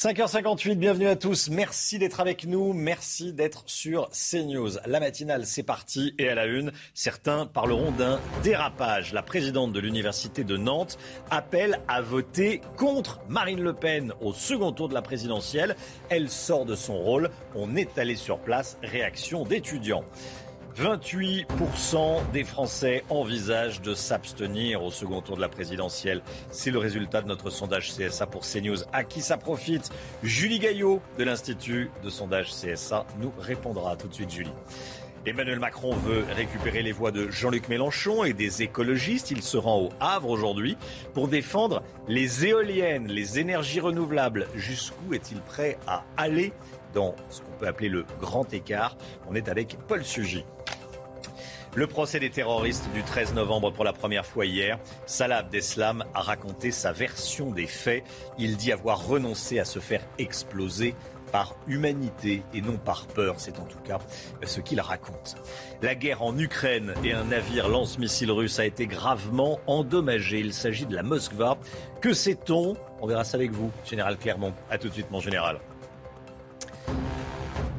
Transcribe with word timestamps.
5h58, 0.00 0.76
bienvenue 0.76 1.08
à 1.08 1.16
tous. 1.16 1.48
Merci 1.50 1.98
d'être 1.98 2.20
avec 2.20 2.46
nous. 2.46 2.72
Merci 2.72 3.32
d'être 3.32 3.64
sur 3.66 4.08
CNews. 4.10 4.78
La 4.86 5.00
matinale, 5.00 5.44
c'est 5.44 5.64
parti. 5.64 6.14
Et 6.18 6.28
à 6.28 6.36
la 6.36 6.46
une, 6.46 6.70
certains 6.94 7.46
parleront 7.46 7.90
d'un 7.90 8.20
dérapage. 8.44 9.12
La 9.12 9.24
présidente 9.24 9.72
de 9.72 9.80
l'Université 9.80 10.44
de 10.44 10.56
Nantes 10.56 10.98
appelle 11.32 11.80
à 11.88 12.00
voter 12.00 12.60
contre 12.76 13.18
Marine 13.28 13.60
Le 13.60 13.72
Pen 13.72 14.12
au 14.20 14.32
second 14.32 14.70
tour 14.70 14.88
de 14.88 14.94
la 14.94 15.02
présidentielle. 15.02 15.74
Elle 16.10 16.30
sort 16.30 16.64
de 16.64 16.76
son 16.76 16.96
rôle. 16.96 17.28
On 17.56 17.74
est 17.74 17.98
allé 17.98 18.14
sur 18.14 18.38
place. 18.38 18.78
Réaction 18.84 19.42
d'étudiants. 19.42 20.04
28% 20.78 22.30
des 22.32 22.44
Français 22.44 23.02
envisagent 23.10 23.82
de 23.82 23.94
s'abstenir 23.94 24.84
au 24.84 24.92
second 24.92 25.20
tour 25.20 25.34
de 25.34 25.40
la 25.40 25.48
présidentielle. 25.48 26.22
C'est 26.52 26.70
le 26.70 26.78
résultat 26.78 27.20
de 27.20 27.26
notre 27.26 27.50
sondage 27.50 27.92
CSA 27.92 28.26
pour 28.26 28.42
CNews. 28.42 28.84
À 28.92 29.02
qui 29.02 29.20
ça 29.20 29.36
profite? 29.36 29.90
Julie 30.22 30.60
Gaillot 30.60 31.02
de 31.18 31.24
l'Institut 31.24 31.90
de 32.04 32.10
sondage 32.10 32.50
CSA 32.50 33.06
nous 33.18 33.32
répondra 33.40 33.96
tout 33.96 34.06
de 34.06 34.14
suite, 34.14 34.30
Julie. 34.30 34.52
Emmanuel 35.26 35.58
Macron 35.58 35.94
veut 35.96 36.24
récupérer 36.36 36.82
les 36.82 36.92
voix 36.92 37.10
de 37.10 37.28
Jean-Luc 37.28 37.68
Mélenchon 37.68 38.22
et 38.22 38.32
des 38.32 38.62
écologistes. 38.62 39.32
Il 39.32 39.42
se 39.42 39.56
rend 39.56 39.80
au 39.80 39.88
Havre 39.98 40.30
aujourd'hui 40.30 40.76
pour 41.12 41.26
défendre 41.26 41.82
les 42.06 42.46
éoliennes, 42.46 43.08
les 43.08 43.40
énergies 43.40 43.80
renouvelables. 43.80 44.46
Jusqu'où 44.54 45.12
est-il 45.12 45.40
prêt 45.40 45.76
à 45.88 46.04
aller? 46.16 46.52
Dans 46.98 47.14
ce 47.30 47.42
qu'on 47.42 47.52
peut 47.52 47.68
appeler 47.68 47.88
le 47.88 48.04
grand 48.20 48.52
écart 48.52 48.96
On 49.30 49.34
est 49.36 49.48
avec 49.48 49.78
Paul 49.86 50.04
Sugy. 50.04 50.44
Le 51.76 51.86
procès 51.86 52.18
des 52.18 52.30
terroristes 52.30 52.88
du 52.92 53.04
13 53.04 53.34
novembre 53.34 53.72
pour 53.72 53.84
la 53.84 53.92
première 53.92 54.26
fois 54.26 54.46
hier. 54.46 54.80
Salah 55.06 55.38
Abdeslam 55.38 56.04
a 56.12 56.22
raconté 56.22 56.72
sa 56.72 56.90
version 56.90 57.52
des 57.52 57.68
faits. 57.68 58.02
Il 58.36 58.56
dit 58.56 58.72
avoir 58.72 59.06
renoncé 59.06 59.60
à 59.60 59.64
se 59.64 59.78
faire 59.78 60.00
exploser 60.18 60.96
par 61.30 61.54
humanité 61.68 62.42
et 62.52 62.62
non 62.62 62.78
par 62.78 63.06
peur. 63.06 63.34
C'est 63.38 63.60
en 63.60 63.64
tout 63.64 63.78
cas 63.86 63.98
ce 64.44 64.60
qu'il 64.60 64.80
raconte. 64.80 65.36
La 65.80 65.94
guerre 65.94 66.22
en 66.22 66.36
Ukraine 66.36 66.94
et 67.04 67.12
un 67.12 67.24
navire 67.24 67.68
lance-missile 67.68 68.32
russe 68.32 68.58
a 68.58 68.64
été 68.64 68.88
gravement 68.88 69.60
endommagé. 69.68 70.40
Il 70.40 70.54
s'agit 70.54 70.86
de 70.86 70.96
la 70.96 71.04
Moskva. 71.04 71.58
Que 72.00 72.12
sait-on? 72.12 72.74
On 73.00 73.06
verra 73.06 73.22
ça 73.22 73.36
avec 73.36 73.52
vous, 73.52 73.70
Général 73.84 74.16
Clermont. 74.16 74.54
A 74.68 74.78
tout 74.78 74.88
de 74.88 74.94
suite, 74.94 75.12
mon 75.12 75.20
général. 75.20 75.60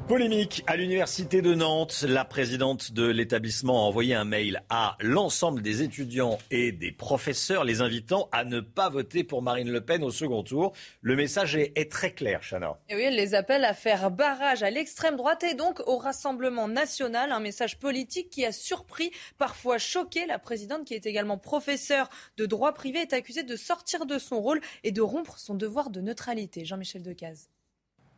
Polémique 0.09 0.63
à 0.65 0.75
l'université 0.75 1.43
de 1.43 1.53
Nantes. 1.53 2.03
La 2.07 2.25
présidente 2.25 2.93
de 2.93 3.05
l'établissement 3.05 3.85
a 3.85 3.87
envoyé 3.87 4.15
un 4.15 4.25
mail 4.25 4.63
à 4.67 4.97
l'ensemble 5.01 5.61
des 5.61 5.83
étudiants 5.83 6.39
et 6.49 6.71
des 6.71 6.91
professeurs 6.91 7.63
les 7.63 7.81
invitant 7.81 8.27
à 8.31 8.43
ne 8.43 8.59
pas 8.59 8.89
voter 8.89 9.23
pour 9.23 9.43
Marine 9.43 9.71
Le 9.71 9.81
Pen 9.81 10.03
au 10.03 10.09
second 10.09 10.41
tour. 10.41 10.73
Le 11.01 11.15
message 11.15 11.55
est, 11.55 11.91
très 11.91 12.11
clair, 12.11 12.41
Chana. 12.41 12.79
Et 12.89 12.95
oui, 12.95 13.03
elle 13.03 13.17
les 13.17 13.35
appelle 13.35 13.63
à 13.63 13.75
faire 13.75 14.09
barrage 14.09 14.63
à 14.63 14.71
l'extrême 14.71 15.15
droite 15.15 15.43
et 15.43 15.53
donc 15.53 15.79
au 15.85 15.97
Rassemblement 15.97 16.67
national. 16.67 17.31
Un 17.31 17.39
message 17.39 17.77
politique 17.77 18.31
qui 18.31 18.43
a 18.45 18.51
surpris, 18.51 19.11
parfois 19.37 19.77
choqué. 19.77 20.25
La 20.25 20.39
présidente, 20.39 20.85
qui 20.85 20.95
est 20.95 21.05
également 21.05 21.37
professeure 21.37 22.09
de 22.35 22.47
droit 22.47 22.73
privé, 22.73 22.97
est 22.97 23.13
accusée 23.13 23.43
de 23.43 23.55
sortir 23.55 24.07
de 24.07 24.17
son 24.17 24.41
rôle 24.41 24.59
et 24.83 24.91
de 24.91 25.01
rompre 25.01 25.37
son 25.37 25.53
devoir 25.53 25.91
de 25.91 26.01
neutralité. 26.01 26.65
Jean-Michel 26.65 27.03
Decaze. 27.03 27.47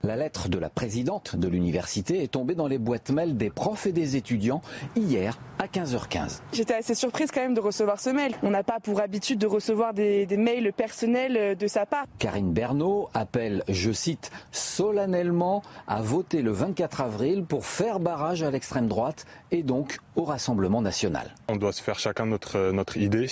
La 0.03 0.15
lettre 0.15 0.49
de 0.49 0.57
la 0.57 0.69
présidente 0.69 1.35
de 1.35 1.47
l'université 1.47 2.23
est 2.23 2.31
tombée 2.31 2.55
dans 2.55 2.67
les 2.67 2.79
boîtes 2.79 3.11
mail 3.11 3.37
des 3.37 3.51
profs 3.51 3.85
et 3.85 3.91
des 3.91 4.15
étudiants 4.15 4.61
hier 4.95 5.37
à 5.59 5.67
15h15. 5.67 6.41
J'étais 6.53 6.73
assez 6.73 6.95
surprise 6.95 7.29
quand 7.31 7.41
même 7.41 7.53
de 7.53 7.59
recevoir 7.59 7.99
ce 7.99 8.09
mail. 8.09 8.33
On 8.41 8.49
n'a 8.49 8.63
pas 8.63 8.79
pour 8.79 8.99
habitude 8.99 9.37
de 9.37 9.45
recevoir 9.45 9.93
des, 9.93 10.25
mails 10.37 10.73
personnels 10.73 11.55
de 11.55 11.67
sa 11.67 11.85
part. 11.85 12.05
Karine 12.17 12.51
Bernot 12.51 13.09
appelle, 13.13 13.63
je 13.67 13.91
cite, 13.91 14.31
solennellement 14.51 15.61
à 15.87 16.01
voter 16.01 16.41
le 16.41 16.51
24 16.51 17.01
avril 17.01 17.43
pour 17.43 17.65
faire 17.67 17.99
barrage 17.99 18.41
à 18.41 18.49
l'extrême 18.49 18.87
droite 18.87 19.25
et 19.51 19.61
donc 19.61 19.99
au 20.15 20.23
Rassemblement 20.23 20.81
national. 20.81 21.35
On 21.47 21.57
doit 21.57 21.73
se 21.73 21.83
faire 21.83 21.99
chacun 21.99 22.25
notre, 22.25 22.71
notre 22.71 22.97
idée. 22.97 23.27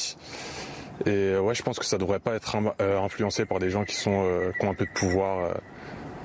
Et 1.05 1.37
ouais, 1.37 1.55
je 1.55 1.63
pense 1.63 1.79
que 1.79 1.85
ça 1.85 1.95
ne 1.95 2.01
devrait 2.01 2.19
pas 2.19 2.35
être 2.35 2.57
euh, 2.81 3.01
influencé 3.01 3.45
par 3.45 3.59
des 3.59 3.69
gens 3.69 3.85
qui, 3.85 3.95
sont, 3.95 4.23
euh, 4.25 4.51
qui 4.59 4.65
ont 4.65 4.71
un 4.71 4.75
peu 4.75 4.85
de 4.85 4.91
pouvoir 4.91 5.45
euh, 5.45 5.53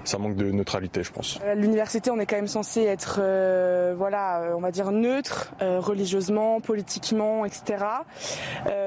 ça 0.05 0.19
manque 0.19 0.37
de 0.37 0.51
neutralité, 0.51 1.03
je 1.03 1.13
pense. 1.13 1.39
À 1.45 1.55
l'université, 1.55 2.11
on 2.11 2.19
est 2.19 2.27
quand 2.27 2.37
même 2.37 2.47
censé 2.47 2.83
être, 2.83 3.19
euh, 3.21 3.95
voilà, 3.97 4.43
euh, 4.43 4.55
on 4.57 4.61
va 4.61 4.71
dire 4.71 4.91
neutre, 4.93 5.53
euh, 5.63 5.81
religieusement, 5.81 6.61
politiquement, 6.61 7.45
etc. 7.45 7.85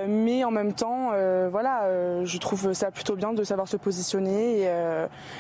mais 0.08 0.44
en 0.44 0.52
même 0.52 0.74
temps, 0.74 1.12
voilà, 1.50 2.24
je 2.24 2.38
trouve 2.38 2.74
ça 2.74 2.92
plutôt 2.92 3.16
bien 3.16 3.34
de 3.34 3.44
savoir 3.44 3.68
se 3.68 3.78
positionner. 3.78 4.68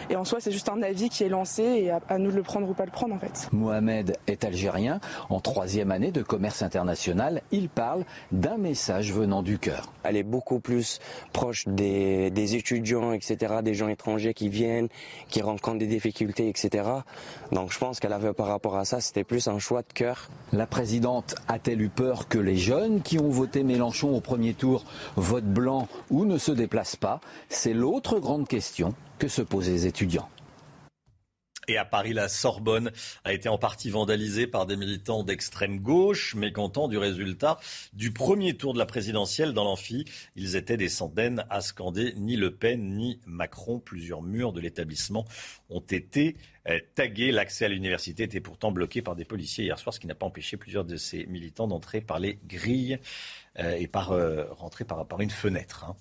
Et, 0.10 0.16
en 0.16 0.26
soi, 0.26 0.40
c'est 0.40 0.52
juste 0.52 0.70
un 0.70 0.82
avis 0.82 1.10
qui 1.10 1.24
est 1.24 1.30
lancé 1.30 1.64
et 1.64 1.92
à, 1.92 2.00
à, 2.10 2.18
nous 2.18 2.32
de 2.32 2.36
le 2.36 2.44
prendre 2.44 2.70
ou 2.70 2.74
pas 2.74 2.86
le 2.86 2.92
prendre, 2.92 3.14
en 3.14 3.20
fait. 3.20 3.50
Mohamed 3.52 4.18
est 4.28 4.44
algérien. 4.44 5.00
En 5.30 5.40
troisième 5.40 5.92
année 5.92 6.12
de 6.12 6.22
commerce 6.22 6.62
international, 6.62 7.42
il 7.52 7.70
parle 7.70 8.04
d'un 8.32 8.58
message 8.58 9.14
venant 9.14 9.42
du 9.42 9.60
cœur. 9.60 9.92
Elle 10.04 10.18
est 10.18 10.24
beaucoup 10.24 10.60
plus 10.60 11.00
proche 11.34 11.68
des, 11.68 12.30
des 12.32 12.56
étudiants, 12.56 13.14
etc., 13.14 13.56
des 13.64 13.74
gens 13.74 13.88
étrangers 13.88 14.34
qui 14.34 14.50
viennent, 14.50 14.90
qui 15.30 15.42
rencontrent 15.42 15.67
des 15.76 15.88
difficultés, 15.88 16.50
etc. 16.50 16.84
Donc 17.52 17.72
je 17.72 17.78
pense 17.80 18.00
qu'elle 18.00 18.14
avait 18.14 18.34
par 18.34 18.48
rapport 18.48 18.78
à 18.78 18.86
ça, 18.86 19.02
c'était 19.02 19.24
plus 19.24 19.48
un 19.48 19.60
choix 19.60 19.82
de 19.82 19.94
cœur. 19.94 20.30
La 20.54 20.68
présidente 20.68 21.36
a-t-elle 21.48 21.82
eu 21.82 21.90
peur 21.90 22.28
que 22.28 22.38
les 22.38 22.58
jeunes 22.58 23.02
qui 23.02 23.20
ont 23.20 23.30
voté 23.30 23.64
Mélenchon 23.64 24.16
au 24.16 24.22
premier 24.22 24.54
tour 24.54 24.86
votent 25.16 25.46
blanc 25.46 25.88
ou 26.10 26.26
ne 26.26 26.38
se 26.38 26.52
déplacent 26.52 26.96
pas? 26.96 27.20
C'est 27.50 27.74
l'autre 27.74 28.20
grande 28.20 28.48
question 28.48 28.94
que 29.20 29.28
se 29.28 29.42
posent 29.42 29.70
les 29.70 29.88
étudiants. 29.88 30.30
Et 31.70 31.76
à 31.76 31.84
Paris, 31.84 32.14
la 32.14 32.30
Sorbonne 32.30 32.94
a 33.26 33.34
été 33.34 33.50
en 33.50 33.58
partie 33.58 33.90
vandalisée 33.90 34.48
par 34.48 34.66
des 34.66 34.78
militants 34.78 35.24
d'extrême 35.24 35.80
gauche, 35.80 36.34
mécontents 36.34 36.88
du 36.88 36.98
résultat 36.98 37.60
du 37.92 38.14
premier 38.14 38.56
tour 38.56 38.74
de 38.74 38.80
la 38.80 38.86
présidentielle 38.86 39.52
dans 39.52 39.66
l'amphi. 39.66 40.06
Ils 40.38 40.56
étaient 40.56 40.78
des 40.78 40.88
centaines 40.88 41.46
à 41.50 41.60
scander 41.60 42.14
ni 42.16 42.38
Le 42.38 42.56
Pen 42.56 42.96
ni 42.96 43.20
Macron. 43.26 43.80
Plusieurs 43.80 44.22
murs 44.22 44.54
de 44.54 44.62
l'établissement 44.62 45.26
ont 45.70 45.82
été 45.82 46.38
euh, 46.70 46.80
tagués. 46.96 47.34
L'accès 47.34 47.66
à 47.66 47.68
l'université 47.68 48.24
était 48.24 48.40
pourtant 48.40 48.72
bloqué 48.72 49.02
par 49.02 49.18
des 49.18 49.26
policiers 49.26 49.66
hier 49.66 49.78
soir, 49.78 49.94
ce 49.94 50.00
qui 50.00 50.08
n'a 50.08 50.16
pas 50.16 50.26
empêché 50.26 50.56
plusieurs 50.56 50.86
de 50.86 50.96
ces 50.96 51.26
militants 51.26 51.68
d'entrer 51.68 52.00
par 52.00 52.20
les 52.20 52.40
grilles 52.46 52.98
euh, 53.60 53.76
et 53.76 53.88
par 53.88 54.14
euh, 54.14 54.46
rentrer 54.52 54.86
par, 54.86 55.20
une 55.20 55.30
fenêtre. 55.30 55.84
Hein. 55.84 55.98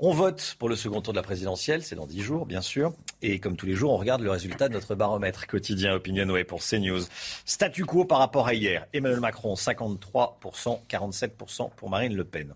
On 0.00 0.12
vote 0.12 0.54
pour 0.60 0.68
le 0.68 0.76
second 0.76 1.00
tour 1.00 1.12
de 1.12 1.18
la 1.18 1.24
présidentielle, 1.24 1.82
c'est 1.82 1.96
dans 1.96 2.06
dix 2.06 2.20
jours, 2.20 2.46
bien 2.46 2.60
sûr. 2.60 2.92
Et 3.20 3.40
comme 3.40 3.56
tous 3.56 3.66
les 3.66 3.74
jours, 3.74 3.92
on 3.92 3.96
regarde 3.96 4.20
le 4.20 4.30
résultat 4.30 4.68
de 4.68 4.74
notre 4.74 4.94
baromètre 4.94 5.48
quotidien 5.48 5.92
Opinionway 5.92 6.44
pour 6.44 6.62
CNews. 6.62 7.00
Statu 7.44 7.84
quo 7.84 8.04
par 8.04 8.18
rapport 8.18 8.46
à 8.46 8.54
hier. 8.54 8.86
Emmanuel 8.92 9.18
Macron, 9.18 9.54
53%, 9.54 10.78
47% 10.88 11.70
pour 11.74 11.90
Marine 11.90 12.14
Le 12.14 12.22
Pen. 12.22 12.54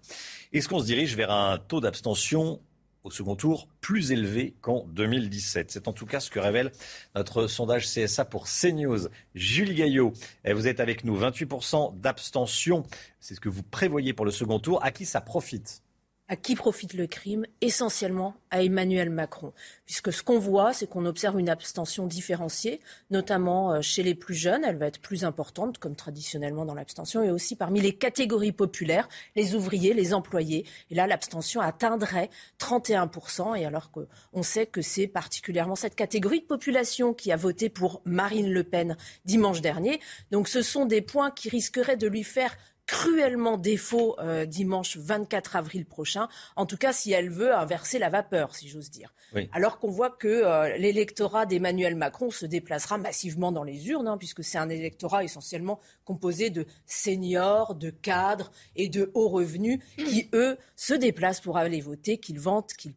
Est-ce 0.53 0.69
qu'on 0.69 0.79
se 0.79 0.85
dirige 0.85 1.17
vers 1.17 1.33
un 1.33 1.59
taux 1.59 1.81
d'abstention 1.81 2.61
au 3.03 3.11
second 3.11 3.35
tour 3.35 3.67
plus 3.81 4.13
élevé 4.13 4.55
qu'en 4.61 4.85
2017. 4.91 5.73
C'est 5.73 5.89
en 5.89 5.93
tout 5.93 6.07
cas 6.07 6.21
ce 6.21 6.31
que 6.31 6.39
révèle 6.39 6.71
notre 7.17 7.49
sondage 7.49 7.89
CSA 7.89 8.25
pour 8.25 8.47
CNews. 8.47 9.09
Julie 9.35 9.75
Gaillot, 9.75 10.13
eh, 10.45 10.53
vous 10.53 10.69
êtes 10.69 10.79
avec 10.79 11.03
nous. 11.05 11.19
28% 11.19 11.99
d'abstention, 11.99 12.85
c'est 13.19 13.35
ce 13.35 13.41
que 13.41 13.49
vous 13.49 13.65
prévoyez 13.65 14.13
pour 14.13 14.25
le 14.25 14.31
second 14.31 14.61
tour. 14.61 14.79
À 14.85 14.93
qui 14.93 15.05
ça 15.07 15.21
profite? 15.21 15.83
À 16.33 16.37
qui 16.37 16.55
profite 16.55 16.95
le 16.95 17.07
crime 17.07 17.45
Essentiellement 17.61 18.35
à 18.51 18.63
Emmanuel 18.63 19.11
Macron. 19.11 19.53
Puisque 19.85 20.15
ce 20.15 20.23
qu'on 20.23 20.39
voit, 20.39 20.73
c'est 20.73 20.87
qu'on 20.87 21.05
observe 21.05 21.39
une 21.39 21.51
abstention 21.51 22.07
différenciée, 22.07 22.81
notamment 23.11 23.75
euh, 23.75 23.83
chez 23.83 24.03
les 24.03 24.15
plus 24.15 24.35
jeunes. 24.35 24.65
Elle 24.65 24.79
va 24.79 24.87
être 24.87 25.01
plus 25.01 25.27
importante, 25.27 25.77
comme 25.77 25.95
traditionnellement 25.95 26.65
dans 26.65 26.73
l'abstention, 26.75 27.23
et 27.23 27.31
aussi 27.31 27.55
parmi 27.55 27.83
les 27.83 27.93
catégories 27.93 28.53
populaires, 28.53 29.11
les 29.37 29.55
ouvriers, 29.55 29.93
les 29.93 30.15
employés. 30.15 30.65
Et 30.91 30.95
là, 30.95 31.07
l'abstention 31.07 31.61
atteindrait 31.61 32.31
31%. 32.59 33.55
Et 33.59 33.67
alors 33.67 33.91
qu'on 33.91 34.43
sait 34.43 34.65
que 34.65 34.81
c'est 34.81 35.09
particulièrement 35.09 35.77
cette 35.77 35.97
catégorie 35.97 36.41
de 36.41 36.47
population 36.47 37.13
qui 37.13 37.31
a 37.31 37.37
voté 37.37 37.69
pour 37.69 38.01
Marine 38.07 38.51
Le 38.51 38.65
Pen 38.65 38.97
dimanche 39.27 39.61
dernier. 39.61 40.01
Donc 40.31 40.49
ce 40.49 40.63
sont 40.63 40.87
des 40.87 41.03
points 41.03 41.31
qui 41.31 41.51
risqueraient 41.51 41.99
de 41.99 42.09
lui 42.09 42.25
faire 42.25 42.57
cruellement 42.87 43.57
défaut 43.57 44.17
euh, 44.19 44.45
dimanche 44.45 44.97
24 44.97 45.57
avril 45.57 45.87
prochain, 45.87 46.29
en 46.57 46.67
tout 46.67 46.77
cas 46.77 46.93
si 46.93 47.13
elle 47.13 47.31
veut 47.31 47.55
inverser 47.55 47.99
la 47.99 48.09
vapeur, 48.09 48.55
si 48.55 48.69
j'ose 48.69 48.91
dire. 48.91 49.15
Alors 49.53 49.79
qu'on 49.79 49.91
voit 49.91 50.11
que 50.11 50.29
euh, 50.29 50.77
l'électorat 50.77 51.47
d'Emmanuel 51.47 51.97
Macron 51.97 52.31
se 52.31 52.45
déplacera 52.45 52.99
massivement 52.99 53.51
dans 53.51 53.65
les 53.65 53.89
urnes, 53.89 54.09
hein, 54.09 54.19
puisque 54.19 54.45
c'est 54.45 54.59
un 54.59 54.69
électorat 54.69 55.25
essentiellement 55.25 55.81
composé 56.05 56.51
de 56.51 56.67
seniors, 56.85 57.75
de 57.75 57.91
cadres 57.91 58.53
et 58.77 58.89
de 58.89 59.11
hauts 59.15 59.29
revenus 59.29 59.79
qui, 59.97 60.29
eux, 60.35 60.59
se 60.77 60.93
déplacent 60.93 61.41
pour 61.41 61.57
aller 61.57 61.81
voter, 61.81 62.19
qu'ils 62.19 62.41
ventent, 62.41 62.75
qu'il 62.75 62.93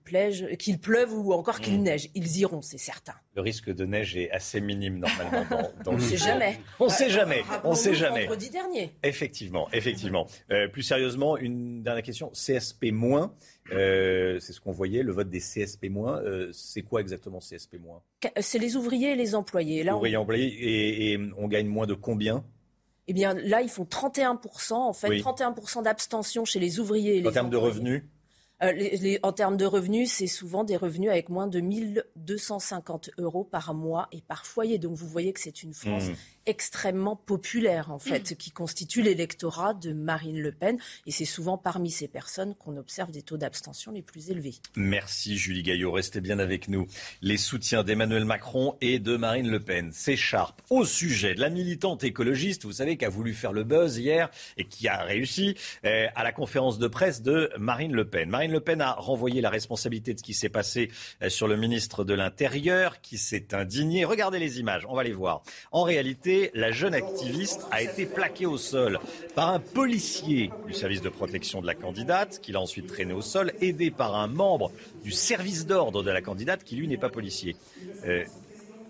qu'il 0.57 0.79
pleuve 0.79 1.13
ou 1.13 1.31
encore 1.31 1.61
qu'il 1.61 1.79
mmh. 1.79 1.83
neige. 1.83 2.09
Ils 2.15 2.37
iront, 2.39 2.61
c'est 2.61 2.77
certain. 2.77 3.13
Le 3.35 3.41
risque 3.41 3.69
de 3.69 3.85
neige 3.85 4.15
est 4.15 4.31
assez 4.31 4.61
minime 4.61 4.99
normalement 4.99 5.71
dans, 5.83 5.91
On 5.91 5.95
ne 5.95 5.99
sait 6.01 6.17
jamais. 6.17 6.59
On 6.79 6.85
ne 6.85 6.89
sait 6.89 7.09
jamais. 7.09 7.43
On 7.63 7.71
ne 7.71 7.75
sait 7.75 7.93
jamais. 7.93 8.21
Vendredi 8.21 8.49
dernier. 8.49 8.91
Effectivement, 9.03 9.67
effectivement. 9.71 9.84
Euh, 10.51 10.67
plus 10.67 10.83
sérieusement, 10.83 11.37
une 11.37 11.83
dernière 11.83 12.03
question. 12.03 12.31
CSP 12.31 12.85
euh, 13.71 14.39
c'est 14.39 14.53
ce 14.53 14.61
qu'on 14.61 14.71
voyait, 14.71 15.01
le 15.01 15.11
vote 15.11 15.29
des 15.29 15.39
CSP 15.39 15.85
euh, 15.95 16.51
c'est 16.53 16.83
quoi 16.83 17.01
exactement 17.01 17.39
CSP 17.39 17.77
C'est 18.39 18.59
les 18.59 18.75
ouvriers 18.75 19.11
et 19.11 19.15
les 19.15 19.35
employés. 19.35 19.83
Là, 19.83 19.95
ouvriers 19.95 20.13
et 20.13 20.17
employés 20.17 21.11
et 21.13 21.19
on 21.37 21.47
gagne 21.47 21.67
moins 21.67 21.87
de 21.87 21.93
combien? 21.93 22.43
Eh 23.07 23.13
bien 23.13 23.33
là, 23.33 23.61
ils 23.61 23.69
font 23.69 23.83
31%, 23.83 24.73
en 24.73 24.93
fait, 24.93 25.09
31% 25.09 25.83
d'abstention 25.83 26.45
chez 26.45 26.59
les 26.59 26.79
ouvriers 26.79 27.17
et 27.17 27.21
les 27.21 27.27
En 27.27 27.31
termes 27.31 27.49
de 27.49 27.57
revenus? 27.57 28.03
Euh, 28.63 29.17
en 29.21 29.33
termes 29.33 29.57
de 29.57 29.65
revenus, 29.65 30.11
c'est 30.11 30.27
souvent 30.27 30.63
des 30.63 30.77
revenus 30.77 31.09
avec 31.09 31.29
moins 31.29 31.47
de 31.47 31.59
1250 31.59 33.11
euros 33.17 33.43
par 33.43 33.73
mois 33.73 34.07
et 34.11 34.21
par 34.21 34.45
foyer. 34.45 34.77
Donc 34.77 34.95
vous 34.95 35.07
voyez 35.07 35.33
que 35.33 35.41
c'est 35.41 35.63
une 35.63 35.73
France 35.73 36.09
mmh 36.09 36.15
extrêmement 36.45 37.15
populaire, 37.15 37.92
en 37.92 38.00
fait, 38.00 38.36
qui 38.38 38.51
constitue 38.51 39.01
l'électorat 39.01 39.74
de 39.74 39.94
Marine 39.94 40.39
Le 40.39 40.51
Pen. 40.51 40.77
Et 41.06 41.12
c'est 41.12 41.25
souvent 41.25 41.57
parmi 41.57 41.92
ces 41.92 42.07
personnes 42.07 42.56
qu'on 42.56 42.77
observe 42.77 43.12
des 43.12 43.21
taux 43.21 43.38
d'abstention 43.38 43.92
les 43.92 44.01
plus 44.01 44.30
élevés. 44.30 44.56
Merci 44.75 45.38
Julie 45.38 45.63
Gaillot. 45.63 45.92
Restez 45.92 46.21
bien 46.21 46.39
avec 46.39 46.68
nous. 46.68 46.88
Les 47.21 47.38
soutiens 47.38 47.83
d'Emmanuel 47.83 48.25
Macron 48.25 48.75
et 48.81 49.00
de 49.00 49.18
Marine 49.18 49.50
Le 49.50 49.59
Pen 49.59 49.92
s'écharpent 49.92 50.62
au 50.69 50.86
sujet 50.86 51.36
de 51.36 51.42
la 51.42 51.50
militante 51.50 52.03
écologiste, 52.03 52.65
vous 52.65 52.74
savez, 52.74 52.97
qui 52.97 53.06
a 53.06 53.09
voulu 53.09 53.33
faire 53.33 53.53
le 53.53 53.63
buzz 53.63 53.97
hier 53.97 54.30
et 54.57 54.65
qui 54.65 54.88
a 54.88 55.03
réussi 55.03 55.56
euh, 55.86 56.07
à 56.15 56.24
la 56.24 56.31
conférence 56.31 56.80
de 56.80 56.88
presse 56.88 57.21
de 57.21 57.50
Marine 57.57 57.94
Le 57.94 58.07
Pen. 58.07 58.30
Marine 58.30 58.51
Le 58.51 58.59
Pen 58.59 58.81
a 58.81 58.94
renvoyé 58.94 59.42
la 59.42 59.50
responsabilité 59.50 60.13
de 60.13 60.19
ce 60.19 60.24
qui 60.24 60.33
s'est 60.33 60.50
passé 60.50 60.92
euh, 61.21 61.30
sur 61.30 61.47
le 61.47 61.57
ministre 61.57 62.03
de 62.03 62.13
l'Intérieur 62.13 63.01
qui 63.01 63.18
s'est 63.18 63.53
indigné. 63.53 64.06
Regardez 64.06 64.39
les 64.39 64.59
images, 64.59 64.86
on 64.89 64.95
va 64.95 65.03
les 65.03 65.13
voir. 65.13 65.42
En 65.71 65.83
réalité, 65.83 66.34
la 66.53 66.71
jeune 66.71 66.93
activiste 66.93 67.61
a 67.71 67.81
été 67.81 68.05
plaquée 68.05 68.45
au 68.45 68.57
sol 68.57 68.99
par 69.35 69.49
un 69.49 69.59
policier 69.59 70.51
du 70.67 70.73
service 70.73 71.01
de 71.01 71.09
protection 71.09 71.61
de 71.61 71.67
la 71.67 71.75
candidate, 71.75 72.39
qui 72.41 72.51
l'a 72.51 72.61
ensuite 72.61 72.87
traînée 72.87 73.13
au 73.13 73.21
sol, 73.21 73.51
aidé 73.61 73.91
par 73.91 74.15
un 74.15 74.27
membre 74.27 74.71
du 75.03 75.11
service 75.11 75.65
d'ordre 75.65 76.03
de 76.03 76.11
la 76.11 76.21
candidate, 76.21 76.63
qui 76.63 76.75
lui 76.75 76.87
n'est 76.87 76.97
pas 76.97 77.09
policier. 77.09 77.55
Euh, 78.05 78.23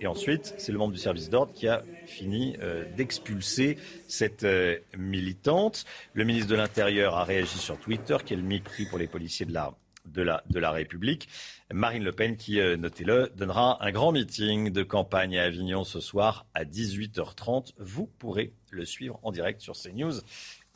et 0.02 0.08
ensuite, 0.08 0.54
c'est 0.58 0.72
le 0.72 0.78
membre 0.78 0.94
du 0.94 1.00
service 1.00 1.30
d'ordre 1.30 1.54
qui 1.54 1.68
a 1.68 1.84
fini 2.06 2.58
euh, 2.62 2.84
d'expulser 2.98 3.78
cette 4.08 4.44
euh, 4.44 4.78
militante. 4.98 5.86
Le 6.14 6.26
ministre 6.26 6.50
de 6.50 6.56
l'Intérieur 6.56 7.16
a 7.16 7.24
réagi 7.24 7.58
sur 7.58 7.78
Twitter. 7.78 8.18
Quel 8.26 8.44
mépris 8.44 8.86
pour 8.86 8.98
les 8.98 9.08
policiers 9.08 9.46
de 9.46 9.54
la 9.54 9.74
de 10.06 10.22
la, 10.22 10.72
République. 10.72 11.28
Marine 11.74 12.04
Le 12.04 12.12
Pen, 12.12 12.38
qui, 12.38 12.60
euh, 12.60 12.78
notez-le, 12.78 13.32
donnera 13.36 13.84
un 13.84 13.92
grand 13.92 14.12
meeting 14.12 14.70
de 14.72 14.84
campagne 14.84 15.38
à 15.38 15.44
Avignon 15.44 15.84
ce 15.84 16.00
soir 16.00 16.46
à 16.54 16.64
18h30. 16.64 17.74
Vous 17.78 18.08
pourrez 18.08 18.54
le 18.72 18.86
suivre 18.86 19.20
en 19.24 19.32
direct 19.32 19.62
sur 19.62 19.76
CNews 19.76 20.22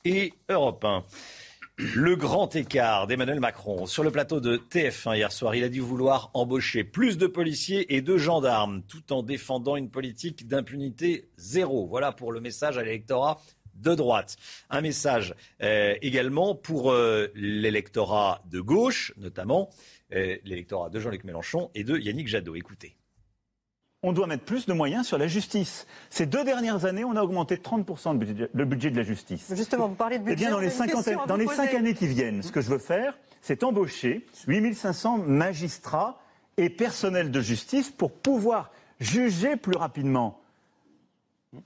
et 0.06 0.34
Europe 0.50 0.84
1. 0.86 1.06
Le 1.96 2.18
grand 2.18 2.54
écart 2.58 3.08
d'Emmanuel 3.08 3.40
Macron 3.40 3.86
sur 3.86 4.04
le 4.04 4.12
plateau 4.12 4.42
de 4.42 4.58
TF1 4.58 5.16
hier 5.16 5.32
soir, 5.32 5.56
il 5.56 5.64
a 5.64 5.70
dit 5.70 5.80
vouloir 5.80 6.30
embaucher 6.34 6.84
plus 6.84 7.18
de 7.18 7.26
policiers 7.26 7.96
et 7.96 8.02
de 8.02 8.18
gendarmes 8.18 8.82
tout 8.84 9.14
en 9.14 9.24
défendant 9.24 9.78
une 9.78 9.90
politique 9.90 10.46
d'impunité 10.46 11.30
zéro. 11.38 11.88
Voilà 11.88 12.12
pour 12.12 12.34
le 12.34 12.42
message 12.42 12.78
à 12.78 12.84
l'électorat 12.84 13.40
de 13.80 13.96
droite. 13.96 14.38
Un 14.70 14.82
message 14.82 15.34
euh, 15.62 15.96
également 16.02 16.56
pour 16.56 16.92
euh, 16.92 17.28
l'électorat 17.36 18.42
de 18.50 18.60
gauche, 18.60 19.14
notamment 19.18 19.70
euh, 20.14 20.38
l'électorat 20.44 20.90
de 20.90 21.00
Jean-Luc 21.00 21.24
Mélenchon 21.24 21.72
et 21.76 21.84
de 21.84 21.98
Yannick 21.98 22.28
Jadot. 22.28 22.56
Écoutez. 22.56 22.96
On 24.02 24.14
doit 24.14 24.28
mettre 24.28 24.46
plus 24.46 24.66
de 24.66 24.72
moyens 24.72 25.06
sur 25.06 25.18
la 25.18 25.28
justice. 25.28 25.86
Ces 26.10 26.26
deux 26.26 26.46
dernières 26.46 26.86
années, 26.86 27.04
on 27.04 27.18
a 27.18 27.22
augmenté 27.22 27.58
de 27.58 27.62
30% 27.62 28.14
le 28.54 28.66
budget, 28.66 28.92
de 28.92 28.96
la 28.96 29.04
justice. 29.04 29.52
Justement, 29.54 29.90
vous 29.90 29.96
parlez 29.96 30.20
de 30.20 30.24
budget. 30.24 30.46
Eh 30.46 30.48
bien, 30.48 30.52
dans 30.52 30.60
les, 30.60 31.28
dans 31.28 31.36
les 31.36 31.48
cinq 31.48 31.74
années 31.74 31.94
qui 31.94 32.08
viennent, 32.08 32.42
ce 32.42 32.52
que 32.52 32.62
je 32.62 32.70
veux 32.70 32.78
faire, 32.78 33.18
c'est 33.42 33.62
embaucher 33.64 34.26
8500 34.48 35.18
magistrats 35.18 36.22
et 36.56 36.70
personnels 36.70 37.30
de 37.30 37.42
justice 37.42 37.90
pour 37.90 38.12
pouvoir 38.12 38.72
juger 39.02 39.58
plus 39.58 39.76
rapidement 39.76 40.39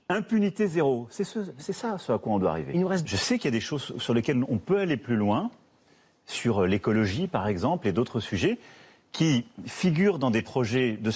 Impunité 0.08 0.66
zéro, 0.66 1.06
c'est 1.10 1.24
ça 1.24 1.98
ce 1.98 2.12
à 2.12 2.18
quoi 2.18 2.32
on 2.32 2.38
doit 2.38 2.50
arriver. 2.50 2.72
Je 3.04 3.16
sais 3.16 3.36
qu'il 3.36 3.46
y 3.46 3.48
a 3.48 3.58
des 3.58 3.60
choses 3.60 3.92
sur 3.98 4.14
lesquelles 4.14 4.42
on 4.48 4.56
peut 4.56 4.78
aller 4.78 4.96
plus 4.96 5.16
loin, 5.16 5.50
sur 6.26 6.66
l'écologie 6.66 7.26
par 7.26 7.46
exemple 7.48 7.86
et 7.86 7.92
d'autres 7.92 8.20
sujets, 8.20 8.58
qui 9.12 9.44
figurent 9.66 10.18
dans 10.18 10.30
des 10.30 10.40
projets 10.40 10.96
de 10.96 11.10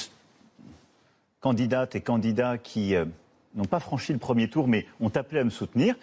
candidates 1.41 1.97
et 1.97 2.03
candidats 2.03 2.59
qui 2.59 2.94
euh, 2.94 3.06
n'ont 3.55 3.65
pas 3.65 3.81
franchi 3.81 4.12
le 4.12 4.19
premier 4.19 4.50
tour 4.50 4.69
mais 4.69 4.87
ont 5.00 5.09
appelé 5.14 5.41
à 5.41 5.44
me 5.44 5.50
soutenir. 5.50 5.94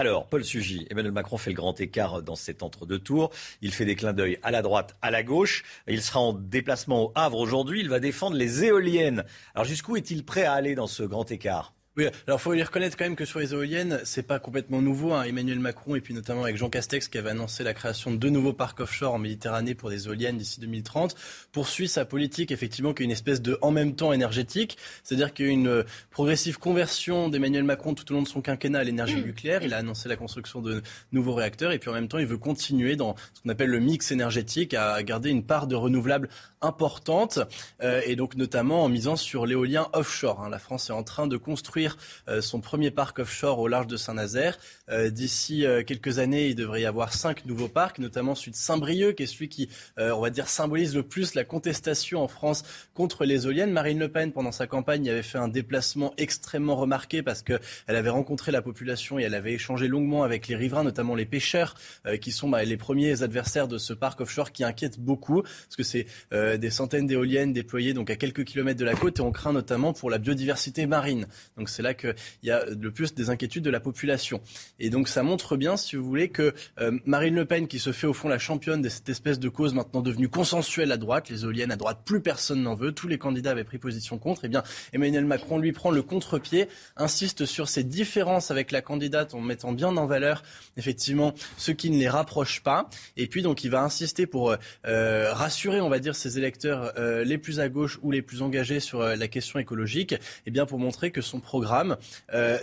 Alors, 0.00 0.28
Paul 0.28 0.44
Sugy, 0.44 0.86
Emmanuel 0.90 1.10
Macron 1.10 1.38
fait 1.38 1.50
le 1.50 1.56
grand 1.56 1.80
écart 1.80 2.22
dans 2.22 2.36
cet 2.36 2.62
entre-deux 2.62 3.00
tours. 3.00 3.32
Il 3.62 3.72
fait 3.72 3.84
des 3.84 3.96
clins 3.96 4.12
d'œil 4.12 4.38
à 4.44 4.52
la 4.52 4.62
droite, 4.62 4.96
à 5.02 5.10
la 5.10 5.24
gauche. 5.24 5.64
Il 5.88 6.00
sera 6.02 6.20
en 6.20 6.32
déplacement 6.32 7.06
au 7.06 7.12
Havre 7.16 7.38
aujourd'hui. 7.38 7.80
Il 7.80 7.88
va 7.88 7.98
défendre 7.98 8.36
les 8.36 8.62
éoliennes. 8.62 9.24
Alors, 9.56 9.64
jusqu'où 9.64 9.96
est-il 9.96 10.24
prêt 10.24 10.44
à 10.44 10.52
aller 10.52 10.76
dans 10.76 10.86
ce 10.86 11.02
grand 11.02 11.28
écart? 11.32 11.74
Oui, 11.98 12.06
alors 12.28 12.40
faut 12.40 12.52
lui 12.52 12.62
reconnaître 12.62 12.96
quand 12.96 13.06
même 13.06 13.16
que 13.16 13.24
sur 13.24 13.40
les 13.40 13.54
éoliennes, 13.54 14.00
c'est 14.04 14.22
pas 14.22 14.38
complètement 14.38 14.80
nouveau. 14.80 15.14
Hein. 15.14 15.24
Emmanuel 15.24 15.58
Macron 15.58 15.96
et 15.96 16.00
puis 16.00 16.14
notamment 16.14 16.44
avec 16.44 16.56
Jean 16.56 16.70
Castex 16.70 17.08
qui 17.08 17.18
avait 17.18 17.30
annoncé 17.30 17.64
la 17.64 17.74
création 17.74 18.12
de 18.12 18.16
deux 18.16 18.30
nouveaux 18.30 18.52
parcs 18.52 18.78
offshore 18.78 19.14
en 19.14 19.18
Méditerranée 19.18 19.74
pour 19.74 19.90
des 19.90 20.06
éoliennes 20.06 20.38
d'ici 20.38 20.60
2030, 20.60 21.16
poursuit 21.50 21.88
sa 21.88 22.04
politique 22.04 22.52
effectivement 22.52 22.94
qui 22.94 23.02
est 23.02 23.06
une 23.06 23.10
espèce 23.10 23.42
de 23.42 23.58
en 23.62 23.72
même 23.72 23.96
temps 23.96 24.12
énergétique, 24.12 24.78
c'est-à-dire 25.02 25.34
qu'il 25.34 25.46
y 25.46 25.48
a 25.48 25.52
une 25.52 25.84
progressive 26.10 26.60
conversion 26.60 27.28
d'Emmanuel 27.28 27.64
Macron 27.64 27.94
tout 27.94 28.08
au 28.12 28.14
long 28.14 28.22
de 28.22 28.28
son 28.28 28.42
quinquennat 28.42 28.78
à 28.78 28.84
l'énergie 28.84 29.20
nucléaire. 29.20 29.64
Il 29.64 29.74
a 29.74 29.78
annoncé 29.78 30.08
la 30.08 30.14
construction 30.14 30.62
de 30.62 30.82
nouveaux 31.10 31.34
réacteurs 31.34 31.72
et 31.72 31.80
puis 31.80 31.90
en 31.90 31.94
même 31.94 32.06
temps 32.06 32.18
il 32.18 32.26
veut 32.26 32.38
continuer 32.38 32.94
dans 32.94 33.16
ce 33.34 33.42
qu'on 33.42 33.48
appelle 33.48 33.70
le 33.70 33.80
mix 33.80 34.12
énergétique 34.12 34.72
à 34.72 35.02
garder 35.02 35.30
une 35.30 35.42
part 35.42 35.66
de 35.66 35.74
renouvelables 35.74 36.28
importante 36.60 37.40
euh, 37.82 38.00
et 38.04 38.16
donc 38.16 38.36
notamment 38.36 38.84
en 38.84 38.88
misant 38.88 39.16
sur 39.16 39.46
l'éolien 39.46 39.88
offshore. 39.92 40.42
Hein. 40.42 40.50
La 40.50 40.58
France 40.58 40.90
est 40.90 40.92
en 40.92 41.02
train 41.02 41.26
de 41.26 41.36
construire 41.36 41.87
euh, 42.28 42.40
son 42.40 42.60
premier 42.60 42.90
parc 42.90 43.18
offshore 43.20 43.58
au 43.58 43.68
large 43.68 43.86
de 43.86 43.96
Saint-Nazaire. 43.96 44.58
Euh, 44.88 45.10
d'ici 45.10 45.64
quelques 45.86 46.18
années, 46.18 46.48
il 46.48 46.54
devrait 46.54 46.82
y 46.82 46.86
avoir 46.86 47.12
cinq 47.12 47.44
nouveaux 47.46 47.68
parcs, 47.68 47.98
notamment 47.98 48.34
celui 48.34 48.52
de 48.52 48.56
Saint-Brieuc, 48.56 49.16
qui 49.16 49.22
est 49.22 49.26
celui 49.26 49.48
qui, 49.48 49.68
on 49.98 50.20
va 50.20 50.30
dire, 50.30 50.48
symbolise 50.48 50.94
le 50.94 51.02
plus 51.02 51.34
la 51.34 51.44
contestation 51.44 52.22
en 52.22 52.28
France 52.28 52.64
contre 52.94 53.24
les 53.24 53.46
éoliennes. 53.46 53.72
Marine 53.72 53.98
Le 53.98 54.08
Pen, 54.08 54.32
pendant 54.32 54.52
sa 54.52 54.66
campagne, 54.66 55.08
avait 55.08 55.22
fait 55.22 55.38
un 55.38 55.48
déplacement 55.48 56.14
extrêmement 56.16 56.76
remarqué 56.76 57.22
parce 57.22 57.42
qu'elle 57.42 57.60
avait 57.86 58.10
rencontré 58.10 58.52
la 58.52 58.62
population 58.62 59.18
et 59.18 59.22
elle 59.22 59.34
avait 59.34 59.54
échangé 59.54 59.88
longuement 59.88 60.22
avec 60.22 60.48
les 60.48 60.56
riverains, 60.56 60.84
notamment 60.84 61.14
les 61.14 61.26
pêcheurs, 61.26 61.74
qui 62.20 62.32
sont 62.32 62.48
bah, 62.48 62.64
les 62.64 62.76
premiers 62.76 63.22
adversaires 63.22 63.68
de 63.68 63.78
ce 63.78 63.92
parc 63.92 64.20
offshore 64.20 64.52
qui 64.52 64.64
inquiète 64.64 64.98
beaucoup, 64.98 65.42
parce 65.42 65.76
que 65.76 65.82
c'est 65.82 66.06
des 66.32 66.70
centaines 66.70 67.06
d'éoliennes 67.06 67.52
déployées 67.52 67.94
donc 67.94 68.10
à 68.10 68.16
quelques 68.16 68.44
kilomètres 68.44 68.80
de 68.80 68.84
la 68.84 68.94
côte 68.94 69.18
et 69.18 69.22
on 69.22 69.32
craint 69.32 69.52
notamment 69.52 69.92
pour 69.92 70.10
la 70.10 70.18
biodiversité 70.18 70.86
marine. 70.86 71.26
C'est 71.68 71.82
là 71.82 71.94
qu'il 71.94 72.14
y 72.42 72.50
a 72.50 72.64
le 72.64 72.90
plus 72.90 73.14
des 73.14 73.30
inquiétudes 73.30 73.64
de 73.64 73.70
la 73.70 73.80
population. 73.80 74.40
Et 74.78 74.90
donc 74.90 75.08
ça 75.08 75.22
montre 75.22 75.56
bien, 75.56 75.76
si 75.76 75.96
vous 75.96 76.04
voulez, 76.04 76.28
que 76.28 76.54
euh, 76.80 76.98
Marine 77.04 77.34
Le 77.34 77.44
Pen, 77.44 77.66
qui 77.66 77.78
se 77.78 77.92
fait 77.92 78.06
au 78.06 78.12
fond 78.12 78.28
la 78.28 78.38
championne 78.38 78.82
de 78.82 78.88
cette 78.88 79.08
espèce 79.08 79.38
de 79.38 79.48
cause 79.48 79.74
maintenant 79.74 80.00
devenue 80.00 80.28
consensuelle 80.28 80.92
à 80.92 80.96
droite, 80.96 81.28
les 81.28 81.44
éoliennes 81.44 81.72
à 81.72 81.76
droite, 81.76 82.00
plus 82.04 82.20
personne 82.20 82.62
n'en 82.62 82.74
veut, 82.74 82.92
tous 82.92 83.08
les 83.08 83.18
candidats 83.18 83.52
avaient 83.52 83.64
pris 83.64 83.78
position 83.78 84.18
contre, 84.18 84.44
et 84.44 84.46
eh 84.46 84.50
bien 84.50 84.62
Emmanuel 84.92 85.24
Macron 85.24 85.58
lui 85.58 85.72
prend 85.72 85.90
le 85.90 86.02
contre-pied, 86.02 86.68
insiste 86.96 87.44
sur 87.46 87.68
ses 87.68 87.84
différences 87.84 88.50
avec 88.50 88.72
la 88.72 88.82
candidate 88.82 89.34
en 89.34 89.40
mettant 89.40 89.72
bien 89.72 89.96
en 89.96 90.06
valeur 90.06 90.42
effectivement 90.76 91.34
ce 91.56 91.72
qui 91.72 91.90
ne 91.90 91.98
les 91.98 92.08
rapproche 92.08 92.62
pas. 92.62 92.88
Et 93.16 93.26
puis 93.26 93.42
donc 93.42 93.64
il 93.64 93.70
va 93.70 93.82
insister 93.82 94.26
pour 94.26 94.54
euh, 94.86 95.32
rassurer, 95.32 95.80
on 95.80 95.88
va 95.88 95.98
dire, 95.98 96.14
ses 96.14 96.38
électeurs 96.38 96.92
euh, 96.98 97.24
les 97.24 97.38
plus 97.38 97.60
à 97.60 97.68
gauche 97.68 97.98
ou 98.02 98.10
les 98.10 98.22
plus 98.22 98.42
engagés 98.42 98.80
sur 98.80 99.00
euh, 99.00 99.16
la 99.16 99.28
question 99.28 99.58
écologique, 99.58 100.12
et 100.12 100.18
eh 100.46 100.50
bien 100.50 100.66
pour 100.66 100.78
montrer 100.78 101.10
que 101.10 101.20
son 101.20 101.40
programme 101.40 101.57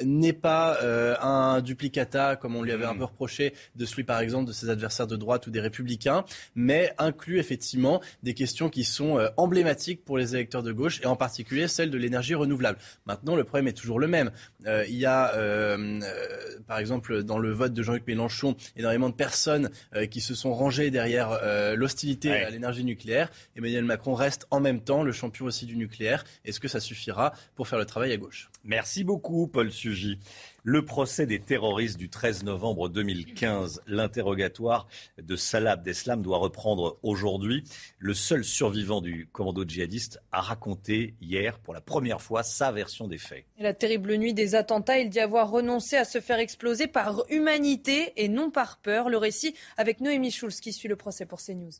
n'est 0.03 0.33
pas 0.33 0.79
un 1.21 1.61
duplicata 1.61 2.35
comme 2.35 2.55
on 2.55 2.61
lui 2.61 2.71
avait 2.71 2.85
un 2.85 2.95
peu 2.95 3.05
reproché 3.05 3.53
de 3.75 3.85
celui 3.85 4.03
par 4.03 4.19
exemple 4.19 4.47
de 4.47 4.53
ses 4.53 4.69
adversaires 4.69 5.07
de 5.07 5.15
droite 5.15 5.47
ou 5.47 5.51
des 5.51 5.59
républicains, 5.59 6.25
mais 6.55 6.93
inclut 6.97 7.39
effectivement 7.39 8.01
des 8.23 8.33
questions 8.33 8.69
qui 8.69 8.83
sont 8.83 9.19
emblématiques 9.37 10.03
pour 10.05 10.17
les 10.17 10.35
électeurs 10.35 10.63
de 10.63 10.71
gauche 10.71 11.01
et 11.01 11.05
en 11.05 11.15
particulier 11.15 11.67
celle 11.67 11.89
de 11.89 11.97
l'énergie 11.97 12.35
renouvelable. 12.35 12.77
Maintenant, 13.05 13.35
le 13.35 13.43
problème 13.43 13.67
est 13.67 13.73
toujours 13.73 13.99
le 13.99 14.07
même. 14.07 14.31
il 14.87 14.95
y 14.95 15.05
a, 15.05 15.33
par 16.67 16.79
exemple, 16.79 17.23
dans 17.23 17.37
le 17.37 17.51
vote 17.51 17.73
de 17.73 17.83
Jean-Luc 17.83 18.07
Mélenchon, 18.07 18.55
énormément 18.75 19.09
de 19.09 19.15
personnes 19.15 19.69
qui 20.09 20.21
se 20.21 20.35
sont 20.35 20.53
rangées 20.53 20.91
derrière 20.91 21.39
l'hostilité 21.75 22.31
à 22.31 22.49
l'énergie 22.49 22.83
nucléaire. 22.83 23.29
Emmanuel 23.55 23.83
Macron 23.83 24.13
reste 24.13 24.47
en 24.51 24.59
même 24.59 24.81
temps 24.81 25.03
le 25.03 25.11
champion 25.11 25.45
aussi 25.45 25.65
du 25.65 25.75
nucléaire. 25.77 26.23
Est-ce 26.43 26.59
que 26.59 26.67
ça 26.67 26.79
suffira 26.79 27.33
pour 27.55 27.67
faire 27.67 27.79
le 27.79 27.85
travail 27.85 28.11
à 28.11 28.17
gauche? 28.17 28.49
Merci 28.63 28.84
beaucoup, 29.03 29.47
Paul 29.47 29.71
Sugy. 29.71 30.19
Le 30.63 30.83
procès 30.83 31.25
des 31.25 31.39
terroristes 31.39 31.97
du 31.97 32.09
13 32.09 32.43
novembre 32.43 32.89
2015, 32.89 33.81
l'interrogatoire 33.87 34.87
de 35.21 35.35
Salah 35.35 35.73
Abdeslam 35.73 36.21
doit 36.21 36.37
reprendre 36.37 36.97
aujourd'hui. 37.03 37.63
Le 37.99 38.13
seul 38.13 38.43
survivant 38.43 39.01
du 39.01 39.27
commando 39.31 39.63
djihadiste 39.67 40.19
a 40.31 40.41
raconté 40.41 41.15
hier 41.21 41.59
pour 41.59 41.73
la 41.73 41.81
première 41.81 42.21
fois 42.21 42.43
sa 42.43 42.71
version 42.71 43.07
des 43.07 43.17
faits. 43.17 43.45
la 43.59 43.73
terrible 43.73 44.15
nuit 44.15 44.33
des 44.33 44.55
attentats, 44.55 44.99
il 44.99 45.09
dit 45.09 45.19
avoir 45.19 45.49
renoncé 45.49 45.97
à 45.97 46.05
se 46.05 46.19
faire 46.19 46.39
exploser 46.39 46.87
par 46.87 47.23
humanité 47.29 48.13
et 48.17 48.27
non 48.27 48.49
par 48.49 48.77
peur. 48.77 49.09
Le 49.09 49.17
récit 49.17 49.55
avec 49.77 49.99
Noémie 49.99 50.31
Schulz 50.31 50.59
qui 50.59 50.73
suit 50.73 50.89
le 50.89 50.95
procès 50.95 51.25
pour 51.25 51.41
CNews. 51.41 51.73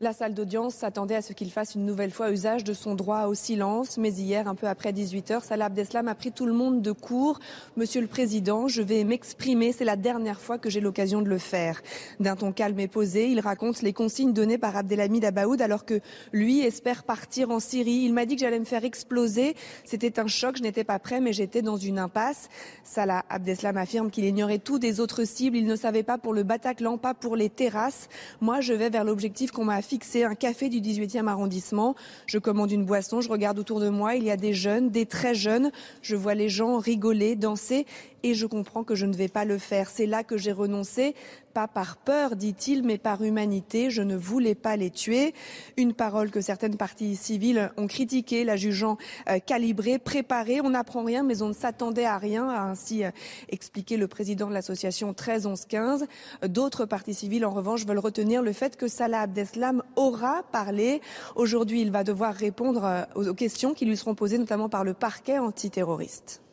La 0.00 0.12
salle 0.12 0.34
d'audience 0.34 0.74
s'attendait 0.74 1.14
à 1.14 1.22
ce 1.22 1.32
qu'il 1.32 1.52
fasse 1.52 1.76
une 1.76 1.86
nouvelle 1.86 2.10
fois 2.10 2.32
usage 2.32 2.64
de 2.64 2.74
son 2.74 2.96
droit 2.96 3.26
au 3.26 3.34
silence, 3.34 3.96
mais 3.96 4.12
hier, 4.12 4.48
un 4.48 4.56
peu 4.56 4.66
après 4.66 4.90
18h, 4.90 5.44
Salah 5.44 5.66
Abdeslam 5.66 6.08
a 6.08 6.16
pris 6.16 6.32
tout 6.32 6.46
le 6.46 6.52
monde 6.52 6.82
de 6.82 6.90
court. 6.90 7.38
Monsieur 7.76 8.00
le 8.00 8.08
Président, 8.08 8.66
je 8.66 8.82
vais 8.82 9.04
m'exprimer, 9.04 9.70
c'est 9.70 9.84
la 9.84 9.94
dernière 9.94 10.40
fois 10.40 10.58
que 10.58 10.68
j'ai 10.68 10.80
l'occasion 10.80 11.22
de 11.22 11.28
le 11.28 11.38
faire. 11.38 11.80
D'un 12.18 12.34
ton 12.34 12.50
calme 12.50 12.80
et 12.80 12.88
posé, 12.88 13.28
il 13.28 13.38
raconte 13.38 13.82
les 13.82 13.92
consignes 13.92 14.32
données 14.32 14.58
par 14.58 14.76
Abdelhamid 14.76 15.24
Abaoud 15.24 15.62
alors 15.62 15.84
que 15.84 16.00
lui 16.32 16.58
espère 16.62 17.04
partir 17.04 17.50
en 17.50 17.60
Syrie. 17.60 18.02
Il 18.04 18.14
m'a 18.14 18.26
dit 18.26 18.34
que 18.34 18.40
j'allais 18.40 18.58
me 18.58 18.64
faire 18.64 18.84
exploser. 18.84 19.54
C'était 19.84 20.18
un 20.18 20.26
choc, 20.26 20.56
je 20.56 20.62
n'étais 20.64 20.82
pas 20.82 20.98
prêt, 20.98 21.20
mais 21.20 21.32
j'étais 21.32 21.62
dans 21.62 21.76
une 21.76 22.00
impasse. 22.00 22.48
Salah 22.82 23.24
Abdeslam 23.28 23.76
affirme 23.76 24.10
qu'il 24.10 24.24
ignorait 24.24 24.58
tout 24.58 24.80
des 24.80 24.98
autres 24.98 25.22
cibles. 25.22 25.56
Il 25.56 25.66
ne 25.66 25.76
savait 25.76 26.02
pas 26.02 26.18
pour 26.18 26.34
le 26.34 26.42
Bataclan, 26.42 26.98
pas 26.98 27.14
pour 27.14 27.36
les 27.36 27.48
terrasses. 27.48 28.08
Moi, 28.40 28.60
je 28.60 28.72
vais 28.72 28.90
vers 28.90 29.04
l'objectif 29.04 29.52
qu'on 29.52 29.64
m'a 29.64 29.83
fixé 29.84 30.24
un 30.24 30.34
café 30.34 30.68
du 30.68 30.80
18e 30.80 31.28
arrondissement. 31.28 31.94
Je 32.26 32.38
commande 32.38 32.72
une 32.72 32.84
boisson, 32.84 33.20
je 33.20 33.28
regarde 33.28 33.58
autour 33.58 33.80
de 33.80 33.88
moi, 33.88 34.16
il 34.16 34.24
y 34.24 34.30
a 34.30 34.36
des 34.36 34.54
jeunes, 34.54 34.90
des 34.90 35.06
très 35.06 35.34
jeunes. 35.34 35.70
Je 36.02 36.16
vois 36.16 36.34
les 36.34 36.48
gens 36.48 36.78
rigoler, 36.78 37.36
danser 37.36 37.86
et 38.24 38.34
je 38.34 38.46
comprends 38.46 38.82
que 38.82 38.94
je 38.94 39.06
ne 39.06 39.14
vais 39.14 39.28
pas 39.28 39.44
le 39.44 39.58
faire. 39.58 39.90
C'est 39.90 40.06
là 40.06 40.24
que 40.24 40.36
j'ai 40.36 40.52
renoncé, 40.52 41.14
pas 41.54 41.68
par 41.68 41.96
peur, 41.96 42.36
dit-il, 42.36 42.82
mais 42.82 42.98
par 42.98 43.22
humanité. 43.22 43.88
Je 43.90 44.02
ne 44.02 44.16
voulais 44.16 44.56
pas 44.56 44.76
les 44.76 44.90
tuer. 44.90 45.32
Une 45.76 45.94
parole 45.94 46.30
que 46.30 46.40
certaines 46.40 46.76
parties 46.76 47.14
civiles 47.16 47.70
ont 47.76 47.86
critiquée, 47.86 48.44
la 48.44 48.56
jugeant 48.56 48.98
euh, 49.30 49.38
calibrée, 49.38 49.98
préparée. 49.98 50.60
On 50.60 50.70
n'apprend 50.70 51.04
rien, 51.04 51.22
mais 51.22 51.42
on 51.42 51.48
ne 51.48 51.54
s'attendait 51.54 52.04
à 52.04 52.18
rien, 52.18 52.48
a 52.48 52.62
ainsi 52.62 53.04
euh, 53.04 53.10
expliqué 53.48 53.96
le 53.96 54.08
président 54.08 54.48
de 54.48 54.52
l'association 54.52 55.14
13 55.14 55.46
11 55.46 55.64
15. 55.66 56.06
D'autres 56.48 56.84
parties 56.84 57.14
civiles, 57.14 57.46
en 57.46 57.50
revanche, 57.50 57.86
veulent 57.86 57.98
retenir 57.98 58.42
le 58.42 58.52
fait 58.52 58.76
que 58.76 58.88
Salah 58.88 59.22
Abdeslam 59.22 59.82
aura 59.96 60.42
parlé. 60.50 61.00
Aujourd'hui, 61.36 61.80
il 61.80 61.92
va 61.92 62.02
devoir 62.04 62.34
répondre 62.34 62.84
euh, 62.84 63.04
aux 63.14 63.34
questions 63.34 63.74
qui 63.74 63.86
lui 63.86 63.96
seront 63.96 64.16
posées, 64.16 64.38
notamment 64.38 64.68
par 64.68 64.84
le 64.84 64.92
parquet 64.92 65.38
antiterroriste. 65.38 66.43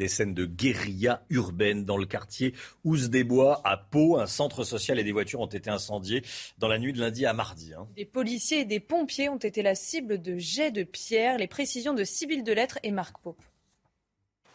Des 0.00 0.08
scènes 0.08 0.32
de 0.32 0.46
guérilla 0.46 1.22
urbaine 1.28 1.84
dans 1.84 1.98
le 1.98 2.06
quartier 2.06 2.54
Ouse 2.84 3.10
des 3.10 3.22
Bois 3.22 3.60
à 3.64 3.76
Pau. 3.76 4.18
Un 4.18 4.24
centre 4.24 4.64
social 4.64 4.98
et 4.98 5.04
des 5.04 5.12
voitures 5.12 5.40
ont 5.40 5.46
été 5.46 5.68
incendiés 5.68 6.24
dans 6.56 6.68
la 6.68 6.78
nuit 6.78 6.94
de 6.94 7.00
lundi 7.00 7.26
à 7.26 7.34
mardi. 7.34 7.74
Hein. 7.74 7.86
Des 7.96 8.06
policiers 8.06 8.60
et 8.60 8.64
des 8.64 8.80
pompiers 8.80 9.28
ont 9.28 9.36
été 9.36 9.60
la 9.60 9.74
cible 9.74 10.22
de 10.22 10.38
jets 10.38 10.70
de 10.70 10.84
pierre. 10.84 11.36
Les 11.36 11.48
précisions 11.48 11.92
de 11.92 12.02
Sybille 12.02 12.42
Delettre 12.42 12.78
et 12.82 12.92
Marc 12.92 13.18
Pope. 13.22 13.42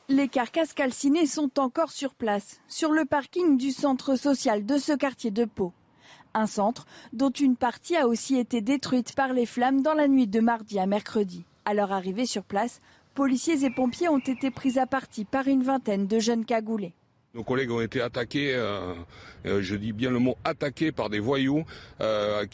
Les 0.10 0.30
carcasses 0.30 0.74
calcinées 0.74 1.28
sont 1.28 1.60
encore 1.60 1.92
sur 1.92 2.16
place, 2.16 2.60
sur 2.68 2.92
le 2.92 3.06
parking 3.06 3.56
du 3.56 3.70
centre 3.70 4.16
social 4.16 4.66
de 4.66 4.80
ce 4.80 4.94
quartier 4.94 5.30
de 5.30 5.46
Pau. 5.46 5.74
Un 6.34 6.48
centre 6.48 6.88
dont 7.14 7.30
une 7.30 7.56
partie 7.56 7.96
a 7.96 8.08
aussi 8.08 8.36
été 8.38 8.62
détruite 8.62 9.14
par 9.14 9.32
les 9.32 9.46
flammes 9.46 9.84
dans 9.84 9.94
la 9.94 10.08
nuit 10.08 10.26
de 10.26 10.40
mardi 10.40 10.80
à 10.80 10.88
mercredi. 10.88 11.46
À 11.66 11.76
leur 11.76 11.92
arrivée 11.92 12.26
sur 12.26 12.44
place, 12.44 12.82
policiers 13.16 13.64
et 13.64 13.70
pompiers 13.70 14.10
ont 14.10 14.20
été 14.20 14.52
pris 14.52 14.78
à 14.78 14.86
partie 14.86 15.26
par 15.26 15.48
une 15.48 15.64
vingtaine 15.64 16.06
de 16.06 16.20
jeunes 16.20 16.46
cagoulés. 16.46 16.94
Nos 17.34 17.44
collègues 17.44 17.72
ont 17.72 17.82
été 17.82 18.00
attaqués, 18.02 18.54
euh, 18.54 18.94
euh, 19.46 19.62
je 19.62 19.76
dis 19.76 19.92
bien 19.92 20.10
le 20.10 20.20
mot 20.20 20.38
attaqués 20.44 20.92
par 20.92 21.10
des 21.10 21.20
voyous 21.20 21.66
euh, 22.00 22.46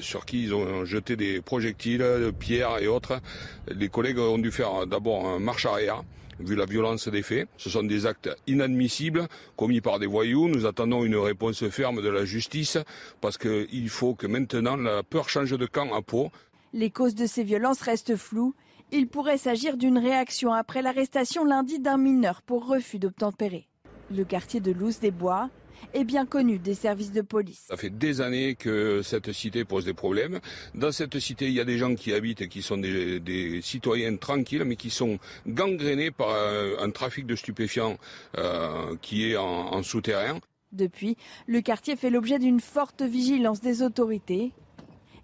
sur 0.00 0.24
qui 0.24 0.42
ils 0.44 0.54
ont 0.54 0.84
jeté 0.84 1.16
des 1.16 1.40
projectiles, 1.40 1.98
de 1.98 2.30
pierres 2.30 2.78
et 2.78 2.86
autres. 2.86 3.20
Les 3.68 3.88
collègues 3.88 4.18
ont 4.18 4.38
dû 4.38 4.52
faire 4.52 4.86
d'abord 4.86 5.26
un 5.26 5.38
marche 5.38 5.66
arrière 5.66 6.02
vu 6.38 6.54
la 6.54 6.66
violence 6.66 7.08
des 7.08 7.22
faits. 7.22 7.48
Ce 7.56 7.70
sont 7.70 7.82
des 7.82 8.06
actes 8.06 8.28
inadmissibles 8.46 9.26
commis 9.56 9.80
par 9.80 9.98
des 9.98 10.06
voyous. 10.06 10.48
Nous 10.48 10.66
attendons 10.66 11.02
une 11.02 11.16
réponse 11.16 11.66
ferme 11.68 12.02
de 12.02 12.08
la 12.10 12.24
justice 12.26 12.76
parce 13.20 13.38
qu'il 13.38 13.88
faut 13.88 14.14
que 14.14 14.26
maintenant 14.26 14.76
la 14.76 15.02
peur 15.02 15.28
change 15.28 15.56
de 15.56 15.66
camp 15.66 15.94
à 15.94 16.02
Pau. 16.02 16.30
Les 16.74 16.90
causes 16.90 17.14
de 17.14 17.26
ces 17.26 17.42
violences 17.42 17.80
restent 17.80 18.16
floues 18.16 18.54
il 18.92 19.08
pourrait 19.08 19.38
s'agir 19.38 19.76
d'une 19.76 19.98
réaction 19.98 20.52
après 20.52 20.82
l'arrestation 20.82 21.44
lundi 21.44 21.78
d'un 21.78 21.98
mineur 21.98 22.42
pour 22.42 22.66
refus 22.66 22.98
d'obtempérer. 22.98 23.68
Le 24.14 24.24
quartier 24.24 24.60
de 24.60 24.72
Louse 24.72 25.00
des 25.00 25.10
Bois 25.10 25.50
est 25.92 26.04
bien 26.04 26.24
connu 26.24 26.58
des 26.58 26.74
services 26.74 27.12
de 27.12 27.20
police. 27.20 27.64
Ça 27.68 27.76
fait 27.76 27.90
des 27.90 28.20
années 28.20 28.54
que 28.54 29.02
cette 29.02 29.32
cité 29.32 29.64
pose 29.64 29.84
des 29.84 29.92
problèmes. 29.92 30.40
Dans 30.74 30.92
cette 30.92 31.18
cité, 31.18 31.48
il 31.48 31.52
y 31.52 31.60
a 31.60 31.64
des 31.64 31.78
gens 31.78 31.94
qui 31.94 32.12
habitent 32.12 32.42
et 32.42 32.48
qui 32.48 32.62
sont 32.62 32.78
des, 32.78 33.60
citoyens 33.62 34.16
tranquilles, 34.16 34.64
mais 34.64 34.76
qui 34.76 34.90
sont 34.90 35.18
gangrénés 35.46 36.10
par 36.10 36.28
un, 36.30 36.90
trafic 36.90 37.26
de 37.26 37.36
stupéfiants 37.36 37.98
euh, 38.38 38.96
qui 39.02 39.30
est 39.30 39.36
en 39.36 39.82
souterrain. 39.82 40.38
Depuis, 40.72 41.16
le 41.46 41.60
quartier 41.60 41.96
fait 41.96 42.10
l'objet 42.10 42.38
d'une 42.38 42.60
forte 42.60 43.02
vigilance 43.02 43.60
des 43.60 43.82
autorités. 43.82 44.52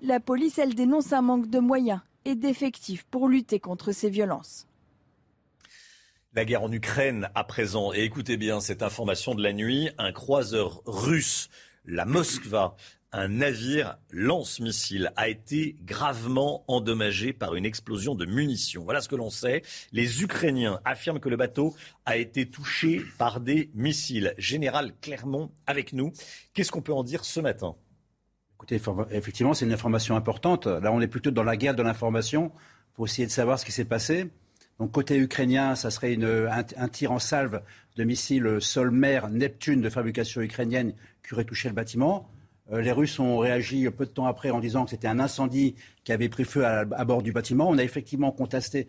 La 0.00 0.20
police, 0.20 0.58
elle, 0.58 0.74
dénonce 0.74 1.12
un 1.12 1.22
manque 1.22 1.48
de 1.48 1.58
moyens 1.58 2.00
et 2.24 2.34
d'effectifs 2.34 3.04
pour 3.04 3.28
lutter 3.28 3.60
contre 3.60 3.92
ces 3.92 4.10
violences. 4.10 4.66
La 6.34 6.44
guerre 6.46 6.62
en 6.62 6.72
Ukraine 6.72 7.28
à 7.34 7.44
présent. 7.44 7.92
Et 7.92 8.04
écoutez 8.04 8.38
bien 8.38 8.60
cette 8.60 8.82
information 8.82 9.34
de 9.34 9.42
la 9.42 9.52
nuit. 9.52 9.90
Un 9.98 10.12
croiseur 10.12 10.80
russe, 10.86 11.50
la 11.84 12.06
Moskva, 12.06 12.74
un 13.12 13.28
navire 13.28 13.98
lance-missile 14.10 15.12
a 15.16 15.28
été 15.28 15.76
gravement 15.84 16.64
endommagé 16.66 17.34
par 17.34 17.54
une 17.54 17.66
explosion 17.66 18.14
de 18.14 18.24
munitions. 18.24 18.84
Voilà 18.84 19.02
ce 19.02 19.08
que 19.10 19.16
l'on 19.16 19.28
sait. 19.28 19.60
Les 19.92 20.22
Ukrainiens 20.22 20.80
affirment 20.86 21.20
que 21.20 21.28
le 21.28 21.36
bateau 21.36 21.74
a 22.06 22.16
été 22.16 22.48
touché 22.48 23.02
par 23.18 23.40
des 23.40 23.70
missiles. 23.74 24.32
Général 24.38 24.94
Clermont 25.02 25.50
avec 25.66 25.92
nous. 25.92 26.14
Qu'est-ce 26.54 26.72
qu'on 26.72 26.80
peut 26.80 26.94
en 26.94 27.04
dire 27.04 27.26
ce 27.26 27.40
matin? 27.40 27.76
Effectivement, 28.70 29.54
c'est 29.54 29.64
une 29.64 29.72
information 29.72 30.16
importante. 30.16 30.66
Là, 30.66 30.92
on 30.92 31.00
est 31.00 31.08
plutôt 31.08 31.30
dans 31.30 31.42
la 31.42 31.56
guerre 31.56 31.74
de 31.74 31.82
l'information 31.82 32.52
pour 32.94 33.06
essayer 33.06 33.26
de 33.26 33.32
savoir 33.32 33.58
ce 33.58 33.64
qui 33.64 33.72
s'est 33.72 33.84
passé. 33.84 34.30
Donc, 34.78 34.92
côté 34.92 35.16
ukrainien, 35.18 35.74
ça 35.74 35.90
serait 35.90 36.16
un, 36.16 36.88
tir 36.88 37.12
en 37.12 37.18
salve 37.18 37.62
de 37.96 38.04
missiles 38.04 38.58
sol-mer 38.60 39.28
Neptune 39.28 39.80
de 39.80 39.90
fabrication 39.90 40.40
ukrainienne 40.40 40.94
qui 41.26 41.34
aurait 41.34 41.44
touché 41.44 41.68
le 41.68 41.74
bâtiment. 41.74 42.28
Euh, 42.70 42.80
les 42.80 42.92
Russes 42.92 43.18
ont 43.18 43.38
réagi 43.38 43.90
peu 43.90 44.06
de 44.06 44.10
temps 44.10 44.26
après 44.26 44.50
en 44.50 44.60
disant 44.60 44.84
que 44.84 44.90
c'était 44.90 45.08
un 45.08 45.18
incendie 45.18 45.74
qui 46.04 46.12
avait 46.12 46.28
pris 46.28 46.44
feu 46.44 46.64
à, 46.64 46.84
bord 47.04 47.22
du 47.22 47.32
bâtiment. 47.32 47.68
On 47.68 47.76
a 47.76 47.82
effectivement 47.82 48.30
constaté, 48.30 48.86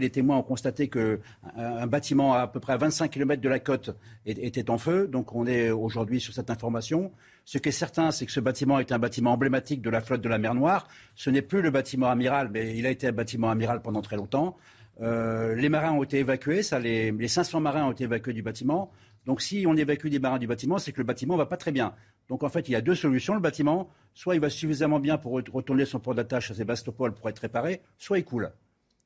les 0.00 0.10
témoins 0.10 0.36
ont 0.36 0.42
constaté 0.42 0.88
qu'un 0.88 1.18
un 1.56 1.86
bâtiment 1.86 2.34
à, 2.34 2.46
peu 2.46 2.60
près 2.60 2.74
à 2.74 2.76
25 2.76 3.10
km 3.10 3.42
de 3.42 3.48
la 3.48 3.58
côte 3.58 3.96
était 4.26 4.70
en 4.70 4.78
feu. 4.78 5.08
Donc 5.08 5.34
on 5.34 5.46
est 5.46 5.70
aujourd'hui 5.70 6.20
sur 6.20 6.32
cette 6.32 6.50
information. 6.50 7.10
Ce 7.44 7.58
qui 7.58 7.70
est 7.70 7.72
certain, 7.72 8.10
c'est 8.10 8.26
que 8.26 8.32
ce 8.32 8.40
bâtiment 8.40 8.78
est 8.78 8.92
un 8.92 8.98
bâtiment 8.98 9.32
emblématique 9.32 9.82
de 9.82 9.90
la 9.90 10.00
flotte 10.00 10.20
de 10.20 10.28
la 10.28 10.38
mer 10.38 10.54
Noire. 10.54 10.86
Ce 11.16 11.30
n'est 11.30 11.42
plus 11.42 11.62
le 11.62 11.70
bâtiment 11.70 12.08
amiral, 12.08 12.50
mais 12.52 12.76
il 12.76 12.86
a 12.86 12.90
été 12.90 13.08
un 13.08 13.12
bâtiment 13.12 13.50
amiral 13.50 13.82
pendant 13.82 14.02
très 14.02 14.16
longtemps. 14.16 14.56
Euh, 15.00 15.54
les 15.54 15.68
marins 15.68 15.92
ont 15.92 16.02
été 16.02 16.18
évacués, 16.18 16.62
les, 16.82 17.12
les 17.12 17.28
500 17.28 17.60
marins 17.60 17.86
ont 17.86 17.92
été 17.92 18.04
évacués 18.04 18.32
du 18.32 18.42
bâtiment. 18.42 18.90
Donc 19.26 19.42
si 19.42 19.64
on 19.66 19.76
évacue 19.76 20.08
des 20.08 20.18
marins 20.18 20.38
du 20.38 20.46
bâtiment, 20.46 20.78
c'est 20.78 20.92
que 20.92 20.98
le 20.98 21.04
bâtiment 21.04 21.36
va 21.36 21.46
pas 21.46 21.56
très 21.56 21.70
bien. 21.72 21.94
Donc 22.28 22.42
en 22.42 22.48
fait, 22.48 22.68
il 22.68 22.72
y 22.72 22.76
a 22.76 22.80
deux 22.80 22.94
solutions. 22.94 23.34
Le 23.34 23.40
bâtiment, 23.40 23.90
soit 24.14 24.34
il 24.34 24.40
va 24.40 24.50
suffisamment 24.50 25.00
bien 25.00 25.18
pour 25.18 25.32
retourner 25.32 25.84
son 25.84 25.98
port 25.98 26.14
d'attache 26.14 26.50
à 26.50 26.54
Sébastopol 26.54 27.14
pour 27.14 27.28
être 27.28 27.38
réparé, 27.38 27.80
soit 27.98 28.18
il 28.18 28.24
coule. 28.24 28.52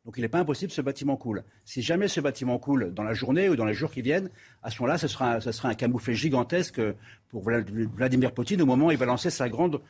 Donc 0.05 0.15
il 0.17 0.23
n'est 0.23 0.29
pas 0.29 0.41
impossible 0.41 0.71
que 0.71 0.75
ce 0.75 0.83
bâtiment 0.83 1.17
coule. 1.17 1.45
Si 1.65 1.81
jamais 1.81 2.09
ce 2.09 2.21
bâtiment 2.21 2.59
coule 2.59 2.93
dans 2.93 3.05
la 3.05 3.15
journée 3.15 3.49
ou 3.49 3.55
dans 3.55 3.65
les 3.65 3.75
jours 3.75 3.93
qui 3.93 4.03
viennent, 4.03 4.31
à 4.63 4.71
ce 4.71 4.81
moment-là, 4.83 4.99
ce 4.99 5.07
sera, 5.07 5.39
un 5.69 5.75
camouflet 5.75 6.15
gigantesque 6.15 6.81
pour 7.29 7.43
Vladimir 7.43 8.33
Poutine 8.33 8.61
au 8.63 8.67
moment 8.67 8.87
où 8.87 8.91
il 8.91 8.97
va 8.97 9.07
lancer 9.07 9.31
sa 9.31 9.49
grande, 9.49 9.81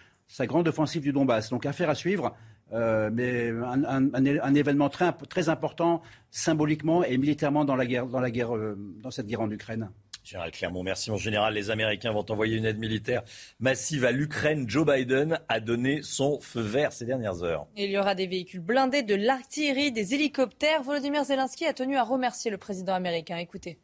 offensive 0.66 1.02
du 1.02 1.12
Donbass. 1.12 1.48
Donc 1.48 1.64
affaire 1.64 1.88
à 1.88 1.94
suivre, 1.94 2.36
euh, 2.74 3.10
mais 3.10 3.50
un, 3.50 4.54
événement 4.54 4.90
très, 4.90 5.48
important 5.48 6.02
symboliquement 6.30 7.02
et 7.04 7.16
militairement 7.16 7.64
dans, 7.64 7.76
la 7.76 7.86
guerre, 7.86 8.06
dans, 8.06 8.22
euh, 8.22 8.74
dans 9.02 9.10
cette 9.10 9.26
guerre 9.26 9.40
en 9.40 9.50
Ukraine. 9.50 9.88
Général 10.22 10.52
Clermont, 10.52 10.82
merci. 10.84 11.10
En 11.10 11.16
général, 11.16 11.54
les 11.54 11.70
Américains 11.70 12.12
vont 12.12 12.24
envoyer 12.30 12.56
une 12.56 12.64
aide 12.64 12.78
militaire 12.78 13.22
massive 13.58 14.04
à 14.04 14.12
l'Ukraine. 14.12 14.68
Joe 14.68 14.86
Biden 14.86 15.40
a 15.48 15.58
donné 15.58 16.00
son 16.02 16.40
feu 16.40 16.60
vert 16.60 16.92
ces 16.92 17.04
dernières 17.04 17.42
heures. 17.42 17.66
Il 17.76 17.90
y 17.90 17.98
aura 17.98 18.14
des 18.14 18.28
véhicules 18.28 18.60
blindés, 18.60 19.02
de 19.02 19.16
l'artillerie, 19.16 19.90
des 19.90 20.14
hélicoptères. 20.14 20.82
Volodymyr 20.82 21.24
Zelensky 21.24 21.66
a 21.66 21.72
tenu 21.72 21.96
à 21.96 22.04
remercier 22.04 22.50
le 22.50 22.58
président 22.58 22.94
américain. 22.94 23.36
Écoutez. 23.36 23.78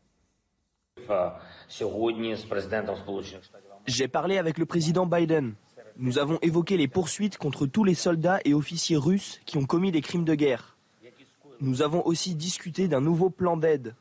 J'ai 3.87 4.09
parlé 4.09 4.39
avec 4.39 4.59
le 4.59 4.67
président 4.67 5.07
Biden. 5.07 5.55
Nous 5.97 6.19
avons 6.19 6.39
évoqué 6.43 6.77
les 6.77 6.87
poursuites 6.87 7.37
contre 7.37 7.67
tous 7.67 7.83
les 7.83 7.95
soldats 7.95 8.39
et 8.45 8.55
officiers 8.55 8.97
russes 8.97 9.41
qui 9.45 9.59
ont 9.59 9.65
commis 9.65 9.91
des 9.91 10.03
crimes 10.03 10.25
de 10.25 10.35
guerre. 10.37 10.77
Nous 11.61 11.83
avons 11.83 12.07
aussi 12.07 12.37
discuté 12.37 12.87
d'un 12.87 13.01
nouveau 13.01 13.31
plan 13.31 13.57
d'aide 13.57 13.97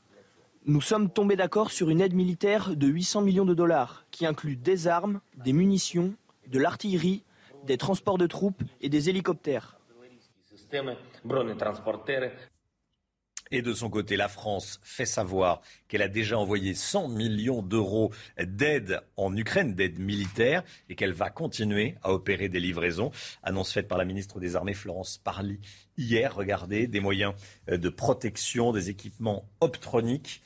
nous 0.68 0.82
sommes 0.82 1.10
tombés 1.10 1.38
d'accord 1.38 1.72
sur 1.72 1.90
une 1.90 2.02
aide 2.02 2.14
militaire 2.14 2.76
de 2.76 2.88
800 2.88 3.22
millions 3.22 3.46
de 3.46 3.54
dollars 3.54 4.06
qui 4.12 4.26
inclut 4.26 4.58
des 4.58 4.88
armes, 4.88 5.22
des 5.38 5.54
munitions, 5.54 6.14
de 6.48 6.60
l'artillerie, 6.60 7.24
des 7.66 7.78
transports 7.78 8.18
de 8.18 8.28
troupes 8.28 8.62
et 8.82 8.90
des 8.90 9.10
hélicoptères. 9.10 9.80
Et 13.50 13.62
de 13.62 13.74
son 13.74 13.90
côté, 13.90 14.18
la 14.18 14.28
France 14.28 14.82
fait 14.84 15.06
savoir 15.06 15.62
qu'elle 15.88 16.02
a 16.02 16.10
déjà 16.10 16.38
envoyé 16.38 16.74
100 16.74 17.08
millions 17.08 17.62
d'euros 17.62 18.12
d'aide 18.38 19.00
en 19.16 19.34
Ukraine, 19.38 19.74
d'aide 19.74 20.00
militaire, 20.00 20.64
et 20.90 20.96
qu'elle 20.96 21.14
va 21.14 21.30
continuer 21.30 21.96
à 22.04 22.12
opérer 22.12 22.50
des 22.50 22.60
livraisons. 22.60 23.12
Annonce 23.44 23.72
faite 23.72 23.88
par 23.88 23.98
la 23.98 24.04
ministre 24.04 24.42
des 24.42 24.58
Armées, 24.58 24.74
Florence 24.74 25.18
Parly, 25.18 25.62
hier. 25.98 26.36
Regardez, 26.36 26.88
des 26.88 27.00
moyens 27.00 27.36
de 27.70 27.88
protection, 27.88 28.74
des 28.74 28.90
équipements 28.90 29.48
optroniques 29.62 30.42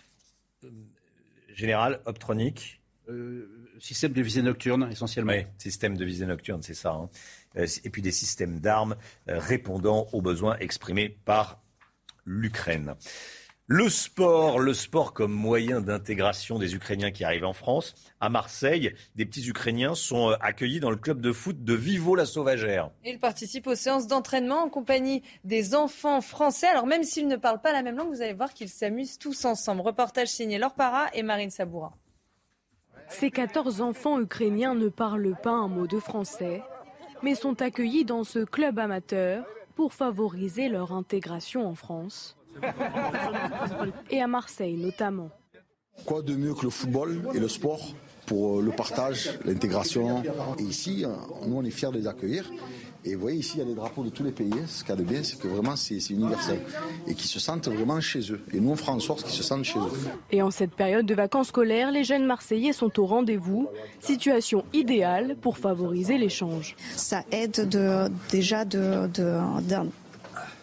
général, 1.53 2.01
optronique 2.05 2.81
euh, 3.09 3.47
Système 3.79 4.13
de 4.13 4.21
visée 4.21 4.43
nocturne, 4.43 4.87
essentiellement. 4.91 5.33
Oui, 5.33 5.45
système 5.57 5.97
de 5.97 6.05
visée 6.05 6.27
nocturne, 6.27 6.61
c'est 6.61 6.75
ça. 6.75 6.91
Hein. 6.91 7.09
Euh, 7.57 7.65
et 7.83 7.89
puis 7.89 8.03
des 8.03 8.11
systèmes 8.11 8.59
d'armes 8.59 8.95
euh, 9.27 9.39
répondant 9.39 10.07
aux 10.13 10.21
besoins 10.21 10.55
exprimés 10.59 11.09
par 11.09 11.63
l'Ukraine. 12.25 12.93
Le 13.67 13.87
sport, 13.89 14.59
le 14.59 14.73
sport 14.73 15.13
comme 15.13 15.31
moyen 15.31 15.79
d'intégration 15.79 16.59
des 16.59 16.75
Ukrainiens 16.75 17.11
qui 17.11 17.23
arrivent 17.23 17.45
en 17.45 17.53
France. 17.53 17.93
À 18.19 18.27
Marseille, 18.27 18.93
des 19.15 19.25
petits 19.25 19.47
Ukrainiens 19.47 19.95
sont 19.95 20.31
euh, 20.31 20.35
accueillis 20.41 20.81
dans 20.81 20.89
le 20.89 20.97
club 20.97 21.21
de 21.21 21.31
foot 21.31 21.63
de 21.63 21.73
Vivo-la-Sauvagère. 21.73 22.89
Ils 23.05 23.19
participent 23.19 23.67
aux 23.67 23.75
séances 23.75 24.07
d'entraînement 24.07 24.63
en 24.63 24.69
compagnie 24.69 25.23
des 25.45 25.73
enfants 25.73 26.19
français. 26.19 26.67
Alors 26.67 26.85
même 26.85 27.03
s'ils 27.03 27.27
ne 27.27 27.37
parlent 27.37 27.61
pas 27.61 27.71
la 27.71 27.81
même 27.81 27.95
langue, 27.95 28.09
vous 28.09 28.21
allez 28.21 28.33
voir 28.33 28.53
qu'ils 28.53 28.67
s'amusent 28.67 29.17
tous 29.17 29.45
ensemble. 29.45 29.81
Reportage 29.81 30.27
signé 30.27 30.57
Laure 30.57 30.75
Para 30.75 31.07
et 31.13 31.23
Marine 31.23 31.51
Saboura. 31.51 31.93
Ces 33.07 33.31
14 33.31 33.81
enfants 33.81 34.19
ukrainiens 34.19 34.73
ne 34.73 34.89
parlent 34.89 35.37
pas 35.41 35.51
un 35.51 35.67
mot 35.67 35.87
de 35.87 35.99
français, 35.99 36.61
mais 37.23 37.35
sont 37.35 37.61
accueillis 37.61 38.05
dans 38.05 38.23
ce 38.23 38.39
club 38.39 38.79
amateur 38.79 39.45
pour 39.75 39.93
favoriser 39.93 40.67
leur 40.67 40.91
intégration 40.91 41.65
en 41.67 41.75
France 41.75 42.35
et 44.09 44.21
à 44.21 44.27
Marseille 44.27 44.75
notamment. 44.77 45.29
Quoi 46.05 46.21
de 46.21 46.35
mieux 46.35 46.53
que 46.53 46.63
le 46.63 46.69
football 46.69 47.27
et 47.33 47.39
le 47.39 47.47
sport 47.47 47.93
pour 48.25 48.59
euh, 48.59 48.61
le 48.61 48.71
partage, 48.71 49.37
l'intégration? 49.45 50.23
Et 50.57 50.63
ici, 50.63 51.03
euh, 51.03 51.09
nous, 51.47 51.57
on 51.57 51.63
est 51.63 51.69
fiers 51.69 51.91
de 51.91 51.97
les 51.97 52.07
accueillir. 52.07 52.49
Et 53.03 53.15
vous 53.15 53.21
voyez, 53.21 53.39
ici, 53.39 53.53
il 53.55 53.59
y 53.59 53.61
a 53.63 53.65
des 53.65 53.73
drapeaux 53.73 54.03
de 54.03 54.09
tous 54.09 54.23
les 54.23 54.31
pays. 54.31 54.53
Ce 54.67 54.83
qu'il 54.83 54.89
y 54.89 54.91
a 54.93 54.95
de 54.95 55.03
bien, 55.03 55.23
c'est 55.23 55.37
que 55.39 55.47
vraiment, 55.47 55.75
c'est 55.75 55.97
universel. 56.11 56.61
Et 57.07 57.15
qu'ils 57.15 57.29
se 57.29 57.39
sentent 57.39 57.67
vraiment 57.67 57.99
chez 57.99 58.31
eux. 58.31 58.39
Et 58.53 58.59
nous, 58.59 58.71
on 58.71 58.75
fera 58.75 58.93
en 58.93 58.99
sorte 58.99 59.23
qu'ils 59.23 59.33
se 59.33 59.43
sentent 59.43 59.63
chez 59.65 59.79
eux. 59.79 59.91
Et 60.31 60.41
en 60.41 60.51
cette 60.51 60.71
période 60.71 61.05
de 61.05 61.15
vacances 61.15 61.47
scolaires, 61.47 61.91
les 61.91 62.03
jeunes 62.03 62.25
Marseillais 62.25 62.73
sont 62.73 62.99
au 62.99 63.05
rendez-vous. 63.05 63.67
Situation 63.99 64.63
idéale 64.71 65.35
pour 65.41 65.57
favoriser 65.57 66.17
l'échange. 66.17 66.75
Ça 66.95 67.23
aide 67.31 67.67
de, 67.69 68.07
déjà 68.31 68.65
de, 68.65 69.07
de, 69.07 69.39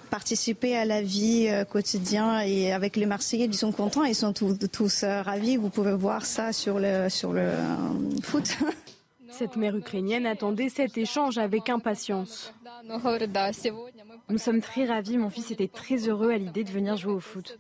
participer 0.09 0.77
à 0.77 0.85
la 0.85 1.03
vie 1.03 1.49
euh, 1.49 1.65
quotidienne 1.65 2.43
et 2.47 2.73
avec 2.73 2.97
les 2.97 3.07
Marseillais, 3.07 3.47
ils 3.47 3.55
sont 3.55 3.73
contents, 3.73 4.05
ils 4.05 4.15
sont 4.15 4.33
tous, 4.33 5.03
euh, 5.03 5.23
ravis. 5.23 5.57
Vous 5.57 5.71
pouvez 5.71 5.95
voir 5.95 6.25
ça 6.25 6.53
sur 6.53 6.79
le, 6.79 7.09
sur 7.09 7.33
le 7.33 7.43
euh, 7.43 7.77
foot. 8.23 8.57
Cette 9.31 9.57
mère 9.57 9.77
ukrainienne 9.77 10.27
attendait 10.27 10.71
cet 10.71 10.97
échange 10.97 11.38
avec 11.38 11.68
impatience. 11.68 12.53
Nous 14.31 14.38
sommes 14.38 14.61
très 14.61 14.87
ravis, 14.87 15.18
mon 15.18 15.31
fils 15.31 15.51
était 15.51 15.68
très 15.68 16.09
heureux 16.09 16.31
à 16.31 16.38
l'idée 16.38 16.64
de 16.64 16.71
venir 16.71 16.97
jouer 16.97 17.12
au 17.12 17.21
foot. 17.21 17.59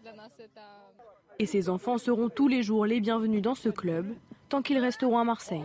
Et 1.38 1.46
ses 1.46 1.68
enfants 1.68 1.98
seront 1.98 2.30
tous 2.30 2.48
les 2.48 2.62
jours 2.62 2.86
les 2.86 3.00
bienvenus 3.00 3.42
dans 3.42 3.54
ce 3.54 3.68
club, 3.68 4.06
tant 4.48 4.62
qu'ils 4.62 4.78
resteront 4.78 5.18
à 5.18 5.24
Marseille. 5.24 5.62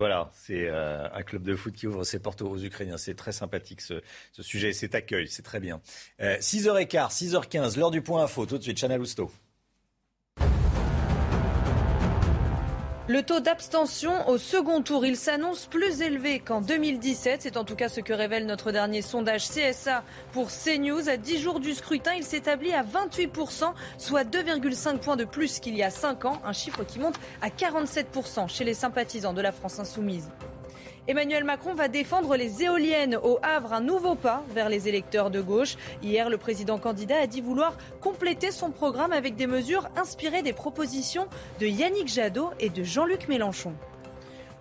Voilà, 0.00 0.30
c'est 0.32 0.66
euh, 0.66 1.06
un 1.12 1.22
club 1.22 1.42
de 1.42 1.54
foot 1.54 1.74
qui 1.74 1.86
ouvre 1.86 2.04
ses 2.04 2.18
portes 2.20 2.40
aux 2.40 2.56
Ukrainiens. 2.56 2.96
C'est 2.96 3.14
très 3.14 3.32
sympathique 3.32 3.82
ce, 3.82 4.00
sujet, 4.40 4.72
cet 4.72 4.94
accueil, 4.94 5.28
c'est 5.28 5.42
très 5.42 5.60
bien. 5.60 5.82
6h15, 6.18 6.96
euh, 6.96 7.08
6h15, 7.08 7.78
l'heure 7.78 7.90
du 7.90 8.00
point 8.00 8.24
info. 8.24 8.46
Tout 8.46 8.56
de 8.56 8.62
suite, 8.62 8.78
Chanel 8.78 9.02
Housteau. 9.02 9.30
Le 13.10 13.24
taux 13.24 13.40
d'abstention 13.40 14.28
au 14.28 14.38
second 14.38 14.82
tour, 14.82 15.04
il 15.04 15.16
s'annonce 15.16 15.66
plus 15.66 16.00
élevé 16.00 16.38
qu'en 16.38 16.60
2017. 16.60 17.42
C'est 17.42 17.56
en 17.56 17.64
tout 17.64 17.74
cas 17.74 17.88
ce 17.88 18.00
que 18.00 18.12
révèle 18.12 18.46
notre 18.46 18.70
dernier 18.70 19.02
sondage 19.02 19.48
CSA 19.48 20.04
pour 20.30 20.46
CNews. 20.46 21.08
À 21.08 21.16
10 21.16 21.40
jours 21.40 21.58
du 21.58 21.74
scrutin, 21.74 22.12
il 22.16 22.22
s'établit 22.22 22.72
à 22.72 22.84
28%, 22.84 23.72
soit 23.98 24.22
2,5 24.22 24.98
points 24.98 25.16
de 25.16 25.24
plus 25.24 25.58
qu'il 25.58 25.76
y 25.76 25.82
a 25.82 25.90
5 25.90 26.24
ans. 26.24 26.40
Un 26.44 26.52
chiffre 26.52 26.84
qui 26.84 27.00
monte 27.00 27.16
à 27.42 27.48
47% 27.48 28.48
chez 28.48 28.62
les 28.62 28.74
sympathisants 28.74 29.32
de 29.32 29.40
la 29.40 29.50
France 29.50 29.80
insoumise. 29.80 30.30
Emmanuel 31.10 31.42
Macron 31.42 31.74
va 31.74 31.88
défendre 31.88 32.36
les 32.36 32.62
éoliennes 32.62 33.16
au 33.16 33.40
Havre, 33.42 33.72
un 33.72 33.80
nouveau 33.80 34.14
pas 34.14 34.44
vers 34.54 34.68
les 34.68 34.86
électeurs 34.86 35.28
de 35.28 35.40
gauche. 35.40 35.74
Hier, 36.04 36.30
le 36.30 36.38
président 36.38 36.78
candidat 36.78 37.18
a 37.18 37.26
dit 37.26 37.40
vouloir 37.40 37.76
compléter 38.00 38.52
son 38.52 38.70
programme 38.70 39.10
avec 39.10 39.34
des 39.34 39.48
mesures 39.48 39.88
inspirées 39.96 40.42
des 40.42 40.52
propositions 40.52 41.26
de 41.58 41.66
Yannick 41.66 42.06
Jadot 42.06 42.50
et 42.60 42.68
de 42.68 42.84
Jean-Luc 42.84 43.26
Mélenchon. 43.26 43.72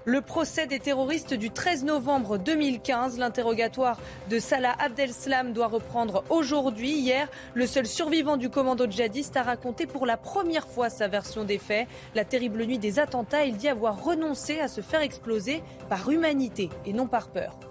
Le 0.09 0.21
procès 0.21 0.65
des 0.65 0.79
terroristes 0.79 1.35
du 1.35 1.51
13 1.51 1.83
novembre 1.83 2.39
2015, 2.39 3.19
l'interrogatoire 3.19 3.99
de 4.27 4.39
Salah 4.39 4.75
Abdeslam 4.79 5.53
doit 5.53 5.67
reprendre 5.67 6.23
aujourd'hui. 6.31 6.93
Hier, 6.93 7.29
le 7.53 7.67
seul 7.67 7.85
survivant 7.85 8.35
du 8.35 8.49
commando 8.49 8.89
djihadiste 8.89 9.37
a 9.37 9.43
raconté 9.43 9.85
pour 9.85 10.07
la 10.07 10.17
première 10.17 10.67
fois 10.67 10.89
sa 10.89 11.07
version 11.07 11.43
des 11.43 11.59
faits. 11.59 11.87
La 12.15 12.25
terrible 12.25 12.65
nuit 12.65 12.79
des 12.79 12.97
attentats, 12.97 13.45
il 13.45 13.55
dit 13.55 13.67
avoir 13.67 14.03
renoncé 14.03 14.59
à 14.59 14.67
se 14.67 14.81
faire 14.81 15.01
exploser 15.01 15.61
par 15.89 16.09
humanité 16.09 16.71
et 16.87 16.93
non 16.93 17.05
par 17.05 17.27
peur. 17.27 17.68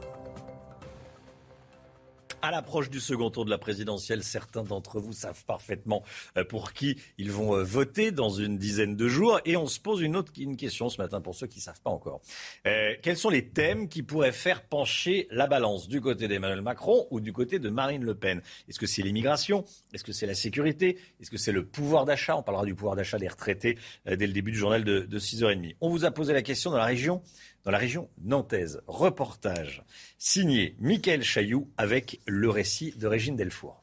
À 2.40 2.52
l'approche 2.52 2.88
du 2.88 3.00
second 3.00 3.30
tour 3.30 3.44
de 3.44 3.50
la 3.50 3.58
présidentielle, 3.58 4.22
certains 4.22 4.62
d'entre 4.62 5.00
vous 5.00 5.12
savent 5.12 5.44
parfaitement 5.44 6.04
euh, 6.36 6.44
pour 6.44 6.72
qui 6.72 6.96
ils 7.18 7.32
vont 7.32 7.56
euh, 7.56 7.64
voter 7.64 8.12
dans 8.12 8.30
une 8.30 8.58
dizaine 8.58 8.94
de 8.94 9.08
jours. 9.08 9.40
Et 9.44 9.56
on 9.56 9.66
se 9.66 9.80
pose 9.80 10.02
une 10.02 10.14
autre 10.14 10.32
une 10.38 10.56
question 10.56 10.88
ce 10.88 11.02
matin 11.02 11.20
pour 11.20 11.34
ceux 11.34 11.48
qui 11.48 11.58
ne 11.58 11.62
savent 11.62 11.80
pas 11.80 11.90
encore. 11.90 12.20
Euh, 12.66 12.94
quels 13.02 13.16
sont 13.16 13.30
les 13.30 13.48
thèmes 13.48 13.88
qui 13.88 14.04
pourraient 14.04 14.30
faire 14.30 14.62
pencher 14.62 15.26
la 15.32 15.48
balance 15.48 15.88
du 15.88 16.00
côté 16.00 16.28
d'Emmanuel 16.28 16.62
Macron 16.62 17.08
ou 17.10 17.18
du 17.18 17.32
côté 17.32 17.58
de 17.58 17.70
Marine 17.70 18.04
Le 18.04 18.14
Pen? 18.14 18.40
Est-ce 18.68 18.78
que 18.78 18.86
c'est 18.86 19.02
l'immigration? 19.02 19.64
Est-ce 19.92 20.04
que 20.04 20.12
c'est 20.12 20.26
la 20.26 20.34
sécurité? 20.34 20.98
Est-ce 21.20 21.30
que 21.30 21.38
c'est 21.38 21.52
le 21.52 21.64
pouvoir 21.64 22.04
d'achat? 22.04 22.36
On 22.36 22.42
parlera 22.44 22.64
du 22.64 22.74
pouvoir 22.74 22.94
d'achat 22.94 23.18
des 23.18 23.28
retraités 23.28 23.78
dès 24.06 24.26
le 24.26 24.32
début 24.32 24.52
du 24.52 24.58
journal 24.58 24.84
de, 24.84 25.00
de 25.00 25.18
6h30. 25.18 25.74
On 25.80 25.88
vous 25.88 26.04
a 26.04 26.12
posé 26.12 26.32
la 26.32 26.42
question 26.42 26.70
dans 26.70 26.78
la 26.78 26.84
région 26.84 27.20
dans 27.64 27.70
la 27.70 27.78
région 27.78 28.08
nantaise. 28.22 28.80
Reportage 28.86 29.82
signé 30.18 30.76
Michael 30.78 31.22
Chailloux 31.22 31.68
avec 31.76 32.20
le 32.26 32.50
récit 32.50 32.94
de 32.96 33.06
Régine 33.06 33.36
Delfour. 33.36 33.82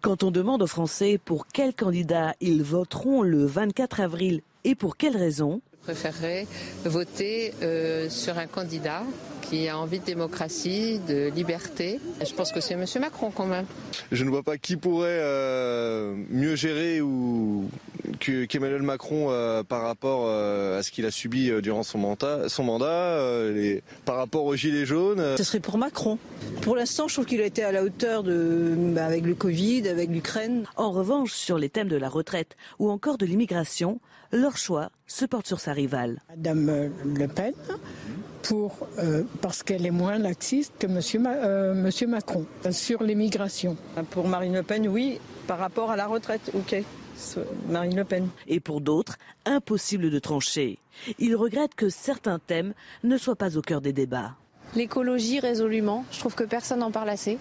Quand 0.00 0.24
on 0.24 0.30
demande 0.30 0.62
aux 0.62 0.66
Français 0.66 1.18
pour 1.24 1.46
quel 1.46 1.74
candidat 1.74 2.34
ils 2.40 2.62
voteront 2.62 3.22
le 3.22 3.46
24 3.46 4.00
avril 4.00 4.42
et 4.64 4.74
pour 4.74 4.96
quelles 4.96 5.16
raisons, 5.16 5.62
préférerais 5.82 6.46
voter 6.84 7.52
euh, 7.62 8.08
sur 8.08 8.38
un 8.38 8.46
candidat 8.46 9.02
qui 9.52 9.68
a 9.68 9.76
envie 9.76 9.98
de 9.98 10.04
démocratie, 10.04 10.98
de 11.06 11.30
liberté. 11.34 12.00
Je 12.24 12.32
pense 12.32 12.52
que 12.52 12.60
c'est 12.60 12.72
M. 12.72 12.86
Macron 13.00 13.30
quand 13.30 13.44
même. 13.44 13.66
Je 14.10 14.24
ne 14.24 14.30
vois 14.30 14.42
pas 14.42 14.56
qui 14.56 14.76
pourrait 14.76 15.08
euh, 15.20 16.14
mieux 16.30 16.56
gérer 16.56 17.02
ou 17.02 17.68
qu'Emmanuel 18.18 18.80
Macron 18.80 19.26
euh, 19.28 19.62
par 19.62 19.82
rapport 19.82 20.24
euh, 20.24 20.78
à 20.78 20.82
ce 20.82 20.90
qu'il 20.90 21.04
a 21.04 21.10
subi 21.10 21.50
durant 21.60 21.82
son 21.82 21.98
mandat, 21.98 22.48
son 22.48 22.64
mandat 22.64 23.18
les, 23.52 23.82
par 24.06 24.16
rapport 24.16 24.46
aux 24.46 24.56
gilets 24.56 24.86
jaunes. 24.86 25.36
Ce 25.36 25.44
serait 25.44 25.60
pour 25.60 25.76
Macron. 25.76 26.18
Pour 26.62 26.74
l'instant, 26.74 27.08
je 27.08 27.14
trouve 27.14 27.26
qu'il 27.26 27.42
a 27.42 27.46
été 27.46 27.62
à 27.62 27.72
la 27.72 27.82
hauteur 27.82 28.22
de, 28.22 28.74
bah, 28.74 29.04
avec 29.04 29.26
le 29.26 29.34
Covid, 29.34 29.86
avec 29.86 30.08
l'Ukraine. 30.08 30.64
En 30.76 30.92
revanche, 30.92 31.32
sur 31.32 31.58
les 31.58 31.68
thèmes 31.68 31.88
de 31.88 31.96
la 31.96 32.08
retraite 32.08 32.56
ou 32.78 32.90
encore 32.90 33.18
de 33.18 33.26
l'immigration, 33.26 34.00
leur 34.32 34.56
choix 34.56 34.90
se 35.06 35.24
porte 35.24 35.46
sur 35.46 35.60
sa 35.60 35.72
rivale. 35.72 36.20
Madame 36.30 36.90
Le 37.04 37.28
Pen 37.28 37.54
pour, 38.42 38.88
euh, 38.98 39.22
parce 39.40 39.62
qu'elle 39.62 39.86
est 39.86 39.92
moins 39.92 40.18
laxiste 40.18 40.72
que 40.78 40.86
Monsieur, 40.86 41.20
euh, 41.24 41.74
Monsieur 41.74 42.06
Macron 42.06 42.44
sur 42.70 43.02
l'immigration. 43.02 43.76
Pour 44.10 44.26
Marine 44.26 44.54
Le 44.54 44.62
Pen, 44.62 44.88
oui, 44.88 45.20
par 45.46 45.58
rapport 45.58 45.90
à 45.90 45.96
la 45.96 46.06
retraite, 46.06 46.50
ok. 46.54 46.82
Marine 47.68 47.96
Le 47.96 48.04
Pen. 48.04 48.28
Et 48.48 48.58
pour 48.58 48.80
d'autres, 48.80 49.16
impossible 49.44 50.10
de 50.10 50.18
trancher. 50.18 50.78
Il 51.18 51.36
regrette 51.36 51.74
que 51.74 51.88
certains 51.88 52.38
thèmes 52.38 52.74
ne 53.04 53.16
soient 53.16 53.36
pas 53.36 53.56
au 53.56 53.62
cœur 53.62 53.80
des 53.80 53.92
débats. 53.92 54.34
L'écologie, 54.74 55.38
résolument. 55.38 56.04
Je 56.10 56.18
trouve 56.18 56.34
que 56.34 56.44
personne 56.44 56.80
n'en 56.80 56.90
parle 56.90 57.10
assez. 57.10 57.38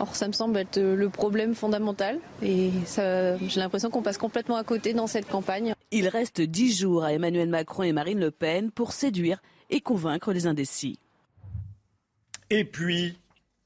Or, 0.00 0.16
ça 0.16 0.26
me 0.26 0.32
semble 0.32 0.56
être 0.56 0.80
le 0.80 1.08
problème 1.10 1.54
fondamental. 1.54 2.18
Et 2.42 2.70
j'ai 2.96 3.60
l'impression 3.60 3.90
qu'on 3.90 4.00
passe 4.00 4.16
complètement 4.16 4.56
à 4.56 4.64
côté 4.64 4.94
dans 4.94 5.06
cette 5.06 5.28
campagne. 5.28 5.74
Il 5.90 6.08
reste 6.08 6.40
dix 6.40 6.78
jours 6.78 7.04
à 7.04 7.12
Emmanuel 7.12 7.50
Macron 7.50 7.82
et 7.82 7.92
Marine 7.92 8.18
Le 8.18 8.30
Pen 8.30 8.70
pour 8.70 8.92
séduire 8.92 9.42
et 9.68 9.82
convaincre 9.82 10.32
les 10.32 10.46
indécis. 10.46 10.98
Et 12.48 12.64
puis, 12.64 13.19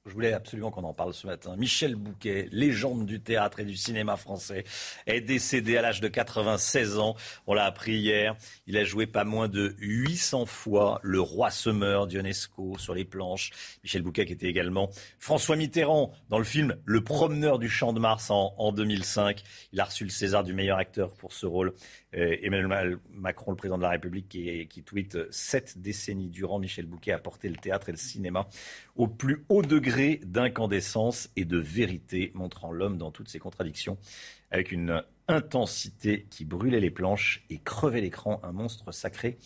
je 0.06 0.12
voulais 0.12 0.34
absolument 0.34 0.70
qu'on 0.70 0.84
en 0.84 0.92
parle 0.92 1.14
ce 1.14 1.26
matin. 1.26 1.56
Michel 1.56 1.94
Bouquet, 1.94 2.48
légende 2.52 3.06
du 3.06 3.22
théâtre 3.22 3.60
et 3.60 3.64
du 3.64 3.74
cinéma 3.74 4.18
français, 4.18 4.64
est 5.06 5.22
décédé 5.22 5.78
à 5.78 5.82
l'âge 5.82 6.02
de 6.02 6.08
96 6.08 6.98
ans. 6.98 7.16
On 7.46 7.54
l'a 7.54 7.64
appris 7.64 7.94
hier. 7.94 8.36
Il 8.66 8.76
a 8.76 8.84
joué 8.84 9.06
pas 9.06 9.24
moins 9.24 9.48
de 9.48 9.74
800 9.78 10.44
fois 10.44 11.00
le 11.02 11.20
roi 11.20 11.50
semeur 11.50 12.06
d'Ionesco 12.06 12.76
sur 12.76 12.94
les 12.94 13.06
planches. 13.06 13.50
Michel 13.82 14.02
Bouquet 14.02 14.26
qui 14.26 14.34
était 14.34 14.46
également 14.46 14.90
François 15.18 15.56
Mitterrand 15.56 16.12
dans 16.28 16.38
le 16.38 16.44
film 16.44 16.76
Le 16.84 17.02
promeneur 17.02 17.58
du 17.58 17.70
champ 17.70 17.94
de 17.94 18.00
Mars 18.00 18.30
en, 18.30 18.54
en 18.58 18.72
2005. 18.72 19.42
Il 19.72 19.80
a 19.80 19.84
reçu 19.84 20.04
le 20.04 20.10
César 20.10 20.44
du 20.44 20.52
meilleur 20.52 20.76
acteur 20.76 21.14
pour 21.14 21.32
ce 21.32 21.46
rôle. 21.46 21.72
Euh, 22.16 22.36
Emmanuel 22.42 22.98
Macron, 23.12 23.50
le 23.50 23.56
président 23.56 23.76
de 23.76 23.82
la 23.82 23.90
République, 23.90 24.28
qui, 24.28 24.66
qui 24.68 24.82
tweet 24.82 25.18
Sept 25.32 25.78
décennies 25.78 26.28
durant, 26.28 26.58
Michel 26.58 26.86
Bouquet 26.86 27.12
a 27.12 27.18
porté 27.18 27.48
le 27.48 27.56
théâtre 27.56 27.88
et 27.88 27.92
le 27.92 27.98
cinéma 27.98 28.48
au 28.94 29.08
plus 29.08 29.44
haut 29.48 29.62
degré 29.62 30.20
d'incandescence 30.24 31.30
et 31.36 31.44
de 31.44 31.58
vérité, 31.58 32.30
montrant 32.34 32.70
l'homme 32.70 32.98
dans 32.98 33.10
toutes 33.10 33.28
ses 33.28 33.38
contradictions, 33.38 33.98
avec 34.50 34.70
une 34.70 35.02
intensité 35.28 36.26
qui 36.30 36.44
brûlait 36.44 36.80
les 36.80 36.90
planches 36.90 37.44
et 37.50 37.58
crevait 37.58 38.00
l'écran. 38.00 38.40
Un 38.42 38.52
monstre 38.52 38.92
sacré 38.92 39.38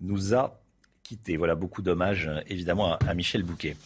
nous 0.00 0.34
a 0.34 0.60
quittés. 1.02 1.36
Voilà 1.36 1.54
beaucoup 1.54 1.82
d'hommages, 1.82 2.30
évidemment, 2.46 2.94
à, 2.94 3.14
Michel 3.14 3.42
Bouquet. 3.42 3.76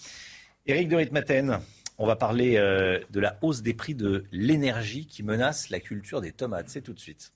Éric 0.67 0.89
de 0.89 0.97
Ritmaten, 0.97 1.61
on 1.99 2.07
va 2.07 2.17
parler 2.17 2.57
euh, 2.57 3.01
de 3.11 3.21
la 3.21 3.39
hausse 3.43 3.63
des 3.63 3.75
prix 3.75 3.95
de 3.95 4.25
l'énergie 4.33 5.07
qui 5.07 5.23
menace 5.23 5.71
la 5.71 5.81
culture 5.81 6.21
des 6.21 6.33
tomates. 6.33 6.69
C'est 6.69 6.83
tout 6.83 6.95
de 6.95 7.01
suite. 7.01 7.33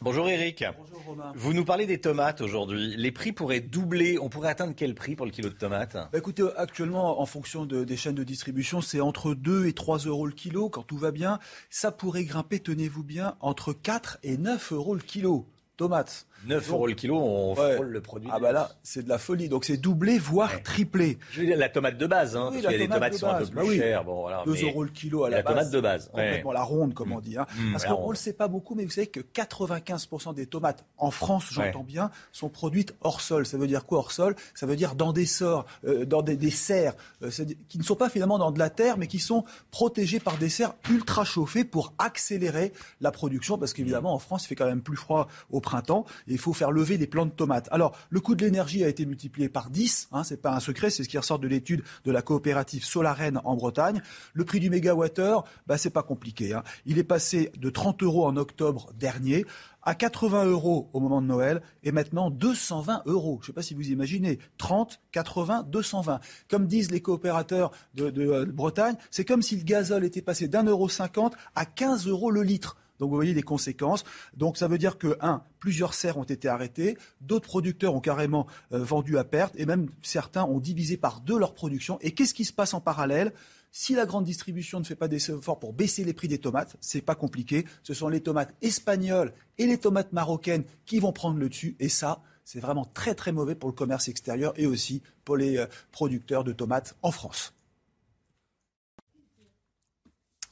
Bonjour 0.00 0.28
Eric. 0.28 0.64
Bonjour 0.76 1.02
Romain. 1.06 1.32
Vous 1.34 1.54
nous 1.54 1.64
parlez 1.64 1.86
des 1.86 1.98
tomates 1.98 2.42
aujourd'hui. 2.42 2.94
Les 2.96 3.10
prix 3.10 3.32
pourraient 3.32 3.60
doubler. 3.60 4.18
On 4.18 4.28
pourrait 4.28 4.50
atteindre 4.50 4.74
quel 4.76 4.94
prix 4.94 5.16
pour 5.16 5.24
le 5.24 5.32
kilo 5.32 5.48
de 5.48 5.54
tomates 5.54 5.94
bah 5.94 6.18
Écoutez, 6.18 6.44
actuellement, 6.56 7.22
en 7.22 7.26
fonction 7.26 7.64
des 7.64 7.96
chaînes 7.96 8.14
de 8.14 8.24
distribution, 8.24 8.82
c'est 8.82 9.00
entre 9.00 9.34
2 9.34 9.66
et 9.66 9.72
3 9.72 9.98
euros 10.00 10.26
le 10.26 10.32
kilo 10.32 10.68
quand 10.68 10.82
tout 10.82 10.98
va 10.98 11.10
bien. 11.10 11.38
Ça 11.70 11.90
pourrait 11.90 12.24
grimper, 12.24 12.60
tenez-vous 12.60 13.02
bien, 13.02 13.36
entre 13.40 13.72
4 13.72 14.18
et 14.22 14.36
9 14.36 14.72
euros 14.72 14.94
le 14.94 15.00
kilo. 15.00 15.46
Tomates. 15.76 16.26
9 16.46 16.70
euros 16.70 16.86
le 16.86 16.94
kilo, 16.94 17.16
on 17.16 17.54
frôle 17.54 17.88
le 17.88 18.00
produit. 18.00 18.28
Ah 18.32 18.38
bah 18.38 18.52
là, 18.52 18.70
c'est 18.82 19.02
de 19.02 19.08
la 19.08 19.18
folie. 19.18 19.48
Donc 19.48 19.64
c'est 19.64 19.76
doublé, 19.76 20.18
voire 20.18 20.62
triplé. 20.62 21.18
Je 21.30 21.40
veux 21.40 21.46
dire 21.46 21.56
la 21.56 21.68
tomate 21.68 21.98
de 21.98 22.06
base, 22.06 22.36
hein, 22.36 22.50
parce 22.50 22.62
qu'il 22.62 22.70
y 22.70 22.74
a 22.74 22.78
des 22.78 22.88
tomates 22.88 23.12
qui 23.12 23.18
sont 23.18 23.28
un 23.28 23.38
peu 23.38 23.46
plus 23.46 23.54
bah 23.54 23.74
chères. 23.74 24.04
Bon, 24.04 24.20
voilà, 24.22 24.42
2 24.46 24.64
euros 24.64 24.84
le 24.84 24.90
kilo 24.90 25.24
à 25.24 25.30
la, 25.30 25.38
la 25.38 25.42
base. 25.42 25.54
tomate 25.54 25.72
de 25.72 25.80
base. 25.80 26.08
Complètement 26.08 26.52
la 26.52 26.62
ronde, 26.62 26.94
comme 26.94 27.12
on 27.12 27.20
dit. 27.20 27.38
Hein. 27.38 27.46
Mmh, 27.56 27.72
parce 27.72 27.84
qu'on 27.84 28.06
ne 28.06 28.12
le 28.12 28.16
sait 28.16 28.32
pas 28.32 28.48
beaucoup, 28.48 28.74
mais 28.74 28.84
vous 28.84 28.90
savez 28.90 29.06
que 29.06 29.20
95% 29.20 30.34
des 30.34 30.46
tomates 30.46 30.84
en 30.98 31.10
France, 31.10 31.46
j'entends 31.50 31.82
bien, 31.82 32.10
sont 32.32 32.48
produites 32.48 32.94
hors 33.00 33.20
sol. 33.20 33.46
Ça 33.46 33.56
veut 33.56 33.66
dire 33.66 33.86
quoi 33.86 33.98
hors 33.98 34.12
sol? 34.12 34.36
Ça 34.54 34.66
veut 34.66 34.76
dire 34.76 34.94
dans 34.94 35.12
des 35.12 35.26
sorts, 35.26 35.66
euh, 35.86 36.04
dans 36.04 36.22
des, 36.22 36.36
des 36.36 36.50
serres, 36.50 36.94
euh, 37.22 37.30
qui 37.68 37.78
ne 37.78 37.82
sont 37.82 37.96
pas 37.96 38.08
finalement 38.08 38.38
dans 38.38 38.50
de 38.50 38.58
la 38.58 38.70
terre, 38.70 38.98
mais 38.98 39.06
qui 39.06 39.18
sont 39.18 39.44
protégées 39.70 40.20
par 40.20 40.36
des 40.38 40.48
serres 40.48 40.74
ultra 40.90 41.24
chauffées 41.24 41.64
pour 41.64 41.92
accélérer 41.98 42.72
la 43.00 43.10
production. 43.10 43.58
Parce 43.58 43.72
qu'évidemment, 43.72 44.14
en 44.14 44.18
France, 44.18 44.44
il 44.44 44.48
fait 44.48 44.54
quand 44.54 44.66
même 44.66 44.82
plus 44.82 44.96
froid 44.96 45.28
au 45.50 45.60
printemps 45.60 46.04
et 46.28 46.33
il 46.34 46.40
faut 46.40 46.52
faire 46.52 46.70
lever 46.70 46.96
les 46.96 47.06
plants 47.06 47.26
de 47.26 47.30
tomates. 47.30 47.68
Alors, 47.70 47.96
le 48.10 48.20
coût 48.20 48.34
de 48.34 48.44
l'énergie 48.44 48.84
a 48.84 48.88
été 48.88 49.06
multiplié 49.06 49.48
par 49.48 49.70
10, 49.70 50.08
hein, 50.12 50.24
c'est 50.24 50.40
pas 50.40 50.54
un 50.54 50.60
secret, 50.60 50.90
c'est 50.90 51.04
ce 51.04 51.08
qui 51.08 51.16
ressort 51.16 51.38
de 51.38 51.48
l'étude 51.48 51.82
de 52.04 52.10
la 52.10 52.22
coopérative 52.22 52.84
Solarène 52.84 53.40
en 53.44 53.56
Bretagne. 53.56 54.02
Le 54.32 54.44
prix 54.44 54.60
du 54.60 54.68
mégawattheure, 54.68 55.44
bah, 55.66 55.78
c'est 55.78 55.90
pas 55.90 56.02
compliqué. 56.02 56.52
Hein. 56.52 56.64
Il 56.86 56.98
est 56.98 57.04
passé 57.04 57.52
de 57.56 57.70
30 57.70 58.02
euros 58.02 58.26
en 58.26 58.36
octobre 58.36 58.92
dernier 58.98 59.46
à 59.84 59.94
80 59.94 60.46
euros 60.46 60.88
au 60.92 61.00
moment 61.00 61.22
de 61.22 61.26
Noël 61.26 61.62
et 61.82 61.92
maintenant 61.92 62.30
220 62.30 63.02
euros. 63.06 63.38
Je 63.40 63.44
ne 63.44 63.46
sais 63.48 63.52
pas 63.52 63.62
si 63.62 63.74
vous 63.74 63.90
imaginez. 63.90 64.38
30, 64.58 65.00
80, 65.12 65.66
220. 65.68 66.20
Comme 66.48 66.66
disent 66.66 66.90
les 66.90 67.00
coopérateurs 67.00 67.70
de, 67.94 68.10
de, 68.10 68.22
euh, 68.22 68.46
Bretagne, 68.46 68.96
c'est 69.10 69.24
comme 69.24 69.42
si 69.42 69.56
le 69.56 69.62
gazole 69.62 70.04
était 70.04 70.22
passé 70.22 70.48
d'un 70.48 70.64
euro 70.64 70.88
cinquante 70.88 71.34
à 71.54 71.64
15 71.64 72.08
euros 72.08 72.30
le 72.30 72.42
litre. 72.42 72.76
Donc 72.98 73.10
vous 73.10 73.16
voyez 73.16 73.34
les 73.34 73.42
conséquences. 73.42 74.04
Donc 74.36 74.56
ça 74.56 74.68
veut 74.68 74.78
dire 74.78 74.98
que, 74.98 75.16
un, 75.20 75.42
plusieurs 75.58 75.94
serres 75.94 76.18
ont 76.18 76.24
été 76.24 76.48
arrêtées, 76.48 76.96
d'autres 77.20 77.48
producteurs 77.48 77.94
ont 77.94 78.00
carrément 78.00 78.46
euh, 78.72 78.82
vendu 78.82 79.18
à 79.18 79.24
perte, 79.24 79.54
et 79.56 79.66
même 79.66 79.88
certains 80.02 80.44
ont 80.44 80.60
divisé 80.60 80.96
par 80.96 81.20
deux 81.20 81.38
leur 81.38 81.54
production. 81.54 81.98
Et 82.00 82.12
qu'est-ce 82.12 82.34
qui 82.34 82.44
se 82.44 82.52
passe 82.52 82.74
en 82.74 82.80
parallèle? 82.80 83.32
Si 83.76 83.94
la 83.94 84.06
grande 84.06 84.24
distribution 84.24 84.78
ne 84.78 84.84
fait 84.84 84.94
pas 84.94 85.08
des 85.08 85.32
efforts 85.32 85.58
pour 85.58 85.72
baisser 85.72 86.04
les 86.04 86.12
prix 86.12 86.28
des 86.28 86.38
tomates, 86.38 86.76
c'est 86.80 87.00
pas 87.00 87.16
compliqué. 87.16 87.64
Ce 87.82 87.92
sont 87.92 88.08
les 88.08 88.20
tomates 88.20 88.54
espagnoles 88.62 89.32
et 89.58 89.66
les 89.66 89.78
tomates 89.78 90.12
marocaines 90.12 90.62
qui 90.86 91.00
vont 91.00 91.12
prendre 91.12 91.38
le 91.38 91.48
dessus. 91.48 91.74
Et 91.80 91.88
ça, 91.88 92.22
c'est 92.44 92.60
vraiment 92.60 92.84
très 92.84 93.16
très 93.16 93.32
mauvais 93.32 93.56
pour 93.56 93.68
le 93.68 93.74
commerce 93.74 94.06
extérieur 94.06 94.52
et 94.56 94.66
aussi 94.66 95.02
pour 95.24 95.36
les 95.36 95.56
euh, 95.56 95.66
producteurs 95.90 96.44
de 96.44 96.52
tomates 96.52 96.94
en 97.02 97.10
France. 97.10 97.52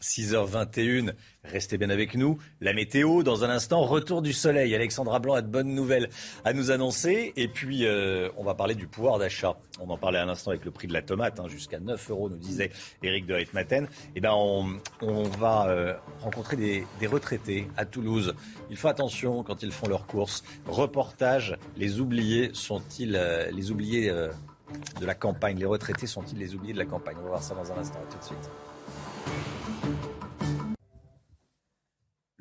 6h21, 0.02 1.12
restez 1.44 1.78
bien 1.78 1.88
avec 1.88 2.16
nous. 2.16 2.38
La 2.60 2.72
météo, 2.72 3.22
dans 3.22 3.44
un 3.44 3.50
instant, 3.50 3.82
retour 3.82 4.20
du 4.20 4.32
soleil. 4.32 4.74
Alexandra 4.74 5.20
Blanc 5.20 5.34
a 5.34 5.42
de 5.42 5.46
bonnes 5.46 5.74
nouvelles 5.74 6.10
à 6.44 6.52
nous 6.52 6.70
annoncer. 6.70 7.32
Et 7.36 7.48
puis, 7.48 7.86
euh, 7.86 8.28
on 8.36 8.44
va 8.44 8.54
parler 8.54 8.74
du 8.74 8.86
pouvoir 8.86 9.18
d'achat. 9.18 9.56
On 9.80 9.88
en 9.90 9.96
parlait 9.96 10.18
à 10.18 10.24
l'instant 10.24 10.50
avec 10.50 10.64
le 10.64 10.70
prix 10.70 10.88
de 10.88 10.92
la 10.92 11.02
tomate, 11.02 11.38
hein, 11.38 11.46
jusqu'à 11.48 11.78
9 11.78 12.10
euros, 12.10 12.28
nous 12.28 12.36
disait 12.36 12.70
Eric 13.02 13.26
de 13.26 13.34
Ritmaten. 13.34 13.88
Eh 14.16 14.20
ben, 14.20 14.32
on, 14.32 14.80
va 15.38 15.68
euh, 15.68 15.94
rencontrer 16.20 16.56
des, 16.56 17.06
retraités 17.06 17.68
à 17.76 17.84
Toulouse. 17.84 18.34
Il 18.70 18.76
faut 18.76 18.88
attention 18.88 19.42
quand 19.42 19.62
ils 19.62 19.72
font 19.72 19.88
leurs 19.88 20.06
courses. 20.06 20.42
Reportage, 20.66 21.56
les 21.76 22.00
oubliés 22.00 22.50
sont-ils 22.54 23.14
euh, 23.16 23.50
les 23.50 23.70
oubliés 23.70 24.10
de 24.10 25.06
la 25.06 25.14
campagne? 25.14 25.58
Les 25.58 25.66
retraités 25.66 26.06
sont-ils 26.06 26.38
les 26.38 26.54
oubliés 26.54 26.72
de 26.72 26.78
la 26.78 26.86
campagne? 26.86 27.16
On 27.20 27.22
va 27.22 27.28
voir 27.28 27.42
ça 27.42 27.54
dans 27.54 27.70
un 27.72 27.78
instant. 27.78 28.00
tout 28.10 28.18
de 28.18 28.24
suite. 28.24 28.50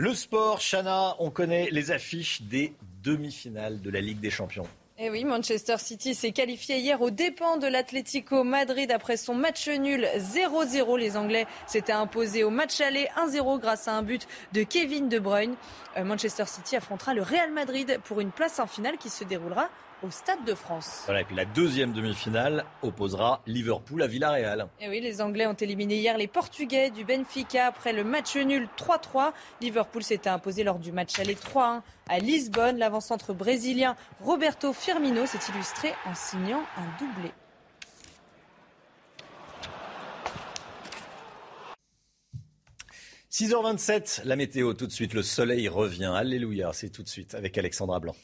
Le 0.01 0.15
sport, 0.15 0.57
Chana, 0.57 1.15
on 1.19 1.29
connaît 1.29 1.69
les 1.69 1.91
affiches 1.91 2.41
des 2.41 2.73
demi-finales 3.03 3.81
de 3.81 3.91
la 3.91 4.01
Ligue 4.01 4.19
des 4.19 4.31
Champions. 4.31 4.65
Eh 4.97 5.11
oui, 5.11 5.23
Manchester 5.25 5.77
City 5.77 6.15
s'est 6.15 6.31
qualifié 6.31 6.79
hier 6.79 6.99
aux 7.03 7.11
dépens 7.11 7.57
de 7.57 7.67
l'Atlético 7.67 8.43
Madrid 8.43 8.91
après 8.91 9.15
son 9.15 9.35
match 9.35 9.69
nul 9.69 10.07
0-0. 10.17 10.97
Les 10.97 11.17
Anglais 11.17 11.45
s'étaient 11.67 11.91
imposés 11.91 12.43
au 12.43 12.49
match 12.49 12.81
aller 12.81 13.09
1-0 13.15 13.59
grâce 13.59 13.87
à 13.87 13.93
un 13.93 14.01
but 14.01 14.27
de 14.53 14.63
Kevin 14.63 15.07
De 15.07 15.19
Bruyne. 15.19 15.53
Euh, 15.97 16.03
Manchester 16.03 16.45
City 16.47 16.75
affrontera 16.75 17.13
le 17.13 17.21
Real 17.21 17.51
Madrid 17.51 17.99
pour 18.03 18.21
une 18.21 18.31
place 18.31 18.59
en 18.59 18.65
finale 18.65 18.97
qui 18.97 19.11
se 19.11 19.23
déroulera 19.23 19.69
au 20.03 20.09
Stade 20.09 20.43
de 20.45 20.53
France. 20.53 21.03
Voilà, 21.05 21.21
et 21.21 21.23
puis 21.23 21.35
la 21.35 21.45
deuxième 21.45 21.93
demi-finale 21.93 22.65
opposera 22.81 23.41
Liverpool 23.45 24.01
à 24.01 24.07
Villarreal. 24.07 24.67
Et 24.79 24.89
oui, 24.89 24.99
les 25.01 25.21
Anglais 25.21 25.45
ont 25.47 25.53
éliminé 25.53 25.97
hier 25.97 26.17
les 26.17 26.27
Portugais 26.27 26.89
du 26.89 27.05
Benfica 27.05 27.67
après 27.67 27.93
le 27.93 28.03
match 28.03 28.35
nul 28.35 28.67
3-3. 28.77 29.33
Liverpool 29.61 30.03
s'était 30.03 30.29
imposé 30.29 30.63
lors 30.63 30.79
du 30.79 30.91
match 30.91 31.19
aller 31.19 31.35
3-1 31.35 31.81
à 32.09 32.19
Lisbonne. 32.19 32.77
L'avant-centre 32.77 33.33
brésilien 33.33 33.95
Roberto 34.19 34.73
Firmino 34.73 35.25
s'est 35.25 35.39
illustré 35.53 35.93
en 36.05 36.15
signant 36.15 36.63
un 36.77 36.99
doublé. 36.99 37.31
«6h27, 43.31 44.23
la 44.25 44.35
météo 44.35 44.73
tout 44.73 44.87
de 44.87 44.91
suite, 44.91 45.13
le 45.13 45.23
soleil 45.23 45.69
revient. 45.69 46.11
Alléluia, 46.13 46.71
c'est 46.73 46.89
tout 46.89 47.01
de 47.01 47.07
suite 47.07 47.33
avec 47.33 47.57
Alexandra 47.57 48.01
Blanc. 48.01 48.15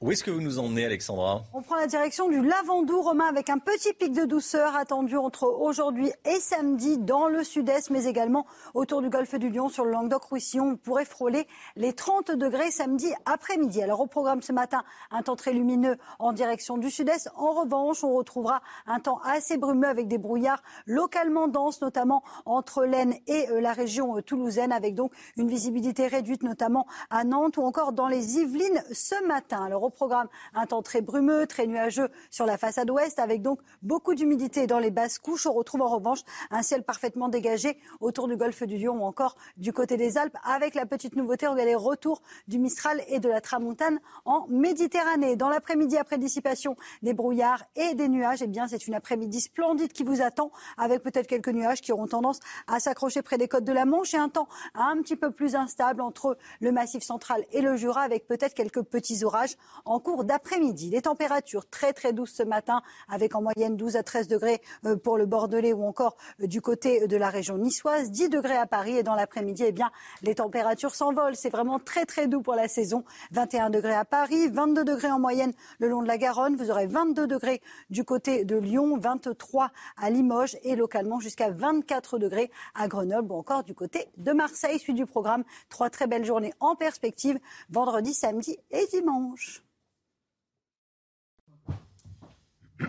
Où 0.00 0.12
est-ce 0.12 0.22
que 0.22 0.30
vous 0.30 0.40
nous 0.40 0.60
emmenez, 0.60 0.84
Alexandra? 0.84 1.42
On 1.52 1.60
prend 1.60 1.74
la 1.74 1.88
direction 1.88 2.28
du 2.28 2.40
Lavandou, 2.40 3.02
Romain, 3.02 3.26
avec 3.28 3.50
un 3.50 3.58
petit 3.58 3.92
pic 3.92 4.12
de 4.12 4.26
douceur 4.26 4.76
attendu 4.76 5.16
entre 5.16 5.48
aujourd'hui 5.48 6.12
et 6.24 6.38
samedi 6.38 6.98
dans 6.98 7.26
le 7.26 7.42
sud-est, 7.42 7.90
mais 7.90 8.04
également 8.04 8.46
autour 8.74 9.02
du 9.02 9.10
golfe 9.10 9.34
du 9.34 9.50
Lion, 9.50 9.68
sur 9.68 9.84
le 9.84 9.90
Languedoc-Roussillon. 9.90 10.64
On 10.64 10.76
pourrait 10.76 11.04
frôler 11.04 11.48
les 11.74 11.94
30 11.94 12.30
degrés 12.30 12.70
samedi 12.70 13.12
après-midi. 13.26 13.82
Alors, 13.82 14.00
au 14.00 14.06
programme 14.06 14.40
ce 14.40 14.52
matin, 14.52 14.84
un 15.10 15.22
temps 15.22 15.34
très 15.34 15.52
lumineux 15.52 15.96
en 16.20 16.32
direction 16.32 16.78
du 16.78 16.90
sud-est. 16.90 17.28
En 17.34 17.50
revanche, 17.50 18.04
on 18.04 18.14
retrouvera 18.14 18.62
un 18.86 19.00
temps 19.00 19.18
assez 19.24 19.56
brumeux 19.56 19.88
avec 19.88 20.06
des 20.06 20.18
brouillards 20.18 20.62
localement 20.86 21.48
denses, 21.48 21.80
notamment 21.80 22.22
entre 22.46 22.84
l'Aisne 22.84 23.14
et 23.26 23.50
euh, 23.50 23.60
la 23.60 23.72
région 23.72 24.16
euh, 24.16 24.22
toulousaine, 24.22 24.70
avec 24.70 24.94
donc 24.94 25.10
une 25.36 25.48
visibilité 25.48 26.06
réduite, 26.06 26.44
notamment 26.44 26.86
à 27.10 27.24
Nantes 27.24 27.56
ou 27.56 27.62
encore 27.62 27.92
dans 27.92 28.06
les 28.06 28.38
Yvelines 28.38 28.84
ce 28.92 29.26
matin. 29.26 29.68
Programme 29.90 30.28
un 30.54 30.66
temps 30.66 30.82
très 30.82 31.00
brumeux, 31.00 31.46
très 31.46 31.66
nuageux 31.66 32.08
sur 32.30 32.46
la 32.46 32.58
façade 32.58 32.90
ouest, 32.90 33.18
avec 33.18 33.42
donc 33.42 33.60
beaucoup 33.82 34.14
d'humidité 34.14 34.66
dans 34.66 34.78
les 34.78 34.90
basses 34.90 35.18
couches. 35.18 35.46
On 35.46 35.52
retrouve 35.52 35.82
en 35.82 35.88
revanche 35.88 36.20
un 36.50 36.62
ciel 36.62 36.82
parfaitement 36.82 37.28
dégagé 37.28 37.78
autour 38.00 38.28
du 38.28 38.36
golfe 38.36 38.62
du 38.62 38.78
Lion 38.78 39.02
ou 39.02 39.04
encore 39.04 39.36
du 39.56 39.72
côté 39.72 39.96
des 39.96 40.18
Alpes, 40.18 40.36
avec 40.44 40.74
la 40.74 40.86
petite 40.86 41.16
nouveauté, 41.16 41.46
les 41.56 41.74
retours 41.74 42.22
du 42.46 42.58
Mistral 42.58 43.02
et 43.08 43.20
de 43.20 43.28
la 43.28 43.40
Tramontane 43.40 44.00
en 44.24 44.46
Méditerranée. 44.48 45.36
Dans 45.36 45.48
l'après-midi, 45.48 45.96
après 45.96 46.18
dissipation 46.18 46.76
des 47.02 47.14
brouillards 47.14 47.64
et 47.76 47.94
des 47.94 48.08
nuages, 48.08 48.42
eh 48.42 48.46
bien, 48.46 48.68
c'est 48.68 48.86
une 48.86 48.94
après-midi 48.94 49.40
splendide 49.40 49.92
qui 49.92 50.02
vous 50.02 50.20
attend, 50.22 50.50
avec 50.76 51.02
peut-être 51.02 51.26
quelques 51.26 51.48
nuages 51.48 51.80
qui 51.80 51.92
auront 51.92 52.06
tendance 52.06 52.40
à 52.66 52.80
s'accrocher 52.80 53.22
près 53.22 53.38
des 53.38 53.48
côtes 53.48 53.64
de 53.64 53.72
la 53.72 53.84
Manche 53.84 54.14
et 54.14 54.18
un 54.18 54.28
temps 54.28 54.48
un 54.74 54.96
petit 55.02 55.16
peu 55.16 55.30
plus 55.30 55.54
instable 55.54 56.00
entre 56.00 56.36
le 56.60 56.72
Massif 56.72 57.02
central 57.02 57.44
et 57.52 57.60
le 57.60 57.76
Jura, 57.76 58.02
avec 58.02 58.26
peut-être 58.26 58.54
quelques 58.54 58.82
petits 58.82 59.24
orages 59.24 59.56
en 59.84 60.00
cours 60.00 60.24
d'après-midi. 60.24 60.90
Les 60.90 61.02
températures 61.02 61.68
très 61.68 61.92
très 61.92 62.12
douces 62.12 62.32
ce 62.32 62.42
matin, 62.42 62.82
avec 63.08 63.34
en 63.34 63.42
moyenne 63.42 63.76
12 63.76 63.96
à 63.96 64.02
13 64.02 64.28
degrés 64.28 64.60
euh, 64.84 64.96
pour 64.96 65.18
le 65.18 65.26
Bordelais 65.26 65.72
ou 65.72 65.84
encore 65.84 66.16
euh, 66.40 66.46
du 66.46 66.60
côté 66.60 67.06
de 67.06 67.16
la 67.16 67.30
région 67.30 67.58
niçoise, 67.58 68.10
10 68.10 68.28
degrés 68.28 68.56
à 68.56 68.66
Paris 68.66 68.96
et 68.98 69.02
dans 69.02 69.14
l'après-midi, 69.14 69.64
eh 69.66 69.72
bien, 69.72 69.90
les 70.22 70.34
températures 70.34 70.94
s'envolent. 70.94 71.36
C'est 71.36 71.50
vraiment 71.50 71.78
très 71.78 72.06
très 72.06 72.26
doux 72.26 72.42
pour 72.42 72.54
la 72.54 72.68
saison. 72.68 73.04
21 73.32 73.70
degrés 73.70 73.94
à 73.94 74.04
Paris, 74.04 74.48
22 74.48 74.84
degrés 74.84 75.10
en 75.10 75.18
moyenne 75.18 75.52
le 75.78 75.88
long 75.88 76.02
de 76.02 76.08
la 76.08 76.18
Garonne. 76.18 76.56
Vous 76.56 76.70
aurez 76.70 76.86
22 76.86 77.26
degrés 77.26 77.60
du 77.90 78.04
côté 78.04 78.44
de 78.44 78.56
Lyon, 78.56 78.98
23 78.98 79.70
à 79.96 80.10
Limoges 80.10 80.56
et 80.62 80.76
localement 80.76 81.20
jusqu'à 81.20 81.50
24 81.50 82.18
degrés 82.18 82.50
à 82.74 82.88
Grenoble 82.88 83.32
ou 83.32 83.36
encore 83.36 83.64
du 83.64 83.74
côté 83.74 84.08
de 84.16 84.32
Marseille. 84.32 84.78
Suite 84.78 84.96
du 84.96 85.06
programme, 85.06 85.44
trois 85.68 85.90
très 85.90 86.06
belles 86.06 86.24
journées 86.24 86.52
en 86.60 86.76
perspective 86.76 87.38
vendredi, 87.70 88.14
samedi 88.14 88.58
et 88.70 88.86
dimanche. 88.86 89.62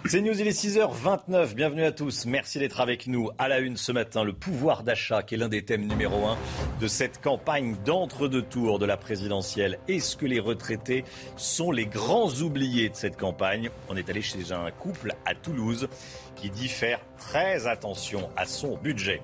C'est 0.05 0.21
News, 0.21 0.39
il 0.39 0.47
est 0.47 0.51
6h29. 0.51 1.55
Bienvenue 1.55 1.83
à 1.83 1.91
tous. 1.91 2.27
Merci 2.27 2.59
d'être 2.59 2.79
avec 2.79 3.07
nous. 3.07 3.31
À 3.39 3.47
la 3.47 3.57
une 3.57 3.75
ce 3.75 3.91
matin, 3.91 4.23
le 4.23 4.33
pouvoir 4.33 4.83
d'achat, 4.83 5.23
qui 5.23 5.33
est 5.33 5.37
l'un 5.37 5.49
des 5.49 5.63
thèmes 5.63 5.87
numéro 5.87 6.27
un 6.27 6.37
de 6.79 6.87
cette 6.87 7.19
campagne 7.21 7.75
d'entre-deux 7.85 8.43
tours 8.43 8.77
de 8.77 8.85
la 8.85 8.97
présidentielle. 8.97 9.79
Est-ce 9.87 10.15
que 10.15 10.27
les 10.27 10.39
retraités 10.39 11.05
sont 11.37 11.71
les 11.71 11.87
grands 11.87 12.29
oubliés 12.41 12.89
de 12.89 12.95
cette 12.95 13.17
campagne? 13.17 13.71
On 13.89 13.97
est 13.97 14.11
allé 14.11 14.21
chez 14.21 14.51
un 14.51 14.69
couple 14.69 15.15
à 15.25 15.33
Toulouse 15.33 15.89
qui 16.35 16.51
dit 16.51 16.69
faire 16.69 17.01
très 17.17 17.67
attention 17.67 18.29
à 18.37 18.45
son 18.45 18.77
budget. 18.77 19.21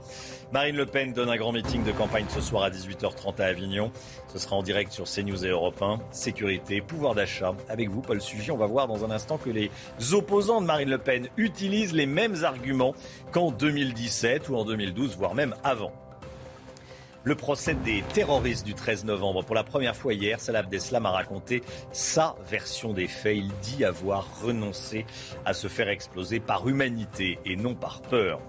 Marine 0.51 0.75
Le 0.75 0.86
Pen 0.86 1.13
donne 1.13 1.30
un 1.30 1.38
grand 1.38 1.51
meeting 1.51 1.84
de 1.84 1.91
campagne 1.91 2.25
ce 2.30 2.41
soir 2.41 2.63
à 2.63 2.69
18h30 2.69 3.41
à 3.41 3.45
Avignon. 3.45 3.91
Ce 4.32 4.38
sera 4.38 4.56
en 4.56 4.63
direct 4.63 4.91
sur 4.91 5.06
CNews 5.06 5.45
et 5.45 5.49
Europe 5.49 5.82
1. 5.82 5.99
Sécurité, 6.12 6.82
pouvoir 6.82 7.15
d'achat. 7.15 7.56
Avec 7.69 7.89
vous, 7.89 8.01
Paul 8.01 8.21
Sugy, 8.21 8.51
on 8.51 8.58
va 8.58 8.67
voir 8.67 8.88
dans 8.88 9.06
un 9.06 9.12
instant 9.12 9.38
que 9.38 9.49
les 9.49 9.71
opposants 10.13 10.55
de 10.62 10.65
Marine 10.65 10.89
Le 10.89 10.98
Pen 10.98 11.28
utilisent 11.38 11.94
les 11.94 12.06
mêmes 12.06 12.44
arguments 12.44 12.94
qu'en 13.32 13.52
2017 13.52 14.50
ou 14.50 14.56
en 14.56 14.65
2012, 14.65 15.18
voire 15.18 15.36
même 15.36 15.56
avant. 15.63 15.91
Le 17.24 17.34
procès 17.34 17.74
des 17.74 18.04
terroristes 18.13 18.65
du 18.65 18.76
13 18.76 19.06
novembre. 19.06 19.44
Pour 19.44 19.56
la 19.56 19.63
première 19.63 19.96
fois 19.96 20.13
hier, 20.13 20.39
Salah 20.39 20.60
Abdeslam 20.60 21.08
a 21.08 21.12
raconté 21.12 21.63
sa 21.91 22.36
version 22.48 22.94
des 22.94 23.08
faits. 23.08 23.38
Il 23.38 23.52
dit 23.63 23.84
avoir 23.84 24.41
renoncé 24.41 25.08
à 25.44 25.54
se 25.54 25.68
faire 25.68 25.89
exploser 25.89 26.39
par 26.39 26.68
humanité 26.70 27.39
et 27.44 27.56
non 27.56 27.74
par 27.74 28.02
peur. 28.02 28.39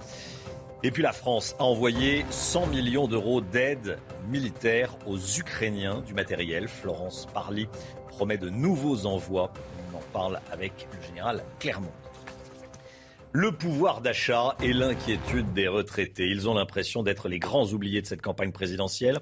Et 0.83 0.91
puis 0.91 1.03
la 1.03 1.13
France 1.13 1.57
a 1.59 1.65
envoyé 1.65 2.27
100 2.29 2.67
millions 2.67 3.09
d'euros 3.09 3.41
d'aide 3.41 3.99
militaire 4.29 4.95
aux 5.07 5.19
Ukrainiens 5.19 6.03
du 6.03 6.13
matériel. 6.13 6.69
Florence 6.69 7.27
Parly 7.33 7.67
promet 8.09 8.37
de 8.37 8.51
nouveaux 8.51 9.07
envois. 9.07 9.51
On 9.97 9.99
en 9.99 10.03
parle 10.13 10.41
avec 10.53 10.89
le 10.93 11.07
général 11.07 11.43
Clermont. 11.59 11.93
Le 13.33 13.53
pouvoir 13.53 14.03
d'achat 14.03 14.55
et 14.61 14.73
l'inquiétude 14.73 15.53
des 15.55 15.69
retraités. 15.69 16.27
Ils 16.29 16.49
ont 16.49 16.55
l'impression 16.55 17.03
d'être 17.03 17.29
les 17.29 17.39
grands 17.39 17.67
oubliés 17.67 18.03
de 18.03 18.07
cette 18.07 18.21
campagne 18.21 18.53
présidentielle. 18.53 19.19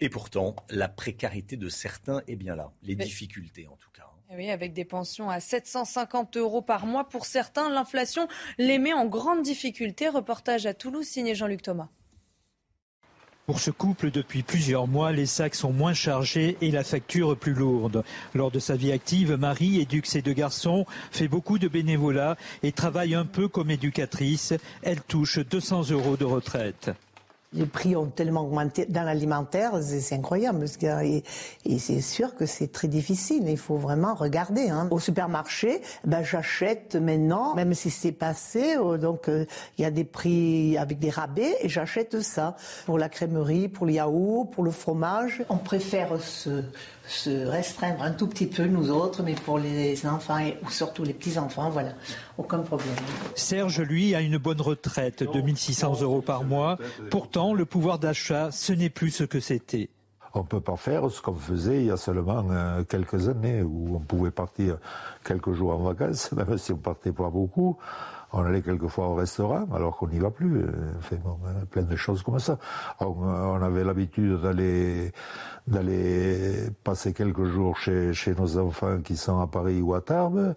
Et 0.00 0.08
pourtant, 0.08 0.56
la 0.70 0.88
précarité 0.88 1.56
de 1.56 1.68
certains 1.68 2.22
est 2.26 2.36
bien 2.36 2.56
là. 2.56 2.72
Les 2.82 2.94
difficultés, 2.94 3.68
en 3.68 3.76
tout 3.76 3.90
cas. 3.90 4.08
Eh 4.30 4.36
oui, 4.36 4.50
avec 4.50 4.72
des 4.72 4.86
pensions 4.86 5.28
à 5.28 5.40
750 5.40 6.38
euros 6.38 6.62
par 6.62 6.86
mois 6.86 7.08
pour 7.08 7.26
certains, 7.26 7.68
l'inflation 7.68 8.28
les 8.58 8.78
met 8.78 8.94
en 8.94 9.04
grande 9.04 9.42
difficulté. 9.42 10.08
Reportage 10.08 10.64
à 10.64 10.72
Toulouse 10.72 11.06
signé 11.06 11.34
Jean-Luc 11.34 11.62
Thomas. 11.62 11.88
Pour 13.46 13.58
ce 13.58 13.72
couple, 13.72 14.12
depuis 14.12 14.44
plusieurs 14.44 14.86
mois, 14.86 15.10
les 15.10 15.26
sacs 15.26 15.56
sont 15.56 15.72
moins 15.72 15.94
chargés 15.94 16.56
et 16.60 16.70
la 16.70 16.84
facture 16.84 17.36
plus 17.36 17.54
lourde. 17.54 18.04
Lors 18.34 18.52
de 18.52 18.60
sa 18.60 18.76
vie 18.76 18.92
active, 18.92 19.32
Marie 19.34 19.80
éduque 19.80 20.06
ses 20.06 20.22
deux 20.22 20.32
garçons, 20.32 20.86
fait 21.10 21.26
beaucoup 21.26 21.58
de 21.58 21.66
bénévolat 21.66 22.36
et 22.62 22.70
travaille 22.70 23.16
un 23.16 23.24
peu 23.24 23.48
comme 23.48 23.72
éducatrice. 23.72 24.54
Elle 24.82 25.00
touche 25.00 25.40
200 25.40 25.90
euros 25.90 26.16
de 26.16 26.24
retraite. 26.24 26.92
Les 27.54 27.66
prix 27.66 27.96
ont 27.96 28.06
tellement 28.06 28.42
augmenté 28.42 28.86
dans 28.86 29.02
l'alimentaire, 29.02 29.72
c'est 29.82 30.14
incroyable. 30.14 30.64
Et, 31.64 31.78
c'est 31.78 32.00
sûr 32.00 32.34
que 32.34 32.46
c'est 32.46 32.72
très 32.72 32.88
difficile. 32.88 33.44
Il 33.48 33.58
faut 33.58 33.76
vraiment 33.76 34.14
regarder. 34.14 34.70
Hein. 34.70 34.88
Au 34.90 34.98
supermarché, 34.98 35.82
ben, 36.04 36.22
j'achète 36.22 36.96
maintenant, 36.96 37.54
même 37.54 37.74
si 37.74 37.90
c'est 37.90 38.12
passé, 38.12 38.76
euh, 38.76 38.96
donc 38.96 39.28
euh, 39.28 39.44
il 39.78 39.82
y 39.82 39.84
a 39.84 39.90
des 39.90 40.04
prix 40.04 40.76
avec 40.78 40.98
des 40.98 41.10
rabais, 41.10 41.56
et 41.60 41.68
j'achète 41.68 42.20
ça 42.20 42.56
pour 42.86 42.98
la 42.98 43.08
crèmerie, 43.08 43.68
pour 43.68 43.86
le 43.86 43.92
yaourt, 43.92 44.50
pour 44.50 44.64
le 44.64 44.70
fromage. 44.70 45.44
On 45.48 45.58
préfère 45.58 46.20
se 46.20 46.62
se 47.06 47.46
restreindre 47.46 48.02
un 48.02 48.12
tout 48.12 48.26
petit 48.26 48.46
peu, 48.46 48.64
nous 48.64 48.90
autres, 48.90 49.22
mais 49.22 49.34
pour 49.34 49.58
les 49.58 50.06
enfants 50.06 50.38
et 50.38 50.56
surtout 50.70 51.04
les 51.04 51.12
petits-enfants, 51.12 51.70
voilà, 51.70 51.92
aucun 52.38 52.60
problème. 52.60 52.94
Serge, 53.34 53.80
lui, 53.80 54.14
a 54.14 54.20
une 54.20 54.38
bonne 54.38 54.60
retraite, 54.60 55.22
2600 55.22 56.02
euros 56.02 56.22
par 56.22 56.44
mois. 56.44 56.78
Pourtant, 57.10 57.54
le 57.54 57.64
pouvoir 57.64 57.98
d'achat, 57.98 58.50
ce 58.50 58.72
n'est 58.72 58.90
plus 58.90 59.10
ce 59.10 59.24
que 59.24 59.40
c'était. 59.40 59.90
On 60.34 60.40
ne 60.40 60.46
peut 60.46 60.60
pas 60.60 60.76
faire 60.76 61.10
ce 61.10 61.20
qu'on 61.20 61.34
faisait 61.34 61.80
il 61.80 61.86
y 61.86 61.90
a 61.90 61.98
seulement 61.98 62.46
euh, 62.50 62.84
quelques 62.84 63.28
années, 63.28 63.62
où 63.62 63.96
on 63.96 64.00
pouvait 64.00 64.30
partir 64.30 64.78
quelques 65.24 65.52
jours 65.52 65.72
en 65.72 65.82
vacances, 65.82 66.32
même 66.36 66.56
si 66.56 66.72
on 66.72 66.78
partait 66.78 67.12
pas 67.12 67.28
beaucoup. 67.28 67.76
On 68.32 68.44
allait 68.44 68.62
quelquefois 68.62 69.08
au 69.08 69.14
restaurant, 69.14 69.66
alors 69.74 69.96
qu'on 69.96 70.08
n'y 70.08 70.18
va 70.18 70.30
plus. 70.30 70.64
Enfin, 70.98 71.16
bon, 71.22 71.36
plein 71.70 71.82
de 71.82 71.96
choses 71.96 72.22
comme 72.22 72.38
ça. 72.38 72.58
On, 73.00 73.62
avait 73.62 73.84
l'habitude 73.84 74.40
d'aller 74.40 75.12
d'aller 75.66 76.70
passer 76.82 77.12
quelques 77.12 77.44
jours 77.44 77.76
chez, 77.76 78.12
chez 78.14 78.34
nos 78.34 78.58
enfants 78.58 78.98
qui 79.04 79.16
sont 79.16 79.40
à 79.40 79.46
Paris 79.46 79.80
ou 79.80 79.94
à 79.94 80.00
Tarbes. 80.00 80.54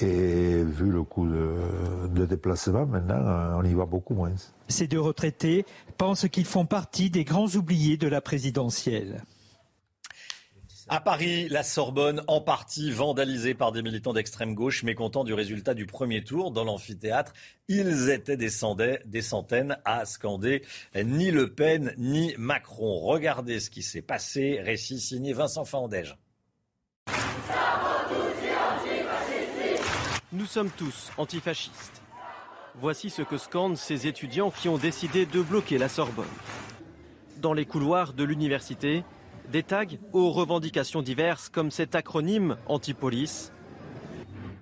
Et 0.00 0.64
vu 0.64 0.90
le 0.90 1.04
coût 1.04 1.28
de, 1.28 2.08
de, 2.08 2.26
déplacement, 2.26 2.84
maintenant, 2.84 3.56
on 3.56 3.64
y 3.64 3.74
va 3.74 3.84
beaucoup 3.84 4.14
moins. 4.14 4.32
Ces 4.66 4.88
deux 4.88 5.00
retraités 5.00 5.64
pensent 5.98 6.26
qu'ils 6.28 6.46
font 6.46 6.66
partie 6.66 7.10
des 7.10 7.22
grands 7.22 7.46
oubliés 7.54 7.96
de 7.96 8.08
la 8.08 8.20
présidentielle. 8.20 9.22
À 10.86 11.00
Paris, 11.00 11.48
la 11.48 11.62
Sorbonne, 11.62 12.22
en 12.26 12.42
partie 12.42 12.90
vandalisée 12.90 13.54
par 13.54 13.72
des 13.72 13.80
militants 13.80 14.12
d'extrême 14.12 14.54
gauche, 14.54 14.82
mécontents 14.82 15.24
du 15.24 15.32
résultat 15.32 15.72
du 15.72 15.86
premier 15.86 16.22
tour 16.22 16.50
dans 16.50 16.62
l'amphithéâtre. 16.62 17.32
Ils 17.68 18.10
étaient 18.10 18.36
des 18.36 18.50
centaines 18.50 19.78
à 19.86 20.04
scander 20.04 20.62
ni 20.94 21.30
Le 21.30 21.54
Pen 21.54 21.94
ni 21.96 22.34
Macron. 22.36 23.00
Regardez 23.00 23.60
ce 23.60 23.70
qui 23.70 23.82
s'est 23.82 24.02
passé. 24.02 24.60
Récit 24.60 25.00
signé 25.00 25.32
Vincent 25.32 25.64
Fandège. 25.64 26.18
Nous 30.32 30.46
sommes 30.46 30.70
tous 30.70 31.12
antifascistes. 31.16 32.02
Voici 32.74 33.08
ce 33.08 33.22
que 33.22 33.38
scandent 33.38 33.78
ces 33.78 34.06
étudiants 34.06 34.50
qui 34.50 34.68
ont 34.68 34.78
décidé 34.78 35.24
de 35.24 35.40
bloquer 35.40 35.78
la 35.78 35.88
Sorbonne. 35.88 36.26
Dans 37.38 37.54
les 37.54 37.64
couloirs 37.64 38.12
de 38.12 38.24
l'université, 38.24 39.02
des 39.50 39.62
tags 39.62 39.86
aux 40.12 40.30
revendications 40.30 41.02
diverses 41.02 41.48
comme 41.48 41.70
cet 41.70 41.94
acronyme 41.94 42.56
anti-police. 42.66 43.52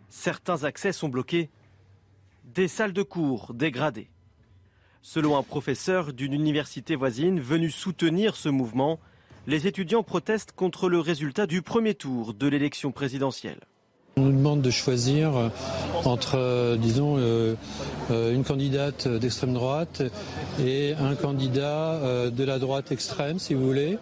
Certains 0.08 0.64
accès 0.64 0.92
sont 0.92 1.08
bloqués. 1.08 1.50
Des 2.44 2.68
salles 2.68 2.92
de 2.92 3.02
cours 3.02 3.54
dégradées. 3.54 4.10
Selon 5.00 5.36
un 5.36 5.42
professeur 5.42 6.12
d'une 6.12 6.32
université 6.32 6.94
voisine 6.96 7.40
venu 7.40 7.70
soutenir 7.70 8.36
ce 8.36 8.48
mouvement, 8.48 9.00
les 9.46 9.66
étudiants 9.66 10.02
protestent 10.02 10.52
contre 10.52 10.88
le 10.88 11.00
résultat 11.00 11.46
du 11.46 11.62
premier 11.62 11.94
tour 11.94 12.34
de 12.34 12.46
l'élection 12.46 12.92
présidentielle. 12.92 13.60
On 14.18 14.22
nous 14.22 14.32
demande 14.32 14.60
de 14.60 14.70
choisir 14.70 15.34
euh, 15.34 15.48
entre, 16.04 16.36
euh, 16.36 16.76
disons, 16.76 17.16
euh, 17.16 17.54
une 18.10 18.44
candidate 18.44 19.08
d'extrême 19.08 19.54
droite 19.54 20.02
et 20.62 20.94
un 21.00 21.14
candidat 21.14 21.98
de 22.30 22.44
la 22.44 22.58
droite 22.58 22.92
extrême, 22.92 23.38
si 23.38 23.54
vous 23.54 23.64
voulez. 23.64 23.98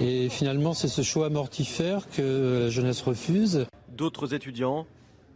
Et 0.00 0.28
finalement, 0.28 0.74
c'est 0.74 0.88
ce 0.88 1.00
choix 1.00 1.30
mortifère 1.30 2.08
que 2.10 2.64
la 2.64 2.68
jeunesse 2.68 3.00
refuse. 3.00 3.66
D'autres 3.96 4.34
étudiants 4.34 4.86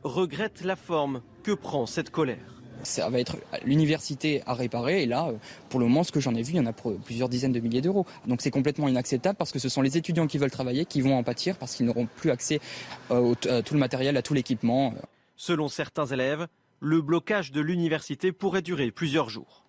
regrettent 0.03 0.65
la 0.65 0.77
forme 0.77 1.23
que 1.43 1.53
prend 1.53 1.87
cette 1.87 2.11
colère 2.11 2.60
ça 2.83 3.09
va 3.09 3.21
être 3.21 3.37
l'université 3.65 4.43
à 4.47 4.55
réparer. 4.55 5.03
Et 5.03 5.07
là, 5.07 5.31
pour 5.69 5.81
le 5.81 5.87
moment, 5.87 6.05
ce 6.05 6.13
que 6.13 6.21
j'en 6.21 6.35
ai 6.35 6.43
vu, 6.43 6.53
il 6.53 6.57
y 6.57 6.61
en 6.61 6.67
a 6.67 6.73
pour 6.73 6.97
plusieurs 6.97 7.29
dizaines 7.29 7.53
de 7.53 7.61
milliers 7.61 7.81
d'euros. 7.81 8.07
Donc 8.27 8.41
c'est 8.43 8.51
complètement 8.51 8.89
inacceptable 8.89 9.37
parce 9.37 9.53
que 9.53 9.59
ce 9.59 9.69
sont 9.69 9.83
les 9.83 9.97
étudiants 9.97 10.27
qui 10.27 10.39
veulent 10.39 10.51
travailler 10.51 10.85
qui 10.85 11.01
vont 11.01 11.17
en 11.17 11.23
pâtir 11.23 11.57
parce 11.57 11.75
qu'ils 11.75 11.87
n'auront 11.87 12.07
plus 12.07 12.31
accès 12.31 12.61
euh, 13.11 13.35
à 13.49 13.63
tout 13.63 13.75
le 13.75 13.81
matériel, 13.81 14.17
à 14.17 14.23
tout 14.23 14.35
l'équipement. 14.35 14.95
Selon 15.37 15.69
certains 15.69 16.07
élèves, 16.07 16.47
le 16.81 17.01
blocage 17.01 17.53
de 17.53 17.61
l'université 17.61 18.33
pourrait 18.33 18.63
durer 18.63 18.91
plusieurs 18.91 19.29
jours. 19.29 19.65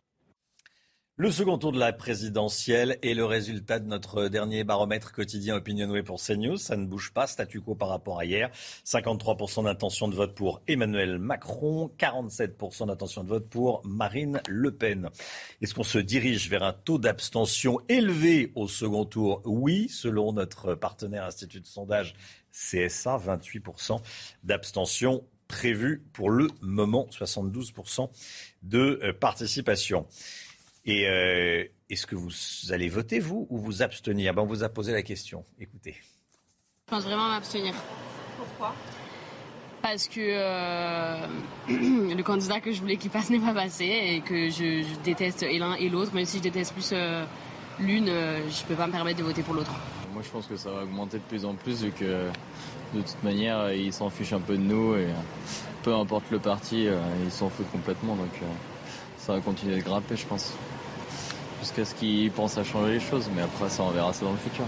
Le 1.21 1.29
second 1.29 1.59
tour 1.59 1.71
de 1.71 1.77
la 1.77 1.93
présidentielle 1.93 2.97
est 3.03 3.13
le 3.13 3.25
résultat 3.25 3.77
de 3.77 3.85
notre 3.85 4.27
dernier 4.27 4.63
baromètre 4.63 5.11
quotidien 5.11 5.55
Opinionway 5.55 6.01
pour 6.01 6.19
CNews. 6.19 6.57
Ça 6.57 6.75
ne 6.75 6.87
bouge 6.87 7.11
pas, 7.13 7.27
statu 7.27 7.61
quo 7.61 7.75
par 7.75 7.89
rapport 7.89 8.17
à 8.17 8.25
hier. 8.25 8.49
53% 8.87 9.65
d'intention 9.65 10.07
de 10.07 10.15
vote 10.15 10.33
pour 10.33 10.63
Emmanuel 10.67 11.19
Macron, 11.19 11.91
47% 11.99 12.87
d'intention 12.87 13.23
de 13.23 13.29
vote 13.29 13.47
pour 13.47 13.83
Marine 13.85 14.41
Le 14.49 14.71
Pen. 14.71 15.11
Est-ce 15.61 15.75
qu'on 15.75 15.83
se 15.83 15.99
dirige 15.99 16.49
vers 16.49 16.63
un 16.63 16.73
taux 16.73 16.97
d'abstention 16.97 17.77
élevé 17.87 18.51
au 18.55 18.67
second 18.67 19.05
tour? 19.05 19.43
Oui, 19.45 19.89
selon 19.89 20.33
notre 20.33 20.73
partenaire 20.73 21.25
institut 21.25 21.61
de 21.61 21.67
sondage 21.67 22.15
CSA, 22.51 23.19
28% 23.19 24.01
d'abstention 24.43 25.23
prévue 25.47 26.01
pour 26.13 26.31
le 26.31 26.47
moment, 26.61 27.07
72% 27.11 28.09
de 28.63 28.99
euh, 29.03 29.13
participation. 29.13 30.07
Et 30.85 31.07
euh, 31.07 31.63
est-ce 31.89 32.07
que 32.07 32.15
vous 32.15 32.31
allez 32.71 32.89
voter, 32.89 33.19
vous, 33.19 33.47
ou 33.49 33.57
vous 33.57 33.83
abstenir? 33.83 34.33
Ben, 34.33 34.41
On 34.41 34.45
vous 34.45 34.63
a 34.63 34.69
posé 34.69 34.91
la 34.91 35.03
question. 35.03 35.45
Écoutez. 35.59 35.95
Je 36.87 36.95
pense 36.95 37.03
vraiment 37.03 37.29
m'abstenir. 37.29 37.73
Pourquoi? 38.37 38.73
Parce 39.81 40.07
que 40.07 40.19
euh, 40.19 41.27
le 41.69 42.21
candidat 42.23 42.59
que 42.59 42.71
je 42.71 42.79
voulais 42.79 42.97
qu'il 42.97 43.11
passe 43.11 43.29
n'est 43.31 43.39
pas 43.39 43.53
passé 43.53 43.85
et 43.85 44.21
que 44.21 44.49
je, 44.49 44.83
déteste 45.03 45.43
l'un 45.43 45.75
et 45.75 45.89
l'autre. 45.89 46.13
Même 46.13 46.25
si 46.25 46.37
je 46.37 46.43
déteste 46.43 46.73
plus 46.73 46.91
euh, 46.93 47.25
l'une, 47.79 48.07
je 48.07 48.11
ne 48.11 48.67
peux 48.67 48.75
pas 48.75 48.87
me 48.87 48.91
permettre 48.91 49.19
de 49.19 49.23
voter 49.23 49.43
pour 49.43 49.53
l'autre. 49.53 49.71
Moi, 50.13 50.23
je 50.23 50.29
pense 50.29 50.47
que 50.47 50.55
ça 50.55 50.71
va 50.71 50.83
augmenter 50.83 51.17
de 51.17 51.23
plus 51.23 51.45
en 51.45 51.53
plus 51.53 51.83
vu 51.83 51.91
que 51.91 52.27
de 52.93 53.01
toute 53.01 53.23
manière, 53.23 53.71
ils 53.71 53.93
s'en 53.93 54.09
fichent 54.09 54.33
un 54.33 54.41
peu 54.41 54.57
de 54.57 54.61
nous 54.61 54.95
et 54.95 55.07
peu 55.83 55.93
importe 55.93 56.29
le 56.31 56.39
parti, 56.39 56.87
ils 57.23 57.31
s'en 57.31 57.49
foutent 57.49 57.71
complètement. 57.71 58.15
Donc 58.15 58.41
ça 59.31 59.37
va 59.37 59.43
continuer 59.43 59.77
de 59.77 59.81
grimper, 59.81 60.17
je 60.17 60.25
pense 60.25 60.53
jusqu'à 61.61 61.85
ce 61.85 61.95
qu'ils 61.95 62.31
pensent 62.31 62.57
à 62.57 62.65
changer 62.65 62.93
les 62.95 62.99
choses. 62.99 63.29
Mais 63.33 63.41
après, 63.41 63.69
ça, 63.69 63.83
on 63.83 63.91
verra 63.91 64.11
ça 64.11 64.25
dans 64.25 64.31
le 64.31 64.37
futur. 64.37 64.65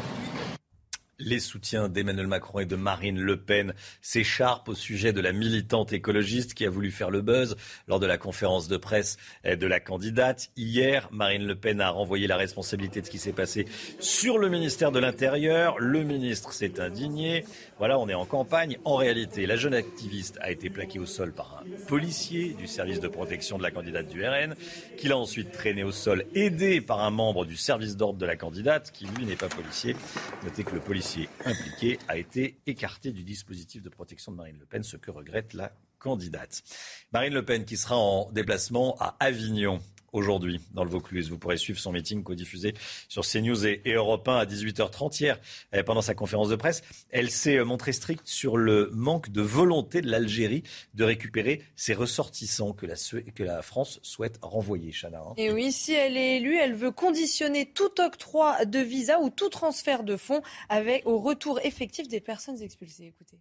Les 1.20 1.40
soutiens 1.40 1.90
d'Emmanuel 1.90 2.26
Macron 2.26 2.58
et 2.58 2.66
de 2.66 2.76
Marine 2.76 3.20
Le 3.20 3.38
Pen 3.38 3.76
s'écharpent 4.02 4.70
au 4.70 4.74
sujet 4.74 5.14
de 5.14 5.22
la 5.22 5.32
militante 5.32 5.94
écologiste 5.94 6.56
qui 6.56 6.66
a 6.66 6.72
voulu 6.72 6.90
faire 6.90 7.12
le 7.12 7.22
buzz 7.22 7.56
lors 7.88 8.00
de 8.00 8.08
la 8.08 8.18
conférence 8.18 8.68
de 8.68 8.78
presse 8.78 9.18
de 9.46 9.68
la 9.68 9.80
candidate. 9.80 10.50
Hier, 10.58 11.08
Marine 11.12 11.46
Le 11.46 11.54
Pen 11.54 11.82
a 11.82 11.92
renvoyé 11.92 12.26
la 12.26 12.36
responsabilité 12.36 13.00
de 13.00 13.06
ce 13.06 13.12
qui 13.12 13.20
s'est 13.20 13.32
passé 13.32 13.68
sur 14.00 14.40
le 14.40 14.50
ministère 14.50 14.92
de 14.92 14.98
l'Intérieur. 14.98 15.78
Le 15.78 16.02
ministre 16.04 16.52
s'est 16.52 16.80
indigné. 16.80 17.46
Voilà, 17.78 18.00
on 18.00 18.10
est 18.10 18.16
en 18.16 18.26
campagne. 18.26 18.80
En 18.84 18.96
réalité, 18.96 19.46
la 19.46 19.56
jeune 19.56 19.76
activiste 19.76 20.40
a 20.42 20.50
été 20.50 20.72
plaquée 20.72 20.98
au 20.98 21.06
sol 21.06 21.32
par 21.32 21.62
un 21.62 21.86
policier 21.86 22.54
du 22.54 22.66
service 22.66 23.00
de 23.00 23.08
protection 23.08 23.60
de 23.60 23.64
la 23.64 23.70
candidate 23.70 24.08
du 24.08 24.26
RN, 24.26 24.56
qui 24.98 25.10
l'a 25.10 25.18
ensuite 25.18 25.52
traînée 25.52 25.84
au 25.84 25.92
sol, 25.92 26.26
aidé 26.34 26.82
par 26.82 27.02
un 27.02 27.12
membre 27.12 27.46
du 27.46 27.56
service 27.56 27.98
d'ordre 27.98 28.18
de 28.18 28.26
la 28.26 28.36
candidate, 28.36 28.92
qui 28.92 29.06
lui 29.06 29.28
n'est 29.28 29.36
pas 29.36 29.48
policier. 29.48 29.96
Notez 30.44 30.64
que 30.64 30.74
le 30.74 30.80
policier 30.80 31.03
impliqué 31.46 32.00
a 32.08 32.18
été 32.18 32.60
écarté 32.66 33.12
du 33.12 33.24
dispositif 33.24 33.82
de 33.82 33.90
protection 33.90 34.32
de 34.32 34.38
Marine 34.38 34.58
Le 34.60 34.66
Pen, 34.66 34.84
ce 34.84 34.98
que 34.98 35.12
regrette 35.12 35.54
la 35.54 35.72
candidate. 36.00 36.64
Marine 37.12 37.34
Le 37.34 37.46
Pen 37.46 37.66
qui 37.66 37.78
sera 37.78 37.98
en 37.98 38.32
déplacement 38.32 38.96
à 39.00 39.16
Avignon 39.20 39.80
aujourd'hui 40.14 40.62
dans 40.74 40.84
le 40.84 40.90
Vaucluse. 40.90 41.30
Vous 41.30 41.38
pourrez 41.38 41.58
suivre 41.58 41.80
son 41.80 41.92
meeting 41.92 42.24
co-diffusé 42.24 42.74
sur 43.10 43.26
CNews 43.26 43.66
et, 43.66 43.82
Europe 43.86 44.28
1 44.28 44.38
à 44.38 44.46
18h30 44.46 45.20
hier 45.20 45.40
euh, 45.74 45.84
pendant 45.84 46.02
sa 46.02 46.16
conférence 46.16 46.50
de 46.50 46.56
presse. 46.56 46.84
Elle 47.10 47.30
s'est 47.30 47.58
euh, 47.58 47.66
montrée 47.66 47.92
stricte 47.92 48.28
sur 48.28 48.58
le 48.58 48.90
manque 48.94 49.30
de 49.30 49.42
volonté 49.42 50.02
de 50.02 50.10
l'Algérie 50.10 50.64
de 50.94 51.04
récupérer 51.04 51.62
ses 51.76 51.94
ressortissants 51.94 52.74
que 52.74 52.86
la, 52.86 52.96
que 53.36 53.44
la 53.44 53.62
France 53.62 54.00
souhaite 54.04 54.40
renvoyer, 54.42 54.92
Chana. 54.92 55.20
Hein. 55.20 55.34
Et 55.38 55.52
oui, 55.52 55.72
si 55.72 55.94
elle 55.94 56.18
est 56.18 56.38
élue, 56.38 56.58
elle 56.58 56.76
veut 56.76 56.92
conditionner 56.92 57.66
tout 57.66 58.00
octroi 58.00 58.66
de 58.66 58.80
visa 58.80 59.20
ou 59.20 59.30
tout 59.30 59.50
transfert 59.50 60.04
de 60.04 60.16
fonds 60.16 60.42
avec, 60.70 61.06
au 61.06 61.18
retour 61.20 61.60
effectif 61.64 62.08
des 62.08 62.22
personnes 62.22 62.62
expulsées. 62.62 63.08
Écoutez. 63.08 63.38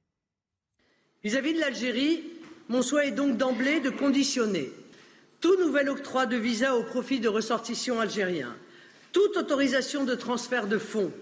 Vis-à-vis 1.22 1.52
-vis 1.52 1.54
de 1.54 1.60
l'Algérie, 1.60 2.24
mon 2.68 2.82
souhait 2.82 3.08
est 3.08 3.12
donc 3.12 3.36
d'emblée 3.36 3.80
de 3.80 3.90
conditionner 3.90 4.70
tout 5.42 5.58
nouvel 5.58 5.90
octroi 5.90 6.24
de 6.24 6.36
visa 6.36 6.76
au 6.76 6.84
profit 6.84 7.20
de 7.20 7.28
ressortissants 7.28 7.98
algériens, 7.98 8.54
toute 9.10 9.36
autorisation 9.36 10.04
de 10.04 10.14
transfert 10.14 10.68
de 10.68 10.78
fonds, 10.78 11.12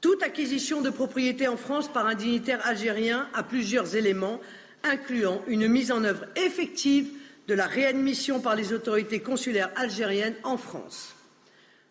toute 0.00 0.22
acquisition 0.22 0.80
de 0.80 0.88
propriété 0.88 1.48
en 1.48 1.56
France 1.56 1.92
par 1.92 2.06
un 2.06 2.14
dignitaire 2.14 2.64
algérien 2.64 3.28
à 3.34 3.42
plusieurs 3.42 3.96
éléments, 3.96 4.40
incluant 4.84 5.42
une 5.48 5.66
mise 5.66 5.90
en 5.90 6.04
œuvre 6.04 6.24
effective 6.36 7.08
de 7.48 7.54
la 7.54 7.66
réadmission 7.66 8.40
par 8.40 8.54
les 8.54 8.72
autorités 8.72 9.18
consulaires 9.18 9.72
algériennes 9.74 10.36
en 10.44 10.56
France. 10.56 11.14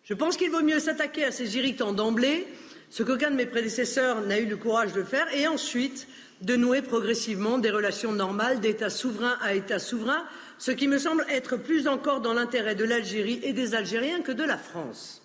Je 0.04 0.14
pense 0.14 0.38
qu'il 0.38 0.50
vaut 0.50 0.62
mieux 0.62 0.80
s'attaquer 0.80 1.24
à 1.24 1.30
ces 1.30 1.58
irritants 1.58 1.92
d'emblée, 1.92 2.46
ce 2.88 3.02
qu'aucun 3.02 3.30
de 3.30 3.36
mes 3.36 3.46
prédécesseurs 3.46 4.22
n'a 4.22 4.38
eu 4.38 4.46
le 4.46 4.56
courage 4.56 4.94
de 4.94 5.02
faire, 5.02 5.26
et 5.34 5.46
ensuite 5.46 6.08
de 6.40 6.56
nouer 6.56 6.80
progressivement 6.80 7.58
des 7.58 7.70
relations 7.70 8.12
normales 8.12 8.60
d'État 8.60 8.90
souverain 8.90 9.36
à 9.42 9.54
État 9.54 9.78
souverain 9.78 10.24
ce 10.58 10.70
qui 10.70 10.88
me 10.88 10.98
semble 10.98 11.24
être 11.30 11.56
plus 11.56 11.88
encore 11.88 12.20
dans 12.20 12.32
l'intérêt 12.32 12.74
de 12.74 12.84
l'Algérie 12.84 13.40
et 13.42 13.52
des 13.52 13.74
Algériens 13.74 14.22
que 14.22 14.32
de 14.32 14.44
la 14.44 14.56
France. 14.56 15.22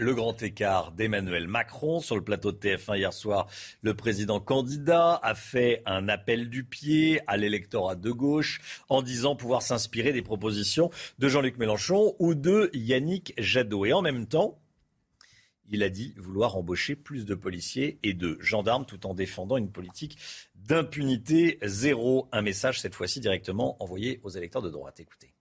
Le 0.00 0.14
grand 0.14 0.40
écart 0.44 0.92
d'Emmanuel 0.92 1.48
Macron 1.48 1.98
sur 1.98 2.14
le 2.14 2.22
plateau 2.22 2.52
de 2.52 2.56
TF1 2.56 2.98
hier 2.98 3.12
soir. 3.12 3.48
Le 3.82 3.94
président 3.94 4.38
candidat 4.38 5.18
a 5.24 5.34
fait 5.34 5.82
un 5.86 6.08
appel 6.08 6.48
du 6.48 6.62
pied 6.62 7.20
à 7.26 7.36
l'électorat 7.36 7.96
de 7.96 8.12
gauche 8.12 8.60
en 8.88 9.02
disant 9.02 9.34
pouvoir 9.34 9.60
s'inspirer 9.60 10.12
des 10.12 10.22
propositions 10.22 10.90
de 11.18 11.28
Jean-Luc 11.28 11.58
Mélenchon 11.58 12.14
ou 12.20 12.36
de 12.36 12.70
Yannick 12.74 13.34
Jadot. 13.38 13.86
Et 13.86 13.92
en 13.92 14.02
même 14.02 14.26
temps, 14.26 14.60
il 15.70 15.82
a 15.82 15.88
dit 15.88 16.14
vouloir 16.16 16.56
embaucher 16.56 16.96
plus 16.96 17.24
de 17.26 17.34
policiers 17.34 17.98
et 18.02 18.14
de 18.14 18.38
gendarmes 18.40 18.86
tout 18.86 19.06
en 19.06 19.14
défendant 19.14 19.56
une 19.56 19.70
politique 19.70 20.18
d'impunité 20.54 21.58
zéro. 21.62 22.28
Un 22.32 22.42
message 22.42 22.80
cette 22.80 22.94
fois-ci 22.94 23.20
directement 23.20 23.76
envoyé 23.82 24.20
aux 24.22 24.30
électeurs 24.30 24.62
de 24.62 24.70
droite. 24.70 25.00
Écoutez. 25.00 25.34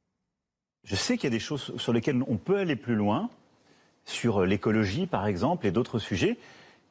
Je 0.84 0.96
sais 0.96 1.18
qu'il 1.18 1.26
y 1.26 1.34
a 1.34 1.38
des 1.38 1.40
choses 1.40 1.74
sur 1.78 1.94
lesquelles 1.94 2.22
on 2.28 2.38
peut 2.38 2.58
aller 2.58 2.76
plus 2.76 2.96
loin, 2.96 3.30
sur 4.06 4.46
l'écologie 4.46 5.06
par 5.06 5.28
exemple 5.28 5.68
et 5.68 5.72
d'autres 5.72 6.00
sujets 6.00 6.38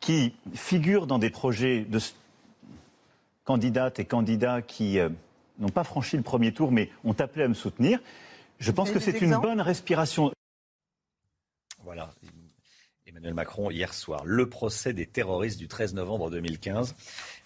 qui 0.00 0.34
figurent 0.54 1.06
dans 1.06 1.18
des 1.18 1.30
projets 1.30 1.84
de 1.84 1.98
candidates 3.44 3.98
et 3.98 4.04
candidats 4.04 4.60
qui 4.60 4.98
euh, 4.98 5.08
n'ont 5.58 5.70
pas 5.70 5.84
franchi 5.84 6.16
le 6.16 6.22
premier 6.22 6.52
tour 6.52 6.72
mais 6.72 6.90
ont 7.04 7.14
appelé 7.14 7.44
à 7.44 7.48
me 7.48 7.54
soutenir. 7.54 8.00
Je 8.58 8.70
pense 8.70 8.90
que 8.90 8.98
c'est 8.98 9.20
une 9.20 9.38
bonne 9.38 9.60
respiration. 9.60 10.32
Voilà, 11.84 12.12
Emmanuel 13.26 13.34
Macron 13.34 13.70
hier 13.70 13.92
soir. 13.92 14.22
Le 14.24 14.48
procès 14.48 14.92
des 14.92 15.06
terroristes 15.06 15.58
du 15.58 15.66
13 15.66 15.94
novembre 15.94 16.30
2015. 16.30 16.94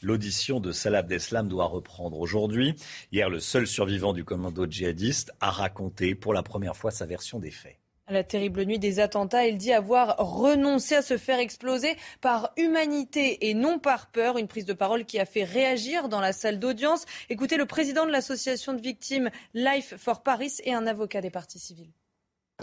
L'audition 0.03 0.61
de 0.61 0.73
Salah 0.73 0.99
Abdeslam 0.99 1.49
doit 1.49 1.65
reprendre 1.65 2.21
aujourd'hui. 2.21 2.75
Hier, 3.13 3.31
le 3.31 3.41
seul 3.41 3.67
survivant 3.67 4.13
du 4.13 4.23
commando 4.23 4.67
djihadiste 4.67 5.33
a 5.41 5.51
raconté 5.51 6.15
pour 6.15 6.35
la 6.35 6.43
première 6.43 6.77
fois 6.77 6.91
sa 6.91 7.07
version 7.07 7.39
des 7.39 7.51
faits. 7.51 7.79
À 8.09 8.13
la 8.13 8.25
terrible 8.25 8.65
nuit 8.65 8.79
des 8.79 9.01
attentats, 9.01 9.47
il 9.47 9.57
dit 9.57 9.73
avoir 9.73 10.17
renoncé 10.19 10.97
à 10.97 11.03
se 11.03 11.17
faire 11.17 11.39
exploser 11.39 11.97
par 12.21 12.51
humanité 12.59 13.49
et 13.49 13.55
non 13.55 13.79
par 13.79 14.11
peur. 14.11 14.37
Une 14.37 14.49
prise 14.49 14.67
de 14.67 14.75
parole 14.75 15.07
qui 15.07 15.19
a 15.19 15.25
fait 15.25 15.45
réagir 15.45 16.11
dans 16.11 16.21
la 16.21 16.35
salle 16.35 16.59
d'audience. 16.59 17.07
Écoutez 17.31 17.57
le 17.57 17.67
président 17.67 18.05
de 18.05 18.11
l'association 18.11 18.75
de 18.75 18.83
victimes 18.83 19.31
Life 19.55 19.95
for 19.97 20.23
Paris 20.23 20.53
et 20.65 20.75
un 20.75 20.87
avocat 20.87 21.23
des 21.23 21.31
partis 21.31 21.59
civils. 21.59 21.93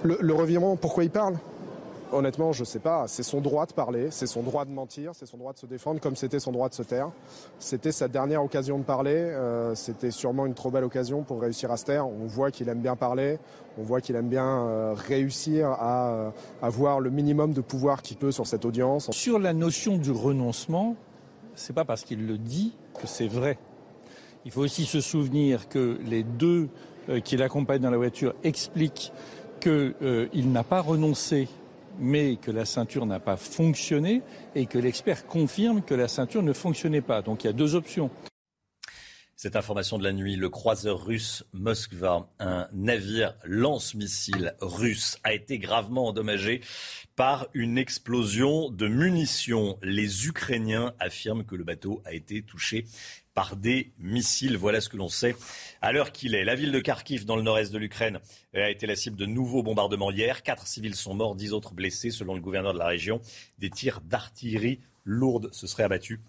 Le, 0.03 0.17
le 0.21 0.33
revirement, 0.35 0.75
pourquoi 0.75 1.03
il 1.03 1.09
parle? 1.09 1.39
Honnêtement, 2.13 2.53
je 2.53 2.61
ne 2.61 2.65
sais 2.65 2.79
pas. 2.79 3.05
C'est 3.07 3.23
son 3.23 3.41
droit 3.41 3.65
de 3.65 3.73
parler, 3.73 4.07
c'est 4.11 4.27
son 4.27 4.41
droit 4.41 4.63
de 4.63 4.71
mentir, 4.71 5.11
c'est 5.13 5.25
son 5.25 5.37
droit 5.37 5.51
de 5.51 5.57
se 5.57 5.65
défendre, 5.65 5.99
comme 5.99 6.15
c'était 6.15 6.39
son 6.39 6.53
droit 6.53 6.69
de 6.69 6.73
se 6.73 6.83
taire. 6.83 7.11
C'était 7.59 7.91
sa 7.91 8.07
dernière 8.07 8.41
occasion 8.41 8.77
de 8.77 8.83
parler. 8.83 9.13
Euh, 9.13 9.75
c'était 9.75 10.11
sûrement 10.11 10.45
une 10.45 10.53
trop 10.53 10.71
belle 10.71 10.85
occasion 10.85 11.23
pour 11.23 11.41
réussir 11.41 11.69
à 11.69 11.75
se 11.75 11.83
taire. 11.83 12.07
On 12.07 12.25
voit 12.25 12.49
qu'il 12.49 12.69
aime 12.69 12.79
bien 12.79 12.95
parler, 12.95 13.39
on 13.77 13.83
voit 13.83 13.99
qu'il 13.99 14.15
aime 14.15 14.29
bien 14.29 14.45
euh, 14.45 14.93
réussir 14.95 15.67
à 15.67 16.11
euh, 16.11 16.29
avoir 16.61 17.01
le 17.01 17.09
minimum 17.09 17.51
de 17.51 17.59
pouvoir 17.59 18.01
qu'il 18.01 18.15
peut 18.15 18.31
sur 18.31 18.47
cette 18.47 18.63
audience. 18.63 19.11
Sur 19.11 19.37
la 19.37 19.51
notion 19.51 19.97
du 19.97 20.11
renoncement, 20.11 20.95
c'est 21.55 21.73
pas 21.73 21.85
parce 21.85 22.05
qu'il 22.05 22.25
le 22.25 22.37
dit 22.37 22.73
que 23.01 23.07
c'est 23.07 23.27
vrai. 23.27 23.59
Il 24.45 24.51
faut 24.51 24.61
aussi 24.61 24.85
se 24.85 25.01
souvenir 25.01 25.67
que 25.67 25.99
les 26.05 26.23
deux 26.23 26.69
qui 27.25 27.35
l'accompagnent 27.35 27.81
dans 27.81 27.89
la 27.89 27.97
voiture 27.97 28.33
expliquent 28.43 29.11
qu'il 29.59 30.51
n'a 30.51 30.63
pas 30.63 30.81
renoncé 30.81 31.49
mais 31.99 32.37
que 32.37 32.51
la 32.51 32.65
ceinture 32.65 33.05
n'a 33.05 33.19
pas 33.19 33.37
fonctionné 33.37 34.21
et 34.55 34.65
que 34.65 34.77
l'expert 34.77 35.25
confirme 35.27 35.81
que 35.81 35.93
la 35.93 36.07
ceinture 36.07 36.43
ne 36.43 36.53
fonctionnait 36.53 37.01
pas. 37.01 37.21
Donc 37.21 37.43
il 37.43 37.47
y 37.47 37.49
a 37.49 37.53
deux 37.53 37.75
options. 37.75 38.09
Cette 39.35 39.55
information 39.55 39.99
de 39.99 40.03
la 40.03 40.13
nuit, 40.13 40.35
le 40.35 40.49
croiseur 40.49 41.05
russe 41.05 41.45
Moskva, 41.53 42.27
un 42.39 42.67
navire 42.73 43.35
lance-missile 43.43 44.55
russe, 44.61 45.19
a 45.23 45.33
été 45.33 45.59
gravement 45.59 46.07
endommagé 46.07 46.61
par 47.17 47.47
une 47.55 47.79
explosion 47.79 48.69
de 48.69 48.87
munitions. 48.87 49.79
Les 49.81 50.27
Ukrainiens 50.27 50.93
affirment 50.99 51.43
que 51.43 51.55
le 51.55 51.63
bateau 51.63 51.99
a 52.05 52.13
été 52.13 52.43
touché 52.43 52.85
par 53.33 53.55
des 53.55 53.91
missiles. 53.97 54.55
Voilà 54.55 54.81
ce 54.81 54.87
que 54.87 54.97
l'on 54.97 55.09
sait 55.09 55.35
à 55.81 55.91
l'heure 55.91 56.11
qu'il 56.11 56.35
est. 56.35 56.45
La 56.45 56.53
ville 56.53 56.71
de 56.71 56.79
Kharkiv, 56.79 57.25
dans 57.25 57.35
le 57.35 57.41
nord-est 57.41 57.73
de 57.73 57.79
l'Ukraine, 57.79 58.19
a 58.53 58.69
été 58.69 58.85
la 58.85 58.95
cible 58.95 59.17
de 59.17 59.25
nouveaux 59.25 59.63
bombardements 59.63 60.11
hier. 60.11 60.43
Quatre 60.43 60.67
civils 60.67 60.95
sont 60.95 61.15
morts, 61.15 61.35
dix 61.35 61.53
autres 61.53 61.73
blessés, 61.73 62.11
selon 62.11 62.35
le 62.35 62.39
gouverneur 62.39 62.73
de 62.73 62.79
la 62.79 62.85
région. 62.85 63.19
Des 63.57 63.71
tirs 63.71 63.99
d'artillerie 64.01 64.79
lourde 65.03 65.49
se 65.53 65.65
seraient 65.65 65.83
abattus 65.83 66.19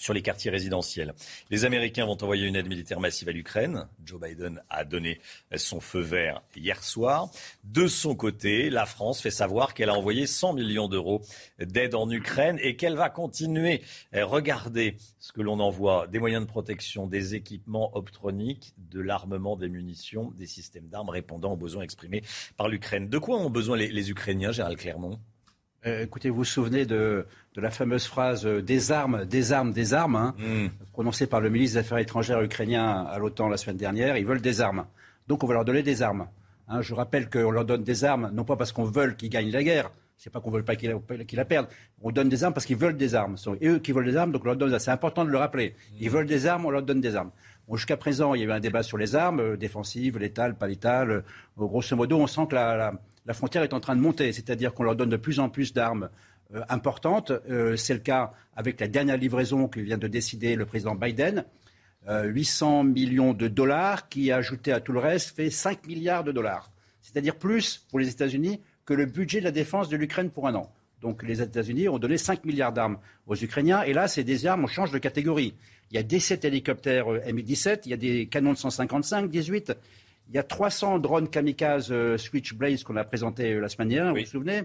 sur 0.00 0.14
les 0.14 0.22
quartiers 0.22 0.50
résidentiels. 0.50 1.14
Les 1.50 1.66
Américains 1.66 2.06
vont 2.06 2.16
envoyer 2.22 2.46
une 2.46 2.56
aide 2.56 2.66
militaire 2.66 3.00
massive 3.00 3.28
à 3.28 3.32
l'Ukraine. 3.32 3.86
Joe 4.02 4.18
Biden 4.18 4.62
a 4.70 4.84
donné 4.84 5.20
son 5.56 5.78
feu 5.78 6.00
vert 6.00 6.42
hier 6.56 6.82
soir. 6.82 7.28
De 7.64 7.86
son 7.86 8.14
côté, 8.14 8.70
la 8.70 8.86
France 8.86 9.20
fait 9.20 9.30
savoir 9.30 9.74
qu'elle 9.74 9.90
a 9.90 9.94
envoyé 9.94 10.26
100 10.26 10.54
millions 10.54 10.88
d'euros 10.88 11.20
d'aide 11.58 11.94
en 11.94 12.10
Ukraine 12.10 12.58
et 12.62 12.76
qu'elle 12.76 12.96
va 12.96 13.10
continuer. 13.10 13.82
à 14.14 14.24
Regarder 14.24 14.96
ce 15.18 15.32
que 15.32 15.42
l'on 15.42 15.60
envoie, 15.60 16.06
des 16.06 16.18
moyens 16.18 16.46
de 16.46 16.48
protection, 16.48 17.06
des 17.06 17.34
équipements 17.34 17.94
optroniques, 17.94 18.72
de 18.78 19.00
l'armement, 19.00 19.56
des 19.56 19.68
munitions, 19.68 20.30
des 20.30 20.46
systèmes 20.46 20.88
d'armes 20.88 21.10
répondant 21.10 21.52
aux 21.52 21.56
besoins 21.56 21.82
exprimés 21.82 22.22
par 22.56 22.68
l'Ukraine. 22.68 23.10
De 23.10 23.18
quoi 23.18 23.36
ont 23.36 23.50
besoin 23.50 23.76
les, 23.76 23.88
les 23.88 24.10
Ukrainiens, 24.10 24.50
Gérald 24.50 24.78
Clermont? 24.78 25.20
Euh, 25.86 26.02
écoutez, 26.02 26.30
vous 26.30 26.36
vous 26.38 26.44
souvenez 26.44 26.84
de, 26.86 27.26
de 27.54 27.60
la 27.60 27.70
fameuse 27.70 28.06
phrase 28.06 28.46
euh, 28.46 28.60
des 28.62 28.92
armes, 28.92 29.24
des 29.24 29.52
armes, 29.52 29.72
des 29.72 29.94
armes, 29.94 30.16
hein, 30.16 30.34
Hmm. 30.38 30.68
prononcée 30.92 31.26
par 31.26 31.40
le 31.40 31.50
ministre 31.50 31.74
des 31.74 31.80
Affaires 31.80 31.98
étrangères 31.98 32.42
ukrainien 32.42 33.04
à 33.04 33.18
l'OTAN 33.18 33.48
la 33.48 33.56
semaine 33.56 33.76
dernière. 33.76 34.16
Ils 34.16 34.26
veulent 34.26 34.40
des 34.42 34.60
armes. 34.60 34.86
Donc 35.28 35.42
on 35.44 35.46
va 35.46 35.54
leur 35.54 35.64
donner 35.64 35.82
des 35.82 36.02
armes. 36.02 36.28
Hein, 36.68 36.82
je 36.82 36.94
rappelle 36.94 37.28
qu'on 37.30 37.50
leur 37.50 37.64
donne 37.64 37.82
des 37.82 38.04
armes, 38.04 38.30
non 38.32 38.44
pas 38.44 38.56
parce 38.56 38.72
qu'on 38.72 38.84
veut 38.84 39.12
qu'ils 39.12 39.30
gagnent 39.30 39.50
la 39.50 39.62
guerre, 39.62 39.90
c'est 40.16 40.30
pas 40.30 40.40
qu'on 40.40 40.50
veut 40.50 40.62
pas 40.62 40.76
qu'ils 40.76 40.94
la, 41.32 41.44
perdent. 41.46 41.68
On 42.02 42.10
donne 42.10 42.28
des 42.28 42.44
armes 42.44 42.52
parce 42.52 42.66
qu'ils 42.66 42.76
veulent 42.76 42.96
des 42.96 43.14
armes. 43.14 43.38
Ce 43.38 43.44
sont 43.44 43.56
eux 43.62 43.78
qui 43.78 43.92
veulent 43.92 44.04
des 44.04 44.16
armes, 44.16 44.32
donc 44.32 44.42
on 44.42 44.48
leur 44.48 44.56
donne. 44.56 44.78
C'est 44.78 44.90
important 44.90 45.24
de 45.24 45.30
le 45.30 45.38
rappeler. 45.38 45.74
Ils 45.98 46.10
veulent 46.10 46.26
des 46.26 46.46
armes, 46.46 46.66
on 46.66 46.70
leur 46.70 46.82
donne 46.82 47.00
des 47.00 47.16
armes. 47.16 47.30
Bon, 47.66 47.76
Jusqu'à 47.76 47.96
présent, 47.96 48.34
il 48.34 48.42
y 48.42 48.44
a 48.44 48.46
eu 48.46 48.52
un 48.52 48.60
débat 48.60 48.82
sur 48.82 48.98
les 48.98 49.16
armes, 49.16 49.40
euh, 49.40 49.56
défensives, 49.56 50.18
létales, 50.18 50.56
pas 50.56 50.66
létales. 50.66 51.24
Grosso 51.56 51.96
modo, 51.96 52.18
on 52.18 52.26
sent 52.26 52.48
que 52.50 52.54
la, 52.54 52.76
la, 52.76 52.92
la 53.30 53.34
frontière 53.34 53.62
est 53.62 53.74
en 53.74 53.78
train 53.78 53.94
de 53.94 54.00
monter, 54.00 54.32
c'est-à-dire 54.32 54.74
qu'on 54.74 54.82
leur 54.82 54.96
donne 54.96 55.08
de 55.08 55.16
plus 55.16 55.38
en 55.38 55.48
plus 55.48 55.72
d'armes 55.72 56.08
euh, 56.52 56.62
importantes. 56.68 57.30
Euh, 57.48 57.76
c'est 57.76 57.94
le 57.94 58.00
cas 58.00 58.32
avec 58.56 58.80
la 58.80 58.88
dernière 58.88 59.16
livraison 59.16 59.68
que 59.68 59.78
vient 59.78 59.98
de 59.98 60.08
décider 60.08 60.56
le 60.56 60.66
président 60.66 60.96
Biden. 60.96 61.44
Euh, 62.08 62.24
800 62.24 62.82
millions 62.82 63.32
de 63.32 63.46
dollars 63.46 64.08
qui, 64.08 64.32
ajouté 64.32 64.72
à 64.72 64.80
tout 64.80 64.90
le 64.90 64.98
reste, 64.98 65.36
fait 65.36 65.48
5 65.48 65.86
milliards 65.86 66.24
de 66.24 66.32
dollars. 66.32 66.72
C'est-à-dire 67.02 67.36
plus 67.36 67.86
pour 67.88 68.00
les 68.00 68.08
États-Unis 68.08 68.62
que 68.84 68.94
le 68.94 69.06
budget 69.06 69.38
de 69.38 69.44
la 69.44 69.52
défense 69.52 69.88
de 69.88 69.96
l'Ukraine 69.96 70.30
pour 70.30 70.48
un 70.48 70.56
an. 70.56 70.72
Donc 71.00 71.22
les 71.22 71.40
États-Unis 71.40 71.88
ont 71.88 72.00
donné 72.00 72.18
5 72.18 72.44
milliards 72.44 72.72
d'armes 72.72 72.98
aux 73.28 73.36
Ukrainiens. 73.36 73.82
Et 73.82 73.92
là, 73.92 74.08
c'est 74.08 74.24
des 74.24 74.44
armes, 74.44 74.64
on 74.64 74.66
change 74.66 74.90
de 74.90 74.98
catégorie. 74.98 75.54
Il 75.92 75.96
y 75.96 75.98
a 75.98 76.02
17 76.02 76.44
hélicoptères 76.44 77.12
euh, 77.12 77.32
Mi-17, 77.32 77.82
il 77.84 77.90
y 77.90 77.94
a 77.94 77.96
des 77.96 78.26
canons 78.26 78.52
de 78.52 78.58
155, 78.58 79.30
18. 79.30 79.72
Il 80.30 80.36
y 80.36 80.38
a 80.38 80.42
300 80.42 80.98
drones 81.00 81.28
kamikazes 81.28 81.90
euh, 81.90 82.16
Switchblade 82.16 82.82
qu'on 82.84 82.96
a 82.96 83.04
présenté 83.04 83.54
euh, 83.54 83.60
la 83.60 83.68
semaine 83.68 83.88
dernière, 83.88 84.14
vous 84.14 84.20
vous 84.20 84.26
souvenez? 84.26 84.62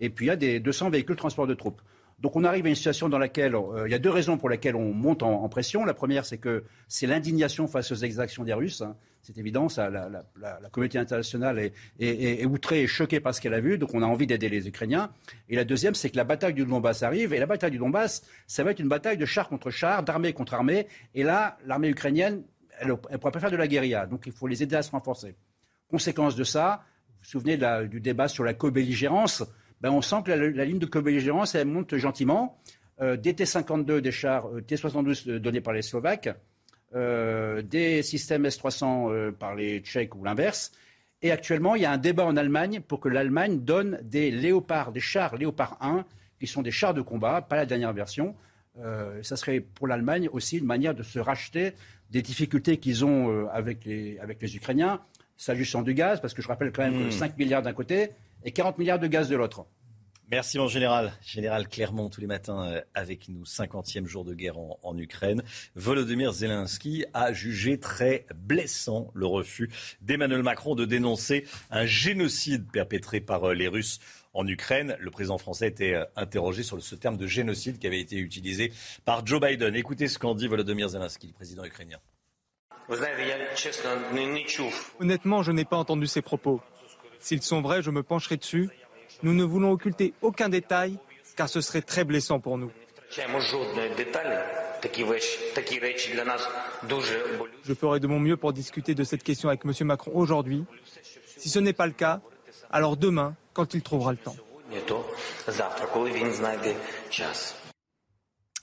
Et 0.00 0.08
puis 0.10 0.24
il 0.26 0.28
y 0.28 0.32
a 0.32 0.36
des 0.36 0.58
200 0.58 0.90
véhicules 0.90 1.14
de 1.14 1.18
transport 1.20 1.46
de 1.46 1.54
troupes. 1.54 1.80
Donc 2.18 2.36
on 2.36 2.44
arrive 2.44 2.64
à 2.66 2.68
une 2.68 2.74
situation 2.74 3.08
dans 3.08 3.18
laquelle 3.18 3.54
euh, 3.54 3.86
il 3.86 3.90
y 3.90 3.94
a 3.94 3.98
deux 3.98 4.10
raisons 4.10 4.38
pour 4.38 4.48
lesquelles 4.48 4.76
on 4.76 4.92
monte 4.92 5.22
en, 5.22 5.42
en 5.42 5.48
pression. 5.48 5.84
La 5.84 5.92
première, 5.94 6.24
c'est 6.24 6.38
que 6.38 6.64
c'est 6.88 7.06
l'indignation 7.06 7.66
face 7.66 7.90
aux 7.92 7.96
exactions 7.96 8.44
des 8.44 8.54
Russes. 8.54 8.80
hein. 8.80 8.96
C'est 9.24 9.38
évident, 9.38 9.68
ça, 9.68 9.88
la, 9.90 10.08
la- 10.08 10.24
la- 10.40 10.58
la 10.60 10.68
communauté 10.68 10.98
internationale 10.98 11.58
est, 11.60 11.72
est- 12.00 12.08
est- 12.08 12.42
est 12.42 12.46
outrée 12.46 12.82
et 12.82 12.86
choquée 12.88 13.20
par 13.20 13.32
ce 13.34 13.40
qu'elle 13.40 13.54
a 13.54 13.60
vu, 13.60 13.78
donc 13.78 13.90
on 13.94 14.02
a 14.02 14.06
envie 14.06 14.26
d'aider 14.26 14.48
les 14.48 14.66
Ukrainiens. 14.66 15.12
Et 15.48 15.54
la 15.54 15.64
deuxième, 15.64 15.94
c'est 15.94 16.10
que 16.10 16.16
la 16.16 16.24
bataille 16.24 16.54
du 16.54 16.64
Donbass 16.64 17.04
arrive, 17.04 17.32
et 17.32 17.38
la 17.38 17.46
bataille 17.46 17.70
du 17.70 17.78
Donbass, 17.78 18.22
ça 18.48 18.64
va 18.64 18.72
être 18.72 18.80
une 18.80 18.88
bataille 18.88 19.16
de 19.18 19.24
char 19.26 19.48
contre 19.48 19.70
char, 19.70 20.02
d'armée 20.02 20.32
contre 20.32 20.54
armée. 20.54 20.88
Et 21.14 21.22
là, 21.22 21.56
l'armée 21.66 21.88
ukrainienne, 21.88 22.42
elle 22.80 22.88
ne 22.88 22.94
pourra 22.94 23.30
pas 23.30 23.40
faire 23.40 23.50
de 23.50 23.56
la 23.56 23.68
guérilla, 23.68 24.06
donc 24.06 24.24
il 24.26 24.32
faut 24.32 24.46
les 24.46 24.62
aider 24.62 24.76
à 24.76 24.82
se 24.82 24.90
renforcer. 24.90 25.34
Conséquence 25.88 26.36
de 26.36 26.44
ça, 26.44 26.84
vous 27.06 27.14
vous 27.22 27.28
souvenez 27.28 27.58
du 27.86 28.00
débat 28.00 28.28
sur 28.28 28.44
la 28.44 28.54
co-belligérance 28.54 29.44
ben, 29.80 29.90
On 29.90 30.02
sent 30.02 30.22
que 30.24 30.32
la, 30.32 30.64
ligne 30.64 30.78
de 30.78 30.86
co-belligérance, 30.86 31.54
elle 31.54 31.66
monte 31.66 31.96
gentiment. 31.96 32.58
Euh, 33.00 33.16
des 33.16 33.34
T-52, 33.34 34.00
des 34.00 34.12
chars 34.12 34.46
euh, 34.48 34.60
T-72 34.60 35.28
euh, 35.28 35.40
donnés 35.40 35.60
par 35.60 35.72
les 35.72 35.82
Slovaques, 35.82 36.28
euh, 36.94 37.62
des 37.62 38.02
systèmes 38.02 38.44
S-300 38.44 39.10
euh, 39.10 39.32
par 39.32 39.54
les 39.54 39.80
Tchèques 39.80 40.14
ou 40.14 40.24
l'inverse. 40.24 40.72
Et 41.22 41.32
actuellement, 41.32 41.74
il 41.74 41.82
y 41.82 41.84
a 41.84 41.90
un 41.90 41.98
débat 41.98 42.24
en 42.24 42.36
Allemagne 42.36 42.80
pour 42.80 43.00
que 43.00 43.08
l'Allemagne 43.08 43.60
donne 43.60 43.98
des 44.02 44.30
léopards, 44.30 44.92
des 44.92 45.00
chars 45.00 45.36
Léopard 45.36 45.78
1, 45.80 46.04
qui 46.38 46.46
sont 46.46 46.62
des 46.62 46.70
chars 46.70 46.94
de 46.94 47.00
combat, 47.00 47.40
pas 47.40 47.56
la 47.56 47.66
dernière 47.66 47.92
version. 47.92 48.34
Ça 49.22 49.36
serait 49.36 49.60
pour 49.60 49.86
l'Allemagne 49.86 50.28
aussi 50.32 50.58
une 50.58 50.64
manière 50.64 50.94
de 50.94 51.04
se 51.04 51.20
racheter 51.20 51.74
des 52.12 52.22
difficultés 52.22 52.76
qu'ils 52.76 53.04
ont 53.04 53.30
euh, 53.30 53.46
avec, 53.52 53.84
les, 53.86 54.18
avec 54.18 54.40
les 54.42 54.54
Ukrainiens, 54.54 55.00
s'agissant 55.36 55.82
du 55.82 55.94
gaz, 55.94 56.20
parce 56.20 56.34
que 56.34 56.42
je 56.42 56.48
rappelle 56.48 56.70
quand 56.70 56.82
même 56.82 57.04
Hmm. 57.04 57.08
que 57.08 57.10
5 57.10 57.38
milliards 57.38 57.62
d'un 57.62 57.72
côté 57.72 58.10
et 58.44 58.52
40 58.52 58.78
milliards 58.78 58.98
de 58.98 59.06
gaz 59.06 59.28
de 59.28 59.36
l'autre. 59.36 59.66
Merci 60.30 60.56
mon 60.58 60.68
général. 60.68 61.12
Général 61.22 61.68
Clermont 61.68 62.08
tous 62.08 62.20
les 62.22 62.26
matins 62.26 62.66
euh, 62.66 62.80
avec 62.94 63.28
nous. 63.28 63.44
50e 63.44 64.06
jour 64.06 64.24
de 64.24 64.34
guerre 64.34 64.58
en, 64.58 64.78
en 64.82 64.96
Ukraine. 64.96 65.42
Volodymyr 65.74 66.32
Zelensky 66.32 67.04
a 67.12 67.32
jugé 67.32 67.78
très 67.78 68.24
blessant 68.34 69.10
le 69.14 69.26
refus 69.26 69.70
d'Emmanuel 70.00 70.42
Macron 70.42 70.74
de 70.74 70.84
dénoncer 70.86 71.44
un 71.70 71.84
génocide 71.84 72.70
perpétré 72.72 73.20
par 73.20 73.50
euh, 73.50 73.54
les 73.54 73.68
Russes 73.68 74.00
en 74.34 74.46
Ukraine. 74.46 74.96
Le 75.00 75.10
président 75.10 75.38
français 75.38 75.68
était 75.68 75.94
euh, 75.94 76.04
interrogé 76.16 76.62
sur 76.62 76.82
ce 76.82 76.94
terme 76.94 77.16
de 77.16 77.26
génocide 77.26 77.78
qui 77.78 77.86
avait 77.86 78.00
été 78.00 78.16
utilisé 78.16 78.72
par 79.04 79.26
Joe 79.26 79.40
Biden. 79.40 79.74
Écoutez 79.74 80.08
ce 80.08 80.18
qu'en 80.18 80.34
dit 80.34 80.48
Volodymyr 80.48 80.88
Zelensky, 80.88 81.28
le 81.28 81.32
président 81.32 81.64
ukrainien. 81.64 81.98
Honnêtement, 85.00 85.42
je 85.42 85.52
n'ai 85.52 85.64
pas 85.64 85.76
entendu 85.76 86.06
ces 86.06 86.22
propos. 86.22 86.60
S'ils 87.18 87.42
sont 87.42 87.62
vrais, 87.62 87.82
je 87.82 87.90
me 87.90 88.02
pencherai 88.02 88.36
dessus. 88.36 88.68
Nous 89.22 89.34
ne 89.34 89.44
voulons 89.44 89.70
occulter 89.70 90.14
aucun 90.20 90.48
détail, 90.48 90.98
car 91.36 91.48
ce 91.48 91.60
serait 91.60 91.82
très 91.82 92.04
blessant 92.04 92.40
pour 92.40 92.58
nous. 92.58 92.72
Je 97.64 97.74
ferai 97.74 98.00
de 98.00 98.06
mon 98.06 98.18
mieux 98.18 98.36
pour 98.36 98.52
discuter 98.52 98.94
de 98.94 99.04
cette 99.04 99.22
question 99.22 99.48
avec 99.48 99.64
M. 99.64 99.72
Macron 99.86 100.10
aujourd'hui. 100.14 100.64
Si 101.36 101.48
ce 101.48 101.58
n'est 101.58 101.72
pas 101.72 101.86
le 101.86 101.92
cas, 101.92 102.20
alors 102.72 102.96
demain, 102.96 103.36
quand 103.52 103.74
il 103.74 103.82
trouvera 103.82 104.12
le 104.12 104.18
temps. 104.18 104.36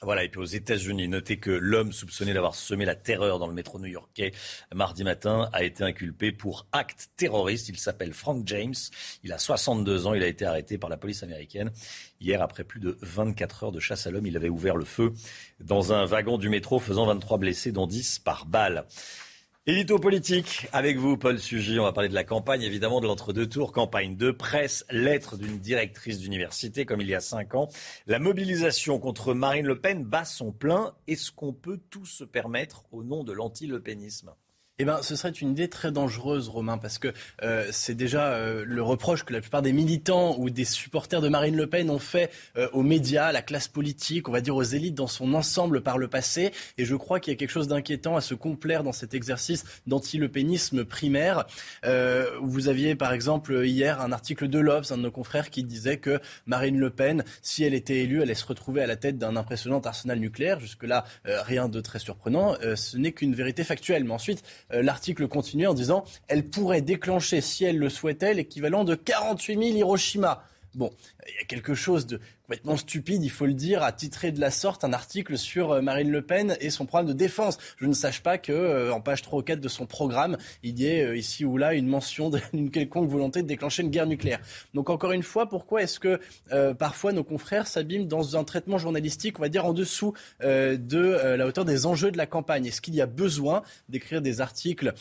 Voilà, 0.02 0.24
et 0.24 0.30
puis 0.30 0.40
aux 0.40 0.46
États-Unis, 0.46 1.10
notez 1.10 1.38
que 1.38 1.52
l'homme 1.52 1.92
soupçonné 1.92 2.34
d'avoir 2.34 2.56
semé 2.56 2.86
la 2.86 2.96
terreur 2.96 3.38
dans 3.38 3.48
le 3.48 3.54
métro 3.54 3.80
new-yorkais 3.80 4.32
mardi 4.74 5.04
matin 5.04 5.50
a 5.52 5.64
été 5.64 5.84
inculpé 5.84 6.32
pour 6.32 6.68
acte 6.72 7.10
terroriste. 7.18 7.68
Il 7.68 7.78
s'appelle 7.78 8.14
Frank 8.14 8.48
James. 8.48 8.76
Il 9.24 9.34
a 9.34 9.38
62 9.38 10.08
ans. 10.08 10.14
Il 10.14 10.24
a 10.24 10.28
été 10.28 10.46
arrêté 10.46 10.78
par 10.78 10.90
la 10.90 10.96
police 10.96 11.22
américaine. 11.22 11.72
Hier, 12.22 12.42
après 12.42 12.64
plus 12.64 12.80
de 12.80 12.98
24 13.02 13.66
heures 13.66 13.72
de 13.74 13.82
chasse 13.82 14.08
à 14.08 14.12
l'homme, 14.12 14.26
il 14.26 14.38
avait 14.38 14.48
ouvert 14.48 14.78
le 14.78 14.86
feu 14.86 15.12
dans 15.60 15.92
un 15.92 16.06
wagon 16.06 16.38
du 16.38 16.48
métro, 16.48 16.80
faisant 16.80 17.06
23 17.06 17.38
blessés, 17.38 17.74
dont 17.74 17.86
10 17.86 18.20
par 18.20 18.46
balle. 18.46 18.86
Édito 19.68 20.00
politique 20.00 20.68
avec 20.72 20.98
vous, 20.98 21.16
Paul 21.16 21.38
Sugy. 21.38 21.80
On 21.80 21.84
va 21.84 21.92
parler 21.92 22.10
de 22.10 22.16
la 22.16 22.24
campagne, 22.24 22.64
évidemment, 22.64 23.02
de 23.02 23.08
l'entre-deux 23.08 23.48
tours. 23.48 23.72
Campagne 23.72 24.16
de 24.16 24.32
presse, 24.32 24.84
lettre 24.90 25.38
d'une 25.38 25.60
directrice 25.60 26.18
d'université, 26.20 26.86
comme 26.88 27.02
il 27.02 27.08
y 27.08 27.14
a 27.14 27.20
cinq 27.20 27.54
ans. 27.54 27.68
La 28.08 28.18
mobilisation 28.18 28.98
contre 28.98 29.36
Marine 29.36 29.68
Le 29.68 29.80
Pen 29.80 30.04
bat 30.04 30.26
son 30.26 30.52
plein. 30.52 30.96
Est-ce 31.08 31.32
qu'on 31.32 31.54
peut 31.54 31.80
tout 31.92 32.06
se 32.06 32.24
permettre 32.24 32.86
au 32.92 33.04
nom 33.04 33.24
de 33.24 33.32
l'anti-lepénisme? 33.32 34.34
Eh 34.82 34.86
ben, 34.86 35.02
ce 35.02 35.18
serait 35.18 35.30
une 35.32 35.52
idée 35.52 35.68
très 35.68 35.92
dangereuse, 35.92 36.48
Romain, 36.48 36.78
parce 36.78 37.00
que 37.00 37.10
euh, 37.44 37.68
c'est 37.70 37.96
déjà 37.96 38.28
euh, 38.28 38.64
le 38.66 38.82
reproche 38.82 39.26
que 39.26 39.34
la 39.34 39.42
plupart 39.42 39.62
des 39.62 39.74
militants 39.74 40.38
ou 40.40 40.50
des 40.50 40.64
supporters 40.64 41.20
de 41.20 41.28
Marine 41.28 41.58
Le 41.58 41.68
Pen 41.68 41.90
ont 41.90 42.00
fait 42.00 42.32
euh, 42.56 42.70
aux 42.72 42.82
médias, 42.82 43.26
à 43.26 43.32
la 43.34 43.42
classe 43.42 43.68
politique, 43.68 44.30
on 44.30 44.32
va 44.32 44.40
dire 44.40 44.56
aux 44.56 44.64
élites 44.64 44.96
dans 44.96 45.08
son 45.08 45.34
ensemble 45.34 45.82
par 45.82 45.98
le 45.98 46.08
passé. 46.08 46.54
Et 46.78 46.86
je 46.86 46.96
crois 46.96 47.20
qu'il 47.20 47.34
y 47.34 47.36
a 47.36 47.38
quelque 47.38 47.52
chose 47.52 47.68
d'inquiétant 47.68 48.16
à 48.16 48.22
se 48.22 48.34
complaire 48.36 48.84
dans 48.84 48.94
cet 48.94 49.14
exercice 49.14 49.66
d'anti-lepénisme 49.86 50.86
primaire. 50.86 51.46
vous 52.42 52.70
aviez, 52.70 52.96
par 52.96 53.12
exemple, 53.12 53.66
hier 53.66 54.00
un 54.00 54.14
article 54.14 54.48
de 54.48 54.60
l'Obs, 54.60 54.94
un 54.94 54.98
de 54.98 55.02
nos 55.02 55.12
confrères, 55.12 55.50
qui 55.50 55.66
disait 55.66 55.98
que 55.98 56.22
Marine 56.46 56.80
Le 56.80 56.90
Pen, 56.90 57.26
si 57.42 57.66
elle 57.66 57.74
était 57.74 57.98
élue, 57.98 58.22
allait 58.22 58.34
se 58.34 58.46
retrouver 58.46 58.82
à 58.82 58.88
la 58.88 58.96
tête 58.96 59.18
d'un 59.18 59.36
impressionnant 59.36 59.82
arsenal 59.82 60.20
nucléaire. 60.20 60.62
Jusque-là, 60.62 61.04
rien 61.26 61.68
de 61.68 61.82
très 61.82 62.00
surprenant. 62.00 62.56
ce 62.76 62.96
n'est 62.96 63.12
qu'une 63.12 63.36
vérité 63.36 63.66
factuelle. 63.66 64.06
Mais 64.06 64.14
ensuite, 64.14 64.44
l'article 64.72 65.28
continue 65.28 65.68
en 65.68 65.74
disant 65.74 66.04
elle 66.28 66.46
pourrait 66.48 66.82
déclencher, 66.82 67.42
si 67.42 67.66
elle 67.66 67.78
le 67.78 67.90
souhaitait, 67.90 68.34
l'équivalent 68.34 68.84
de 68.84 68.96
48 68.96 69.54
000 69.54 69.78
Hiroshima. 69.78 70.44
Bon, 70.76 70.92
il 71.30 71.40
y 71.40 71.44
a 71.44 71.46
quelque 71.46 71.76
chose 71.76 72.06
de 72.06 72.20
complètement 72.50 72.78
stupide, 72.78 73.24
il 73.24 73.30
faut 73.30 73.46
le 73.46 73.54
dire, 73.54 73.84
à 73.84 73.92
titrer 73.92 74.32
de 74.32 74.40
la 74.40 74.50
sorte 74.50 74.84
un 74.84 74.92
article 74.92 75.38
sur 75.38 75.72
euh, 75.72 75.82
Marine 75.82 76.10
Le 76.10 76.24
Pen 76.24 76.58
et 76.60 76.72
son 76.72 76.88
programme 76.88 77.06
de 77.06 77.14
défense. 77.14 77.60
Je 77.78 77.86
ne 77.86 77.94
sache 77.94 78.24
pas 78.24 78.40
que 78.40 78.52
euh, 78.52 78.92
en 78.92 79.02
page 79.02 79.22
3 79.22 79.42
ou 79.42 79.44
4 79.44 79.60
de 79.60 79.68
son 79.68 79.86
programme, 79.86 80.36
il 80.64 80.80
y 80.80 80.88
ait 80.88 81.04
euh, 81.04 81.16
ici 81.16 81.46
ou 81.46 81.58
là 81.58 81.76
une 81.76 81.86
mention 81.86 82.32
d'une 82.54 82.72
quelconque 82.72 83.08
volonté 83.08 83.44
de 83.44 83.48
déclencher 83.48 83.84
une 83.84 83.92
guerre 83.92 84.08
nucléaire. 84.08 84.40
Donc 84.74 84.90
encore 84.90 85.12
une 85.12 85.22
fois, 85.22 85.48
pourquoi 85.48 85.84
est-ce 85.84 86.00
que 86.00 86.20
parfois 86.74 87.12
nos 87.12 87.24
confrères 87.24 87.68
s'abîment 87.68 88.08
dans 88.08 88.36
un 88.36 88.44
traitement 88.44 88.80
journalistique, 88.80 89.38
on 89.38 89.44
va 89.44 89.50
dire 89.50 89.66
en 89.66 89.74
dessous 89.74 90.14
de 90.42 91.36
la 91.36 91.46
hauteur 91.46 91.66
des 91.66 91.86
enjeux 91.86 92.10
de 92.12 92.18
la 92.18 92.26
campagne? 92.26 92.66
Est-ce 92.66 92.82
qu'il 92.82 92.96
y 92.96 93.02
a 93.02 93.06
besoin 93.06 93.62
d'écrire 93.90 94.22
des 94.22 94.42
articles 94.42 94.94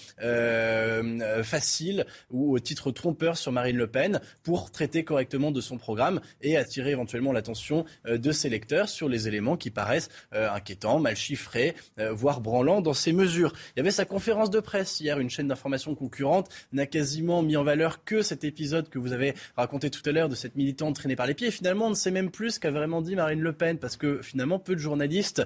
faciles 1.42 2.06
ou 2.30 2.54
au 2.54 2.58
titre 2.58 2.90
trompeur 2.90 3.36
sur 3.36 3.52
Marine 3.52 3.76
Le 3.76 3.86
Pen 3.86 4.20
pour 4.42 4.70
traiter 4.70 5.04
correctement 5.04 5.50
de 5.50 5.60
son 5.60 5.78
programme? 5.78 6.17
Et 6.42 6.56
attirer 6.56 6.90
éventuellement 6.90 7.32
l'attention 7.32 7.84
euh, 8.06 8.18
de 8.18 8.32
ses 8.32 8.48
lecteurs 8.48 8.88
sur 8.88 9.08
les 9.08 9.28
éléments 9.28 9.56
qui 9.56 9.70
paraissent 9.70 10.08
euh, 10.34 10.50
inquiétants, 10.50 10.98
mal 10.98 11.16
chiffrés, 11.16 11.74
euh, 11.98 12.12
voire 12.12 12.40
branlants 12.40 12.80
dans 12.80 12.92
ces 12.92 13.12
mesures. 13.12 13.52
Il 13.76 13.78
y 13.78 13.80
avait 13.80 13.90
sa 13.90 14.04
conférence 14.04 14.50
de 14.50 14.60
presse 14.60 15.00
hier, 15.00 15.18
une 15.18 15.30
chaîne 15.30 15.48
d'information 15.48 15.94
concurrente 15.94 16.48
n'a 16.72 16.86
quasiment 16.86 17.42
mis 17.42 17.56
en 17.56 17.64
valeur 17.64 18.04
que 18.04 18.22
cet 18.22 18.44
épisode 18.44 18.88
que 18.88 18.98
vous 18.98 19.12
avez 19.12 19.34
raconté 19.56 19.90
tout 19.90 20.02
à 20.08 20.12
l'heure 20.12 20.28
de 20.28 20.34
cette 20.34 20.56
militante 20.56 20.96
traînée 20.96 21.16
par 21.16 21.26
les 21.26 21.34
pieds. 21.34 21.48
Et 21.48 21.52
finalement, 21.52 21.86
on 21.86 21.90
ne 21.90 21.94
sait 21.94 22.10
même 22.10 22.30
plus 22.30 22.52
ce 22.52 22.60
qu'a 22.60 22.70
vraiment 22.70 23.02
dit 23.02 23.16
Marine 23.16 23.40
Le 23.40 23.52
Pen, 23.52 23.78
parce 23.78 23.96
que 23.96 24.20
finalement, 24.22 24.58
peu 24.58 24.74
de 24.74 24.80
journalistes 24.80 25.44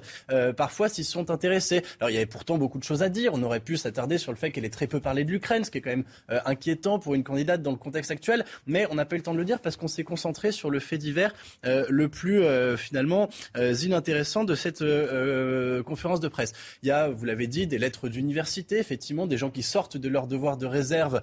parfois 0.57 0.89
s'y 0.89 1.03
sont 1.03 1.31
intéressés. 1.31 1.83
Alors 1.99 2.09
il 2.09 2.13
y 2.13 2.17
avait 2.17 2.25
pourtant 2.25 2.57
beaucoup 2.57 2.79
de 2.79 2.83
choses 2.83 3.03
à 3.03 3.09
dire. 3.09 3.31
On 3.33 3.43
aurait 3.43 3.59
pu 3.59 3.77
s'attarder 3.77 4.17
sur 4.17 4.31
le 4.31 4.37
fait 4.37 4.51
qu'elle 4.51 4.65
ait 4.65 4.69
très 4.69 4.87
peu 4.87 4.99
parlé 4.99 5.23
de 5.23 5.31
l'Ukraine, 5.31 5.63
ce 5.63 5.71
qui 5.71 5.79
est 5.79 5.81
quand 5.81 5.89
même 5.89 6.05
inquiétant 6.29 6.99
pour 6.99 7.15
une 7.15 7.23
candidate 7.23 7.61
dans 7.61 7.71
le 7.71 7.77
contexte 7.77 8.11
actuel. 8.11 8.45
Mais 8.65 8.87
on 8.89 8.95
n'a 8.95 9.05
pas 9.05 9.15
eu 9.15 9.19
le 9.19 9.23
temps 9.23 9.33
de 9.33 9.37
le 9.37 9.45
dire 9.45 9.59
parce 9.59 9.77
qu'on 9.77 9.87
s'est 9.87 10.03
concentré 10.03 10.51
sur 10.51 10.62
le 10.69 10.79
fait 10.79 10.97
divers 10.97 11.33
le 11.63 12.09
plus 12.09 12.43
euh, 12.43 12.77
finalement 12.77 13.29
euh, 13.57 13.73
inintéressant 13.73 14.43
de 14.43 14.55
cette 14.55 14.81
euh, 14.81 15.83
conférence 15.83 16.19
de 16.19 16.27
presse. 16.27 16.53
Il 16.81 16.87
y 16.87 16.91
a, 16.91 17.09
vous 17.09 17.25
l'avez 17.25 17.47
dit, 17.47 17.67
des 17.67 17.77
lettres 17.77 18.09
d'université, 18.09 18.77
effectivement, 18.79 19.27
des 19.27 19.37
gens 19.37 19.49
qui 19.49 19.63
sortent 19.63 19.97
de 19.97 20.09
leur 20.09 20.27
devoir 20.27 20.57
de 20.57 20.65
réserve 20.65 21.21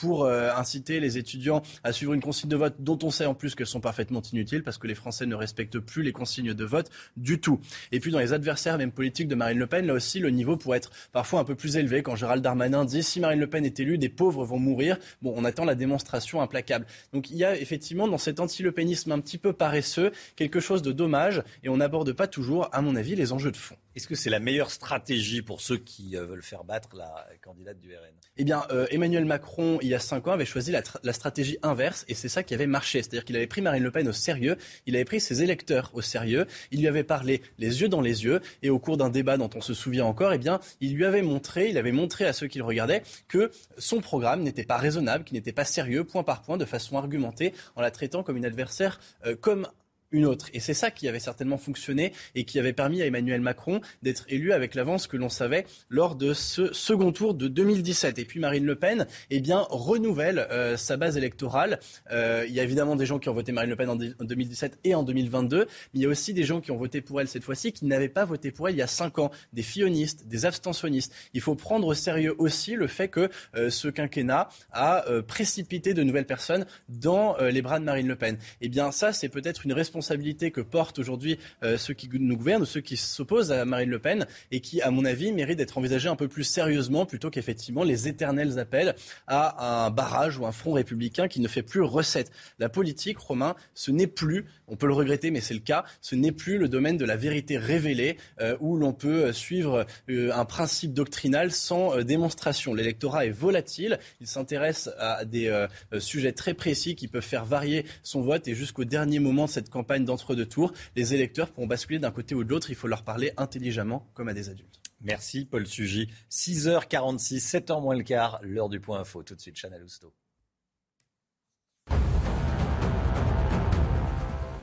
pour 0.00 0.26
inciter 0.26 1.00
les 1.00 1.18
étudiants 1.18 1.62
à 1.84 1.92
suivre 1.92 2.12
une 2.12 2.20
consigne 2.20 2.48
de 2.48 2.56
vote 2.56 2.76
dont 2.78 2.98
on 3.02 3.10
sait 3.10 3.26
en 3.26 3.34
plus 3.34 3.54
qu'elles 3.54 3.66
sont 3.66 3.80
parfaitement 3.80 4.22
inutiles 4.32 4.62
parce 4.62 4.78
que 4.78 4.86
les 4.86 4.94
Français 4.94 5.26
ne 5.26 5.34
respectent 5.34 5.78
plus 5.78 6.02
les 6.02 6.12
consignes 6.12 6.54
de 6.54 6.64
vote 6.64 6.90
du 7.16 7.40
tout. 7.40 7.60
Et 7.92 8.00
puis 8.00 8.10
dans 8.10 8.18
les 8.18 8.32
adversaires 8.32 8.78
même 8.78 8.92
politiques 8.92 9.28
de 9.28 9.34
Marine 9.34 9.58
Le 9.58 9.66
Pen, 9.66 9.86
là 9.86 9.94
aussi 9.94 10.18
le 10.18 10.30
niveau 10.30 10.56
pourrait 10.56 10.78
être 10.78 10.90
parfois 11.12 11.40
un 11.40 11.44
peu 11.44 11.54
plus 11.54 11.76
élevé 11.76 12.02
quand 12.02 12.16
Gérald 12.16 12.42
Darmanin 12.42 12.84
dit 12.84 13.02
si 13.02 13.20
Marine 13.20 13.40
Le 13.40 13.48
Pen 13.48 13.64
est 13.64 13.78
élue, 13.80 13.98
des 13.98 14.08
pauvres 14.08 14.44
vont 14.44 14.58
mourir. 14.58 14.98
Bon, 15.22 15.32
on 15.36 15.44
attend 15.44 15.64
la 15.64 15.74
démonstration 15.74 16.40
implacable. 16.40 16.86
Donc 17.12 17.30
il 17.30 17.36
y 17.36 17.44
a 17.44 17.56
effectivement 17.56 18.08
dans 18.08 18.18
cet 18.40 18.44
anti-lepénisme 18.44 19.12
un 19.12 19.20
petit 19.20 19.36
peu 19.36 19.52
paresseux, 19.52 20.12
quelque 20.34 20.60
chose 20.60 20.80
de 20.80 20.92
dommage 20.92 21.42
et 21.62 21.68
on 21.68 21.76
n'aborde 21.76 22.12
pas 22.12 22.26
toujours, 22.26 22.70
à 22.72 22.80
mon 22.80 22.96
avis, 22.96 23.14
les 23.14 23.32
enjeux 23.32 23.52
de 23.52 23.56
fond. 23.56 23.76
Est-ce 23.96 24.06
que 24.06 24.14
c'est 24.14 24.30
la 24.30 24.38
meilleure 24.38 24.70
stratégie 24.70 25.42
pour 25.42 25.60
ceux 25.60 25.76
qui 25.76 26.16
euh, 26.16 26.24
veulent 26.24 26.42
faire 26.42 26.62
battre 26.62 26.90
la 26.94 27.26
candidate 27.42 27.80
du 27.80 27.92
RN 27.94 28.14
Eh 28.36 28.44
bien, 28.44 28.62
euh, 28.70 28.86
Emmanuel 28.90 29.24
Macron, 29.24 29.78
il 29.82 29.88
y 29.88 29.94
a 29.94 29.98
cinq 29.98 30.28
ans, 30.28 30.32
avait 30.32 30.44
choisi 30.44 30.70
la, 30.70 31.12
stratégie 31.12 31.58
inverse 31.62 32.04
et 32.06 32.14
c'est 32.14 32.28
ça 32.28 32.44
qui 32.44 32.54
avait 32.54 32.68
marché. 32.68 33.02
C'est-à-dire 33.02 33.24
qu'il 33.24 33.36
avait 33.36 33.48
pris 33.48 33.62
Marine 33.62 33.82
Le 33.82 33.90
Pen 33.90 34.06
au 34.06 34.12
sérieux, 34.12 34.56
il 34.86 34.94
avait 34.94 35.04
pris 35.04 35.20
ses 35.20 35.42
électeurs 35.42 35.90
au 35.92 36.02
sérieux, 36.02 36.46
il 36.70 36.80
lui 36.80 36.86
avait 36.86 37.02
parlé 37.02 37.42
les 37.58 37.80
yeux 37.80 37.88
dans 37.88 38.00
les 38.00 38.24
yeux 38.24 38.40
et 38.62 38.70
au 38.70 38.78
cours 38.78 38.96
d'un 38.96 39.10
débat 39.10 39.36
dont 39.36 39.50
on 39.56 39.60
se 39.60 39.74
souvient 39.74 40.04
encore, 40.04 40.32
eh 40.32 40.38
bien, 40.38 40.60
il 40.80 40.94
lui 40.94 41.04
avait 41.04 41.22
montré, 41.22 41.68
il 41.68 41.76
avait 41.76 41.92
montré 41.92 42.26
à 42.26 42.32
ceux 42.32 42.46
qui 42.46 42.58
le 42.58 42.64
regardaient 42.64 43.02
que 43.26 43.50
son 43.76 44.00
programme 44.00 44.42
n'était 44.42 44.64
pas 44.64 44.76
raisonnable, 44.76 45.24
qu'il 45.24 45.36
n'était 45.36 45.52
pas 45.52 45.64
sérieux, 45.64 46.04
point 46.04 46.22
par 46.22 46.42
point, 46.42 46.58
de 46.58 46.64
façon 46.64 46.96
argumentée, 46.96 47.54
en 47.74 47.80
la 47.80 47.90
traitant 47.90 48.22
comme 48.22 48.36
une 48.36 48.44
adversaire, 48.46 49.00
euh, 49.26 49.34
comme 49.34 49.66
une 50.12 50.26
autre. 50.26 50.48
Et 50.52 50.60
c'est 50.60 50.74
ça 50.74 50.90
qui 50.90 51.08
avait 51.08 51.20
certainement 51.20 51.58
fonctionné 51.58 52.12
et 52.34 52.44
qui 52.44 52.58
avait 52.58 52.72
permis 52.72 53.02
à 53.02 53.06
Emmanuel 53.06 53.40
Macron 53.40 53.80
d'être 54.02 54.24
élu 54.28 54.52
avec 54.52 54.74
l'avance 54.74 55.06
que 55.06 55.16
l'on 55.16 55.28
savait 55.28 55.66
lors 55.88 56.16
de 56.16 56.34
ce 56.34 56.72
second 56.72 57.12
tour 57.12 57.34
de 57.34 57.48
2017. 57.48 58.18
Et 58.18 58.24
puis 58.24 58.40
Marine 58.40 58.64
Le 58.64 58.76
Pen, 58.76 59.06
eh 59.30 59.40
bien, 59.40 59.66
renouvelle 59.70 60.38
euh, 60.50 60.76
sa 60.76 60.96
base 60.96 61.16
électorale. 61.16 61.80
Euh, 62.10 62.44
il 62.48 62.54
y 62.54 62.60
a 62.60 62.62
évidemment 62.62 62.96
des 62.96 63.06
gens 63.06 63.18
qui 63.18 63.28
ont 63.28 63.34
voté 63.34 63.52
Marine 63.52 63.70
Le 63.70 63.76
Pen 63.76 63.88
en, 63.88 63.96
2017 63.96 64.78
et 64.84 64.94
en 64.94 65.02
2022, 65.02 65.58
mais 65.58 65.66
il 65.94 66.02
y 66.02 66.06
a 66.06 66.08
aussi 66.08 66.34
des 66.34 66.44
gens 66.44 66.60
qui 66.60 66.70
ont 66.70 66.76
voté 66.76 67.00
pour 67.00 67.20
elle 67.20 67.28
cette 67.28 67.44
fois-ci 67.44 67.72
qui 67.72 67.84
n'avaient 67.84 68.08
pas 68.08 68.24
voté 68.24 68.50
pour 68.50 68.68
elle 68.68 68.74
il 68.74 68.78
y 68.78 68.82
a 68.82 68.86
cinq 68.86 69.18
ans, 69.18 69.30
des 69.52 69.62
fillonistes, 69.62 70.26
des 70.26 70.46
abstentionnistes. 70.46 71.12
Il 71.34 71.40
faut 71.40 71.54
prendre 71.54 71.86
au 71.86 71.94
sérieux 71.94 72.34
aussi 72.38 72.74
le 72.74 72.86
fait 72.86 73.08
que 73.08 73.28
euh, 73.54 73.70
ce 73.70 73.88
quinquennat 73.88 74.48
a 74.72 75.04
précipité 75.26 75.94
de 75.94 76.02
nouvelles 76.02 76.26
personnes 76.26 76.66
dans 76.88 77.36
les 77.38 77.62
bras 77.62 77.78
de 77.78 77.84
Marine 77.84 78.08
Le 78.08 78.16
Pen. 78.16 78.38
Eh 78.60 78.68
bien, 78.68 78.92
ça, 78.92 79.12
c'est 79.12 79.28
peut-être 79.28 79.64
une 79.64 79.72
responsabilité 79.72 79.99
responsabilité 80.00 80.50
que 80.50 80.62
portent 80.62 80.98
aujourd'hui 80.98 81.38
euh, 81.62 81.76
ceux 81.76 81.92
qui 81.92 82.08
nous 82.12 82.36
gouvernent, 82.36 82.64
ceux 82.64 82.80
qui 82.80 82.96
s'opposent 82.96 83.52
à 83.52 83.64
Marine 83.66 83.90
Le 83.90 83.98
Pen, 83.98 84.26
et 84.50 84.60
qui, 84.60 84.80
à 84.80 84.90
mon 84.90 85.04
avis, 85.04 85.30
méritent 85.30 85.58
d'être 85.58 85.76
envisagés 85.76 86.08
un 86.08 86.16
peu 86.16 86.26
plus 86.26 86.44
sérieusement 86.44 87.04
plutôt 87.04 87.28
qu'effectivement 87.28 87.84
les 87.84 88.08
éternels 88.08 88.58
appels 88.58 88.94
à 89.26 89.84
un 89.84 89.90
barrage 89.90 90.38
ou 90.38 90.46
un 90.46 90.52
front 90.52 90.72
républicain 90.72 91.28
qui 91.28 91.40
ne 91.40 91.48
fait 91.48 91.62
plus 91.62 91.82
recette. 91.82 92.32
La 92.58 92.70
politique, 92.70 93.18
Romain, 93.18 93.54
ce 93.74 93.90
n'est 93.90 94.06
plus, 94.06 94.46
on 94.70 94.76
peut 94.76 94.86
le 94.86 94.94
regretter, 94.94 95.30
mais 95.30 95.40
c'est 95.40 95.54
le 95.54 95.60
cas, 95.60 95.84
ce 96.00 96.14
n'est 96.14 96.32
plus 96.32 96.56
le 96.56 96.68
domaine 96.68 96.96
de 96.96 97.04
la 97.04 97.16
vérité 97.16 97.58
révélée 97.58 98.16
euh, 98.40 98.56
où 98.60 98.76
l'on 98.76 98.92
peut 98.92 99.26
euh, 99.26 99.32
suivre 99.32 99.86
un 100.08 100.44
principe 100.44 100.94
doctrinal 100.94 101.52
sans 101.52 102.02
démonstration. 102.02 102.74
L'électorat 102.74 103.26
est 103.26 103.30
volatile, 103.30 103.98
il 104.20 104.26
s'intéresse 104.26 104.88
à 104.98 105.24
des 105.24 105.66
sujets 105.98 106.32
très 106.32 106.54
précis 106.54 106.94
qui 106.94 107.08
peuvent 107.08 107.22
faire 107.22 107.44
varier 107.44 107.84
son 108.02 108.22
vote 108.22 108.48
et 108.48 108.54
jusqu'au 108.54 108.84
dernier 108.84 109.18
moment 109.18 109.46
de 109.46 109.50
cette 109.50 109.70
campagne 109.70 110.04
d'entre-deux 110.04 110.46
tours, 110.46 110.72
les 110.96 111.14
électeurs 111.14 111.50
pourront 111.50 111.66
basculer 111.66 111.98
d'un 111.98 112.10
côté 112.10 112.34
ou 112.34 112.44
de 112.44 112.50
l'autre. 112.50 112.70
Il 112.70 112.76
faut 112.76 112.88
leur 112.88 113.02
parler 113.02 113.32
intelligemment 113.36 114.08
comme 114.14 114.28
à 114.28 114.34
des 114.34 114.48
adultes. 114.48 114.80
Merci 115.00 115.46
Paul 115.46 115.66
Sugy. 115.66 116.08
6h46, 116.30 117.38
7h 117.38 117.80
moins 117.80 117.96
le 117.96 118.02
quart, 118.02 118.38
l'heure 118.42 118.68
du 118.68 118.80
point 118.80 119.00
info. 119.00 119.22
Tout 119.22 119.34
de 119.34 119.40
suite, 119.40 119.56
Chanel 119.56 119.82
Housteau. 119.82 120.12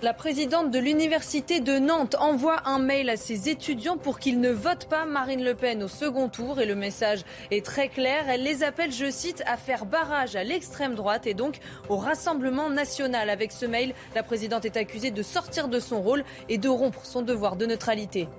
La 0.04 0.14
présidente 0.14 0.70
de 0.70 0.78
l'université 0.78 1.60
de 1.60 1.80
Nantes 1.80 2.16
envoie 2.20 2.62
un 2.70 2.78
mail 2.78 3.10
à 3.10 3.18
ses 3.18 3.50
étudiants 3.50 3.98
pour 3.98 4.20
qu'ils 4.20 4.40
ne 4.40 4.52
votent 4.52 4.88
pas 4.88 5.06
Marine 5.06 5.44
Le 5.44 5.56
Pen 5.56 5.82
au 5.82 5.88
second 5.88 6.30
tour 6.30 6.62
et 6.62 6.68
le 6.68 6.76
message 6.76 7.22
est 7.50 7.66
très 7.66 7.90
clair. 7.90 8.30
Elle 8.30 8.44
les 8.44 8.62
appelle, 8.62 8.92
je 8.92 9.10
cite, 9.10 9.42
à 9.48 9.58
faire 9.58 9.88
barrage 9.88 10.36
à 10.36 10.44
l'extrême 10.44 10.94
droite 10.94 11.26
et 11.26 11.34
donc 11.34 11.58
au 11.90 11.98
Rassemblement 11.98 12.70
national. 12.70 13.32
Avec 13.32 13.52
ce 13.52 13.66
mail, 13.66 13.96
la 14.14 14.22
présidente 14.22 14.66
est 14.66 14.78
accusée 14.78 15.10
de 15.10 15.24
sortir 15.24 15.68
de 15.68 15.80
son 15.80 16.00
rôle 16.00 16.24
et 16.48 16.60
de 16.60 16.70
rompre 16.70 17.04
son 17.04 17.24
devoir 17.24 17.56
de 17.56 17.66
neutralité. 17.66 18.30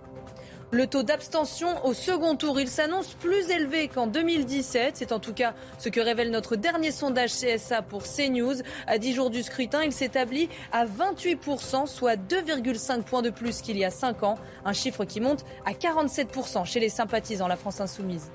Le 0.70 0.86
taux 0.86 1.02
d'abstention 1.02 1.82
au 1.86 1.94
second 1.94 2.36
tour, 2.36 2.60
il 2.60 2.68
s'annonce 2.68 3.14
plus 3.14 3.48
élevé 3.48 3.88
qu'en 3.88 4.06
2017. 4.06 4.98
C'est 4.98 5.12
en 5.12 5.18
tout 5.18 5.32
cas 5.32 5.54
ce 5.78 5.88
que 5.88 5.98
révèle 5.98 6.30
notre 6.30 6.56
dernier 6.56 6.90
sondage 6.90 7.30
CSA 7.30 7.80
pour 7.80 8.02
CNews. 8.02 8.56
À 8.86 8.98
10 8.98 9.14
jours 9.14 9.30
du 9.30 9.42
scrutin, 9.42 9.82
il 9.82 9.92
s'établit 9.92 10.50
à 10.70 10.84
28%, 10.84 11.86
soit 11.86 12.16
2,5 12.16 13.02
points 13.02 13.22
de 13.22 13.30
plus 13.30 13.62
qu'il 13.62 13.78
y 13.78 13.84
a 13.86 13.90
5 13.90 14.22
ans. 14.24 14.38
Un 14.66 14.74
chiffre 14.74 15.06
qui 15.06 15.22
monte 15.22 15.46
à 15.64 15.72
47% 15.72 16.66
chez 16.66 16.80
les 16.80 16.90
sympathisants 16.90 17.48
La 17.48 17.56
France 17.56 17.80
Insoumise. 17.80 18.30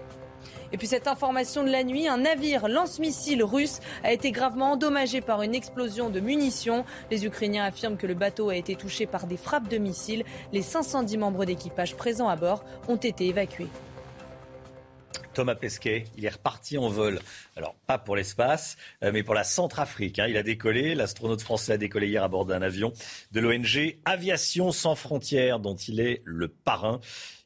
Et 0.73 0.77
puis 0.77 0.87
cette 0.87 1.07
information 1.07 1.63
de 1.63 1.69
la 1.69 1.83
nuit, 1.83 2.07
un 2.07 2.17
navire 2.17 2.67
lance-missile 2.67 3.43
russe 3.43 3.79
a 4.03 4.11
été 4.11 4.31
gravement 4.31 4.71
endommagé 4.71 5.21
par 5.21 5.43
une 5.43 5.53
explosion 5.53 6.09
de 6.09 6.19
munitions. 6.19 6.83
Les 7.11 7.27
Ukrainiens 7.27 7.63
affirment 7.63 7.95
que 7.95 8.07
le 8.07 8.15
bateau 8.15 8.49
a 8.49 8.55
été 8.55 8.75
touché 8.75 9.05
par 9.05 9.27
des 9.27 9.37
frappes 9.37 9.69
de 9.69 9.77
missiles. 9.77 10.25
Les 10.51 10.63
510 10.63 11.17
membres 11.17 11.45
d'équipage 11.45 11.95
présents 11.95 12.27
à 12.27 12.35
bord 12.35 12.65
ont 12.87 12.95
été 12.95 13.27
évacués. 13.27 13.67
Thomas 15.35 15.53
Pesquet, 15.55 16.05
il 16.17 16.25
est 16.25 16.29
reparti 16.29 16.77
en 16.79 16.89
vol. 16.89 17.19
Alors, 17.55 17.75
pas 17.85 17.99
pour 17.99 18.15
l'espace, 18.15 18.75
euh, 19.03 19.11
mais 19.11 19.21
pour 19.21 19.35
la 19.35 19.43
Centrafrique. 19.43 20.17
Hein. 20.19 20.27
Il 20.27 20.37
a 20.37 20.43
décollé, 20.43 20.95
l'astronaute 20.95 21.41
français 21.41 21.73
a 21.73 21.77
décollé 21.77 22.07
hier 22.07 22.23
à 22.23 22.27
bord 22.27 22.45
d'un 22.45 22.61
avion 22.63 22.93
de 23.31 23.39
l'ONG 23.39 23.97
Aviation 24.05 24.71
sans 24.71 24.95
frontières, 24.95 25.59
dont 25.59 25.75
il 25.75 25.99
est 25.99 26.21
le 26.25 26.47
parrain. 26.47 26.99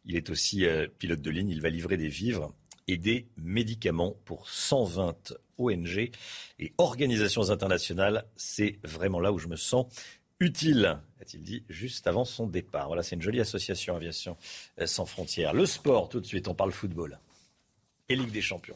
Il 0.06 0.16
est 0.16 0.30
aussi 0.30 0.66
euh, 0.66 0.88
pilote 1.00 1.22
de 1.22 1.32
ligne, 1.32 1.50
il 1.50 1.62
va 1.62 1.70
livrer 1.70 1.98
des 1.98 2.10
vivres 2.10 2.54
et 2.88 2.98
des 2.98 3.28
médicaments 3.38 4.16
pour 4.26 4.50
120 4.50 5.34
ONG 5.58 6.12
et 6.60 6.74
organisations 6.78 7.50
internationales. 7.50 8.26
C'est 8.36 8.80
vraiment 8.84 9.20
là 9.20 9.32
où 9.32 9.40
je 9.40 9.48
me 9.48 9.56
sens 9.56 9.86
utile, 10.40 11.00
a-t-il 11.20 11.42
dit 11.42 11.64
juste 11.68 12.08
avant 12.08 12.24
son 12.24 12.48
départ. 12.48 12.88
Voilà, 12.88 13.04
c'est 13.04 13.16
une 13.16 13.22
jolie 13.22 13.40
association 13.40 13.96
Aviation 13.96 14.38
sans 14.86 15.06
frontières. 15.06 15.54
Le 15.54 15.66
sport, 15.66 16.10
tout 16.10 16.20
de 16.20 16.26
suite, 16.26 16.48
on 16.48 16.54
parle 16.54 16.72
football 16.72 17.20
et 18.10 18.16
Ligue 18.16 18.32
des 18.32 18.42
Champions. 18.42 18.76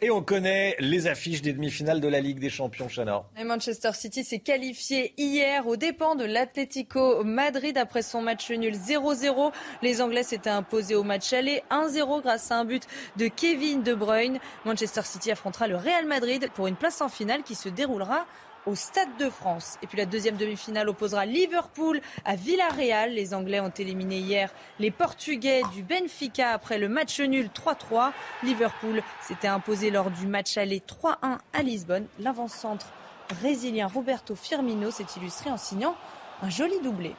Et 0.00 0.10
on 0.10 0.22
connaît 0.22 0.76
les 0.78 1.08
affiches 1.08 1.42
des 1.42 1.52
demi-finales 1.52 2.00
de 2.00 2.06
la 2.06 2.20
Ligue 2.20 2.38
des 2.38 2.50
Champions, 2.50 2.86
Chana. 2.86 3.24
Manchester 3.44 3.90
City 3.94 4.22
s'est 4.22 4.38
qualifié 4.38 5.12
hier 5.16 5.66
aux 5.66 5.74
dépens 5.74 6.14
de 6.14 6.24
l'Atlético 6.24 7.24
Madrid 7.24 7.76
après 7.76 8.02
son 8.02 8.22
match 8.22 8.48
nul 8.52 8.74
0-0. 8.74 9.50
Les 9.82 10.00
Anglais 10.00 10.22
s'étaient 10.22 10.50
imposés 10.50 10.94
au 10.94 11.02
match 11.02 11.32
aller 11.32 11.64
1-0 11.72 12.22
grâce 12.22 12.52
à 12.52 12.58
un 12.58 12.64
but 12.64 12.84
de 13.16 13.26
Kevin 13.26 13.82
De 13.82 13.92
Bruyne. 13.92 14.38
Manchester 14.64 15.02
City 15.02 15.32
affrontera 15.32 15.66
le 15.66 15.74
Real 15.74 16.06
Madrid 16.06 16.48
pour 16.54 16.68
une 16.68 16.76
place 16.76 17.00
en 17.00 17.08
finale 17.08 17.42
qui 17.42 17.56
se 17.56 17.68
déroulera 17.68 18.24
au 18.66 18.74
Stade 18.74 19.16
de 19.18 19.30
France. 19.30 19.76
Et 19.82 19.86
puis 19.86 19.98
la 19.98 20.06
deuxième 20.06 20.36
demi-finale 20.36 20.88
opposera 20.88 21.26
Liverpool 21.26 22.00
à 22.24 22.36
Villarreal. 22.36 23.12
Les 23.12 23.34
Anglais 23.34 23.60
ont 23.60 23.70
éliminé 23.70 24.18
hier 24.18 24.50
les 24.78 24.90
Portugais 24.90 25.62
du 25.74 25.82
Benfica 25.82 26.50
après 26.50 26.78
le 26.78 26.88
match 26.88 27.20
nul 27.20 27.48
3-3. 27.48 28.12
Liverpool 28.42 29.02
s'était 29.20 29.48
imposé 29.48 29.90
lors 29.90 30.10
du 30.10 30.26
match 30.26 30.56
aller 30.56 30.80
3-1 30.80 31.38
à 31.52 31.62
Lisbonne. 31.62 32.06
L'avant-centre 32.18 32.92
brésilien 33.40 33.86
Roberto 33.86 34.34
Firmino 34.34 34.90
s'est 34.90 35.06
illustré 35.16 35.50
en 35.50 35.58
signant 35.58 35.96
un 36.42 36.50
joli 36.50 36.80
doublé. 36.80 37.14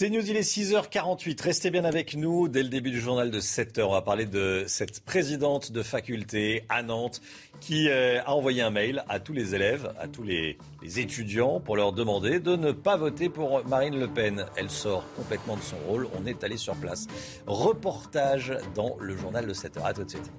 C'est 0.00 0.10
News, 0.10 0.30
il 0.30 0.36
est 0.36 0.48
6h48. 0.48 1.42
Restez 1.42 1.70
bien 1.70 1.84
avec 1.84 2.14
nous. 2.14 2.46
Dès 2.46 2.62
le 2.62 2.68
début 2.68 2.92
du 2.92 3.00
journal 3.00 3.32
de 3.32 3.40
7h, 3.40 3.82
on 3.82 3.90
va 3.90 4.00
parler 4.00 4.26
de 4.26 4.62
cette 4.68 5.00
présidente 5.00 5.72
de 5.72 5.82
faculté 5.82 6.62
à 6.68 6.84
Nantes 6.84 7.20
qui 7.58 7.88
euh, 7.88 8.22
a 8.24 8.32
envoyé 8.32 8.62
un 8.62 8.70
mail 8.70 9.02
à 9.08 9.18
tous 9.18 9.32
les 9.32 9.56
élèves, 9.56 9.92
à 9.98 10.06
tous 10.06 10.22
les, 10.22 10.56
étudiants 10.84 11.58
pour 11.58 11.76
leur 11.76 11.92
demander 11.92 12.38
de 12.38 12.54
ne 12.54 12.70
pas 12.70 12.96
voter 12.96 13.28
pour 13.28 13.66
Marine 13.66 13.98
Le 13.98 14.06
Pen. 14.06 14.46
Elle 14.54 14.70
sort 14.70 15.04
complètement 15.16 15.56
de 15.56 15.62
son 15.62 15.78
rôle. 15.88 16.06
On 16.16 16.26
est 16.26 16.44
allé 16.44 16.58
sur 16.58 16.76
place. 16.76 17.08
Reportage 17.48 18.56
dans 18.76 18.96
le 19.00 19.16
journal 19.16 19.48
de 19.48 19.52
7h. 19.52 19.82
À 19.82 19.94
tout 19.94 20.04
de 20.04 20.10
suite. 20.10 20.30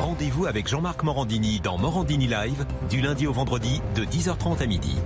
Rendez-vous 0.00 0.46
avec 0.46 0.66
Jean-Marc 0.66 1.02
Morandini 1.02 1.60
dans 1.60 1.76
Morandini 1.76 2.26
Live 2.26 2.64
du 2.88 3.02
lundi 3.02 3.26
au 3.26 3.34
vendredi 3.34 3.82
de 3.94 4.04
10h30 4.06 4.62
à 4.62 4.66
midi. 4.66 4.96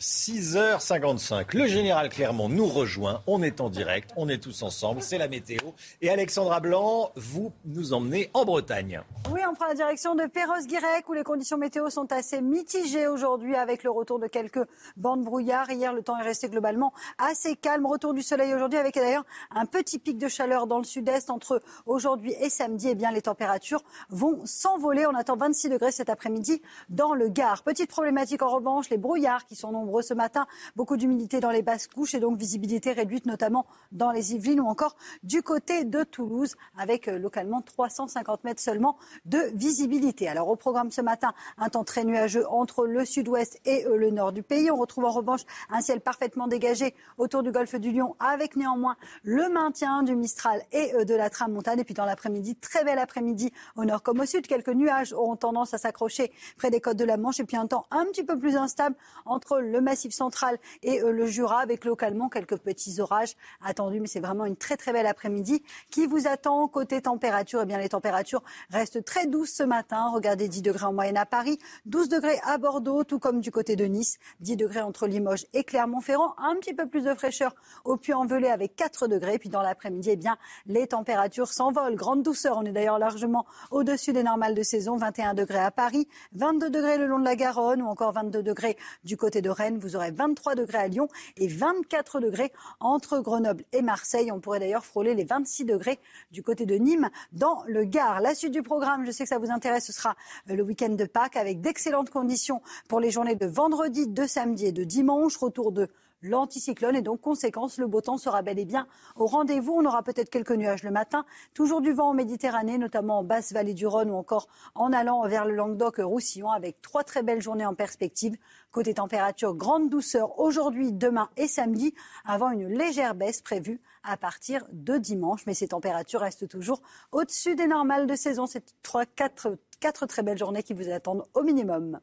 6h55. 0.00 1.54
Le 1.54 1.66
général 1.66 2.08
Clermont 2.08 2.48
nous 2.48 2.64
rejoint. 2.66 3.22
On 3.26 3.42
est 3.42 3.60
en 3.60 3.68
direct. 3.68 4.10
On 4.16 4.30
est 4.30 4.42
tous 4.42 4.62
ensemble. 4.62 5.02
C'est 5.02 5.18
la 5.18 5.28
météo. 5.28 5.60
Et 6.00 6.08
Alexandra 6.08 6.60
Blanc, 6.60 7.12
vous 7.16 7.52
nous 7.66 7.92
emmenez 7.92 8.30
en 8.32 8.46
Bretagne. 8.46 9.02
Oui, 9.30 9.40
on 9.46 9.54
prend 9.54 9.66
la 9.66 9.74
direction 9.74 10.14
de 10.14 10.24
Perros-Guirec 10.24 11.06
où 11.06 11.12
les 11.12 11.22
conditions 11.22 11.58
météo 11.58 11.90
sont 11.90 12.10
assez 12.12 12.40
mitigées 12.40 13.08
aujourd'hui 13.08 13.54
avec 13.54 13.84
le 13.84 13.90
retour 13.90 14.18
de 14.18 14.26
quelques 14.26 14.66
bandes 14.96 15.22
brouillard. 15.22 15.70
Hier, 15.70 15.92
le 15.92 16.02
temps 16.02 16.18
est 16.18 16.24
resté 16.24 16.48
globalement 16.48 16.94
assez 17.18 17.54
calme. 17.54 17.84
Retour 17.84 18.14
du 18.14 18.22
soleil 18.22 18.54
aujourd'hui 18.54 18.78
avec 18.78 18.94
d'ailleurs 18.94 19.26
un 19.50 19.66
petit 19.66 19.98
pic 19.98 20.16
de 20.16 20.28
chaleur 20.28 20.66
dans 20.66 20.78
le 20.78 20.84
sud-est 20.84 21.28
entre 21.28 21.60
aujourd'hui 21.84 22.34
et 22.40 22.48
samedi. 22.48 22.88
Eh 22.88 22.94
bien, 22.94 23.10
les 23.10 23.22
températures 23.22 23.82
vont 24.08 24.40
s'envoler. 24.46 25.04
On 25.04 25.14
attend 25.14 25.36
26 25.36 25.68
degrés 25.68 25.92
cet 25.92 26.08
après-midi 26.08 26.62
dans 26.88 27.12
le 27.12 27.28
Gard. 27.28 27.64
Petite 27.64 27.90
problématique 27.90 28.40
en 28.40 28.48
revanche, 28.48 28.88
les 28.88 28.96
brouillards 28.96 29.44
qui 29.44 29.56
sont 29.56 29.72
nombreux 29.72 29.89
ce 30.02 30.14
matin. 30.14 30.46
Beaucoup 30.76 30.96
d'humidité 30.96 31.40
dans 31.40 31.50
les 31.50 31.62
basses 31.62 31.86
couches 31.86 32.14
et 32.14 32.20
donc 32.20 32.38
visibilité 32.38 32.92
réduite 32.92 33.26
notamment 33.26 33.66
dans 33.92 34.12
les 34.12 34.34
Yvelines 34.34 34.60
ou 34.60 34.66
encore 34.66 34.96
du 35.22 35.42
côté 35.42 35.84
de 35.84 36.02
Toulouse 36.04 36.56
avec 36.78 37.08
euh, 37.08 37.18
localement 37.18 37.62
350 37.62 38.44
mètres 38.44 38.60
seulement 38.60 38.96
de 39.24 39.38
visibilité. 39.54 40.28
Alors 40.28 40.48
au 40.48 40.56
programme 40.56 40.90
ce 40.90 41.00
matin, 41.00 41.32
un 41.58 41.68
temps 41.68 41.84
très 41.84 42.04
nuageux 42.04 42.46
entre 42.48 42.86
le 42.86 43.04
sud-ouest 43.04 43.60
et 43.64 43.84
euh, 43.86 43.96
le 43.96 44.10
nord 44.10 44.32
du 44.32 44.42
pays. 44.42 44.70
On 44.70 44.76
retrouve 44.76 45.04
en 45.04 45.10
revanche 45.10 45.40
un 45.70 45.80
ciel 45.80 46.00
parfaitement 46.00 46.46
dégagé 46.46 46.94
autour 47.18 47.42
du 47.42 47.50
golfe 47.50 47.74
du 47.74 47.92
Lion 47.92 48.16
avec 48.18 48.56
néanmoins 48.56 48.96
le 49.22 49.48
maintien 49.48 50.02
du 50.02 50.14
Mistral 50.14 50.62
et 50.72 50.94
euh, 50.94 51.04
de 51.04 51.14
la 51.14 51.30
tramontane. 51.30 51.80
Et 51.80 51.84
puis 51.84 51.94
dans 51.94 52.04
l'après-midi, 52.04 52.56
très 52.56 52.84
bel 52.84 52.98
après-midi 52.98 53.52
au 53.76 53.84
nord 53.84 54.02
comme 54.02 54.20
au 54.20 54.26
sud. 54.26 54.46
Quelques 54.46 54.68
nuages 54.68 55.12
auront 55.12 55.36
tendance 55.36 55.74
à 55.74 55.78
s'accrocher 55.78 56.32
près 56.56 56.70
des 56.70 56.80
côtes 56.80 56.96
de 56.96 57.04
la 57.04 57.16
Manche 57.16 57.40
et 57.40 57.44
puis 57.44 57.56
un 57.56 57.66
temps 57.66 57.86
un 57.90 58.04
petit 58.06 58.24
peu 58.24 58.38
plus 58.38 58.56
instable 58.56 58.96
entre 59.24 59.58
le 59.58 59.79
massif 59.80 60.12
central 60.12 60.58
et 60.82 61.02
euh, 61.02 61.12
le 61.12 61.26
Jura 61.26 61.60
avec 61.60 61.84
localement 61.84 62.28
quelques 62.28 62.58
petits 62.58 63.00
orages 63.00 63.36
attendus. 63.64 64.00
Mais 64.00 64.06
c'est 64.06 64.20
vraiment 64.20 64.44
une 64.44 64.56
très 64.56 64.76
très 64.76 64.92
belle 64.92 65.06
après-midi 65.06 65.62
qui 65.90 66.06
vous 66.06 66.26
attend. 66.26 66.68
Côté 66.68 67.02
température, 67.02 67.60
eh 67.62 67.66
bien 67.66 67.78
les 67.78 67.88
températures 67.88 68.42
restent 68.70 69.04
très 69.04 69.26
douces 69.26 69.52
ce 69.52 69.62
matin. 69.62 70.10
Regardez 70.12 70.48
10 70.48 70.62
degrés 70.62 70.86
en 70.86 70.92
moyenne 70.92 71.16
à 71.16 71.26
Paris, 71.26 71.58
12 71.86 72.08
degrés 72.08 72.38
à 72.44 72.58
Bordeaux, 72.58 73.04
tout 73.04 73.18
comme 73.18 73.40
du 73.40 73.50
côté 73.50 73.76
de 73.76 73.84
Nice, 73.84 74.18
10 74.40 74.56
degrés 74.56 74.82
entre 74.82 75.06
Limoges 75.06 75.46
et 75.52 75.64
Clermont-Ferrand. 75.64 76.34
Un 76.38 76.56
petit 76.56 76.74
peu 76.74 76.86
plus 76.86 77.02
de 77.02 77.14
fraîcheur 77.14 77.54
au 77.84 77.96
Puy-en-Velay 77.96 78.50
avec 78.50 78.76
4 78.76 79.08
degrés. 79.08 79.38
Puis 79.38 79.48
dans 79.48 79.62
l'après-midi, 79.62 80.10
eh 80.12 80.16
bien 80.16 80.36
les 80.66 80.86
températures 80.86 81.52
s'envolent. 81.52 81.96
Grande 81.96 82.22
douceur. 82.22 82.58
On 82.58 82.64
est 82.64 82.72
d'ailleurs 82.72 82.98
largement 82.98 83.46
au-dessus 83.70 84.12
des 84.12 84.22
normales 84.22 84.54
de 84.54 84.62
saison. 84.62 84.96
21 84.96 85.34
degrés 85.34 85.58
à 85.58 85.70
Paris, 85.70 86.08
22 86.32 86.70
degrés 86.70 86.98
le 86.98 87.06
long 87.06 87.18
de 87.18 87.24
la 87.24 87.36
Garonne 87.36 87.82
ou 87.82 87.86
encore 87.86 88.12
22 88.12 88.42
degrés 88.42 88.76
du 89.04 89.16
côté 89.16 89.42
de 89.42 89.50
Rennes. 89.50 89.69
Vous 89.78 89.96
aurez 89.96 90.10
23 90.10 90.54
degrés 90.54 90.78
à 90.78 90.88
Lyon 90.88 91.08
et 91.36 91.48
24 91.48 92.20
degrés 92.20 92.52
entre 92.80 93.20
Grenoble 93.20 93.64
et 93.72 93.82
Marseille. 93.82 94.32
On 94.32 94.40
pourrait 94.40 94.60
d'ailleurs 94.60 94.84
frôler 94.84 95.14
les 95.14 95.24
26 95.24 95.64
degrés 95.64 95.98
du 96.30 96.42
côté 96.42 96.66
de 96.66 96.74
Nîmes 96.74 97.10
dans 97.32 97.62
le 97.66 97.84
Gard. 97.84 98.20
La 98.20 98.34
suite 98.34 98.52
du 98.52 98.62
programme, 98.62 99.04
je 99.04 99.10
sais 99.10 99.24
que 99.24 99.28
ça 99.28 99.38
vous 99.38 99.50
intéresse, 99.50 99.86
ce 99.86 99.92
sera 99.92 100.16
euh, 100.48 100.54
le 100.54 100.62
week-end 100.62 100.90
de 100.90 101.04
Pâques 101.04 101.36
avec 101.36 101.60
d'excellentes 101.60 102.10
conditions 102.10 102.62
pour 102.88 103.00
les 103.00 103.10
journées 103.10 103.36
de 103.36 103.46
vendredi, 103.46 104.06
de 104.06 104.26
samedi 104.26 104.66
et 104.66 104.72
de 104.72 104.84
dimanche. 104.84 105.36
Retour 105.36 105.72
de 105.72 105.88
l'anticyclone 106.22 106.96
et 106.96 107.02
donc 107.02 107.20
conséquence, 107.20 107.78
le 107.78 107.86
beau 107.86 108.00
temps 108.00 108.18
sera 108.18 108.42
bel 108.42 108.58
et 108.58 108.64
bien 108.64 108.86
au 109.16 109.26
rendez-vous. 109.26 109.72
On 109.72 109.84
aura 109.84 110.02
peut-être 110.02 110.30
quelques 110.30 110.52
nuages 110.52 110.82
le 110.82 110.90
matin, 110.90 111.24
toujours 111.54 111.80
du 111.80 111.92
vent 111.92 112.10
en 112.10 112.14
Méditerranée, 112.14 112.78
notamment 112.78 113.20
en 113.20 113.24
basse 113.24 113.52
vallée 113.52 113.74
du 113.74 113.86
Rhône 113.86 114.10
ou 114.10 114.14
encore 114.14 114.48
en 114.74 114.92
allant 114.92 115.26
vers 115.26 115.44
le 115.44 115.54
Languedoc-Roussillon 115.54 116.50
avec 116.50 116.80
trois 116.82 117.04
très 117.04 117.22
belles 117.22 117.42
journées 117.42 117.66
en 117.66 117.74
perspective. 117.74 118.36
Côté 118.70 118.94
température, 118.94 119.54
grande 119.54 119.88
douceur 119.88 120.38
aujourd'hui, 120.38 120.92
demain 120.92 121.28
et 121.36 121.48
samedi, 121.48 121.94
avant 122.24 122.50
une 122.50 122.68
légère 122.68 123.14
baisse 123.14 123.42
prévue 123.42 123.80
à 124.04 124.16
partir 124.16 124.64
de 124.72 124.96
dimanche. 124.96 125.44
Mais 125.46 125.54
ces 125.54 125.68
températures 125.68 126.20
restent 126.20 126.48
toujours 126.48 126.80
au-dessus 127.10 127.56
des 127.56 127.66
normales 127.66 128.06
de 128.06 128.14
saison. 128.14 128.46
C'est 128.46 128.74
trois, 128.82 129.06
quatre, 129.06 129.58
quatre 129.80 130.06
très 130.06 130.22
belles 130.22 130.38
journées 130.38 130.62
qui 130.62 130.74
vous 130.74 130.90
attendent 130.90 131.24
au 131.34 131.42
minimum. 131.42 132.00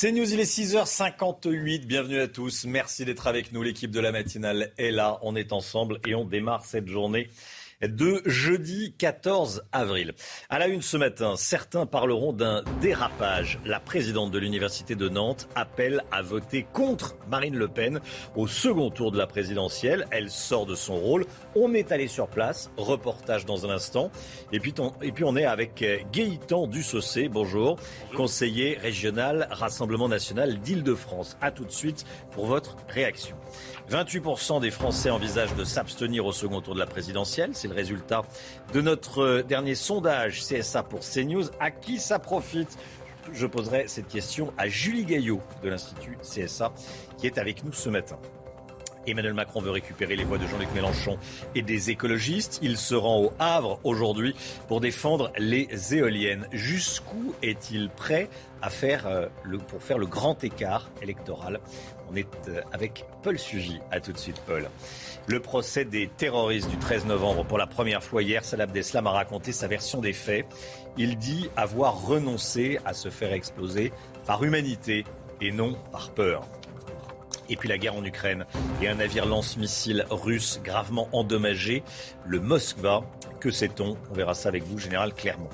C'est 0.00 0.12
News, 0.12 0.32
il 0.32 0.38
est 0.38 0.44
6h58. 0.44 1.84
Bienvenue 1.84 2.20
à 2.20 2.28
tous. 2.28 2.66
Merci 2.66 3.04
d'être 3.04 3.26
avec 3.26 3.50
nous. 3.50 3.64
L'équipe 3.64 3.90
de 3.90 3.98
la 3.98 4.12
matinale 4.12 4.70
est 4.78 4.92
là. 4.92 5.18
On 5.22 5.34
est 5.34 5.52
ensemble 5.52 5.98
et 6.06 6.14
on 6.14 6.24
démarre 6.24 6.64
cette 6.64 6.86
journée 6.86 7.30
de 7.82 8.22
jeudi 8.26 8.92
14 8.98 9.62
avril. 9.70 10.14
À 10.48 10.58
la 10.58 10.66
une 10.66 10.82
ce 10.82 10.96
matin, 10.96 11.36
certains 11.36 11.86
parleront 11.86 12.32
d'un 12.32 12.64
dérapage. 12.80 13.60
La 13.64 13.78
présidente 13.78 14.32
de 14.32 14.38
l'Université 14.38 14.96
de 14.96 15.08
Nantes 15.08 15.48
appelle 15.54 16.02
à 16.10 16.22
voter 16.22 16.66
contre 16.72 17.16
Marine 17.30 17.56
Le 17.56 17.68
Pen 17.68 18.00
au 18.34 18.48
second 18.48 18.90
tour 18.90 19.12
de 19.12 19.18
la 19.18 19.28
présidentielle. 19.28 20.06
Elle 20.10 20.30
sort 20.30 20.66
de 20.66 20.74
son 20.74 20.96
rôle. 20.96 21.24
On 21.54 21.72
est 21.72 21.92
allé 21.92 22.08
sur 22.08 22.26
place. 22.26 22.70
Reportage 22.76 23.46
dans 23.46 23.64
un 23.64 23.70
instant. 23.70 24.10
Et 24.52 24.58
puis, 24.58 24.74
on, 24.80 24.92
et 25.00 25.12
puis 25.12 25.24
on 25.24 25.36
est 25.36 25.44
avec 25.44 25.84
Gaëtan 26.12 26.66
Dussaucé. 26.66 27.28
Bonjour. 27.28 27.76
Conseiller 28.16 28.76
régional 28.82 29.46
Rassemblement 29.50 30.08
national 30.08 30.58
d'Île-de-France. 30.58 31.36
À 31.40 31.52
tout 31.52 31.64
de 31.64 31.70
suite 31.70 32.04
pour 32.32 32.46
votre 32.46 32.76
réaction. 32.88 33.36
28% 33.90 34.60
des 34.60 34.70
Français 34.70 35.10
envisagent 35.10 35.54
de 35.54 35.64
s'abstenir 35.64 36.26
au 36.26 36.32
second 36.32 36.60
tour 36.60 36.74
de 36.74 36.80
la 36.80 36.86
présidentielle. 36.86 37.50
C'est 37.52 37.67
le 37.68 37.74
résultat 37.74 38.22
de 38.72 38.80
notre 38.80 39.42
dernier 39.42 39.74
sondage 39.74 40.40
CSA 40.40 40.82
pour 40.82 41.00
CNews. 41.00 41.44
À 41.60 41.70
qui 41.70 41.98
ça 41.98 42.18
profite? 42.18 42.78
Je 43.32 43.46
poserai 43.46 43.88
cette 43.88 44.08
question 44.08 44.52
à 44.56 44.68
Julie 44.68 45.04
Gaillot 45.04 45.40
de 45.62 45.68
l'Institut 45.68 46.16
CSA 46.22 46.72
qui 47.18 47.26
est 47.26 47.38
avec 47.38 47.64
nous 47.64 47.72
ce 47.72 47.88
matin. 47.88 48.18
Emmanuel 49.10 49.34
Macron 49.34 49.60
veut 49.60 49.70
récupérer 49.70 50.16
les 50.16 50.24
voix 50.24 50.38
de 50.38 50.46
Jean-Luc 50.46 50.72
Mélenchon 50.74 51.18
et 51.54 51.62
des 51.62 51.90
écologistes. 51.90 52.58
Il 52.62 52.76
se 52.76 52.94
rend 52.94 53.22
au 53.22 53.32
Havre 53.38 53.80
aujourd'hui 53.84 54.34
pour 54.66 54.80
défendre 54.80 55.32
les 55.38 55.68
éoliennes. 55.94 56.46
Jusqu'où 56.52 57.34
est-il 57.42 57.88
prêt 57.88 58.28
à 58.60 58.70
faire 58.70 59.06
euh, 59.06 59.26
le, 59.44 59.58
pour 59.58 59.82
faire 59.82 59.98
le 59.98 60.06
grand 60.06 60.42
écart 60.44 60.90
électoral? 61.00 61.60
On 62.10 62.16
est 62.16 62.28
euh, 62.48 62.60
avec 62.72 63.06
Paul 63.22 63.38
Sugy. 63.38 63.80
À 63.90 64.00
tout 64.00 64.12
de 64.12 64.18
suite, 64.18 64.40
Paul. 64.46 64.68
Le 65.28 65.40
procès 65.40 65.84
des 65.84 66.08
terroristes 66.08 66.70
du 66.70 66.78
13 66.78 67.04
novembre. 67.04 67.44
Pour 67.44 67.58
la 67.58 67.66
première 67.66 68.02
fois 68.02 68.22
hier, 68.22 68.46
Salah 68.46 68.64
Abdeslam 68.64 69.06
a 69.06 69.10
raconté 69.10 69.52
sa 69.52 69.68
version 69.68 70.00
des 70.00 70.14
faits. 70.14 70.46
Il 70.96 71.18
dit 71.18 71.50
avoir 71.54 72.06
renoncé 72.06 72.78
à 72.86 72.94
se 72.94 73.10
faire 73.10 73.34
exploser 73.34 73.92
par 74.26 74.42
humanité 74.42 75.04
et 75.42 75.52
non 75.52 75.76
par 75.92 76.12
peur. 76.12 76.44
Et 77.50 77.56
puis 77.56 77.68
la 77.68 77.76
guerre 77.76 77.96
en 77.96 78.04
Ukraine 78.04 78.46
et 78.80 78.88
un 78.88 78.94
navire 78.94 79.26
lance-missile 79.26 80.06
russe 80.10 80.60
gravement 80.64 81.10
endommagé, 81.12 81.82
le 82.26 82.40
Moskva. 82.40 83.04
Que 83.38 83.50
sait-on? 83.50 83.98
On 84.10 84.14
verra 84.14 84.32
ça 84.32 84.48
avec 84.48 84.64
vous, 84.64 84.78
Général 84.78 85.12
Clermont. 85.12 85.50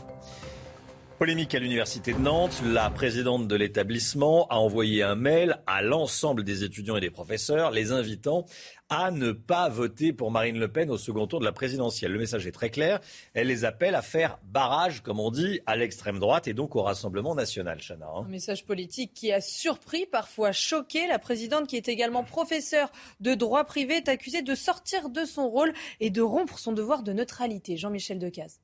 Polémique 1.25 1.55
à 1.55 1.59
l'Université 1.59 2.13
de 2.13 2.19
Nantes. 2.19 2.61
La 2.67 2.91
présidente 2.91 3.49
de 3.49 3.57
l'établissement 3.57 4.47
a 4.49 4.57
envoyé 4.57 5.03
un 5.03 5.15
mail 5.15 5.59
à 5.67 5.81
l'ensemble 5.81 6.45
des 6.45 6.65
étudiants 6.65 6.99
et 6.99 7.01
des 7.01 7.09
professeurs 7.09 7.71
les 7.71 7.93
invitant 7.93 8.45
à 8.91 9.11
ne 9.11 9.33
pas 9.33 9.71
voter 9.71 10.13
pour 10.13 10.31
Marine 10.31 10.59
Le 10.59 10.69
Pen 10.69 10.91
au 10.91 10.99
second 10.99 11.27
tour 11.27 11.41
de 11.41 11.47
la 11.47 11.53
présidentielle. 11.53 12.13
Le 12.13 12.19
message 12.19 12.47
est 12.47 12.53
très 12.53 12.69
clair. 12.69 13.01
Elle 13.33 13.47
les 13.47 13.65
appelle 13.65 13.95
à 13.95 14.03
faire 14.03 14.39
barrage, 14.45 15.03
comme 15.03 15.19
on 15.19 15.31
dit, 15.31 15.61
à 15.65 15.77
l'extrême 15.77 16.19
droite 16.19 16.47
et 16.47 16.53
donc 16.53 16.77
au 16.77 16.83
Rassemblement 16.83 17.35
national, 17.35 17.81
Chana. 17.81 18.07
Un 18.15 18.29
message 18.29 18.67
politique 18.67 19.15
qui 19.15 19.33
a 19.33 19.41
surpris, 19.41 20.05
parfois 20.05 20.53
choqué. 20.53 21.07
La 21.07 21.19
présidente, 21.19 21.69
qui 21.69 21.77
est 21.77 21.89
également 21.89 22.25
professeure 22.25 22.93
de 23.21 23.33
droit 23.33 23.65
privé, 23.65 23.95
est 23.95 24.11
accusée 24.11 24.43
de 24.43 24.55
sortir 24.55 25.09
de 25.09 25.25
son 25.25 25.49
rôle 25.49 25.73
et 26.01 26.11
de 26.11 26.21
rompre 26.21 26.59
son 26.59 26.73
devoir 26.73 27.03
de 27.03 27.15
neutralité. 27.15 27.79
Jean-Michel 27.79 28.19
Decaze. 28.19 28.61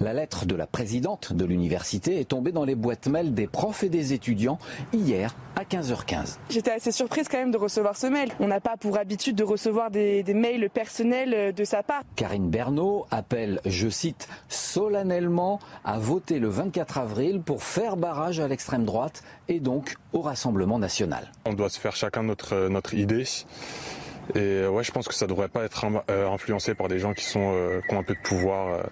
La 0.00 0.12
lettre 0.12 0.46
de 0.46 0.54
la 0.54 0.68
présidente 0.68 1.32
de 1.32 1.44
l'université 1.44 2.20
est 2.20 2.28
tombée 2.28 2.52
dans 2.52 2.64
les 2.64 2.76
boîtes 2.76 3.08
mail 3.08 3.34
des 3.34 3.48
profs 3.48 3.82
et 3.82 3.88
des 3.88 4.12
étudiants 4.12 4.58
hier 4.92 5.34
à 5.56 5.64
15h15. 5.64 6.38
J'étais 6.50 6.70
assez 6.70 6.92
surprise 6.92 7.26
quand 7.28 7.38
même 7.38 7.50
de 7.50 7.56
recevoir 7.56 7.96
ce 7.96 8.06
mail. 8.06 8.30
On 8.38 8.46
n'a 8.46 8.60
pas 8.60 8.76
pour 8.76 8.96
habitude 8.96 9.34
de 9.34 9.42
recevoir 9.42 9.90
des, 9.90 10.22
des, 10.22 10.34
mails 10.34 10.70
personnels 10.70 11.52
de 11.52 11.64
sa 11.64 11.82
part. 11.82 12.02
Karine 12.14 12.48
Bernot 12.48 13.06
appelle, 13.10 13.60
je 13.64 13.88
cite, 13.88 14.28
solennellement 14.48 15.58
à 15.84 15.98
voter 15.98 16.38
le 16.38 16.48
24 16.48 16.98
avril 16.98 17.40
pour 17.40 17.64
faire 17.64 17.96
barrage 17.96 18.38
à 18.38 18.46
l'extrême 18.46 18.84
droite 18.84 19.24
et 19.48 19.58
donc 19.58 19.96
au 20.12 20.20
Rassemblement 20.20 20.78
national. 20.78 21.32
On 21.44 21.54
doit 21.54 21.70
se 21.70 21.80
faire 21.80 21.96
chacun 21.96 22.22
notre, 22.22 22.68
notre 22.68 22.94
idée. 22.94 23.24
Et 24.36 24.64
ouais, 24.64 24.84
je 24.84 24.92
pense 24.92 25.08
que 25.08 25.14
ça 25.14 25.24
ne 25.24 25.30
devrait 25.30 25.48
pas 25.48 25.64
être 25.64 25.86
influencé 26.08 26.74
par 26.74 26.86
des 26.86 27.00
gens 27.00 27.14
qui, 27.14 27.24
sont, 27.24 27.52
qui 27.88 27.94
ont 27.94 27.98
un 27.98 28.04
peu 28.04 28.14
de 28.14 28.20
pouvoir 28.22 28.84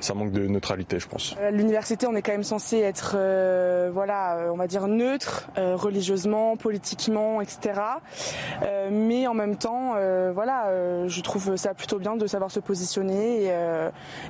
ça 0.00 0.14
manque 0.14 0.32
de 0.32 0.46
neutralité, 0.46 0.98
je 0.98 1.06
pense. 1.06 1.36
À 1.40 1.50
l'université, 1.50 2.06
on 2.06 2.14
est 2.14 2.22
quand 2.22 2.32
même 2.32 2.44
censé 2.44 2.78
être, 2.78 3.14
euh, 3.16 3.90
voilà, 3.92 4.48
on 4.52 4.56
va 4.56 4.66
dire 4.66 4.88
neutre, 4.88 5.48
euh, 5.58 5.76
religieusement, 5.76 6.56
politiquement, 6.56 7.40
etc. 7.40 7.80
Euh, 8.62 8.88
mais 8.90 9.26
en 9.26 9.34
même 9.34 9.56
temps, 9.56 9.94
voilà, 10.32 11.06
je 11.06 11.20
trouve 11.20 11.56
ça 11.56 11.74
plutôt 11.74 11.98
bien 11.98 12.16
de 12.16 12.26
savoir 12.26 12.50
se 12.50 12.60
positionner. 12.60 13.44
Et, 13.44 13.52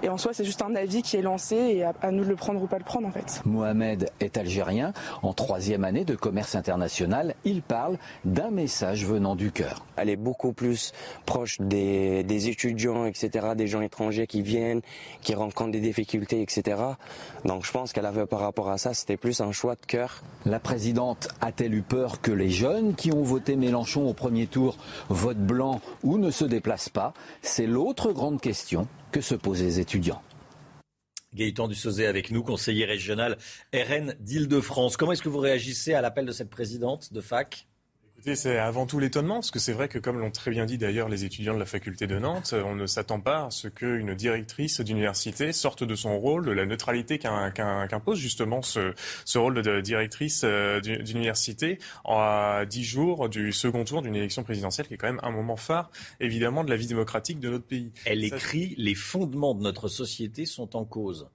et 0.03 0.09
en 0.09 0.17
soi, 0.17 0.33
c'est 0.33 0.45
juste 0.45 0.63
un 0.63 0.75
avis 0.75 1.03
qui 1.03 1.17
est 1.17 1.23
lancé 1.23 1.57
et 1.57 1.85
à, 1.85 1.93
à, 2.03 2.11
nous 2.11 2.25
de 2.25 2.29
le 2.29 2.37
prendre 2.37 2.63
ou 2.63 2.67
pas 2.67 2.79
le 2.79 2.85
prendre, 2.85 3.07
en 3.07 3.11
fait. 3.11 3.43
Mohamed 3.45 4.11
est 4.21 4.37
algérien, 4.39 4.93
en 5.23 5.33
troisième 5.33 5.85
année 5.85 6.05
de 6.05 6.15
commerce 6.15 6.55
international. 6.55 7.35
Il 7.45 7.63
parle 7.63 7.99
d'un 8.25 8.51
message 8.51 9.05
venant 9.05 9.37
du 9.37 9.53
cœur. 9.53 9.85
Elle 9.97 10.09
est 10.09 10.17
beaucoup 10.17 10.53
plus 10.53 10.93
proche 11.27 11.61
des, 11.61 12.23
des 12.25 12.49
étudiants, 12.49 13.05
etc., 13.05 13.49
des 13.57 13.67
gens 13.67 13.81
étrangers 13.81 14.27
qui 14.27 14.43
viennent, 14.43 14.81
qui 15.23 15.35
rencontrent 15.35 15.60
des 15.69 15.81
difficultés, 15.81 16.43
etc. 16.43 16.81
Donc 17.45 17.65
je 17.65 17.71
pense 17.71 17.93
qu'elle 17.93 18.07
avait 18.07 18.27
par 18.27 18.41
rapport 18.41 18.71
à 18.71 18.79
ça, 18.79 18.95
c'était 18.95 19.17
plus 19.17 19.41
un 19.41 19.53
choix 19.53 19.75
de 19.75 19.87
cœur. 19.87 20.23
La 20.47 20.61
présidente 20.61 21.29
a-t-elle 21.41 21.75
eu 21.75 21.83
peur 21.83 22.21
que 22.21 22.33
les 22.33 22.51
jeunes 22.51 22.95
qui 22.95 23.13
ont 23.13 23.23
voté 23.23 23.57
Mélenchon 23.57 24.09
au 24.09 24.15
premier 24.15 24.47
tour 24.47 24.77
votent 25.09 25.39
blanc 25.39 25.81
ou 26.03 26.19
ne 26.19 26.31
se 26.31 26.45
déplacent 26.45 26.89
pas? 26.89 27.13
C'est 27.43 27.67
l'autre 27.67 28.13
grande 28.13 28.41
question 28.41 28.89
que 29.13 29.21
se 29.21 29.35
posent 29.35 29.63
les 29.63 29.81
étudiants. 29.81 30.23
Gaëtan 31.35 31.69
Dussaudet 31.69 32.07
avec 32.07 32.33
nous, 32.33 32.43
conseiller 32.43 32.85
régional 32.85 33.39
RN 33.73 34.17
d'Île-de-France. 34.19 34.97
Comment 34.97 35.13
est-ce 35.13 35.23
que 35.23 35.29
vous 35.29 35.39
réagissez 35.39 35.95
à 35.95 36.01
l'appel 36.01 36.27
de 36.27 36.33
cette 36.33 36.51
présidente 36.51 37.13
de 37.13 37.21
fac? 37.21 37.69
C'est 38.35 38.59
avant 38.59 38.87
tout 38.87 38.99
l'étonnement, 38.99 39.35
parce 39.35 39.51
que 39.51 39.59
c'est 39.59 39.73
vrai 39.73 39.89
que, 39.89 39.99
comme 39.99 40.19
l'ont 40.19 40.31
très 40.31 40.51
bien 40.51 40.67
dit 40.67 40.79
d'ailleurs 40.79 41.09
les 41.09 41.25
étudiants 41.25 41.55
de 41.55 41.59
la 41.59 41.67
faculté 41.67 42.07
de 42.07 42.19
Nantes, 42.19 42.55
on 42.55 42.75
ne 42.75 42.87
s'attend 42.87 43.21
pas 43.21 43.47
à 43.47 43.51
ce 43.51 43.69
qu'une 43.69 44.15
directrice 44.15 44.81
d'université 44.81 45.53
sorte 45.53 45.85
de 45.85 45.95
son 45.95 46.19
rôle, 46.19 46.47
de 46.47 46.51
la 46.51 46.67
neutralité 46.67 47.19
qu'impose 47.19 48.19
justement 48.19 48.63
ce, 48.63 48.95
ce, 49.25 49.39
rôle 49.39 49.63
de 49.63 49.81
directrice 49.81 50.45
d'université 50.45 51.79
à 52.05 52.65
dix 52.69 52.85
jours 52.85 53.29
du 53.29 53.53
second 53.53 53.85
tour 53.85 54.03
d'une 54.03 54.17
élection 54.17 54.43
présidentielle, 54.43 54.87
qui 54.87 54.95
est 54.95 54.99
quand 54.99 55.09
même 55.09 55.21
un 55.23 55.31
moment 55.31 55.57
phare, 55.57 55.91
évidemment, 56.21 56.65
de 56.65 56.71
la 56.71 56.77
vie 56.77 56.87
démocratique 56.87 57.41
de 57.41 57.49
notre 57.49 57.67
pays. 57.67 57.93
Elle 58.05 58.25
écrit 58.25 58.75
Les 58.77 58.95
fondements 58.95 59.55
de 59.55 59.63
notre 59.63 59.89
société 59.89 60.47
sont 60.47 60.77
en 60.77 60.85
cause. 60.85 61.29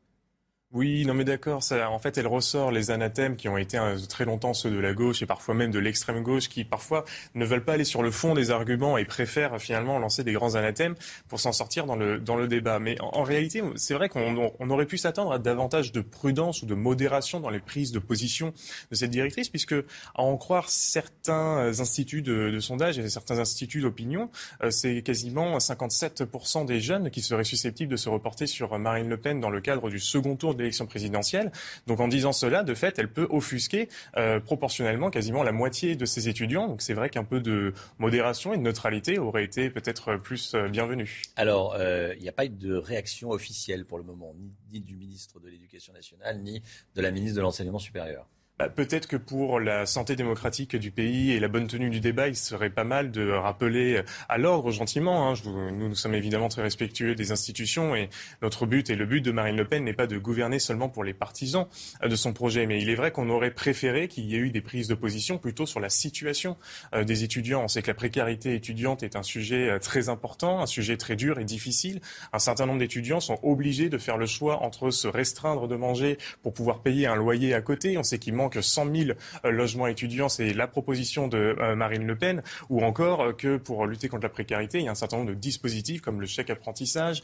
Oui, 0.75 1.05
non 1.05 1.13
mais 1.13 1.23
d'accord. 1.23 1.61
En 1.71 1.99
fait, 1.99 2.17
elle 2.17 2.27
ressort 2.27 2.69
les 2.69 2.91
anathèmes 2.91 3.37
qui 3.37 3.47
ont 3.47 3.55
été 3.55 3.77
euh, 3.77 3.97
très 4.09 4.25
longtemps 4.25 4.53
ceux 4.53 4.69
de 4.69 4.77
la 4.77 4.93
gauche 4.93 5.21
et 5.21 5.25
parfois 5.25 5.55
même 5.55 5.71
de 5.71 5.79
l'extrême 5.79 6.21
gauche, 6.21 6.49
qui 6.49 6.65
parfois 6.65 7.05
ne 7.33 7.45
veulent 7.45 7.63
pas 7.63 7.73
aller 7.73 7.85
sur 7.85 8.03
le 8.03 8.11
fond 8.11 8.33
des 8.33 8.51
arguments 8.51 8.97
et 8.97 9.05
préfèrent 9.05 9.57
finalement 9.61 9.99
lancer 9.99 10.25
des 10.25 10.33
grands 10.33 10.55
anathèmes 10.55 10.95
pour 11.29 11.39
s'en 11.39 11.53
sortir 11.53 11.85
dans 11.85 11.95
le 11.95 12.19
dans 12.19 12.35
le 12.35 12.49
débat. 12.49 12.79
Mais 12.79 12.97
en, 12.99 13.23
réalité, 13.23 13.63
c'est 13.77 13.93
vrai 13.93 14.09
qu'on 14.09 14.51
on 14.59 14.69
aurait 14.69 14.85
pu 14.85 14.97
s'attendre 14.97 15.31
à 15.31 15.39
davantage 15.39 15.93
de 15.93 16.01
prudence 16.01 16.61
ou 16.61 16.65
de 16.65 16.73
modération 16.73 17.39
dans 17.39 17.49
les 17.49 17.61
prises 17.61 17.93
de 17.93 17.99
position 17.99 18.53
de 18.91 18.95
cette 18.97 19.11
directrice, 19.11 19.47
puisque 19.47 19.75
à 20.15 20.23
en 20.23 20.35
croire 20.35 20.69
certains 20.69 21.71
instituts 21.79 22.21
de, 22.21 22.59
sondage 22.59 22.99
et 22.99 23.07
certains 23.07 23.39
instituts 23.39 23.79
d'opinion, 23.79 24.29
euh, 24.61 24.71
c'est 24.71 25.03
quasiment 25.03 25.57
57% 25.57 26.65
des 26.65 26.81
jeunes 26.81 27.11
qui 27.11 27.21
seraient 27.21 27.45
susceptibles 27.45 27.93
de 27.93 27.97
se 27.97 28.09
reporter 28.09 28.45
sur 28.45 28.77
Marine 28.77 29.07
Le 29.07 29.15
Pen 29.15 29.39
dans 29.39 29.49
le 29.49 29.61
cadre 29.61 29.89
du 29.89 29.99
second 29.99 30.35
tour 30.35 30.53
de 30.53 30.64
l'élection 30.65 30.85
présidentielle. 30.85 31.51
Donc 31.87 31.99
en 31.99 32.07
disant 32.07 32.33
cela, 32.33 32.63
de 32.63 32.73
fait, 32.73 32.99
elle 32.99 33.11
peut 33.11 33.27
offusquer 33.29 33.87
euh, 34.17 34.39
proportionnellement 34.39 35.09
quasiment 35.09 35.43
la 35.43 35.51
moitié 35.51 35.95
de 35.95 36.05
ses 36.05 36.27
étudiants. 36.27 36.67
Donc 36.67 36.81
c'est 36.81 36.93
vrai 36.93 37.09
qu'un 37.09 37.23
peu 37.23 37.39
de 37.39 37.73
modération 37.99 38.53
et 38.53 38.57
de 38.57 38.63
neutralité 38.63 39.19
aurait 39.19 39.43
été 39.43 39.69
peut-être 39.69 40.17
plus 40.17 40.53
euh, 40.55 40.67
bienvenue. 40.67 41.21
Alors, 41.35 41.75
il 41.77 41.81
euh, 41.81 42.15
n'y 42.15 42.29
a 42.29 42.33
pas 42.33 42.45
eu 42.45 42.49
de 42.49 42.75
réaction 42.75 43.29
officielle 43.29 43.85
pour 43.85 43.97
le 43.97 44.03
moment, 44.03 44.35
ni 44.71 44.81
du 44.81 44.95
ministre 44.95 45.39
de 45.39 45.47
l'Éducation 45.47 45.93
nationale, 45.93 46.41
ni 46.41 46.61
de 46.95 47.01
la 47.01 47.11
ministre 47.11 47.37
de 47.37 47.41
l'Enseignement 47.41 47.79
supérieur. 47.79 48.27
Bah, 48.57 48.69
Peut-être 48.69 49.07
que 49.07 49.17
pour 49.17 49.59
la 49.59 49.85
santé 49.85 50.15
démocratique 50.15 50.77
du 50.77 50.89
pays 50.89 51.31
et 51.31 51.41
la 51.41 51.49
bonne 51.49 51.67
tenue 51.67 51.89
du 51.89 51.99
débat, 51.99 52.29
il 52.29 52.37
serait 52.37 52.69
pas 52.69 52.85
mal 52.85 53.11
de 53.11 53.29
rappeler 53.29 54.01
à 54.29 54.37
l'ordre 54.37 54.71
gentiment. 54.71 55.29
Hein. 55.29 55.33
Nous, 55.45 55.89
nous 55.89 55.95
sommes 55.95 56.13
évidemment 56.13 56.47
très 56.47 56.61
respectueux 56.61 57.15
des 57.15 57.33
institutions 57.33 57.97
et 57.97 58.09
notre 58.41 58.65
but 58.65 58.89
et 58.89 58.95
le 58.95 59.05
but 59.05 59.19
de 59.19 59.31
Marine 59.31 59.57
Le 59.57 59.65
Pen 59.65 59.83
n'est 59.83 59.93
pas 59.93 60.07
de 60.07 60.17
gouverner 60.17 60.59
seulement 60.59 60.87
pour 60.87 61.03
les 61.03 61.13
partisans 61.13 61.67
de 62.01 62.15
son 62.15 62.31
projet. 62.31 62.65
Mais 62.65 62.81
il 62.81 62.89
est 62.89 62.95
vrai 62.95 63.11
qu'on 63.11 63.29
aurait 63.29 63.51
préféré 63.51 64.07
qu'il 64.07 64.23
y 64.25 64.35
ait 64.35 64.39
eu 64.39 64.51
des 64.51 64.61
prises 64.61 64.87
de 64.87 64.95
position 64.95 65.37
plutôt 65.37 65.65
sur 65.65 65.81
la 65.81 65.89
situation 65.89 66.55
des 66.97 67.25
étudiants. 67.25 67.63
On 67.63 67.67
sait 67.67 67.81
que 67.81 67.87
la 67.87 67.93
précarité 67.93 68.55
étudiante 68.55 69.03
est 69.03 69.17
un 69.17 69.23
sujet 69.23 69.79
très 69.79 70.07
important, 70.07 70.61
un 70.61 70.65
sujet 70.65 70.95
très 70.95 71.17
dur 71.17 71.39
et 71.39 71.45
difficile. 71.45 71.99
Un 72.31 72.39
certain 72.39 72.65
nombre 72.65 72.79
d'étudiants 72.79 73.19
sont 73.19 73.37
obligés 73.43 73.89
de 73.89 73.97
faire 73.97 74.17
le 74.17 74.27
choix 74.27 74.63
entre 74.63 74.91
se 74.91 75.09
restreindre 75.09 75.67
de 75.67 75.75
manger 75.75 76.17
pour 76.41 76.53
pouvoir 76.53 76.81
payer 76.81 77.05
un 77.05 77.15
loyer 77.15 77.53
à 77.53 77.61
côté. 77.61 77.97
On 77.97 78.03
sait 78.03 78.17
qu'ils 78.17 78.33
manque 78.45 78.57
100 78.61 78.95
000 78.95 79.09
logements 79.43 79.87
étudiants, 79.87 80.29
c'est 80.29 80.53
la 80.53 80.67
proposition 80.67 81.27
de 81.27 81.55
Marine 81.75 82.05
Le 82.05 82.15
Pen, 82.15 82.43
ou 82.69 82.83
encore 82.83 83.35
que 83.35 83.57
pour 83.57 83.85
lutter 83.87 84.07
contre 84.07 84.23
la 84.23 84.29
précarité, 84.29 84.79
il 84.79 84.85
y 84.85 84.87
a 84.87 84.91
un 84.91 84.95
certain 84.95 85.17
nombre 85.17 85.29
de 85.29 85.35
dispositifs 85.35 86.01
comme 86.01 86.21
le 86.21 86.27
chèque 86.27 86.49
apprentissage, 86.49 87.21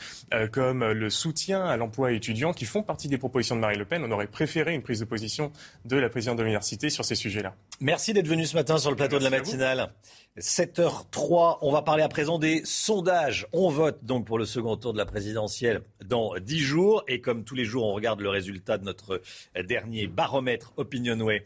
comme 0.51 0.83
le 0.83 1.09
soutien 1.09 1.63
à 1.65 1.77
l'emploi 1.77 2.11
étudiant, 2.11 2.53
qui 2.53 2.65
font 2.65 2.83
partie 2.83 3.07
des 3.07 3.17
propositions 3.17 3.55
de 3.55 3.61
Marine 3.61 3.79
Le 3.79 3.85
Pen. 3.85 4.03
On 4.03 4.11
aurait 4.11 4.27
préféré 4.27 4.73
une 4.73 4.81
prise 4.81 4.99
de 4.99 5.05
position 5.05 5.51
de 5.85 5.97
la 5.97 6.09
présidente 6.09 6.37
de 6.37 6.43
l'université 6.43 6.89
sur 6.89 7.05
ces 7.05 7.15
sujets-là. 7.15 7.53
Merci 7.79 8.13
d'être 8.13 8.27
venu 8.27 8.45
ce 8.45 8.55
matin 8.55 8.77
sur 8.77 8.89
le 8.89 8.95
plateau 8.95 9.19
de 9.19 9.23
la 9.23 9.29
matinale. 9.29 9.91
7h03, 10.37 11.57
on 11.59 11.73
va 11.73 11.81
parler 11.81 12.03
à 12.03 12.07
présent 12.07 12.39
des 12.39 12.63
sondages. 12.63 13.47
On 13.51 13.67
vote 13.67 14.05
donc 14.05 14.25
pour 14.25 14.39
le 14.39 14.45
second 14.45 14.77
tour 14.77 14.93
de 14.93 14.97
la 14.97 15.05
présidentielle 15.05 15.81
dans 16.05 16.37
10 16.39 16.59
jours. 16.59 17.03
Et 17.09 17.19
comme 17.19 17.43
tous 17.43 17.53
les 17.53 17.65
jours, 17.65 17.83
on 17.85 17.91
regarde 17.91 18.21
le 18.21 18.29
résultat 18.29 18.77
de 18.77 18.85
notre 18.85 19.21
dernier 19.61 20.07
baromètre 20.07 20.71
Opinionway 20.77 21.43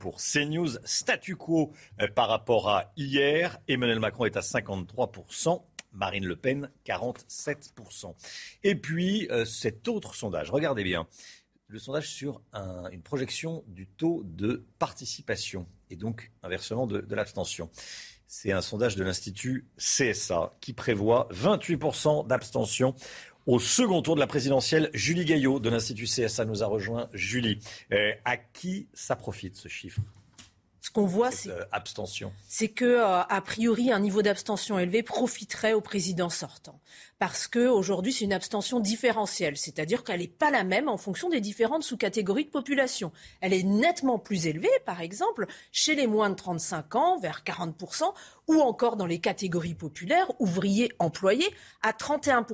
pour 0.00 0.16
CNews. 0.16 0.70
Statu 0.82 1.36
quo 1.36 1.70
par 2.16 2.28
rapport 2.28 2.68
à 2.70 2.92
hier. 2.96 3.60
Emmanuel 3.68 4.00
Macron 4.00 4.24
est 4.24 4.36
à 4.36 4.40
53%. 4.40 5.62
Marine 5.92 6.26
Le 6.26 6.34
Pen, 6.34 6.70
47%. 6.86 8.16
Et 8.64 8.74
puis, 8.74 9.28
euh, 9.30 9.44
cet 9.44 9.86
autre 9.86 10.16
sondage, 10.16 10.50
regardez 10.50 10.82
bien, 10.82 11.06
le 11.68 11.78
sondage 11.78 12.08
sur 12.08 12.42
une 12.90 13.02
projection 13.02 13.62
du 13.68 13.86
taux 13.86 14.22
de 14.24 14.64
participation 14.80 15.66
et 15.88 15.96
donc 15.96 16.32
inversement 16.42 16.86
de 16.86 17.14
l'abstention. 17.14 17.70
C'est 18.36 18.50
un 18.50 18.62
sondage 18.62 18.96
de 18.96 19.04
l'Institut 19.04 19.64
CSA 19.78 20.52
qui 20.60 20.72
prévoit 20.72 21.28
28% 21.32 22.26
d'abstention 22.26 22.96
au 23.46 23.60
second 23.60 24.02
tour 24.02 24.16
de 24.16 24.20
la 24.20 24.26
présidentielle. 24.26 24.90
Julie 24.92 25.24
Gaillot 25.24 25.60
de 25.60 25.70
l'Institut 25.70 26.06
CSA 26.06 26.44
nous 26.44 26.64
a 26.64 26.66
rejoint. 26.66 27.08
Julie, 27.12 27.60
euh, 27.92 28.10
à 28.24 28.36
qui 28.36 28.88
ça 28.92 29.14
profite 29.14 29.54
ce 29.54 29.68
chiffre? 29.68 30.00
Ce 30.84 30.90
qu'on 30.90 31.06
voit, 31.06 31.30
c'est 31.30 31.48
euh, 31.48 31.64
abstention. 31.72 32.30
C'est 32.46 32.68
que, 32.68 32.84
euh, 32.84 33.22
a 33.22 33.40
priori, 33.40 33.90
un 33.90 34.00
niveau 34.00 34.20
d'abstention 34.20 34.78
élevé 34.78 35.02
profiterait 35.02 35.72
au 35.72 35.80
président 35.80 36.28
sortant, 36.28 36.78
parce 37.18 37.48
que 37.48 37.68
aujourd'hui, 37.68 38.12
c'est 38.12 38.26
une 38.26 38.34
abstention 38.34 38.80
différentielle, 38.80 39.56
c'est-à-dire 39.56 40.04
qu'elle 40.04 40.20
n'est 40.20 40.28
pas 40.28 40.50
la 40.50 40.62
même 40.62 40.90
en 40.90 40.98
fonction 40.98 41.30
des 41.30 41.40
différentes 41.40 41.84
sous-catégories 41.84 42.44
de 42.44 42.50
population. 42.50 43.12
Elle 43.40 43.54
est 43.54 43.62
nettement 43.62 44.18
plus 44.18 44.46
élevée, 44.46 44.68
par 44.84 45.00
exemple, 45.00 45.46
chez 45.72 45.94
les 45.94 46.06
moins 46.06 46.28
de 46.28 46.34
35 46.34 46.96
ans, 46.96 47.18
vers 47.18 47.44
40 47.44 47.82
ou 48.48 48.60
encore 48.60 48.96
dans 48.96 49.06
les 49.06 49.20
catégories 49.20 49.74
populaires, 49.74 50.30
ouvriers, 50.38 50.92
employés, 50.98 51.48
à 51.80 51.94
31 51.94 52.44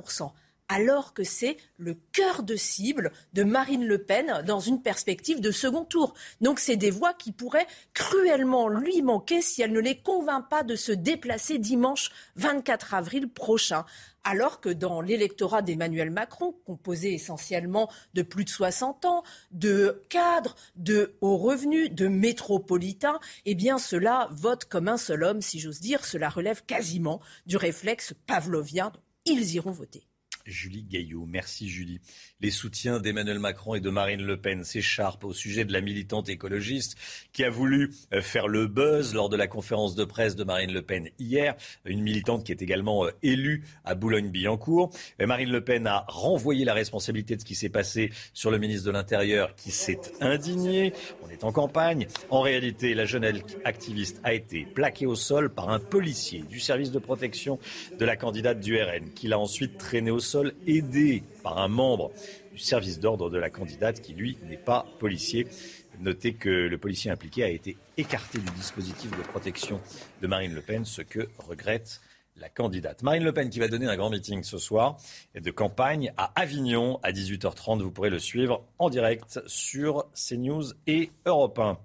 alors 0.71 1.13
que 1.13 1.25
c'est 1.25 1.57
le 1.77 1.97
cœur 2.13 2.43
de 2.43 2.55
cible 2.55 3.11
de 3.33 3.43
Marine 3.43 3.85
Le 3.85 3.97
Pen 3.97 4.41
dans 4.47 4.61
une 4.61 4.81
perspective 4.81 5.41
de 5.41 5.51
second 5.51 5.83
tour. 5.83 6.13
Donc 6.39 6.61
c'est 6.61 6.77
des 6.77 6.91
voix 6.91 7.13
qui 7.13 7.33
pourraient 7.33 7.67
cruellement 7.93 8.69
lui 8.69 9.01
manquer 9.01 9.41
si 9.41 9.61
elle 9.61 9.73
ne 9.73 9.81
les 9.81 9.97
convainc 9.97 10.47
pas 10.49 10.63
de 10.63 10.77
se 10.77 10.93
déplacer 10.93 11.59
dimanche 11.59 12.09
24 12.37 12.93
avril 12.93 13.27
prochain 13.27 13.83
alors 14.23 14.61
que 14.61 14.69
dans 14.69 15.01
l'électorat 15.01 15.61
d'Emmanuel 15.61 16.11
Macron, 16.11 16.55
composé 16.65 17.13
essentiellement 17.13 17.89
de 18.13 18.21
plus 18.21 18.45
de 18.45 18.49
60 18.49 19.03
ans, 19.05 19.23
de 19.49 20.03
cadres, 20.09 20.55
de 20.75 21.15
hauts 21.21 21.37
revenus, 21.37 21.91
de 21.91 22.07
métropolitains, 22.07 23.19
eh 23.45 23.55
bien 23.55 23.79
cela 23.79 24.29
vote 24.31 24.65
comme 24.65 24.87
un 24.87 24.97
seul 24.97 25.23
homme, 25.23 25.41
si 25.41 25.59
j'ose 25.59 25.81
dire. 25.81 26.05
Cela 26.05 26.29
relève 26.29 26.63
quasiment 26.65 27.19
du 27.47 27.57
réflexe 27.57 28.13
pavlovien. 28.27 28.91
Ils 29.25 29.55
iront 29.55 29.71
voter. 29.71 30.10
Julie 30.45 30.83
Gaillot. 30.83 31.25
Merci 31.27 31.69
Julie. 31.69 31.99
Les 32.39 32.51
soutiens 32.51 32.99
d'Emmanuel 32.99 33.39
Macron 33.39 33.75
et 33.75 33.79
de 33.79 33.89
Marine 33.89 34.21
Le 34.21 34.37
Pen 34.37 34.63
s'écharpent 34.63 35.23
au 35.25 35.33
sujet 35.33 35.65
de 35.65 35.73
la 35.73 35.81
militante 35.81 36.29
écologiste 36.29 36.97
qui 37.33 37.43
a 37.43 37.49
voulu 37.49 37.91
euh, 38.13 38.21
faire 38.21 38.47
le 38.47 38.67
buzz 38.67 39.13
lors 39.13 39.29
de 39.29 39.37
la 39.37 39.47
conférence 39.47 39.95
de 39.95 40.05
presse 40.05 40.35
de 40.35 40.43
Marine 40.43 40.71
Le 40.71 40.81
Pen 40.81 41.09
hier. 41.19 41.55
Une 41.85 42.01
militante 42.01 42.43
qui 42.43 42.51
est 42.51 42.61
également 42.61 43.05
euh, 43.05 43.11
élue 43.23 43.63
à 43.83 43.95
Boulogne-Billancourt. 43.95 44.91
Marine 45.19 45.51
Le 45.51 45.63
Pen 45.63 45.87
a 45.87 46.05
renvoyé 46.07 46.65
la 46.65 46.73
responsabilité 46.73 47.35
de 47.35 47.41
ce 47.41 47.45
qui 47.45 47.55
s'est 47.55 47.69
passé 47.69 48.11
sur 48.33 48.51
le 48.51 48.57
ministre 48.57 48.85
de 48.85 48.91
l'Intérieur 48.91 49.55
qui 49.55 49.71
s'est 49.71 49.99
indigné. 50.19 50.93
On 51.23 51.29
est 51.29 51.43
en 51.43 51.51
campagne. 51.51 52.07
En 52.29 52.41
réalité, 52.41 52.93
la 52.93 53.05
jeune 53.05 53.25
activiste 53.63 54.19
a 54.23 54.33
été 54.33 54.65
plaquée 54.65 55.05
au 55.05 55.15
sol 55.15 55.53
par 55.53 55.69
un 55.69 55.79
policier 55.79 56.43
du 56.49 56.59
service 56.59 56.91
de 56.91 56.99
protection 56.99 57.59
de 57.97 58.05
la 58.05 58.15
candidate 58.15 58.59
du 58.59 58.81
RN 58.81 59.11
qui 59.13 59.27
l'a 59.27 59.39
ensuite 59.39 59.77
traînée 59.77 60.11
au 60.11 60.19
sol 60.19 60.30
aidé 60.67 61.23
par 61.43 61.57
un 61.57 61.67
membre 61.67 62.11
du 62.51 62.59
service 62.59 62.99
d'ordre 62.99 63.29
de 63.29 63.37
la 63.37 63.49
candidate 63.49 64.01
qui, 64.01 64.13
lui, 64.13 64.37
n'est 64.47 64.57
pas 64.57 64.85
policier. 64.99 65.47
Notez 65.99 66.33
que 66.33 66.49
le 66.49 66.77
policier 66.77 67.11
impliqué 67.11 67.43
a 67.43 67.49
été 67.49 67.77
écarté 67.97 68.39
du 68.39 68.49
dispositif 68.51 69.11
de 69.11 69.23
protection 69.23 69.79
de 70.21 70.27
Marine 70.27 70.53
Le 70.53 70.61
Pen, 70.61 70.85
ce 70.85 71.01
que 71.01 71.29
regrette 71.37 72.01
la 72.37 72.49
candidate. 72.49 73.03
Marine 73.03 73.23
Le 73.23 73.33
Pen 73.33 73.49
qui 73.49 73.59
va 73.59 73.67
donner 73.67 73.87
un 73.87 73.95
grand 73.95 74.09
meeting 74.09 74.43
ce 74.43 74.57
soir 74.57 74.97
de 75.35 75.51
campagne 75.51 76.11
à 76.17 76.31
Avignon 76.39 76.99
à 77.03 77.11
18h30. 77.11 77.81
Vous 77.81 77.91
pourrez 77.91 78.09
le 78.09 78.19
suivre 78.19 78.63
en 78.79 78.89
direct 78.89 79.41
sur 79.45 80.07
CNews 80.13 80.73
et 80.87 81.11
Europe 81.25 81.59
1. 81.59 81.77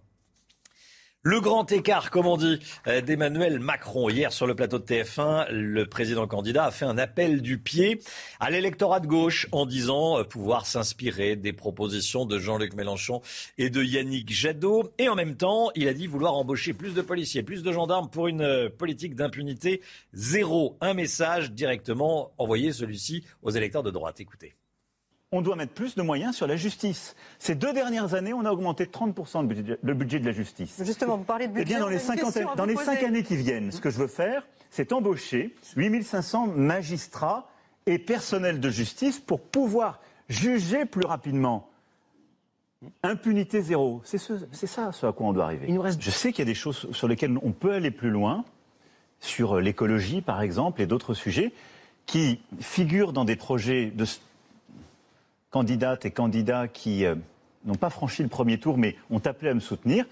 Le 1.28 1.40
grand 1.40 1.72
écart, 1.72 2.12
comme 2.12 2.26
on 2.26 2.36
dit, 2.36 2.60
euh, 2.86 3.00
d'Emmanuel 3.00 3.58
Macron. 3.58 4.08
Hier, 4.08 4.32
sur 4.32 4.46
le 4.46 4.54
plateau 4.54 4.78
de 4.78 4.84
TF1, 4.84 5.50
le 5.50 5.84
président 5.84 6.28
candidat 6.28 6.66
a 6.66 6.70
fait 6.70 6.84
un 6.84 6.98
appel 6.98 7.42
du 7.42 7.58
pied 7.58 7.98
à 8.38 8.48
l'électorat 8.48 9.00
de 9.00 9.08
gauche 9.08 9.48
en 9.50 9.66
disant 9.66 10.20
euh, 10.20 10.22
pouvoir 10.22 10.66
s'inspirer 10.66 11.34
des 11.34 11.52
propositions 11.52 12.26
de 12.26 12.38
Jean-Luc 12.38 12.74
Mélenchon 12.74 13.22
et 13.58 13.70
de 13.70 13.82
Yannick 13.82 14.32
Jadot. 14.32 14.92
Et 14.98 15.08
en 15.08 15.16
même 15.16 15.36
temps, 15.36 15.72
il 15.74 15.88
a 15.88 15.94
dit 15.94 16.06
vouloir 16.06 16.34
embaucher 16.34 16.74
plus 16.74 16.94
de 16.94 17.02
policiers, 17.02 17.42
plus 17.42 17.64
de 17.64 17.72
gendarmes 17.72 18.08
pour 18.08 18.28
une 18.28 18.42
euh, 18.42 18.68
politique 18.70 19.16
d'impunité 19.16 19.82
zéro. 20.12 20.76
Un 20.80 20.94
message 20.94 21.50
directement 21.50 22.30
envoyé, 22.38 22.72
celui-ci, 22.72 23.24
aux 23.42 23.50
électeurs 23.50 23.82
de 23.82 23.90
droite. 23.90 24.20
Écoutez 24.20 24.54
on 25.32 25.42
doit 25.42 25.56
mettre 25.56 25.72
plus 25.72 25.94
de 25.96 26.02
moyens 26.02 26.36
sur 26.36 26.46
la 26.46 26.56
justice. 26.56 27.16
Ces 27.38 27.54
deux 27.54 27.72
dernières 27.72 28.14
années, 28.14 28.32
on 28.32 28.44
a 28.44 28.52
augmenté 28.52 28.86
de 28.86 28.90
30% 28.90 29.42
le 29.82 29.94
budget, 29.94 30.20
de 30.20 30.24
la 30.24 30.32
justice. 30.32 30.80
Justement, 30.84 31.16
vous 31.16 31.24
parlez 31.24 31.48
de 31.48 31.52
budget. 31.52 31.64
Eh 31.66 31.74
bien, 31.74 31.80
dans 31.80 31.88
les, 31.88 31.98
dans 32.56 32.64
les 32.64 32.76
cinq 32.76 33.02
années 33.02 33.22
qui 33.22 33.36
viennent, 33.36 33.72
ce 33.72 33.80
que 33.80 33.90
je 33.90 33.98
veux 33.98 34.06
faire, 34.06 34.46
c'est 34.70 34.92
embaucher 34.92 35.54
8500 35.76 36.48
magistrats 36.48 37.48
et 37.86 37.98
personnels 37.98 38.60
de 38.60 38.70
justice 38.70 39.18
pour 39.18 39.40
pouvoir 39.40 40.00
juger 40.28 40.84
plus 40.84 41.06
rapidement. 41.06 41.68
Impunité 43.02 43.62
zéro. 43.62 44.02
C'est 44.04 44.18
ça 44.18 44.92
ce 44.92 45.06
à 45.06 45.12
quoi 45.12 45.26
on 45.26 45.32
doit 45.32 45.44
arriver. 45.44 45.66
Je 45.98 46.10
sais 46.10 46.30
qu'il 46.30 46.40
y 46.40 46.48
a 46.48 46.50
des 46.50 46.54
choses 46.54 46.88
sur 46.92 47.08
lesquelles 47.08 47.36
on 47.42 47.52
peut 47.52 47.72
aller 47.72 47.90
plus 47.90 48.10
loin, 48.10 48.44
sur 49.18 49.60
l'écologie 49.60 50.20
par 50.20 50.42
exemple 50.42 50.82
et 50.82 50.86
d'autres 50.86 51.14
sujets, 51.14 51.52
qui 52.04 52.40
figurent 52.60 53.12
dans 53.12 53.24
des 53.24 53.34
projets 53.34 53.86
de 53.86 54.04
candidates 55.56 56.04
et 56.04 56.10
candidats 56.10 56.68
qui 56.68 57.06
euh, 57.06 57.14
n'ont 57.64 57.76
pas 57.76 57.88
franchi 57.88 58.22
le 58.22 58.28
premier 58.28 58.60
tour, 58.60 58.76
mais 58.76 58.94
ont 59.08 59.22
appelé 59.24 59.50
à 59.50 59.54
me 59.54 59.60
soutenir. 59.60 60.04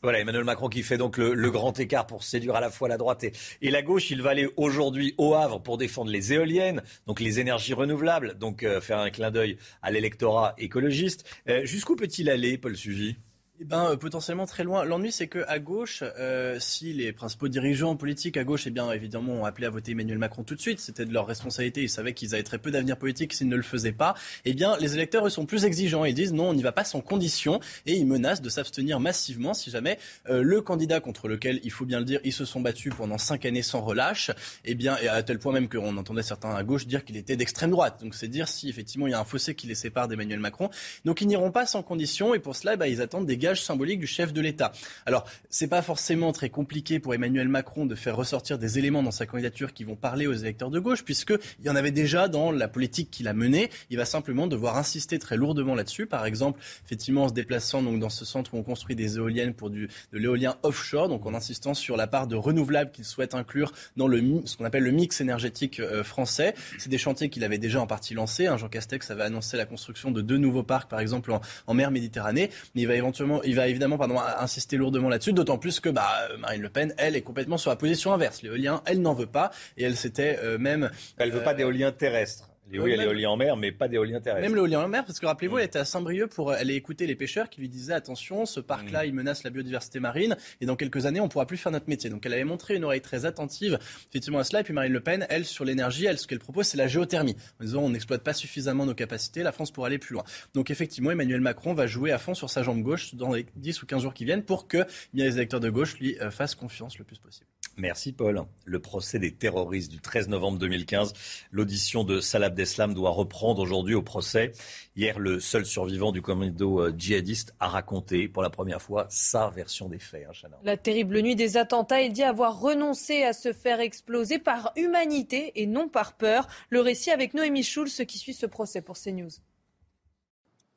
Voilà, 0.00 0.20
Emmanuel 0.20 0.44
Macron 0.44 0.68
qui 0.68 0.84
fait 0.84 0.96
donc 0.96 1.16
le, 1.16 1.50
grand 1.50 1.80
écart 1.80 2.06
pour 2.06 2.22
séduire 2.22 2.54
à 2.54 2.60
la 2.60 2.70
fois 2.70 2.86
la 2.88 2.96
droite 2.96 3.24
et, 3.24 3.70
la 3.70 3.82
gauche. 3.82 4.12
Il 4.12 4.22
va 4.22 4.30
aller 4.30 4.48
aujourd'hui 4.56 5.12
au 5.18 5.34
Havre 5.34 5.60
pour 5.60 5.76
défendre 5.76 6.12
les 6.12 6.32
éoliennes, 6.34 6.82
donc 7.08 7.18
les 7.18 7.40
énergies 7.40 7.74
renouvelables, 7.74 8.38
donc 8.38 8.62
euh, 8.62 8.80
faire 8.80 9.00
un 9.00 9.10
clin 9.10 9.32
d'œil 9.32 9.58
à 9.82 9.90
l'électorat 9.90 10.54
écologiste. 10.56 11.24
Euh, 11.48 11.64
jusqu'où 11.64 11.96
peut-il 11.96 12.30
aller, 12.30 12.56
Paul 12.56 12.76
Sugy 12.76 13.16
eh 13.60 13.64
ben, 13.64 13.90
euh, 13.90 13.96
potentiellement 13.96 14.46
très 14.46 14.64
loin. 14.64 14.84
L'ennui, 14.84 15.12
c'est 15.12 15.28
que 15.28 15.44
à 15.46 15.60
gauche, 15.60 16.02
euh, 16.18 16.56
si 16.58 16.92
les 16.92 17.12
principaux 17.12 17.46
dirigeants 17.46 17.94
politiques 17.94 18.36
à 18.36 18.42
gauche, 18.42 18.66
eh 18.66 18.70
bien, 18.70 18.90
évidemment, 18.90 19.34
ont 19.34 19.44
appelé 19.44 19.68
à 19.68 19.70
voter 19.70 19.92
Emmanuel 19.92 20.18
Macron 20.18 20.42
tout 20.42 20.56
de 20.56 20.60
suite, 20.60 20.80
c'était 20.80 21.04
de 21.04 21.12
leur 21.12 21.24
responsabilité. 21.24 21.80
Ils 21.80 21.88
savaient 21.88 22.14
qu'ils 22.14 22.34
avaient 22.34 22.42
très 22.42 22.58
peu 22.58 22.72
d'avenir 22.72 22.96
politique 22.96 23.32
s'ils 23.32 23.48
ne 23.48 23.54
le 23.54 23.62
faisaient 23.62 23.92
pas. 23.92 24.14
Eh 24.44 24.54
bien, 24.54 24.76
les 24.78 24.94
électeurs, 24.94 25.24
eux, 25.24 25.30
sont 25.30 25.46
plus 25.46 25.66
exigeants. 25.66 26.04
Ils 26.04 26.14
disent 26.14 26.32
non, 26.32 26.48
on 26.48 26.54
n'y 26.54 26.64
va 26.64 26.72
pas 26.72 26.82
sans 26.82 27.00
condition, 27.00 27.60
et 27.86 27.94
ils 27.94 28.06
menacent 28.06 28.42
de 28.42 28.48
s'abstenir 28.48 28.98
massivement 28.98 29.54
si 29.54 29.70
jamais 29.70 29.98
euh, 30.28 30.42
le 30.42 30.60
candidat 30.60 30.98
contre 30.98 31.28
lequel, 31.28 31.60
il 31.62 31.70
faut 31.70 31.84
bien 31.84 32.00
le 32.00 32.04
dire, 32.04 32.18
ils 32.24 32.32
se 32.32 32.44
sont 32.44 32.60
battus 32.60 32.92
pendant 32.96 33.18
cinq 33.18 33.46
années 33.46 33.62
sans 33.62 33.82
relâche. 33.82 34.32
Eh 34.64 34.74
bien, 34.74 34.96
et 34.98 35.06
à 35.06 35.22
tel 35.22 35.38
point 35.38 35.52
même 35.52 35.68
qu'on 35.68 35.96
entendait 35.96 36.24
certains 36.24 36.56
à 36.56 36.64
gauche 36.64 36.88
dire 36.88 37.04
qu'il 37.04 37.16
était 37.16 37.36
d'extrême 37.36 37.70
droite. 37.70 38.02
Donc, 38.02 38.16
c'est 38.16 38.26
dire 38.26 38.48
si 38.48 38.68
effectivement 38.68 39.06
il 39.06 39.10
y 39.10 39.14
a 39.14 39.20
un 39.20 39.24
fossé 39.24 39.54
qui 39.54 39.68
les 39.68 39.76
sépare 39.76 40.08
d'Emmanuel 40.08 40.40
Macron. 40.40 40.70
Donc, 41.04 41.20
ils 41.20 41.28
n'iront 41.28 41.52
pas 41.52 41.66
sans 41.66 41.84
condition, 41.84 42.34
et 42.34 42.40
pour 42.40 42.56
cela, 42.56 42.74
bah, 42.74 42.88
ils 42.88 43.00
attendent 43.00 43.26
des 43.26 43.43
symbolique 43.52 44.00
du 44.00 44.06
chef 44.06 44.32
de 44.32 44.40
l'État. 44.40 44.72
Alors, 45.06 45.26
c'est 45.50 45.68
pas 45.68 45.82
forcément 45.82 46.32
très 46.32 46.50
compliqué 46.50 46.98
pour 46.98 47.14
Emmanuel 47.14 47.48
Macron 47.48 47.86
de 47.86 47.94
faire 47.94 48.16
ressortir 48.16 48.58
des 48.58 48.78
éléments 48.78 49.02
dans 49.02 49.10
sa 49.10 49.26
candidature 49.26 49.72
qui 49.72 49.84
vont 49.84 49.96
parler 49.96 50.26
aux 50.26 50.32
électeurs 50.32 50.70
de 50.70 50.78
gauche, 50.80 51.04
puisqu'il 51.04 51.66
y 51.66 51.70
en 51.70 51.76
avait 51.76 51.90
déjà 51.90 52.28
dans 52.28 52.50
la 52.50 52.68
politique 52.68 53.10
qu'il 53.10 53.28
a 53.28 53.32
menée. 53.32 53.70
Il 53.90 53.96
va 53.96 54.04
simplement 54.04 54.46
devoir 54.46 54.76
insister 54.76 55.18
très 55.18 55.36
lourdement 55.36 55.74
là-dessus. 55.74 56.06
Par 56.06 56.26
exemple, 56.26 56.60
effectivement, 56.84 57.24
en 57.24 57.28
se 57.28 57.34
déplaçant 57.34 57.82
donc, 57.82 57.98
dans 58.00 58.08
ce 58.08 58.24
centre 58.24 58.54
où 58.54 58.58
on 58.58 58.62
construit 58.62 58.96
des 58.96 59.16
éoliennes 59.16 59.54
pour 59.54 59.70
du, 59.70 59.88
de 60.12 60.18
l'éolien 60.18 60.56
offshore, 60.62 61.08
donc 61.08 61.26
en 61.26 61.34
insistant 61.34 61.74
sur 61.74 61.96
la 61.96 62.06
part 62.06 62.26
de 62.26 62.36
renouvelables 62.36 62.90
qu'il 62.90 63.04
souhaite 63.04 63.34
inclure 63.34 63.72
dans 63.96 64.08
le, 64.08 64.22
ce 64.44 64.56
qu'on 64.56 64.64
appelle 64.64 64.84
le 64.84 64.90
mix 64.90 65.20
énergétique 65.20 65.80
euh, 65.80 66.04
français. 66.04 66.54
C'est 66.78 66.88
des 66.88 66.98
chantiers 66.98 67.28
qu'il 67.28 67.44
avait 67.44 67.58
déjà 67.58 67.80
en 67.80 67.86
partie 67.86 68.14
lancés. 68.14 68.48
Jean 68.56 68.68
Castex 68.68 69.10
avait 69.10 69.22
annoncé 69.22 69.56
la 69.56 69.66
construction 69.66 70.10
de 70.10 70.22
deux 70.22 70.38
nouveaux 70.38 70.62
parcs, 70.62 70.88
par 70.88 71.00
exemple, 71.00 71.32
en 71.66 71.74
mer 71.74 71.90
Méditerranée. 71.90 72.50
Mais 72.74 72.82
il 72.82 72.88
va 72.88 72.94
éventuellement 72.94 73.33
évidemment, 73.42 73.42
il 73.44 73.54
va 73.56 73.68
évidemment 73.68 73.98
pardon, 73.98 74.18
insister 74.38 74.76
lourdement 74.76 75.08
là-dessus, 75.08 75.32
d'autant 75.32 75.58
plus 75.58 75.80
que 75.80 75.88
bah, 75.88 76.08
Marine 76.38 76.62
Le 76.62 76.68
Pen, 76.68 76.94
elle, 76.98 77.16
est 77.16 77.22
complètement 77.22 77.58
sur 77.58 77.70
la 77.70 77.76
position 77.76 78.12
inverse. 78.12 78.42
L'éolien, 78.42 78.82
elle 78.86 79.00
n'en 79.00 79.14
veut 79.14 79.26
pas, 79.26 79.50
et 79.76 79.84
elle 79.84 79.96
s'était 79.96 80.38
euh, 80.42 80.58
même... 80.58 80.90
Elle 81.16 81.30
veut 81.30 81.42
pas 81.42 81.54
d'éolien 81.54 81.92
terrestre. 81.92 82.53
Et 82.72 82.78
oui, 82.80 82.94
a 82.94 82.96
l'éolien 82.96 83.30
en 83.30 83.36
mer, 83.36 83.56
mais 83.56 83.72
pas 83.72 83.88
d'éolien 83.88 84.20
terrestre. 84.20 84.46
Même 84.48 84.54
l'éolien 84.54 84.80
en 84.80 84.88
mer, 84.88 85.04
parce 85.04 85.20
que 85.20 85.26
rappelez-vous, 85.26 85.58
elle 85.58 85.66
était 85.66 85.78
à 85.78 85.84
Saint-Brieuc 85.84 86.28
pour 86.28 86.50
aller 86.50 86.74
écouter 86.74 87.06
les 87.06 87.14
pêcheurs 87.14 87.50
qui 87.50 87.60
lui 87.60 87.68
disaient 87.68 87.92
attention, 87.92 88.46
ce 88.46 88.60
parc-là, 88.60 89.02
Mm. 89.04 89.08
il 89.08 89.14
menace 89.14 89.44
la 89.44 89.50
biodiversité 89.50 90.00
marine, 90.00 90.36
et 90.60 90.66
dans 90.66 90.76
quelques 90.76 91.04
années, 91.06 91.20
on 91.20 91.28
pourra 91.28 91.46
plus 91.46 91.58
faire 91.58 91.72
notre 91.72 91.88
métier. 91.88 92.08
Donc 92.10 92.24
elle 92.24 92.32
avait 92.32 92.44
montré 92.44 92.76
une 92.76 92.84
oreille 92.84 93.02
très 93.02 93.26
attentive, 93.26 93.78
effectivement, 94.10 94.38
à 94.38 94.44
cela. 94.44 94.60
Et 94.60 94.62
puis 94.64 94.72
Marine 94.72 94.92
Le 94.92 95.00
Pen, 95.00 95.26
elle, 95.28 95.44
sur 95.44 95.64
l'énergie, 95.64 96.06
elle, 96.06 96.18
ce 96.18 96.26
qu'elle 96.26 96.38
propose, 96.38 96.66
c'est 96.66 96.78
la 96.78 96.88
géothermie. 96.88 97.36
En 97.60 97.64
disant, 97.64 97.82
on 97.82 97.90
n'exploite 97.90 98.22
pas 98.22 98.32
suffisamment 98.32 98.86
nos 98.86 98.94
capacités, 98.94 99.42
la 99.42 99.52
France 99.52 99.70
pourra 99.70 99.88
aller 99.88 99.98
plus 99.98 100.14
loin. 100.14 100.24
Donc 100.54 100.70
effectivement, 100.70 101.10
Emmanuel 101.10 101.40
Macron 101.42 101.74
va 101.74 101.86
jouer 101.86 102.12
à 102.12 102.18
fond 102.18 102.34
sur 102.34 102.48
sa 102.50 102.62
jambe 102.62 102.82
gauche 102.82 103.14
dans 103.14 103.32
les 103.32 103.46
10 103.56 103.82
ou 103.82 103.86
15 103.86 104.02
jours 104.02 104.14
qui 104.14 104.24
viennent 104.24 104.42
pour 104.42 104.68
que 104.68 104.78
eh 104.78 104.86
bien, 105.12 105.24
les 105.26 105.36
électeurs 105.36 105.60
de 105.60 105.68
gauche 105.70 105.98
lui 105.98 106.18
euh, 106.20 106.30
fassent 106.30 106.54
confiance 106.54 106.98
le 106.98 107.04
plus 107.04 107.18
possible. 107.18 107.46
Merci 107.76 108.12
Paul. 108.12 108.42
Le 108.64 108.78
procès 108.78 109.18
des 109.18 109.32
terroristes 109.32 109.90
du 109.90 109.98
13 109.98 110.28
novembre 110.28 110.58
2015. 110.58 111.12
L'audition 111.50 112.04
de 112.04 112.20
Salah 112.20 112.46
Abdeslam 112.46 112.94
doit 112.94 113.10
reprendre 113.10 113.60
aujourd'hui 113.60 113.94
au 113.94 114.02
procès. 114.02 114.52
Hier, 114.96 115.18
le 115.18 115.40
seul 115.40 115.66
survivant 115.66 116.12
du 116.12 116.22
commando 116.22 116.80
euh, 116.80 116.94
djihadiste 116.96 117.54
a 117.58 117.68
raconté 117.68 118.28
pour 118.28 118.42
la 118.42 118.50
première 118.50 118.80
fois 118.80 119.06
sa 119.08 119.50
version 119.50 119.88
des 119.88 119.98
faits. 119.98 120.26
hein. 120.28 120.48
La 120.62 120.76
terrible 120.76 121.20
nuit 121.20 121.36
des 121.36 121.56
attentats, 121.56 122.02
il 122.02 122.12
dit 122.12 122.22
avoir 122.22 122.60
renoncé 122.60 123.24
à 123.24 123.32
se 123.32 123.52
faire 123.52 123.80
exploser 123.80 124.38
par 124.38 124.72
humanité 124.76 125.52
et 125.56 125.66
non 125.66 125.88
par 125.88 126.16
peur. 126.16 126.46
Le 126.70 126.80
récit 126.80 127.10
avec 127.10 127.34
Noémie 127.34 127.64
Schulz 127.64 128.04
qui 128.06 128.18
suit 128.18 128.34
ce 128.34 128.46
procès 128.46 128.82
pour 128.82 128.96
CNews. 128.96 129.30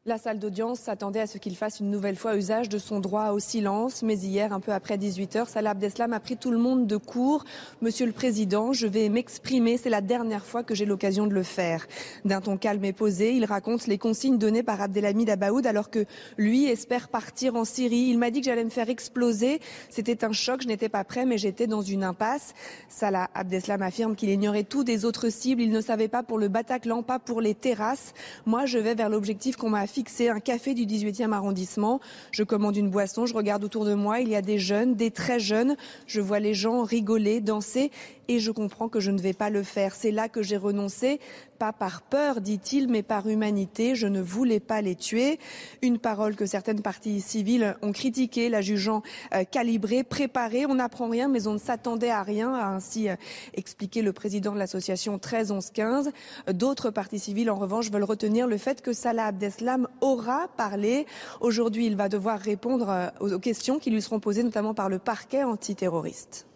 La 0.07 0.17
salle 0.17 0.39
d'audience 0.39 0.79
s'attendait 0.79 1.19
à 1.19 1.27
ce 1.27 1.37
qu'il 1.37 1.57
fasse 1.57 1.81
une 1.81 1.91
nouvelle 1.91 2.15
fois 2.15 2.37
usage 2.37 2.69
de 2.69 2.77
son 2.77 3.01
droit 3.01 3.31
au 3.31 3.39
silence, 3.39 4.03
mais 4.03 4.17
hier, 4.17 4.53
un 4.53 4.61
peu 4.61 4.71
après 4.71 4.95
18h, 4.95 5.49
Salah 5.49 5.71
Abdeslam 5.71 6.13
a 6.13 6.21
pris 6.21 6.37
tout 6.37 6.49
le 6.49 6.57
monde 6.57 6.87
de 6.87 6.95
court. 6.95 7.43
Monsieur 7.81 8.05
le 8.05 8.13
Président, 8.13 8.71
je 8.71 8.87
vais 8.87 9.09
m'exprimer, 9.09 9.75
c'est 9.75 9.89
la 9.89 9.99
dernière 9.99 10.45
fois 10.45 10.63
que 10.63 10.73
j'ai 10.73 10.85
l'occasion 10.85 11.27
de 11.27 11.33
le 11.33 11.43
faire. 11.43 11.87
D'un 12.23 12.39
ton 12.39 12.55
calme 12.55 12.85
et 12.85 12.93
posé, 12.93 13.33
il 13.33 13.43
raconte 13.43 13.85
les 13.85 13.97
consignes 13.97 14.37
données 14.37 14.63
par 14.63 14.79
Abdelhamid 14.79 15.29
Abaoud 15.29 15.67
alors 15.67 15.89
que 15.89 16.05
lui 16.37 16.67
espère 16.67 17.09
partir 17.09 17.55
en 17.55 17.65
Syrie. 17.65 18.07
Il 18.07 18.17
m'a 18.17 18.31
dit 18.31 18.39
que 18.39 18.45
j'allais 18.45 18.63
me 18.63 18.69
faire 18.69 18.87
exploser. 18.87 19.59
C'était 19.89 20.23
un 20.23 20.31
choc, 20.31 20.61
je 20.61 20.69
n'étais 20.69 20.87
pas 20.87 21.03
prêt, 21.03 21.25
mais 21.25 21.37
j'étais 21.37 21.67
dans 21.67 21.81
une 21.81 22.05
impasse. 22.05 22.53
Salah 22.87 23.29
Abdeslam 23.33 23.81
affirme 23.81 24.15
qu'il 24.15 24.29
ignorait 24.29 24.63
tout 24.63 24.85
des 24.85 25.03
autres 25.03 25.27
cibles. 25.27 25.61
Il 25.61 25.71
ne 25.71 25.81
savait 25.81 26.07
pas 26.07 26.23
pour 26.23 26.37
le 26.37 26.47
Bataclan, 26.47 27.03
pas 27.03 27.19
pour 27.19 27.41
les 27.41 27.55
terrasses. 27.55 28.13
Moi, 28.45 28.65
je 28.65 28.77
vais 28.77 28.95
vers 28.95 29.09
l'objectif 29.09 29.57
qu'on 29.57 29.69
m'a 29.69 29.81
fixé, 29.97 30.29
un 30.29 30.39
café 30.39 30.75
du 30.75 30.85
18e 30.85 31.31
arrondissement. 31.31 31.99
Je 32.29 32.43
commande 32.43 32.77
une 32.77 32.91
boisson, 32.91 33.25
je 33.25 33.33
regarde 33.33 33.63
autour 33.63 33.83
de 33.83 33.95
moi, 33.95 34.19
il 34.19 34.29
y 34.29 34.35
a 34.35 34.43
des 34.43 34.59
jeunes, 34.59 34.93
des 34.93 35.09
très 35.09 35.39
jeunes. 35.39 35.75
Je 36.05 36.21
vois 36.21 36.39
les 36.39 36.53
gens 36.53 36.83
rigoler, 36.83 37.41
danser 37.41 37.89
et 38.27 38.39
je 38.39 38.51
comprends 38.51 38.89
que 38.89 38.99
je 38.99 39.11
ne 39.11 39.19
vais 39.19 39.33
pas 39.33 39.49
le 39.49 39.63
faire. 39.63 39.95
C'est 39.95 40.11
là 40.11 40.27
que 40.27 40.41
j'ai 40.41 40.57
renoncé, 40.57 41.19
pas 41.57 41.73
par 41.73 42.01
peur, 42.01 42.41
dit-il, 42.41 42.87
mais 42.87 43.03
par 43.03 43.27
humanité. 43.27 43.95
Je 43.95 44.07
ne 44.07 44.21
voulais 44.21 44.59
pas 44.59 44.81
les 44.81 44.95
tuer. 44.95 45.39
Une 45.81 45.97
parole 45.97 46.35
que 46.35 46.45
certaines 46.45 46.81
parties 46.81 47.21
civiles 47.21 47.75
ont 47.81 47.91
critiquée, 47.91 48.49
la 48.49 48.61
jugeant 48.61 49.01
euh, 49.33 49.43
calibrée, 49.43 50.03
préparée. 50.03 50.65
On 50.65 50.75
n'apprend 50.75 51.07
rien, 51.09 51.27
mais 51.27 51.47
on 51.47 51.53
ne 51.53 51.59
s'attendait 51.59 52.09
à 52.09 52.23
rien, 52.23 52.53
a 52.53 52.67
ainsi 52.67 53.09
euh, 53.09 53.15
expliqué 53.53 54.01
le 54.01 54.13
président 54.13 54.53
de 54.53 54.59
l'association 54.59 55.19
13 55.19 55.51
11 55.51 55.69
15. 55.71 56.11
D'autres 56.53 56.89
parties 56.89 57.19
civiles, 57.19 57.49
en 57.49 57.55
revanche, 57.55 57.91
veulent 57.91 58.03
retenir 58.03 58.47
le 58.47 58.57
fait 58.57 58.81
que 58.81 58.93
Salah 58.93 59.27
Abdeslam 59.27 59.87
aura 60.01 60.47
parlé. 60.57 61.05
Aujourd'hui, 61.39 61.85
il 61.85 61.95
va 61.95 62.09
devoir 62.09 62.39
répondre 62.39 62.89
euh, 62.89 63.07
aux 63.21 63.37
aux 63.37 63.39
questions 63.39 63.77
qui 63.77 63.91
lui 63.91 64.01
seront 64.01 64.19
posées, 64.19 64.41
notamment 64.41 64.73
par 64.73 64.89
le 64.89 64.97
parquet 64.97 65.43
antiterroriste. 65.43 66.46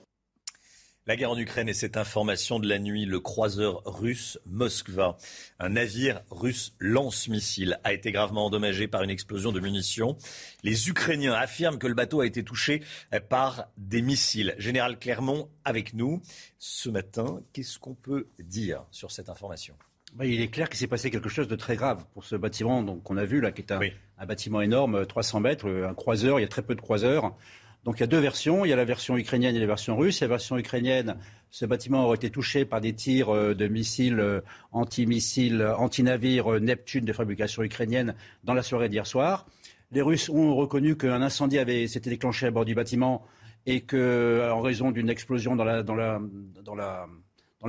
La 1.08 1.16
guerre 1.16 1.32
en 1.32 1.38
Ukraine 1.38 1.68
et 1.68 1.74
cette 1.74 1.98
information 1.98 2.60
de 2.60 2.70
la 2.70 2.78
nuit, 2.78 3.06
le 3.06 3.20
croiseur 3.20 3.82
russe 3.86 4.38
Moskva, 4.46 5.18
un 5.58 5.70
navire 5.70 6.22
russe 6.30 6.76
lance-missile, 6.78 7.80
a 7.84 7.92
été 7.92 8.12
gravement 8.12 8.46
endommagé 8.46 8.88
par 8.88 9.02
une 9.02 9.10
explosion 9.10 9.52
de 9.52 9.60
munitions. 9.60 10.16
Les 10.62 10.90
Ukrainiens 10.90 11.34
affirment 11.34 11.80
que 11.80 11.88
le 11.88 11.96
bateau 11.96 12.22
a 12.22 12.28
été 12.28 12.44
touché 12.44 12.84
par 13.30 13.66
des 13.78 14.04
missiles. 14.04 14.54
Général 14.60 15.00
Clermont, 15.00 15.50
avec 15.66 15.96
nous 15.96 16.22
ce 16.60 16.88
matin, 16.90 17.42
qu'est-ce 17.52 17.80
qu'on 17.80 17.96
peut 17.96 18.28
dire 18.38 18.86
sur 18.92 19.10
cette 19.10 19.30
information? 19.30 19.74
Bah, 20.14 20.26
il 20.26 20.40
est 20.40 20.50
clair 20.50 20.70
qu'il 20.70 20.78
s'est 20.78 20.86
passé 20.86 21.10
quelque 21.10 21.30
chose 21.30 21.48
de 21.48 21.56
très 21.56 21.78
grave 21.78 22.06
pour 22.14 22.26
ce 22.26 22.36
bâtiment 22.36 22.86
qu'on 22.98 23.18
a 23.18 23.26
vu 23.26 23.42
là, 23.42 23.52
qui 23.52 23.64
est 23.64 23.72
un, 23.72 23.80
un 24.20 24.26
bâtiment 24.28 24.62
énorme, 24.62 25.08
300 25.08 25.40
mètres, 25.40 25.68
euh, 25.68 25.90
un 25.90 25.96
croiseur, 25.96 26.38
il 26.38 26.44
y 26.44 26.46
a 26.46 26.50
très 26.50 26.62
peu 26.62 26.76
de 26.76 26.82
croiseurs. 26.82 27.36
Donc 27.84 27.98
il 27.98 28.02
y 28.02 28.04
a 28.04 28.08
deux 28.08 28.20
versions, 28.20 28.64
il 28.64 28.70
y 28.70 28.74
a 28.74 28.76
la 28.76 28.86
version 28.86 29.18
ukrainienne 29.18 29.56
et 29.56 29.60
la 29.60 29.66
version 29.66 29.98
russe. 29.98 30.22
La 30.22 30.28
version 30.28 30.58
ukrainienne, 30.58 31.18
ce 31.50 31.66
bâtiment 31.66 32.06
aurait 32.06 32.18
été 32.18 32.30
touché 32.30 32.64
par 32.64 32.80
des 32.80 32.94
tirs 32.94 33.30
euh, 33.30 33.56
de 33.56 33.68
missiles 33.68 34.20
euh, 34.20 34.42
anti-missiles, 34.72 35.62
euh, 35.62 35.76
anti-navires 35.76 36.62
Neptune 36.62 37.06
de 37.06 37.14
fabrication 37.14 37.64
ukrainienne 37.64 38.16
dans 38.44 38.54
la 38.54 38.62
soirée 38.62 38.88
d'hier 38.88 39.08
soir. 39.08 39.48
Les 39.92 40.02
Russes 40.02 40.30
ont 40.30 40.56
reconnu 40.56 40.96
qu'un 40.96 41.22
incendie 41.22 41.58
avait 41.58 41.88
s'était 41.88 42.12
déclenché 42.12 42.46
à 42.46 42.52
bord 42.52 42.66
du 42.66 42.76
bâtiment 42.76 43.26
et 43.66 43.82
que, 43.82 44.50
en 44.52 44.62
raison 44.62 44.92
d'une 44.92 45.10
explosion 45.10 45.56
dans 45.56 45.66
la, 45.66 45.84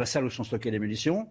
salle 0.04 0.24
où 0.24 0.30
sont 0.30 0.44
stockées 0.44 0.70
les 0.70 0.78
munitions. 0.78 1.28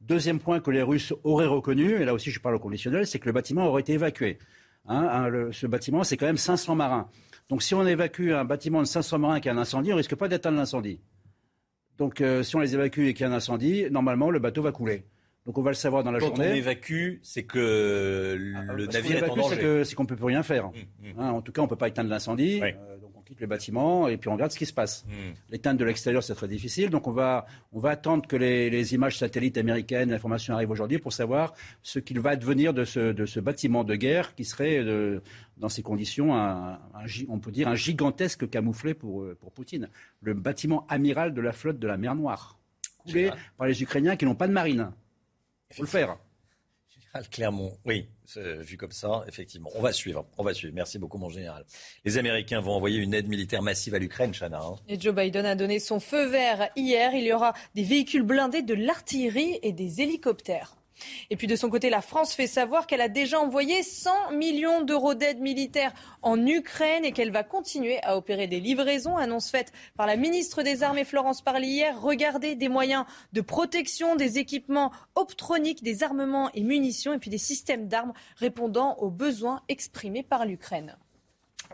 Deuxième 0.00 0.40
point 0.40 0.60
que 0.60 0.70
les 0.70 0.82
Russes 0.82 1.14
auraient 1.22 1.46
reconnu, 1.46 1.92
et 1.92 2.04
là 2.04 2.12
aussi 2.12 2.30
je 2.30 2.40
parle 2.40 2.56
au 2.56 2.58
conditionnel, 2.58 3.06
c'est 3.06 3.20
que 3.20 3.26
le 3.26 3.32
bâtiment 3.32 3.68
aurait 3.68 3.82
été 3.82 3.92
évacué. 3.92 4.38
Hein, 4.86 5.30
hein, 5.32 5.48
ce 5.52 5.68
bâtiment, 5.68 6.02
c'est 6.02 6.16
quand 6.16 6.26
même 6.26 6.36
500 6.36 6.74
marins. 6.74 7.08
Donc 7.48 7.62
si 7.62 7.74
on 7.74 7.86
évacue 7.86 8.30
un 8.30 8.44
bâtiment 8.44 8.80
de 8.80 8.86
500 8.86 9.18
marins 9.18 9.40
qui 9.40 9.48
a 9.48 9.52
un 9.52 9.58
incendie, 9.58 9.90
on 9.90 9.94
ne 9.94 9.98
risque 9.98 10.14
pas 10.14 10.28
d'éteindre 10.28 10.56
l'incendie. 10.58 11.00
Donc 11.98 12.20
euh, 12.20 12.42
si 12.42 12.56
on 12.56 12.60
les 12.60 12.74
évacue 12.74 13.00
et 13.00 13.14
qu'il 13.14 13.24
y 13.26 13.28
a 13.28 13.32
un 13.32 13.36
incendie, 13.36 13.86
normalement 13.90 14.30
le 14.30 14.38
bateau 14.38 14.62
va 14.62 14.72
couler. 14.72 15.04
Donc 15.44 15.58
on 15.58 15.62
va 15.62 15.70
le 15.70 15.74
savoir 15.74 16.04
dans 16.04 16.12
la 16.12 16.20
Quand 16.20 16.28
journée. 16.28 16.50
on 16.50 16.54
évacue, 16.54 17.14
c'est 17.22 17.42
que 17.42 18.36
le 18.38 18.52
Parce 18.54 18.66
qu'on 18.68 18.92
navire 18.92 19.10
est 19.24 19.30
en 19.30 19.34
évacue, 19.34 19.40
c'est 19.48 19.56
danger. 19.62 19.84
C'est 19.84 19.94
qu'on 19.96 20.02
ne 20.04 20.08
peut 20.08 20.16
plus 20.16 20.24
rien 20.26 20.42
faire. 20.42 20.68
Mm, 20.68 21.18
Hein, 21.18 21.30
en 21.30 21.42
tout 21.42 21.50
cas, 21.52 21.62
on 21.62 21.64
ne 21.64 21.68
peut 21.68 21.76
pas 21.76 21.88
éteindre 21.88 22.10
l'incendie. 22.10 22.60
Euh, 22.62 22.70
on 22.91 22.91
quitte 23.32 23.40
le 23.40 23.46
bâtiment 23.46 24.08
et 24.08 24.18
puis 24.18 24.28
on 24.28 24.34
regarde 24.34 24.52
ce 24.52 24.58
qui 24.58 24.66
se 24.66 24.74
passe. 24.74 25.06
Mm. 25.06 25.12
L'éteindre 25.50 25.80
de 25.80 25.84
l'extérieur, 25.84 26.22
c'est 26.22 26.34
très 26.34 26.48
difficile. 26.48 26.90
Donc 26.90 27.08
on 27.08 27.12
va, 27.12 27.46
on 27.72 27.78
va 27.78 27.90
attendre 27.90 28.26
que 28.26 28.36
les, 28.36 28.68
les 28.68 28.94
images 28.94 29.16
satellites 29.18 29.56
américaines, 29.56 30.10
l'information 30.10 30.54
arrive 30.54 30.70
aujourd'hui 30.70 30.98
pour 30.98 31.12
savoir 31.12 31.54
ce 31.82 31.98
qu'il 31.98 32.20
va 32.20 32.30
advenir 32.30 32.74
de 32.74 32.84
ce, 32.84 33.12
de 33.12 33.24
ce 33.24 33.40
bâtiment 33.40 33.84
de 33.84 33.94
guerre 33.94 34.34
qui 34.34 34.44
serait, 34.44 34.78
euh, 34.78 35.20
dans 35.56 35.70
ces 35.70 35.82
conditions, 35.82 36.34
un, 36.34 36.78
on 37.28 37.38
peut 37.38 37.52
dire 37.52 37.68
un 37.68 37.74
gigantesque 37.74 38.48
camouflet 38.50 38.92
pour, 38.92 39.22
euh, 39.22 39.36
pour 39.40 39.52
Poutine. 39.52 39.88
Le 40.20 40.34
bâtiment 40.34 40.86
amiral 40.88 41.32
de 41.32 41.40
la 41.40 41.52
flotte 41.52 41.78
de 41.78 41.86
la 41.86 41.96
mer 41.96 42.14
Noire, 42.14 42.58
coulé 42.98 43.30
par 43.56 43.66
les 43.66 43.82
Ukrainiens 43.82 44.16
qui 44.16 44.26
n'ont 44.26 44.34
pas 44.34 44.48
de 44.48 44.52
marine. 44.52 44.92
Il 45.70 45.76
faut 45.76 45.82
le 45.82 45.88
faire. 45.88 46.18
Clermont, 47.30 47.76
oui, 47.84 48.08
vu 48.36 48.76
comme 48.76 48.92
ça, 48.92 49.24
effectivement. 49.28 49.70
On 49.74 49.82
va 49.82 49.92
suivre, 49.92 50.26
on 50.38 50.42
va 50.44 50.54
suivre. 50.54 50.72
Merci 50.74 50.98
beaucoup, 50.98 51.18
mon 51.18 51.28
général. 51.28 51.64
Les 52.04 52.16
Américains 52.18 52.60
vont 52.60 52.72
envoyer 52.72 52.98
une 52.98 53.12
aide 53.14 53.28
militaire 53.28 53.62
massive 53.62 53.94
à 53.94 53.98
l'Ukraine, 53.98 54.32
Chana. 54.32 54.60
hein. 54.62 54.76
Et 54.88 54.98
Joe 54.98 55.14
Biden 55.14 55.44
a 55.44 55.54
donné 55.54 55.78
son 55.78 56.00
feu 56.00 56.26
vert 56.26 56.70
hier. 56.76 57.14
Il 57.14 57.24
y 57.24 57.32
aura 57.32 57.52
des 57.74 57.84
véhicules 57.84 58.22
blindés, 58.22 58.62
de 58.62 58.74
l'artillerie 58.74 59.58
et 59.62 59.72
des 59.72 60.00
hélicoptères. 60.00 60.76
Et 61.30 61.36
puis 61.36 61.46
de 61.46 61.56
son 61.56 61.70
côté, 61.70 61.90
la 61.90 62.02
France 62.02 62.34
fait 62.34 62.46
savoir 62.46 62.86
qu'elle 62.86 63.00
a 63.00 63.08
déjà 63.08 63.40
envoyé 63.40 63.82
100 63.82 64.32
millions 64.32 64.82
d'euros 64.82 65.14
d'aide 65.14 65.40
militaire 65.40 65.92
en 66.22 66.46
Ukraine 66.46 67.04
et 67.04 67.12
qu'elle 67.12 67.30
va 67.30 67.42
continuer 67.42 68.02
à 68.02 68.16
opérer 68.16 68.46
des 68.46 68.60
livraisons. 68.60 69.16
Annonce 69.16 69.50
faite 69.50 69.72
par 69.96 70.06
la 70.06 70.16
ministre 70.16 70.62
des 70.62 70.82
Armées 70.82 71.04
Florence 71.04 71.42
Parly 71.42 71.68
hier. 71.68 72.00
Regardez 72.00 72.54
des 72.54 72.68
moyens 72.68 73.04
de 73.32 73.40
protection, 73.40 74.16
des 74.16 74.38
équipements 74.38 74.92
optroniques, 75.14 75.82
des 75.82 76.02
armements 76.02 76.50
et 76.54 76.62
munitions 76.62 77.12
et 77.12 77.18
puis 77.18 77.30
des 77.30 77.38
systèmes 77.38 77.88
d'armes 77.88 78.12
répondant 78.36 78.96
aux 78.98 79.10
besoins 79.10 79.62
exprimés 79.68 80.22
par 80.22 80.46
l'Ukraine. 80.46 80.96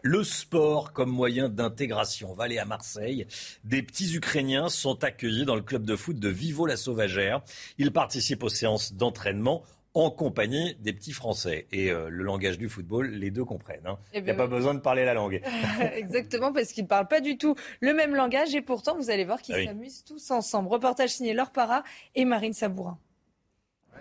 Le 0.02 0.24
sport 0.24 0.92
comme 0.92 1.10
moyen 1.10 1.48
d'intégration. 1.48 2.30
On 2.30 2.34
va 2.34 2.44
aller 2.44 2.58
à 2.58 2.64
Marseille. 2.64 3.26
Des 3.64 3.82
petits 3.82 4.14
Ukrainiens 4.14 4.68
sont 4.68 5.02
accueillis 5.04 5.44
dans 5.44 5.56
le 5.56 5.62
club 5.62 5.84
de 5.84 5.96
foot 5.96 6.18
de 6.18 6.28
Vivo-la-Sauvageère. 6.28 7.42
Ils 7.78 7.92
participent 7.92 8.42
aux 8.42 8.48
séances 8.48 8.92
d'entraînement 8.92 9.62
en 9.94 10.10
compagnie 10.10 10.76
des 10.80 10.92
petits 10.92 11.12
Français. 11.12 11.66
Et 11.72 11.90
euh, 11.90 12.08
le 12.08 12.22
langage 12.22 12.58
du 12.58 12.68
football, 12.68 13.08
les 13.10 13.30
deux 13.30 13.44
comprennent. 13.44 13.86
hein. 13.86 13.98
Eh 14.12 14.18
Il 14.18 14.24
n'y 14.24 14.30
a 14.30 14.34
ben 14.34 14.36
pas 14.38 14.44
oui. 14.44 14.50
besoin 14.50 14.74
de 14.74 14.80
parler 14.80 15.04
la 15.04 15.14
langue. 15.14 15.40
Exactement, 15.94 16.52
parce 16.52 16.72
qu'ils 16.72 16.84
ne 16.84 16.88
parlent 16.88 17.08
pas 17.08 17.20
du 17.20 17.36
tout 17.36 17.56
le 17.80 17.94
même 17.94 18.14
langage 18.14 18.54
et 18.54 18.60
pourtant, 18.60 18.96
vous 18.96 19.10
allez 19.10 19.24
voir 19.24 19.40
qu'ils 19.42 19.54
Ah 19.56 19.58
oui. 19.58 19.66
s'amusent 19.66 20.04
tous 20.04 20.30
ensemble. 20.30 20.68
Reportage 20.68 21.10
signé 21.10 21.32
Laure 21.34 21.50
Para 21.50 21.82
et 22.14 22.24
Marine 22.24 22.52
Sabourin. 22.52 22.98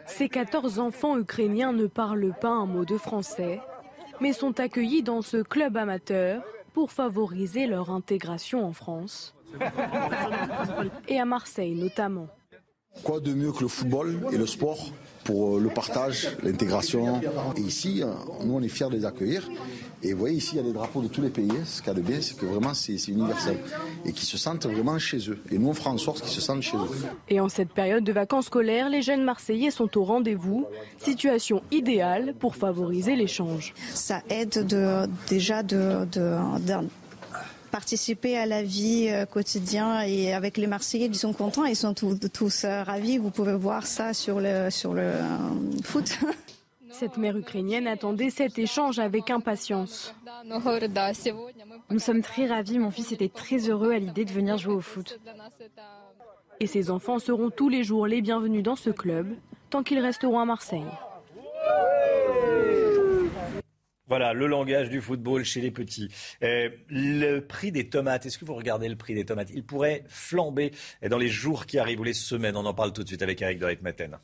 Ces 0.05 0.29
14 0.29 0.79
enfants 0.79 1.17
ukrainiens 1.17 1.73
ne 1.73 1.87
parlent 1.87 2.33
pas 2.39 2.49
un 2.49 2.65
mot 2.65 2.85
de 2.85 2.97
français, 2.97 3.59
mais 4.19 4.33
sont 4.33 4.59
accueillis 4.59 5.03
dans 5.03 5.21
ce 5.21 5.37
club 5.37 5.77
amateur 5.77 6.43
pour 6.73 6.91
favoriser 6.91 7.67
leur 7.67 7.89
intégration 7.89 8.65
en 8.65 8.73
France 8.73 9.33
et 11.07 11.19
à 11.19 11.25
Marseille 11.25 11.75
notamment. 11.75 12.27
Quoi 13.03 13.19
de 13.19 13.33
mieux 13.33 13.51
que 13.51 13.61
le 13.61 13.67
football 13.67 14.19
et 14.31 14.37
le 14.37 14.47
sport 14.47 14.91
pour 15.23 15.57
euh, 15.57 15.59
le 15.59 15.69
partage, 15.69 16.29
l'intégration? 16.43 17.21
Et 17.55 17.61
ici, 17.61 18.01
euh, 18.01 18.07
nous, 18.45 18.55
on 18.55 18.61
est 18.61 18.67
fiers 18.69 18.87
de 18.87 18.95
les 18.95 19.05
accueillir 19.05 19.47
Et 20.03 20.13
vous 20.13 20.19
voyez 20.19 20.37
ici, 20.37 20.51
il 20.53 20.57
y 20.57 20.59
a 20.59 20.63
des 20.63 20.73
drapeaux 20.73 21.01
de 21.01 21.07
tous 21.07 21.21
les 21.21 21.29
pays. 21.29 21.51
Ce 21.65 21.81
qu'il 21.81 21.87
y 21.87 21.91
a 21.91 21.93
de 21.95 22.01
bien, 22.01 22.21
c'est 22.21 22.37
que 22.37 22.45
vraiment, 22.45 22.73
c'est 22.73 22.95
universel. 23.07 23.57
Et 24.05 24.11
qui 24.11 24.25
se 24.25 24.37
sentent 24.37 24.65
vraiment 24.65 24.99
chez 24.99 25.29
eux. 25.29 25.39
Et 25.51 25.57
nous, 25.57 25.69
on 25.69 25.73
fera 25.73 25.89
en 25.89 25.97
sorte 25.97 26.21
qu'ils 26.21 26.31
se 26.31 26.41
sentent 26.41 26.61
chez 26.61 26.77
eux. 26.77 27.07
Et 27.29 27.39
en 27.39 27.49
cette 27.49 27.69
période 27.69 28.03
de 28.03 28.11
vacances 28.11 28.45
scolaires, 28.45 28.89
les 28.89 29.01
jeunes 29.01 29.23
Marseillais 29.23 29.71
sont 29.71 29.97
au 29.97 30.03
rendez-vous. 30.03 30.65
Situation 30.99 31.61
idéale 31.71 32.33
pour 32.39 32.55
favoriser 32.55 33.15
l'échange. 33.15 33.73
Ça 33.93 34.21
aide 34.29 34.65
de, 34.67 35.07
déjà 35.29 35.63
de, 35.63 36.05
de, 36.11 36.37
participer 37.67 38.37
à 38.37 38.45
la 38.45 38.63
vie 38.63 39.09
euh, 39.09 39.25
quotidienne 39.25 40.03
et 40.07 40.33
avec 40.33 40.57
les 40.57 40.67
Marseillais, 40.67 41.05
ils 41.05 41.15
sont 41.15 41.33
contents, 41.33 41.65
ils 41.65 41.75
sont 41.75 41.93
tous, 41.93 42.17
tous 42.33 42.63
euh, 42.63 42.83
ravis. 42.83 43.17
Vous 43.17 43.31
pouvez 43.31 43.55
voir 43.55 43.85
ça 43.85 44.13
sur 44.13 44.39
le, 44.39 44.69
sur 44.69 44.93
le 44.93 45.01
euh, 45.01 45.21
foot. 45.83 46.17
Cette 46.91 47.17
mère 47.17 47.37
ukrainienne 47.37 47.85
attendait 47.85 48.31
cet 48.31 48.57
échange 48.57 48.97
avec 48.97 49.29
impatience. 49.29 50.15
Nous 51.89 51.99
sommes 51.99 52.21
très 52.21 52.47
ravis, 52.47 52.79
mon 52.79 52.89
fils 52.89 53.11
était 53.11 53.29
très 53.29 53.69
heureux 53.69 53.91
à 53.91 53.99
l'idée 53.99 54.25
de 54.25 54.31
venir 54.31 54.57
jouer 54.57 54.73
au 54.73 54.81
foot. 54.81 55.19
Et 56.59 56.65
ses 56.65 56.89
enfants 56.89 57.19
seront 57.19 57.51
tous 57.51 57.69
les 57.69 57.83
jours 57.83 58.07
les 58.07 58.21
bienvenus 58.21 58.63
dans 58.63 58.75
ce 58.75 58.89
club, 58.89 59.27
tant 59.69 59.83
qu'ils 59.83 59.99
resteront 59.99 60.39
à 60.39 60.45
Marseille. 60.45 60.85
Voilà, 64.07 64.33
le 64.33 64.47
langage 64.47 64.89
du 64.89 65.01
football 65.01 65.43
chez 65.43 65.61
les 65.61 65.71
petits. 65.71 66.09
Euh, 66.41 66.69
le 66.89 67.39
prix 67.39 67.71
des 67.71 67.89
tomates, 67.89 68.25
est-ce 68.25 68.37
que 68.37 68.45
vous 68.45 68.55
regardez 68.55 68.87
le 68.87 68.95
prix 68.95 69.13
des 69.13 69.25
tomates? 69.25 69.49
Il 69.53 69.65
pourrait 69.65 70.03
flamber 70.07 70.71
dans 71.09 71.17
les 71.17 71.27
jours 71.27 71.65
qui 71.65 71.77
arrivent 71.77 71.99
ou 71.99 72.05
les 72.05 72.13
semaines. 72.13 72.55
On 72.55 72.65
en 72.65 72.73
parle 72.73 72.93
tout 72.93 73.03
de 73.03 73.07
suite 73.07 73.21
avec 73.21 73.41
Eric 73.41 73.59
de 73.59 73.77
Maten. 73.81 74.17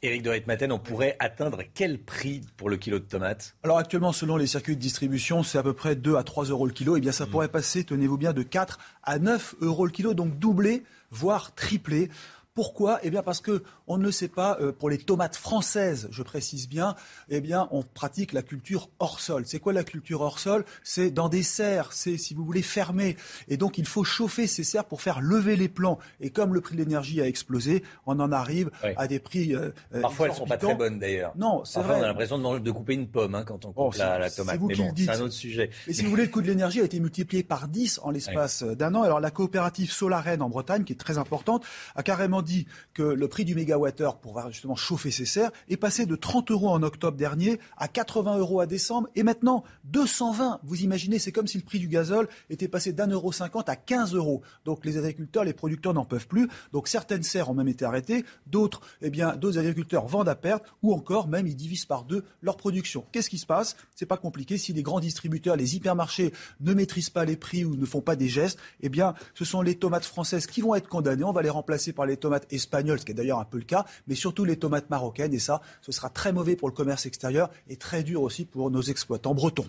Éric 0.00 0.22
de 0.22 0.30
Ritmaten, 0.30 0.70
on 0.70 0.78
pourrait 0.78 1.16
atteindre 1.18 1.62
quel 1.74 1.98
prix 1.98 2.42
pour 2.56 2.70
le 2.70 2.76
kilo 2.76 3.00
de 3.00 3.04
tomates? 3.04 3.56
Alors 3.64 3.78
actuellement, 3.78 4.12
selon 4.12 4.36
les 4.36 4.46
circuits 4.46 4.76
de 4.76 4.80
distribution, 4.80 5.42
c'est 5.42 5.58
à 5.58 5.62
peu 5.64 5.72
près 5.72 5.96
2 5.96 6.14
à 6.14 6.22
3 6.22 6.44
euros 6.46 6.66
le 6.66 6.72
kilo. 6.72 6.94
Et 6.94 6.98
eh 6.98 7.00
bien 7.00 7.10
ça 7.10 7.26
mmh. 7.26 7.30
pourrait 7.30 7.48
passer, 7.48 7.82
tenez-vous 7.82 8.16
bien, 8.16 8.32
de 8.32 8.42
4 8.42 8.78
à 9.02 9.18
9 9.18 9.56
euros 9.60 9.86
le 9.86 9.90
kilo, 9.90 10.14
donc 10.14 10.38
doubler, 10.38 10.84
voire 11.10 11.52
tripler. 11.54 12.10
Pourquoi? 12.58 12.98
Eh 13.04 13.10
bien 13.10 13.22
parce 13.22 13.40
que 13.40 13.62
on 13.86 13.98
ne 13.98 14.10
sait 14.10 14.26
pas 14.26 14.58
euh, 14.60 14.72
pour 14.72 14.90
les 14.90 14.98
tomates 14.98 15.36
françaises, 15.36 16.08
je 16.10 16.24
précise 16.24 16.68
bien, 16.68 16.96
eh 17.28 17.40
bien 17.40 17.68
on 17.70 17.84
pratique 17.84 18.32
la 18.32 18.42
culture 18.42 18.90
hors 18.98 19.20
sol. 19.20 19.44
C'est 19.46 19.60
quoi 19.60 19.72
la 19.72 19.84
culture 19.84 20.22
hors 20.22 20.40
sol? 20.40 20.64
C'est 20.82 21.12
dans 21.12 21.28
des 21.28 21.44
serres, 21.44 21.92
c'est 21.92 22.16
si 22.16 22.34
vous 22.34 22.44
voulez 22.44 22.62
fermé. 22.62 23.16
Et 23.46 23.56
donc 23.56 23.78
il 23.78 23.86
faut 23.86 24.02
chauffer 24.02 24.48
ces 24.48 24.64
serres 24.64 24.86
pour 24.86 25.02
faire 25.02 25.20
lever 25.20 25.54
les 25.54 25.68
plants. 25.68 26.00
Et 26.20 26.30
comme 26.30 26.52
le 26.52 26.60
prix 26.60 26.74
de 26.74 26.80
l'énergie 26.80 27.20
a 27.20 27.28
explosé, 27.28 27.84
on 28.06 28.18
en 28.18 28.32
arrive 28.32 28.72
à 28.96 29.06
des 29.06 29.20
prix. 29.20 29.54
Euh, 29.54 29.70
euh, 29.94 30.00
Parfois 30.00 30.26
elles 30.26 30.34
sont 30.34 30.44
pas 30.44 30.56
très 30.56 30.74
bonnes 30.74 30.98
d'ailleurs. 30.98 31.34
Non, 31.36 31.64
c'est 31.64 31.78
vrai. 31.78 32.00
On 32.00 32.02
a 32.02 32.06
l'impression 32.08 32.38
de, 32.38 32.58
de, 32.58 32.70
couper 32.72 32.94
une 32.94 33.06
pomme 33.06 33.36
hein, 33.36 33.44
quand 33.46 33.66
on 33.66 33.68
coupe 33.68 33.94
oh, 33.94 33.98
la, 33.98 34.28
tomate. 34.30 34.60
Mais 34.60 34.74
bon, 34.74 34.92
c'est 34.96 35.10
un 35.10 35.20
autre 35.20 35.32
sujet. 35.32 35.70
Et 35.86 35.92
si 35.92 36.02
vous 36.02 36.10
voulez, 36.10 36.24
le 36.24 36.32
coût 36.32 36.42
de 36.42 36.48
l'énergie 36.48 36.80
a 36.80 36.84
été 36.84 36.98
multiplié 36.98 37.44
par 37.44 37.68
10 37.68 38.00
en 38.02 38.10
l'espace 38.10 38.64
d'un 38.64 38.96
an. 38.96 39.04
Alors 39.04 39.20
la 39.20 39.30
coopérative 39.30 39.92
Solarène 39.92 40.42
en 40.42 40.48
Bretagne, 40.48 40.82
qui 40.82 40.94
est 40.94 40.96
très 40.96 41.18
importante, 41.18 41.64
a 41.94 42.02
carrément 42.02 42.42
dit 42.48 42.66
que 42.94 43.02
le 43.02 43.28
prix 43.28 43.44
du 43.44 43.54
mégawattheure 43.54 44.18
pour 44.18 44.40
justement 44.50 44.74
chauffer 44.74 45.10
ses 45.10 45.26
serres 45.26 45.52
est 45.68 45.76
passé 45.76 46.06
de 46.06 46.16
30 46.16 46.50
euros 46.50 46.70
en 46.70 46.82
octobre 46.82 47.16
dernier 47.16 47.60
à 47.76 47.86
80 47.86 48.38
euros 48.38 48.60
à 48.60 48.66
décembre 48.66 49.08
et 49.14 49.22
maintenant 49.22 49.62
220. 49.84 50.60
Vous 50.64 50.82
imaginez, 50.82 51.18
c'est 51.18 51.32
comme 51.32 51.46
si 51.46 51.58
le 51.58 51.64
prix 51.64 51.78
du 51.78 51.88
gazole 51.88 52.28
était 52.50 52.68
passé 52.68 52.92
d'un 52.92 53.08
euro 53.08 53.30
cinquante 53.32 53.68
à 53.68 53.76
15 53.76 54.14
euros. 54.14 54.42
Donc 54.64 54.84
les 54.84 54.96
agriculteurs, 54.96 55.44
les 55.44 55.52
producteurs 55.52 55.94
n'en 55.94 56.04
peuvent 56.04 56.26
plus. 56.26 56.48
Donc 56.72 56.88
certaines 56.88 57.22
serres 57.22 57.50
ont 57.50 57.54
même 57.54 57.68
été 57.68 57.84
arrêtées, 57.84 58.24
d'autres, 58.46 58.80
eh 59.02 59.10
bien, 59.10 59.36
d'autres 59.36 59.58
agriculteurs 59.58 60.06
vendent 60.06 60.28
à 60.28 60.34
perte 60.34 60.64
ou 60.82 60.94
encore 60.94 61.28
même 61.28 61.46
ils 61.46 61.56
divisent 61.56 61.84
par 61.86 62.04
deux 62.04 62.24
leur 62.42 62.56
production. 62.56 63.04
Qu'est-ce 63.12 63.30
qui 63.30 63.38
se 63.38 63.46
passe? 63.46 63.76
C'est 63.94 64.06
pas 64.06 64.16
compliqué. 64.16 64.58
Si 64.58 64.72
les 64.72 64.82
grands 64.82 65.00
distributeurs, 65.00 65.56
les 65.56 65.76
hypermarchés 65.76 66.32
ne 66.60 66.72
maîtrisent 66.72 67.10
pas 67.10 67.24
les 67.24 67.36
prix 67.36 67.64
ou 67.64 67.76
ne 67.76 67.86
font 67.86 68.00
pas 68.00 68.16
des 68.16 68.28
gestes, 68.28 68.58
eh 68.80 68.88
bien, 68.88 69.14
ce 69.34 69.44
sont 69.44 69.62
les 69.62 69.74
tomates 69.76 70.04
françaises 70.04 70.46
qui 70.46 70.60
vont 70.60 70.74
être 70.74 70.88
condamnées. 70.88 71.24
On 71.24 71.32
va 71.32 71.42
les 71.42 71.50
remplacer 71.50 71.92
par 71.92 72.06
les 72.06 72.16
tomates 72.16 72.37
espagnoles 72.50 73.00
ce 73.00 73.04
qui 73.04 73.12
est 73.12 73.14
d'ailleurs 73.14 73.38
un 73.38 73.44
peu 73.44 73.58
le 73.58 73.64
cas, 73.64 73.84
mais 74.06 74.14
surtout 74.14 74.44
les 74.44 74.56
tomates 74.56 74.90
marocaines. 74.90 75.34
Et 75.34 75.38
ça, 75.38 75.60
ce 75.80 75.92
sera 75.92 76.10
très 76.10 76.32
mauvais 76.32 76.56
pour 76.56 76.68
le 76.68 76.74
commerce 76.74 77.06
extérieur 77.06 77.50
et 77.68 77.76
très 77.76 78.02
dur 78.02 78.22
aussi 78.22 78.44
pour 78.44 78.70
nos 78.70 78.82
exploitants 78.82 79.34
bretons, 79.34 79.68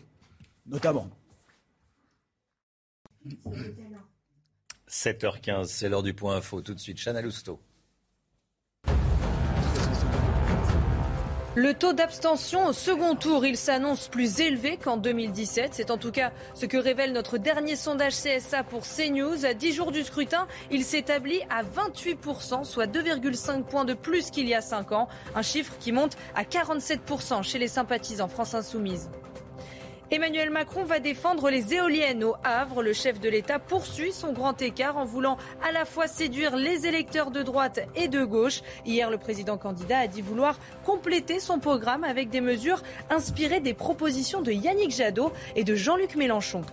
notamment. 0.66 1.10
7h15, 4.90 5.66
c'est 5.66 5.90
l'heure 5.90 6.04
du 6.04 6.14
point 6.14 6.38
info. 6.38 6.62
Tout 6.62 6.74
de 6.74 6.80
suite, 6.80 6.98
Chana 6.98 7.22
Lousteau. 7.22 7.60
Le 11.60 11.74
taux 11.74 11.92
d'abstention 11.92 12.68
au 12.68 12.72
second 12.72 13.16
tour, 13.16 13.46
il 13.46 13.58
s'annonce 13.58 14.08
plus 14.08 14.40
élevé 14.40 14.78
qu'en 14.78 14.96
2017. 14.96 15.72
C'est 15.74 15.92
en 15.92 15.98
tout 15.98 16.10
cas 16.10 16.32
ce 16.54 16.66
que 16.66 16.78
révèle 16.78 17.12
notre 17.12 17.38
dernier 17.38 17.76
sondage 17.76 18.14
CSA 18.14 18.64
pour 18.64 18.84
CNews. 18.84 19.46
À 19.46 19.54
10 19.54 19.74
jours 19.74 19.92
du 19.92 20.06
scrutin, 20.06 20.48
il 20.72 20.86
s'établit 20.86 21.42
à 21.50 21.64
28%, 21.64 22.64
soit 22.64 22.88
2,5 22.88 23.64
points 23.64 23.84
de 23.84 23.94
plus 23.94 24.32
qu'il 24.32 24.48
y 24.48 24.54
a 24.54 24.62
5 24.62 24.94
ans. 24.94 25.10
Un 25.36 25.42
chiffre 25.42 25.74
qui 25.82 25.92
monte 25.92 26.16
à 26.34 26.44
47% 26.44 27.44
chez 27.44 27.60
les 27.60 27.68
sympathisants 27.68 28.30
France 28.30 28.54
Insoumise. 28.54 29.10
Emmanuel 30.12 30.50
Macron 30.50 30.86
va 30.86 31.00
défendre 31.00 31.52
les 31.52 31.76
éoliennes 31.76 32.24
au 32.24 32.34
Havre. 32.44 32.82
Le 32.82 32.94
chef 32.94 33.20
de 33.20 33.30
l'État 33.30 33.60
poursuit 33.60 34.12
son 34.12 34.34
grand 34.34 34.60
écart 34.60 34.98
en 34.98 35.06
voulant 35.06 35.38
à 35.62 35.72
la 35.72 35.86
fois 35.86 36.08
séduire 36.08 36.56
les 36.56 36.88
électeurs 36.88 37.30
de 37.30 37.44
droite 37.44 37.82
et 37.96 38.08
de 38.08 38.26
gauche. 38.26 38.62
Hier, 38.88 39.12
le 39.12 39.20
président 39.20 39.58
candidat 39.58 40.00
a 40.00 40.08
dit 40.08 40.24
vouloir 40.24 40.58
compléter 40.84 41.40
son 41.40 41.60
programme 41.60 42.04
avec 42.04 42.32
des 42.32 42.42
mesures 42.42 42.82
inspirées 43.12 43.60
des 43.60 43.76
propositions 43.76 44.42
de 44.42 44.52
Yannick 44.52 44.90
Jadot 44.90 45.32
et 45.56 45.64
de 45.64 45.76
Jean-Luc 45.76 46.16
Mélenchon. 46.16 46.64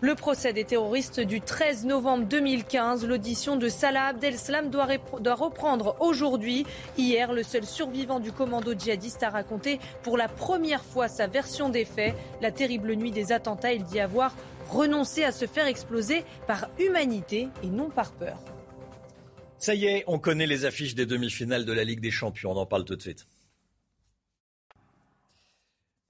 Le 0.00 0.14
procès 0.14 0.52
des 0.52 0.62
terroristes 0.62 1.18
du 1.18 1.40
13 1.40 1.84
novembre 1.84 2.24
2015, 2.26 3.04
l'audition 3.04 3.56
de 3.56 3.68
Salah 3.68 4.04
Abdeslam 4.06 4.70
doit, 4.70 4.86
doit 5.18 5.34
reprendre 5.34 5.96
aujourd'hui. 5.98 6.64
Hier, 6.96 7.32
le 7.32 7.42
seul 7.42 7.64
survivant 7.64 8.20
du 8.20 8.30
commando 8.30 8.74
djihadiste 8.78 9.24
a 9.24 9.30
raconté 9.30 9.80
pour 10.04 10.16
la 10.16 10.28
première 10.28 10.84
fois 10.84 11.08
sa 11.08 11.26
version 11.26 11.68
des 11.68 11.84
faits. 11.84 12.14
La 12.40 12.52
terrible 12.52 12.94
nuit 12.94 13.10
des 13.10 13.32
attentats, 13.32 13.72
il 13.72 13.82
dit 13.82 13.98
avoir 13.98 14.36
renoncé 14.68 15.24
à 15.24 15.32
se 15.32 15.46
faire 15.46 15.66
exploser 15.66 16.22
par 16.46 16.68
humanité 16.78 17.48
et 17.64 17.66
non 17.66 17.90
par 17.90 18.12
peur. 18.12 18.38
Ça 19.58 19.74
y 19.74 19.86
est, 19.86 20.04
on 20.06 20.20
connaît 20.20 20.46
les 20.46 20.64
affiches 20.64 20.94
des 20.94 21.06
demi-finales 21.06 21.64
de 21.64 21.72
la 21.72 21.82
Ligue 21.82 22.00
des 22.00 22.12
Champions. 22.12 22.52
On 22.52 22.56
en 22.56 22.66
parle 22.66 22.84
tout 22.84 22.94
de 22.94 23.02
suite. 23.02 23.26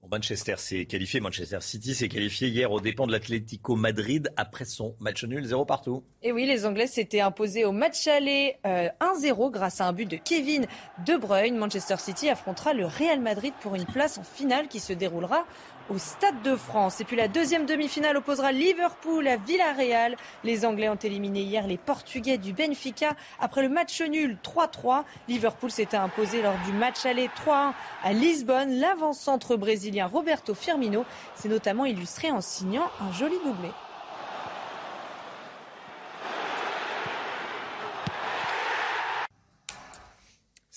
Manchester 0.07 0.55
s'est 0.57 0.85
qualifié, 0.85 1.19
Manchester 1.19 1.59
City 1.61 1.93
s'est 1.93 2.09
qualifié 2.09 2.47
hier 2.47 2.71
aux 2.71 2.79
dépens 2.79 3.05
de 3.05 3.11
l'Atlético 3.11 3.75
Madrid 3.75 4.31
après 4.37 4.65
son 4.65 4.95
match 4.99 5.23
nul 5.23 5.45
0 5.45 5.65
partout. 5.65 6.03
Et 6.23 6.31
oui, 6.31 6.45
les 6.45 6.65
Anglais 6.65 6.87
s'étaient 6.87 7.19
imposés 7.19 7.65
au 7.65 7.71
match 7.71 8.07
aller 8.07 8.55
1-0 8.63 8.65
euh, 8.65 9.49
grâce 9.49 9.81
à 9.81 9.87
un 9.87 9.93
but 9.93 10.09
de 10.09 10.17
Kevin 10.17 10.65
De 11.05 11.15
Bruyne. 11.15 11.57
Manchester 11.57 11.97
City 11.97 12.29
affrontera 12.29 12.73
le 12.73 12.85
Real 12.85 13.19
Madrid 13.19 13.53
pour 13.61 13.75
une 13.75 13.85
place 13.85 14.17
en 14.17 14.23
finale 14.23 14.67
qui 14.67 14.79
se 14.79 14.93
déroulera 14.93 15.45
au 15.89 15.97
Stade 15.97 16.41
de 16.43 16.55
France. 16.55 17.01
Et 17.01 17.03
puis 17.03 17.15
la 17.15 17.27
deuxième 17.27 17.65
demi-finale 17.65 18.17
opposera 18.17 18.51
Liverpool 18.51 19.27
à 19.27 19.37
Villarreal. 19.37 20.15
Les 20.43 20.65
Anglais 20.65 20.89
ont 20.89 20.95
éliminé 20.95 21.41
hier 21.41 21.67
les 21.67 21.77
Portugais 21.77 22.37
du 22.37 22.53
Benfica 22.53 23.15
après 23.39 23.61
le 23.61 23.69
match 23.69 24.01
nul 24.01 24.37
3-3. 24.43 25.03
Liverpool 25.27 25.71
s'était 25.71 25.97
imposé 25.97 26.41
lors 26.41 26.57
du 26.65 26.73
match 26.73 27.05
aller 27.05 27.29
3-1 27.45 27.73
à 28.03 28.13
Lisbonne. 28.13 28.79
L'avant-centre 28.79 29.55
brésilien 29.55 30.07
Roberto 30.07 30.53
Firmino 30.53 31.05
s'est 31.35 31.49
notamment 31.49 31.85
illustré 31.85 32.31
en 32.31 32.41
signant 32.41 32.89
un 33.01 33.11
joli 33.11 33.35
doublé. 33.43 33.69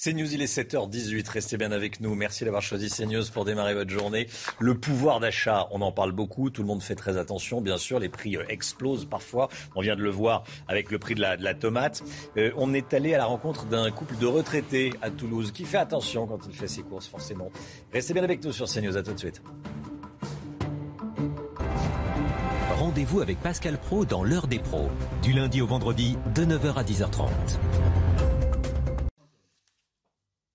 CNews, 0.03 0.35
il 0.35 0.43
est 0.43 0.53
7h18. 0.53 1.31
Restez 1.31 1.57
bien 1.57 1.71
avec 1.71 2.01
nous. 2.01 2.17
Merci 2.17 2.45
d'avoir 2.45 2.61
choisi 2.61 2.91
CNews 2.91 3.23
pour 3.33 3.45
démarrer 3.45 3.73
votre 3.73 3.91
journée. 3.91 4.27
Le 4.59 4.77
pouvoir 4.77 5.21
d'achat, 5.21 5.69
on 5.71 5.81
en 5.81 5.93
parle 5.93 6.11
beaucoup. 6.11 6.51
Tout 6.51 6.63
le 6.63 6.67
monde 6.67 6.83
fait 6.83 6.97
très 6.97 7.19
attention. 7.19 7.61
Bien 7.61 7.79
sûr, 7.79 8.01
les 8.01 8.09
prix 8.09 8.37
euh, 8.37 8.43
explosent 8.49 9.05
parfois. 9.05 9.49
On 9.77 9.81
vient 9.81 9.95
de 9.95 10.03
le 10.03 10.11
voir 10.11 10.43
avec 10.67 10.91
le 10.91 10.99
prix 10.99 11.15
de 11.15 11.21
la, 11.21 11.55
tomate. 11.55 12.03
Euh, 12.37 12.51
on 12.57 12.75
est 12.75 12.93
allé 12.95 13.15
à 13.15 13.19
la 13.19 13.27
rencontre 13.27 13.67
d'un 13.67 13.93
couple 13.93 14.17
de 14.19 14.27
retraités 14.27 14.93
à 15.03 15.11
Toulouse 15.11 15.53
qui 15.53 15.65
fait 15.65 15.79
attention 15.79 16.27
quand 16.27 16.41
il 16.49 16.53
fait 16.53 16.67
ses 16.67 16.83
courses, 16.83 17.07
forcément. 17.07 17.53
Restez 17.93 18.13
bien 18.13 18.25
avec 18.25 18.43
nous 18.43 18.51
sur 18.51 18.67
CNews. 18.67 18.97
À 18.97 19.05
tout 19.05 19.13
de 19.13 19.19
suite. 19.21 19.41
Rendez-vous 22.77 23.21
avec 23.21 23.39
Pascal 23.39 23.79
Pro 23.79 24.05
dans 24.05 24.25
l'heure 24.25 24.49
des 24.49 24.59
pros, 24.59 24.91
du 25.23 25.33
lundi 25.33 25.61
au 25.61 25.69
vendredi 25.69 26.19
de 26.35 26.45
9h 26.45 26.75
à 26.75 26.83
10h30. 26.83 27.29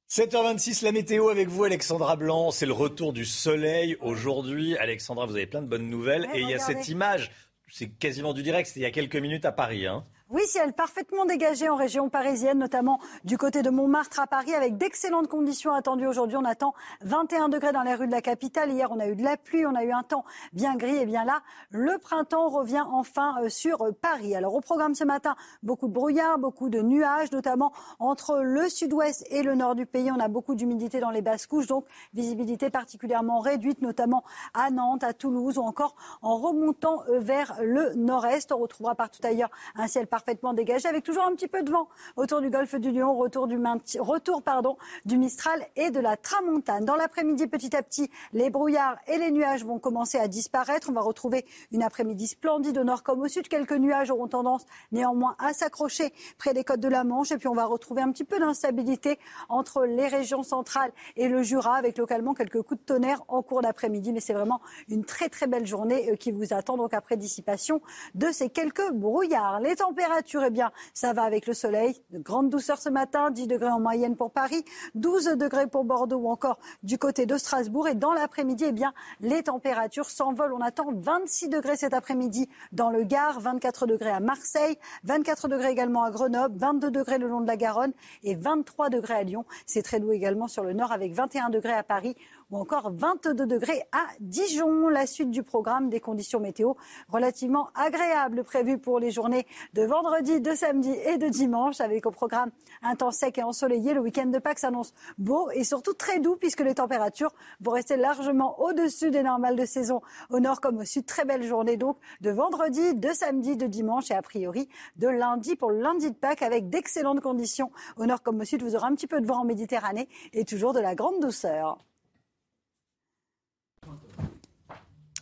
7h26, 0.09 0.85
la 0.85 0.93
météo 0.93 1.27
avec 1.27 1.49
vous, 1.49 1.65
Alexandra 1.65 2.15
Blanc. 2.15 2.51
C'est 2.51 2.65
le 2.65 2.71
retour 2.71 3.11
du 3.11 3.25
soleil 3.25 3.97
aujourd'hui. 3.99 4.77
Alexandra, 4.77 5.25
vous 5.25 5.35
avez 5.35 5.47
plein 5.47 5.61
de 5.61 5.67
bonnes 5.67 5.89
nouvelles. 5.89 6.29
et 6.33 6.39
il 6.39 6.49
y 6.49 6.53
a 6.53 6.59
cette 6.59 6.87
image, 6.87 7.29
c'est 7.67 7.89
quasiment 7.89 8.33
du 8.33 8.41
direct, 8.41 8.67
c'était 8.67 8.79
il 8.79 8.83
y 8.83 8.85
a 8.85 8.91
quelques 8.91 9.17
minutes 9.17 9.43
à 9.43 9.51
Paris. 9.51 9.85
Hein. 9.85 10.05
Oui, 10.29 10.41
ciel 10.45 10.73
parfaitement 10.73 11.23
dégagé 11.23 11.69
en 11.69 11.77
région 11.77 12.09
parisienne, 12.09 12.59
notamment 12.59 12.99
du 13.23 13.37
côté 13.37 13.61
de 13.61 13.69
Montmartre 13.69 14.19
à 14.19 14.27
Paris, 14.27 14.53
avec 14.53 14.75
d'excellentes 14.75 15.29
conditions 15.29 15.71
attendues 15.71 16.05
aujourd'hui. 16.05 16.35
On 16.35 16.43
attend 16.43 16.73
21 16.99 17.47
degrés 17.47 17.71
dans 17.71 17.83
les 17.83 17.95
rues 17.95 18.07
de 18.07 18.11
la 18.11 18.21
capitale. 18.21 18.73
Hier, 18.73 18.91
on 18.91 18.99
a 18.99 19.07
eu 19.07 19.15
de 19.15 19.23
la 19.23 19.37
pluie, 19.37 19.65
on 19.65 19.73
a 19.73 19.85
eu 19.85 19.93
un 19.93 20.03
temps 20.03 20.25
bien 20.51 20.75
gris. 20.75 20.97
Et 20.97 21.05
bien 21.05 21.23
là, 21.23 21.43
le 21.69 21.97
printemps 21.97 22.49
revient 22.49 22.83
enfin 22.91 23.41
euh, 23.41 23.47
sur 23.47 23.81
euh, 23.83 23.93
Paris. 23.93 24.35
Alors 24.35 24.53
au 24.53 24.59
programme 24.59 24.95
ce 24.95 25.05
matin, 25.05 25.37
beaucoup 25.63 25.87
de 25.87 25.93
brouillard, 25.93 26.37
beaucoup 26.39 26.67
de 26.67 26.81
nuages, 26.81 27.31
notamment 27.31 27.71
entre 27.99 28.41
le 28.43 28.67
sud-ouest 28.67 29.25
et 29.29 29.43
le 29.43 29.55
nord 29.55 29.75
du 29.75 29.85
pays. 29.85 30.11
On 30.11 30.19
a 30.19 30.27
beaucoup 30.27 30.55
d'humidité 30.55 30.99
dans 30.99 31.11
les 31.11 31.21
basses 31.21 31.47
couches, 31.47 31.67
donc 31.67 31.85
visibilité 32.13 32.69
particulièrement 32.69 33.39
réduite, 33.39 33.81
notamment 33.81 34.25
à 34.53 34.71
Nantes, 34.71 35.05
à 35.05 35.13
Toulouse 35.13 35.57
ou 35.57 35.61
encore 35.61 35.95
en 36.21 36.35
remontant 36.35 37.03
euh, 37.07 37.19
vers 37.21 37.55
le 37.63 37.93
nord-est. 37.93 38.51
On 38.51 38.57
retrouvera 38.57 38.93
partout 38.93 39.21
ailleurs 39.25 39.51
un 39.75 39.87
ciel 39.87 40.05
dégagé, 40.53 40.87
avec 40.87 41.03
toujours 41.03 41.23
un 41.23 41.33
petit 41.35 41.47
peu 41.47 41.63
de 41.63 41.71
vent 41.71 41.87
autour 42.15 42.41
du 42.41 42.49
golfe 42.49 42.75
du 42.75 42.91
Lion, 42.91 43.13
retour 43.13 43.47
du 43.47 45.17
Mistral 45.17 45.65
et 45.75 45.91
de 45.91 45.99
la 45.99 46.17
Tramontane. 46.17 46.85
Dans 46.85 46.95
l'après-midi, 46.95 47.47
petit 47.47 47.75
à 47.75 47.83
petit, 47.83 48.09
les 48.33 48.49
brouillards 48.49 48.97
et 49.07 49.17
les 49.17 49.31
nuages 49.31 49.63
vont 49.63 49.79
commencer 49.79 50.17
à 50.17 50.27
disparaître. 50.27 50.89
On 50.89 50.93
va 50.93 51.01
retrouver 51.01 51.45
une 51.71 51.83
après-midi 51.83 52.27
splendide 52.27 52.77
au 52.77 52.83
nord 52.83 53.03
comme 53.03 53.21
au 53.21 53.27
sud. 53.27 53.47
Quelques 53.47 53.73
nuages 53.73 54.11
auront 54.11 54.27
tendance 54.27 54.65
néanmoins 54.91 55.35
à 55.39 55.53
s'accrocher 55.53 56.13
près 56.37 56.53
des 56.53 56.63
côtes 56.63 56.79
de 56.79 56.87
la 56.87 57.03
Manche. 57.03 57.31
Et 57.31 57.37
puis 57.37 57.47
on 57.47 57.53
va 57.53 57.65
retrouver 57.65 58.01
un 58.01 58.11
petit 58.11 58.23
peu 58.23 58.39
d'instabilité 58.39 59.19
entre 59.49 59.85
les 59.85 60.07
régions 60.07 60.43
centrales 60.43 60.91
et 61.15 61.27
le 61.27 61.43
Jura, 61.43 61.75
avec 61.75 61.97
localement 61.97 62.33
quelques 62.33 62.61
coups 62.61 62.79
de 62.81 62.85
tonnerre 62.85 63.23
en 63.27 63.41
cours 63.41 63.61
d'après-midi. 63.61 64.13
Mais 64.13 64.19
c'est 64.19 64.33
vraiment 64.33 64.61
une 64.89 65.05
très 65.05 65.29
très 65.29 65.47
belle 65.47 65.65
journée 65.65 66.11
euh, 66.11 66.15
qui 66.15 66.31
vous 66.31 66.53
attend 66.53 66.77
donc 66.77 66.93
après 66.93 67.17
dissipation 67.17 67.81
de 68.15 68.31
ces 68.31 68.49
quelques 68.49 68.91
brouillards. 68.91 69.59
Les 69.59 69.75
températures 69.75 70.06
température, 70.07 70.43
eh 70.45 70.49
bien, 70.49 70.71
ça 70.93 71.11
va 71.11 71.23
avec 71.23 71.47
le 71.47 71.53
soleil. 71.53 72.01
De 72.11 72.19
grande 72.19 72.49
douceur 72.49 72.77
ce 72.77 72.89
matin, 72.89 73.29
10 73.29 73.47
degrés 73.47 73.69
en 73.69 73.81
moyenne 73.81 74.15
pour 74.15 74.31
Paris, 74.31 74.63
12 74.95 75.35
degrés 75.37 75.67
pour 75.67 75.83
Bordeaux 75.83 76.17
ou 76.17 76.29
encore 76.29 76.59
du 76.83 76.97
côté 76.97 77.25
de 77.25 77.37
Strasbourg. 77.37 77.89
Et 77.89 77.95
dans 77.95 78.13
l'après-midi, 78.13 78.65
eh 78.67 78.71
bien, 78.71 78.93
les 79.19 79.43
températures 79.43 80.09
s'envolent. 80.09 80.53
On 80.53 80.61
attend 80.61 80.87
26 80.93 81.49
degrés 81.49 81.75
cet 81.75 81.93
après-midi 81.93 82.47
dans 82.71 82.89
le 82.89 83.03
Gard, 83.03 83.41
24 83.41 83.85
degrés 83.85 84.11
à 84.11 84.21
Marseille, 84.21 84.77
24 85.03 85.49
degrés 85.49 85.71
également 85.71 86.03
à 86.03 86.11
Grenoble, 86.11 86.57
22 86.57 86.89
degrés 86.89 87.17
le 87.17 87.27
long 87.27 87.41
de 87.41 87.47
la 87.47 87.57
Garonne 87.57 87.91
et 88.23 88.35
23 88.35 88.89
degrés 88.89 89.15
à 89.15 89.23
Lyon. 89.23 89.45
C'est 89.65 89.81
très 89.81 89.99
doux 89.99 90.13
également 90.13 90.47
sur 90.47 90.63
le 90.63 90.71
nord 90.71 90.93
avec 90.93 91.13
21 91.13 91.49
degrés 91.49 91.73
à 91.73 91.83
Paris 91.83 92.15
ou 92.49 92.57
encore 92.57 92.91
22 92.93 93.45
degrés 93.45 93.83
à 93.91 94.05
Dijon. 94.19 94.87
La 94.87 95.05
suite 95.05 95.31
du 95.31 95.43
programme 95.43 95.89
des 95.89 95.99
conditions 95.99 96.39
météo 96.39 96.73
relativement 97.09 97.69
agréables 97.75 98.43
prévues 98.43 98.77
pour 98.77 98.99
les 98.99 99.11
journées 99.11 99.45
de 99.73 99.83
vendredi, 99.83 100.39
de 100.39 100.53
samedi 100.53 100.91
et 100.91 101.17
de 101.17 101.27
dimanche 101.27 101.81
avec 101.81 102.05
au 102.05 102.11
programme 102.11 102.51
un 102.81 102.95
temps 102.95 103.11
sec 103.11 103.37
et 103.37 103.43
ensoleillé. 103.43 103.93
Le 103.93 103.99
week-end 103.99 104.27
de 104.27 104.39
Pâques 104.39 104.59
s'annonce 104.59 104.93
beau 105.17 105.49
et 105.51 105.63
surtout 105.63 105.93
très 105.93 106.19
doux 106.19 106.35
puisque 106.35 106.61
les 106.61 106.75
températures 106.75 107.33
vont 107.59 107.71
rester 107.71 107.97
largement 107.97 108.59
au-dessus 108.61 109.11
des 109.11 109.23
normales 109.23 109.55
de 109.55 109.65
saison 109.65 110.01
au 110.29 110.39
nord 110.39 110.61
comme 110.61 110.77
au 110.77 110.85
sud. 110.85 111.05
Très 111.05 111.25
belle 111.25 111.43
journée 111.43 111.77
donc 111.77 111.97
de 112.21 112.29
vendredi, 112.29 112.95
de 112.95 113.09
samedi, 113.09 113.57
de 113.57 113.67
dimanche 113.67 114.11
et 114.11 114.15
a 114.15 114.21
priori 114.21 114.69
de 114.95 115.07
lundi 115.07 115.55
pour 115.55 115.71
le 115.71 115.79
lundi 115.79 116.11
de 116.11 116.15
Pâques 116.15 116.41
avec 116.41 116.69
d'excellentes 116.69 117.21
conditions 117.21 117.71
au 117.97 118.05
nord 118.05 118.21
comme 118.21 118.39
au 118.39 118.45
sud. 118.45 118.63
Vous 118.63 118.75
aurez 118.75 118.87
un 118.87 118.95
petit 118.95 119.07
peu 119.07 119.21
de 119.21 119.27
vent 119.27 119.41
en 119.41 119.45
Méditerranée 119.45 120.07
et 120.33 120.45
toujours 120.45 120.73
de 120.73 120.79
la 120.79 120.95
grande 120.95 121.19
douceur. 121.21 121.77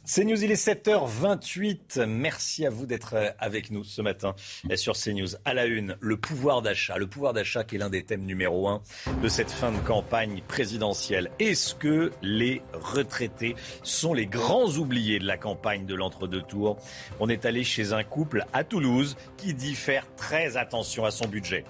CNews, 0.05 0.43
il 0.43 0.51
est 0.51 0.67
7h28. 0.67 2.05
Merci 2.05 2.63
à 2.67 2.69
vous 2.69 2.85
d'être 2.85 3.15
euh, 3.15 3.31
avec 3.39 3.71
nous 3.71 3.83
ce 3.83 4.03
matin 4.03 4.35
sur 4.75 4.93
CNews. 4.93 5.29
À 5.45 5.55
la 5.55 5.65
une, 5.65 5.97
le 5.99 6.15
pouvoir 6.15 6.61
d'achat. 6.61 6.99
Le 6.99 7.07
pouvoir 7.07 7.33
d'achat 7.33 7.63
qui 7.63 7.75
est 7.75 7.79
l'un 7.79 7.89
des 7.89 8.03
thèmes 8.03 8.23
numéro 8.23 8.67
un 8.67 8.83
de 9.23 9.27
cette 9.27 9.49
fin 9.49 9.71
de 9.71 9.79
campagne 9.79 10.43
présidentielle. 10.47 11.31
Est-ce 11.39 11.73
que 11.73 12.11
les 12.21 12.61
retraités 12.73 13.55
sont 13.81 14.13
les 14.13 14.27
grands 14.27 14.69
oubliés 14.77 15.17
de 15.17 15.25
la 15.25 15.37
campagne 15.37 15.87
de 15.87 15.95
l'entre-deux 15.95 16.43
tours 16.43 16.77
On 17.19 17.27
est 17.27 17.45
allé 17.45 17.63
chez 17.63 17.91
un 17.91 18.03
couple 18.03 18.45
à 18.53 18.63
Toulouse 18.63 19.17
qui 19.37 19.55
dit 19.55 19.73
faire 19.73 20.05
très 20.15 20.55
attention 20.55 21.03
à 21.05 21.09
son 21.09 21.25
budget. 21.25 21.63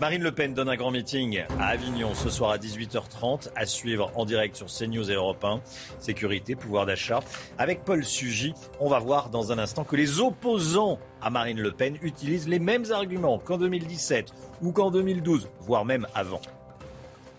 Marine 0.00 0.22
Le 0.22 0.32
Pen 0.32 0.54
donne 0.54 0.70
un 0.70 0.76
grand 0.76 0.92
meeting 0.92 1.44
à 1.60 1.66
Avignon 1.66 2.14
ce 2.14 2.30
soir 2.30 2.52
à 2.52 2.56
18h30 2.56 3.50
à 3.54 3.66
suivre 3.66 4.10
en 4.14 4.24
direct 4.24 4.56
sur 4.56 4.68
CNews 4.68 5.10
et 5.10 5.14
Europe 5.14 5.44
1. 5.44 5.60
Sécurité, 5.98 6.56
pouvoir 6.56 6.86
d'achat. 6.86 7.20
Avec 7.58 7.81
Paul 7.84 8.04
Sugy. 8.04 8.54
On 8.80 8.88
va 8.88 8.98
voir 8.98 9.28
dans 9.28 9.52
un 9.52 9.58
instant 9.58 9.84
que 9.84 9.96
les 9.96 10.20
opposants 10.20 10.98
à 11.20 11.30
Marine 11.30 11.60
Le 11.60 11.72
Pen 11.72 11.98
utilisent 12.02 12.48
les 12.48 12.58
mêmes 12.58 12.84
arguments 12.92 13.38
qu'en 13.38 13.58
2017 13.58 14.32
ou 14.62 14.72
qu'en 14.72 14.90
2012, 14.90 15.48
voire 15.60 15.84
même 15.84 16.06
avant. 16.14 16.40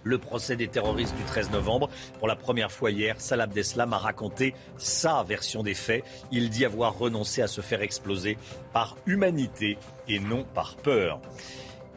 Le 0.03 0.18
procès 0.18 0.57
des 0.57 0.68
terroristes 0.68 1.15
du 1.15 1.24
13 1.24 1.52
novembre. 1.52 1.90
Pour 2.20 2.28
la 2.28 2.36
première 2.36 2.72
fois 2.72 2.91
hier, 2.91 3.15
Salah 3.20 3.45
Abdeslam 3.45 3.94
a 3.94 3.98
raconté 3.98 4.53
sa 4.78 5.24
version 5.24 5.64
des 5.64 5.74
faits. 5.74 6.03
Il 6.32 6.49
dit 6.49 6.65
avoir 6.65 6.98
renoncé 6.98 7.41
à 7.41 7.48
se 7.48 7.61
faire 7.61 7.82
exploser 7.82 8.38
par 8.74 8.98
humanité 9.06 9.78
et 10.10 10.20
non 10.20 10.44
par 10.53 10.76
peur. 10.76 11.22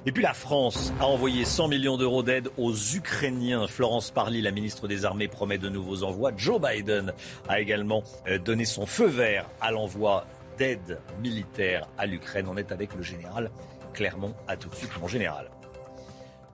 Et 0.08 0.12
puis 0.12 0.22
la 0.22 0.34
France 0.34 0.92
a 1.00 1.06
envoyé 1.06 1.44
100 1.44 1.66
millions 1.66 1.96
d'euros 1.96 2.22
d'aide 2.22 2.48
aux 2.56 2.72
Ukrainiens. 2.72 3.66
Florence 3.66 4.12
Parly, 4.12 4.40
la 4.40 4.52
ministre 4.52 4.86
des 4.86 5.04
Armées, 5.04 5.26
promet 5.26 5.58
de 5.58 5.68
nouveaux 5.68 6.04
envois. 6.04 6.30
Joe 6.36 6.60
Biden 6.60 7.12
a 7.48 7.58
également 7.58 8.04
euh, 8.28 8.38
donné 8.38 8.64
son 8.64 8.86
feu 8.86 9.06
vert 9.06 9.50
à 9.60 9.72
l'envoi 9.72 10.24
d'aide 10.58 11.00
militaire 11.20 11.88
à 11.98 12.06
l'Ukraine. 12.06 12.46
On 12.48 12.56
est 12.56 12.70
avec 12.70 12.94
le 12.94 13.02
général 13.02 13.50
Clermont. 13.94 14.32
À 14.46 14.56
tout 14.56 14.68
de 14.68 14.76
suite, 14.76 14.92
mon 15.00 15.08
général. 15.08 15.50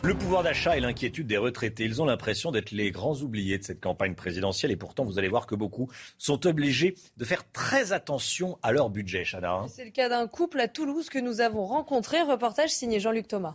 Le 0.05 0.15
pouvoir 0.15 0.43
d'achat 0.43 0.77
et 0.77 0.81
l'inquiétude 0.81 1.29
des 1.29 1.37
retraités, 1.37 1.85
ils 1.85 2.03
ont 2.03 2.05
l'impression 2.05 2.51
d'être 2.51 2.73
les 2.73 2.91
grands 2.91 3.15
oubliés 3.15 3.59
de 3.59 3.63
cette 3.63 3.81
campagne 3.81 4.17
présidentielle 4.17 4.73
et 4.73 4.77
pourtant 4.77 5.05
vous 5.05 5.21
allez 5.21 5.29
voir 5.29 5.47
que 5.47 5.55
beaucoup 5.55 5.89
sont 6.19 6.45
obligés 6.45 6.97
de 7.19 7.25
faire 7.25 7.49
très 7.53 7.93
attention 7.93 8.59
à 8.65 8.73
leur 8.73 8.91
budget, 8.91 9.23
Chana. 9.25 9.53
Hein. 9.53 9.67
C'est 9.69 9.85
le 9.85 9.93
cas 9.93 10.09
d'un 10.09 10.27
couple 10.27 10.59
à 10.59 10.67
Toulouse 10.67 11.09
que 11.09 11.21
nous 11.21 11.41
avons 11.41 11.65
rencontré, 11.65 12.21
reportage 12.21 12.71
signé 12.71 12.99
Jean-Luc 12.99 13.29
Thomas. 13.29 13.55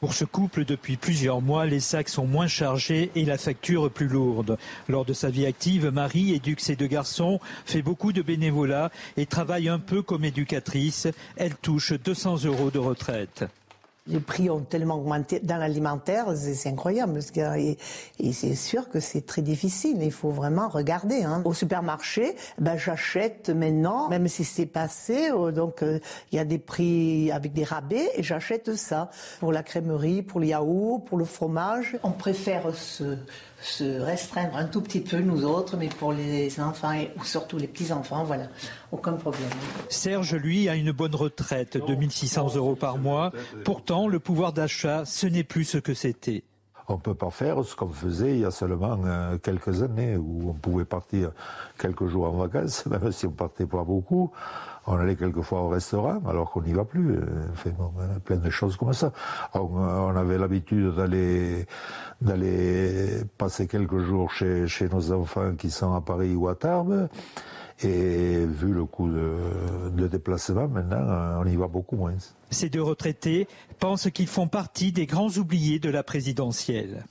Pour 0.00 0.14
ce 0.14 0.24
couple, 0.24 0.64
depuis 0.64 0.96
plusieurs 0.96 1.42
mois, 1.42 1.66
les 1.66 1.78
sacs 1.78 2.08
sont 2.08 2.26
moins 2.26 2.48
chargés 2.48 3.12
et 3.14 3.24
la 3.26 3.38
facture 3.38 3.88
plus 3.90 4.08
lourde. 4.08 4.58
Lors 4.88 5.04
de 5.04 5.12
sa 5.12 5.28
vie 5.28 5.46
active, 5.46 5.90
Marie 5.90 6.32
éduque 6.32 6.60
ses 6.60 6.74
deux 6.74 6.88
garçons, 6.88 7.38
fait 7.66 7.82
beaucoup 7.82 8.12
de 8.12 8.22
bénévolat 8.22 8.90
et 9.16 9.26
travaille 9.26 9.68
un 9.68 9.78
peu 9.78 10.02
comme 10.02 10.24
éducatrice. 10.24 11.06
Elle 11.36 11.54
touche 11.54 11.92
200 11.92 12.46
euros 12.46 12.70
de 12.70 12.80
retraite. 12.80 13.44
Les 14.08 14.18
prix 14.18 14.50
ont 14.50 14.60
tellement 14.60 14.96
augmenté 14.96 15.38
dans 15.38 15.58
l'alimentaire, 15.58 16.26
c'est 16.34 16.68
incroyable. 16.68 17.20
Et, 17.56 17.76
c'est 18.32 18.56
sûr 18.56 18.88
que 18.88 18.98
c'est 18.98 19.24
très 19.24 19.42
difficile. 19.42 20.02
Il 20.02 20.10
faut 20.10 20.30
vraiment 20.30 20.68
regarder. 20.68 21.22
Hein. 21.22 21.42
Au 21.44 21.54
supermarché, 21.54 22.34
ben, 22.58 22.76
j'achète 22.76 23.50
maintenant, 23.50 24.08
même 24.08 24.26
si 24.26 24.42
c'est 24.42 24.66
passé, 24.66 25.30
euh, 25.30 25.52
donc 25.52 25.82
euh, 25.82 26.00
il 26.32 26.36
y 26.36 26.38
a 26.40 26.44
des 26.44 26.58
prix 26.58 27.30
avec 27.30 27.52
des 27.52 27.62
rabais, 27.62 28.10
et 28.16 28.24
j'achète 28.24 28.74
ça 28.74 29.10
pour 29.38 29.52
la 29.52 29.62
crèmerie, 29.62 30.22
pour 30.22 30.40
le 30.40 30.46
yaourt, 30.46 31.04
pour 31.04 31.16
le 31.16 31.24
fromage. 31.24 31.96
On 32.02 32.10
préfère 32.10 32.74
ce 32.74 33.16
se 33.62 34.00
restreindre 34.00 34.56
un 34.56 34.64
tout 34.64 34.80
petit 34.80 35.00
peu, 35.00 35.18
nous 35.18 35.44
autres, 35.44 35.76
mais 35.76 35.88
pour 35.88 36.12
les 36.12 36.60
enfants 36.60 36.92
et 36.92 37.10
surtout 37.24 37.58
les 37.58 37.68
petits-enfants, 37.68 38.24
voilà, 38.24 38.48
aucun 38.90 39.12
problème. 39.12 39.48
Serge, 39.88 40.34
lui, 40.34 40.68
a 40.68 40.74
une 40.74 40.92
bonne 40.92 41.14
retraite 41.14 41.76
de 41.76 41.94
1600 41.94 42.56
euros 42.56 42.74
par 42.74 42.98
mois. 42.98 43.32
Pourtant, 43.64 44.08
le 44.08 44.18
pouvoir 44.18 44.52
d'achat, 44.52 45.04
ce 45.04 45.26
n'est 45.26 45.44
plus 45.44 45.64
ce 45.64 45.78
que 45.78 45.94
c'était. 45.94 46.44
On 46.88 46.94
ne 46.94 47.00
peut 47.00 47.14
pas 47.14 47.30
faire 47.30 47.64
ce 47.64 47.76
qu'on 47.76 47.88
faisait 47.88 48.34
il 48.34 48.40
y 48.40 48.44
a 48.44 48.50
seulement 48.50 48.98
euh, 49.04 49.38
quelques 49.38 49.82
années, 49.82 50.16
où 50.16 50.50
on 50.50 50.54
pouvait 50.54 50.84
partir 50.84 51.30
quelques 51.78 52.06
jours 52.08 52.26
en 52.26 52.32
vacances, 52.32 52.84
même 52.90 53.12
si 53.12 53.26
on 53.26 53.30
partait 53.30 53.66
pas 53.66 53.84
beaucoup. 53.84 54.32
On 54.86 54.96
allait 54.96 55.16
quelquefois 55.16 55.60
au 55.62 55.68
restaurant, 55.68 56.20
alors 56.26 56.50
qu'on 56.50 56.62
n'y 56.62 56.72
va 56.72 56.84
plus. 56.84 57.18
Enfin, 57.52 57.70
bon, 57.78 57.92
plein 58.24 58.36
de 58.36 58.50
choses 58.50 58.76
comme 58.76 58.92
ça. 58.92 59.12
On, 59.54 60.16
avait 60.16 60.38
l'habitude 60.38 60.94
d'aller 60.94 61.66
d'aller 62.20 63.22
passer 63.38 63.66
quelques 63.66 63.98
jours 63.98 64.30
chez, 64.32 64.66
chez 64.66 64.88
nos 64.88 65.12
enfants 65.12 65.54
qui 65.56 65.70
sont 65.70 65.94
à 65.94 66.00
Paris 66.00 66.34
ou 66.34 66.48
à 66.48 66.54
Tarbes. 66.54 67.08
Et 67.84 68.44
vu 68.44 68.72
le 68.72 68.84
coût 68.84 69.08
de, 69.08 69.90
de, 69.90 70.06
déplacement, 70.06 70.68
maintenant, 70.68 71.40
on 71.40 71.46
y 71.46 71.56
va 71.56 71.66
beaucoup 71.66 71.96
moins. 71.96 72.14
Ces 72.50 72.68
deux 72.68 72.82
retraités 72.82 73.48
pensent 73.80 74.10
qu'ils 74.10 74.28
font 74.28 74.46
partie 74.46 74.92
des 74.92 75.06
grands 75.06 75.30
oubliés 75.30 75.80
de 75.80 75.90
la 75.90 76.04
présidentielle. 76.04 77.04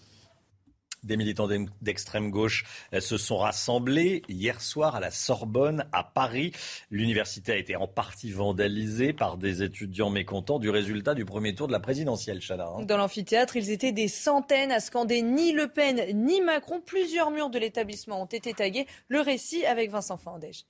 Des 1.04 1.18
militants 1.18 1.48
d'extrême 1.82 2.30
gauche 2.30 2.64
euh, 2.94 3.00
se 3.00 3.18
sont 3.18 3.38
rassemblés 3.38 4.22
hier 4.30 4.62
soir 4.62 4.96
à 4.96 5.00
la 5.00 5.10
Sorbonne, 5.10 5.86
à 5.92 6.04
Paris. 6.04 6.52
L'université 6.92 7.54
a 7.54 7.56
été 7.56 7.76
en 7.76 7.88
partie 7.88 8.32
vandalisée 8.32 9.12
par 9.12 9.38
des 9.38 9.64
étudiants 9.64 10.12
mécontents 10.12 10.60
du 10.60 10.70
résultat 10.70 11.16
du 11.16 11.26
premier 11.26 11.56
tour 11.56 11.66
de 11.66 11.72
la 11.72 11.80
présidentielle, 11.80 12.40
Chana. 12.40 12.68
Hein. 12.68 12.84
Dans 12.84 12.98
l'amphithéâtre, 12.98 13.56
ils 13.56 13.72
étaient 13.72 13.92
des 13.92 14.08
centaines 14.08 14.72
à 14.72 14.80
scander 14.80 15.24
ni 15.24 15.54
Le 15.54 15.68
Pen 15.68 16.06
ni 16.14 16.40
Macron. 16.40 16.82
Plusieurs 16.86 17.32
murs 17.32 17.50
de 17.50 17.58
l'établissement 17.58 18.22
ont 18.22 18.26
été 18.26 18.54
tagués. 18.54 18.86
Le 19.08 19.22
récit 19.22 19.66
avec 19.66 19.90
Vincent 19.90 20.18
Fandège. 20.18 20.66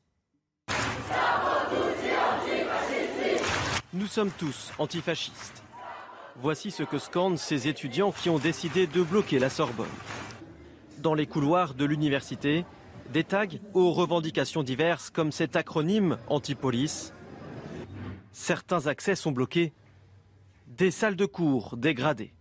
Nous 3.93 4.07
sommes 4.07 4.31
tous 4.31 4.71
antifascistes. 4.77 5.60
Voici 6.41 6.71
ce 6.71 6.81
que 6.81 6.97
scandent 6.97 7.37
ces 7.37 7.67
étudiants 7.67 8.11
qui 8.11 8.27
ont 8.27 8.39
décidé 8.39 8.87
de 8.87 9.03
bloquer 9.03 9.37
la 9.37 9.51
Sorbonne. 9.51 9.85
Dans 10.97 11.13
les 11.13 11.27
couloirs 11.27 11.75
de 11.75 11.85
l'université, 11.85 12.65
des 13.13 13.23
tags 13.23 13.45
aux 13.75 13.91
revendications 13.91 14.63
diverses 14.63 15.11
comme 15.11 15.31
cet 15.31 15.55
acronyme 15.55 16.17
anti-police. 16.29 17.13
Certains 18.31 18.87
accès 18.87 19.13
sont 19.13 19.31
bloqués. 19.31 19.71
Des 20.65 20.89
salles 20.89 21.15
de 21.15 21.27
cours 21.27 21.77
dégradées. 21.77 22.33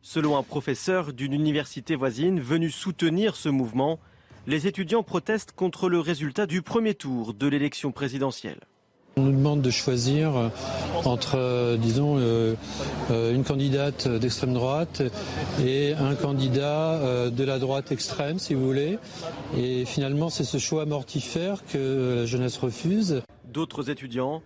Selon 0.00 0.36
un 0.36 0.44
professeur 0.44 1.12
d'une 1.12 1.32
université 1.32 1.96
voisine 1.96 2.38
venu 2.38 2.70
soutenir 2.70 3.34
ce 3.34 3.48
mouvement, 3.48 3.98
les 4.46 4.68
étudiants 4.68 5.02
protestent 5.02 5.52
contre 5.52 5.88
le 5.88 5.98
résultat 5.98 6.46
du 6.46 6.62
premier 6.62 6.94
tour 6.94 7.34
de 7.34 7.48
l'élection 7.48 7.90
présidentielle. 7.90 8.60
On 9.18 9.22
nous 9.22 9.32
demande 9.32 9.62
de 9.62 9.70
choisir 9.70 10.36
euh, 10.36 10.48
entre, 11.04 11.36
euh, 11.36 11.76
disons, 11.76 12.18
euh, 12.18 12.54
une 13.10 13.42
candidate 13.42 14.06
d'extrême 14.06 14.54
droite 14.54 15.02
et 15.60 15.94
un 15.94 16.14
candidat 16.14 17.28
de 17.28 17.44
la 17.44 17.58
droite 17.58 17.90
extrême, 17.90 18.38
si 18.38 18.54
vous 18.54 18.64
voulez. 18.64 18.98
Et 19.56 19.84
finalement, 19.86 20.30
c'est 20.30 20.44
ce 20.44 20.58
choix 20.58 20.86
mortifère 20.86 21.64
que 21.66 22.18
la 22.20 22.26
jeunesse 22.26 22.58
refuse. 22.58 23.22
D'autres 23.52 23.90
étudiants 23.90 24.40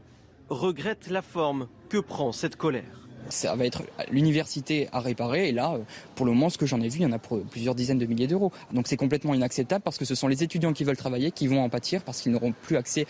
regrettent 0.48 1.10
la 1.10 1.22
forme 1.22 1.68
que 1.90 1.98
prend 1.98 2.32
cette 2.32 2.56
colère? 2.56 3.01
Ça 3.28 3.54
va 3.54 3.64
être 3.64 3.82
l'université 4.10 4.88
à 4.92 5.00
réparer. 5.00 5.48
Et 5.48 5.52
là, 5.52 5.78
pour 6.14 6.26
le 6.26 6.32
moment, 6.32 6.50
ce 6.50 6.58
que 6.58 6.66
j'en 6.66 6.80
ai 6.80 6.88
vu, 6.88 7.00
il 7.00 7.02
y 7.02 7.06
en 7.06 7.12
a 7.12 7.18
pour 7.18 7.42
plusieurs 7.44 7.74
dizaines 7.74 7.98
de 7.98 8.06
milliers 8.06 8.26
d'euros. 8.26 8.52
Donc 8.72 8.86
c'est 8.88 8.96
complètement 8.96 9.34
inacceptable 9.34 9.82
parce 9.82 9.98
que 9.98 10.04
ce 10.04 10.14
sont 10.14 10.28
les 10.28 10.42
étudiants 10.42 10.72
qui 10.72 10.84
veulent 10.84 10.96
travailler 10.96 11.30
qui 11.30 11.46
vont 11.46 11.62
en 11.62 11.68
pâtir 11.68 12.02
parce 12.02 12.20
qu'ils 12.20 12.32
n'auront 12.32 12.52
plus 12.52 12.76
accès 12.76 13.06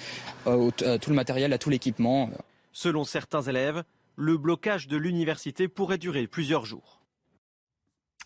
euh, 0.47 0.70
à 0.84 0.98
tout 0.98 1.10
le 1.10 1.16
matériel, 1.16 1.52
à 1.52 1.59
tout 1.59 1.70
l'équipement. 1.70 2.30
Selon 2.72 3.05
certains 3.05 3.43
élèves, 3.43 3.82
le 4.16 4.36
blocage 4.36 4.89
de 4.89 4.97
l'université 4.97 5.68
pourrait 5.68 5.98
durer 5.98 6.26
plusieurs 6.26 6.64
jours. 6.64 7.02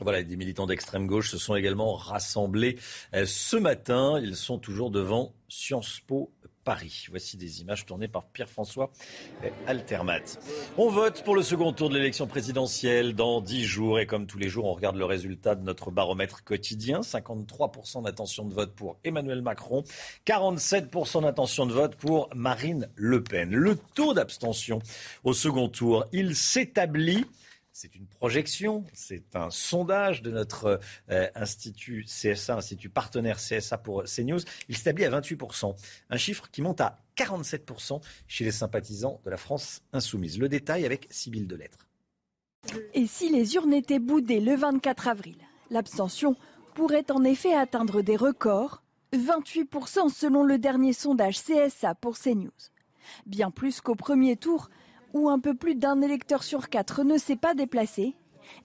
Voilà, 0.01 0.23
des 0.23 0.37
militants 0.37 0.67
d'extrême 0.67 1.07
gauche 1.07 1.31
se 1.31 1.39
sont 1.39 1.57
également 1.57 1.95
rassemblés 1.95 2.79
euh, 3.15 3.25
ce 3.25 3.57
matin. 3.57 4.21
Ils 4.23 4.37
sont 4.37 4.59
toujours 4.59 4.91
devant 4.91 5.33
Sciences 5.49 6.01
Po 6.07 6.31
Paris. 6.67 7.07
Voici 7.11 7.37
des 7.37 7.61
images 7.61 7.87
tournées 7.87 8.09
par 8.09 8.27
Pierre-François 8.27 8.91
Altermat. 9.69 10.37
On 10.77 10.91
vote 10.91 11.23
pour 11.23 11.37
le 11.37 11.43
second 11.43 11.73
tour 11.73 11.89
de 11.91 11.95
l'élection 11.95 12.27
présidentielle 12.27 13.15
dans 13.15 13.41
dix 13.41 13.65
jours 13.65 14.01
et 14.01 14.07
comme 14.07 14.27
tous 14.27 14.37
les 14.37 14.49
jours, 14.49 14.65
on 14.65 14.75
regarde 14.75 14.97
le 14.97 15.05
résultat 15.05 15.55
de 15.55 15.63
notre 15.63 15.93
baromètre 15.93 16.43
quotidien. 16.43 17.03
53% 17.03 18.03
d'intention 18.03 18.45
de 18.45 18.53
vote 18.53 18.75
pour 18.75 18.99
Emmanuel 19.05 19.43
Macron, 19.43 19.85
47% 20.27 21.23
d'intention 21.23 21.67
de 21.67 21.73
vote 21.73 21.95
pour 21.95 22.29
Marine 22.35 22.89
Le 22.97 23.23
Pen. 23.23 23.51
Le 23.55 23.79
taux 23.95 24.13
d'abstention 24.13 24.81
au 25.23 25.35
second 25.35 25.69
tour, 25.69 26.07
il 26.11 26.35
s'établit 26.35 27.27
c'est 27.77 27.95
une 27.95 28.07
projection, 28.07 28.85
c'est 28.95 29.37
un 29.37 29.51
sondage 29.51 30.23
de 30.23 30.31
notre 30.31 30.81
euh, 31.11 31.29
institut 31.35 32.07
CSA, 32.07 32.57
institut 32.57 32.89
partenaire 32.89 33.37
CSA 33.37 33.77
pour 33.77 34.05
CNews. 34.05 34.41
Il 34.71 34.79
s'établit 34.79 35.05
à 35.05 35.11
28%, 35.11 35.77
un 36.09 36.17
chiffre 36.17 36.49
qui 36.51 36.63
monte 36.63 36.81
à 36.81 36.99
47% 37.19 38.01
chez 38.29 38.45
les 38.45 38.51
sympathisants 38.51 39.21
de 39.27 39.31
la 39.31 39.37
France 39.37 39.83
insoumise. 39.93 40.39
Le 40.39 40.49
détail 40.49 40.87
avec 40.87 41.07
Sybille 41.11 41.47
Delettre. 41.47 41.87
Et 42.95 43.07
si 43.07 43.29
les 43.29 43.57
urnes 43.57 43.75
étaient 43.75 43.99
boudées 43.99 44.41
le 44.41 44.57
24 44.57 45.09
avril, 45.09 45.37
l'abstention 45.71 46.35
pourrait 46.75 47.11
en 47.11 47.25
effet 47.25 47.55
atteindre 47.55 48.01
des 48.01 48.17
records, 48.17 48.83
28% 49.13 50.09
selon 50.09 50.45
le 50.45 50.57
dernier 50.57 50.95
sondage 50.95 51.43
CSA 51.43 51.95
pour 51.95 52.19
CNews. 52.19 52.51
Bien 53.27 53.51
plus 53.51 53.83
qu'au 53.83 53.95
premier 53.95 54.37
tour, 54.37 54.71
où 55.15 55.29
un 55.29 55.39
peu 55.39 55.55
plus 55.55 55.75
d'un 55.75 56.01
électeur 56.03 56.43
sur 56.43 56.69
quatre 56.69 57.05
ne 57.05 57.19
s'est 57.19 57.37
pas 57.37 57.55
déplacé, 57.55 58.15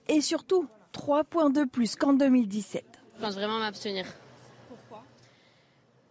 et 0.08 0.20
surtout 0.20 0.66
trois 0.92 1.24
points 1.24 1.50
de 1.50 1.64
plus 1.64 1.96
qu'en 1.96 2.12
2017. 2.12 2.84
Je 3.16 3.20
pense 3.20 3.34
vraiment 3.34 3.58
m'abstenir. 3.58 4.04
Pourquoi? 4.68 5.02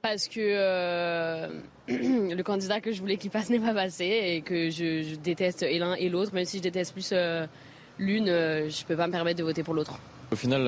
Parce 0.02 0.28
que 0.28 0.40
euh, 0.40 1.48
le 1.88 2.42
candidat 2.42 2.82
que 2.82 2.92
je 2.92 3.00
voulais 3.00 3.18
qu'il 3.18 3.32
passe 3.32 3.50
n'est 3.52 3.60
pas 3.60 3.74
passé 3.74 4.06
et 4.06 4.42
que 4.42 4.70
je, 4.70 5.16
déteste 5.16 5.64
et 5.64 5.80
l'un 5.80 5.94
et 5.96 6.10
l'autre, 6.10 6.34
même 6.34 6.46
si 6.46 6.58
je 6.58 6.64
déteste 6.64 6.94
plus 6.94 7.12
euh, 7.14 7.46
l'une, 8.00 8.30
euh, 8.30 8.70
je 8.70 8.82
ne 8.82 8.88
peux 8.88 8.96
pas 8.96 9.08
me 9.08 9.12
permettre 9.12 9.40
de 9.40 9.44
voter 9.44 9.64
pour 9.64 9.74
l'autre. 9.74 10.00
Au 10.32 10.36
final, 10.38 10.62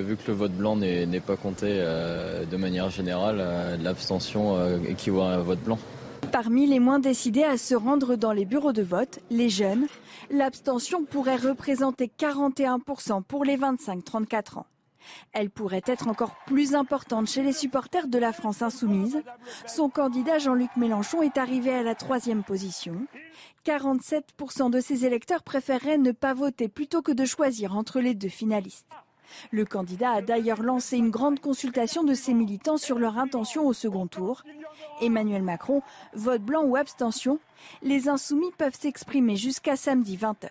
vu 0.00 0.16
que 0.16 0.28
le 0.28 0.32
vote 0.32 0.52
blanc 0.52 0.76
n'est 0.76 1.18
pas 1.18 1.34
compté 1.36 1.66
de 1.66 2.56
manière 2.56 2.88
générale, 2.88 3.44
l'abstention 3.82 4.78
équivaut 4.86 5.22
à 5.22 5.32
un 5.32 5.38
vote 5.38 5.58
blanc. 5.58 5.80
Parmi 6.30 6.66
les 6.66 6.78
moins 6.78 6.98
décidés 6.98 7.44
à 7.44 7.58
se 7.58 7.74
rendre 7.74 8.16
dans 8.16 8.32
les 8.32 8.44
bureaux 8.44 8.72
de 8.72 8.82
vote, 8.82 9.18
les 9.30 9.48
jeunes, 9.48 9.86
l'abstention 10.30 11.04
pourrait 11.04 11.36
représenter 11.36 12.10
41% 12.18 13.22
pour 13.22 13.44
les 13.44 13.56
25-34 13.56 14.58
ans. 14.58 14.66
Elle 15.32 15.50
pourrait 15.50 15.82
être 15.86 16.08
encore 16.08 16.36
plus 16.46 16.74
importante 16.74 17.26
chez 17.26 17.42
les 17.42 17.52
supporters 17.52 18.06
de 18.06 18.18
la 18.18 18.32
France 18.32 18.62
insoumise. 18.62 19.22
Son 19.66 19.88
candidat 19.88 20.38
Jean-Luc 20.38 20.70
Mélenchon 20.76 21.22
est 21.22 21.38
arrivé 21.38 21.74
à 21.74 21.82
la 21.82 21.94
troisième 21.94 22.44
position. 22.44 23.06
47% 23.66 24.70
de 24.70 24.80
ses 24.80 25.04
électeurs 25.04 25.42
préféreraient 25.42 25.98
ne 25.98 26.12
pas 26.12 26.34
voter 26.34 26.68
plutôt 26.68 27.02
que 27.02 27.12
de 27.12 27.24
choisir 27.24 27.76
entre 27.76 28.00
les 28.00 28.14
deux 28.14 28.28
finalistes. 28.28 28.86
Le 29.50 29.64
candidat 29.64 30.12
a 30.12 30.22
d'ailleurs 30.22 30.62
lancé 30.62 30.96
une 30.96 31.10
grande 31.10 31.40
consultation 31.40 32.04
de 32.04 32.14
ses 32.14 32.34
militants 32.34 32.78
sur 32.78 32.98
leur 32.98 33.18
intention 33.18 33.66
au 33.66 33.72
second 33.72 34.06
tour. 34.06 34.42
Emmanuel 35.00 35.42
Macron, 35.42 35.82
vote 36.14 36.42
blanc 36.42 36.64
ou 36.64 36.76
abstention, 36.76 37.38
les 37.82 38.08
insoumis 38.08 38.52
peuvent 38.56 38.78
s'exprimer 38.78 39.36
jusqu'à 39.36 39.76
samedi 39.76 40.16
20h. 40.16 40.50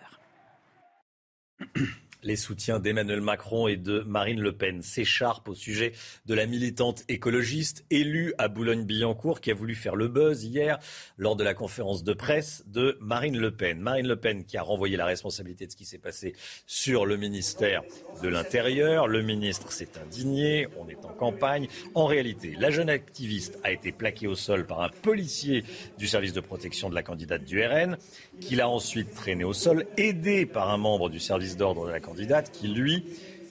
Les 2.24 2.36
soutiens 2.36 2.78
d'Emmanuel 2.78 3.20
Macron 3.20 3.66
et 3.66 3.76
de 3.76 3.98
Marine 4.06 4.40
Le 4.40 4.52
Pen 4.52 4.80
s'écharpent 4.80 5.48
au 5.48 5.56
sujet 5.56 5.90
de 6.24 6.34
la 6.34 6.46
militante 6.46 7.02
écologiste 7.08 7.84
élue 7.90 8.32
à 8.38 8.46
Boulogne-Billancourt 8.46 9.40
qui 9.40 9.50
a 9.50 9.54
voulu 9.54 9.74
faire 9.74 9.96
le 9.96 10.06
buzz 10.06 10.44
hier 10.44 10.78
lors 11.16 11.34
de 11.34 11.42
la 11.42 11.52
conférence 11.52 12.04
de 12.04 12.12
presse 12.12 12.62
de 12.68 12.96
Marine 13.00 13.36
Le 13.36 13.50
Pen. 13.50 13.80
Marine 13.80 14.06
Le 14.06 14.14
Pen 14.14 14.44
qui 14.44 14.56
a 14.56 14.62
renvoyé 14.62 14.96
la 14.96 15.04
responsabilité 15.04 15.66
de 15.66 15.72
ce 15.72 15.76
qui 15.76 15.84
s'est 15.84 15.98
passé 15.98 16.32
sur 16.64 17.06
le 17.06 17.16
ministère 17.16 17.82
de 18.22 18.28
l'Intérieur. 18.28 19.08
Le 19.08 19.22
ministre 19.22 19.72
s'est 19.72 19.98
indigné, 20.00 20.68
on 20.78 20.88
est 20.88 21.04
en 21.04 21.12
campagne. 21.12 21.66
En 21.96 22.06
réalité, 22.06 22.54
la 22.56 22.70
jeune 22.70 22.88
activiste 22.88 23.58
a 23.64 23.72
été 23.72 23.90
plaquée 23.90 24.28
au 24.28 24.36
sol 24.36 24.64
par 24.64 24.82
un 24.82 24.90
policier 24.90 25.64
du 25.98 26.06
service 26.06 26.34
de 26.34 26.40
protection 26.40 26.88
de 26.88 26.94
la 26.94 27.02
candidate 27.02 27.42
du 27.42 27.60
RN, 27.64 27.96
qui 28.40 28.54
l'a 28.54 28.68
ensuite 28.68 29.12
traînée 29.12 29.42
au 29.42 29.52
sol, 29.52 29.86
aidé 29.96 30.46
par 30.46 30.70
un 30.70 30.76
membre 30.76 31.10
du 31.10 31.18
service 31.18 31.56
d'ordre 31.56 31.86
de 31.86 31.90
la 31.90 31.98
candidate 31.98 32.11
candidate 32.12 32.50
qui, 32.50 32.68
lui, 32.68 33.06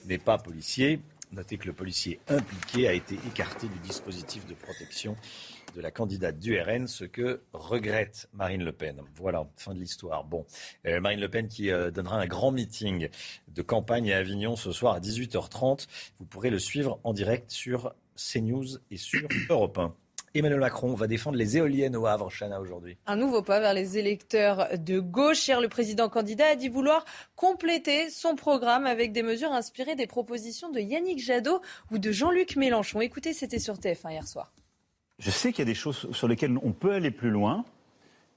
n'est 0.06 0.18
pas 0.18 0.38
policier. 0.38 1.00
Notez 1.32 1.58
que 1.58 1.66
le 1.66 1.72
policier 1.72 2.20
impliqué 2.28 2.86
a 2.86 2.92
été 2.92 3.16
écarté 3.26 3.66
du 3.66 3.78
dispositif 3.80 4.46
de 4.46 4.54
protection 4.54 5.16
de 5.74 5.80
la 5.80 5.90
candidate 5.90 6.38
du 6.38 6.60
RN, 6.60 6.86
ce 6.86 7.04
que 7.04 7.42
regrette 7.52 8.28
Marine 8.34 8.62
Le 8.62 8.70
Pen. 8.70 9.00
Voilà, 9.16 9.48
fin 9.56 9.74
de 9.74 9.80
l'histoire. 9.80 10.22
Bon, 10.22 10.46
euh, 10.86 11.00
Marine 11.00 11.18
Le 11.18 11.28
Pen 11.28 11.48
qui 11.48 11.72
euh, 11.72 11.90
donnera 11.90 12.20
un 12.20 12.26
grand 12.26 12.52
meeting 12.52 13.08
de 13.48 13.62
campagne 13.62 14.12
à 14.12 14.18
Avignon 14.18 14.54
ce 14.54 14.70
soir 14.70 14.94
à 14.94 15.00
18h30. 15.00 15.88
Vous 16.20 16.24
pourrez 16.24 16.50
le 16.50 16.60
suivre 16.60 17.00
en 17.02 17.12
direct 17.12 17.50
sur 17.50 17.92
CNews 18.14 18.78
et 18.92 18.96
sur 18.96 19.26
Europe 19.50 19.78
1. 19.78 19.92
Emmanuel 20.34 20.60
Macron 20.60 20.94
va 20.94 21.06
défendre 21.06 21.36
les 21.36 21.58
éoliennes 21.58 21.94
au 21.94 22.06
Havre, 22.06 22.30
Chana, 22.30 22.58
aujourd'hui. 22.58 22.96
Un 23.06 23.16
nouveau 23.16 23.42
pas 23.42 23.60
vers 23.60 23.74
les 23.74 23.98
électeurs 23.98 24.66
de 24.78 24.98
gauche. 24.98 25.46
Hier, 25.46 25.60
le 25.60 25.68
président 25.68 26.08
candidat 26.08 26.46
a 26.46 26.56
dit 26.56 26.70
vouloir 26.70 27.04
compléter 27.36 28.08
son 28.08 28.34
programme 28.34 28.86
avec 28.86 29.12
des 29.12 29.22
mesures 29.22 29.52
inspirées 29.52 29.94
des 29.94 30.06
propositions 30.06 30.70
de 30.70 30.80
Yannick 30.80 31.18
Jadot 31.18 31.60
ou 31.90 31.98
de 31.98 32.10
Jean-Luc 32.12 32.56
Mélenchon. 32.56 33.02
Écoutez, 33.02 33.34
c'était 33.34 33.58
sur 33.58 33.74
TF1 33.74 34.12
hier 34.12 34.26
soir. 34.26 34.52
Je 35.18 35.30
sais 35.30 35.52
qu'il 35.52 35.60
y 35.60 35.68
a 35.68 35.70
des 35.70 35.74
choses 35.74 36.08
sur 36.12 36.28
lesquelles 36.28 36.56
on 36.62 36.72
peut 36.72 36.92
aller 36.92 37.10
plus 37.10 37.30
loin, 37.30 37.66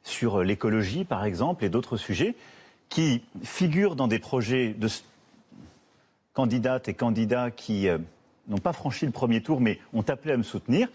sur 0.03 0.43
l'écologie 0.43 1.05
par 1.05 1.23
exemple 1.23 1.63
et 1.63 1.69
d'autres 1.69 1.95
sujets, 1.95 2.35
qui 2.89 3.23
figurent 3.41 3.95
dans 3.95 4.09
des 4.09 4.19
projets 4.19 4.73
de 4.73 4.89
candidates 6.34 6.89
et 6.89 6.93
candidats 6.93 7.51
qui 7.51 7.88
euh, 7.88 7.97
n'ont 8.49 8.57
pas 8.57 8.73
franchi 8.73 9.05
le 9.05 9.13
premier 9.13 9.41
tour 9.41 9.61
mais 9.61 9.80
ont 9.93 10.03
appelé 10.03 10.34
à 10.34 10.38
me 10.38 10.43
soutenir. 10.43 10.89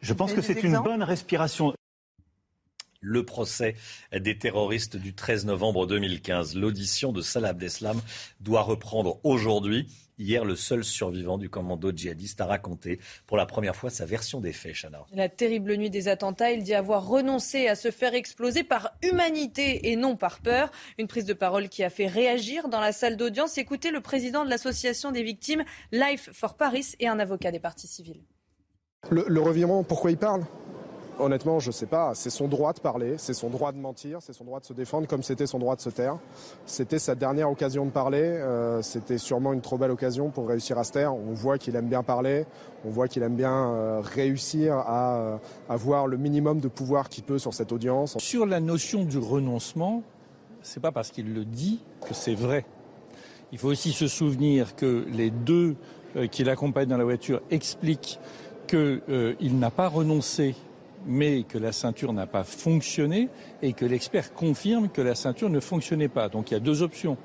Je 0.00 0.12
pense 0.12 0.32
que 0.32 0.40
c'est 0.40 0.62
une 0.62 0.78
bonne 0.78 1.02
respiration. 1.02 1.72
Le 3.00 3.24
procès 3.24 3.76
des 4.12 4.38
terroristes 4.38 4.96
du 4.96 5.14
13 5.14 5.46
novembre 5.46 5.86
2015. 5.86 6.56
L'audition 6.56 7.12
de 7.12 7.22
Salah 7.22 7.50
Abdeslam 7.50 8.00
doit 8.40 8.62
reprendre 8.62 9.20
aujourd'hui. 9.22 9.88
Hier, 10.18 10.44
le 10.44 10.56
seul 10.56 10.82
survivant 10.82 11.38
du 11.38 11.48
commando 11.48 11.92
djihadiste 11.92 12.40
a 12.40 12.46
raconté 12.46 12.98
pour 13.28 13.36
la 13.36 13.46
première 13.46 13.76
fois 13.76 13.88
sa 13.88 14.04
version 14.04 14.40
des 14.40 14.52
faits, 14.52 14.74
Chana. 14.74 15.06
La 15.12 15.28
terrible 15.28 15.76
nuit 15.76 15.90
des 15.90 16.08
attentats, 16.08 16.50
il 16.50 16.64
dit 16.64 16.74
avoir 16.74 17.06
renoncé 17.06 17.68
à 17.68 17.76
se 17.76 17.92
faire 17.92 18.14
exploser 18.14 18.64
par 18.64 18.90
humanité 19.02 19.92
et 19.92 19.96
non 19.96 20.16
par 20.16 20.40
peur. 20.40 20.72
Une 20.98 21.06
prise 21.06 21.24
de 21.24 21.34
parole 21.34 21.68
qui 21.68 21.84
a 21.84 21.90
fait 21.90 22.08
réagir 22.08 22.68
dans 22.68 22.80
la 22.80 22.90
salle 22.90 23.16
d'audience. 23.16 23.58
Écoutez 23.58 23.92
le 23.92 24.00
président 24.00 24.44
de 24.44 24.50
l'association 24.50 25.12
des 25.12 25.22
victimes 25.22 25.64
Life 25.92 26.30
for 26.32 26.56
Paris 26.56 26.94
et 26.98 27.06
un 27.06 27.20
avocat 27.20 27.52
des 27.52 27.60
partis 27.60 27.86
civils. 27.86 28.22
Le, 29.10 29.40
revirement, 29.40 29.84
pourquoi 29.84 30.10
il 30.10 30.18
parle? 30.18 30.42
Honnêtement, 31.20 31.60
je 31.60 31.68
ne 31.68 31.72
sais 31.72 31.86
pas. 31.86 32.14
C'est 32.14 32.30
son 32.30 32.46
droit 32.46 32.72
de 32.72 32.80
parler, 32.80 33.14
c'est 33.16 33.32
son 33.32 33.48
droit 33.48 33.72
de 33.72 33.78
mentir, 33.78 34.18
c'est 34.20 34.32
son 34.32 34.44
droit 34.44 34.60
de 34.60 34.64
se 34.64 34.72
défendre 34.72 35.06
comme 35.06 35.22
c'était 35.22 35.46
son 35.46 35.58
droit 35.58 35.76
de 35.76 35.80
se 35.80 35.88
taire. 35.88 36.18
C'était 36.66 36.98
sa 36.98 37.14
dernière 37.14 37.50
occasion 37.50 37.86
de 37.86 37.90
parler. 37.90 38.20
Euh, 38.20 38.82
c'était 38.82 39.16
sûrement 39.18 39.52
une 39.52 39.60
trop 39.60 39.78
belle 39.78 39.92
occasion 39.92 40.30
pour 40.30 40.48
réussir 40.48 40.78
à 40.78 40.84
se 40.84 40.92
taire. 40.92 41.14
On 41.14 41.32
voit 41.32 41.58
qu'il 41.58 41.74
aime 41.76 41.88
bien 41.88 42.02
parler, 42.02 42.44
on 42.84 42.90
voit 42.90 43.08
qu'il 43.08 43.22
aime 43.22 43.36
bien 43.36 43.70
euh, 43.70 44.00
réussir 44.02 44.74
à 44.76 45.16
euh, 45.16 45.36
avoir 45.68 46.06
le 46.06 46.16
minimum 46.16 46.60
de 46.60 46.68
pouvoir 46.68 47.08
qu'il 47.08 47.24
peut 47.24 47.38
sur 47.38 47.54
cette 47.54 47.72
audience. 47.72 48.18
Sur 48.18 48.46
la 48.46 48.60
notion 48.60 49.04
du 49.04 49.18
renoncement, 49.18 50.02
c'est 50.60 50.80
pas 50.80 50.92
parce 50.92 51.10
qu'il 51.10 51.32
le 51.34 51.44
dit 51.44 51.80
que 52.06 52.14
c'est 52.14 52.34
vrai. 52.34 52.66
Il 53.52 53.58
faut 53.58 53.68
aussi 53.68 53.92
se 53.92 54.08
souvenir 54.08 54.76
que 54.76 55.06
les 55.08 55.30
deux 55.30 55.76
qui 56.30 56.42
l'accompagnent 56.42 56.88
dans 56.88 56.96
la 56.96 57.04
voiture 57.04 57.40
expliquent 57.50 58.18
qu'il 58.68 59.58
n'a 59.58 59.70
pas 59.70 59.88
renoncé 59.88 60.54
mais 61.06 61.44
que 61.44 61.58
la 61.58 61.72
ceinture 61.72 62.12
n'a 62.12 62.26
pas 62.26 62.44
fonctionné 62.44 63.28
et 63.62 63.72
que 63.72 63.84
l'expert 63.84 64.34
confirme 64.34 64.88
que 64.88 65.00
la 65.00 65.14
ceinture 65.14 65.50
ne 65.50 65.60
fonctionnait 65.60 66.08
pas. 66.08 66.28
Donc 66.28 66.50
il 66.50 66.54
y 66.54 66.56
a 66.56 66.60
deux 66.60 66.82
options. 66.82 67.16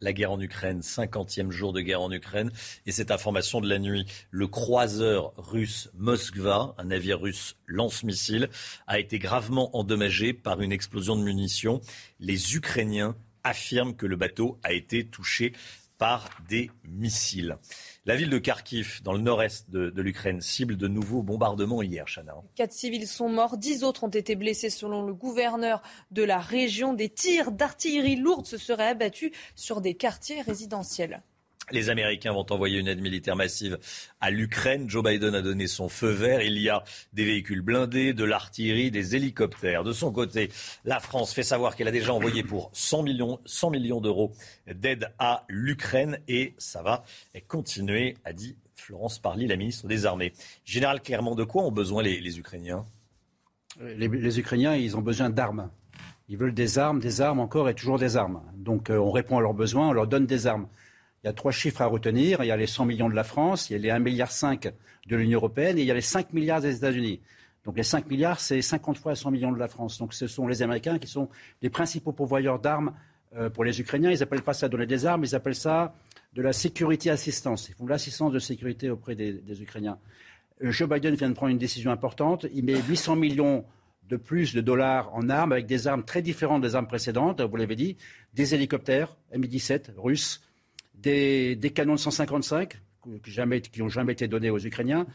La 0.00 0.12
guerre 0.12 0.32
en 0.32 0.40
Ukraine, 0.40 0.80
50e 0.80 1.50
jour 1.50 1.72
de 1.72 1.80
guerre 1.80 2.02
en 2.02 2.12
Ukraine. 2.12 2.50
Et 2.84 2.92
cette 2.92 3.10
information 3.10 3.62
de 3.62 3.68
la 3.68 3.78
nuit, 3.78 4.06
le 4.30 4.46
croiseur 4.46 5.32
russe 5.36 5.90
Moskva, 5.94 6.74
un 6.76 6.84
navire 6.84 7.20
russe 7.20 7.56
lance-missile, 7.66 8.50
a 8.86 8.98
été 8.98 9.18
gravement 9.18 9.74
endommagé 9.76 10.34
par 10.34 10.60
une 10.60 10.72
explosion 10.72 11.16
de 11.16 11.22
munitions. 11.22 11.80
Les 12.20 12.56
Ukrainiens 12.56 13.16
affirment 13.42 13.94
que 13.94 14.06
le 14.06 14.16
bateau 14.16 14.58
a 14.62 14.72
été 14.72 15.06
touché 15.06 15.52
par 15.98 16.28
des 16.48 16.70
missiles. 16.84 17.56
La 18.04 18.16
ville 18.16 18.30
de 18.30 18.38
Kharkiv, 18.38 19.02
dans 19.02 19.12
le 19.12 19.20
nord-est 19.20 19.70
de, 19.70 20.02
l'Ukraine, 20.02 20.40
cible 20.40 20.76
de 20.76 20.88
nouveaux 20.88 21.22
bombardements 21.22 21.82
hier, 21.82 22.06
Chana. 22.06 22.34
Quatre 22.54 22.72
civils 22.72 23.08
sont 23.08 23.28
morts, 23.28 23.56
dix 23.56 23.84
autres 23.84 24.04
ont 24.04 24.08
été 24.08 24.36
blessés 24.36 24.70
selon 24.70 25.02
le 25.02 25.14
gouverneur 25.14 25.82
de 26.10 26.22
la 26.22 26.38
région. 26.38 26.92
Des 26.92 27.08
tirs 27.08 27.50
d'artillerie 27.50 28.16
lourde 28.16 28.46
se 28.46 28.58
seraient 28.58 28.88
abattus 28.88 29.32
sur 29.54 29.80
des 29.80 29.94
quartiers 29.94 30.42
résidentiels. 30.42 31.22
Les 31.72 31.90
Américains 31.90 32.32
vont 32.32 32.46
envoyer 32.50 32.78
une 32.78 32.86
aide 32.86 33.00
militaire 33.00 33.34
massive 33.34 33.78
à 34.20 34.30
l'Ukraine. 34.30 34.88
Joe 34.88 35.02
Biden 35.02 35.34
a 35.34 35.42
donné 35.42 35.66
son 35.66 35.88
feu 35.88 36.10
vert. 36.10 36.40
Il 36.40 36.58
y 36.58 36.68
a 36.68 36.84
des 37.12 37.24
véhicules 37.24 37.60
blindés, 37.60 38.14
de 38.14 38.22
l'artillerie, 38.22 38.92
des 38.92 39.16
hélicoptères. 39.16 39.82
De 39.82 39.92
son 39.92 40.12
côté, 40.12 40.50
la 40.84 41.00
France 41.00 41.34
fait 41.34 41.42
savoir 41.42 41.74
qu'elle 41.74 41.88
a 41.88 41.92
déjà 41.92 42.14
envoyé 42.14 42.44
pour 42.44 42.70
100 42.72 43.02
millions, 43.02 43.40
100 43.46 43.70
millions 43.70 44.00
d'euros 44.00 44.32
d'aide 44.72 45.12
à 45.18 45.44
l'Ukraine 45.48 46.20
et 46.28 46.54
ça 46.56 46.82
va 46.82 47.02
continuer, 47.48 48.14
a 48.24 48.32
dit 48.32 48.56
Florence 48.76 49.18
Parly, 49.18 49.48
la 49.48 49.56
ministre 49.56 49.88
des 49.88 50.06
Armées. 50.06 50.34
Général, 50.64 51.02
clairement, 51.02 51.34
de 51.34 51.42
quoi 51.42 51.64
ont 51.64 51.72
besoin 51.72 52.00
les, 52.04 52.38
Ukrainiens? 52.38 52.86
Les, 53.80 54.38
Ukrainiens, 54.38 54.76
ils 54.76 54.96
ont 54.96 55.02
besoin 55.02 55.30
d'armes. 55.30 55.68
Ils 56.28 56.36
veulent 56.36 56.54
des 56.54 56.78
armes, 56.78 57.00
des 57.00 57.20
armes 57.20 57.40
encore 57.40 57.68
et 57.68 57.74
toujours 57.74 57.98
des 57.98 58.16
armes. 58.16 58.40
Donc 58.54 58.90
euh, 58.90 58.98
on 58.98 59.10
répond 59.10 59.38
à 59.38 59.40
leurs 59.40 59.54
besoins, 59.54 59.88
on 59.88 59.92
leur 59.92 60.06
donne 60.06 60.26
des 60.26 60.46
armes. 60.46 60.68
Il 61.26 61.30
y 61.30 61.30
a 61.30 61.32
trois 61.32 61.50
chiffres 61.50 61.82
à 61.82 61.86
retenir. 61.86 62.44
Il 62.44 62.46
y 62.46 62.52
a 62.52 62.56
les 62.56 62.68
100 62.68 62.84
millions 62.84 63.08
de 63.08 63.14
la 63.16 63.24
France, 63.24 63.68
il 63.68 63.72
y 63.72 63.76
a 63.76 63.78
les 63.80 63.88
1,5 63.88 64.00
milliard 64.00 64.30
de 65.08 65.16
l'Union 65.16 65.38
européenne 65.40 65.76
et 65.76 65.80
il 65.80 65.86
y 65.88 65.90
a 65.90 65.94
les 65.94 66.00
5 66.00 66.32
milliards 66.32 66.60
des 66.60 66.76
États-Unis. 66.76 67.20
Donc 67.64 67.76
les 67.76 67.82
5 67.82 68.08
milliards, 68.08 68.38
c'est 68.38 68.62
50 68.62 68.96
fois 68.96 69.16
100 69.16 69.32
millions 69.32 69.50
de 69.50 69.58
la 69.58 69.66
France. 69.66 69.98
Donc 69.98 70.14
ce 70.14 70.28
sont 70.28 70.46
les 70.46 70.62
Américains 70.62 71.00
qui 71.00 71.08
sont 71.08 71.28
les 71.62 71.68
principaux 71.68 72.12
pourvoyeurs 72.12 72.60
d'armes 72.60 72.92
euh, 73.34 73.50
pour 73.50 73.64
les 73.64 73.80
Ukrainiens. 73.80 74.12
Ils 74.12 74.20
n'appellent 74.20 74.44
pas 74.44 74.54
ça 74.54 74.68
donner 74.68 74.86
des 74.86 75.04
armes, 75.04 75.24
ils 75.24 75.34
appellent 75.34 75.56
ça 75.56 75.96
de 76.32 76.42
la 76.42 76.52
sécurité 76.52 77.10
assistance. 77.10 77.68
Ils 77.70 77.74
font 77.74 77.88
l'assistance 77.88 78.32
de 78.32 78.38
sécurité 78.38 78.88
auprès 78.88 79.16
des, 79.16 79.60
Ukrainiens. 79.60 79.98
Euh, 80.62 80.70
Joe 80.70 80.88
Biden 80.88 81.16
vient 81.16 81.28
de 81.28 81.34
prendre 81.34 81.50
une 81.50 81.58
décision 81.58 81.90
importante. 81.90 82.46
Il 82.54 82.64
met 82.66 82.80
800 82.80 83.16
millions 83.16 83.64
de 84.08 84.16
plus 84.16 84.54
de 84.54 84.60
dollars 84.60 85.12
en 85.12 85.28
armes 85.28 85.50
avec 85.50 85.66
des 85.66 85.88
armes 85.88 86.04
très 86.04 86.22
différentes 86.22 86.62
des 86.62 86.76
armes 86.76 86.86
précédentes, 86.86 87.40
vous 87.40 87.56
l'avez 87.56 87.74
dit, 87.74 87.96
des 88.32 88.54
hélicoptères 88.54 89.16
Mi-17 89.34 89.90
russes, 89.96 90.40
des, 90.96 91.72
canons 91.74 91.94
de 91.94 91.98
155 91.98 92.80
qui 93.22 93.80
n'ont 93.80 93.88
jamais 93.88 94.12
été 94.12 94.26
donnés 94.28 94.50
aux 94.50 94.58
Ukrainiens, 94.58 95.06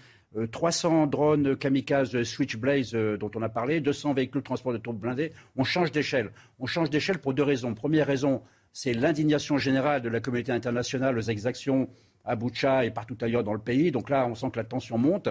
300 0.52 1.04
euh, 1.04 1.06
drones 1.08 1.56
kamikazes 1.58 2.24
Switchblade 2.24 2.86
euh, 2.94 3.18
dont 3.18 3.32
on 3.36 3.42
a 3.42 3.50
parlé, 3.50 3.82
200 3.82 4.14
véhicules 4.14 4.42
de 4.42 4.46
transport 4.46 4.72
de 4.72 4.78
troupes 4.78 5.00
blindées. 5.00 5.34
On 5.58 5.64
change 5.64 5.92
d'échelle. 5.92 6.32
On 6.60 6.66
change 6.66 6.90
d'échelle 6.90 7.20
pour 7.20 7.34
deux 7.34 7.44
raisons. 7.44 7.74
Première 7.74 8.08
raison, 8.08 8.42
c'est 8.72 8.94
l'indignation 8.94 9.58
générale 9.58 10.02
de 10.02 10.10
la 10.10 10.22
communauté 10.22 10.52
internationale 10.52 11.18
aux 11.18 11.22
exactions 11.22 11.90
à 12.24 12.36
Boucha 12.36 12.86
et 12.86 12.92
partout 12.92 13.18
ailleurs 13.22 13.44
dans 13.44 13.54
le 13.54 13.60
pays. 13.60 13.92
Donc 13.92 14.10
là, 14.10 14.26
on 14.28 14.36
sent 14.36 14.52
que 14.52 14.58
la 14.58 14.64
tension 14.64 14.98
monte 14.98 15.28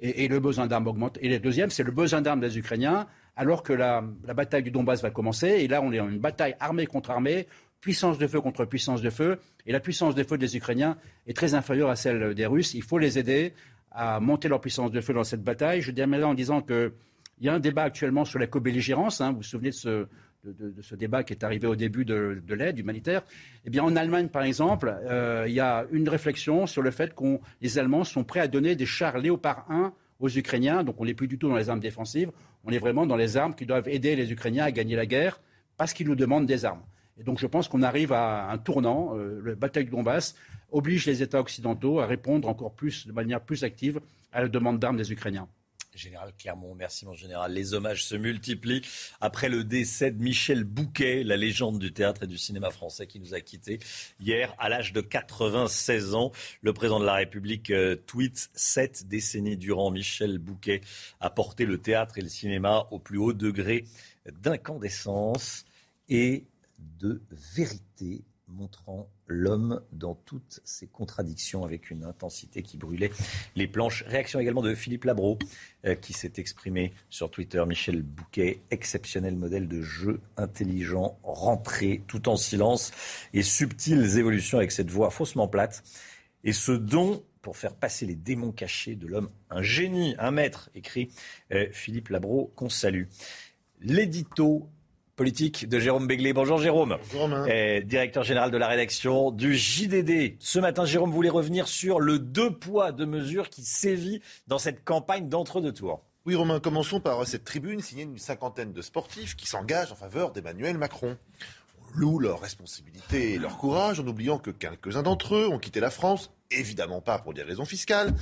et, 0.00 0.28
le 0.28 0.40
besoin 0.40 0.66
d'armes 0.66 0.86
augmente. 0.86 1.18
Et 1.20 1.28
le 1.28 1.38
deuxième, 1.38 1.68
c'est 1.68 1.82
le 1.82 1.92
besoin 1.92 2.22
d'armes 2.22 2.40
des 2.40 2.56
Ukrainiens, 2.56 3.06
alors 3.36 3.62
que 3.62 3.74
la, 3.74 4.02
la, 4.24 4.32
bataille 4.32 4.62
du 4.62 4.70
Donbass 4.70 5.02
va 5.02 5.10
commencer. 5.10 5.48
Et 5.48 5.68
là, 5.68 5.82
on 5.82 5.92
est 5.92 6.00
en 6.00 6.08
une 6.08 6.18
bataille 6.18 6.56
armée 6.58 6.86
contre 6.86 7.10
armée 7.10 7.46
puissance 7.80 8.18
de 8.18 8.26
feu 8.26 8.40
contre 8.40 8.64
puissance 8.64 9.02
de 9.02 9.10
feu. 9.10 9.38
Et 9.66 9.72
la 9.72 9.80
puissance 9.80 10.14
de 10.14 10.22
feu 10.22 10.38
des 10.38 10.56
Ukrainiens 10.56 10.96
est 11.26 11.36
très 11.36 11.54
inférieure 11.54 11.90
à 11.90 11.96
celle 11.96 12.34
des 12.34 12.46
Russes. 12.46 12.74
Il 12.74 12.82
faut 12.82 12.98
les 12.98 13.18
aider 13.18 13.54
à 13.90 14.20
monter 14.20 14.48
leur 14.48 14.60
puissance 14.60 14.90
de 14.90 15.00
feu 15.00 15.12
dans 15.12 15.24
cette 15.24 15.42
bataille. 15.42 15.80
Je 15.80 15.90
termine 15.90 16.20
là 16.20 16.28
en 16.28 16.34
disant 16.34 16.62
qu'il 16.62 16.92
y 17.40 17.48
a 17.48 17.54
un 17.54 17.60
débat 17.60 17.82
actuellement 17.82 18.24
sur 18.24 18.38
la 18.38 18.46
co-belligérance. 18.46 19.20
Hein. 19.20 19.30
Vous 19.30 19.38
vous 19.38 19.42
souvenez 19.42 19.70
de 19.70 19.74
ce, 19.74 20.06
de, 20.44 20.80
ce, 20.80 20.94
débat 20.94 21.24
qui 21.24 21.32
est 21.32 21.44
arrivé 21.44 21.66
au 21.66 21.76
début 21.76 22.04
de, 22.04 22.42
l'aide 22.48 22.78
humanitaire? 22.78 23.22
Eh 23.64 23.70
bien, 23.70 23.82
en 23.82 23.96
Allemagne, 23.96 24.28
par 24.28 24.42
exemple, 24.42 24.94
euh, 25.08 25.44
il 25.48 25.54
y 25.54 25.60
a 25.60 25.86
une 25.90 26.08
réflexion 26.08 26.66
sur 26.66 26.82
le 26.82 26.90
fait 26.90 27.14
que 27.14 27.38
les 27.60 27.78
Allemands 27.78 28.04
sont 28.04 28.24
prêts 28.24 28.40
à 28.40 28.48
donner 28.48 28.76
des 28.76 28.86
chars 28.86 29.18
Léopard 29.18 29.66
1 29.70 29.92
aux 30.20 30.28
Ukrainiens. 30.28 30.84
Donc, 30.84 31.00
on 31.00 31.04
n'est 31.04 31.14
plus 31.14 31.28
du 31.28 31.38
tout 31.38 31.48
dans 31.48 31.56
les 31.56 31.68
armes 31.68 31.80
défensives. 31.80 32.30
On 32.64 32.70
est 32.70 32.78
vraiment 32.78 33.06
dans 33.06 33.16
les 33.16 33.36
armes 33.36 33.54
qui 33.54 33.66
doivent 33.66 33.88
aider 33.88 34.14
les 34.16 34.30
Ukrainiens 34.32 34.64
à 34.64 34.70
gagner 34.70 34.94
la 34.94 35.06
guerre 35.06 35.40
parce 35.76 35.94
qu'ils 35.94 36.06
nous 36.06 36.14
demandent 36.14 36.46
des 36.46 36.64
armes. 36.64 36.82
Et 37.18 37.22
donc 37.22 37.38
je 37.38 37.46
pense 37.46 37.68
qu'on 37.68 37.82
arrive 37.82 38.12
à 38.12 38.50
un 38.50 38.58
tournant. 38.58 39.16
Euh, 39.16 39.40
la 39.44 39.54
bataille 39.54 39.84
de 39.84 39.90
Donbass 39.90 40.34
oblige 40.70 41.06
les 41.06 41.22
États 41.22 41.40
occidentaux 41.40 42.00
à 42.00 42.06
répondre 42.06 42.48
encore 42.48 42.72
plus, 42.72 43.06
de 43.06 43.12
manière 43.12 43.40
plus 43.40 43.64
active, 43.64 44.00
à 44.32 44.42
la 44.42 44.48
demande 44.48 44.78
d'armes 44.78 44.96
des 44.96 45.12
Ukrainiens. 45.12 45.48
Général 45.94 46.32
Clermont, 46.38 46.74
merci 46.74 47.04
mon 47.04 47.14
général. 47.14 47.52
Les 47.52 47.74
hommages 47.74 48.04
se 48.04 48.14
multiplient 48.14 48.82
après 49.20 49.48
le 49.48 49.64
décès 49.64 50.10
de 50.10 50.22
Michel 50.22 50.64
Bouquet, 50.64 51.24
la 51.24 51.36
légende 51.36 51.78
du 51.78 51.92
théâtre 51.92 52.22
et 52.24 52.26
du 52.26 52.38
cinéma 52.38 52.70
français 52.70 53.06
qui 53.06 53.18
nous 53.18 53.34
a 53.34 53.40
quittés 53.40 53.80
hier 54.20 54.54
à 54.58 54.68
l'âge 54.68 54.92
de 54.92 55.00
96 55.00 56.14
ans. 56.14 56.30
Le 56.62 56.72
président 56.72 57.00
de 57.00 57.04
la 57.04 57.14
République 57.14 57.70
euh, 57.70 57.96
tweet 57.96 58.50
sept 58.54 59.08
décennies 59.08 59.56
durant. 59.56 59.90
Michel 59.90 60.38
Bouquet 60.38 60.80
a 61.18 61.28
porté 61.28 61.66
le 61.66 61.78
théâtre 61.78 62.18
et 62.18 62.22
le 62.22 62.28
cinéma 62.28 62.86
au 62.90 62.98
plus 62.98 63.18
haut 63.18 63.32
degré 63.32 63.84
d'incandescence 64.42 65.64
et 66.08 66.44
de 66.98 67.22
vérité 67.30 68.24
montrant 68.50 69.08
l'homme 69.26 69.80
dans 69.92 70.14
toutes 70.14 70.60
ses 70.64 70.86
contradictions 70.86 71.64
avec 71.64 71.90
une 71.90 72.04
intensité 72.04 72.62
qui 72.62 72.76
brûlait 72.76 73.12
les 73.54 73.68
planches. 73.68 74.04
Réaction 74.06 74.40
également 74.40 74.62
de 74.62 74.74
Philippe 74.74 75.04
Labro 75.04 75.38
euh, 75.84 75.94
qui 75.94 76.12
s'est 76.12 76.32
exprimé 76.36 76.92
sur 77.08 77.30
Twitter. 77.30 77.62
Michel 77.66 78.02
Bouquet, 78.02 78.62
exceptionnel 78.70 79.36
modèle 79.36 79.68
de 79.68 79.82
jeu 79.82 80.20
intelligent, 80.36 81.18
rentré 81.22 82.02
tout 82.06 82.28
en 82.28 82.36
silence 82.36 82.92
et 83.32 83.42
subtiles 83.42 84.18
évolutions 84.18 84.58
avec 84.58 84.72
cette 84.72 84.90
voix 84.90 85.10
faussement 85.10 85.48
plate. 85.48 85.82
Et 86.44 86.52
ce 86.52 86.72
don 86.72 87.22
pour 87.42 87.56
faire 87.56 87.74
passer 87.74 88.04
les 88.04 88.16
démons 88.16 88.52
cachés 88.52 88.96
de 88.96 89.06
l'homme, 89.06 89.30
un 89.48 89.62
génie, 89.62 90.14
un 90.18 90.30
maître, 90.30 90.68
écrit 90.74 91.10
euh, 91.52 91.68
Philippe 91.72 92.08
Labro, 92.08 92.52
qu'on 92.54 92.68
salue. 92.68 93.04
L'édito 93.80 94.68
politique 95.20 95.68
de 95.68 95.78
Jérôme 95.78 96.06
Béglé. 96.06 96.32
Bonjour 96.32 96.56
Jérôme, 96.56 96.96
eh, 97.46 97.82
directeur 97.82 98.24
général 98.24 98.50
de 98.50 98.56
la 98.56 98.68
rédaction 98.68 99.30
du 99.30 99.54
JDD. 99.54 100.36
Ce 100.38 100.58
matin, 100.58 100.86
Jérôme 100.86 101.10
voulait 101.10 101.28
revenir 101.28 101.68
sur 101.68 102.00
le 102.00 102.18
deux 102.18 102.50
poids, 102.50 102.90
deux 102.90 103.04
mesures 103.04 103.50
qui 103.50 103.62
sévit 103.62 104.22
dans 104.46 104.56
cette 104.56 104.82
campagne 104.82 105.28
d'entre-deux 105.28 105.74
tours. 105.74 106.00
Oui, 106.24 106.34
Romain, 106.36 106.58
commençons 106.58 107.00
par 107.00 107.26
cette 107.26 107.44
tribune 107.44 107.80
signée 107.82 108.06
d'une 108.06 108.16
cinquantaine 108.16 108.72
de 108.72 108.80
sportifs 108.80 109.36
qui 109.36 109.46
s'engagent 109.46 109.92
en 109.92 109.94
faveur 109.94 110.32
d'Emmanuel 110.32 110.78
Macron. 110.78 111.18
On 111.76 112.00
loue 112.00 112.18
leur 112.18 112.40
responsabilité 112.40 113.34
et 113.34 113.38
leur 113.38 113.58
courage 113.58 114.00
en 114.00 114.06
oubliant 114.06 114.38
que 114.38 114.50
quelques-uns 114.50 115.02
d'entre 115.02 115.34
eux 115.34 115.48
ont 115.48 115.58
quitté 115.58 115.80
la 115.80 115.90
France, 115.90 116.30
évidemment 116.50 117.02
pas 117.02 117.18
pour 117.18 117.34
des 117.34 117.42
raisons 117.42 117.66
fiscales, 117.66 118.14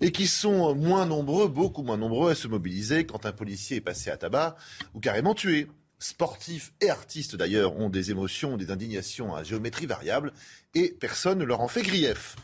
et 0.00 0.10
qui 0.10 0.26
sont 0.26 0.74
moins 0.74 1.06
nombreux, 1.06 1.46
beaucoup 1.46 1.84
moins 1.84 1.96
nombreux 1.96 2.32
à 2.32 2.34
se 2.34 2.48
mobiliser 2.48 3.06
quand 3.06 3.24
un 3.24 3.32
policier 3.32 3.76
est 3.76 3.80
passé 3.80 4.10
à 4.10 4.16
tabac 4.16 4.56
ou 4.94 4.98
carrément 4.98 5.34
tué 5.34 5.68
sportifs 6.00 6.72
et 6.80 6.90
artistes 6.90 7.36
d'ailleurs 7.36 7.78
ont 7.78 7.90
des 7.90 8.10
émotions, 8.10 8.56
des 8.56 8.72
indignations 8.72 9.34
à 9.34 9.44
géométrie 9.44 9.86
variable 9.86 10.32
et 10.74 10.96
personne 10.98 11.38
ne 11.38 11.44
leur 11.44 11.60
en 11.60 11.68
fait 11.68 11.82
grief. 11.82 12.34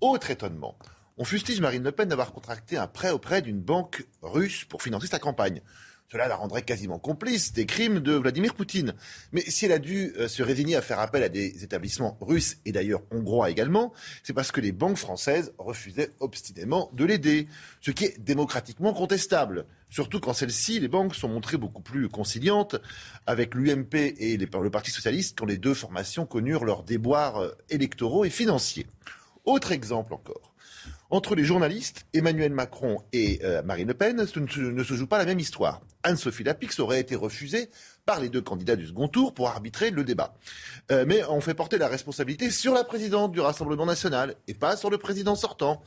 Autre 0.00 0.30
étonnement, 0.30 0.78
on 1.16 1.24
fustige 1.24 1.60
Marine 1.60 1.82
Le 1.82 1.92
Pen 1.92 2.08
d'avoir 2.08 2.32
contracté 2.32 2.76
un 2.76 2.86
prêt 2.86 3.10
auprès 3.10 3.40
d'une 3.42 3.60
banque 3.60 4.06
russe 4.22 4.64
pour 4.66 4.82
financer 4.82 5.06
sa 5.06 5.18
campagne. 5.18 5.62
Cela 6.10 6.28
la 6.28 6.36
rendrait 6.36 6.62
quasiment 6.62 6.98
complice 6.98 7.52
des 7.52 7.66
crimes 7.66 7.98
de 8.00 8.12
Vladimir 8.12 8.54
Poutine. 8.54 8.94
Mais 9.32 9.40
si 9.40 9.64
elle 9.64 9.72
a 9.72 9.78
dû 9.78 10.12
euh, 10.18 10.28
se 10.28 10.42
résigner 10.42 10.76
à 10.76 10.82
faire 10.82 11.00
appel 11.00 11.22
à 11.24 11.28
des 11.28 11.64
établissements 11.64 12.16
russes 12.20 12.58
et 12.64 12.72
d'ailleurs 12.72 13.02
hongrois 13.10 13.50
également, 13.50 13.92
c'est 14.22 14.32
parce 14.32 14.52
que 14.52 14.60
les 14.60 14.72
banques 14.72 14.98
françaises 14.98 15.52
refusaient 15.58 16.10
obstinément 16.20 16.90
de 16.92 17.04
l'aider, 17.04 17.48
ce 17.80 17.90
qui 17.90 18.04
est 18.04 18.20
démocratiquement 18.20 18.92
contestable. 18.92 19.66
Surtout 19.90 20.20
quand 20.20 20.32
celles-ci, 20.32 20.78
les 20.78 20.88
banques, 20.88 21.14
sont 21.14 21.28
montrées 21.28 21.56
beaucoup 21.56 21.82
plus 21.82 22.08
conciliantes 22.08 22.76
avec 23.26 23.54
l'UMP 23.54 23.94
et 23.94 24.36
le 24.36 24.70
Parti 24.70 24.90
socialiste, 24.90 25.38
quand 25.38 25.46
les 25.46 25.58
deux 25.58 25.74
formations 25.74 26.26
connurent 26.26 26.64
leurs 26.64 26.84
déboires 26.84 27.38
euh, 27.38 27.50
électoraux 27.68 28.24
et 28.24 28.30
financiers. 28.30 28.86
Autre 29.44 29.72
exemple 29.72 30.14
encore. 30.14 30.55
Entre 31.08 31.36
les 31.36 31.44
journalistes, 31.44 32.04
Emmanuel 32.14 32.52
Macron 32.52 32.98
et 33.12 33.38
euh, 33.44 33.62
Marine 33.62 33.86
Le 33.86 33.94
Pen, 33.94 34.16
ne 34.16 34.84
se 34.84 34.94
joue 34.94 35.06
pas 35.06 35.18
la 35.18 35.24
même 35.24 35.38
histoire. 35.38 35.80
Anne-Sophie 36.02 36.42
Lapix 36.42 36.80
aurait 36.80 37.00
été 37.00 37.14
refusée 37.14 37.70
par 38.06 38.18
les 38.18 38.28
deux 38.28 38.40
candidats 38.40 38.74
du 38.74 38.88
second 38.88 39.06
tour 39.06 39.32
pour 39.32 39.48
arbitrer 39.48 39.90
le 39.90 40.02
débat. 40.02 40.34
Euh, 40.90 41.04
mais 41.06 41.22
on 41.28 41.40
fait 41.40 41.54
porter 41.54 41.78
la 41.78 41.86
responsabilité 41.86 42.50
sur 42.50 42.74
la 42.74 42.82
présidente 42.82 43.30
du 43.30 43.40
Rassemblement 43.40 43.86
national 43.86 44.34
et 44.48 44.54
pas 44.54 44.76
sur 44.76 44.90
le 44.90 44.98
président 44.98 45.36
sortant. 45.36 45.82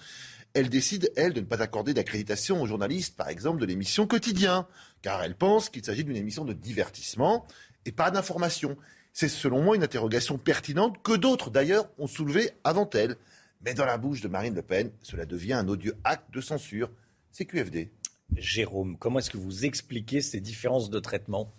Elle 0.53 0.69
décide, 0.69 1.11
elle, 1.17 1.33
de 1.33 1.41
ne 1.41 1.45
pas 1.45 1.61
accorder 1.61 1.93
d'accréditation 1.93 2.61
aux 2.61 2.65
journalistes, 2.65 3.17
par 3.17 3.27
exemple, 3.27 3.59
de 3.59 3.65
l'émission 3.65 4.07
Quotidien, 4.07 4.67
car 5.01 5.21
elle 5.21 5.35
pense 5.35 5.69
qu'il 5.69 5.83
s'agit 5.83 6.05
d'une 6.05 6.15
émission 6.15 6.45
de 6.45 6.53
divertissement 6.53 7.45
et 7.85 7.91
pas 7.91 8.09
d'information. 8.09 8.77
C'est 9.11 9.27
selon 9.27 9.61
moi 9.61 9.75
une 9.75 9.83
interrogation 9.83 10.37
pertinente 10.37 11.03
que 11.03 11.15
d'autres, 11.15 11.49
d'ailleurs, 11.49 11.89
ont 11.97 12.07
soulevée 12.07 12.51
avant 12.63 12.89
elle. 12.93 13.17
Mais 13.61 13.73
dans 13.73 13.85
la 13.85 13.97
bouche 13.97 14.21
de 14.21 14.29
Marine 14.29 14.55
Le 14.55 14.61
Pen, 14.61 14.91
cela 15.01 15.25
devient 15.25 15.53
un 15.53 15.67
odieux 15.67 15.97
acte 16.05 16.33
de 16.33 16.39
censure. 16.39 16.89
C'est 17.31 17.45
QFD. 17.45 17.91
Jérôme, 18.37 18.97
comment 18.97 19.19
est-ce 19.19 19.29
que 19.29 19.37
vous 19.37 19.65
expliquez 19.65 20.21
ces 20.21 20.39
différences 20.39 20.89
de 20.89 20.99
traitement? 20.99 21.51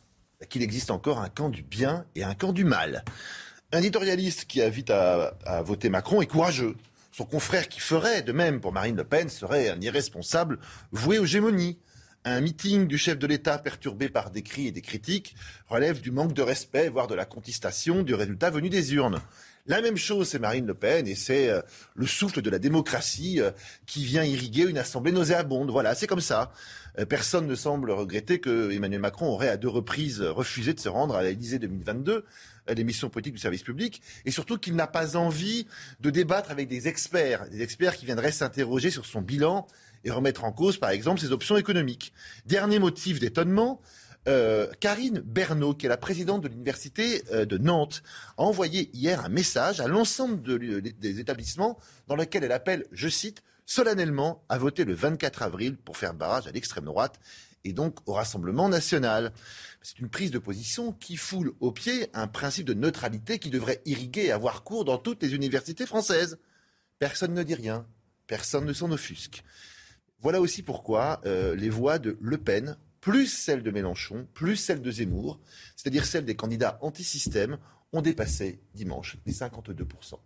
Qu'il 0.49 0.63
existe 0.63 0.91
encore 0.91 1.21
un 1.21 1.29
camp 1.29 1.51
du 1.51 1.63
bien 1.63 2.07
et 2.15 2.25
un 2.25 2.35
camp 2.35 2.55
du 2.55 2.65
mal. 2.65 3.05
Un 3.73 3.81
éditorialiste 3.81 4.47
qui 4.47 4.63
invite 4.63 4.89
à, 4.91 5.37
à 5.45 5.61
voter 5.61 5.91
Macron 5.91 6.23
est 6.23 6.27
courageux. 6.27 6.75
Son 7.13 7.27
confrère 7.27 7.69
qui 7.69 7.81
ferait 7.81 8.23
de 8.23 8.33
même 8.33 8.61
pour 8.61 8.73
Marine 8.73 8.97
Le 8.97 9.05
Pen 9.05 9.29
serait 9.29 9.69
un 9.69 9.81
irresponsable 9.81 10.59
voué 10.93 11.19
aux 11.19 11.27
gémonies. 11.27 11.79
Un 12.25 12.41
meeting 12.41 12.87
du 12.87 12.97
chef 12.97 13.19
de 13.19 13.27
l'État 13.27 13.59
perturbé 13.59 14.09
par 14.09 14.31
des 14.31 14.43
cris 14.43 14.67
et 14.67 14.73
des 14.73 14.83
critiques 14.83 15.35
relève 15.69 16.01
du 16.01 16.11
manque 16.11 16.33
de 16.33 16.43
respect, 16.43 16.89
voire 16.89 17.09
de 17.09 17.15
la 17.15 17.25
contestation 17.25 18.03
du 18.03 18.15
résultat 18.15 18.51
venu 18.51 18.71
des 18.71 18.95
urnes. 18.95 19.21
La 19.71 19.81
même 19.83 19.97
chose, 19.97 20.29
c'est 20.29 20.41
Marine 20.41 20.67
Le 20.67 20.75
Pen, 20.75 21.07
et 21.07 21.15
c'est 21.15 21.49
euh, 21.49 21.63
le 21.95 22.05
souffle 22.05 22.43
de 22.43 22.51
la 22.51 22.59
démocratie 22.59 23.41
euh, 23.41 23.53
qui 23.87 24.05
vient 24.05 24.25
irriguer 24.25 24.65
une 24.65 24.79
assemblée 24.79 25.13
nauséabonde. 25.13 25.71
Voilà, 25.71 25.95
c'est 25.95 26.09
comme 26.09 26.21
ça. 26.21 26.51
Euh, 26.99 27.07
personne 27.07 27.47
ne 27.47 27.55
semble 27.55 27.93
regretter 27.93 28.41
que 28.41 28.73
Emmanuel 28.73 29.01
Macron 29.01 29.29
aurait 29.29 29.49
à 29.49 29.57
deux 29.57 29.69
reprises 29.69 30.23
refusé 30.23 30.75
de 30.75 30.81
se 30.81 30.89
rendre 30.89 31.15
à 31.15 31.23
l'Élysée 31.23 31.61
2022 31.61 32.25
l'émission 32.75 33.11
politique 33.11 33.35
du 33.35 33.39
service 33.39 33.63
public, 33.63 34.03
et 34.25 34.33
surtout 34.33 34.59
qu'il 34.59 34.75
n'a 34.75 34.89
pas 34.89 35.17
envie 35.17 35.69
de 36.01 36.11
débattre 36.11 36.51
avec 36.51 36.67
des 36.67 36.89
experts, 36.89 37.49
des 37.51 37.63
experts 37.63 37.97
qui 37.97 38.07
viendraient 38.07 38.33
s'interroger 38.33 38.91
sur 38.91 39.07
son 39.07 39.23
bilan 39.23 39.69
et 40.05 40.11
remettre 40.11 40.43
en 40.43 40.51
cause, 40.51 40.79
par 40.79 40.91
exemple, 40.91 41.21
ses 41.21 41.31
options 41.31 41.57
économiques. 41.57 42.13
Dernier 42.47 42.81
motif 42.81 43.21
d'étonnement, 43.21 43.81
euh, 44.29 44.71
Karine 44.81 45.21
Bernot, 45.21 45.75
qui 45.75 45.87
est 45.87 45.89
la 45.89 45.97
présidente 45.97 46.43
de 46.43 46.49
l'université 46.49 47.23
euh, 47.33 47.45
de 47.47 47.59
Nantes, 47.59 48.03
a 48.37 48.43
envoyé 48.43 48.91
hier 48.93 49.25
un 49.25 49.29
message 49.29 49.81
à 49.81 49.89
l'ensemble 49.89 50.43
des 50.43 51.21
établissements 51.21 51.79
dans 52.07 52.17
lequel 52.17 52.45
elle 52.45 52.53
appelle, 52.53 52.87
je 52.93 53.09
cite, 53.09 53.43
solennellement 53.65 54.45
à 54.49 54.59
voter 54.59 54.85
le 54.85 54.95
24 54.95 55.43
avril 55.43 55.77
pour 55.77 55.97
faire 55.97 56.13
barrage 56.13 56.47
à 56.47 56.51
l'extrême 56.51 56.85
droite 56.85 57.21
et 57.65 57.73
donc 57.73 57.99
au 58.07 58.15
Rassemblement 58.15 58.69
national. 58.69 59.33
C'est 59.83 59.99
une 60.01 60.09
prise 60.09 60.31
de 60.31 60.39
position 60.39 60.93
qui 60.93 61.17
foule 61.17 61.53
au 61.61 61.73
pied 61.73 62.09
un 62.13 62.27
principe 62.27 62.67
de 62.67 62.75
neutralité 62.75 63.39
qui 63.39 63.51
devrait 63.51 63.81
irriguer 63.85 64.27
et 64.27 64.33
avoir 64.33 64.65
cours 64.65 64.85
dans 64.85 64.99
toutes 64.99 65.23
les 65.23 65.35
universités 65.35 65.87
françaises. 65.87 66.39
Personne 66.99 67.33
ne 67.33 67.43
dit 67.43 67.55
rien, 67.55 67.87
personne 68.27 68.65
ne 68.65 68.73
s'en 68.73 68.91
offusque. 68.91 69.45
Voilà 70.21 70.41
aussi 70.41 70.63
pourquoi 70.63 71.21
euh, 71.25 71.55
les 71.55 71.71
voix 71.71 71.99
de 71.99 72.19
Le 72.21 72.37
Pen 72.37 72.77
plus 73.01 73.27
celle 73.27 73.63
de 73.63 73.71
Mélenchon, 73.71 74.27
plus 74.35 74.57
celle 74.57 74.83
de 74.83 74.91
Zemmour, 74.91 75.41
c'est-à-dire 75.77 76.05
celle 76.05 76.25
des 76.25 76.37
candidats 76.37 76.79
anti-système, 76.83 77.59
ont 77.93 78.03
dépassé 78.03 78.61
dimanche 78.75 79.17
les 79.27 79.33
52%. 79.33 80.19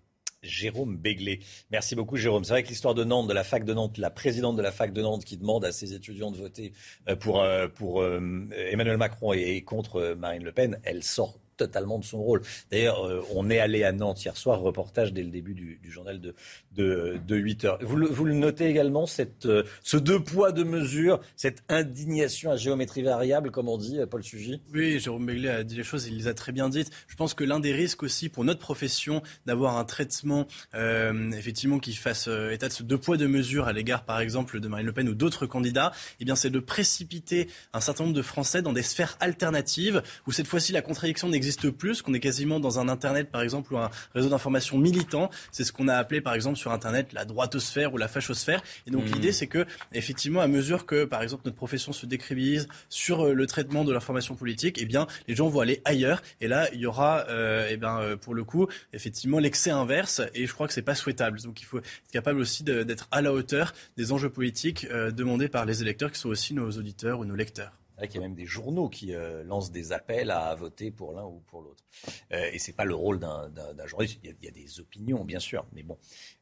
Jérôme 0.44 0.96
Béglé. 0.96 1.40
Merci 1.70 1.94
beaucoup 1.94 2.16
Jérôme. 2.16 2.44
C'est 2.44 2.52
vrai 2.52 2.62
que 2.62 2.68
l'histoire 2.68 2.94
de 2.94 3.02
Nantes, 3.02 3.28
de 3.28 3.32
la 3.32 3.44
fac 3.44 3.64
de 3.64 3.74
Nantes, 3.74 3.98
la 3.98 4.10
présidente 4.10 4.56
de 4.56 4.62
la 4.62 4.72
fac 4.72 4.92
de 4.92 5.02
Nantes 5.02 5.24
qui 5.24 5.36
demande 5.36 5.64
à 5.64 5.72
ses 5.72 5.94
étudiants 5.94 6.30
de 6.30 6.36
voter 6.36 6.72
euh, 7.08 7.16
pour, 7.16 7.42
euh, 7.42 7.66
euh, 7.82 8.46
Emmanuel 8.70 8.98
Macron 8.98 9.32
et 9.32 9.62
contre 9.62 10.14
Marine 10.18 10.44
Le 10.44 10.52
Pen, 10.52 10.78
elle 10.84 11.02
sort 11.02 11.38
totalement 11.56 11.98
de 11.98 12.04
son 12.04 12.22
rôle. 12.22 12.42
D'ailleurs, 12.70 13.04
euh, 13.04 13.22
on 13.34 13.50
est 13.50 13.58
allé 13.58 13.84
à 13.84 13.92
Nantes 13.92 14.24
hier 14.24 14.36
soir, 14.36 14.60
reportage 14.60 15.12
dès 15.12 15.22
le 15.22 15.30
début 15.30 15.54
du, 15.54 15.78
journal 15.90 16.20
de, 16.20 16.34
de, 16.76 17.36
8 17.36 17.64
heures. 17.64 17.78
Vous 17.82 17.96
le, 17.96 18.34
notez 18.34 18.66
également, 18.66 19.06
cette, 19.06 19.46
euh, 19.46 19.62
ce 19.82 19.96
deux 19.96 20.22
poids, 20.22 20.52
deux 20.52 20.64
mesures, 20.64 21.20
cette 21.36 21.62
indignation 21.68 22.50
à 22.50 22.56
géométrie 22.56 23.02
variable, 23.02 23.50
comme 23.50 23.68
on 23.68 23.78
dit, 23.78 23.98
Paul 24.10 24.22
Sugy? 24.22 24.60
Oui, 24.72 24.98
Jérôme 24.98 25.26
Begley 25.26 25.48
a 25.48 25.64
dit 25.64 25.76
les 25.76 25.82
choses, 25.82 26.06
il 26.06 26.16
les 26.16 26.28
a 26.28 26.34
très 26.34 26.52
bien 26.52 26.68
dites. 26.68 26.90
Je 27.06 27.16
pense 27.16 27.34
que 27.34 27.44
l'un 27.44 27.60
des 27.60 27.72
risques 27.72 28.02
aussi 28.02 28.28
pour 28.28 28.44
notre 28.44 28.60
profession 28.60 29.22
d'avoir 29.46 29.76
un 29.78 29.84
traitement 29.84 30.46
euh, 30.74 31.30
effectivement 31.32 31.78
qui 31.78 31.94
fasse 31.94 32.28
état 32.50 32.68
de 32.68 32.72
ce 32.72 32.82
deux 32.82 32.98
poids, 32.98 33.16
deux 33.16 33.28
mesures 33.28 33.66
à 33.66 33.72
l'égard, 33.72 34.04
par 34.04 34.20
exemple, 34.20 34.60
de 34.60 34.68
Marine 34.68 34.86
Le 34.86 34.92
Pen 34.92 35.08
ou 35.08 35.14
d'autres 35.14 35.46
candidats, 35.46 35.92
eh 36.20 36.24
c'est 36.34 36.50
de 36.50 36.58
précipiter 36.58 37.48
un 37.72 37.80
certain 37.80 38.04
nombre 38.04 38.16
de 38.16 38.22
Français 38.22 38.62
dans 38.62 38.72
des 38.72 38.82
sphères 38.82 39.16
alternatives 39.20 40.02
où 40.26 40.32
cette 40.32 40.46
fois-ci 40.46 40.72
la 40.72 40.82
contradiction 40.82 41.28
n'existe 41.28 41.43
n'existe 41.44 41.70
plus, 41.70 42.02
qu'on 42.02 42.14
est 42.14 42.20
quasiment 42.20 42.60
dans 42.60 42.78
un 42.78 42.88
Internet, 42.88 43.30
par 43.30 43.42
exemple, 43.42 43.74
ou 43.74 43.78
un 43.78 43.90
réseau 44.14 44.28
d'information 44.28 44.78
militant. 44.78 45.30
C'est 45.52 45.64
ce 45.64 45.72
qu'on 45.72 45.88
a 45.88 45.94
appelé, 45.94 46.20
par 46.20 46.34
exemple, 46.34 46.56
sur 46.56 46.72
Internet, 46.72 47.12
la 47.12 47.24
droitosphère 47.24 47.92
ou 47.92 47.98
la 47.98 48.08
fachosphère. 48.08 48.62
Et 48.86 48.90
donc, 48.90 49.04
mmh. 49.04 49.12
l'idée, 49.12 49.32
c'est 49.32 49.46
que, 49.46 49.66
effectivement, 49.92 50.40
à 50.40 50.48
mesure 50.48 50.86
que, 50.86 51.04
par 51.04 51.22
exemple, 51.22 51.42
notre 51.44 51.56
profession 51.56 51.92
se 51.92 52.06
décribilise 52.06 52.68
sur 52.88 53.26
euh, 53.26 53.32
le 53.34 53.46
traitement 53.46 53.84
de 53.84 53.92
l'information 53.92 54.34
politique, 54.34 54.78
eh 54.80 54.86
bien, 54.86 55.06
les 55.28 55.34
gens 55.34 55.48
vont 55.48 55.60
aller 55.60 55.82
ailleurs. 55.84 56.22
Et 56.40 56.48
là, 56.48 56.68
il 56.72 56.80
y 56.80 56.86
aura, 56.86 57.26
euh, 57.28 57.68
eh 57.70 57.76
bien, 57.76 57.98
euh, 57.98 58.16
pour 58.16 58.34
le 58.34 58.44
coup, 58.44 58.66
effectivement, 58.92 59.38
l'excès 59.38 59.70
inverse. 59.70 60.22
Et 60.34 60.46
je 60.46 60.52
crois 60.54 60.66
que 60.66 60.72
c'est 60.72 60.82
pas 60.82 60.94
souhaitable. 60.94 61.40
Donc, 61.42 61.60
il 61.60 61.64
faut 61.64 61.78
être 61.78 62.10
capable 62.12 62.40
aussi 62.40 62.64
d'être 62.64 63.08
à 63.10 63.20
la 63.20 63.32
hauteur 63.32 63.74
des 63.96 64.12
enjeux 64.12 64.30
politiques 64.30 64.86
demandés 64.90 65.48
par 65.48 65.64
les 65.64 65.82
électeurs, 65.82 66.10
qui 66.10 66.18
sont 66.18 66.28
aussi 66.28 66.54
nos 66.54 66.70
auditeurs 66.70 67.20
ou 67.20 67.24
nos 67.24 67.34
lecteurs. 67.34 67.72
Il 68.02 68.12
y 68.14 68.18
a 68.18 68.20
même 68.20 68.34
des 68.34 68.46
journaux 68.46 68.88
qui 68.88 69.14
euh, 69.14 69.44
lancent 69.44 69.70
des 69.70 69.92
appels 69.92 70.30
à 70.30 70.54
voter 70.54 70.90
pour 70.90 71.12
l'un 71.12 71.24
ou 71.24 71.42
pour 71.46 71.62
l'autre. 71.62 71.84
Euh, 72.32 72.50
et 72.52 72.58
ce 72.58 72.68
n'est 72.68 72.74
pas 72.74 72.84
le 72.84 72.94
rôle 72.94 73.20
d'un 73.20 73.50
journaliste. 73.86 74.18
Il 74.24 74.34
y, 74.42 74.48
a, 74.48 74.50
des 74.50 74.80
opinions, 74.80 75.24
bien 75.24 75.38
sûr, 75.38 75.64
mais 75.72 75.82
bon, 75.82 75.96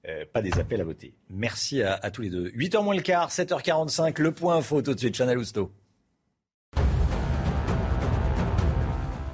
euh, 0.09 0.25
pas 0.33 0.41
des 0.41 0.59
appels 0.59 0.81
à 0.81 0.85
voter. 0.85 1.15
Merci 1.29 1.83
à, 1.83 2.11
tous 2.11 2.23
les 2.23 2.31
deux. 2.31 2.49
8h 2.51 2.83
moins 2.83 2.95
le 2.95 3.03
quart, 3.03 3.31
7h45, 3.31 4.21
le 4.21 4.33
point 4.33 4.57
info 4.57 4.81
tout 4.81 4.95
de 4.95 4.99
suite, 4.99 5.15
Chanel 5.15 5.39
Housteau. 5.39 5.71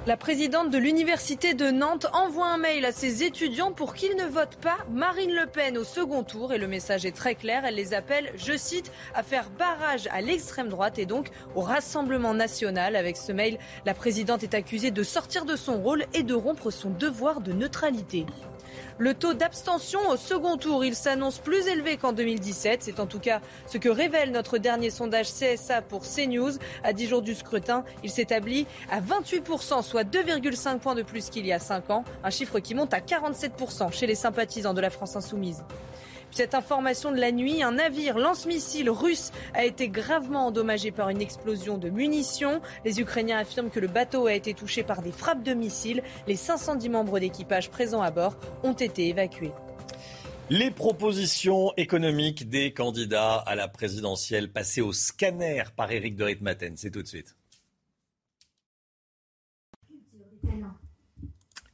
La 0.09 0.17
présidente 0.17 0.71
de 0.71 0.79
l'université 0.79 1.53
de 1.53 1.69
Nantes 1.69 2.07
envoie 2.13 2.47
un 2.47 2.57
mail 2.57 2.83
à 2.83 2.91
ses 2.91 3.21
étudiants 3.21 3.71
pour 3.71 3.93
qu'ils 3.93 4.15
ne 4.15 4.25
votent 4.25 4.55
pas 4.55 4.77
Marine 4.91 5.35
Le 5.35 5.45
Pen 5.45 5.77
au 5.77 5.83
second 5.83 6.23
tour. 6.23 6.51
Et 6.51 6.57
le 6.57 6.67
message 6.67 7.05
est 7.05 7.15
très 7.15 7.35
clair. 7.35 7.63
Elle 7.63 7.75
les 7.75 7.93
appelle, 7.93 8.31
je 8.35 8.57
cite, 8.57 8.91
à 9.13 9.21
faire 9.21 9.51
barrage 9.51 10.09
à 10.11 10.21
l'extrême 10.21 10.67
droite 10.67 10.97
et 10.97 11.05
donc 11.05 11.29
au 11.53 11.61
Rassemblement 11.61 12.33
national. 12.33 12.95
Avec 12.95 13.17
ce 13.17 13.31
mail, 13.31 13.59
la 13.85 13.93
présidente 13.93 14.41
est 14.41 14.55
accusée 14.55 14.89
de 14.89 15.03
sortir 15.03 15.45
de 15.45 15.55
son 15.55 15.79
rôle 15.79 16.05
et 16.15 16.23
de 16.23 16.33
rompre 16.33 16.71
son 16.71 16.89
devoir 16.89 17.39
de 17.39 17.53
neutralité. 17.53 18.25
Le 18.97 19.13
taux 19.13 19.33
d'abstention 19.33 19.99
au 20.09 20.17
second 20.17 20.57
tour, 20.57 20.83
il 20.83 20.95
s'annonce 20.95 21.39
plus 21.39 21.67
élevé 21.67 21.97
qu'en 21.97 22.11
2017. 22.11 22.83
C'est 22.83 22.99
en 22.99 23.05
tout 23.05 23.19
cas 23.19 23.39
ce 23.65 23.77
que 23.77 23.89
révèle 23.89 24.31
notre 24.31 24.57
dernier 24.57 24.89
sondage 24.89 25.27
CSA 25.27 25.81
pour 25.81 26.01
CNews. 26.01 26.51
À 26.83 26.93
10 26.93 27.07
jours 27.07 27.21
du 27.21 27.35
scrutin, 27.35 27.83
il 28.03 28.09
s'établit 28.09 28.67
à 28.91 28.99
28%, 28.99 29.83
soit 29.83 30.03
2,5 30.03 30.79
points 30.79 30.95
de 30.95 31.03
plus 31.03 31.29
qu'il 31.29 31.45
y 31.45 31.53
a 31.53 31.59
5 31.59 31.89
ans. 31.89 32.03
Un 32.23 32.29
chiffre 32.29 32.59
qui 32.59 32.75
monte 32.75 32.93
à 32.93 32.99
47% 32.99 33.91
chez 33.91 34.07
les 34.07 34.15
sympathisants 34.15 34.73
de 34.73 34.81
la 34.81 34.89
France 34.89 35.15
insoumise. 35.15 35.63
Cette 36.31 36.53
information 36.53 37.11
de 37.11 37.17
la 37.17 37.31
nuit, 37.31 37.63
un 37.63 37.73
navire 37.73 38.17
lance-missile 38.17 38.89
russe 38.89 39.31
a 39.53 39.65
été 39.65 39.89
gravement 39.89 40.47
endommagé 40.47 40.91
par 40.91 41.09
une 41.09 41.21
explosion 41.21 41.77
de 41.77 41.89
munitions. 41.89 42.61
Les 42.85 43.01
Ukrainiens 43.01 43.39
affirment 43.39 43.69
que 43.69 43.79
le 43.79 43.87
bateau 43.87 44.27
a 44.27 44.33
été 44.33 44.53
touché 44.53 44.83
par 44.83 45.01
des 45.01 45.11
frappes 45.11 45.43
de 45.43 45.53
missiles. 45.53 46.03
Les 46.27 46.35
510 46.35 46.89
membres 46.89 47.19
d'équipage 47.19 47.69
présents 47.69 48.01
à 48.01 48.11
bord 48.11 48.35
ont 48.63 48.73
été 48.73 49.07
évacués. 49.07 49.51
Les 50.51 50.71
propositions 50.71 51.73
économiques 51.77 52.49
des 52.49 52.73
candidats 52.73 53.35
à 53.35 53.55
la 53.55 53.67
présidentielle 53.67 54.51
passées 54.51 54.81
au 54.81 54.93
scanner 54.93 55.63
par 55.75 55.91
Éric 55.91 56.15
de 56.15 56.23
Ritmaten. 56.23 56.75
C'est 56.75 56.89
tout 56.89 57.03
de 57.03 57.07
suite. 57.07 57.35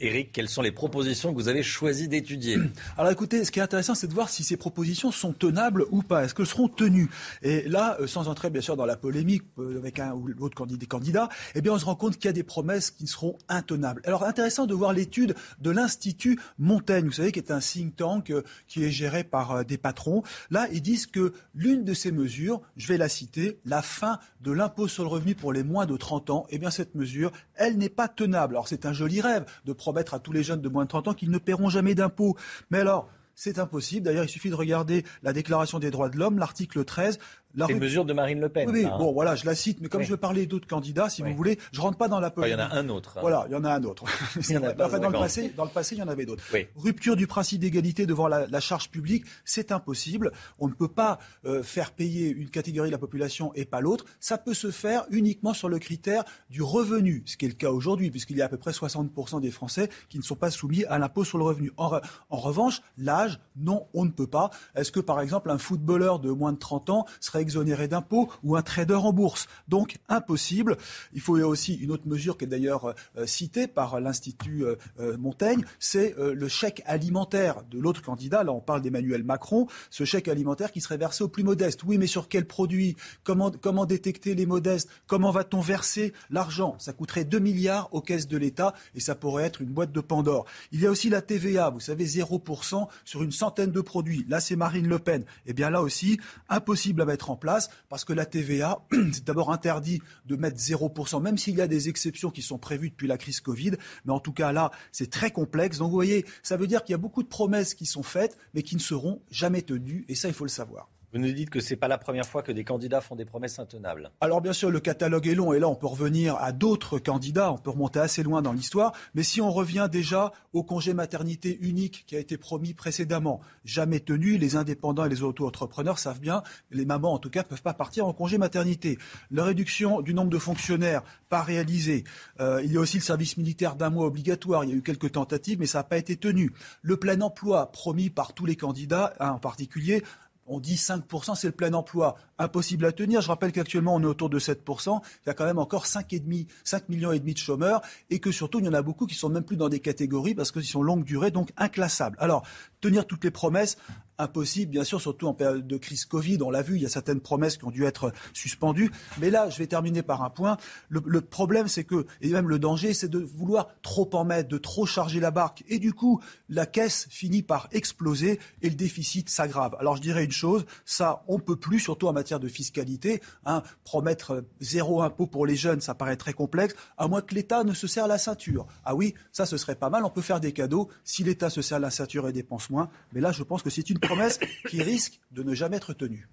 Eric, 0.06 0.32
quelles 0.32 0.50
sont 0.50 0.62
les 0.62 0.72
propositions 0.72 1.34
que 1.34 1.38
vous 1.38 1.48
avez 1.48 1.64
choisi 1.64 2.08
d'étudier 2.08 2.58
Alors 2.98 3.12
écoutez, 3.12 3.44
ce 3.44 3.52
qui 3.52 3.60
est 3.60 3.64
intéressant, 3.64 3.96
c'est 3.96 4.08
de 4.08 4.14
voir 4.14 4.30
si 4.30 4.44
ces 4.44 4.56
propositions 4.56 5.12
sont 5.12 5.34
tenables 5.34 5.86
ou 5.90 6.04
pas. 6.04 6.24
Est-ce 6.24 6.36
qu'elles 6.36 6.46
seront 6.46 6.68
tenues? 6.68 7.10
Et 7.42 7.68
là, 7.68 7.98
euh, 8.00 8.06
sans 8.06 8.28
entrer 8.28 8.52
bien 8.52 8.62
sûr 8.62 8.78
dans 8.78 8.86
la 8.86 8.98
polémique 8.98 9.44
euh, 9.58 9.80
avec 9.80 9.98
un 10.00 10.14
ou 10.14 10.28
l'autre 10.28 10.56
candidat, 10.88 11.30
eh 11.56 11.62
bien 11.62 11.74
on 11.74 11.80
se 11.80 11.86
rend 11.86 11.96
compte 11.96 12.18
qu'il 12.18 12.26
y 12.26 12.28
a 12.30 12.34
des 12.34 12.44
promesses 12.44 12.92
qui 12.92 13.08
seront 13.08 13.38
intenables. 13.50 14.02
Alors 14.06 14.24
intéressant 14.26 14.68
de 14.68 14.76
voir 14.76 14.94
l'étude 14.94 15.34
de 15.60 15.72
l'Institut 15.72 16.40
Montaigne, 16.60 17.06
vous 17.06 17.14
savez, 17.14 17.32
qui 17.32 17.40
est 17.40 17.52
un 17.52 17.60
think 17.60 17.96
tank 17.96 18.30
euh, 18.30 18.44
qui 18.68 18.84
est 18.84 18.92
géré 18.92 19.24
par 19.24 19.66
des 19.66 19.80
patrons. 19.80 20.22
Là, 20.52 20.68
ils 20.72 20.82
disent 20.82 21.08
que 21.08 21.34
l'une 21.56 21.84
de 21.84 21.96
ces 21.96 22.12
mesures, 22.12 22.62
je 22.78 22.88
vais 22.88 22.98
la 22.98 23.10
citer, 23.10 23.60
la 23.66 23.82
fin 23.82 24.20
de 24.42 24.52
l'impôt 24.52 24.88
sur 24.88 25.04
le 25.04 25.10
revenu 25.10 25.34
pour 25.34 25.52
les 25.52 25.64
moins 25.64 25.88
de 25.88 25.98
30 25.98 26.30
ans, 26.30 26.46
eh 26.52 26.60
bien 26.60 26.70
cette 26.70 26.94
mesure, 26.94 27.32
elle 27.56 27.78
n'est 27.78 27.90
pas 27.90 28.08
tenable. 28.08 28.54
Alors 28.56 28.68
c'est 28.68 28.86
un 28.86 28.94
joli 28.94 29.20
rêve 29.20 29.46
de 29.66 29.74
promettre 29.96 30.14
à 30.14 30.20
tous 30.20 30.34
les 30.34 30.44
jeunes 30.44 30.60
de 30.60 30.68
moins 30.68 30.84
de 30.84 30.90
30 30.90 31.08
ans 31.08 31.14
qu'ils 31.14 31.32
ne 31.32 31.38
paieront 31.38 31.70
jamais 31.70 31.96
d'impôts. 31.96 32.36
Mais 32.70 32.80
alors, 32.80 33.08
c'est 33.34 33.60
impossible. 33.60 34.06
D'ailleurs, 34.06 34.26
il 34.26 34.30
suffit 34.30 34.50
de 34.50 34.56
regarder 34.56 35.06
la 35.24 35.32
Déclaration 35.32 35.80
des 35.80 35.90
droits 35.90 36.10
de 36.10 36.18
l'homme, 36.18 36.38
l'article 36.38 36.84
13. 36.84 37.18
La 37.56 37.68
une 37.70 37.80
mesure 37.80 38.06
de 38.06 38.14
Marine 38.14 38.40
Le 38.40 38.50
Pen. 38.50 38.70
Oui, 38.70 38.86
hein. 38.86 38.98
bon, 38.98 39.14
voilà, 39.14 39.36
je 39.36 39.46
la 39.46 39.56
cite, 39.56 39.80
mais 39.82 39.88
comme 39.88 40.02
je 40.02 40.10
veux 40.10 40.18
parler 40.18 40.46
d'autres 40.46 40.68
candidats, 40.68 41.10
si 41.10 41.22
vous 41.22 41.34
voulez, 41.34 41.58
je 41.72 41.82
rentre 41.82 41.98
pas 41.98 42.08
dans 42.08 42.20
la 42.20 42.30
polémique. 42.30 42.58
il 42.58 42.62
y 42.62 42.64
en 42.64 42.70
a 42.70 42.78
un 42.78 42.90
autre. 42.90 43.18
Hein. 43.18 43.22
Voilà, 43.22 43.46
il 43.48 43.54
y 43.54 43.56
en 43.56 43.64
a 43.64 43.72
un 43.72 43.84
autre. 43.84 44.06
Il 44.50 44.52
y 44.52 44.58
en 44.58 44.64
a 44.64 44.74
pas, 44.74 45.00
dans, 45.00 45.10
le 45.10 45.18
passé, 45.18 45.54
dans 45.56 45.64
le 45.64 45.70
passé, 45.70 45.96
il 45.96 46.00
y 46.00 46.04
en 46.04 46.08
avait 46.08 46.26
d'autres. 46.26 46.44
Rupture 46.76 47.16
du 47.16 47.28
principe 47.28 47.62
d'égalité 47.62 48.06
devant 48.06 48.28
la, 48.28 48.60
charge 48.60 48.90
publique, 48.90 49.26
c'est 49.44 49.72
impossible. 49.72 50.32
On 50.60 50.68
ne 50.68 50.74
peut 50.74 50.88
pas 50.88 51.20
euh, 51.46 51.64
faire 51.64 51.92
payer 51.92 52.30
une 52.30 52.50
catégorie 52.50 52.90
de 52.90 52.94
la 52.94 52.98
population 52.98 53.52
et 53.56 53.66
pas 53.66 53.82
l'autre. 53.82 54.06
Ça 54.20 54.38
peut 54.38 54.54
se 54.54 54.72
faire 54.72 55.06
uniquement 55.10 55.54
sur 55.54 55.70
le 55.70 55.80
critère 55.80 56.24
du 56.50 56.62
revenu, 56.62 57.24
ce 57.26 57.38
qui 57.38 57.46
est 57.46 57.50
le 57.50 57.54
cas 57.54 57.72
aujourd'hui, 57.72 58.12
puisqu'il 58.12 58.38
y 58.38 58.42
a 58.42 58.46
à 58.46 58.50
peu 58.50 58.58
près 58.58 58.72
60% 58.72 59.42
des 59.42 59.52
Français 59.52 59.90
qui 60.10 60.18
ne 60.18 60.24
sont 60.24 60.36
pas 60.36 60.52
soumis 60.52 60.86
à 60.86 60.98
l'impôt 61.00 61.24
sur 61.24 61.38
le 61.38 61.44
revenu. 61.44 61.72
En, 61.78 62.00
en 62.30 62.38
revanche, 62.38 62.82
l'âge, 62.98 63.40
non, 63.56 63.88
on 63.94 64.06
ne 64.06 64.12
peut 64.12 64.28
pas. 64.28 64.52
Est-ce 64.76 64.92
que, 64.92 65.00
par 65.00 65.22
exemple, 65.22 65.50
un 65.50 65.58
footballeur 65.58 66.20
de 66.20 66.32
moins 66.32 66.54
de 66.54 66.58
30 66.58 66.90
ans 66.90 67.06
serait 67.20 67.45
exonéré 67.46 67.88
d'impôts 67.88 68.30
ou 68.44 68.56
un 68.56 68.64
trader 68.64 68.96
en 68.96 69.14
bourse. 69.14 69.48
Donc 69.68 69.98
impossible. 70.10 70.78
Il 71.14 71.22
faut 71.22 71.38
aussi 71.40 71.76
une 71.76 71.92
autre 71.92 72.08
mesure 72.08 72.38
qui 72.38 72.46
est 72.46 72.48
d'ailleurs 72.48 72.96
euh, 73.18 73.26
citée 73.28 73.68
par 73.68 74.00
l'Institut 74.00 74.66
euh, 74.66 74.76
euh, 75.00 75.18
Montaigne, 75.18 75.64
c'est 75.80 76.16
le 76.18 76.48
chèque 76.48 76.82
alimentaire 76.86 77.64
de 77.70 77.80
l'autre 77.80 78.02
candidat. 78.02 78.44
Là, 78.44 78.52
on 78.52 78.60
parle 78.60 78.82
d'Emmanuel 78.82 79.24
Macron. 79.24 79.68
Ce 79.90 80.04
chèque 80.04 80.28
alimentaire 80.28 80.72
qui 80.72 80.82
serait 80.82 80.98
versé 80.98 81.24
aux 81.24 81.28
plus 81.28 81.44
modestes. 81.44 81.84
Oui, 81.84 81.98
mais 81.98 82.08
sur 82.08 82.28
quel 82.28 82.46
produit? 82.46 82.96
Comment, 83.24 83.52
détecter 83.86 84.36
les 84.36 84.46
modestes? 84.46 84.90
Comment 85.08 85.32
va-t-on 85.32 85.62
verser 85.62 86.14
l'argent? 86.30 86.76
Ça 86.80 86.94
coûterait 86.94 87.26
2 87.26 87.40
milliards 87.40 87.90
aux 87.94 88.02
caisses 88.02 88.28
de 88.28 88.38
l'État 88.38 88.74
et 88.96 89.00
ça 89.00 89.16
pourrait 89.16 89.44
être 89.44 89.62
une 89.62 89.70
boîte 89.70 89.92
de 89.92 90.02
Pandore. 90.02 90.46
Il 90.72 90.82
y 90.82 90.88
a 90.88 90.92
aussi 90.92 91.10
la 91.10 91.22
TVA, 91.22 91.70
vous 91.70 91.80
savez, 91.80 92.06
0% 92.06 92.88
sur 93.04 93.24
une 93.24 93.32
centaine 93.32 93.72
de 93.72 93.82
produits. 93.82 94.26
Là, 94.28 94.40
c'est 94.40 94.56
Marine 94.56 94.88
Le 94.88 95.00
Pen. 95.00 95.24
Eh 95.46 95.54
bien 95.54 95.70
là 95.70 95.82
aussi, 95.82 96.20
impossible 96.50 97.02
à 97.02 97.06
mettre 97.06 97.30
en 97.30 97.35
place 97.36 97.70
parce 97.90 98.06
que 98.06 98.14
la 98.14 98.26
TVA, 98.26 98.80
c'est 99.12 99.24
d'abord 99.24 99.52
interdit 99.52 100.02
de 100.26 100.36
mettre 100.36 100.58
0%, 100.58 101.22
même 101.22 101.38
s'il 101.38 101.56
y 101.56 101.62
a 101.62 101.68
des 101.68 101.90
exceptions 101.90 102.30
qui 102.30 102.42
sont 102.42 102.58
prévues 102.58 102.90
depuis 102.90 103.08
la 103.08 103.18
crise 103.18 103.40
Covid. 103.40 103.74
Mais 104.06 104.14
en 104.14 104.20
tout 104.20 104.34
cas, 104.34 104.52
là, 104.52 104.72
c'est 104.92 105.10
très 105.10 105.32
complexe. 105.32 105.78
Donc, 105.80 105.90
vous 105.90 105.96
voyez, 105.96 106.26
ça 106.44 106.58
veut 106.58 106.68
dire 106.68 106.84
qu'il 106.84 106.94
y 106.94 106.96
a 106.96 107.00
beaucoup 107.00 107.24
de 107.24 107.28
promesses 107.28 107.74
qui 107.74 107.86
sont 107.86 108.04
faites, 108.04 108.38
mais 108.54 108.64
qui 108.64 108.76
ne 108.76 108.82
seront 108.82 109.22
jamais 109.30 109.62
tenues. 109.62 110.06
Et 110.08 110.16
ça, 110.16 110.28
il 110.28 110.34
faut 110.34 110.46
le 110.46 110.50
savoir. 110.50 110.90
Vous 111.16 111.22
nous 111.22 111.32
dites 111.32 111.50
que 111.50 111.62
ce 111.62 111.70
n'est 111.70 111.78
pas 111.78 111.88
la 111.88 111.98
première 111.98 112.26
fois 112.26 112.44
que 112.44 112.52
des 112.52 112.66
candidats 112.66 113.00
font 113.00 113.16
des 113.16 113.24
promesses 113.24 113.58
intenables. 113.58 114.12
Alors 114.20 114.42
bien 114.42 114.52
sûr, 114.52 114.70
le 114.70 114.82
catalogue 114.82 115.28
est 115.28 115.34
long 115.34 115.54
et 115.54 115.60
là 115.60 115.70
on 115.70 115.76
peut 115.76 115.88
revenir 115.88 116.36
à 116.36 116.52
d'autres 116.52 117.00
candidats, 117.00 117.54
on 117.54 117.58
peut 117.58 117.70
remonter 117.70 118.02
assez 118.02 118.22
loin 118.22 118.42
dans 118.42 118.52
l'histoire, 118.52 118.92
mais 119.14 119.24
si 119.24 119.40
on 119.40 119.50
revient 119.50 119.88
déjà 119.90 120.34
au 120.52 120.62
congé 120.62 120.94
maternité 120.94 121.58
unique 121.62 122.04
qui 122.06 122.18
a 122.18 122.20
été 122.20 122.38
promis 122.38 122.74
précédemment, 122.74 123.40
jamais 123.64 124.02
tenu, 124.02 124.38
les 124.38 124.58
indépendants 124.58 125.06
et 125.06 125.10
les 125.10 125.24
auto-entrepreneurs 125.24 126.00
savent 126.00 126.20
bien, 126.20 126.44
les 126.70 126.84
mamans 126.84 127.14
en 127.14 127.18
tout 127.18 127.30
cas 127.30 127.44
ne 127.44 127.48
peuvent 127.48 127.62
pas 127.62 127.74
partir 127.74 128.06
en 128.06 128.12
congé 128.12 128.38
maternité. 128.38 128.98
La 129.32 129.46
réduction 129.46 130.02
du 130.02 130.14
nombre 130.14 130.32
de 130.32 130.38
fonctionnaires, 130.38 131.02
pas 131.30 131.44
réalisée. 131.44 132.04
Euh, 132.42 132.62
il 132.62 132.74
y 132.74 132.78
a 132.78 132.82
aussi 132.82 132.98
le 132.98 133.04
service 133.04 133.38
militaire 133.38 133.78
d'un 133.78 133.90
mois 133.90 134.06
obligatoire, 134.06 134.66
il 134.66 134.70
y 134.70 134.74
a 134.74 134.76
eu 134.76 134.82
quelques 134.82 135.14
tentatives 135.14 135.62
mais 135.62 135.66
ça 135.66 135.78
n'a 135.78 135.84
pas 135.86 135.98
été 135.98 136.18
tenu. 136.18 136.52
Le 136.82 136.98
plein 136.98 137.22
emploi 137.22 137.72
promis 137.72 138.10
par 138.10 138.34
tous 138.34 138.46
les 138.46 138.58
candidats, 138.58 139.14
hein, 139.22 139.30
en 139.30 139.40
particulier, 139.40 140.04
on 140.46 140.60
dit 140.60 140.76
5%, 140.76 141.36
c'est 141.36 141.48
le 141.48 141.54
plein 141.54 141.74
emploi. 141.74 142.16
Impossible 142.38 142.86
à 142.86 142.92
tenir. 142.92 143.22
Je 143.22 143.28
rappelle 143.28 143.52
qu'actuellement, 143.52 143.96
on 143.96 144.02
est 144.02 144.06
autour 144.06 144.30
de 144.30 144.40
7%. 144.40 145.00
Il 145.24 145.28
y 145.28 145.30
a 145.30 145.34
quand 145.34 145.46
même 145.46 145.58
encore 145.58 145.86
5,5, 145.86 146.48
5 146.64 146.90
millions 146.90 147.12
et 147.12 147.20
demi 147.20 147.34
de 147.34 147.40
chômeurs 147.40 147.82
et 148.10 148.20
que 148.20 148.32
surtout, 148.32 148.60
il 148.60 148.66
y 148.66 148.70
en 148.70 148.74
a 148.74 148.82
beaucoup 148.82 149.08
qui 149.08 149.16
sont 149.16 149.30
même 149.30 149.44
plus 149.44 149.58
dans 149.58 149.70
des 149.70 149.80
catégories 149.80 150.36
parce 150.36 150.52
qu'ils 150.52 150.66
sont 150.66 150.84
longue 150.84 151.04
durée, 151.04 151.32
donc 151.32 151.50
inclassables. 151.58 152.18
Alors, 152.20 152.44
tenir 152.82 153.06
toutes 153.08 153.24
les 153.24 153.32
promesses, 153.32 153.78
impossible, 154.18 154.72
bien 154.72 154.84
sûr, 154.84 155.02
surtout 155.02 155.28
en 155.28 155.34
période 155.34 155.68
de 155.68 155.78
crise 155.78 156.06
Covid. 156.06 156.40
On 156.42 156.50
l'a 156.50 156.62
vu, 156.62 156.76
il 156.76 156.82
y 156.82 156.86
a 156.86 156.90
certaines 156.90 157.22
promesses 157.22 157.58
qui 157.58 157.66
ont 157.66 157.72
dû 157.72 157.86
être 157.86 158.14
suspendues. 158.34 158.92
Mais 159.20 159.30
là, 159.30 159.50
je 159.50 159.58
vais 159.58 159.68
terminer 159.68 160.04
par 160.04 160.24
un 160.24 160.30
point. 160.30 160.58
Le, 160.90 161.22
problème, 161.22 161.68
c'est 161.68 161.84
que, 161.84 162.06
et 162.22 162.30
même 162.30 162.48
le 162.48 162.60
danger, 162.60 162.94
c'est 162.94 163.08
de 163.08 163.20
vouloir 163.20 163.68
trop 163.82 164.10
en 164.14 164.24
mettre, 164.24 164.50
de 164.50 164.58
trop 164.58 164.86
charger 164.86 165.20
la 165.20 165.32
barque. 165.32 165.64
Et 165.68 165.80
du 165.80 165.94
coup, 165.94 166.22
la 166.50 166.66
caisse 166.66 167.08
finit 167.10 167.44
par 167.44 167.68
exploser 167.72 168.40
et 168.62 168.70
le 168.70 168.76
déficit 168.76 169.30
s'aggrave. 169.30 169.76
Alors, 169.80 169.98
je 169.98 170.02
dirais 170.02 170.24
une 170.24 170.32
chose, 170.32 170.66
ça, 170.86 171.24
on 171.28 171.40
peut 171.40 171.56
plus, 171.56 171.80
surtout 171.80 172.08
en 172.08 172.14
matière 172.14 172.40
de 172.40 172.48
fiscalité. 172.48 173.22
Hein, 173.46 173.64
promettre 173.84 174.46
zéro 174.60 175.02
impôt 175.02 175.28
pour 175.28 175.46
les 175.46 175.56
jeunes, 175.56 175.82
ça 175.82 175.94
paraît 175.94 176.18
très 176.18 176.34
complexe, 176.34 176.76
à 176.98 177.08
moins 177.08 177.22
que 177.22 177.36
l'État 177.36 177.64
ne 177.64 177.74
se 177.74 177.88
serre 177.88 178.08
la 178.08 178.18
ceinture. 178.18 178.66
Ah 178.84 178.96
oui, 178.96 179.14
ça, 179.32 179.46
ce 179.46 179.58
serait 179.58 179.76
pas 179.76 179.90
mal. 179.90 180.06
On 180.06 180.10
peut 180.10 180.22
faire 180.22 180.40
des 180.40 180.54
cadeaux 180.54 180.90
si 181.04 181.24
l'État 181.24 181.50
se 181.50 181.62
serre 181.62 181.80
la 181.80 181.92
ceinture 181.92 182.28
et 182.30 182.34
dépense 182.34 182.70
moins. 182.70 182.75
Mais 183.14 183.22
là, 183.22 183.32
je 183.32 183.44
pense 183.44 183.64
que 183.64 183.70
c'est 183.70 183.90
une 183.90 184.00
promesse 184.00 184.40
qui 184.70 184.82
risque 184.82 185.20
de 185.32 185.44
ne 185.44 185.54
jamais 185.54 185.78
être 185.78 185.94
tenue. 185.94 186.28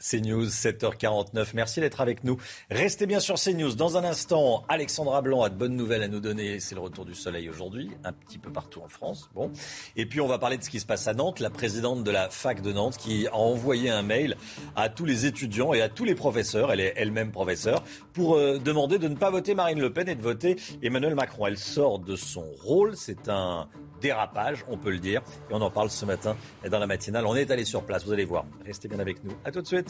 CNews, 0.00 0.46
7h49. 0.46 1.50
Merci 1.54 1.80
d'être 1.80 2.00
avec 2.00 2.24
nous. 2.24 2.38
Restez 2.70 3.06
bien 3.06 3.20
sur 3.20 3.34
CNews. 3.36 3.74
Dans 3.74 3.98
un 3.98 4.04
instant, 4.04 4.64
Alexandra 4.68 5.20
Blanc 5.20 5.42
a 5.42 5.50
de 5.50 5.54
bonnes 5.54 5.76
nouvelles 5.76 6.02
à 6.02 6.08
nous 6.08 6.20
donner. 6.20 6.58
C'est 6.58 6.74
le 6.74 6.80
retour 6.80 7.04
du 7.04 7.14
soleil 7.14 7.50
aujourd'hui, 7.50 7.90
un 8.04 8.12
petit 8.12 8.38
peu 8.38 8.50
partout 8.50 8.80
en 8.80 8.88
France. 8.88 9.28
Bon. 9.34 9.50
Et 9.96 10.06
puis, 10.06 10.20
on 10.20 10.26
va 10.26 10.38
parler 10.38 10.56
de 10.56 10.62
ce 10.62 10.70
qui 10.70 10.80
se 10.80 10.86
passe 10.86 11.06
à 11.06 11.12
Nantes. 11.12 11.38
La 11.38 11.50
présidente 11.50 12.02
de 12.02 12.10
la 12.10 12.30
fac 12.30 12.62
de 12.62 12.72
Nantes 12.72 12.96
qui 12.96 13.26
a 13.26 13.36
envoyé 13.36 13.90
un 13.90 14.02
mail 14.02 14.36
à 14.74 14.88
tous 14.88 15.04
les 15.04 15.26
étudiants 15.26 15.74
et 15.74 15.82
à 15.82 15.90
tous 15.90 16.04
les 16.04 16.14
professeurs. 16.14 16.72
Elle 16.72 16.80
est 16.80 16.94
elle-même 16.96 17.30
professeure 17.30 17.84
pour 18.14 18.36
euh, 18.36 18.58
demander 18.58 18.98
de 18.98 19.08
ne 19.08 19.16
pas 19.16 19.30
voter 19.30 19.54
Marine 19.54 19.80
Le 19.80 19.92
Pen 19.92 20.08
et 20.08 20.14
de 20.14 20.22
voter 20.22 20.56
Emmanuel 20.82 21.14
Macron. 21.14 21.46
Elle 21.46 21.58
sort 21.58 21.98
de 21.98 22.16
son 22.16 22.44
rôle. 22.62 22.96
C'est 22.96 23.28
un 23.28 23.68
dérapage, 24.00 24.64
on 24.68 24.76
peut 24.76 24.90
le 24.90 24.98
dire. 24.98 25.22
Et 25.50 25.54
on 25.54 25.60
en 25.60 25.70
parle 25.70 25.90
ce 25.90 26.04
matin 26.04 26.36
dans 26.68 26.78
la 26.78 26.86
matinale. 26.86 27.26
On 27.26 27.36
est 27.36 27.50
allé 27.50 27.64
sur 27.64 27.82
place, 27.82 28.04
vous 28.04 28.12
allez 28.12 28.24
voir. 28.24 28.46
Restez 28.64 28.88
bien 28.88 28.98
avec 28.98 29.22
nous. 29.24 29.32
À 29.44 29.52
tout 29.52 29.60
de 29.60 29.66
suite. 29.66 29.89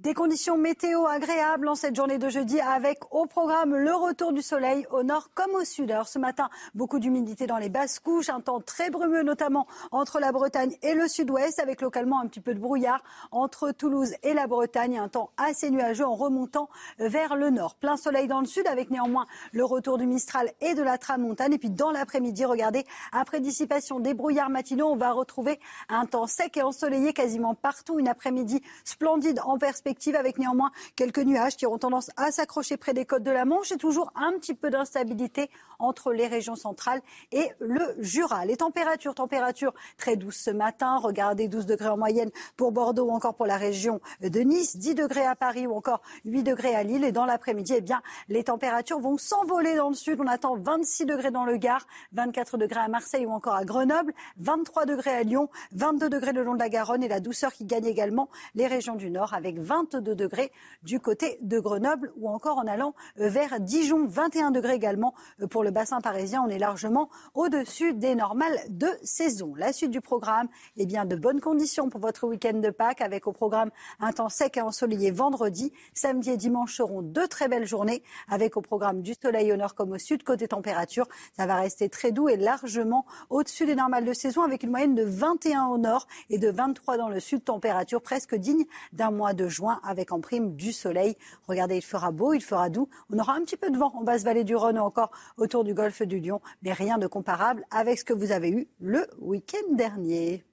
Des 0.00 0.14
conditions 0.14 0.56
météo 0.56 1.04
agréables 1.04 1.68
en 1.68 1.74
cette 1.74 1.94
journée 1.94 2.16
de 2.16 2.30
jeudi 2.30 2.58
avec 2.58 3.00
au 3.10 3.26
programme 3.26 3.76
le 3.76 3.94
retour 3.94 4.32
du 4.32 4.40
soleil 4.40 4.86
au 4.90 5.02
nord 5.02 5.28
comme 5.34 5.54
au 5.54 5.62
sud. 5.62 5.90
Alors 5.90 6.08
ce 6.08 6.18
matin, 6.18 6.48
beaucoup 6.74 6.98
d'humidité 6.98 7.46
dans 7.46 7.58
les 7.58 7.68
basses 7.68 7.98
couches, 7.98 8.30
un 8.30 8.40
temps 8.40 8.62
très 8.62 8.88
brumeux 8.88 9.22
notamment 9.22 9.66
entre 9.90 10.18
la 10.18 10.32
Bretagne 10.32 10.74
et 10.80 10.94
le 10.94 11.06
sud-ouest 11.06 11.58
avec 11.58 11.82
localement 11.82 12.18
un 12.18 12.28
petit 12.28 12.40
peu 12.40 12.54
de 12.54 12.58
brouillard 12.58 13.02
entre 13.30 13.72
Toulouse 13.72 14.14
et 14.22 14.32
la 14.32 14.46
Bretagne, 14.46 14.96
un 14.96 15.10
temps 15.10 15.32
assez 15.36 15.70
nuageux 15.70 16.06
en 16.06 16.14
remontant 16.14 16.70
vers 16.98 17.36
le 17.36 17.50
nord. 17.50 17.74
Plein 17.74 17.98
soleil 17.98 18.26
dans 18.26 18.40
le 18.40 18.46
sud 18.46 18.66
avec 18.66 18.90
néanmoins 18.90 19.26
le 19.52 19.66
retour 19.66 19.98
du 19.98 20.06
Mistral 20.06 20.50
et 20.62 20.72
de 20.72 20.82
la 20.82 20.96
Tramontane 20.96 21.52
et 21.52 21.58
puis 21.58 21.68
dans 21.68 21.90
l'après-midi, 21.90 22.46
regardez, 22.46 22.86
après 23.12 23.40
dissipation 23.40 24.00
des 24.00 24.14
brouillards 24.14 24.48
matinaux, 24.48 24.88
on 24.88 24.96
va 24.96 25.12
retrouver 25.12 25.60
un 25.90 26.06
temps 26.06 26.26
sec 26.26 26.56
et 26.56 26.62
ensoleillé 26.62 27.12
quasiment 27.12 27.54
partout, 27.54 27.98
une 27.98 28.08
après-midi 28.08 28.62
splendide 28.86 29.42
en 29.44 29.58
perspective 29.58 29.89
avec 30.14 30.38
néanmoins 30.38 30.70
quelques 30.96 31.18
nuages 31.18 31.56
qui 31.56 31.66
auront 31.66 31.78
tendance 31.78 32.10
à 32.16 32.30
s'accrocher 32.30 32.76
près 32.76 32.94
des 32.94 33.04
côtes 33.04 33.22
de 33.22 33.30
la 33.30 33.44
Manche 33.44 33.72
et 33.72 33.76
toujours 33.76 34.10
un 34.14 34.32
petit 34.32 34.54
peu 34.54 34.70
d'instabilité 34.70 35.50
entre 35.78 36.12
les 36.12 36.26
régions 36.26 36.56
centrales 36.56 37.00
et 37.32 37.50
le 37.58 37.94
Jura. 37.98 38.44
Les 38.44 38.56
températures, 38.56 39.14
températures 39.14 39.74
très 39.96 40.16
douces 40.16 40.36
ce 40.36 40.50
matin. 40.50 40.98
Regardez 40.98 41.48
12 41.48 41.66
degrés 41.66 41.88
en 41.88 41.96
moyenne 41.96 42.30
pour 42.56 42.72
Bordeaux 42.72 43.06
ou 43.06 43.10
encore 43.10 43.34
pour 43.34 43.46
la 43.46 43.56
région 43.56 44.00
de 44.20 44.40
Nice, 44.40 44.76
10 44.76 44.94
degrés 44.94 45.26
à 45.26 45.34
Paris 45.34 45.66
ou 45.66 45.74
encore 45.74 46.02
8 46.24 46.42
degrés 46.42 46.74
à 46.74 46.82
Lille. 46.82 47.04
Et 47.04 47.12
dans 47.12 47.24
l'après-midi, 47.24 47.74
eh 47.76 47.80
bien, 47.80 48.02
les 48.28 48.44
températures 48.44 49.00
vont 49.00 49.16
s'envoler 49.18 49.74
dans 49.76 49.88
le 49.88 49.94
sud. 49.94 50.20
On 50.20 50.26
attend 50.26 50.56
26 50.56 51.06
degrés 51.06 51.30
dans 51.30 51.44
le 51.44 51.56
Gard, 51.56 51.86
24 52.12 52.58
degrés 52.58 52.80
à 52.80 52.88
Marseille 52.88 53.26
ou 53.26 53.32
encore 53.32 53.54
à 53.54 53.64
Grenoble, 53.64 54.12
23 54.38 54.86
degrés 54.86 55.14
à 55.14 55.22
Lyon, 55.22 55.48
22 55.72 56.08
degrés 56.08 56.32
le 56.32 56.44
long 56.44 56.54
de 56.54 56.58
la 56.58 56.68
Garonne 56.68 57.02
et 57.02 57.08
la 57.08 57.20
douceur 57.20 57.52
qui 57.52 57.64
gagne 57.64 57.86
également 57.86 58.28
les 58.54 58.66
régions 58.66 58.96
du 58.96 59.10
Nord 59.10 59.34
avec 59.34 59.58
20 59.58 59.79
22 59.80 60.14
degrés 60.14 60.52
du 60.82 61.00
côté 61.00 61.38
de 61.40 61.58
Grenoble 61.58 62.12
ou 62.16 62.28
encore 62.28 62.58
en 62.58 62.66
allant 62.66 62.94
vers 63.16 63.60
Dijon. 63.60 64.06
21 64.06 64.50
degrés 64.50 64.74
également 64.74 65.14
pour 65.50 65.64
le 65.64 65.70
bassin 65.70 66.00
parisien. 66.00 66.42
On 66.46 66.48
est 66.48 66.58
largement 66.58 67.08
au-dessus 67.34 67.94
des 67.94 68.14
normales 68.14 68.58
de 68.68 68.88
saison. 69.02 69.54
La 69.56 69.72
suite 69.72 69.90
du 69.90 70.00
programme, 70.00 70.48
eh 70.76 70.86
bien, 70.86 71.04
de 71.04 71.16
bonnes 71.16 71.40
conditions 71.40 71.88
pour 71.88 72.00
votre 72.00 72.26
week-end 72.26 72.58
de 72.58 72.70
Pâques 72.70 73.00
avec 73.00 73.26
au 73.26 73.32
programme 73.32 73.70
un 74.00 74.12
temps 74.12 74.28
sec 74.28 74.56
et 74.56 74.60
ensoleillé 74.60 75.10
vendredi. 75.10 75.72
Samedi 75.94 76.30
et 76.30 76.36
dimanche 76.36 76.76
seront 76.76 77.02
deux 77.02 77.28
très 77.28 77.48
belles 77.48 77.66
journées 77.66 78.02
avec 78.28 78.56
au 78.56 78.60
programme 78.60 79.00
du 79.00 79.14
soleil 79.14 79.52
au 79.52 79.56
nord 79.56 79.74
comme 79.74 79.92
au 79.92 79.98
sud. 79.98 80.22
Côté 80.24 80.48
température, 80.48 81.06
ça 81.36 81.46
va 81.46 81.56
rester 81.56 81.88
très 81.88 82.12
doux 82.12 82.28
et 82.28 82.36
largement 82.36 83.06
au-dessus 83.30 83.66
des 83.66 83.74
normales 83.74 84.04
de 84.04 84.12
saison 84.12 84.42
avec 84.42 84.62
une 84.62 84.70
moyenne 84.70 84.94
de 84.94 85.04
21 85.04 85.66
au 85.66 85.78
nord 85.78 86.06
et 86.28 86.38
de 86.38 86.50
23 86.50 86.98
dans 86.98 87.08
le 87.08 87.20
sud. 87.20 87.44
Température 87.44 88.02
presque 88.02 88.34
digne 88.34 88.64
d'un 88.92 89.10
mois 89.10 89.32
de 89.32 89.48
juin 89.48 89.69
avec 89.84 90.12
en 90.12 90.20
prime 90.20 90.56
du 90.56 90.72
soleil. 90.72 91.16
Regardez, 91.46 91.76
il 91.76 91.82
fera 91.82 92.10
beau, 92.10 92.32
il 92.32 92.42
fera 92.42 92.70
doux. 92.70 92.88
On 93.12 93.18
aura 93.18 93.34
un 93.34 93.40
petit 93.42 93.56
peu 93.56 93.70
de 93.70 93.78
vent 93.78 93.92
en 93.94 94.02
basse 94.02 94.24
vallée 94.24 94.44
du 94.44 94.56
Rhône 94.56 94.78
ou 94.78 94.82
encore 94.82 95.10
autour 95.36 95.64
du 95.64 95.74
golfe 95.74 96.02
du 96.02 96.18
Lion, 96.18 96.40
mais 96.62 96.72
rien 96.72 96.98
de 96.98 97.06
comparable 97.06 97.64
avec 97.70 97.98
ce 97.98 98.04
que 98.04 98.12
vous 98.12 98.32
avez 98.32 98.50
eu 98.50 98.68
le 98.80 99.06
week-end 99.20 99.74
dernier. 99.74 100.44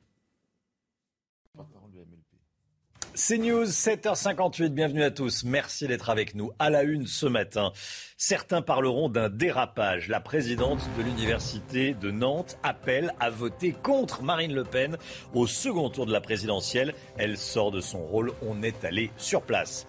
C'est 3.19 3.39
News, 3.39 3.65
7h58, 3.65 4.67
bienvenue 4.67 5.01
à 5.01 5.09
tous. 5.09 5.43
Merci 5.43 5.87
d'être 5.87 6.11
avec 6.11 6.35
nous. 6.35 6.51
À 6.59 6.69
la 6.69 6.83
une 6.83 7.07
ce 7.07 7.25
matin, 7.25 7.71
certains 8.15 8.61
parleront 8.61 9.09
d'un 9.09 9.27
dérapage. 9.27 10.07
La 10.07 10.19
présidente 10.19 10.87
de 10.95 11.01
l'Université 11.01 11.95
de 11.95 12.11
Nantes 12.11 12.59
appelle 12.61 13.11
à 13.19 13.31
voter 13.31 13.71
contre 13.71 14.21
Marine 14.21 14.53
Le 14.53 14.63
Pen 14.63 14.97
au 15.33 15.47
second 15.47 15.89
tour 15.89 16.05
de 16.05 16.13
la 16.13 16.21
présidentielle. 16.21 16.93
Elle 17.17 17.39
sort 17.39 17.71
de 17.71 17.81
son 17.81 18.05
rôle, 18.05 18.33
on 18.43 18.61
est 18.61 18.85
allé 18.85 19.09
sur 19.17 19.41
place. 19.41 19.87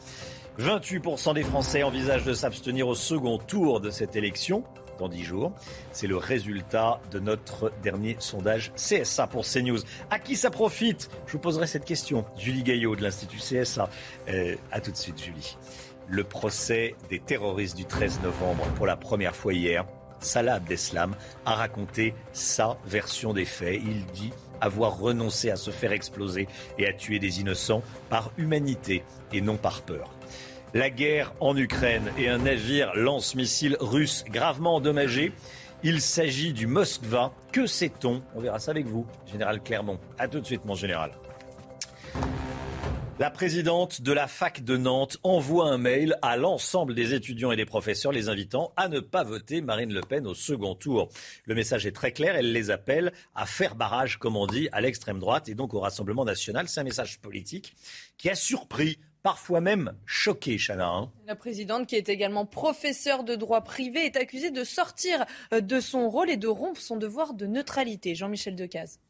28% 0.59 1.35
des 1.35 1.45
Français 1.45 1.83
envisagent 1.83 2.25
de 2.25 2.33
s'abstenir 2.33 2.89
au 2.89 2.95
second 2.95 3.37
tour 3.37 3.83
de 3.83 3.91
cette 3.91 4.17
élection 4.17 4.65
dans 4.99 5.09
10 5.09 5.25
jours. 5.25 5.53
C'est 5.93 6.07
le 6.07 6.17
résultat 6.17 7.01
de 7.11 7.19
notre 7.19 7.73
dernier 7.83 8.17
sondage 8.19 8.73
CSA 8.77 9.27
pour 9.27 9.45
CNews. 9.45 9.81
À 10.11 10.19
qui 10.19 10.37
ça 10.37 10.51
profite? 10.51 11.11
Je 11.27 11.33
vous 11.33 11.39
poserai 11.39 11.67
cette 11.67 11.85
question. 11.85 12.25
Julie 12.37 12.63
Gaillot 12.63 12.97
de 12.97 13.03
l'Institut 13.03 13.39
CSA. 13.39 13.89
Euh, 14.29 14.57
à 14.73 14.81
tout 14.81 14.91
de 14.91 14.97
suite, 14.97 15.23
Julie. 15.23 15.57
Le 16.09 16.25
procès 16.25 16.95
des 17.11 17.19
terroristes 17.19 17.77
du 17.77 17.85
13 17.85 18.21
novembre, 18.23 18.65
pour 18.77 18.87
la 18.87 18.97
première 18.97 19.37
fois 19.37 19.53
hier, 19.53 19.85
Salah 20.21 20.55
Abdeslam 20.55 21.15
a 21.45 21.55
raconté 21.55 22.15
sa 22.33 22.79
version 22.87 23.33
des 23.33 23.45
faits. 23.45 23.81
Il 23.85 24.07
dit 24.07 24.33
avoir 24.61 24.99
renoncé 24.99 25.51
à 25.51 25.57
se 25.57 25.71
faire 25.71 25.93
exploser 25.93 26.49
et 26.79 26.87
à 26.87 26.93
tuer 26.93 27.19
des 27.19 27.41
innocents 27.41 27.83
par 28.09 28.33
humanité 28.37 29.05
et 29.33 29.41
non 29.41 29.57
par 29.57 29.83
peur. 29.83 30.18
La 30.75 30.91
guerre 30.91 31.33
en 31.41 31.57
Ukraine 31.57 32.13
et 32.19 32.29
un 32.29 32.39
navire 32.39 32.93
lance-missile 32.95 33.79
russe 33.81 34.25
gravement 34.29 34.75
endommagé. 34.75 35.33
Il 35.83 36.03
s'agit 36.03 36.53
du 36.53 36.67
Moskva. 36.67 37.33
Que 37.53 37.67
sait-on? 37.67 38.23
On 38.35 38.41
verra 38.41 38.59
ça 38.59 38.73
avec 38.73 38.87
vous, 38.87 39.07
Général 39.27 39.63
Clermont. 39.63 39.99
A 40.19 40.29
tout 40.29 40.41
de 40.41 40.45
suite, 40.45 40.67
mon 40.67 40.75
général. 40.75 41.13
La 43.19 43.31
présidente 43.31 44.03
de 44.03 44.13
la 44.13 44.29
fac 44.29 44.63
de 44.63 44.77
Nantes 44.77 45.17
envoie 45.23 45.71
un 45.71 45.79
mail 45.79 46.17
à 46.21 46.37
l'ensemble 46.37 46.95
des 46.95 47.15
étudiants 47.15 47.51
et 47.51 47.57
des 47.57 47.65
professeurs 47.65 48.13
les 48.13 48.29
invitant 48.29 48.73
à 48.77 48.89
ne 48.89 49.01
pas 49.01 49.25
voter 49.25 49.63
Marine 49.63 49.93
Le 49.93 50.03
Pen 50.03 50.27
au 50.27 50.35
second 50.35 50.75
tour. 50.75 51.09
Le 51.47 51.55
message 51.55 51.87
est 51.87 51.93
très 51.93 52.13
clair, 52.13 52.37
elle 52.37 52.53
les 52.53 52.71
appelle 52.71 53.13
à 53.35 53.47
faire 53.47 53.75
barrage, 53.75 54.19
comme 54.19 54.37
on 54.37 54.47
dit, 54.47 54.69
à 54.71 54.83
l'extrême 54.83 55.19
droite 55.19 55.49
et 55.49 55.55
donc 55.55 55.73
au 55.73 55.81
Rassemblement 55.81 56.27
national. 56.27 56.69
C'est 56.69 56.81
un 56.81 56.85
message 56.85 57.19
politique 57.19 57.75
qui 58.19 58.29
a 58.29 58.35
surpris 58.35 58.99
parfois 59.23 59.61
même 59.61 59.95
choqué, 60.07 60.59
Chana. 60.59 60.89
Hein. 60.89 61.11
La 61.27 61.37
présidente, 61.37 61.87
qui 61.87 61.97
est 61.97 62.09
également 62.09 62.47
professeure 62.47 63.25
de 63.25 63.35
droit 63.35 63.63
privé, 63.63 64.05
est 64.05 64.17
accusée 64.17 64.51
de 64.51 64.65
sortir 64.65 65.25
euh, 65.53 65.61
de 65.61 65.81
son 65.81 66.09
rôle 66.09 66.31
et 66.31 66.37
de 66.37 66.49
rompre 66.49 66.81
son 66.81 66.97
devoir 66.97 67.35
de 67.35 67.47
neutralité. 67.47 68.15
Jean-Michel 68.15 68.57
Decaze. 68.57 69.01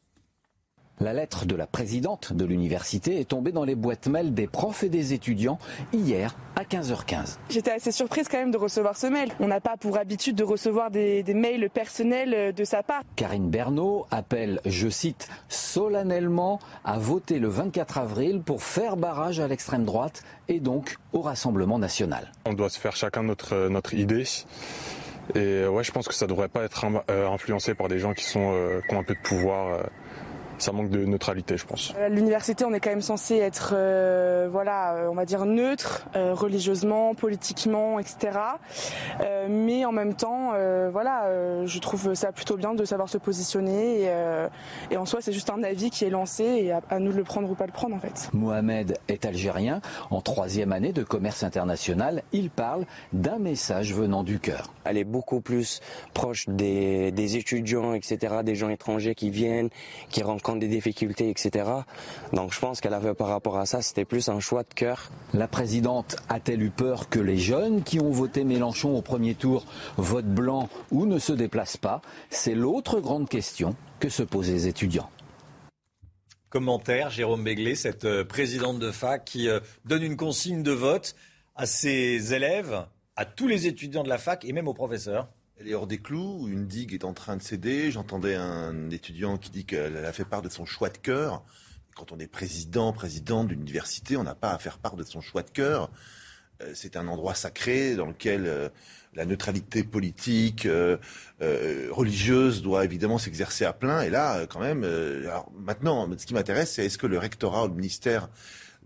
La 1.01 1.13
lettre 1.13 1.47
de 1.47 1.55
la 1.55 1.69
présidente 1.69 2.33
de 2.33 2.45
l'université 2.45 3.21
est 3.21 3.29
tombée 3.29 3.53
dans 3.53 3.63
les 3.63 3.77
boîtes 3.77 4.09
mail 4.09 4.35
des 4.35 4.49
profs 4.49 4.83
et 4.83 4.89
des 4.89 5.13
étudiants 5.13 5.59
hier 5.93 6.35
à 6.57 6.65
15h15. 6.65 7.37
J'étais 7.51 7.71
assez 7.71 7.93
surprise 7.93 8.27
quand 8.29 8.39
même 8.39 8.51
de 8.51 8.57
recevoir 8.57 8.97
ce 8.97 9.07
mail. 9.07 9.31
On 9.39 9.47
n'a 9.47 9.61
pas 9.61 9.77
pour 9.77 9.97
habitude 9.97 10.35
de 10.35 10.43
recevoir 10.43 10.91
des, 10.91 11.23
mails 11.35 11.71
personnels 11.71 12.53
de 12.53 12.65
sa 12.65 12.83
part. 12.83 13.03
Karine 13.15 13.49
Bernot 13.49 14.07
appelle, 14.11 14.61
je 14.65 14.89
cite, 14.89 15.29
solennellement 15.49 16.59
à 16.85 16.99
voter 16.99 17.39
le 17.39 17.49
24 17.49 17.99
avril 17.99 18.41
pour 18.41 18.65
faire 18.65 18.97
barrage 18.97 19.39
à 19.39 19.47
l'extrême 19.47 19.85
droite 19.85 20.25
et 20.49 20.59
donc 20.59 20.97
au 21.13 21.21
Rassemblement 21.21 21.79
national. 21.79 22.33
On 22.45 22.55
doit 22.55 22.71
se 22.71 22.81
faire 22.81 22.97
chacun 22.97 23.23
notre, 23.23 23.69
notre 23.69 23.95
idée. 23.95 24.25
Et 25.35 25.67
ouais, 25.67 25.85
je 25.85 25.93
pense 25.93 26.09
que 26.09 26.15
ça 26.15 26.25
ne 26.25 26.31
devrait 26.31 26.49
pas 26.49 26.65
être 26.65 26.87
euh, 27.11 27.29
influencé 27.29 27.75
par 27.75 27.89
des 27.89 27.99
gens 27.99 28.15
qui, 28.15 28.25
sont, 28.25 28.53
euh, 28.53 28.81
qui 28.89 28.95
ont 28.95 29.01
un 29.01 29.05
peu 29.05 29.15
de 29.15 29.21
pouvoir. 29.21 29.75
Euh, 29.75 29.83
ça 30.59 30.73
manque 30.73 30.91
de 30.91 31.05
neutralité, 31.05 31.57
je 31.57 31.67
pense. 31.67 31.95
À 32.01 32.09
l'université, 32.09 32.65
on 32.65 32.73
est 32.73 32.81
quand 32.81 32.91
même 32.91 33.03
censé 33.03 33.37
être, 33.37 33.73
euh, 33.75 34.49
voilà, 34.51 34.95
euh, 34.95 35.09
on 35.09 35.15
va 35.15 35.25
dire 35.25 35.45
neutre, 35.47 36.07
euh, 36.17 36.35
religieusement, 36.35 37.15
politiquement, 37.15 37.99
etc. 37.99 38.39
mais 39.49 39.85
en 39.85 39.93
même 39.93 40.15
temps, 40.15 40.53
voilà, 40.91 41.65
je 41.65 41.79
trouve 41.79 42.15
ça 42.15 42.33
plutôt 42.33 42.57
bien 42.57 42.75
de 42.75 42.85
savoir 42.85 43.09
se 43.09 43.19
positionner. 43.19 44.11
Et, 44.91 44.97
en 44.97 45.07
soi, 45.07 45.21
c'est 45.21 45.33
juste 45.33 45.51
un 45.51 45.63
avis 45.63 45.91
qui 45.91 46.05
est 46.05 46.11
lancé 46.11 46.45
et 46.45 46.73
à, 46.73 46.81
à, 46.91 46.99
nous 46.99 47.13
de 47.13 47.17
le 47.17 47.25
prendre 47.25 47.51
ou 47.51 47.55
pas 47.55 47.67
le 47.67 47.73
prendre, 47.73 47.95
en 47.95 47.99
fait. 47.99 48.31
Mohamed 48.33 48.99
est 49.09 49.25
algérien. 49.25 49.81
En 50.11 50.21
troisième 50.21 50.73
année 50.73 50.93
de 50.93 51.03
commerce 51.03 51.43
international, 51.43 52.23
il 52.33 52.51
parle 52.51 52.85
d'un 53.13 53.39
message 53.39 53.95
venant 53.95 54.23
du 54.23 54.39
cœur. 54.39 54.73
Elle 54.85 54.99
est 54.99 55.05
beaucoup 55.05 55.41
plus 55.41 55.81
proche 56.15 56.49
des, 56.49 57.11
des 57.13 57.37
étudiants, 57.37 57.95
etc., 57.95 58.37
des 58.45 58.55
gens 58.55 58.69
étrangers 58.69 59.15
qui 59.15 59.31
viennent, 59.31 59.71
qui 60.11 60.23
rencontrent 60.23 60.48
des 60.57 60.69
difficultés, 60.69 61.31
etc. 61.31 61.71
Donc 62.33 62.53
je 62.53 62.61
pense 62.61 62.81
qu'elle 62.81 62.95
avait 62.95 63.15
par 63.15 63.29
rapport 63.29 63.59
à 63.59 63.67
ça, 63.67 63.83
c'était 63.83 64.05
plus 64.05 64.29
un 64.29 64.41
choix 64.41 64.63
de 64.63 64.75
cœur. 64.75 65.11
La 65.35 65.49
présidente 65.49 66.17
a-t-elle 66.29 66.63
eu 66.63 66.71
peur 66.71 67.09
que 67.09 67.19
les 67.19 67.39
jeunes 67.39 67.83
qui 67.83 68.01
ont 68.01 68.11
voté 68.11 68.45
Mélenchon 68.45 68.97
au 68.97 69.03
premier 69.03 69.35
tour 69.35 69.67
votent 69.97 70.27
blanc 70.27 70.69
ou 70.91 71.07
ne 71.07 71.19
se 71.19 71.33
déplacent 71.33 71.77
pas? 71.77 72.01
C'est 72.31 72.55
l'autre 72.55 73.01
grande 73.01 73.29
question 73.29 73.77
que 74.01 74.09
se 74.09 74.23
posent 74.23 74.51
les 74.51 74.67
étudiants. 74.67 75.11
Commentaire, 76.49 77.11
Jérôme 77.11 77.45
Béglé, 77.45 77.75
cette 77.75 78.07
euh, 78.07 78.25
présidente 78.25 78.79
de 78.79 78.91
fac 78.91 79.23
qui 79.25 79.51
euh, 79.51 79.61
donne 79.85 80.03
une 80.03 80.17
consigne 80.17 80.63
de 80.63 80.73
vote 80.73 81.15
à 81.57 81.67
ses 81.67 82.33
élèves, 82.33 82.87
à 83.17 83.27
tous 83.27 83.49
les 83.49 83.67
étudiants 83.67 84.03
de 84.03 84.09
la 84.09 84.17
fac 84.17 84.45
et 84.47 84.53
même 84.53 84.67
aux 84.67 84.75
professeurs. 84.75 85.29
Elle 85.61 85.69
est 85.69 85.75
hors 85.75 85.89
des 85.89 85.99
clous, 85.99 86.47
une 86.49 86.69
digue 86.69 86.95
est 86.95 87.05
en 87.05 87.13
train 87.13 87.37
de 87.37 87.43
céder. 87.43 87.91
J'entendais 87.91 88.37
un 88.37 88.91
étudiant 88.91 89.39
qui 89.39 89.51
dit 89.51 89.65
qu'elle 89.65 89.97
a 89.97 90.13
fait 90.13 90.25
part 90.25 90.41
de 90.41 90.49
son 90.49 90.65
choix 90.65 90.89
de 90.89 90.99
cœur. 90.99 91.43
Quand 91.97 92.13
on 92.13 92.19
est 92.21 92.29
président, 92.29 92.93
président 92.93 93.43
d'université, 93.43 94.17
on 94.17 94.23
n'a 94.23 94.37
pas 94.37 94.53
à 94.53 94.59
faire 94.59 94.79
part 94.79 94.95
de 94.95 95.03
son 95.03 95.21
choix 95.21 95.43
de 95.43 95.51
cœur. 95.51 95.91
Euh, 96.63 96.71
c'est 96.75 96.97
un 96.97 97.09
endroit 97.09 97.35
sacré 97.35 97.97
dans 97.97 98.07
lequel 98.07 98.47
euh, 98.47 98.69
la 99.15 99.25
neutralité 99.25 99.83
politique, 99.83 100.65
euh, 100.65 100.97
religieuse 101.91 102.63
doit 102.63 102.85
évidemment 102.85 103.19
s'exercer 103.19 103.65
à 103.65 103.73
plein. 103.73 104.03
Et 104.03 104.11
là, 104.11 104.47
quand 104.47 104.61
même, 104.61 104.87
maintenant, 105.59 106.09
ce 106.17 106.25
qui 106.25 106.35
m'intéresse, 106.35 106.75
c'est 106.75 106.87
est-ce 106.87 106.99
que 106.99 107.09
le 107.09 107.19
rectorat 107.19 107.65
ou 107.65 107.69
le 107.69 107.75
ministère 107.75 108.29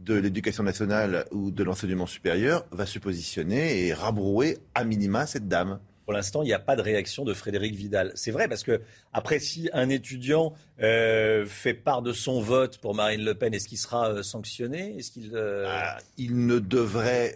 de 0.00 0.14
l'éducation 0.14 0.62
nationale 0.62 1.26
ou 1.32 1.50
de 1.50 1.62
l'enseignement 1.64 2.06
supérieur 2.06 2.64
va 2.70 2.86
se 2.86 2.98
positionner 2.98 3.86
et 3.86 3.92
rabrouer 3.92 4.56
à 4.74 4.84
minima 4.84 5.26
cette 5.26 5.48
dame? 5.48 5.78
Pour 6.04 6.12
l'instant, 6.12 6.42
il 6.42 6.46
n'y 6.46 6.52
a 6.52 6.58
pas 6.58 6.76
de 6.76 6.82
réaction 6.82 7.24
de 7.24 7.34
Frédéric 7.34 7.74
Vidal. 7.74 8.12
C'est 8.14 8.30
vrai 8.30 8.48
parce 8.48 8.62
que 8.62 8.80
après, 9.12 9.38
si 9.38 9.68
un 9.72 9.88
étudiant 9.88 10.54
euh, 10.80 11.46
fait 11.46 11.74
part 11.74 12.02
de 12.02 12.12
son 12.12 12.40
vote 12.40 12.78
pour 12.78 12.94
Marine 12.94 13.24
Le 13.24 13.34
Pen, 13.34 13.54
est-ce 13.54 13.68
qu'il 13.68 13.78
sera 13.78 14.10
euh, 14.10 14.22
sanctionné? 14.22 14.96
Est-ce 14.98 15.10
qu'il 15.10 15.30
euh, 15.34 15.66
ah, 15.68 15.98
il 16.18 16.46
ne 16.46 16.58
devrait 16.58 17.34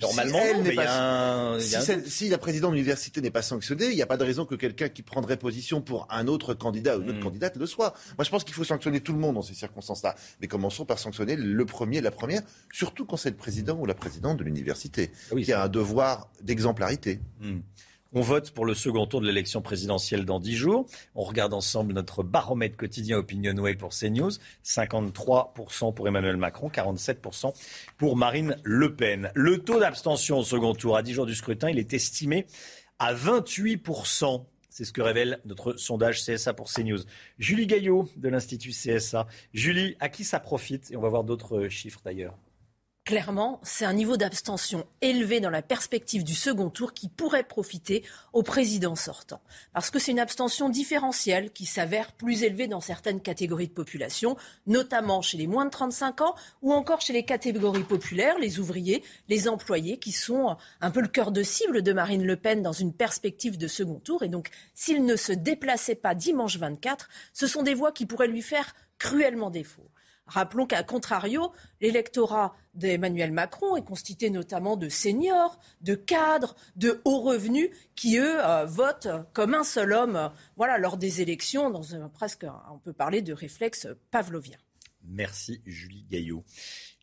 Normalement, 0.00 1.58
si, 1.58 2.28
la 2.28 2.38
présidente 2.38 2.70
de 2.70 2.76
l'université 2.76 3.20
n'est 3.20 3.30
pas 3.30 3.42
sanctionnée, 3.42 3.86
il 3.86 3.96
n'y 3.96 4.02
a 4.02 4.06
pas 4.06 4.16
de 4.16 4.24
raison 4.24 4.44
que 4.44 4.54
quelqu'un 4.54 4.88
qui 4.88 5.02
prendrait 5.02 5.36
position 5.36 5.80
pour 5.80 6.06
un 6.10 6.28
autre 6.28 6.54
candidat 6.54 6.96
ou 6.96 7.02
une 7.02 7.10
autre 7.10 7.18
hmm. 7.18 7.22
candidate 7.22 7.56
le 7.56 7.66
soit. 7.66 7.94
Moi, 8.16 8.24
je 8.24 8.30
pense 8.30 8.44
qu'il 8.44 8.54
faut 8.54 8.64
sanctionner 8.64 9.00
tout 9.00 9.12
le 9.12 9.18
monde 9.18 9.34
dans 9.34 9.42
ces 9.42 9.54
circonstances-là. 9.54 10.14
Mais 10.40 10.46
commençons 10.46 10.84
par 10.84 10.98
sanctionner 10.98 11.34
le 11.34 11.66
premier, 11.66 12.00
la 12.00 12.10
première, 12.12 12.42
surtout 12.72 13.06
quand 13.06 13.16
c'est 13.16 13.30
le 13.30 13.36
président 13.36 13.76
ou 13.76 13.86
la 13.86 13.94
présidente 13.94 14.36
de 14.36 14.44
l'université, 14.44 15.10
qui 15.42 15.52
a 15.52 15.64
un 15.64 15.68
devoir 15.68 16.30
d'exemplarité. 16.42 17.20
Hmm. 17.40 17.58
On 18.14 18.22
vote 18.22 18.52
pour 18.52 18.64
le 18.64 18.72
second 18.72 19.06
tour 19.06 19.20
de 19.20 19.26
l'élection 19.26 19.60
présidentielle 19.60 20.24
dans 20.24 20.40
dix 20.40 20.56
jours. 20.56 20.86
On 21.14 21.24
regarde 21.24 21.52
ensemble 21.52 21.92
notre 21.92 22.22
baromètre 22.22 22.74
quotidien 22.74 23.18
OpinionWay 23.18 23.74
pour 23.74 23.90
CNews. 23.90 24.30
53% 24.64 25.92
pour 25.92 26.08
Emmanuel 26.08 26.38
Macron, 26.38 26.70
47% 26.70 27.52
pour 27.98 28.16
Marine 28.16 28.56
Le 28.62 28.96
Pen. 28.96 29.30
Le 29.34 29.58
taux 29.58 29.78
d'abstention 29.78 30.38
au 30.38 30.42
second 30.42 30.72
tour 30.72 30.96
à 30.96 31.02
dix 31.02 31.12
jours 31.12 31.26
du 31.26 31.34
scrutin, 31.34 31.68
il 31.68 31.78
est 31.78 31.92
estimé 31.92 32.46
à 32.98 33.12
28%. 33.12 34.42
C'est 34.70 34.86
ce 34.86 34.92
que 34.92 35.02
révèle 35.02 35.40
notre 35.44 35.74
sondage 35.74 36.24
CSA 36.24 36.54
pour 36.54 36.72
CNews. 36.72 37.00
Julie 37.38 37.66
Gaillot 37.66 38.08
de 38.16 38.30
l'Institut 38.30 38.70
CSA. 38.70 39.26
Julie, 39.52 39.96
à 40.00 40.08
qui 40.08 40.24
ça 40.24 40.40
profite? 40.40 40.90
Et 40.90 40.96
on 40.96 41.02
va 41.02 41.10
voir 41.10 41.24
d'autres 41.24 41.68
chiffres 41.68 42.00
d'ailleurs. 42.02 42.38
Clairement, 43.08 43.58
c'est 43.62 43.86
un 43.86 43.94
niveau 43.94 44.18
d'abstention 44.18 44.86
élevé 45.00 45.40
dans 45.40 45.48
la 45.48 45.62
perspective 45.62 46.24
du 46.24 46.34
second 46.34 46.68
tour 46.68 46.92
qui 46.92 47.08
pourrait 47.08 47.42
profiter 47.42 48.04
au 48.34 48.42
président 48.42 48.96
sortant. 48.96 49.40
Parce 49.72 49.90
que 49.90 49.98
c'est 49.98 50.10
une 50.10 50.18
abstention 50.18 50.68
différentielle 50.68 51.50
qui 51.50 51.64
s'avère 51.64 52.12
plus 52.12 52.42
élevée 52.42 52.66
dans 52.66 52.82
certaines 52.82 53.22
catégories 53.22 53.68
de 53.68 53.72
population, 53.72 54.36
notamment 54.66 55.22
chez 55.22 55.38
les 55.38 55.46
moins 55.46 55.64
de 55.64 55.70
35 55.70 56.20
ans 56.20 56.34
ou 56.60 56.74
encore 56.74 57.00
chez 57.00 57.14
les 57.14 57.24
catégories 57.24 57.82
populaires, 57.82 58.38
les 58.38 58.60
ouvriers, 58.60 59.02
les 59.30 59.48
employés, 59.48 59.96
qui 59.98 60.12
sont 60.12 60.58
un 60.82 60.90
peu 60.90 61.00
le 61.00 61.08
cœur 61.08 61.32
de 61.32 61.42
cible 61.42 61.80
de 61.80 61.94
Marine 61.94 62.26
Le 62.26 62.36
Pen 62.36 62.60
dans 62.60 62.72
une 62.72 62.92
perspective 62.92 63.56
de 63.56 63.68
second 63.68 64.00
tour. 64.00 64.22
Et 64.22 64.28
donc, 64.28 64.50
s'il 64.74 65.06
ne 65.06 65.16
se 65.16 65.32
déplaçait 65.32 65.94
pas 65.94 66.14
dimanche 66.14 66.58
24, 66.58 67.08
ce 67.32 67.46
sont 67.46 67.62
des 67.62 67.72
voix 67.72 67.90
qui 67.90 68.04
pourraient 68.04 68.28
lui 68.28 68.42
faire 68.42 68.74
cruellement 68.98 69.48
défaut. 69.48 69.88
Rappelons 70.28 70.66
qu'à 70.66 70.82
contrario, 70.82 71.52
l'électorat 71.80 72.54
d'Emmanuel 72.74 73.32
Macron 73.32 73.76
est 73.76 73.84
constitué 73.84 74.30
notamment 74.30 74.76
de 74.76 74.88
seniors, 74.88 75.58
de 75.80 75.94
cadres, 75.94 76.54
de 76.76 77.00
hauts 77.04 77.20
revenus 77.20 77.70
qui, 77.94 78.18
eux, 78.18 78.38
euh, 78.44 78.64
votent 78.66 79.08
comme 79.32 79.54
un 79.54 79.64
seul 79.64 79.92
homme 79.92 80.16
euh, 80.16 80.28
voilà, 80.56 80.78
lors 80.78 80.96
des 80.96 81.20
élections, 81.20 81.70
dans 81.70 81.82
presque, 82.10 82.46
on 82.72 82.78
peut 82.78 82.92
parler 82.92 83.22
de 83.22 83.32
réflexe 83.32 83.88
pavlovien. 84.10 84.58
Merci 85.08 85.60
Julie 85.66 86.04
Gaillot. 86.10 86.44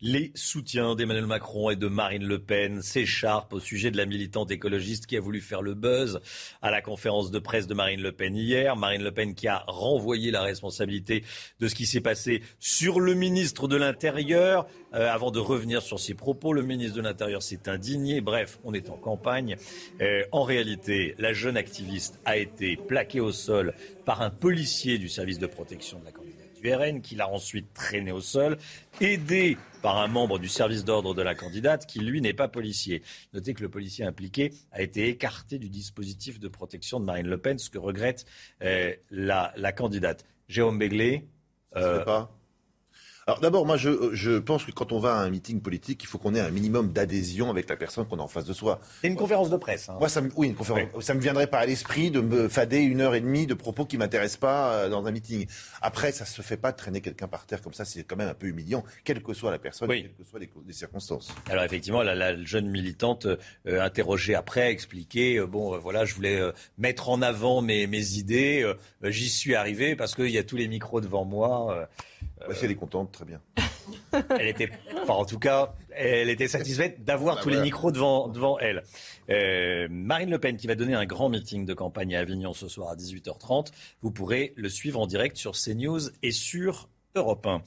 Les 0.00 0.30
soutiens 0.34 0.94
d'Emmanuel 0.94 1.26
Macron 1.26 1.70
et 1.70 1.76
de 1.76 1.88
Marine 1.88 2.24
Le 2.24 2.38
Pen 2.38 2.82
s'écharpent 2.82 3.54
au 3.54 3.60
sujet 3.60 3.90
de 3.90 3.96
la 3.96 4.04
militante 4.04 4.50
écologiste 4.50 5.06
qui 5.06 5.16
a 5.16 5.20
voulu 5.20 5.40
faire 5.40 5.62
le 5.62 5.74
buzz 5.74 6.20
à 6.60 6.70
la 6.70 6.82
conférence 6.82 7.30
de 7.30 7.38
presse 7.38 7.66
de 7.66 7.74
Marine 7.74 8.02
Le 8.02 8.12
Pen 8.12 8.36
hier. 8.36 8.76
Marine 8.76 9.02
Le 9.02 9.10
Pen 9.10 9.34
qui 9.34 9.48
a 9.48 9.64
renvoyé 9.66 10.30
la 10.30 10.42
responsabilité 10.42 11.24
de 11.60 11.66
ce 11.66 11.74
qui 11.74 11.86
s'est 11.86 12.02
passé 12.02 12.42
sur 12.60 13.00
le 13.00 13.14
ministre 13.14 13.68
de 13.68 13.76
l'Intérieur. 13.76 14.66
Euh, 14.94 15.10
avant 15.10 15.30
de 15.30 15.38
revenir 15.38 15.80
sur 15.80 15.98
ses 15.98 16.14
propos, 16.14 16.52
le 16.52 16.62
ministre 16.62 16.96
de 16.96 17.02
l'Intérieur 17.02 17.42
s'est 17.42 17.68
indigné. 17.68 18.20
Bref, 18.20 18.58
on 18.64 18.74
est 18.74 18.90
en 18.90 18.98
campagne. 18.98 19.56
Euh, 20.02 20.24
en 20.30 20.42
réalité, 20.42 21.14
la 21.18 21.32
jeune 21.32 21.56
activiste 21.56 22.20
a 22.24 22.36
été 22.36 22.76
plaquée 22.76 23.20
au 23.20 23.32
sol 23.32 23.74
par 24.04 24.20
un 24.20 24.30
policier 24.30 24.98
du 24.98 25.08
service 25.08 25.38
de 25.38 25.46
protection 25.46 25.98
de 25.98 26.04
la 26.04 26.12
candidate 26.12 26.25
du 26.60 26.72
RN 26.72 27.00
qui 27.00 27.14
l'a 27.14 27.28
ensuite 27.28 27.72
traîné 27.74 28.12
au 28.12 28.20
sol, 28.20 28.58
aidé 29.00 29.56
par 29.82 29.98
un 29.98 30.08
membre 30.08 30.38
du 30.38 30.48
service 30.48 30.84
d'ordre 30.84 31.14
de 31.14 31.22
la 31.22 31.34
candidate 31.34 31.86
qui, 31.86 32.00
lui, 32.00 32.20
n'est 32.20 32.32
pas 32.32 32.48
policier. 32.48 33.02
Notez 33.34 33.54
que 33.54 33.62
le 33.62 33.68
policier 33.68 34.04
impliqué 34.04 34.52
a 34.72 34.82
été 34.82 35.08
écarté 35.08 35.58
du 35.58 35.68
dispositif 35.68 36.40
de 36.40 36.48
protection 36.48 37.00
de 37.00 37.04
Marine 37.04 37.28
Le 37.28 37.38
Pen, 37.38 37.58
ce 37.58 37.70
que 37.70 37.78
regrette 37.78 38.26
euh, 38.62 38.94
la, 39.10 39.52
candidate. 39.72 40.24
Jérôme 40.48 40.78
Béglé. 40.78 41.28
Euh, 41.76 42.04
pas 42.04 42.32
alors 43.28 43.40
d'abord, 43.40 43.66
moi 43.66 43.76
je, 43.76 44.10
je, 44.12 44.38
pense 44.38 44.64
que 44.64 44.70
quand 44.70 44.92
on 44.92 45.00
va 45.00 45.16
à 45.16 45.18
un 45.18 45.30
meeting 45.30 45.60
politique, 45.60 46.00
il 46.04 46.06
faut 46.06 46.16
qu'on 46.16 46.36
ait 46.36 46.40
un 46.40 46.52
minimum 46.52 46.92
d'adhésion 46.92 47.50
avec 47.50 47.68
la 47.68 47.74
personne 47.74 48.06
qu'on 48.06 48.20
a 48.20 48.22
en 48.22 48.28
face 48.28 48.44
de 48.44 48.52
soi. 48.52 48.78
C'est 49.00 49.08
une 49.08 49.16
conférence 49.16 49.50
de 49.50 49.56
presse. 49.56 49.88
Hein. 49.88 49.96
Moi, 49.98 50.08
ça 50.08 50.20
me, 50.20 50.30
oui, 50.36 50.46
une 50.46 50.54
conférence. 50.54 50.82
Ça 51.00 51.12
me 51.12 51.20
viendrait 51.20 51.48
pas 51.48 51.58
à 51.58 51.66
l'esprit 51.66 52.12
de 52.12 52.20
me 52.20 52.48
fader 52.48 52.78
une 52.78 53.00
heure 53.00 53.16
et 53.16 53.20
demie 53.20 53.48
de 53.48 53.54
propos 53.54 53.84
qui 53.84 53.98
m'intéressent 53.98 54.38
pas 54.38 54.74
euh, 54.74 54.88
dans 54.88 55.04
un 55.06 55.10
meeting. 55.10 55.48
Après, 55.82 56.12
ça 56.12 56.24
se 56.24 56.40
fait 56.40 56.56
pas 56.56 56.70
de 56.70 56.76
traîner 56.76 57.00
quelqu'un 57.00 57.26
par 57.26 57.46
terre 57.46 57.62
comme 57.62 57.72
ça. 57.72 57.84
C'est 57.84 58.04
quand 58.04 58.14
même 58.14 58.28
un 58.28 58.34
peu 58.34 58.46
humiliant, 58.46 58.84
quelle 59.02 59.20
que 59.20 59.34
soit 59.34 59.50
la 59.50 59.58
personne, 59.58 59.88
quelles 59.88 60.14
que 60.14 60.22
soient 60.22 60.38
les, 60.38 60.72
circonstances. 60.72 61.34
Alors 61.50 61.64
effectivement, 61.64 62.04
la, 62.04 62.40
jeune 62.44 62.68
militante 62.68 63.26
euh, 63.26 63.80
interrogée 63.82 64.36
après 64.36 64.62
a 64.62 64.70
expliqué 64.70 65.38
euh, 65.38 65.48
bon, 65.48 65.76
voilà, 65.78 66.04
je 66.04 66.14
voulais 66.14 66.40
mettre 66.78 67.08
en 67.08 67.22
avant 67.22 67.60
mes, 67.60 67.88
mes 67.88 68.18
idées. 68.18 68.72
J'y 69.02 69.28
suis 69.28 69.56
arrivé 69.56 69.96
parce 69.96 70.14
qu'il 70.14 70.30
y 70.30 70.38
a 70.38 70.44
tous 70.44 70.56
les 70.56 70.68
micros 70.68 71.00
devant 71.00 71.24
moi. 71.24 71.88
Bah, 72.38 72.54
si 72.54 72.64
elle 72.64 72.70
est 72.70 72.76
contente, 72.76 73.12
très 73.12 73.24
bien. 73.24 73.40
elle 74.30 74.48
était, 74.48 74.70
enfin, 75.02 75.14
en 75.14 75.24
tout 75.24 75.38
cas, 75.38 75.74
elle 75.90 76.28
était 76.28 76.48
satisfaite 76.48 77.04
d'avoir 77.04 77.36
bah, 77.36 77.40
tous 77.42 77.48
les 77.48 77.60
micros 77.60 77.90
devant, 77.90 78.28
devant 78.28 78.58
elle. 78.58 78.82
Euh, 79.30 79.88
Marine 79.90 80.30
Le 80.30 80.38
Pen 80.38 80.56
qui 80.56 80.66
va 80.66 80.74
donner 80.74 80.94
un 80.94 81.06
grand 81.06 81.28
meeting 81.28 81.64
de 81.64 81.74
campagne 81.74 82.14
à 82.16 82.20
Avignon 82.20 82.52
ce 82.52 82.68
soir 82.68 82.90
à 82.90 82.96
18h30. 82.96 83.68
Vous 84.02 84.10
pourrez 84.10 84.52
le 84.56 84.68
suivre 84.68 85.00
en 85.00 85.06
direct 85.06 85.36
sur 85.36 85.52
CNews 85.52 86.10
et 86.22 86.32
sur 86.32 86.88
Europe 87.14 87.46
1. 87.46 87.62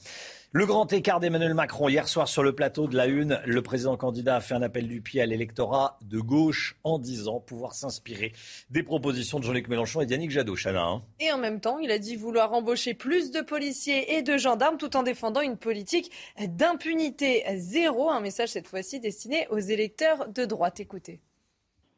Le 0.52 0.66
grand 0.66 0.92
écart 0.92 1.20
d'Emmanuel 1.20 1.54
Macron 1.54 1.88
hier 1.88 2.08
soir 2.08 2.26
sur 2.26 2.42
le 2.42 2.52
plateau 2.52 2.88
de 2.88 2.96
la 2.96 3.06
Une, 3.06 3.40
le 3.46 3.62
président 3.62 3.96
candidat 3.96 4.34
a 4.34 4.40
fait 4.40 4.54
un 4.54 4.62
appel 4.62 4.88
du 4.88 5.00
pied 5.00 5.20
à 5.20 5.26
l'électorat 5.26 5.96
de 6.02 6.18
gauche 6.18 6.76
en 6.82 6.98
disant 6.98 7.38
pouvoir 7.38 7.72
s'inspirer 7.72 8.32
des 8.68 8.82
propositions 8.82 9.38
de 9.38 9.44
Jean-Luc 9.44 9.68
Mélenchon 9.68 10.00
et 10.00 10.06
d'Yannick 10.06 10.32
Jadot. 10.32 10.56
Chana, 10.56 10.82
hein. 10.82 11.02
Et 11.20 11.30
en 11.30 11.38
même 11.38 11.60
temps, 11.60 11.78
il 11.78 11.92
a 11.92 12.00
dit 12.00 12.16
vouloir 12.16 12.52
embaucher 12.52 12.94
plus 12.94 13.30
de 13.30 13.42
policiers 13.42 14.16
et 14.16 14.22
de 14.22 14.36
gendarmes 14.38 14.76
tout 14.76 14.96
en 14.96 15.04
défendant 15.04 15.40
une 15.40 15.56
politique 15.56 16.10
d'impunité 16.44 17.44
zéro. 17.54 18.10
Un 18.10 18.18
message 18.18 18.48
cette 18.48 18.66
fois-ci 18.66 18.98
destiné 18.98 19.46
aux 19.50 19.58
électeurs 19.58 20.30
de 20.30 20.44
droite. 20.46 20.80
Écoutez 20.80 21.20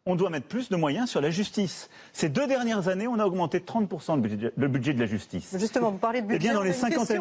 on 0.07 0.17
doit 0.17 0.31
mettre 0.31 0.47
plus 0.47 0.69
de 0.69 0.77
moyens 0.77 1.09
sur 1.09 1.21
la 1.21 1.31
justice. 1.31 1.89
Ces 2.13 2.29
deux 2.29 2.47
dernières 2.47 2.89
années, 2.89 3.07
on 3.07 3.19
a 3.19 3.27
augmenté 3.27 3.61
de 3.61 3.65
30% 3.65 4.17
le 4.57 4.69
budget, 4.69 4.95
de 4.95 5.01
la 5.01 5.07
justice. 5.07 5.55
Justement, 5.59 5.91
vous 5.91 5.99
parlez 5.99 6.23
de 6.23 6.27
budget. 6.27 6.49
Eh 6.49 6.51
bien, 6.51 6.55
dans 6.55 6.63
les, 6.63 6.73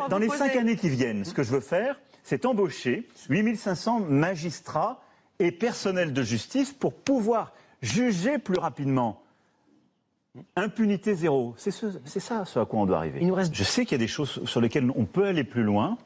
dans 0.10 0.18
les 0.18 0.30
cinq 0.30 0.56
années 0.56 0.76
qui 0.76 0.90
viennent, 0.90 1.24
ce 1.24 1.34
que 1.34 1.44
je 1.44 1.52
veux 1.52 1.60
faire, 1.60 2.00
c'est 2.24 2.46
embaucher 2.46 3.08
8500 3.30 4.00
magistrats 4.02 5.02
et 5.40 5.52
personnels 5.52 6.14
de 6.14 6.24
justice 6.24 6.72
pour 6.72 6.94
pouvoir 6.94 7.54
juger 7.82 8.38
plus 8.38 8.58
rapidement. 8.58 9.22
Impunité 10.56 11.14
zéro. 11.14 11.54
C'est 11.58 11.72
ça 11.72 12.46
ce 12.46 12.60
à 12.60 12.66
quoi 12.66 12.80
on 12.80 12.86
doit 12.86 12.98
arriver. 12.98 13.22
Je 13.52 13.64
sais 13.64 13.86
qu'il 13.86 13.94
y 13.94 13.96
a 13.96 14.06
des 14.06 14.08
choses 14.08 14.44
sur 14.46 14.62
lesquelles 14.62 14.90
on 14.96 15.06
peut 15.06 15.26
aller 15.26 15.44
plus 15.44 15.64
loin, 15.64 15.98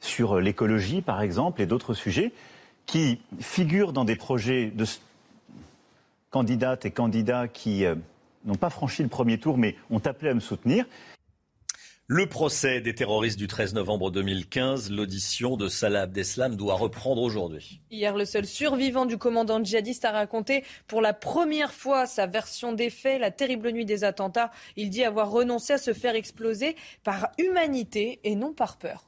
sur 0.00 0.40
l'écologie 0.40 1.02
par 1.02 1.20
exemple 1.22 1.60
et 1.60 1.66
d'autres 1.66 1.92
sujets, 1.92 2.32
qui 2.86 3.20
figurent 3.40 3.92
dans 3.92 4.04
des 4.04 4.16
projets 4.16 4.70
de 4.70 4.84
candidates 6.30 6.84
et 6.84 6.90
candidats 6.90 7.48
qui 7.48 7.84
euh, 7.84 7.94
n'ont 8.44 8.54
pas 8.54 8.70
franchi 8.70 9.02
le 9.02 9.08
premier 9.08 9.38
tour, 9.38 9.58
mais 9.58 9.76
ont 9.90 10.00
appelé 10.04 10.30
à 10.30 10.34
me 10.34 10.40
soutenir. 10.40 10.86
Le 12.10 12.26
procès 12.26 12.80
des 12.80 12.94
terroristes 12.94 13.38
du 13.38 13.48
13 13.48 13.74
novembre 13.74 14.10
2015, 14.10 14.90
l'audition 14.90 15.58
de 15.58 15.68
Salah 15.68 16.02
Abdeslam 16.02 16.56
doit 16.56 16.76
reprendre 16.76 17.20
aujourd'hui. 17.20 17.82
Hier, 17.90 18.16
le 18.16 18.24
seul 18.24 18.46
survivant 18.46 19.04
du 19.04 19.18
commandant 19.18 19.62
djihadiste 19.62 20.06
a 20.06 20.12
raconté 20.12 20.64
pour 20.86 21.02
la 21.02 21.12
première 21.12 21.74
fois 21.74 22.06
sa 22.06 22.26
version 22.26 22.72
des 22.72 22.88
faits, 22.88 23.20
la 23.20 23.30
terrible 23.30 23.72
nuit 23.72 23.84
des 23.84 24.04
attentats. 24.04 24.50
Il 24.76 24.88
dit 24.88 25.04
avoir 25.04 25.30
renoncé 25.30 25.74
à 25.74 25.78
se 25.78 25.92
faire 25.92 26.14
exploser 26.14 26.76
par 27.04 27.28
humanité 27.36 28.20
et 28.24 28.36
non 28.36 28.54
par 28.54 28.78
peur. 28.78 29.07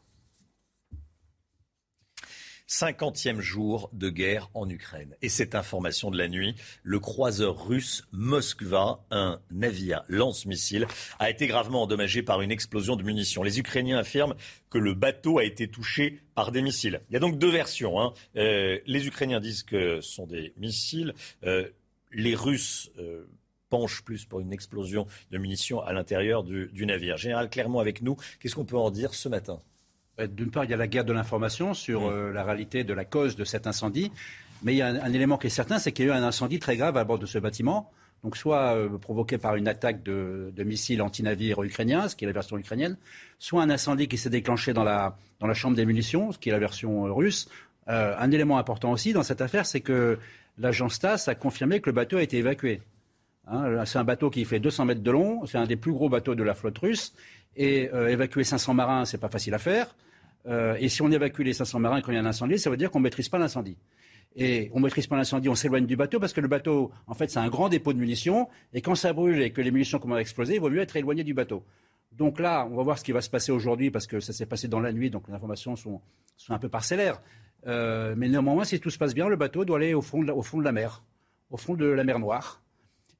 Cinquantième 2.72 3.40
jour 3.40 3.90
de 3.92 4.10
guerre 4.10 4.48
en 4.54 4.70
Ukraine. 4.70 5.16
Et 5.22 5.28
cette 5.28 5.56
information 5.56 6.08
de 6.12 6.16
la 6.16 6.28
nuit, 6.28 6.54
le 6.84 7.00
croiseur 7.00 7.66
russe 7.66 8.06
Moskva, 8.12 9.04
un 9.10 9.40
navire 9.50 10.04
lance-missile, 10.06 10.86
a 11.18 11.30
été 11.30 11.48
gravement 11.48 11.82
endommagé 11.82 12.22
par 12.22 12.42
une 12.42 12.52
explosion 12.52 12.94
de 12.94 13.02
munitions. 13.02 13.42
Les 13.42 13.58
Ukrainiens 13.58 13.98
affirment 13.98 14.36
que 14.70 14.78
le 14.78 14.94
bateau 14.94 15.40
a 15.40 15.44
été 15.44 15.66
touché 15.66 16.20
par 16.36 16.52
des 16.52 16.62
missiles. 16.62 17.00
Il 17.10 17.14
y 17.14 17.16
a 17.16 17.18
donc 17.18 17.38
deux 17.38 17.50
versions. 17.50 18.00
Hein. 18.00 18.14
Euh, 18.36 18.78
les 18.86 19.08
Ukrainiens 19.08 19.40
disent 19.40 19.64
que 19.64 20.00
ce 20.00 20.08
sont 20.08 20.28
des 20.28 20.54
missiles. 20.56 21.12
Euh, 21.42 21.68
les 22.12 22.36
Russes... 22.36 22.92
Euh, 23.00 23.26
penchent 23.68 24.02
plus 24.02 24.24
pour 24.24 24.40
une 24.40 24.52
explosion 24.52 25.06
de 25.30 25.38
munitions 25.38 25.80
à 25.80 25.92
l'intérieur 25.92 26.42
du, 26.42 26.70
du 26.72 26.86
navire. 26.86 27.16
Général 27.16 27.48
Clermont 27.48 27.78
avec 27.78 28.02
nous, 28.02 28.16
qu'est-ce 28.40 28.56
qu'on 28.56 28.64
peut 28.64 28.76
en 28.76 28.90
dire 28.90 29.14
ce 29.14 29.28
matin? 29.28 29.62
D'une 30.26 30.50
part, 30.50 30.64
il 30.64 30.70
y 30.70 30.74
a 30.74 30.76
la 30.76 30.86
guerre 30.86 31.04
de 31.04 31.12
l'information 31.12 31.74
sur 31.74 32.02
mm. 32.02 32.12
euh, 32.12 32.32
la 32.32 32.44
réalité 32.44 32.84
de 32.84 32.92
la 32.92 33.04
cause 33.04 33.36
de 33.36 33.44
cet 33.44 33.66
incendie. 33.66 34.10
Mais 34.62 34.74
il 34.74 34.76
y 34.76 34.82
a 34.82 34.88
un, 34.88 35.12
élément 35.12 35.38
qui 35.38 35.46
est 35.46 35.50
certain, 35.50 35.78
c'est 35.78 35.92
qu'il 35.92 36.06
y 36.06 36.10
a 36.10 36.12
eu 36.12 36.16
un 36.16 36.22
incendie 36.22 36.58
très 36.58 36.76
grave 36.76 36.96
à 36.96 37.04
bord 37.04 37.18
de 37.18 37.26
ce 37.26 37.38
bâtiment. 37.38 37.90
Donc, 38.22 38.36
soit 38.36 38.74
euh, 38.74 38.98
provoqué 38.98 39.38
par 39.38 39.56
une 39.56 39.66
attaque 39.66 40.02
de, 40.02 40.52
missiles 40.58 41.00
anti-navires 41.00 41.62
ukrainiens, 41.62 42.08
ce 42.08 42.16
qui 42.16 42.24
est 42.24 42.26
la 42.26 42.34
version 42.34 42.58
ukrainienne, 42.58 42.98
soit 43.38 43.62
un 43.62 43.70
incendie 43.70 44.08
qui 44.08 44.18
s'est 44.18 44.28
déclenché 44.28 44.74
dans 44.74 44.84
la, 44.84 45.16
dans 45.38 45.46
la 45.46 45.54
chambre 45.54 45.76
des 45.76 45.86
munitions, 45.86 46.32
ce 46.32 46.38
qui 46.38 46.50
est 46.50 46.52
la 46.52 46.58
version 46.58 47.04
russe. 47.14 47.48
un 47.86 48.30
élément 48.30 48.58
important 48.58 48.92
aussi 48.92 49.14
dans 49.14 49.22
cette 49.22 49.40
affaire, 49.40 49.64
c'est 49.64 49.80
que 49.80 50.18
l'agence 50.58 50.98
TASS 50.98 51.28
a 51.28 51.34
confirmé 51.34 51.80
que 51.80 51.88
le 51.88 51.94
bateau 51.94 52.18
a 52.18 52.22
été 52.22 52.36
évacué. 52.36 52.82
Hein, 53.46 53.86
c'est 53.86 53.98
un 53.98 54.04
bateau 54.04 54.28
qui 54.28 54.44
fait 54.44 54.60
200 54.60 54.84
mètres 54.84 55.02
de 55.02 55.10
long, 55.10 55.46
c'est 55.46 55.56
un 55.56 55.64
des 55.64 55.76
plus 55.76 55.92
gros 55.92 56.10
bateaux 56.10 56.34
de 56.34 56.42
la 56.42 56.52
flotte 56.52 56.76
russe, 56.76 57.14
et 57.56 57.84
évacuer 57.84 58.44
500 58.44 58.74
marins, 58.74 59.06
c'est 59.06 59.18
pas 59.18 59.30
facile 59.30 59.54
à 59.54 59.58
faire. 59.58 59.94
Euh, 60.46 60.76
et 60.78 60.88
si 60.88 61.02
on 61.02 61.10
évacue 61.10 61.42
les 61.42 61.52
500 61.52 61.78
marins 61.80 62.00
quand 62.00 62.12
il 62.12 62.14
y 62.14 62.18
a 62.18 62.20
un 62.20 62.26
incendie, 62.26 62.58
ça 62.58 62.70
veut 62.70 62.76
dire 62.76 62.90
qu'on 62.90 62.98
ne 62.98 63.04
maîtrise 63.04 63.28
pas 63.28 63.38
l'incendie. 63.38 63.76
Et 64.36 64.70
on 64.72 64.78
ne 64.78 64.84
maîtrise 64.84 65.06
pas 65.06 65.16
l'incendie, 65.16 65.48
on 65.48 65.54
s'éloigne 65.54 65.86
du 65.86 65.96
bateau 65.96 66.20
parce 66.20 66.32
que 66.32 66.40
le 66.40 66.48
bateau, 66.48 66.92
en 67.06 67.14
fait, 67.14 67.28
c'est 67.30 67.40
un 67.40 67.48
grand 67.48 67.68
dépôt 67.68 67.92
de 67.92 67.98
munitions. 67.98 68.48
Et 68.72 68.80
quand 68.80 68.94
ça 68.94 69.12
brûle 69.12 69.42
et 69.42 69.50
que 69.50 69.60
les 69.60 69.70
munitions 69.70 69.98
commencent 69.98 70.18
à 70.18 70.20
exploser, 70.20 70.54
il 70.54 70.60
vaut 70.60 70.70
mieux 70.70 70.80
être 70.80 70.96
éloigné 70.96 71.24
du 71.24 71.34
bateau. 71.34 71.64
Donc 72.12 72.38
là, 72.40 72.66
on 72.70 72.76
va 72.76 72.82
voir 72.82 72.98
ce 72.98 73.04
qui 73.04 73.12
va 73.12 73.20
se 73.20 73.30
passer 73.30 73.52
aujourd'hui 73.52 73.90
parce 73.90 74.06
que 74.06 74.20
ça 74.20 74.32
s'est 74.32 74.46
passé 74.46 74.68
dans 74.68 74.80
la 74.80 74.92
nuit, 74.92 75.10
donc 75.10 75.28
les 75.28 75.34
informations 75.34 75.76
sont, 75.76 76.00
un 76.48 76.58
peu 76.58 76.68
parcellaires. 76.68 77.20
Euh, 77.66 78.14
mais 78.16 78.28
néanmoins, 78.28 78.64
si 78.64 78.80
tout 78.80 78.90
se 78.90 78.98
passe 78.98 79.14
bien, 79.14 79.28
le 79.28 79.36
bateau 79.36 79.64
doit 79.64 79.76
aller 79.76 79.94
au 79.94 80.02
fond, 80.02 80.26
au 80.28 80.42
fond 80.42 80.58
de 80.58 80.64
la 80.64 80.72
mer, 80.72 81.02
au 81.50 81.56
fond 81.56 81.74
de 81.74 81.84
la 81.84 82.04
mer 82.04 82.18
Noire. 82.18 82.62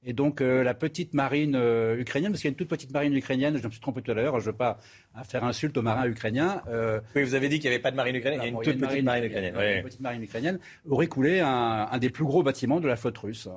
Et 0.03 0.15
donc 0.15 0.41
euh, 0.41 0.63
la 0.63 0.73
petite 0.73 1.13
marine 1.13 1.55
euh, 1.55 1.99
ukrainienne, 1.99 2.33
parce 2.33 2.41
qu'il 2.41 2.49
y 2.49 2.51
a 2.51 2.53
une 2.53 2.57
toute 2.57 2.69
petite 2.69 2.91
marine 2.91 3.15
ukrainienne, 3.15 3.59
je 3.59 3.67
me 3.67 3.71
suis 3.71 3.81
trompé 3.81 4.01
tout 4.01 4.11
à 4.11 4.15
l'heure, 4.15 4.41
je 4.41 4.47
ne 4.47 4.53
veux 4.53 4.57
pas 4.57 4.79
hein, 5.15 5.25
faire 5.25 5.45
insulte 5.45 5.77
aux 5.77 5.83
marins 5.83 6.07
ukrainiens. 6.07 6.63
Euh, 6.69 7.01
oui, 7.15 7.23
vous 7.23 7.35
avez 7.35 7.51
dit 7.51 7.59
qu'il 7.59 7.69
n'y 7.69 7.75
avait 7.75 7.83
pas 7.83 7.91
de 7.91 7.97
marine 7.97 8.17
ukrainienne, 8.17 8.41
il 8.41 8.45
y 8.45 8.47
a 8.47 8.51
une 8.51 8.63
toute 8.63 8.79
petite 8.79 9.05
marine, 9.05 9.25
ukrainienne. 9.25 9.55
Une 9.55 9.83
petite 9.83 10.01
marine 10.01 10.23
ukrainienne 10.23 10.59
aurait 10.89 11.07
coulé 11.07 11.41
un, 11.41 11.87
un, 11.91 11.99
des 11.99 12.09
plus 12.09 12.25
gros 12.25 12.43
bâtiments 12.43 12.81
de 12.81 12.89
la 12.89 12.97
flotte 12.97 13.19
russe. 13.19 13.49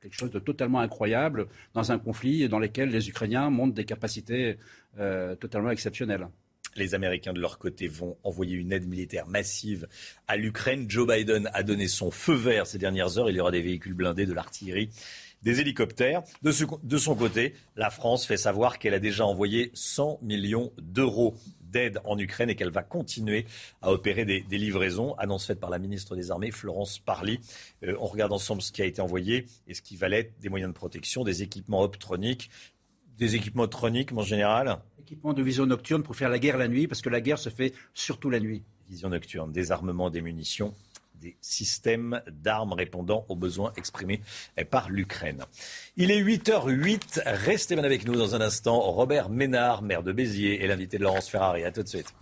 Quelque 0.00 0.16
chose 0.16 0.30
de 0.30 0.38
totalement 0.38 0.80
incroyable 0.80 1.48
dans 1.74 1.92
un 1.92 1.98
conflit 1.98 2.48
dans 2.48 2.58
lequel 2.58 2.88
les 2.88 3.10
Ukrainiens 3.10 3.50
montrent 3.50 3.74
des 3.74 3.84
capacités 3.84 4.56
totalement 5.38 5.70
exceptionnelles. 5.70 6.26
Les 6.76 6.94
Américains, 6.94 7.34
de 7.34 7.40
leur 7.40 7.58
côté, 7.58 7.88
vont 7.88 8.16
envoyer 8.22 8.56
une 8.56 8.72
aide 8.72 8.88
militaire 8.88 9.26
massive 9.26 9.88
à 10.28 10.36
l'Ukraine. 10.36 10.86
Joe 10.88 11.06
Biden 11.06 11.50
a 11.52 11.62
donné 11.62 11.88
son 11.88 12.10
feu 12.10 12.34
vert 12.34 12.66
ces 12.66 12.78
dernières 12.78 13.18
heures. 13.18 13.28
Il 13.28 13.36
y 13.36 13.40
aura 13.40 13.50
des 13.50 13.60
véhicules 13.60 13.92
blindés, 13.92 14.24
de 14.24 14.32
l'artillerie 14.32 14.88
des 15.42 15.60
hélicoptères. 15.60 16.22
De, 16.42 16.50
son 16.52 17.14
côté, 17.14 17.54
la 17.76 17.90
France 17.90 18.26
fait 18.26 18.36
savoir 18.36 18.78
qu'elle 18.78 18.94
a 18.94 18.98
déjà 18.98 19.24
envoyé 19.24 19.70
100 19.74 20.18
millions 20.22 20.72
d'euros 20.78 21.34
d'aide 21.62 22.00
en 22.04 22.18
Ukraine 22.18 22.50
et 22.50 22.56
qu'elle 22.56 22.70
va 22.70 22.82
continuer 22.82 23.46
à 23.80 23.92
opérer 23.92 24.24
des, 24.24 24.42
livraisons. 24.50 25.14
Annonce 25.14 25.46
faite 25.46 25.60
par 25.60 25.70
la 25.70 25.78
ministre 25.78 26.16
des 26.16 26.30
Armées, 26.30 26.50
Florence 26.50 26.98
Parly. 26.98 27.40
Euh, 27.84 27.96
on 28.00 28.06
regarde 28.06 28.32
ensemble 28.32 28.60
ce 28.60 28.72
qui 28.72 28.82
a 28.82 28.86
été 28.86 29.00
envoyé 29.00 29.46
et 29.68 29.74
ce 29.74 29.82
qui 29.82 29.96
valait 29.96 30.32
des 30.40 30.48
moyens 30.48 30.72
de 30.72 30.76
protection, 30.76 31.22
des 31.22 31.42
équipements 31.42 31.82
optroniques, 31.82 32.50
des 33.16 33.36
équipements 33.36 33.64
optroniques 33.64 34.12
en 34.12 34.22
général? 34.22 34.78
Équipements 34.98 35.32
de 35.32 35.42
vision 35.42 35.66
nocturne 35.66 36.02
pour 36.02 36.16
faire 36.16 36.28
la 36.28 36.38
guerre 36.38 36.58
la 36.58 36.68
nuit, 36.68 36.88
parce 36.88 37.02
que 37.02 37.08
la 37.08 37.20
guerre 37.20 37.38
se 37.38 37.50
fait 37.50 37.72
surtout 37.94 38.30
la 38.30 38.40
nuit. 38.40 38.64
Vision 38.88 39.10
nocturne, 39.10 39.52
des 39.52 39.70
armements, 39.70 40.10
des 40.10 40.22
munitions 40.22 40.74
des 41.20 41.36
systèmes 41.40 42.22
d'armes 42.30 42.72
répondant 42.72 43.24
aux 43.28 43.36
besoins 43.36 43.72
exprimés 43.76 44.20
par 44.70 44.88
l'Ukraine. 44.88 45.44
Il 45.96 46.10
est 46.10 46.22
8h08. 46.22 47.22
Restez 47.26 47.74
bien 47.74 47.84
avec 47.84 48.06
nous 48.06 48.16
dans 48.16 48.34
un 48.34 48.40
instant. 48.40 48.80
Robert 48.80 49.28
Ménard, 49.28 49.82
maire 49.82 50.02
de 50.02 50.12
Béziers, 50.12 50.62
et 50.62 50.66
l'invité 50.66 50.98
de 50.98 51.04
Laurence 51.04 51.28
Ferrari. 51.28 51.64
À 51.64 51.70
tout 51.70 51.82
de 51.82 51.88
suite. 51.88 52.12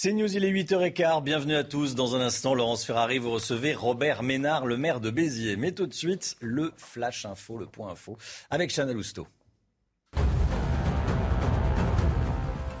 C'est 0.00 0.12
News, 0.12 0.32
il 0.32 0.44
est 0.44 0.52
8h15. 0.52 1.24
Bienvenue 1.24 1.56
à 1.56 1.64
tous. 1.64 1.96
Dans 1.96 2.14
un 2.14 2.20
instant, 2.20 2.54
Laurence 2.54 2.84
Ferrari, 2.84 3.18
vous 3.18 3.32
recevez 3.32 3.74
Robert 3.74 4.22
Ménard, 4.22 4.64
le 4.64 4.76
maire 4.76 5.00
de 5.00 5.10
Béziers. 5.10 5.56
Mais 5.56 5.72
tout 5.72 5.86
de 5.86 5.94
suite, 5.94 6.36
le 6.40 6.72
Flash 6.76 7.26
Info, 7.26 7.58
le 7.58 7.66
point 7.66 7.90
info, 7.90 8.16
avec 8.48 8.70
Chanel 8.70 8.96
Housteau. 8.96 9.26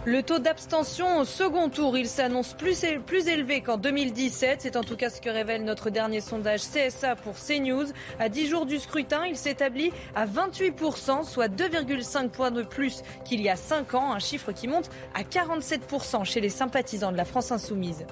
Le 0.04 0.22
taux 0.22 0.38
d'abstention 0.38 1.18
au 1.18 1.24
second 1.24 1.68
tour, 1.68 1.98
il 1.98 2.06
s'annonce 2.06 2.54
plus, 2.54 2.84
élevé 2.84 3.60
qu'en 3.60 3.76
2017. 3.76 4.62
C'est 4.62 4.76
en 4.76 4.84
tout 4.84 4.96
cas 4.96 5.10
ce 5.10 5.20
que 5.20 5.28
révèle 5.28 5.64
notre 5.64 5.90
dernier 5.90 6.20
sondage 6.20 6.60
CSA 6.60 7.16
pour 7.16 7.34
CNews. 7.34 7.86
À 8.20 8.28
10 8.28 8.48
jours 8.48 8.64
du 8.64 8.78
scrutin, 8.78 9.26
il 9.26 9.36
s'établit 9.36 9.90
à 10.14 10.24
28%, 10.24 11.24
soit 11.24 11.48
2,5 11.48 12.28
points 12.28 12.52
de 12.52 12.62
plus 12.62 13.02
qu'il 13.24 13.42
y 13.42 13.48
a 13.48 13.56
5 13.56 13.94
ans, 13.94 14.12
un 14.12 14.20
chiffre 14.20 14.52
qui 14.52 14.68
monte 14.68 14.88
à 15.14 15.24
47% 15.24 16.24
chez 16.24 16.40
les 16.40 16.48
sympathisants 16.48 17.12
de 17.12 17.16
la 17.16 17.24
France 17.24 17.50
insoumise. 17.50 18.06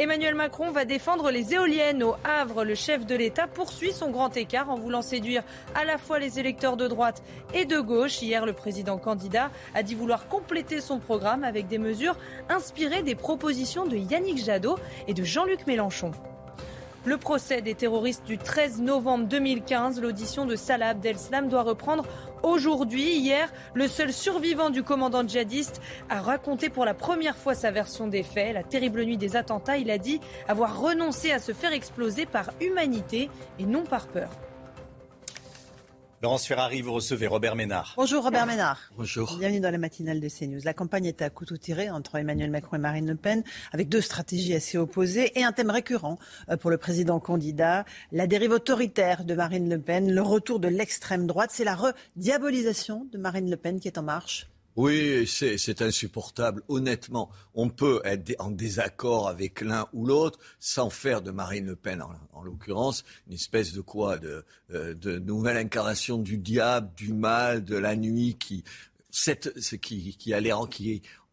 Emmanuel 0.00 0.34
Macron 0.34 0.70
va 0.70 0.86
défendre 0.86 1.30
les 1.30 1.52
éoliennes 1.52 2.02
au 2.02 2.14
Havre. 2.24 2.64
Le 2.64 2.74
chef 2.74 3.04
de 3.04 3.14
l'État 3.14 3.46
poursuit 3.46 3.92
son 3.92 4.10
grand 4.10 4.34
écart 4.34 4.70
en 4.70 4.76
voulant 4.76 5.02
séduire 5.02 5.42
à 5.74 5.84
la 5.84 5.98
fois 5.98 6.18
les 6.18 6.38
électeurs 6.38 6.78
de 6.78 6.88
droite 6.88 7.22
et 7.52 7.66
de 7.66 7.78
gauche. 7.80 8.22
Hier, 8.22 8.46
le 8.46 8.54
président 8.54 8.96
candidat 8.96 9.50
a 9.74 9.82
dit 9.82 9.94
vouloir 9.94 10.26
compléter 10.26 10.80
son 10.80 11.00
programme 11.00 11.44
avec 11.44 11.68
des 11.68 11.76
mesures 11.76 12.16
inspirées 12.48 13.02
des 13.02 13.14
propositions 13.14 13.84
de 13.84 13.98
Yannick 13.98 14.42
Jadot 14.42 14.78
et 15.06 15.12
de 15.12 15.22
Jean-Luc 15.22 15.66
Mélenchon. 15.66 16.12
Le 17.06 17.16
procès 17.16 17.62
des 17.62 17.74
terroristes 17.74 18.26
du 18.26 18.36
13 18.36 18.82
novembre 18.82 19.24
2015, 19.24 20.02
l'audition 20.02 20.44
de 20.44 20.54
Salah 20.54 20.88
Abdeslam 20.88 21.48
doit 21.48 21.62
reprendre 21.62 22.04
aujourd'hui. 22.42 23.16
Hier, 23.16 23.50
le 23.72 23.88
seul 23.88 24.12
survivant 24.12 24.68
du 24.68 24.82
commandant 24.82 25.26
djihadiste 25.26 25.80
a 26.10 26.20
raconté 26.20 26.68
pour 26.68 26.84
la 26.84 26.92
première 26.92 27.38
fois 27.38 27.54
sa 27.54 27.70
version 27.70 28.06
des 28.06 28.22
faits. 28.22 28.52
La 28.52 28.64
terrible 28.64 29.02
nuit 29.02 29.16
des 29.16 29.34
attentats, 29.34 29.78
il 29.78 29.90
a 29.90 29.96
dit 29.96 30.20
avoir 30.46 30.78
renoncé 30.78 31.32
à 31.32 31.38
se 31.38 31.52
faire 31.52 31.72
exploser 31.72 32.26
par 32.26 32.50
humanité 32.60 33.30
et 33.58 33.64
non 33.64 33.84
par 33.84 34.06
peur. 34.06 34.28
Laurence 36.22 36.46
Ferrari, 36.46 36.82
vous 36.82 36.92
recevez 36.92 37.26
Robert 37.26 37.56
Ménard. 37.56 37.94
Bonjour 37.96 38.22
Robert 38.22 38.44
Ménard. 38.44 38.78
Bonjour. 38.94 39.38
Bienvenue 39.38 39.60
dans 39.60 39.70
la 39.70 39.78
matinale 39.78 40.20
de 40.20 40.28
CNews. 40.28 40.60
La 40.64 40.74
campagne 40.74 41.06
est 41.06 41.22
à 41.22 41.30
couteau 41.30 41.56
tiré 41.56 41.88
entre 41.88 42.16
Emmanuel 42.16 42.50
Macron 42.50 42.76
et 42.76 42.78
Marine 42.78 43.08
Le 43.08 43.14
Pen, 43.14 43.42
avec 43.72 43.88
deux 43.88 44.02
stratégies 44.02 44.52
assez 44.52 44.76
opposées 44.76 45.32
et 45.38 45.44
un 45.44 45.52
thème 45.52 45.70
récurrent 45.70 46.18
euh, 46.50 46.58
pour 46.58 46.68
le 46.68 46.76
président 46.76 47.20
candidat, 47.20 47.86
la 48.12 48.26
dérive 48.26 48.50
autoritaire 48.50 49.24
de 49.24 49.32
Marine 49.32 49.70
Le 49.70 49.80
Pen, 49.80 50.12
le 50.12 50.20
retour 50.20 50.60
de 50.60 50.68
l'extrême 50.68 51.26
droite. 51.26 51.52
C'est 51.54 51.64
la 51.64 51.74
rediabolisation 51.74 53.06
de 53.10 53.16
Marine 53.16 53.48
Le 53.48 53.56
Pen 53.56 53.80
qui 53.80 53.88
est 53.88 53.96
en 53.96 54.02
marche 54.02 54.50
oui, 54.80 55.26
c'est 55.26 55.82
insupportable. 55.82 56.62
Honnêtement, 56.68 57.30
on 57.54 57.68
peut 57.68 58.00
être 58.04 58.34
en 58.38 58.50
désaccord 58.50 59.28
avec 59.28 59.60
l'un 59.60 59.86
ou 59.92 60.06
l'autre 60.06 60.38
sans 60.58 60.88
faire 60.88 61.20
de 61.20 61.30
Marine 61.30 61.66
Le 61.66 61.76
Pen, 61.76 62.02
en, 62.32 62.42
l'occurrence, 62.42 63.04
une 63.26 63.34
espèce 63.34 63.74
de 63.74 63.82
quoi 63.82 64.16
de, 64.16 64.42
euh, 64.72 64.94
de, 64.94 65.18
nouvelle 65.18 65.58
incarnation 65.58 66.16
du 66.16 66.38
diable, 66.38 66.90
du 66.96 67.12
mal, 67.12 67.62
de 67.62 67.76
la 67.76 67.94
nuit 67.94 68.38
qui, 68.38 68.64
qui, 69.82 70.32
a 70.32 70.40
l'air 70.40 70.58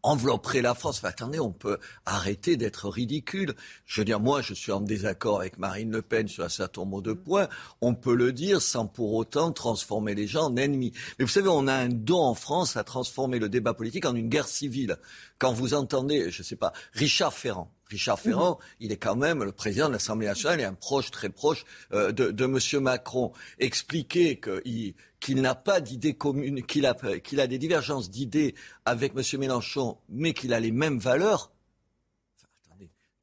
envelopperait 0.02 0.62
la 0.62 0.74
France. 0.74 1.04
attendez, 1.04 1.40
on 1.40 1.52
peut 1.52 1.78
arrêter 2.06 2.56
d'être 2.56 2.88
ridicule. 2.88 3.54
Je 3.84 4.00
veux 4.00 4.04
dire, 4.04 4.20
moi, 4.20 4.42
je 4.42 4.54
suis 4.54 4.72
en 4.72 4.80
désaccord 4.80 5.40
avec 5.40 5.58
Marine 5.58 5.90
Le 5.90 6.02
Pen 6.02 6.28
sur 6.28 6.44
un 6.44 6.48
certain 6.48 6.82
nombre 6.82 7.02
de 7.02 7.12
points. 7.12 7.48
On 7.80 7.94
peut 7.94 8.14
le 8.14 8.32
dire 8.32 8.62
sans 8.62 8.86
pour 8.86 9.14
autant 9.14 9.52
transformer 9.52 10.14
les 10.14 10.26
gens 10.26 10.46
en 10.46 10.56
ennemis. 10.56 10.92
Mais 11.18 11.24
vous 11.24 11.30
savez, 11.30 11.48
on 11.48 11.66
a 11.66 11.74
un 11.74 11.88
don 11.88 12.20
en 12.20 12.34
France 12.34 12.76
à 12.76 12.84
transformer 12.84 13.38
le 13.38 13.48
débat 13.48 13.74
politique 13.74 14.06
en 14.06 14.14
une 14.14 14.28
guerre 14.28 14.48
civile. 14.48 14.96
Quand 15.38 15.52
vous 15.52 15.74
entendez, 15.74 16.30
je 16.30 16.42
ne 16.42 16.44
sais 16.44 16.56
pas, 16.56 16.72
Richard 16.92 17.32
Ferrand, 17.32 17.70
Richard 17.90 18.20
Ferrand, 18.20 18.58
il 18.80 18.92
est 18.92 18.96
quand 18.96 19.16
même 19.16 19.42
le 19.42 19.52
président 19.52 19.88
de 19.88 19.92
l'Assemblée 19.94 20.26
nationale 20.26 20.60
et 20.60 20.64
un 20.64 20.74
proche, 20.74 21.10
très 21.10 21.30
proche 21.30 21.64
euh, 21.92 22.12
de, 22.12 22.30
de 22.30 22.44
M. 22.44 22.82
Macron. 22.82 23.32
Expliquer 23.58 24.40
qu'il 25.20 25.40
n'a 25.40 25.54
pas 25.54 25.80
d'idées 25.80 26.14
communes, 26.14 26.62
qu'il 26.62 26.86
a, 26.86 26.94
qu'il 26.94 27.40
a 27.40 27.46
des 27.46 27.58
divergences 27.58 28.10
d'idées 28.10 28.54
avec 28.84 29.12
M. 29.16 29.40
Mélenchon, 29.40 29.98
mais 30.08 30.34
qu'il 30.34 30.52
a 30.52 30.60
les 30.60 30.72
mêmes 30.72 30.98
valeurs, 30.98 31.50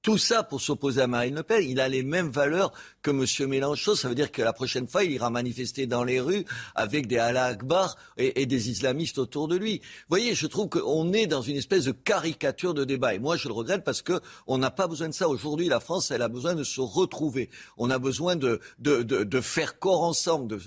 tout 0.05 0.19
ça 0.19 0.43
pour 0.43 0.61
s'opposer 0.61 1.01
à 1.01 1.07
Marine 1.07 1.33
Le 1.33 1.41
Pen. 1.41 1.67
Il 1.67 1.79
a 1.79 1.89
les 1.89 2.03
mêmes 2.03 2.29
valeurs 2.29 2.71
que 3.01 3.09
M. 3.09 3.49
Mélenchon. 3.49 3.95
Ça 3.95 4.07
veut 4.07 4.13
dire 4.13 4.31
que 4.31 4.43
la 4.43 4.53
prochaine 4.53 4.87
fois, 4.87 5.03
il 5.03 5.13
ira 5.13 5.31
manifester 5.31 5.87
dans 5.87 6.03
les 6.03 6.19
rues 6.19 6.45
avec 6.75 7.07
des 7.07 7.17
Allah 7.17 7.45
Akbar 7.45 7.97
et, 8.15 8.45
des 8.45 8.69
islamistes 8.69 9.17
autour 9.17 9.47
de 9.47 9.55
lui. 9.55 9.79
Vous 9.79 10.09
voyez, 10.09 10.35
je 10.35 10.45
trouve 10.45 10.69
qu'on 10.69 11.11
est 11.11 11.25
dans 11.25 11.41
une 11.41 11.55
espèce 11.55 11.85
de 11.85 11.91
caricature 11.91 12.75
de 12.75 12.83
débat. 12.83 13.15
Et 13.15 13.19
moi, 13.19 13.35
je 13.35 13.47
le 13.47 13.55
regrette 13.55 13.83
parce 13.83 14.03
qu'on 14.03 14.57
n'a 14.59 14.69
pas 14.69 14.85
besoin 14.85 15.09
de 15.09 15.13
ça. 15.15 15.27
Aujourd'hui, 15.27 15.69
la 15.69 15.79
France, 15.79 16.11
elle 16.11 16.21
a 16.21 16.29
besoin 16.29 16.53
de 16.53 16.63
se 16.63 16.81
retrouver. 16.81 17.49
On 17.75 17.89
a 17.89 17.97
besoin 17.97 18.35
de, 18.35 18.61
faire 19.41 19.79
corps 19.79 20.03
ensemble, 20.03 20.59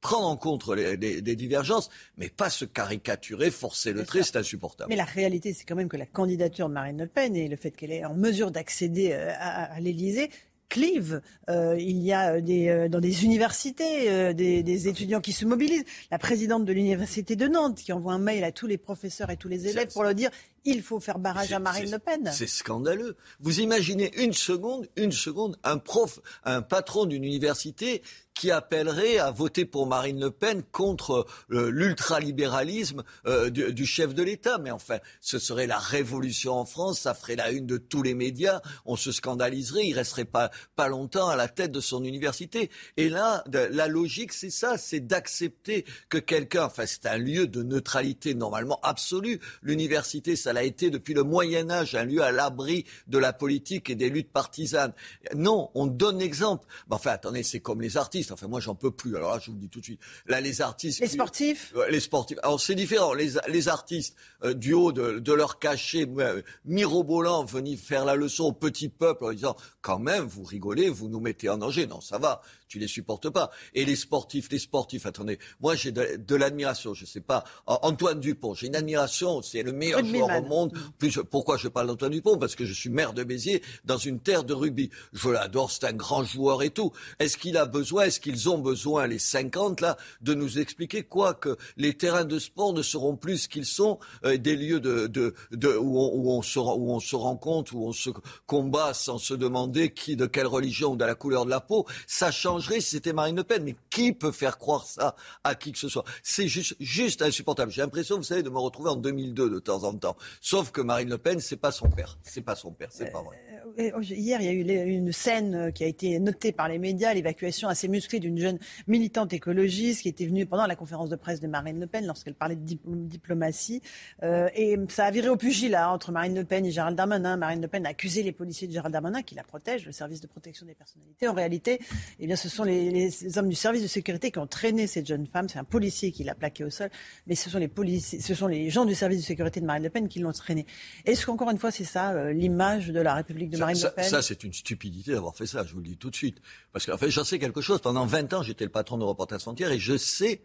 prendre 0.00 0.26
en 0.28 0.36
compte 0.36 0.66
les, 0.68 0.96
divergences, 1.22 1.90
mais 2.16 2.28
pas 2.28 2.50
se 2.50 2.64
caricaturer, 2.64 3.50
forcer 3.50 3.92
le 3.92 4.04
trait, 4.04 4.22
c'est 4.22 4.36
insupportable. 4.36 4.88
Mais 4.88 4.96
la 4.96 5.04
réalité, 5.04 5.52
c'est 5.52 5.64
quand 5.64 5.74
même 5.74 5.88
que 5.88 5.96
la 5.96 6.06
candidature 6.06 6.68
de 6.68 6.74
Marine 6.74 6.98
Le 6.98 7.06
Pen 7.06 7.34
et 7.36 7.48
le 7.48 7.56
fait 7.56 7.70
qu'elle 7.70 7.92
est 7.92 8.04
en 8.04 8.14
mesure 8.14 8.50
d'accéder 8.50 9.12
euh, 9.12 9.30
à, 9.38 9.74
à 9.74 9.80
l'Élysée 9.80 10.30
clive. 10.68 11.22
Euh, 11.48 11.76
il 11.78 11.98
y 11.98 12.12
a 12.12 12.40
des, 12.40 12.68
euh, 12.68 12.88
dans 12.88 12.98
des 12.98 13.24
universités 13.24 14.34
des, 14.34 14.64
des, 14.64 14.88
étudiants 14.88 15.20
qui 15.20 15.32
se 15.32 15.44
mobilisent. 15.44 15.84
La 16.10 16.18
présidente 16.18 16.64
de 16.64 16.72
l'université 16.72 17.36
de 17.36 17.46
Nantes 17.46 17.78
qui 17.78 17.92
envoie 17.92 18.12
un 18.14 18.18
mail 18.18 18.42
à 18.42 18.50
tous 18.50 18.66
les 18.66 18.76
professeurs 18.76 19.30
et 19.30 19.36
tous 19.36 19.48
les 19.48 19.68
élèves 19.68 19.92
pour 19.92 20.02
leur 20.02 20.14
dire 20.14 20.30
il 20.66 20.82
faut 20.82 21.00
faire 21.00 21.18
barrage 21.18 21.52
à 21.52 21.58
Marine 21.58 21.90
Le 21.90 21.98
Pen. 21.98 22.30
C'est 22.32 22.46
scandaleux. 22.48 23.16
Vous 23.40 23.60
imaginez 23.60 24.12
une 24.22 24.32
seconde, 24.32 24.88
une 24.96 25.12
seconde, 25.12 25.56
un 25.64 25.78
prof, 25.78 26.20
un 26.44 26.60
patron 26.60 27.06
d'une 27.06 27.24
université 27.24 28.02
qui 28.36 28.50
appellerait 28.50 29.18
à 29.18 29.30
voter 29.30 29.64
pour 29.64 29.86
Marine 29.86 30.20
Le 30.20 30.30
Pen 30.30 30.62
contre 30.70 31.26
euh, 31.50 31.70
l'ultralibéralisme 31.70 33.02
euh, 33.26 33.48
du, 33.48 33.86
chef 33.86 34.14
de 34.14 34.22
l'État. 34.22 34.58
Mais 34.58 34.70
enfin, 34.70 34.98
ce 35.20 35.38
serait 35.38 35.66
la 35.66 35.78
révolution 35.78 36.52
en 36.52 36.66
France, 36.66 37.00
ça 37.00 37.14
ferait 37.14 37.36
la 37.36 37.50
une 37.50 37.66
de 37.66 37.78
tous 37.78 38.02
les 38.02 38.14
médias, 38.14 38.60
on 38.84 38.96
se 38.96 39.10
scandaliserait, 39.10 39.86
il 39.86 39.94
resterait 39.94 40.26
pas, 40.26 40.50
pas 40.76 40.88
longtemps 40.88 41.28
à 41.28 41.36
la 41.36 41.48
tête 41.48 41.72
de 41.72 41.80
son 41.80 42.04
université. 42.04 42.70
Et 42.96 43.08
là, 43.08 43.42
la 43.50 43.88
logique, 43.88 44.34
c'est 44.34 44.50
ça, 44.50 44.76
c'est 44.76 45.00
d'accepter 45.00 45.86
que 46.10 46.18
quelqu'un, 46.18 46.64
enfin 46.64 46.84
c'est 46.86 47.06
un 47.06 47.16
lieu 47.16 47.46
de 47.46 47.62
neutralité 47.62 48.34
normalement 48.34 48.80
absolue, 48.82 49.40
l'université, 49.62 50.36
ça 50.36 50.52
Elle 50.56 50.62
a 50.62 50.64
été 50.64 50.88
depuis 50.88 51.12
le 51.12 51.22
Moyen 51.22 51.70
Âge 51.70 51.94
un 51.94 52.04
lieu 52.04 52.22
à 52.22 52.32
l'abri 52.32 52.86
de 53.08 53.18
la 53.18 53.34
politique 53.34 53.90
et 53.90 53.94
des 53.94 54.08
luttes 54.08 54.32
partisanes. 54.32 54.94
Non, 55.34 55.70
on 55.74 55.86
donne 55.86 56.18
l'exemple. 56.18 56.66
enfin, 56.88 57.10
attendez, 57.10 57.42
c'est 57.42 57.60
comme 57.60 57.82
les 57.82 57.98
artistes. 57.98 58.32
Enfin, 58.32 58.46
moi, 58.48 58.58
j'en 58.60 58.74
peux 58.74 58.90
plus. 58.90 59.16
Alors 59.16 59.34
là, 59.34 59.38
je 59.38 59.50
vous 59.50 59.56
le 59.56 59.60
dis 59.60 59.68
tout 59.68 59.80
de 59.80 59.84
suite. 59.84 60.00
Là, 60.26 60.40
les 60.40 60.62
artistes. 60.62 61.00
Les 61.00 61.08
sportifs? 61.08 61.74
les 61.90 62.00
sportifs. 62.00 62.38
Alors 62.42 62.58
c'est 62.58 62.74
différent. 62.74 63.12
Les, 63.12 63.32
les 63.48 63.68
artistes 63.68 64.16
euh, 64.44 64.54
du 64.54 64.72
haut 64.72 64.92
de, 64.92 65.18
de 65.18 65.32
leur 65.34 65.58
cachet 65.58 66.08
euh, 66.18 66.40
mirobolant 66.64 67.44
venir 67.44 67.78
faire 67.78 68.06
la 68.06 68.14
leçon 68.14 68.44
au 68.44 68.52
petit 68.52 68.88
peuple 68.88 69.26
en 69.26 69.32
disant 69.32 69.56
quand 69.82 69.98
même, 69.98 70.24
vous 70.24 70.44
rigolez, 70.44 70.88
vous 70.88 71.10
nous 71.10 71.20
mettez 71.20 71.50
en 71.50 71.58
danger. 71.58 71.86
Non, 71.86 72.00
ça 72.00 72.16
va 72.16 72.40
tu 72.68 72.78
les 72.78 72.88
supportes 72.88 73.30
pas. 73.30 73.50
Et 73.74 73.84
les 73.84 73.96
sportifs, 73.96 74.50
les 74.50 74.58
sportifs, 74.58 75.06
attendez, 75.06 75.38
moi 75.60 75.74
j'ai 75.74 75.92
de, 75.92 76.34
l'admiration, 76.34 76.94
je 76.94 77.04
sais 77.04 77.20
pas, 77.20 77.44
Antoine 77.66 78.20
Dupont, 78.20 78.54
j'ai 78.54 78.66
une 78.66 78.76
admiration, 78.76 79.42
c'est 79.42 79.62
le 79.62 79.72
meilleur 79.72 80.04
joueur 80.04 80.38
au 80.38 80.42
monde. 80.42 80.76
Plus, 80.98 81.20
pourquoi 81.30 81.56
je 81.56 81.68
parle 81.68 81.86
d'Antoine 81.86 82.12
Dupont? 82.12 82.38
Parce 82.38 82.54
que 82.54 82.64
je 82.64 82.72
suis 82.72 82.90
maire 82.90 83.12
de 83.12 83.24
Béziers 83.24 83.62
dans 83.84 83.98
une 83.98 84.20
terre 84.20 84.44
de 84.44 84.54
rugby. 84.54 84.90
Je 85.12 85.28
l'adore, 85.28 85.70
c'est 85.70 85.84
un 85.84 85.92
grand 85.92 86.24
joueur 86.24 86.62
et 86.62 86.70
tout. 86.70 86.92
Est-ce 87.18 87.36
qu'il 87.36 87.56
a 87.56 87.66
besoin, 87.66 88.04
est-ce 88.04 88.20
qu'ils 88.20 88.48
ont 88.48 88.58
besoin, 88.58 89.06
les 89.06 89.18
50 89.18 89.80
là, 89.80 89.96
de 90.20 90.34
nous 90.34 90.58
expliquer 90.58 91.02
quoi 91.02 91.34
Que 91.34 91.56
les 91.76 91.94
terrains 91.94 92.24
de 92.24 92.38
sport 92.38 92.72
ne 92.72 92.82
seront 92.82 93.16
plus 93.16 93.38
ce 93.38 93.48
qu'ils 93.48 93.66
sont, 93.66 93.98
euh, 94.24 94.36
des 94.36 94.56
lieux 94.56 94.80
de, 94.80 95.06
de, 95.06 95.34
de 95.52 95.76
où, 95.76 95.98
on, 95.98 96.14
où, 96.14 96.30
on 96.30 96.42
se, 96.42 96.58
où 96.58 96.92
on 96.92 97.00
se 97.00 97.16
rencontre, 97.16 97.74
où 97.74 97.86
on 97.86 97.92
se 97.92 98.10
combat 98.46 98.94
sans 98.94 99.18
se 99.18 99.34
demander 99.34 99.92
qui, 99.92 100.16
de 100.16 100.26
quelle 100.26 100.46
religion 100.46 100.92
ou 100.92 100.96
de 100.96 101.04
la 101.04 101.14
couleur 101.14 101.44
de 101.44 101.50
la 101.50 101.60
peau. 101.60 101.86
Ça 102.06 102.30
si 102.60 102.82
c'était 102.82 103.12
Marine 103.12 103.36
Le 103.36 103.44
Pen. 103.44 103.62
Mais 103.64 103.76
qui 103.90 104.12
peut 104.12 104.32
faire 104.32 104.58
croire 104.58 104.86
ça 104.86 105.16
à 105.44 105.54
qui 105.54 105.72
que 105.72 105.78
ce 105.78 105.88
soit? 105.88 106.04
C'est 106.22 106.48
juste, 106.48 106.76
juste 106.80 107.22
insupportable. 107.22 107.72
J'ai 107.72 107.82
l'impression, 107.82 108.16
vous 108.16 108.22
savez, 108.22 108.42
de 108.42 108.50
me 108.50 108.58
retrouver 108.58 108.90
en 108.90 108.96
2002 108.96 109.50
de 109.50 109.58
temps 109.58 109.84
en 109.84 109.94
temps. 109.94 110.16
Sauf 110.40 110.70
que 110.70 110.80
Marine 110.80 111.08
Le 111.08 111.18
Pen, 111.18 111.40
c'est 111.40 111.56
pas 111.56 111.72
son 111.72 111.88
père. 111.88 112.18
C'est 112.22 112.42
pas 112.42 112.54
son 112.54 112.72
père. 112.72 112.88
C'est 112.90 113.10
pas 113.10 113.22
vrai. 113.22 113.36
Euh, 113.78 113.90
euh, 113.96 114.02
hier, 114.02 114.40
il 114.40 114.46
y 114.46 114.78
a 114.78 114.84
eu 114.84 114.90
une 114.90 115.12
scène 115.12 115.54
euh, 115.54 115.70
qui 115.70 115.84
a 115.84 115.86
été 115.86 116.18
notée 116.18 116.52
par 116.52 116.68
les 116.68 116.78
médias, 116.78 117.12
l'évacuation 117.12 117.68
assez 117.68 117.88
musclée 117.88 118.20
d'une 118.20 118.38
jeune 118.38 118.58
militante 118.86 119.32
écologiste 119.32 120.02
qui 120.02 120.08
était 120.08 120.26
venue 120.26 120.46
pendant 120.46 120.66
la 120.66 120.76
conférence 120.76 121.10
de 121.10 121.16
presse 121.16 121.40
de 121.40 121.46
Marine 121.46 121.80
Le 121.80 121.86
Pen 121.86 122.06
lorsqu'elle 122.06 122.34
parlait 122.34 122.56
de 122.56 122.62
diplomatie. 122.62 123.82
et 124.22 124.76
ça 124.88 125.06
a 125.06 125.10
viré 125.10 125.28
au 125.28 125.36
pugilat 125.36 125.90
entre 125.92 126.12
Marine 126.12 126.34
Le 126.34 126.44
Pen 126.44 126.64
et 126.64 126.70
Gérald 126.70 126.96
Darmanin. 126.96 127.36
Marine 127.36 127.60
Le 127.60 127.68
Pen 127.68 127.86
a 127.86 127.90
accusé 127.90 128.22
les 128.22 128.32
policiers 128.32 128.66
de 128.66 128.72
Gérald 128.72 128.92
Darmanin 128.92 129.22
qui 129.22 129.34
la 129.34 129.42
protègent, 129.42 129.86
le 129.86 129.92
service 129.92 130.20
de 130.20 130.26
protection 130.26 130.66
des 130.66 130.74
personnalités. 130.74 131.28
En 131.28 131.34
réalité, 131.34 131.80
eh 132.18 132.26
bien, 132.26 132.36
ce 132.36 132.48
sont 132.48 132.64
les, 132.64 133.38
hommes 133.38 133.48
du 133.48 133.54
service 133.54 133.82
de 133.82 133.88
sécurité 133.88 134.30
qui 134.30 134.38
ont 134.38 134.46
traîné 134.46 134.86
cette 134.86 135.06
jeune 135.06 135.26
femme. 135.26 135.48
C'est 135.48 135.58
un 135.58 135.64
policier 135.64 136.12
qui 136.12 136.24
l'a 136.24 136.34
plaquée 136.34 136.64
au 136.64 136.70
sol, 136.70 136.90
mais 137.26 137.34
ce 137.34 137.50
sont 137.50 138.46
les 138.46 138.70
gens 138.70 138.84
du 138.84 138.94
service 138.94 139.20
de 139.20 139.24
sécurité 139.24 139.60
de 139.60 139.66
Marine 139.66 139.82
Le 139.82 139.90
Pen 139.90 140.08
qui 140.08 140.20
l'ont 140.20 140.32
traînée. 140.32 140.66
Est-ce 141.04 141.26
qu'encore 141.26 141.50
une 141.50 141.58
fois, 141.58 141.70
c'est 141.70 141.84
ça 141.84 142.32
l'image 142.32 142.88
de 142.88 143.00
la 143.00 143.14
République 143.14 143.50
de 143.50 143.58
Marine 143.66 143.82
Le 143.82 143.90
Pen 143.90 144.08
Ça, 144.08 144.22
c'est 144.22 144.44
une 144.44 144.52
stupidité 144.52 145.12
d'avoir 145.12 145.34
fait 145.34 145.46
ça. 145.46 145.64
Je 145.64 145.72
vous 145.72 145.80
le 145.80 145.86
dis 145.86 145.96
tout 145.96 146.10
de 146.10 146.16
suite, 146.16 146.38
parce 146.72 146.86
qu'en 146.86 146.98
fait, 146.98 147.10
j'en 147.10 147.24
sais 147.24 147.38
quelque 147.38 147.60
chose. 147.60 147.80
Pendant 147.80 148.06
20 148.06 148.32
ans, 148.34 148.42
j'étais 148.42 148.64
le 148.64 148.70
patron 148.70 148.98
de 148.98 149.04
Reporters 149.04 149.40
Frontières 149.40 149.72
et 149.72 149.78
je 149.78 149.96
sais 149.96 150.42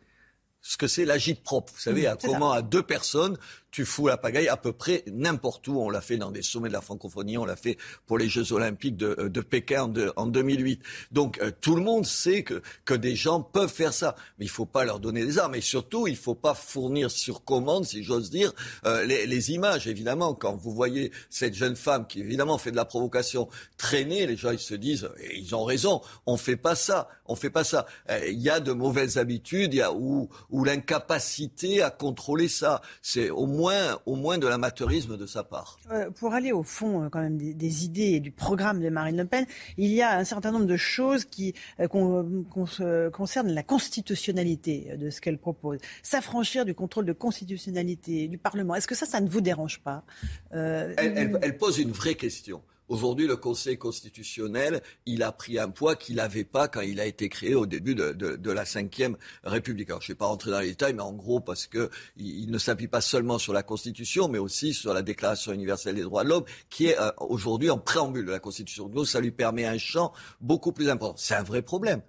ce 0.62 0.78
que 0.78 0.88
c'est 0.88 1.06
l'agite 1.06 1.44
propre. 1.44 1.74
Vous 1.74 1.80
savez, 1.80 2.08
à 2.08 2.16
comment 2.16 2.52
à 2.52 2.62
deux 2.62 2.84
personnes, 2.84 3.38
tu 3.72 3.86
fous 3.86 4.08
la 4.08 4.18
pagaille 4.18 4.50
à 4.50 4.58
peu 4.58 4.74
près 4.74 5.04
n'importe 5.08 5.68
où. 5.68 5.80
On 5.80 5.90
l'a 5.90 6.02
fait 6.02 6.18
dans 6.18 6.32
des 6.32 6.42
sommets 6.42 6.68
de 6.68 6.74
la 6.74 6.82
francophonie, 6.82 7.38
on 7.38 7.46
l'a 7.46 7.56
fait 7.56 7.78
pour 8.06 8.18
les 8.18 8.28
Jeux 8.28 8.52
Olympiques 8.52 8.98
de, 8.98 9.16
euh, 9.18 9.30
de 9.30 9.42
Pékin 9.42 9.84
en, 9.84 10.24
en, 10.24 10.28
2008. 10.28 10.82
Donc 11.12 11.40
euh, 11.42 11.52
tout 11.62 11.76
le 11.76 11.82
monde 11.82 12.06
sait 12.06 12.44
que, 12.44 12.62
que 12.86 12.94
des 12.94 13.16
gens 13.16 13.42
peuvent 13.42 13.72
faire 13.72 13.94
ça, 13.94 14.16
mais 14.38 14.46
il 14.46 14.50
faut 14.50 14.66
pas 14.66 14.84
leur 14.84 15.00
donner 15.00 15.26
des 15.26 15.40
armes. 15.40 15.56
Et 15.56 15.62
surtout, 15.62 16.08
il 16.08 16.18
faut 16.18 16.36
pas 16.36 16.54
fournir 16.54 17.10
sur 17.10 17.44
commande, 17.44 17.86
si 17.86 18.04
j'ose 18.04 18.30
dire, 18.30 18.54
euh, 18.86 19.06
les, 19.06 19.26
les, 19.26 19.52
images. 19.52 19.88
Évidemment, 19.88 20.34
quand 20.34 20.56
vous 20.56 20.72
voyez 20.72 21.12
cette 21.30 21.56
jeune 21.56 21.76
femme 21.76 22.06
qui 22.08 22.20
évidemment 22.20 22.58
fait 22.58 22.72
de 22.72 22.76
la 22.76 22.86
provocation 22.86 23.48
traîner, 23.78 24.28
les 24.28 24.36
gens 24.36 24.52
ils 24.52 24.60
se 24.60 24.76
disent, 24.76 25.10
et 25.22 25.40
ils 25.40 25.56
ont 25.56 25.64
raison, 25.64 26.02
on 26.26 26.38
fait 26.38 26.58
pas 26.58 26.76
ça, 26.76 27.10
on 27.26 27.36
fait 27.36 27.50
pas 27.50 27.64
ça. 27.64 27.86
Il 28.28 28.40
y 28.40 28.50
a 28.50 28.60
de 28.60 28.72
mauvaises 28.72 29.18
habitudes, 29.18 29.74
il 29.74 29.78
y 29.78 29.82
a 29.82 29.94
ou, 29.94 30.30
ou 30.50 30.64
l'incapacité 30.64 31.82
à 31.82 31.90
contrôler 31.90 32.48
ça. 32.48 32.82
C'est 33.02 33.30
au 33.30 33.46
moins 33.46 33.61
au 34.06 34.16
moins 34.16 34.38
de 34.38 34.48
l'amateurisme 34.48 35.18
de 35.18 35.26
sa 35.26 35.44
part. 35.44 35.80
Euh, 35.92 36.10
pour 36.12 36.34
aller 36.34 36.52
au 36.52 36.64
fond 36.64 37.04
euh, 37.04 37.10
quand 37.10 37.22
même 37.22 37.38
des, 37.38 37.86
idées 37.86 38.14
et 38.14 38.20
du 38.20 38.32
programme 38.32 38.82
de 38.82 38.90
Marine 38.90 39.18
Le 39.18 39.26
Pen, 39.26 39.46
il 39.78 39.92
y 39.92 40.02
a 40.02 40.18
un 40.18 40.24
certain 40.24 40.52
nombre 40.52 40.66
de 40.66 40.78
choses 40.78 41.26
qui 41.26 41.54
euh, 41.80 41.88
concernent 41.88 43.54
la 43.54 43.64
constitutionnalité 43.64 44.94
de 44.98 45.10
ce 45.10 45.22
qu'elle 45.22 45.38
propose. 45.38 45.80
S'affranchir 46.04 46.66
du 46.66 46.74
contrôle 46.74 47.06
de 47.06 47.14
constitutionnalité 47.14 48.28
du 48.28 48.38
Parlement. 48.38 48.76
Est-ce 48.76 48.88
que 48.88 48.96
ça, 48.96 49.06
ça 49.06 49.22
ne 49.22 49.30
vous 49.30 49.42
dérange 49.42 49.80
pas? 49.80 50.04
Elle 50.52 51.58
pose 51.58 51.80
une 51.80 51.92
vraie 51.92 52.16
question. 52.16 52.62
Aujourd'hui, 52.92 53.26
le 53.26 53.38
Conseil 53.38 53.78
constitutionnel, 53.78 54.82
il 55.06 55.24
a 55.24 55.32
pris 55.32 55.58
un 55.58 55.70
poids 55.70 55.96
qu'il 55.96 56.18
n'avait 56.18 56.44
pas 56.44 56.68
quand 56.68 56.82
il 56.82 57.00
a 57.00 57.06
été 57.06 57.30
créé 57.30 57.56
au 57.56 57.66
début 57.66 57.96
de, 57.96 58.52
la 58.52 58.64
Ve 58.64 59.16
République. 59.46 59.90
Alors, 59.90 60.02
je 60.02 60.08
ne 60.08 60.14
vais 60.14 60.18
pas 60.18 60.26
rentrer 60.26 60.52
dans 60.52 60.60
les 60.60 60.72
détails, 60.72 60.94
mais 60.94 61.02
en 61.02 61.14
gros, 61.14 61.40
parce 61.40 61.68
qu'il 61.68 61.90
il 62.18 62.52
ne 62.52 62.58
s'appuie 62.58 62.90
pas 62.90 63.00
seulement 63.00 63.40
sur 63.40 63.54
la 63.54 63.64
Constitution, 63.64 64.28
mais 64.28 64.40
aussi 64.40 64.74
sur 64.74 64.94
la 64.94 65.04
Déclaration 65.04 65.54
universelle 65.54 65.96
des 65.96 66.02
droits 66.02 66.26
de 66.26 66.30
l'homme, 66.30 66.44
qui 66.70 66.88
est 66.88 67.00
euh, 67.00 67.12
aujourd'hui 67.22 67.70
en 67.70 67.78
préambule 67.78 68.26
de 68.26 68.32
la 68.32 68.40
Constitution. 68.40 68.90
Donc, 68.90 69.08
ça 69.08 69.22
lui 69.22 69.32
permet 69.32 69.64
un 69.64 69.78
champ 69.78 70.12
beaucoup 70.42 70.74
plus 70.74 70.90
important. 70.90 71.16
C'est 71.16 71.36
un 71.36 71.44
vrai 71.44 71.62
problème. 71.62 72.02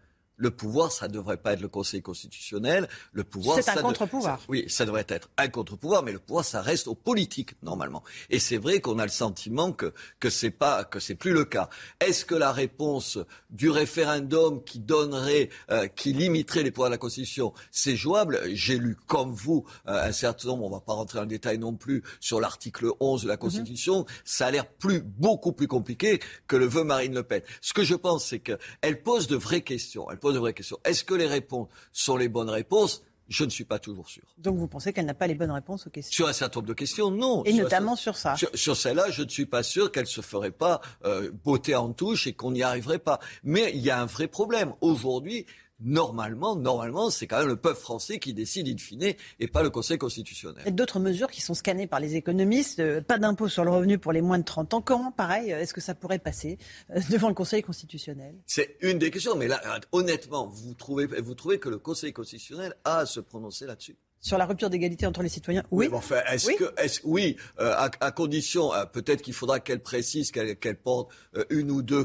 Le 0.42 0.50
pouvoir, 0.50 0.90
ça 0.90 1.06
ne 1.06 1.12
devrait 1.12 1.36
pas 1.36 1.52
être 1.52 1.60
le 1.60 1.68
Conseil 1.68 2.02
constitutionnel. 2.02 2.88
Le 3.12 3.22
pouvoir, 3.22 3.58
c'est 3.62 3.70
un 3.70 3.80
contre-pouvoir. 3.80 4.40
Oui, 4.48 4.64
ça 4.66 4.84
devrait 4.84 5.06
être 5.08 5.30
un 5.38 5.46
contre-pouvoir, 5.46 6.02
mais 6.02 6.10
le 6.10 6.18
pouvoir, 6.18 6.44
ça 6.44 6.60
reste 6.60 6.88
aux 6.88 6.96
politiques 6.96 7.54
normalement. 7.62 8.02
Et 8.28 8.40
c'est 8.40 8.56
vrai 8.56 8.80
qu'on 8.80 8.98
a 8.98 9.04
le 9.04 9.10
sentiment 9.12 9.70
que 9.70 9.94
que 10.18 10.30
c'est 10.30 10.50
pas 10.50 10.82
que 10.82 10.98
c'est 10.98 11.14
plus 11.14 11.32
le 11.32 11.44
cas. 11.44 11.68
Est-ce 12.00 12.24
que 12.24 12.34
la 12.34 12.50
réponse 12.50 13.20
du 13.50 13.70
référendum 13.70 14.64
qui 14.64 14.80
donnerait, 14.80 15.48
euh, 15.70 15.86
qui 15.86 16.12
limiterait 16.12 16.64
les 16.64 16.72
pouvoirs 16.72 16.90
de 16.90 16.94
la 16.94 16.98
Constitution, 16.98 17.52
c'est 17.70 17.94
jouable? 17.94 18.40
J'ai 18.50 18.78
lu 18.78 18.96
comme 19.06 19.32
vous 19.32 19.64
euh, 19.86 20.08
un 20.08 20.12
certain 20.12 20.48
nombre. 20.48 20.64
On 20.64 20.70
va 20.70 20.80
pas 20.80 20.94
rentrer 20.94 21.20
en 21.20 21.26
détail 21.26 21.58
non 21.58 21.74
plus 21.74 22.02
sur 22.18 22.40
l'article 22.40 22.90
11 22.98 23.22
de 23.22 23.28
la 23.28 23.34
mhm. 23.34 23.38
Constitution. 23.38 24.06
Ça 24.24 24.46
a 24.46 24.50
l'air 24.50 24.66
plus 24.66 25.02
beaucoup 25.02 25.52
plus 25.52 25.68
compliqué 25.68 26.18
que 26.48 26.56
le 26.56 26.66
veut 26.66 26.82
Marine 26.82 27.14
Le 27.14 27.22
Pen. 27.22 27.42
Ce 27.60 27.72
que 27.72 27.84
je 27.84 27.94
pense, 27.94 28.26
c'est 28.26 28.40
qu'elle 28.40 29.02
pose 29.04 29.28
de 29.28 29.36
vraies 29.36 29.60
questions. 29.60 30.10
Elle 30.10 30.18
pose 30.18 30.31
de 30.32 30.38
vraies 30.38 30.54
questions. 30.54 30.78
Est-ce 30.84 31.04
que 31.04 31.14
les 31.14 31.26
réponses 31.26 31.68
sont 31.92 32.16
les 32.16 32.28
bonnes 32.28 32.50
réponses? 32.50 33.02
Je 33.28 33.44
ne 33.44 33.50
suis 33.50 33.64
pas 33.64 33.78
toujours 33.78 34.08
sûr. 34.08 34.24
Donc 34.36 34.58
vous 34.58 34.66
pensez 34.66 34.92
qu'elle 34.92 35.06
n'a 35.06 35.14
pas 35.14 35.26
les 35.26 35.34
bonnes 35.34 35.52
réponses 35.52 35.86
aux 35.86 35.90
questions? 35.90 36.14
Sur 36.14 36.28
un 36.28 36.32
certain 36.32 36.60
nombre 36.60 36.68
de 36.68 36.74
questions, 36.74 37.10
non. 37.10 37.44
Et 37.44 37.54
notamment 37.54 37.96
sur 37.96 38.16
ça. 38.16 38.34
Sur, 38.54 38.76
celle-là, 38.76 39.10
je 39.10 39.22
ne 39.22 39.28
suis 39.28 39.46
pas 39.46 39.62
sûr 39.62 39.90
qu'elle 39.90 40.06
se 40.06 40.20
ferait 40.20 40.50
pas 40.50 40.80
euh, 41.04 41.30
botter 41.44 41.74
en 41.74 41.92
touche 41.92 42.26
et 42.26 42.34
qu'on 42.34 42.50
n'y 42.50 42.62
arriverait 42.62 42.98
pas. 42.98 43.20
Mais 43.42 43.70
il 43.74 43.80
y 43.80 43.90
a 43.90 44.00
un 44.00 44.06
vrai 44.06 44.26
problème. 44.26 44.74
Aujourd'hui, 44.80 45.46
normalement, 45.84 46.56
normalement, 46.56 47.10
c'est 47.10 47.26
quand 47.26 47.38
même 47.38 47.48
le 47.48 47.56
peuple 47.56 47.80
français 47.80 48.18
qui 48.18 48.34
décide 48.34 48.68
in 48.68 48.76
fine 48.76 49.14
et 49.40 49.48
pas 49.48 49.62
le 49.62 49.70
Conseil 49.70 49.98
constitutionnel. 49.98 50.62
Il 50.64 50.66
y 50.66 50.68
a 50.68 50.72
d'autres 50.72 51.00
mesures 51.00 51.30
qui 51.30 51.40
sont 51.40 51.54
scannées 51.54 51.86
par 51.86 52.00
les 52.00 52.16
économistes. 52.16 52.80
Euh, 52.80 53.00
pas 53.00 53.18
d'impôt 53.18 53.48
sur 53.48 53.64
le 53.64 53.70
revenu 53.70 53.98
pour 53.98 54.12
les 54.12 54.22
moins 54.22 54.38
de 54.38 54.44
30 54.44 54.74
ans. 54.74 54.80
Comment, 54.80 55.12
pareil, 55.12 55.52
euh, 55.52 55.60
est-ce 55.60 55.74
que 55.74 55.80
ça 55.80 55.94
pourrait 55.94 56.18
passer 56.18 56.58
euh, 56.90 57.00
devant 57.10 57.28
le 57.28 57.34
Conseil 57.34 57.62
constitutionnel? 57.62 58.34
C'est 58.46 58.76
une 58.80 58.98
des 58.98 59.10
questions. 59.10 59.36
Mais 59.36 59.48
là, 59.48 59.60
honnêtement, 59.92 60.46
vous 60.46 60.74
trouvez, 60.74 61.06
vous 61.06 61.34
trouvez 61.34 61.58
que 61.58 61.68
le 61.68 61.78
Conseil 61.78 62.12
constitutionnel 62.12 62.74
a 62.84 62.98
à 62.98 63.06
se 63.06 63.20
prononcer 63.20 63.66
là-dessus? 63.66 63.96
Sur 64.20 64.38
la 64.38 64.46
rupture 64.46 64.70
d'égalité 64.70 65.04
entre 65.06 65.22
les 65.22 65.28
citoyens 65.28 65.64
Oui. 65.72 65.88
enfin, 65.92 66.20
est-ce 66.30 66.46
oui. 66.46 66.56
que, 66.56 66.72
est 66.80 67.00
oui, 67.02 67.36
à, 67.58 68.12
condition, 68.12 68.70
peut-être 68.92 69.20
qu'il 69.20 69.34
faudra 69.34 69.58
qu'elle 69.58 69.82
précise 69.82 70.30
qu'elle 70.30 70.76
porte 70.76 71.10
une 71.50 71.72
ou 71.72 71.82
deux 71.82 72.04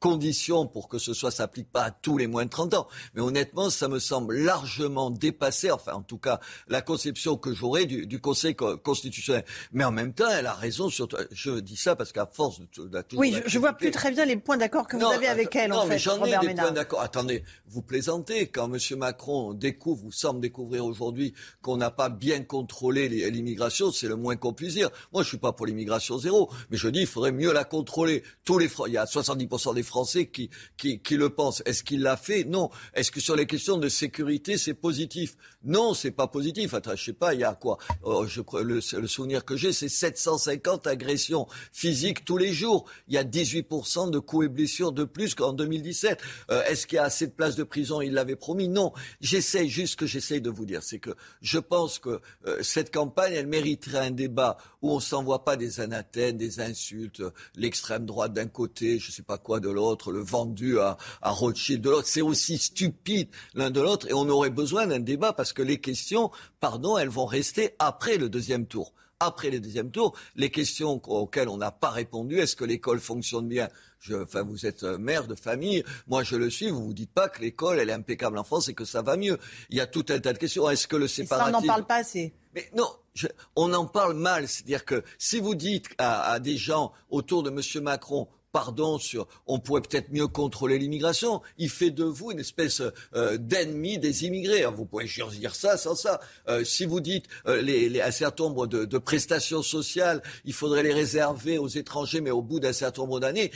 conditions 0.00 0.66
pour 0.66 0.88
que 0.88 0.98
ce 0.98 1.14
soit 1.14 1.30
s'applique 1.30 1.70
pas 1.70 1.84
à 1.84 1.90
tous 1.90 2.18
les 2.18 2.26
moins 2.26 2.44
de 2.44 2.50
30 2.50 2.74
ans. 2.74 2.88
Mais 3.14 3.20
honnêtement, 3.20 3.70
ça 3.70 3.88
me 3.88 3.98
semble 3.98 4.36
largement 4.36 5.10
dépassé, 5.10 5.70
enfin 5.70 5.92
en 5.92 6.02
tout 6.02 6.18
cas 6.18 6.40
la 6.68 6.82
conception 6.82 7.36
que 7.36 7.54
j'aurais 7.54 7.86
du, 7.86 8.06
du, 8.06 8.20
Conseil 8.20 8.54
constitutionnel. 8.54 9.44
Mais 9.72 9.84
en 9.84 9.92
même 9.92 10.12
temps, 10.12 10.28
elle 10.28 10.46
a 10.46 10.52
raison 10.52 10.90
sur. 10.90 11.08
Je 11.30 11.60
dis 11.60 11.76
ça 11.76 11.96
parce 11.96 12.12
qu'à 12.12 12.26
force 12.26 12.60
de, 12.60 12.86
de, 12.86 13.04
Oui, 13.14 13.34
je, 13.44 13.50
je 13.50 13.58
vois 13.58 13.72
plus 13.72 13.90
très 13.90 14.10
bien 14.10 14.24
les 14.24 14.36
points 14.36 14.56
d'accord 14.56 14.86
que 14.86 14.96
vous 14.96 15.06
avez 15.06 15.26
avec 15.26 15.54
elle. 15.56 15.70
Non, 15.70 15.78
en 15.78 15.86
mais 15.86 15.98
j'en 15.98 16.22
ai 16.24 16.36
des 16.38 16.54
points 16.54 16.70
d'accord. 16.70 17.00
Attendez, 17.00 17.44
vous 17.66 17.82
plaisantez 17.82 18.48
quand 18.48 18.72
M. 18.72 18.98
Macron 18.98 19.54
découvre 19.54 20.04
ou 20.04 20.12
semble 20.12 20.40
découvrir 20.40 20.84
aujourd'hui 20.84 21.34
qu'on 21.62 21.76
n'a 21.76 21.90
pas 21.90 22.08
bien 22.08 22.42
contrôlé 22.42 23.08
l'immigration, 23.30 23.90
c'est 23.90 24.08
le 24.08 24.16
moins 24.16 24.36
qu'on 24.36 24.52
puisse 24.52 24.74
dire. 24.74 24.90
Moi, 25.12 25.22
je 25.22 25.28
suis 25.28 25.38
pas 25.38 25.52
pour 25.52 25.66
l'immigration 25.66 26.18
zéro, 26.18 26.50
mais 26.70 26.76
je 26.76 26.88
dis 26.88 27.00
il 27.00 27.06
faudrait 27.06 27.32
mieux 27.32 27.52
la 27.52 27.64
contrôler. 27.64 28.22
Tous 28.44 28.58
les 28.58 28.70
il 28.86 28.92
y 28.92 28.98
a 28.98 29.04
70% 29.04 29.74
des 29.74 29.82
Français 29.90 30.26
qui, 30.28 30.50
qui, 30.76 31.16
le 31.16 31.30
pensent. 31.30 31.62
Est-ce 31.66 31.82
qu'il 31.82 32.02
l'a 32.02 32.16
fait? 32.16 32.44
Non. 32.44 32.70
Est-ce 32.94 33.10
que 33.10 33.20
sur 33.20 33.34
les 33.34 33.46
questions 33.46 33.76
de 33.76 33.88
sécurité, 33.88 34.56
c'est 34.56 34.74
positif? 34.74 35.36
Non, 35.64 35.92
c'est 35.94 36.12
pas 36.12 36.28
positif. 36.28 36.72
Attends, 36.74 36.96
je 36.96 37.04
sais 37.04 37.12
pas, 37.12 37.34
il 37.34 37.40
y 37.40 37.44
a 37.44 37.54
quoi? 37.54 37.76
Oh, 38.02 38.24
je 38.26 38.40
le, 38.62 38.80
le 39.00 39.06
souvenir 39.06 39.44
que 39.44 39.56
j'ai, 39.56 39.72
c'est 39.72 39.88
750 39.88 40.86
agressions 40.86 41.46
physiques 41.72 42.24
tous 42.24 42.38
les 42.38 42.52
jours. 42.52 42.86
Il 43.08 43.14
y 43.14 43.18
a 43.18 43.24
18% 43.24 44.10
de 44.10 44.18
coups 44.20 44.46
et 44.46 44.48
blessures 44.48 44.92
de 44.92 45.04
plus 45.04 45.34
qu'en 45.34 45.52
2017. 45.52 46.20
Euh, 46.50 46.62
Est-ce 46.64 46.86
qu'il 46.86 46.96
y 46.96 46.98
a 46.98 47.04
assez 47.04 47.26
de 47.26 47.32
places 47.32 47.56
de 47.56 47.64
prison? 47.64 48.00
Il 48.00 48.12
l'avait 48.14 48.36
promis. 48.36 48.68
Non. 48.68 48.92
J'essaie 49.20 49.66
juste 49.68 49.92
ce 49.92 49.96
que 49.96 50.06
j'essaye 50.06 50.40
de 50.40 50.50
vous 50.50 50.66
dire, 50.66 50.82
c'est 50.82 51.00
que 51.00 51.10
je 51.42 51.58
pense 51.58 51.98
que 51.98 52.20
euh, 52.46 52.62
cette 52.62 52.94
campagne, 52.94 53.32
elle 53.34 53.48
mériterait 53.48 54.06
un 54.06 54.10
débat 54.12 54.56
où 54.82 54.92
on 54.92 55.00
s'envoie 55.00 55.44
pas 55.44 55.56
des 55.56 55.80
anathèmes, 55.80 56.36
des 56.36 56.60
insultes, 56.60 57.22
l'extrême 57.56 58.06
droite 58.06 58.32
d'un 58.32 58.46
côté, 58.46 58.98
je 58.98 59.10
sais 59.10 59.22
pas 59.22 59.38
quoi 59.38 59.58
de 59.60 59.68
l'autre, 59.68 59.79
le 59.80 60.20
vendu 60.20 60.78
à, 60.78 60.96
à 61.22 61.30
Rothschild 61.30 61.82
de 61.82 61.90
l'autre. 61.90 62.08
C'est 62.08 62.22
aussi 62.22 62.58
stupide 62.58 63.28
l'un 63.54 63.70
de 63.70 63.80
l'autre 63.80 64.08
et 64.08 64.14
on 64.14 64.28
aurait 64.28 64.50
besoin 64.50 64.86
d'un 64.86 65.00
débat 65.00 65.32
parce 65.32 65.52
que 65.52 65.62
les 65.62 65.80
questions, 65.80 66.30
pardon, 66.60 66.98
elles 66.98 67.08
vont 67.08 67.26
rester 67.26 67.74
après 67.78 68.16
le 68.16 68.28
deuxième 68.28 68.66
tour 68.66 68.92
après 69.20 69.50
le 69.50 69.60
deuxième 69.60 69.90
tour, 69.90 70.16
les 70.34 70.50
questions 70.50 71.00
auxquelles 71.06 71.50
on 71.50 71.58
n'a 71.58 71.70
pas 71.70 71.90
répondu, 71.90 72.38
est-ce 72.38 72.56
que 72.56 72.64
l'école 72.64 73.00
fonctionne 73.00 73.46
bien? 73.46 73.68
Je, 73.98 74.14
enfin, 74.14 74.42
vous 74.42 74.64
êtes 74.64 74.82
euh, 74.82 74.96
mère 74.96 75.26
de 75.26 75.34
famille, 75.34 75.84
moi 76.06 76.22
je 76.22 76.36
le 76.36 76.48
suis, 76.48 76.70
vous 76.70 76.82
vous 76.86 76.94
dites 76.94 77.12
pas 77.12 77.28
que 77.28 77.42
l'école 77.42 77.78
elle 77.78 77.90
est 77.90 77.92
impeccable 77.92 78.38
en 78.38 78.44
France 78.44 78.68
et 78.68 78.74
que 78.74 78.86
ça 78.86 79.02
va 79.02 79.18
mieux. 79.18 79.38
Il 79.68 79.76
y 79.76 79.80
a 79.80 79.86
tout 79.86 80.06
un 80.08 80.18
tas 80.18 80.32
de 80.32 80.38
questions. 80.38 80.70
Est-ce 80.70 80.88
que 80.88 80.96
le 80.96 81.06
séparatisme... 81.06 81.52
Ça, 81.52 81.58
on 81.58 81.60
n'en 81.60 81.66
parle 81.66 81.86
pas 81.86 81.96
assez. 81.96 82.32
Mais 82.54 82.70
non, 82.74 82.88
je, 83.12 83.26
on 83.56 83.74
en 83.74 83.84
parle 83.84 84.14
mal. 84.14 84.48
C'est-à-dire 84.48 84.86
que 84.86 85.04
si 85.18 85.38
vous 85.38 85.54
dites 85.54 85.88
à, 85.98 86.30
à 86.32 86.38
des 86.38 86.56
gens 86.56 86.92
autour 87.10 87.42
de 87.42 87.50
M. 87.50 87.84
Macron, 87.84 88.26
pardon, 88.52 88.98
sur, 88.98 89.26
on 89.46 89.58
pourrait 89.58 89.80
peut-être 89.80 90.10
mieux 90.10 90.26
contrôler 90.26 90.78
l'immigration. 90.78 91.42
Il 91.58 91.70
fait 91.70 91.90
de 91.90 92.04
vous 92.04 92.32
une 92.32 92.40
espèce 92.40 92.82
euh, 93.14 93.36
d'ennemi 93.38 93.98
des 93.98 94.24
immigrés. 94.24 94.60
Alors, 94.60 94.74
vous 94.74 94.86
pouvez 94.86 95.06
dire 95.06 95.54
ça 95.54 95.76
sans 95.76 95.94
ça. 95.94 96.20
Euh, 96.48 96.64
si 96.64 96.84
vous 96.84 97.00
dites 97.00 97.26
euh, 97.46 98.00
un 98.02 98.10
certain 98.10 98.44
nombre 98.44 98.66
de, 98.66 98.84
de, 98.84 98.98
prestations 98.98 99.62
sociales, 99.62 100.22
il 100.44 100.52
faudrait 100.52 100.82
les 100.82 100.92
réserver 100.92 101.58
aux 101.58 101.68
étrangers, 101.68 102.20
mais 102.20 102.30
au 102.30 102.42
bout 102.42 102.60
d'un 102.60 102.72
certain 102.72 103.02
nombre 103.02 103.20
d'années, 103.20 103.50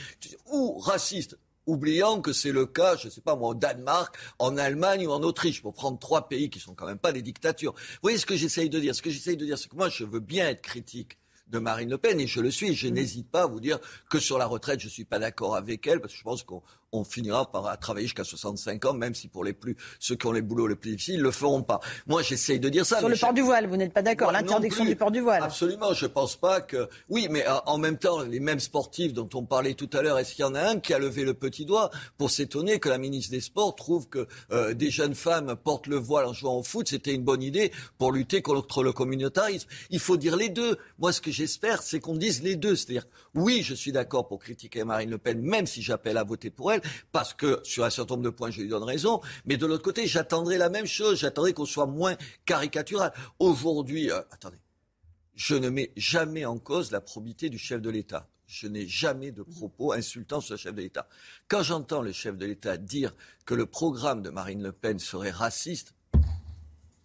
ou 0.51 0.77
raciste. 0.79 1.37
Oubliant 1.67 2.21
que 2.21 2.31
c'est 2.31 2.51
le 2.51 2.67
cas, 2.67 2.95
je 2.95 3.07
ne 3.07 3.11
sais 3.11 3.21
pas 3.21 3.35
moi, 3.35 3.49
au 3.49 3.55
Danemark, 3.55 4.15
en 4.37 4.55
Allemagne 4.55 5.07
ou 5.07 5.11
en 5.11 5.23
Autriche, 5.23 5.63
pour 5.63 5.73
prendre 5.73 5.97
trois 5.97 6.29
pays 6.29 6.51
qui 6.51 6.59
sont 6.59 6.75
quand 6.75 6.85
même 6.85 6.99
pas 6.99 7.11
des 7.11 7.23
dictatures. 7.23 7.73
Vous 7.73 7.99
voyez 8.03 8.19
ce 8.19 8.27
que 8.27 8.35
j'essaye 8.35 8.69
de 8.69 8.79
dire? 8.79 8.93
Ce 8.93 9.01
que 9.01 9.09
j'essaye 9.09 9.35
de 9.35 9.45
dire, 9.45 9.57
c'est 9.57 9.69
que 9.69 9.75
moi, 9.75 9.89
je 9.89 10.03
veux 10.03 10.19
bien 10.19 10.47
être 10.47 10.61
critique 10.61 11.17
de 11.47 11.59
Marine 11.59 11.89
Le 11.89 11.97
Pen, 11.97 12.19
et 12.19 12.27
je 12.27 12.39
le 12.41 12.51
suis. 12.51 12.73
Je 12.75 12.87
n'hésite 12.87 13.29
pas 13.29 13.43
à 13.43 13.47
vous 13.47 13.59
dire 13.59 13.79
que 14.09 14.19
sur 14.19 14.37
la 14.37 14.45
retraite, 14.45 14.79
je 14.79 14.87
ne 14.87 14.91
suis 14.91 15.05
pas 15.05 15.19
d'accord 15.19 15.55
avec 15.55 15.85
elle, 15.87 16.01
parce 16.01 16.13
que 16.13 16.19
je 16.19 16.23
pense 16.23 16.43
qu'on 16.43 16.61
on 16.91 17.03
finira 17.03 17.51
par 17.51 17.77
travailler 17.79 18.07
jusqu'à 18.07 18.23
65 18.23 18.85
ans, 18.85 18.93
même 18.93 19.13
si 19.13 19.27
pour 19.27 19.43
les 19.43 19.53
plus 19.53 19.75
ceux 19.99 20.15
qui 20.15 20.27
ont 20.27 20.31
les 20.31 20.41
boulots 20.41 20.67
les 20.67 20.75
plus 20.75 20.91
difficiles, 20.91 21.21
le 21.21 21.31
feront 21.31 21.63
pas. 21.63 21.79
Moi, 22.07 22.21
j'essaye 22.21 22.59
de 22.59 22.69
dire 22.69 22.85
ça. 22.85 22.99
Sur 22.99 23.09
le 23.09 23.17
port 23.17 23.33
du 23.33 23.41
voile, 23.41 23.67
vous 23.67 23.77
n'êtes 23.77 23.93
pas 23.93 24.01
d'accord 24.01 24.31
L'interdiction 24.31 24.85
du 24.85 24.95
port 24.95 25.11
du 25.11 25.21
voile. 25.21 25.43
Absolument, 25.43 25.93
je 25.93 26.05
pense 26.05 26.35
pas 26.35 26.61
que. 26.61 26.87
Oui, 27.09 27.27
mais 27.29 27.45
euh, 27.47 27.57
en 27.65 27.77
même 27.77 27.97
temps, 27.97 28.21
les 28.21 28.39
mêmes 28.39 28.59
sportifs 28.59 29.13
dont 29.13 29.29
on 29.33 29.45
parlait 29.45 29.73
tout 29.73 29.89
à 29.93 30.01
l'heure, 30.01 30.19
est-ce 30.19 30.35
qu'il 30.35 30.43
y 30.43 30.47
en 30.47 30.55
a 30.55 30.61
un 30.61 30.79
qui 30.79 30.93
a 30.93 30.99
levé 30.99 31.23
le 31.23 31.33
petit 31.33 31.65
doigt 31.65 31.89
pour 32.17 32.31
s'étonner 32.31 32.79
que 32.79 32.89
la 32.89 32.97
ministre 32.97 33.31
des 33.31 33.41
Sports 33.41 33.75
trouve 33.75 34.07
que 34.07 34.27
euh, 34.51 34.73
des 34.73 34.89
jeunes 34.89 35.15
femmes 35.15 35.55
portent 35.55 35.87
le 35.87 35.97
voile 35.97 36.25
en 36.25 36.33
jouant 36.33 36.57
au 36.57 36.63
foot, 36.63 36.87
c'était 36.89 37.13
une 37.13 37.23
bonne 37.23 37.43
idée 37.43 37.71
pour 37.97 38.11
lutter 38.11 38.41
contre 38.41 38.83
le 38.83 38.93
communautarisme? 38.93 39.67
Il 39.89 39.99
faut 39.99 40.17
dire 40.17 40.35
les 40.35 40.49
deux. 40.49 40.77
Moi, 40.99 41.11
ce 41.11 41.21
que 41.21 41.31
j'espère, 41.31 41.81
c'est 41.81 41.99
qu'on 41.99 42.15
dise 42.15 42.41
les 42.43 42.55
deux. 42.55 42.75
C'est-à-dire, 42.75 43.05
oui, 43.33 43.61
je 43.63 43.73
suis 43.73 43.91
d'accord 43.91 44.27
pour 44.27 44.39
critiquer 44.39 44.83
Marine 44.83 45.09
Le 45.09 45.17
Pen, 45.17 45.41
même 45.41 45.67
si 45.67 45.81
j'appelle 45.81 46.17
à 46.17 46.23
voter 46.23 46.49
pour 46.49 46.71
elle, 46.71 46.74
parce 47.11 47.33
que 47.33 47.59
sur 47.63 47.83
un 47.83 47.89
certain 47.89 48.15
nombre 48.15 48.25
de 48.25 48.29
points, 48.29 48.51
je 48.51 48.61
lui 48.61 48.69
donne 48.69 48.83
raison. 48.83 49.21
Mais 49.45 49.57
de 49.57 49.65
l'autre 49.65 49.83
côté, 49.83 50.07
j'attendrai 50.07 50.57
la 50.57 50.69
même 50.69 50.85
chose. 50.85 51.19
J'attendrai 51.19 51.53
qu'on 51.53 51.65
soit 51.65 51.85
moins 51.85 52.15
caricatural. 52.45 53.13
Aujourd'hui, 53.39 54.11
euh, 54.11 54.19
attendez, 54.31 54.59
je 55.35 55.55
ne 55.55 55.69
mets 55.69 55.91
jamais 55.95 56.45
en 56.45 56.57
cause 56.57 56.91
la 56.91 57.01
probité 57.01 57.49
du 57.49 57.57
chef 57.57 57.81
de 57.81 57.89
l'État. 57.89 58.27
Je 58.47 58.67
n'ai 58.67 58.87
jamais 58.87 59.31
de 59.31 59.41
propos 59.41 59.91
insultants 59.91 60.39
sur 60.39 60.53
le 60.53 60.57
chef 60.57 60.75
de 60.75 60.81
l'État. 60.81 61.07
Quand 61.47 61.63
j'entends 61.63 62.01
le 62.01 62.11
chef 62.11 62.37
de 62.37 62.45
l'État 62.45 62.77
dire 62.77 63.13
que 63.45 63.55
le 63.55 63.65
programme 63.65 64.21
de 64.21 64.29
Marine 64.29 64.61
Le 64.61 64.71
Pen 64.71 64.99
serait 64.99 65.31
raciste, 65.31 65.95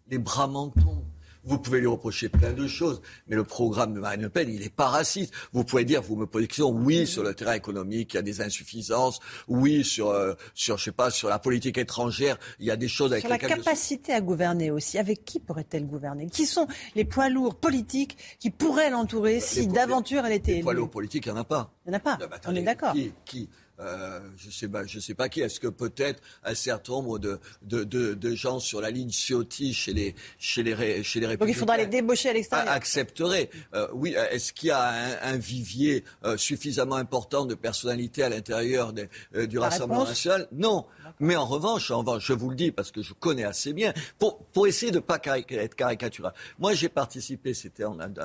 les 0.08 0.18
bras 0.18 0.46
m'en 0.46 0.68
tombent. 0.68 1.06
Vous 1.44 1.58
pouvez 1.58 1.80
lui 1.80 1.86
reprocher 1.86 2.28
plein 2.28 2.52
de 2.52 2.66
choses, 2.66 3.00
mais 3.26 3.36
le 3.36 3.44
programme 3.44 3.94
de 3.94 4.00
Marine 4.00 4.22
Le 4.22 4.28
Pen, 4.28 4.48
il 4.48 4.60
n'est 4.60 4.68
pas 4.68 4.88
raciste. 4.88 5.32
Vous 5.52 5.64
pouvez 5.64 5.84
dire, 5.84 6.02
vous 6.02 6.16
me 6.16 6.26
posez 6.26 6.46
question, 6.46 6.70
oui, 6.70 7.06
sur 7.06 7.22
le 7.22 7.34
terrain 7.34 7.54
économique, 7.54 8.12
il 8.12 8.16
y 8.16 8.18
a 8.18 8.22
des 8.22 8.40
insuffisances, 8.42 9.20
oui, 9.48 9.84
sur, 9.84 10.10
euh, 10.10 10.34
sur 10.54 10.76
je 10.76 10.84
sais 10.84 10.92
pas, 10.92 11.10
sur 11.10 11.28
la 11.28 11.38
politique 11.38 11.78
étrangère, 11.78 12.38
il 12.58 12.66
y 12.66 12.70
a 12.70 12.76
des 12.76 12.88
choses 12.88 13.12
avec 13.12 13.22
Sur 13.22 13.30
la 13.30 13.38
capacité 13.38 14.12
à 14.12 14.20
gouverner 14.20 14.70
aussi, 14.70 14.98
avec 14.98 15.24
qui 15.24 15.40
pourrait-elle 15.40 15.86
gouverner? 15.86 16.28
Qui 16.28 16.46
sont 16.46 16.66
les 16.94 17.04
poids 17.04 17.28
lourds 17.28 17.54
politiques 17.54 18.18
qui 18.38 18.50
pourraient 18.50 18.90
l'entourer 18.90 19.40
si 19.40 19.66
d'aventure 19.66 20.26
elle 20.26 20.32
était 20.32 20.52
élue? 20.52 20.58
Les 20.58 20.64
poids 20.64 20.74
lourds 20.74 20.90
politiques, 20.90 21.26
il 21.26 21.32
n'y 21.32 21.38
en 21.38 21.42
a 21.42 21.44
pas. 21.44 21.72
Il 21.86 21.90
n'y 21.90 21.96
en 21.96 21.98
a 21.98 22.00
pas, 22.00 22.18
on 22.46 22.54
est 22.54 22.62
d'accord. 22.62 22.92
Qui, 22.92 23.12
qui 23.24 23.48
euh, 23.80 24.20
je 24.36 24.50
sais 24.50 24.68
pas, 24.68 24.84
je 24.86 24.98
sais 25.00 25.14
pas 25.14 25.28
qui. 25.28 25.40
Est-ce 25.40 25.60
que 25.60 25.68
peut-être 25.68 26.22
un 26.44 26.54
certain 26.54 26.92
nombre 26.92 27.18
de, 27.18 27.38
de, 27.62 27.84
de, 27.84 28.14
de, 28.14 28.34
gens 28.34 28.58
sur 28.58 28.80
la 28.80 28.90
ligne 28.90 29.10
Ciotti 29.10 29.72
chez 29.72 29.92
les 29.92 30.14
chez 30.38 30.62
les 30.62 30.74
ré, 30.74 31.02
chez 31.02 31.20
les 31.20 31.36
Donc 31.36 31.48
il 31.48 31.54
faudra 31.54 31.76
les 31.76 31.86
débaucher 31.86 32.30
à 32.30 32.32
l'extérieur. 32.32 32.68
Accepterait. 32.72 33.50
Euh, 33.74 33.88
oui. 33.92 34.14
Est-ce 34.30 34.52
qu'il 34.52 34.68
y 34.68 34.72
a 34.72 34.90
un, 34.90 35.34
un 35.34 35.36
vivier 35.36 36.04
euh, 36.24 36.36
suffisamment 36.36 36.96
important 36.96 37.46
de 37.46 37.54
personnalités 37.54 38.22
à 38.22 38.28
l'intérieur 38.28 38.92
euh, 39.34 39.46
du 39.46 39.56
La 39.56 39.62
Rassemblement 39.62 40.04
national? 40.04 40.48
Non. 40.52 40.86
Mais 41.18 41.36
en 41.36 41.46
revanche, 41.46 41.90
en 41.90 41.98
revanche, 41.98 42.26
je 42.26 42.32
vous 42.32 42.50
le 42.50 42.56
dis 42.56 42.70
parce 42.70 42.90
que 42.90 43.02
je 43.02 43.12
connais 43.12 43.44
assez 43.44 43.72
bien, 43.72 43.92
pour, 44.18 44.38
pour 44.46 44.66
essayer 44.66 44.90
de 44.90 44.96
ne 44.96 45.00
pas 45.00 45.20
être 45.24 45.74
caricatural. 45.74 46.32
Moi, 46.58 46.74
j'ai 46.74 46.88
participé, 46.88 47.52
c'était 47.52 47.84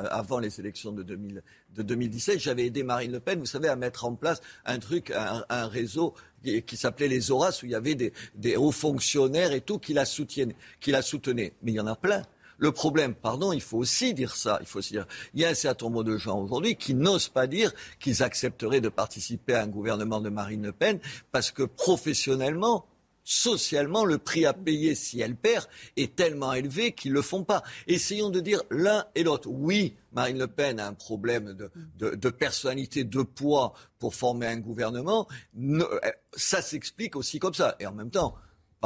avant 0.10 0.40
les 0.40 0.60
élections 0.60 0.92
de, 0.92 1.04
2000, 1.04 1.44
de 1.76 1.84
2017, 1.84 2.40
j'avais 2.40 2.66
aidé 2.66 2.84
Marine 2.84 3.12
Le 3.12 3.20
Pen, 3.20 3.40
vous 3.40 3.46
savez, 3.46 3.68
à 3.68 3.76
mettre 3.76 4.06
en 4.06 4.16
place 4.16 4.42
un 4.66 4.80
truc, 4.80 5.12
un, 5.12 5.68
réseau 5.68 6.14
qui, 6.44 6.78
s'appelait 6.78 7.08
les 7.08 7.32
Horaces, 7.32 7.64
où 7.64 7.66
il 7.66 7.72
y 7.72 7.76
avait 7.76 7.96
des, 7.96 8.14
des 8.36 8.56
hauts 8.56 8.72
fonctionnaires 8.72 9.52
et 9.52 9.62
tout 9.62 9.80
qui 9.80 9.94
la 9.94 10.06
soutiennent, 10.06 10.54
qui 10.80 10.92
la 10.92 11.02
soutenaient. 11.02 11.54
Mais 11.64 11.72
il 11.72 11.76
y 11.76 11.80
en 11.80 11.88
a 11.88 11.96
plein. 11.96 12.24
Le 12.58 12.72
problème, 12.72 13.14
pardon, 13.14 13.52
il 13.52 13.62
faut 13.62 13.78
aussi 13.78 14.14
dire 14.14 14.36
ça. 14.36 14.60
Il 14.62 14.68
faut 14.68 14.80
aussi 14.80 14.94
dire, 14.94 15.08
il 15.34 15.42
y 15.42 15.46
a 15.46 15.50
un 15.50 15.54
certain 15.54 15.88
nombre 15.88 16.04
de 16.04 16.18
gens 16.18 16.40
aujourd'hui 16.40 16.76
qui 16.78 16.94
n'osent 16.94 17.28
pas 17.28 17.48
dire 17.48 17.74
qu'ils 18.00 18.24
accepteraient 18.24 18.82
de 18.82 18.90
participer 18.90 19.56
à 19.56 19.64
un 19.64 19.68
gouvernement 19.68 20.22
de 20.22 20.30
Marine 20.30 20.64
Le 20.64 20.72
Pen 20.72 21.00
parce 21.32 21.52
que 21.52 21.64
professionnellement, 21.64 22.86
socialement, 23.26 24.06
le 24.06 24.18
prix 24.20 24.46
à 24.46 24.54
payer 24.54 24.96
si 24.96 25.20
elle 25.20 25.36
perd 25.36 25.68
est 25.98 26.16
tellement 26.16 26.54
élevé 26.54 26.94
qu'ils 26.94 27.12
ne 27.12 27.18
le 27.18 27.22
font 27.22 27.44
pas. 27.44 27.64
Essayons 27.88 28.30
de 28.30 28.40
dire 28.40 28.62
l'un 28.70 29.06
et 29.16 29.24
l'autre. 29.24 29.50
Oui, 29.50 29.96
Marine 30.14 30.38
Le 30.38 30.48
Pen 30.48 30.80
a 30.80 30.88
un 30.88 30.94
problème 30.94 31.54
de, 31.54 32.16
de, 32.16 32.30
personnalité, 32.30 33.04
de 33.04 33.22
poids 33.24 33.74
pour 34.00 34.16
former 34.16 34.46
un 34.48 34.60
gouvernement. 34.60 35.28
Ne- 35.56 35.84
euh, 35.84 36.12
ça 36.36 36.62
s'explique 36.62 37.16
aussi 37.16 37.40
comme 37.40 37.54
ça. 37.56 37.76
Et 37.80 37.88
en 37.88 37.94
même 37.94 38.12
temps, 38.12 38.36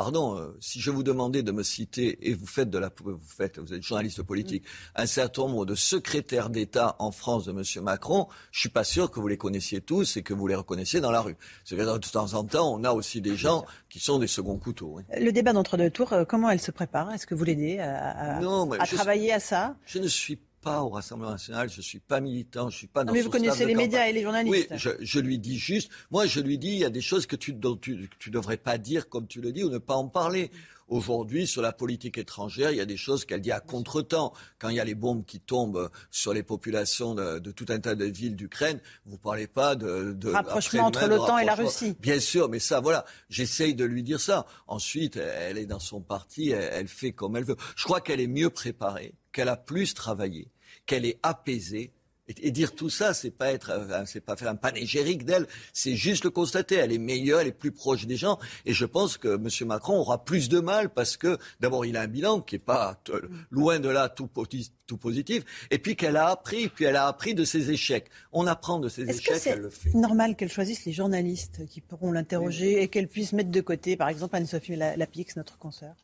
Pardon, 0.03 0.38
euh, 0.38 0.55
si 0.61 0.80
je 0.80 0.91
vous 0.91 1.03
demandais 1.03 1.43
de 1.43 1.51
me 1.51 1.61
citer, 1.61 2.30
et 2.30 2.34
vous 2.34 2.45
faites 2.47 2.69
de 2.69 2.77
la, 2.77 2.89
vous 3.03 3.19
faites, 3.27 3.59
vous 3.59 3.73
êtes 3.73 3.84
journaliste 3.84 4.21
politique, 4.23 4.63
un 4.95 5.05
certain 5.05 5.41
nombre 5.41 5.65
de 5.65 5.76
secrétaires 5.76 6.49
d'État 6.49 6.95
en 6.99 7.11
France 7.11 7.43
de 7.43 7.51
M. 7.51 7.84
Macron, 7.84 8.30
je 8.51 8.61
suis 8.61 8.69
pas 8.69 8.85
sûr 8.85 9.11
que 9.11 9.19
vous 9.19 9.27
les 9.27 9.35
connaissiez 9.35 9.81
tous 9.81 10.15
et 10.15 10.23
que 10.23 10.34
vous 10.34 10.47
les 10.47 10.55
reconnaissiez 10.55 11.01
dans 11.01 11.11
la 11.11 11.19
rue. 11.19 11.35
C'est-à-dire, 11.65 11.99
de 11.99 12.07
temps 12.07 12.34
en 12.34 12.45
temps, 12.45 12.73
on 12.73 12.85
a 12.85 12.93
aussi 12.93 13.19
des 13.19 13.35
gens 13.35 13.65
qui 13.89 13.99
sont 13.99 14.19
des 14.19 14.27
seconds 14.27 14.57
couteaux. 14.57 14.93
oui. 14.95 15.03
Le 15.19 15.31
débat 15.31 15.51
d'entre-deux 15.51 15.89
tours, 15.89 16.13
euh, 16.13 16.23
comment 16.23 16.49
elle 16.49 16.61
se 16.61 16.71
prépare? 16.71 17.11
Est-ce 17.11 17.27
que 17.27 17.35
vous 17.35 17.43
l'aidez 17.43 17.80
à, 17.80 18.38
à- 18.38 18.38
à 18.38 18.85
je- 18.85 18.95
travailler 18.95 19.34
à 19.34 19.41
ça? 19.41 19.76
Je 19.85 19.99
ne 19.99 20.07
suis 20.07 20.39
pas 20.61 20.81
au 20.84 20.90
Rassemblement 20.90 21.31
national, 21.31 21.69
je 21.69 21.81
suis 21.81 21.99
pas 21.99 22.19
militant, 22.19 22.69
je 22.69 22.77
suis 22.77 22.88
pas 22.88 23.03
dans 23.03 23.11
Non, 23.11 23.18
mais 23.18 23.22
vous 23.22 23.30
connaissez 23.30 23.65
les 23.65 23.76
médias 23.76 24.07
et 24.07 24.14
les 24.14 24.23
journalistes. 24.23 24.68
Oui, 24.72 24.77
je, 24.77 24.90
je 24.99 25.19
lui 25.19 25.40
dis 25.40 25.57
juste, 25.57 25.90
moi 26.11 26.26
je 26.26 26.40
lui 26.40 26.57
dis, 26.57 26.69
il 26.69 26.80
y 26.80 26.86
a 26.86 26.90
des 26.90 27.02
choses 27.02 27.26
que 27.26 27.36
tu, 27.36 27.53
dont 27.53 27.76
tu, 27.76 28.07
que 28.07 28.15
tu 28.19 28.30
devrais 28.30 28.57
pas 28.57 28.77
dire 28.77 29.10
comme 29.10 29.27
tu 29.27 29.41
le 29.41 29.52
dis 29.52 29.64
ou 29.64 29.69
ne 29.69 29.77
pas 29.77 29.95
en 29.95 30.07
parler. 30.07 30.52
Aujourd'hui, 30.90 31.45
sur 31.45 31.61
la 31.61 31.72
politique 31.72 32.18
étrangère, 32.18 32.72
il 32.72 32.77
y 32.77 32.81
a 32.81 32.86
des 32.86 32.98
choses 32.98 33.23
qu'elle 33.23 33.41
dit 33.41 33.52
à 33.52 33.60
contretemps. 33.60 34.34
Quand 34.57 34.69
il 34.69 34.76
y 34.76 34.80
a 34.80 34.84
les 34.84 34.95
bombes 34.95 35.23
qui 35.23 35.40
tombent 35.40 35.91
sur 36.10 36.34
les 36.34 36.41
populations 36.41 37.14
de, 37.14 37.38
de 37.38 37.52
tout 37.52 37.68
un 37.69 37.80
tas 37.80 37.94
de 37.94 38.06
villes 38.06 38.36
d'Ukraine, 38.36 38.80
vous 39.06 39.19
parlez 39.19 39.45
pas 39.45 39.76
de, 39.76 40.14
de 40.14 40.31
Rapprochement 40.31 40.86
entre 40.86 41.06
l'OTAN 41.06 41.38
et 41.38 41.45
la. 41.45 41.53
Russie. 41.53 41.95
Bien 41.99 42.19
sûr, 42.19 42.49
mais 42.49 42.57
ça, 42.57 42.80
voilà, 42.80 43.06
j'essaye 43.30 43.76
de 43.76 43.86
lui 43.86 44.02
dire 44.02 44.19
ça. 44.19 44.48
Ensuite, 44.65 45.18
elle 45.18 45.60
est 45.60 45.68
dans 45.68 45.80
son 45.80 46.02
parti, 46.02 46.49
elle, 46.49 46.69
elle 46.73 46.88
fait 46.88 47.11
comme 47.11 47.38
elle 47.38 47.44
veut. 47.44 47.57
Je 47.76 47.84
crois 47.84 48.02
qu'elle 48.02 48.19
est 48.19 48.26
mieux 48.27 48.49
préparée, 48.49 49.14
qu'elle 49.31 49.49
a 49.49 49.57
plus 49.57 49.93
travaillé, 49.93 50.51
qu'elle 50.85 51.06
est 51.06 51.19
apaisée 51.23 51.91
Et, 52.31 52.47
et 52.47 52.51
dire 52.51 52.76
tout 52.76 52.91
ça, 52.91 53.15
c'est 53.15 53.31
pas 53.31 53.51
être, 53.51 53.72
euh, 53.72 54.03
c'est 54.06 54.22
pas 54.22 54.35
faire 54.38 54.49
un 54.49 54.56
panégyrique 54.56 55.26
d'elle, 55.26 55.47
c'est 55.73 55.95
juste 55.95 56.23
le 56.26 56.30
constater. 56.30 56.76
Elle 56.76 56.91
est 56.91 56.99
meilleure, 56.99 57.39
elle 57.41 57.47
est 57.47 57.51
plus 57.65 57.72
proche 57.72 58.06
des 58.06 58.18
gens. 58.18 58.38
Et 58.68 58.73
je 58.73 58.85
pense 58.85 59.18
que 59.18 59.30
M. 59.38 59.47
Macron 59.68 59.97
aura 59.97 60.23
plus 60.23 60.47
de 60.47 60.60
mal 60.60 60.93
parce 60.93 61.18
que, 61.18 61.39
d'abord, 61.60 61.88
il 61.88 61.97
a 61.97 62.01
un 62.01 62.07
bilan 62.07 62.41
qui 62.41 62.57
est 62.57 62.60
pas 62.60 63.01
loin 63.49 63.80
de 63.80 63.89
là 63.89 64.10
tout, 64.10 64.27
posi- 64.27 64.69
tout 64.85 64.97
positif. 64.97 65.43
Et 65.72 65.80
puis 65.80 65.95
qu'elle 65.95 66.18
a 66.18 66.27
appris, 66.27 66.69
puis 66.69 66.85
elle 66.85 66.97
a 66.97 67.07
appris 67.07 67.34
de 67.34 67.43
ses 67.45 67.72
échecs. 67.72 68.11
On 68.31 68.45
apprend 68.45 68.77
de 68.77 68.89
ses 68.89 69.10
Est-ce 69.10 69.22
que 69.23 69.31
échecs, 69.31 69.41
c'est 69.41 69.49
elle 69.49 69.61
le 69.61 69.72
fait. 69.72 69.95
normal 69.95 70.35
qu'elle 70.35 70.51
choisisse 70.51 70.85
les 70.85 70.93
journalistes 70.93 71.65
qui 71.65 71.81
pourront 71.81 72.11
l'interroger 72.11 72.84
et 72.84 72.89
qu'elle 72.89 73.07
puisse 73.07 73.34
mettre 73.34 73.49
de 73.49 73.61
côté, 73.61 73.97
par 73.97 74.07
exemple, 74.07 74.35
Anne-Sophie 74.35 74.76
La- 74.76 74.95
Lapix, 74.97 75.35
notre 75.35 75.57
consoeur? 75.57 75.95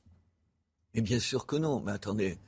Mais 0.95 1.01
bien 1.01 1.19
sûr 1.19 1.45
que 1.45 1.55
non. 1.55 1.81
Mais 1.85 1.91
attendez, 1.91 2.39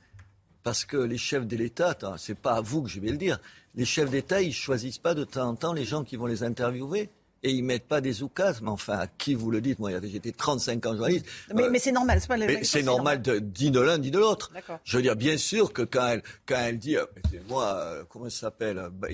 parce 0.68 0.84
que 0.84 0.98
les 0.98 1.16
chefs 1.16 1.46
de 1.46 1.56
l'État, 1.56 1.96
c'est 2.18 2.38
pas 2.38 2.56
à 2.56 2.60
vous 2.60 2.82
que 2.82 2.90
je 2.90 3.00
vais 3.00 3.08
le 3.08 3.16
dire, 3.16 3.40
les 3.74 3.86
chefs 3.86 4.10
d'État, 4.10 4.42
ils 4.42 4.52
choisissent 4.52 4.98
pas 4.98 5.14
de 5.14 5.24
temps 5.24 5.48
en 5.48 5.54
temps 5.54 5.72
les 5.72 5.86
gens 5.86 6.04
qui 6.04 6.16
vont 6.16 6.26
les 6.26 6.42
interviewer. 6.42 7.08
Et 7.42 7.52
ils 7.52 7.64
mettent 7.64 7.88
pas 7.88 8.02
des 8.02 8.22
oukas, 8.22 8.58
mais 8.60 8.68
enfin, 8.68 8.98
à 8.98 9.06
qui 9.06 9.34
vous 9.34 9.50
le 9.50 9.62
dites 9.62 9.78
Moi, 9.78 9.92
j'étais 10.02 10.32
35 10.32 10.84
ans 10.84 10.94
journaliste. 10.94 11.24
Mais, 11.54 11.62
Euh, 11.62 11.70
mais 11.70 11.78
c'est 11.78 11.92
normal, 11.92 12.20
c'est 12.20 12.26
pas 12.26 12.36
la 12.36 12.64
c'est 12.64 12.82
normal 12.82 13.22
dit 13.22 13.70
de 13.70 13.80
l'un, 13.80 13.96
dit 13.96 14.10
de 14.10 14.18
l'autre. 14.18 14.52
Je 14.84 14.98
veux 14.98 15.02
dire, 15.02 15.16
bien 15.16 15.38
sûr 15.38 15.72
que 15.72 15.80
quand 15.80 16.06
elle, 16.06 16.22
quand 16.44 16.56
elle 16.58 16.78
dit, 16.78 16.98
euh, 16.98 17.06
moi, 17.48 17.74
euh, 17.76 18.04
comment 18.06 18.28
ça 18.28 18.40
s'appelle 18.40 18.90
bah, 18.92 19.08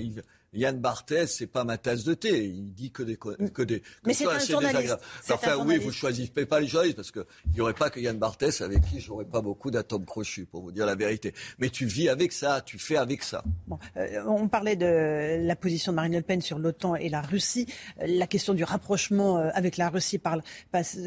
Yann 0.55 0.77
Barthès, 0.79 1.27
c'est 1.27 1.47
pas 1.47 1.63
ma 1.63 1.77
tasse 1.77 2.03
de 2.03 2.13
thé. 2.13 2.45
Il 2.45 2.73
dit 2.73 2.91
que 2.91 3.03
des, 3.03 3.15
co- 3.17 3.35
que 3.53 3.61
des. 3.61 3.81
que 3.81 3.85
Mais 4.05 4.13
c'est 4.13 4.25
un 4.27 4.39
journaliste. 4.39 4.93
un 5.29 5.33
Enfin, 5.33 5.57
oui, 5.57 5.77
vous 5.77 5.91
choisissez 5.91 6.45
pas 6.45 6.59
les 6.59 6.67
journalistes 6.67 6.95
parce 6.95 7.11
que 7.11 7.25
il 7.51 7.55
y 7.57 7.61
aurait 7.61 7.73
pas 7.73 7.89
que 7.89 7.99
Yann 7.99 8.17
Barthès 8.17 8.61
avec 8.61 8.81
qui 8.89 8.99
j'aurais 8.99 9.25
pas 9.25 9.41
beaucoup 9.41 9.69
d'atomes 9.71 10.05
crochus, 10.05 10.45
pour 10.45 10.61
vous 10.61 10.71
dire 10.71 10.85
la 10.85 10.95
vérité. 10.95 11.33
Mais 11.59 11.69
tu 11.69 11.85
vis 11.85 12.09
avec 12.09 12.31
ça, 12.31 12.61
tu 12.61 12.79
fais 12.79 12.97
avec 12.97 13.21
ça. 13.23 13.43
Bon, 13.67 13.77
euh, 13.97 14.23
on 14.27 14.47
parlait 14.47 14.75
de 14.75 15.45
la 15.45 15.55
position 15.55 15.91
de 15.91 15.95
Marine 15.97 16.13
Le 16.13 16.21
Pen 16.21 16.41
sur 16.41 16.57
l'OTAN 16.59 16.95
et 16.95 17.09
la 17.09 17.21
Russie. 17.21 17.67
Euh, 18.01 18.05
La 18.07 18.27
question 18.27 18.53
du 18.53 18.63
rapprochement 18.63 19.37
euh, 19.37 19.49
avec 19.53 19.77
la 19.77 19.89
Russie 19.89 20.17
parle, 20.19 20.41
passe 20.71 20.97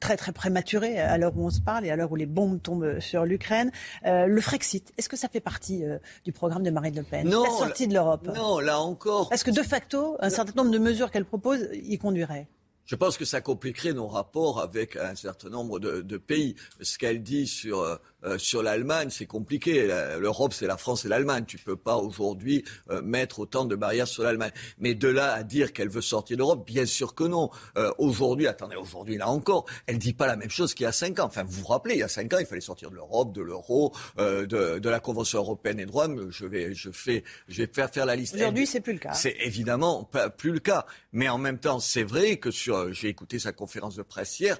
très 0.00 0.16
très 0.16 0.32
prématurée 0.32 0.98
à 1.00 1.16
l'heure 1.18 1.32
où 1.36 1.46
on 1.46 1.50
se 1.50 1.60
parle 1.60 1.86
et 1.86 1.90
à 1.90 1.96
l'heure 1.96 2.12
où 2.12 2.16
les 2.16 2.26
bombes 2.26 2.60
tombent 2.60 2.98
sur 3.00 3.24
l'Ukraine. 3.24 3.70
Euh, 4.06 4.26
le 4.26 4.40
Frexit, 4.40 4.92
est-ce 4.98 5.08
que 5.08 5.16
ça 5.16 5.28
fait 5.28 5.40
partie 5.40 5.84
euh, 5.84 5.98
du 6.24 6.32
programme 6.32 6.62
de 6.62 6.70
Marine 6.70 6.94
Le 6.96 7.02
Pen? 7.02 7.28
Non, 7.28 7.44
La 7.44 7.50
sortie 7.50 7.86
de 7.88 7.94
l'Europe 7.94 8.28
Non, 8.34 8.58
là 8.60 8.78
encore. 8.80 8.97
Est-ce 9.30 9.44
que 9.44 9.50
de 9.50 9.62
facto, 9.62 10.16
un 10.20 10.30
certain 10.30 10.52
nombre 10.56 10.70
de 10.70 10.78
mesures 10.78 11.10
qu'elle 11.10 11.24
propose 11.24 11.68
y 11.72 11.98
conduiraient 11.98 12.48
Je 12.88 12.96
pense 12.96 13.18
que 13.18 13.26
ça 13.26 13.42
compliquerait 13.42 13.92
nos 13.92 14.08
rapports 14.08 14.60
avec 14.62 14.96
un 14.96 15.14
certain 15.14 15.50
nombre 15.50 15.78
de, 15.78 16.00
de 16.00 16.16
pays. 16.16 16.56
Ce 16.80 16.96
qu'elle 16.96 17.22
dit 17.22 17.46
sur, 17.46 17.80
euh, 18.24 18.38
sur 18.38 18.62
l'Allemagne, 18.62 19.10
c'est 19.10 19.26
compliqué. 19.26 19.86
L'Europe, 20.18 20.54
c'est 20.54 20.66
la 20.66 20.78
France 20.78 21.04
et 21.04 21.08
l'Allemagne. 21.08 21.44
Tu 21.46 21.58
peux 21.58 21.76
pas 21.76 21.96
aujourd'hui 21.98 22.64
euh, 22.88 23.02
mettre 23.02 23.40
autant 23.40 23.66
de 23.66 23.76
barrières 23.76 24.08
sur 24.08 24.22
l'Allemagne. 24.22 24.52
Mais 24.78 24.94
de 24.94 25.06
là 25.06 25.34
à 25.34 25.42
dire 25.42 25.74
qu'elle 25.74 25.90
veut 25.90 26.00
sortir 26.00 26.38
d'Europe, 26.38 26.66
bien 26.66 26.86
sûr 26.86 27.14
que 27.14 27.24
non. 27.24 27.50
Euh, 27.76 27.92
aujourd'hui, 27.98 28.46
attendez, 28.46 28.76
aujourd'hui, 28.76 29.18
là 29.18 29.28
encore, 29.28 29.66
elle 29.86 29.98
dit 29.98 30.14
pas 30.14 30.26
la 30.26 30.36
même 30.36 30.48
chose 30.48 30.72
qu'il 30.72 30.84
y 30.84 30.86
a 30.86 30.92
cinq 30.92 31.18
ans. 31.18 31.26
Enfin, 31.26 31.44
vous 31.44 31.60
vous 31.60 31.66
rappelez, 31.66 31.96
il 31.96 32.00
y 32.00 32.02
a 32.02 32.08
cinq 32.08 32.32
ans, 32.32 32.38
il 32.40 32.46
fallait 32.46 32.62
sortir 32.62 32.90
de 32.90 32.94
l'Europe, 32.94 33.34
de 33.34 33.42
l'euro, 33.42 33.94
euh, 34.18 34.46
de, 34.46 34.78
de 34.78 34.88
la 34.88 34.98
Convention 35.00 35.40
européenne 35.40 35.76
des 35.76 35.84
droits. 35.84 36.08
Je 36.30 36.46
vais, 36.46 36.72
je 36.74 36.90
fais, 36.90 37.22
je 37.48 37.62
vais 37.62 37.70
faire 37.70 37.90
faire 37.90 38.06
la 38.06 38.16
liste. 38.16 38.34
Aujourd'hui, 38.34 38.66
c'est 38.66 38.80
plus 38.80 38.94
le 38.94 38.98
cas. 38.98 39.12
c'est 39.12 39.36
évidemment 39.44 40.04
pas 40.04 40.30
plus 40.30 40.52
le 40.52 40.60
cas. 40.60 40.86
Mais 41.12 41.28
en 41.28 41.38
même 41.38 41.58
temps, 41.58 41.80
c'est 41.80 42.02
vrai 42.02 42.38
que 42.38 42.50
sur, 42.50 42.76
euh, 42.76 42.92
j'ai 42.92 43.08
écouté 43.08 43.38
sa 43.38 43.52
conférence 43.52 43.96
de 43.96 44.02
presse 44.02 44.40
hier, 44.40 44.58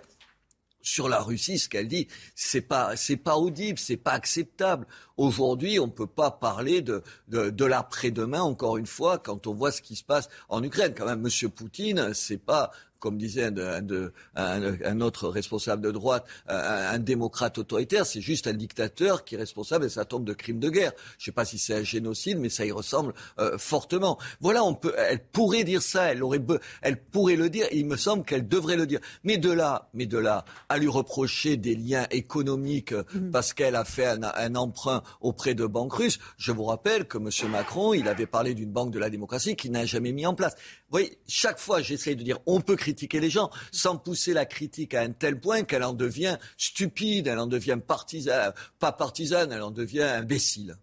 sur 0.81 1.09
la 1.09 1.21
Russie, 1.21 1.59
ce 1.59 1.69
qu'elle 1.69 1.89
dit, 1.89 2.09
c'est 2.35 2.61
pas, 2.61 2.97
c'est 2.97 3.17
pas 3.17 3.37
audible, 3.37 3.79
c'est 3.79 3.97
pas 3.97 4.13
acceptable. 4.13 4.87
Aujourd'hui, 5.17 5.79
on 5.79 5.89
peut 5.89 6.07
pas 6.07 6.31
parler 6.31 6.83
de, 6.83 7.03
de, 7.27 7.51
de 7.51 7.65
l'après-demain, 7.65 8.41
encore 8.41 8.77
une 8.77 8.87
fois, 8.87 9.19
quand 9.19 9.47
on 9.47 9.55
voit 9.55 9.73
ce 9.73 9.83
qui 9.83 9.97
se 9.97 10.05
passe 10.05 10.29
en 10.49 10.63
Ukraine. 10.63 10.95
Quand 10.97 11.07
même, 11.07 11.21
Monsieur 11.21 11.49
Poutine, 11.49 12.15
c'est 12.15 12.39
pas, 12.39 12.71
comme 12.99 13.19
disait 13.19 13.45
un, 13.45 13.51
de- 13.51 13.63
un 13.63 13.83
de- 13.83 14.13
un- 14.35 14.77
un 14.85 15.01
autre 15.01 15.29
responsable 15.29 15.83
de 15.83 15.91
droite, 15.91 16.27
un, 16.49 16.57
un 16.57 16.99
démocrate 16.99 17.59
autoritaire, 17.59 18.07
c'est 18.07 18.21
juste 18.21 18.47
un 18.47 18.55
dictateur 18.55 19.25
qui 19.25 19.35
est 19.35 19.39
responsable 19.39 19.85
et 19.85 19.89
ça 19.89 20.05
tombe 20.05 20.25
de 20.25 20.33
crimes 20.33 20.61
de 20.61 20.71
guerre. 20.71 20.93
Je 21.19 21.27
sais 21.27 21.33
pas 21.33 21.45
si 21.45 21.59
c'est 21.59 21.75
un 21.75 21.83
génocide, 21.83 22.39
mais 22.39 22.49
ça 22.49 22.65
y 22.67 22.73
ressemble 22.73 23.15
euh, 23.39 23.59
fortement. 23.59 24.19
Voilà, 24.41 24.65
on 24.65 24.75
peut, 24.75 24.95
elle 24.97 25.23
pourrait 25.25 25.65
dire 25.65 25.83
ça, 25.83 26.13
elle 26.13 26.23
aurait, 26.23 26.41
elle 26.83 27.01
pourrait 27.01 27.37
le 27.37 27.51
dire, 27.51 27.67
et 27.71 27.79
il 27.79 27.87
me 27.87 27.97
semble 27.97 28.25
qu'elle 28.25 28.49
devrait 28.49 28.77
le 28.77 28.87
dire. 28.87 29.01
Mais 29.25 29.39
de 29.39 29.51
là, 29.51 29.89
mais 29.95 30.07
de 30.07 30.19
là, 30.19 30.45
à 30.69 30.79
lui 30.79 30.89
reprocher 30.89 31.57
des 31.57 31.75
liens 31.75 32.07
économiques 32.11 32.93
euh, 32.93 33.05
parce 33.33 33.53
qu'elle 33.55 33.77
a 33.77 33.85
fait 33.85 34.07
un, 34.07 34.23
un 34.23 34.55
emprunt 34.55 35.03
auprès 35.21 35.55
de 35.55 35.67
banques 35.67 35.95
russes, 35.95 36.19
je 36.37 36.53
vous 36.53 36.65
rappelle 36.65 37.07
que 37.07 37.19
M. 37.19 37.51
Macron, 37.51 37.95
il 37.95 38.09
avait 38.09 38.27
parlé 38.27 38.55
d'une 38.55 38.71
banque 38.71 38.91
de 38.93 38.99
la 38.99 39.11
démocratie 39.11 39.57
qu'il 39.57 39.73
n'a 39.73 39.87
jamais 39.87 40.13
mis 40.13 40.27
en 40.27 40.35
place. 40.35 40.55
Vous 40.55 40.93
voyez, 40.93 41.19
chaque 41.27 41.59
fois, 41.59 41.81
j'essaye 41.83 42.17
de 42.17 42.23
dire, 42.23 42.39
on 42.47 42.61
peut 42.61 42.77
critiquer 42.89 43.21
les 43.21 43.31
gens 43.31 43.51
sans 43.71 43.97
pousser 43.99 44.33
la 44.33 44.47
critique 44.47 44.95
à 44.95 45.03
un 45.03 45.11
tel 45.11 45.39
point 45.39 45.63
qu'elle 45.63 45.85
en 45.85 45.93
devient 45.93 46.39
stupide, 46.57 47.27
elle 47.27 47.39
en 47.39 47.47
devient 47.47 47.79
partisane, 47.87 48.53
pas 48.79 48.93
partisane, 48.93 49.53
elle 49.53 49.63
en 49.63 49.71
devient 49.71 50.03
imbécile. 50.03 50.77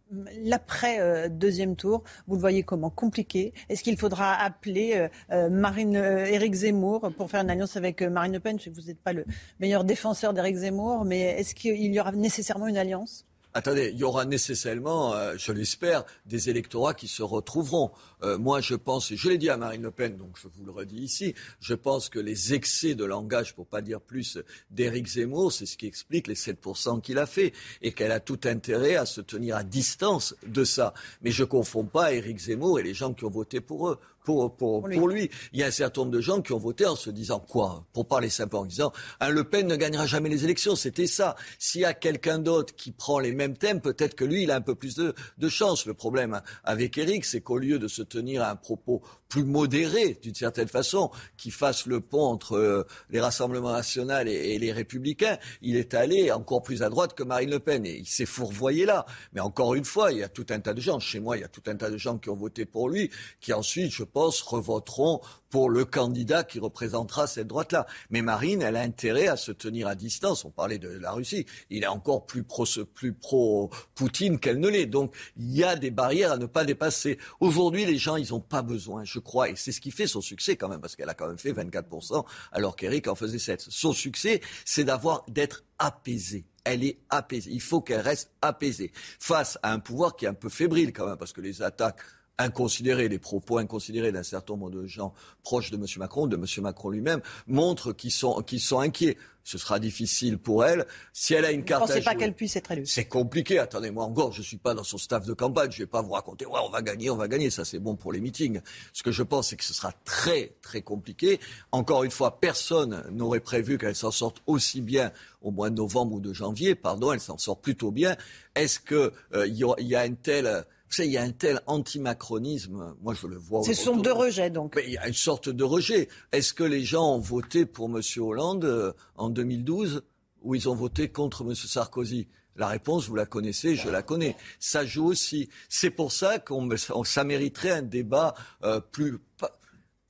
L'après 0.44 1.00
euh, 1.00 1.30
deuxième 1.30 1.76
tour, 1.76 2.04
vous 2.28 2.36
le 2.36 2.42
voyez 2.42 2.64
comment 2.64 2.92
compliqué. 2.92 3.54
Est-ce 3.70 3.82
qu'il 3.82 3.98
faudra 3.98 4.36
appeler 4.36 4.94
euh, 4.96 5.08
euh, 5.32 5.50
Marine 5.50 5.96
euh, 5.96 6.26
Éric 6.26 6.54
Zemmour 6.54 7.12
pour 7.18 7.30
faire 7.30 7.42
une 7.42 7.50
alliance 7.50 7.76
avec 7.76 8.04
Marine 8.04 8.34
Le 8.34 8.40
Pen? 8.40 8.60
Je 8.60 8.66
sais 8.66 8.70
que 8.70 8.76
vous 8.76 8.88
n'êtes 8.88 9.02
pas 9.02 9.14
le 9.14 9.26
meilleur 9.60 9.84
défenseur 9.84 10.34
d'Éric 10.34 10.58
Zemmour, 10.58 11.06
mais 11.06 11.22
est-ce 11.40 11.56
qu'il 11.56 11.94
y 11.94 12.00
aura 12.00 12.12
nécessairement 12.12 12.68
une 12.68 12.78
alliance? 12.78 13.26
Attendez, 13.58 13.92
il 13.94 13.98
y 13.98 14.04
aura 14.04 14.26
nécessairement, 14.26 15.14
je 15.38 15.54
l'espère, 15.54 16.04
des 16.26 16.50
électorats 16.50 16.94
qui 16.94 17.08
se 17.08 17.24
retrouveront. 17.24 17.92
Euh, 18.26 18.38
moi, 18.38 18.60
je 18.60 18.76
pense, 18.76 19.12
et 19.12 19.18
je 19.18 19.30
l'ai 19.30 19.38
dit 19.38 19.50
à 19.50 19.58
Marine 19.58 19.84
Le 19.84 19.92
Pen, 19.92 20.18
donc 20.18 20.38
je 20.42 20.48
vous 20.48 20.66
le 20.66 20.72
redis 20.72 20.98
ici, 20.98 21.36
je 21.60 21.76
pense 21.76 22.10
que 22.10 22.20
les 22.20 22.54
excès 22.54 22.96
de 22.96 23.06
langage, 23.06 23.54
pour 23.56 23.68
pas 23.68 23.82
dire 23.82 24.02
plus, 24.02 24.40
d'Éric 24.72 25.08
Zemmour, 25.08 25.52
c'est 25.52 25.66
ce 25.66 25.78
qui 25.78 25.86
explique 25.86 26.28
les 26.28 26.36
7% 26.36 27.02
qu'il 27.02 27.20
a 27.20 27.26
fait, 27.26 27.54
et 27.82 27.92
qu'elle 27.92 28.12
a 28.12 28.20
tout 28.20 28.40
intérêt 28.46 28.96
à 28.96 29.06
se 29.06 29.22
tenir 29.22 29.56
à 29.56 29.64
distance 29.64 30.36
de 30.46 30.64
ça. 30.64 30.94
Mais 31.22 31.32
je 31.32 31.44
confonds 31.44 31.86
pas 31.86 32.14
Éric 32.14 32.40
Zemmour 32.40 32.80
et 32.80 32.84
les 32.84 32.94
gens 32.94 33.14
qui 33.14 33.26
ont 33.26 33.30
voté 33.30 33.62
pour 33.62 33.90
eux. 33.90 34.00
Pour, 34.26 34.58
pour, 34.58 34.90
pour 34.90 35.08
lui. 35.08 35.30
Il 35.54 35.60
y 35.60 35.64
a 35.64 35.68
un 35.68 35.72
certain 35.72 36.02
nombre 36.02 36.14
de 36.14 36.20
gens 36.20 36.42
qui 36.42 36.52
ont 36.52 36.58
voté 36.58 36.88
en 36.88 36.96
se 36.96 37.12
disant 37.12 37.40
quoi? 37.40 37.86
Pour 37.94 38.08
parler 38.08 38.32
simplement 38.32 38.64
en 38.64 38.66
disant 38.66 38.92
un 39.20 39.30
Le 39.30 39.44
Pen 39.44 39.68
ne 39.68 39.76
gagnera 39.76 40.08
jamais 40.08 40.30
les 40.30 40.44
élections. 40.44 40.76
C'était 40.76 41.06
ça. 41.06 41.36
S'il 41.60 41.82
y 41.82 41.86
a 41.86 41.94
quelqu'un 41.94 42.40
d'autre 42.40 42.76
qui 42.76 42.90
prend 42.90 43.20
les 43.20 43.34
mêmes 43.34 43.56
thèmes, 43.56 43.82
peut-être 43.82 44.16
que 44.16 44.26
lui, 44.26 44.42
il 44.42 44.50
a 44.50 44.56
un 44.56 44.62
peu 44.62 44.74
plus 44.74 44.96
de, 44.96 45.14
de 45.38 45.48
chance. 45.48 45.86
Le 45.86 45.94
problème 45.94 46.42
avec 46.64 46.98
Éric, 46.98 47.24
c'est 47.24 47.42
qu'au 47.42 47.60
lieu 47.60 47.78
de 47.78 47.88
se 47.88 48.02
tenir 48.02 48.15
à 48.16 48.50
un 48.52 48.56
propos 48.56 49.02
plus 49.30 49.44
modéré, 49.44 50.18
d'une 50.22 50.36
certaine 50.36 50.68
façon, 50.68 51.12
qui 51.38 51.52
fasse 51.52 51.86
le 51.88 52.00
pont 52.00 52.24
entre 52.24 52.54
euh, 52.54 52.84
les 53.10 53.20
rassemblements 53.20 53.72
nationaux 53.72 54.26
et, 54.26 54.54
et 54.54 54.60
les 54.60 54.72
républicains, 54.72 55.38
il 55.62 55.76
est 55.76 55.94
allé 55.94 56.32
encore 56.32 56.62
plus 56.62 56.84
à 56.84 56.90
droite 56.90 57.14
que 57.16 57.24
Marine 57.24 57.50
Le 57.50 57.60
Pen. 57.60 57.86
Et 57.86 57.98
il 57.98 58.08
s'est 58.08 58.26
fourvoyé 58.26 58.86
là. 58.86 59.06
Mais 59.34 59.42
encore 59.42 59.76
une 59.76 59.86
fois, 59.86 60.12
il 60.12 60.20
y 60.20 60.24
a 60.24 60.30
tout 60.30 60.46
un 60.50 60.60
tas 60.60 60.74
de 60.74 60.82
gens. 60.82 61.00
Chez 61.00 61.20
moi, 61.20 61.38
il 61.38 61.42
y 61.42 61.44
a 61.44 61.50
tout 61.50 61.64
un 61.68 61.76
tas 61.76 61.90
de 61.90 61.98
gens 61.98 62.18
qui 62.18 62.30
ont 62.30 62.36
voté 62.36 62.66
pour 62.66 62.90
lui, 62.90 63.10
qui 63.42 63.54
ensuite, 63.54 63.92
je 63.92 64.04
pense, 64.04 64.42
revoteront 64.42 65.22
pour 65.56 65.70
le 65.70 65.86
candidat 65.86 66.44
qui 66.44 66.60
représentera 66.60 67.28
cette 67.28 67.48
droite-là. 67.48 67.88
Mais 68.10 68.22
Marine, 68.22 68.62
elle 68.62 68.76
a 68.76 68.82
intérêt 68.82 69.30
à 69.30 69.38
se 69.38 69.54
tenir 69.54 69.88
à 69.88 69.96
distance. 69.96 70.44
On 70.44 70.52
parlait 70.52 70.80
de 70.80 70.90
la 70.90 71.14
Russie. 71.14 71.46
Il 71.70 71.86
est 71.86 71.88
encore 71.88 72.26
plus 72.26 72.44
pro, 72.44 72.66
plus 72.94 73.14
pro 73.14 73.70
Poutine 73.94 74.38
qu'elle 74.38 74.60
ne 74.60 74.68
l'est. 74.68 74.86
Donc, 74.86 75.16
il 75.38 75.56
y 75.56 75.64
a 75.64 75.78
des 75.78 75.92
barrières 75.92 76.34
à 76.34 76.38
ne 76.38 76.46
pas 76.46 76.66
dépasser. 76.66 77.18
Aujourd'hui, 77.40 77.86
les 77.86 77.98
gens, 77.98 78.18
ils 78.18 78.32
n'ont 78.32 78.42
pas 78.42 78.64
besoin, 78.64 79.06
je 79.06 79.18
crois, 79.20 79.48
et 79.48 79.56
c'est 79.56 79.72
ce 79.72 79.80
qui 79.80 79.92
fait 79.92 80.08
son 80.08 80.20
succès 80.20 80.58
quand 80.58 80.68
même, 80.68 80.82
parce 80.82 80.98
qu'elle 80.98 81.08
a 81.08 81.14
quand 81.14 81.30
même 81.30 81.38
fait 81.38 81.54
24%, 81.54 82.26
alors 82.52 82.76
qu'Eric 82.76 83.08
en 83.08 83.16
faisait 83.16 83.40
7. 83.40 83.66
Son 83.70 83.94
succès, 83.94 84.42
c'est 84.66 84.84
d'avoir, 84.84 85.24
d'être 85.30 85.64
apaisée. 85.80 86.44
Elle 86.66 86.84
est 86.84 86.98
apaisée. 87.10 87.52
Il 87.54 87.62
faut 87.62 87.80
qu'elle 87.80 88.02
reste 88.02 88.30
apaisée 88.42 88.92
face 89.20 89.58
à 89.64 89.72
un 89.72 89.80
pouvoir 89.80 90.18
qui 90.18 90.26
est 90.26 90.28
un 90.28 90.34
peu 90.34 90.50
fébrile 90.50 90.92
quand 90.92 91.08
même, 91.08 91.16
parce 91.16 91.32
que 91.32 91.40
les 91.40 91.62
attaques 91.62 92.02
inconsidérés, 92.38 93.08
les 93.10 93.20
propos 93.20 93.58
inconsidérés 93.58 94.12
d'un 94.12 94.24
certain 94.24 94.54
nombre 94.54 94.70
de 94.70 94.86
gens 94.86 95.14
proches 95.44 95.72
de 95.72 95.78
M. 95.78 95.86
Macron, 95.98 96.28
de 96.28 96.36
M. 96.36 96.46
Macron 96.64 96.90
lui-même, 96.90 97.22
montrent 97.48 97.94
qu'ils 97.94 98.12
sont, 98.12 98.42
qu'ils 98.42 98.60
sont 98.62 98.80
inquiets. 98.80 99.18
Ce 99.48 99.60
sera 99.60 99.78
difficile 99.80 100.40
pour 100.40 100.66
elle. 100.66 100.88
Si 101.14 101.36
elle 101.36 101.46
a 101.46 101.52
une 101.52 101.58
Vous 101.60 101.66
ne 101.66 101.68
carte 101.68 101.84
à 101.84 101.86
pensez 101.86 102.02
pas 102.04 102.12
jouer- 102.14 102.20
qu'elle 102.20 102.34
puisse 102.34 102.56
être 102.56 102.72
élue? 102.72 102.86
c'est 102.88 103.06
compliqué. 103.06 103.60
Attendez, 103.60 103.92
moi 103.92 104.04
encore, 104.04 104.32
je 104.32 104.42
suis 104.42 104.58
pas 104.58 104.74
dans 104.74 104.84
son 104.84 104.98
staff 104.98 105.24
de 105.28 105.34
campagne. 105.34 105.70
Je 105.72 105.78
vais 105.78 105.86
pas 105.86 106.02
vous 106.02 106.14
raconter, 106.14 106.48
ouais, 106.48 106.60
on 106.66 106.70
va 106.72 106.82
gagner, 106.82 107.12
on 107.12 107.16
va 107.16 107.28
gagner. 107.28 107.52
Ça, 107.52 107.64
c'est 107.64 107.78
bon 107.78 107.96
pour 107.96 108.12
les 108.12 108.20
meetings. 108.22 108.60
Ce 108.92 109.04
que 109.04 109.12
je 109.12 109.22
pense, 109.22 109.50
c'est 109.50 109.56
que 109.56 109.64
ce 109.64 109.76
sera 109.76 109.92
très, 110.04 110.56
très 110.64 110.82
compliqué. 110.82 111.40
Encore 111.72 112.04
une 112.04 112.10
fois, 112.10 112.40
personne 112.40 113.04
n'aurait 113.12 113.40
prévu 113.40 113.78
qu'elle 113.78 113.96
s'en 113.96 114.10
sorte 114.10 114.38
aussi 114.48 114.82
bien 114.82 115.12
au 115.44 115.52
mois 115.52 115.70
de 115.70 115.76
novembre 115.76 116.14
ou 116.16 116.20
de 116.20 116.34
janvier. 116.34 116.74
Pardon, 116.74 117.12
elle 117.14 117.20
s'en 117.20 117.38
sort 117.38 117.60
plutôt 117.62 117.92
bien. 117.92 118.16
Est-ce 118.56 118.80
que 118.80 119.14
euh, 119.36 119.46
y, 119.46 119.64
y 119.84 119.96
a 119.96 120.08
une 120.08 120.18
telle, 120.18 120.66
vous 120.88 120.96
savez, 120.96 121.10
il 121.10 121.14
y 121.14 121.18
a 121.18 121.24
un 121.24 121.32
tel 121.32 121.62
antimacronisme. 121.68 122.96
Moi, 123.02 123.14
je 123.14 123.28
le 123.28 123.38
vois. 123.38 123.64
Ce 123.64 123.74
sont 123.74 123.92
autour 123.92 124.04
deux 124.04 124.10
de- 124.12 124.16
rejets, 124.16 124.50
donc. 124.50 124.76
mais 124.76 124.84
il 124.86 124.94
y 124.94 124.98
a 124.98 125.08
une 125.08 125.14
sorte 125.14 125.50
de 125.50 125.64
rejet. 125.64 126.08
Est-ce 126.32 126.54
que 126.54 126.64
les 126.64 126.84
gens 126.84 127.16
ont 127.16 127.20
voté 127.20 127.66
pour 127.66 127.88
M. 127.90 128.02
Hollande 128.18 128.66
euh, 128.66 128.94
en 129.16 129.30
2012 129.30 130.04
ou 130.44 130.56
ils 130.56 130.70
ont 130.70 130.76
voté 130.76 131.10
contre 131.10 131.44
M. 131.44 131.56
Sarkozy? 131.56 132.28
La 132.58 132.68
réponse, 132.68 133.08
vous 133.10 133.16
la 133.16 133.26
connaissez, 133.26 133.76
je 133.76 133.90
la 133.90 134.02
connais. 134.02 134.38
Ça 134.60 134.86
joue 134.86 135.08
aussi. 135.08 135.50
C'est 135.68 135.90
pour 135.90 136.14
ça 136.14 136.40
qu'on 136.40 136.70
ça 137.04 137.24
mériterait 137.26 137.72
un 137.72 137.82
débat 137.82 138.34
euh, 138.64 138.80
plus 138.80 139.18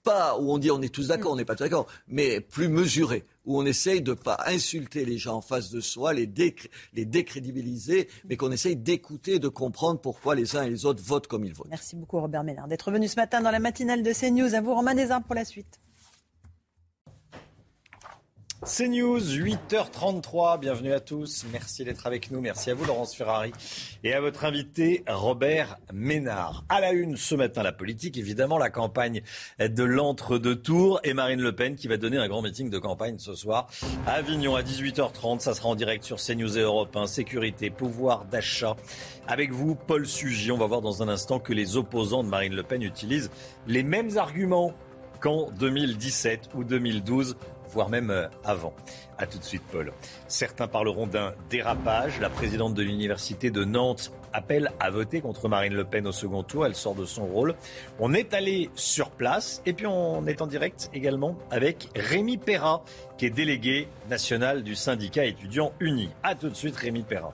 pas 0.04 0.38
où 0.38 0.52
on 0.52 0.60
dit 0.60 0.70
on 0.70 0.82
est 0.84 0.94
tous 0.94 1.08
d'accord, 1.08 1.32
on 1.32 1.36
n'est 1.36 1.46
pas 1.46 1.56
tous 1.56 1.64
d'accord, 1.64 1.88
mais 2.08 2.40
plus 2.40 2.68
mesuré, 2.68 3.26
où 3.46 3.60
on 3.60 3.66
essaye 3.66 4.02
de 4.02 4.12
ne 4.12 4.16
pas 4.16 4.38
insulter 4.48 5.06
les 5.06 5.18
gens 5.18 5.36
en 5.36 5.42
face 5.42 5.70
de 5.70 5.82
soi, 5.82 6.14
les, 6.14 6.26
décrédibiliser, 6.26 8.10
mais 8.30 8.38
qu'on 8.38 8.52
essaye 8.52 8.76
d'écouter, 8.76 9.40
de 9.40 9.48
comprendre 9.48 10.00
pourquoi 10.00 10.36
les 10.36 10.56
uns 10.56 10.64
et 10.64 10.70
les 10.70 10.86
autres 10.86 11.04
votent 11.04 11.28
comme 11.28 11.46
ils 11.46 11.54
votent. 11.54 11.70
Merci 11.70 11.96
beaucoup 11.96 12.20
Robert 12.20 12.44
Ménard 12.44 12.68
d'être 12.68 12.92
venu 12.92 13.08
ce 13.08 13.16
matin 13.16 13.42
dans 13.42 13.52
la 13.52 13.60
matinale 13.60 14.04
de 14.04 14.12
CNews. 14.14 14.56
À 14.56 14.62
vous 14.62 14.74
Romain 14.74 14.96
Desarmes 14.96 15.24
pour 15.24 15.36
la 15.36 15.46
suite. 15.46 15.80
C'est 18.68 18.88
News, 18.88 19.20
8h33. 19.20 20.60
Bienvenue 20.60 20.92
à 20.92 21.00
tous. 21.00 21.46
Merci 21.52 21.84
d'être 21.84 22.08
avec 22.08 22.32
nous. 22.32 22.42
Merci 22.42 22.72
à 22.72 22.74
vous, 22.74 22.84
Laurence 22.84 23.14
Ferrari. 23.14 23.52
Et 24.04 24.12
à 24.12 24.22
votre 24.22 24.44
invité, 24.44 25.04
Robert 25.08 25.78
Ménard. 25.94 26.66
À 26.68 26.82
la 26.82 26.92
une 26.92 27.16
ce 27.16 27.36
matin, 27.36 27.62
la 27.62 27.72
politique, 27.72 28.18
évidemment, 28.18 28.58
la 28.58 28.72
campagne 28.72 29.22
de 29.60 29.84
l'entre-deux 29.84 30.56
tours. 30.56 31.00
Et 31.04 31.14
Marine 31.14 31.42
Le 31.42 31.52
Pen 31.52 31.76
qui 31.76 31.88
va 31.88 31.98
donner 31.98 32.18
un 32.18 32.28
grand 32.28 32.42
meeting 32.42 32.72
de 32.72 32.80
campagne 32.80 33.20
ce 33.20 33.36
soir 33.36 33.68
à 34.08 34.14
Avignon 34.14 34.56
à 34.56 34.64
18h30. 34.64 35.42
Ça 35.42 35.54
sera 35.54 35.70
en 35.70 35.76
direct 35.76 36.04
sur 36.04 36.18
CNews 36.18 36.58
et 36.58 36.62
Europe 36.62 36.96
1. 36.96 37.06
Sécurité, 37.06 37.70
pouvoir 37.70 38.26
d'achat. 38.26 38.76
Avec 39.28 39.52
vous, 39.52 39.76
Paul 39.76 40.08
Sugy. 40.08 40.52
On 40.52 40.58
va 40.58 40.66
voir 40.66 40.82
dans 40.82 41.04
un 41.04 41.08
instant 41.08 41.38
que 41.38 41.54
les 41.54 41.78
opposants 41.78 42.24
de 42.24 42.30
Marine 42.30 42.56
Le 42.56 42.64
Pen 42.64 42.82
utilisent 42.82 43.30
les 43.68 43.84
mêmes 43.84 44.18
arguments 44.18 44.74
qu'en 45.20 45.50
2017 45.52 46.50
ou 46.56 46.64
2012 46.64 47.36
voire 47.76 47.90
même 47.90 48.10
euh, 48.10 48.28
avant. 48.46 48.74
A 49.18 49.28
tout 49.28 49.38
de 49.38 49.44
suite, 49.44 49.62
Paul. 49.70 49.92
Certains 50.28 50.68
parleront 50.68 51.08
d'un 51.08 51.34
dérapage. 51.50 52.22
La 52.22 52.30
présidente 52.30 52.74
de 52.74 52.82
l'université 52.82 53.52
de 53.52 53.66
Nantes 53.66 54.14
appelle 54.32 54.72
à 54.80 54.90
voter 54.90 55.20
contre 55.20 55.50
Marine 55.50 55.74
Le 55.74 55.84
Pen 55.84 56.08
au 56.08 56.14
second 56.14 56.42
tour. 56.42 56.66
Elle 56.66 56.74
sort 56.74 56.96
de 56.96 57.06
son 57.06 57.26
rôle. 57.26 57.54
On 58.00 58.14
est 58.14 58.34
allé 58.34 58.70
sur 58.76 59.12
place 59.12 59.62
et 59.66 59.74
puis 59.74 59.88
on 59.88 60.26
est 60.26 60.42
en 60.42 60.48
direct 60.48 60.90
également 60.94 61.38
avec 61.52 61.90
Rémi 61.96 62.38
Perra, 62.38 62.84
qui 63.18 63.26
est 63.26 63.30
délégué 63.30 63.90
national 64.10 64.64
du 64.64 64.76
syndicat 64.76 65.26
étudiant 65.26 65.74
uni. 65.82 66.10
A 66.24 66.34
tout 66.36 66.50
de 66.50 66.56
suite, 66.56 66.78
Rémi 66.78 67.04
Perra. 67.04 67.34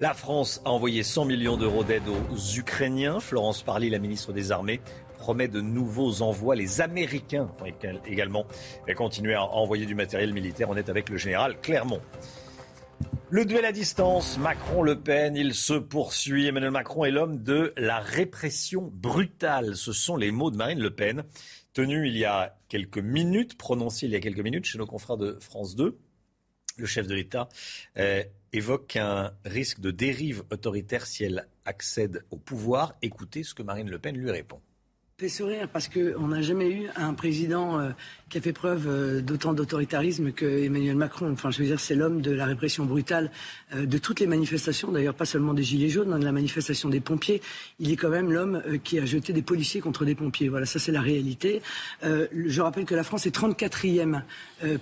La 0.00 0.12
France 0.12 0.60
a 0.64 0.70
envoyé 0.70 1.04
100 1.04 1.24
millions 1.24 1.56
d'euros 1.56 1.84
d'aide 1.84 2.02
aux 2.08 2.58
Ukrainiens. 2.58 3.20
Florence 3.20 3.62
Parly, 3.62 3.90
la 3.90 4.00
ministre 4.00 4.32
des 4.32 4.50
Armées, 4.50 4.80
promet 5.24 5.48
de 5.48 5.62
nouveaux 5.62 6.20
envois. 6.20 6.54
Les 6.54 6.82
Américains 6.82 7.48
vont 7.58 7.64
également 8.04 8.44
continuer 8.94 9.32
à 9.32 9.42
envoyer 9.42 9.86
du 9.86 9.94
matériel 9.94 10.34
militaire. 10.34 10.68
On 10.68 10.76
est 10.76 10.90
avec 10.90 11.08
le 11.08 11.16
général 11.16 11.58
Clermont. 11.62 12.02
Le 13.30 13.46
duel 13.46 13.64
à 13.64 13.72
distance, 13.72 14.36
Macron-Le 14.36 15.00
Pen, 15.00 15.34
il 15.34 15.54
se 15.54 15.72
poursuit. 15.72 16.46
Emmanuel 16.46 16.72
Macron 16.72 17.06
est 17.06 17.10
l'homme 17.10 17.42
de 17.42 17.72
la 17.78 18.00
répression 18.00 18.92
brutale. 18.92 19.76
Ce 19.76 19.94
sont 19.94 20.18
les 20.18 20.30
mots 20.30 20.50
de 20.50 20.58
Marine 20.58 20.78
Le 20.78 20.94
Pen, 20.94 21.24
tenus 21.72 22.06
il 22.06 22.18
y 22.18 22.26
a 22.26 22.58
quelques 22.68 22.98
minutes, 22.98 23.56
prononcés 23.56 24.04
il 24.04 24.12
y 24.12 24.16
a 24.16 24.20
quelques 24.20 24.40
minutes 24.40 24.66
chez 24.66 24.76
nos 24.76 24.86
confrères 24.86 25.16
de 25.16 25.38
France 25.40 25.74
2. 25.74 25.96
Le 26.76 26.86
chef 26.86 27.06
de 27.06 27.14
l'État 27.14 27.48
euh, 27.96 28.22
évoque 28.52 28.96
un 28.96 29.32
risque 29.46 29.80
de 29.80 29.90
dérive 29.90 30.42
autoritaire 30.52 31.06
si 31.06 31.24
elle 31.24 31.48
accède 31.64 32.26
au 32.30 32.36
pouvoir. 32.36 32.92
Écoutez 33.00 33.42
ce 33.42 33.54
que 33.54 33.62
Marine 33.62 33.88
Le 33.88 33.98
Pen 33.98 34.18
lui 34.18 34.30
répond 34.30 34.60
fait 35.16 35.28
sourire 35.28 35.68
parce 35.72 35.88
qu'on 35.88 36.26
n'a 36.26 36.42
jamais 36.42 36.68
eu 36.68 36.88
un 36.96 37.14
président 37.14 37.78
euh, 37.78 37.90
qui 38.30 38.38
a 38.38 38.40
fait 38.40 38.52
preuve 38.52 38.88
euh, 38.88 39.20
d'autant 39.20 39.52
d'autoritarisme 39.52 40.32
que 40.32 40.64
Emmanuel 40.64 40.96
Macron. 40.96 41.30
Enfin, 41.30 41.52
je 41.52 41.60
veux 41.60 41.66
dire, 41.66 41.78
c'est 41.78 41.94
l'homme 41.94 42.20
de 42.20 42.32
la 42.32 42.46
répression 42.46 42.84
brutale 42.84 43.30
euh, 43.76 43.86
de 43.86 43.98
toutes 43.98 44.18
les 44.18 44.26
manifestations, 44.26 44.90
d'ailleurs 44.90 45.14
pas 45.14 45.24
seulement 45.24 45.54
des 45.54 45.62
Gilets 45.62 45.88
jaunes, 45.88 46.12
hein, 46.12 46.18
de 46.18 46.24
la 46.24 46.32
manifestation 46.32 46.88
des 46.88 46.98
pompiers. 46.98 47.40
Il 47.78 47.92
est 47.92 47.96
quand 47.96 48.08
même 48.08 48.32
l'homme 48.32 48.60
qui 48.82 48.98
a 48.98 49.06
jeté 49.06 49.32
des 49.32 49.42
policiers 49.42 49.80
contre 49.80 50.04
des 50.04 50.16
pompiers. 50.16 50.48
Voilà, 50.48 50.66
ça 50.66 50.80
c'est 50.80 50.90
la 50.90 51.00
réalité. 51.00 51.62
je 52.02 52.60
rappelle 52.60 52.84
que 52.84 52.96
la 52.96 53.04
France 53.04 53.24
est 53.26 53.34
34e 53.34 54.22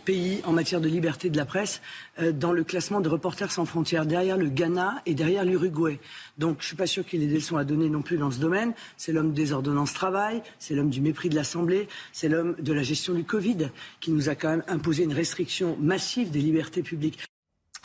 pays 0.05 0.41
en 0.45 0.53
matière 0.53 0.81
de 0.81 0.89
liberté 0.89 1.29
de 1.29 1.37
la 1.37 1.45
presse 1.45 1.83
dans 2.21 2.53
le 2.53 2.63
classement 2.65 3.01
de 3.01 3.09
Reporters 3.09 3.51
sans 3.51 3.65
frontières, 3.65 4.07
derrière 4.07 4.37
le 4.37 4.49
Ghana 4.49 5.03
et 5.07 5.15
derrière 5.15 5.45
l'Uruguay. 5.45 5.99
Donc 6.39 6.57
je 6.59 6.65
ne 6.65 6.67
suis 6.69 6.77
pas 6.77 6.87
sûr 6.87 7.07
qu'il 7.07 7.23
ait 7.23 7.27
des 7.27 7.37
leçons 7.37 7.57
à 7.57 7.65
donner 7.65 7.89
non 7.89 8.03
plus 8.03 8.19
dans 8.19 8.31
ce 8.31 8.39
domaine. 8.39 8.75
C'est 8.97 9.13
l'homme 9.13 9.33
des 9.33 9.53
ordonnances 9.53 9.95
travail, 9.95 10.43
c'est 10.59 10.75
l'homme 10.75 10.91
du 10.91 11.01
mépris 11.01 11.29
de 11.29 11.35
l'Assemblée, 11.35 11.89
c'est 12.13 12.29
l'homme 12.29 12.55
de 12.59 12.73
la 12.73 12.83
gestion 12.83 13.15
du 13.15 13.25
Covid 13.25 13.71
qui 14.01 14.11
nous 14.11 14.29
a 14.29 14.35
quand 14.35 14.51
même 14.51 14.65
imposé 14.69 15.05
une 15.05 15.13
restriction 15.13 15.77
massive 15.81 16.31
des 16.31 16.41
libertés 16.41 16.83
publiques. 16.83 17.21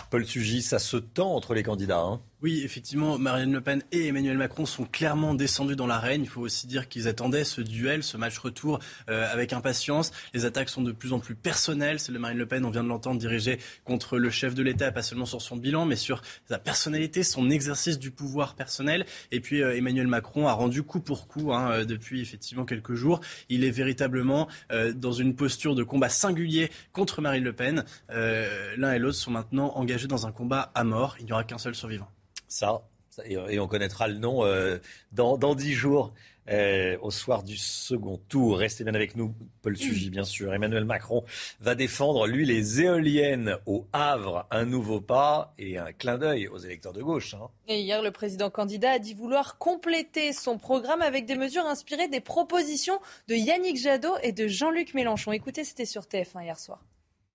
Paul 0.09 0.25
Sugis, 0.25 0.61
ça 0.61 0.79
se 0.79 0.97
tend 0.97 1.33
entre 1.33 1.53
les 1.53 1.63
candidats. 1.63 2.01
Hein 2.01 2.21
oui, 2.43 2.61
effectivement, 2.63 3.17
Marine 3.17 3.51
Le 3.51 3.61
Pen 3.61 3.81
et 3.91 4.09
Emmanuel 4.09 4.37
Macron 4.37 4.67
sont 4.67 4.85
clairement 4.85 5.33
descendus 5.33 5.75
dans 5.75 5.87
l'arène. 5.87 6.21
Il 6.21 6.29
faut 6.29 6.41
aussi 6.41 6.67
dire 6.67 6.87
qu'ils 6.87 7.07
attendaient 7.07 7.43
ce 7.43 7.61
duel, 7.61 8.03
ce 8.03 8.15
match 8.15 8.37
retour 8.37 8.77
euh, 9.09 9.25
avec 9.33 9.53
impatience. 9.53 10.11
Les 10.35 10.45
attaques 10.45 10.69
sont 10.69 10.83
de 10.83 10.91
plus 10.91 11.13
en 11.13 11.19
plus 11.19 11.33
personnelles. 11.33 11.99
C'est 11.99 12.11
le 12.11 12.19
Marine 12.19 12.37
Le 12.37 12.45
Pen, 12.45 12.63
on 12.63 12.69
vient 12.69 12.83
de 12.83 12.89
l'entendre, 12.89 13.19
dirigé 13.19 13.57
contre 13.85 14.19
le 14.19 14.29
chef 14.29 14.53
de 14.53 14.61
l'État, 14.61 14.91
pas 14.91 15.01
seulement 15.01 15.25
sur 15.25 15.41
son 15.41 15.57
bilan, 15.57 15.85
mais 15.85 15.95
sur 15.95 16.21
sa 16.47 16.59
personnalité, 16.59 17.23
son 17.23 17.49
exercice 17.49 17.97
du 17.97 18.11
pouvoir 18.11 18.53
personnel. 18.53 19.07
Et 19.31 19.39
puis 19.39 19.63
euh, 19.63 19.75
Emmanuel 19.75 20.05
Macron 20.05 20.47
a 20.47 20.53
rendu 20.53 20.83
coup 20.83 20.99
pour 20.99 21.27
coup 21.27 21.53
hein, 21.53 21.71
euh, 21.71 21.85
depuis 21.85 22.21
effectivement 22.21 22.65
quelques 22.65 22.93
jours. 22.93 23.19
Il 23.49 23.63
est 23.63 23.71
véritablement 23.71 24.47
dans 24.95 25.11
une 25.11 25.35
posture 25.35 25.73
de 25.73 25.83
combat 25.83 26.09
singulier 26.09 26.69
contre 26.91 27.21
Marine 27.21 27.43
Le 27.43 27.53
Pen. 27.53 27.83
L'un 28.09 28.93
et 28.93 28.99
l'autre 28.99 29.17
sont 29.17 29.31
maintenant 29.31 29.75
engagés 29.75 30.07
dans 30.07 30.27
un 30.27 30.31
combat 30.31 30.71
à 30.75 30.83
mort. 30.83 31.15
Il 31.19 31.25
n'y 31.25 31.31
aura 31.31 31.43
qu'un 31.43 31.57
seul 31.57 31.73
survivant. 31.73 32.09
Ça, 32.47 32.83
et 33.25 33.59
on 33.59 33.67
connaîtra 33.67 34.07
le 34.07 34.17
nom 34.17 34.45
euh, 34.45 34.77
dans 35.11 35.55
dix 35.55 35.73
jours. 35.73 36.13
Euh, 36.49 36.97
au 37.01 37.11
soir 37.11 37.43
du 37.43 37.57
second 37.57 38.21
tour. 38.29 38.59
Restez 38.59 38.85
bien 38.85 38.95
avec 38.95 39.17
nous, 39.17 39.35
Paul 39.61 39.75
Sugy, 39.75 40.09
bien 40.09 40.23
sûr. 40.23 40.53
Emmanuel 40.53 40.85
Macron 40.85 41.25
va 41.59 41.75
défendre, 41.75 42.25
lui, 42.25 42.45
les 42.45 42.81
éoliennes 42.81 43.57
au 43.65 43.85
Havre. 43.91 44.47
Un 44.49 44.63
nouveau 44.63 45.01
pas 45.01 45.53
et 45.57 45.77
un 45.77 45.91
clin 45.91 46.17
d'œil 46.17 46.47
aux 46.47 46.57
électeurs 46.57 46.93
de 46.93 47.01
gauche. 47.01 47.33
Hein. 47.33 47.49
Et 47.67 47.81
hier, 47.81 48.01
le 48.01 48.11
président 48.11 48.49
candidat 48.49 48.91
a 48.91 48.99
dit 48.99 49.13
vouloir 49.13 49.57
compléter 49.57 50.31
son 50.31 50.57
programme 50.57 51.01
avec 51.01 51.25
des 51.25 51.35
mesures 51.35 51.65
inspirées 51.65 52.07
des 52.07 52.21
propositions 52.21 52.99
de 53.27 53.35
Yannick 53.35 53.75
Jadot 53.75 54.15
et 54.23 54.31
de 54.31 54.47
Jean-Luc 54.47 54.93
Mélenchon. 54.93 55.33
Écoutez, 55.33 55.65
c'était 55.65 55.85
sur 55.85 56.03
TF1 56.03 56.43
hier 56.43 56.57
soir. 56.57 56.79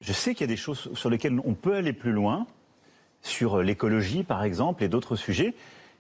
Je 0.01 0.15
sais 0.15 0.35
qu'il 0.35 0.41
y 0.41 0.51
a 0.51 0.55
des 0.55 0.57
choses 0.57 0.91
sur 0.95 1.11
lesquelles 1.11 1.39
on 1.45 1.53
peut 1.53 1.75
aller 1.75 1.93
plus 1.93 2.13
loin 2.13 2.47
sur 3.23 3.63
l'écologie, 3.63 4.25
par 4.25 4.45
exemple, 4.45 4.85
et 4.85 4.89
d'autres 4.89 5.17
sujets, 5.17 5.55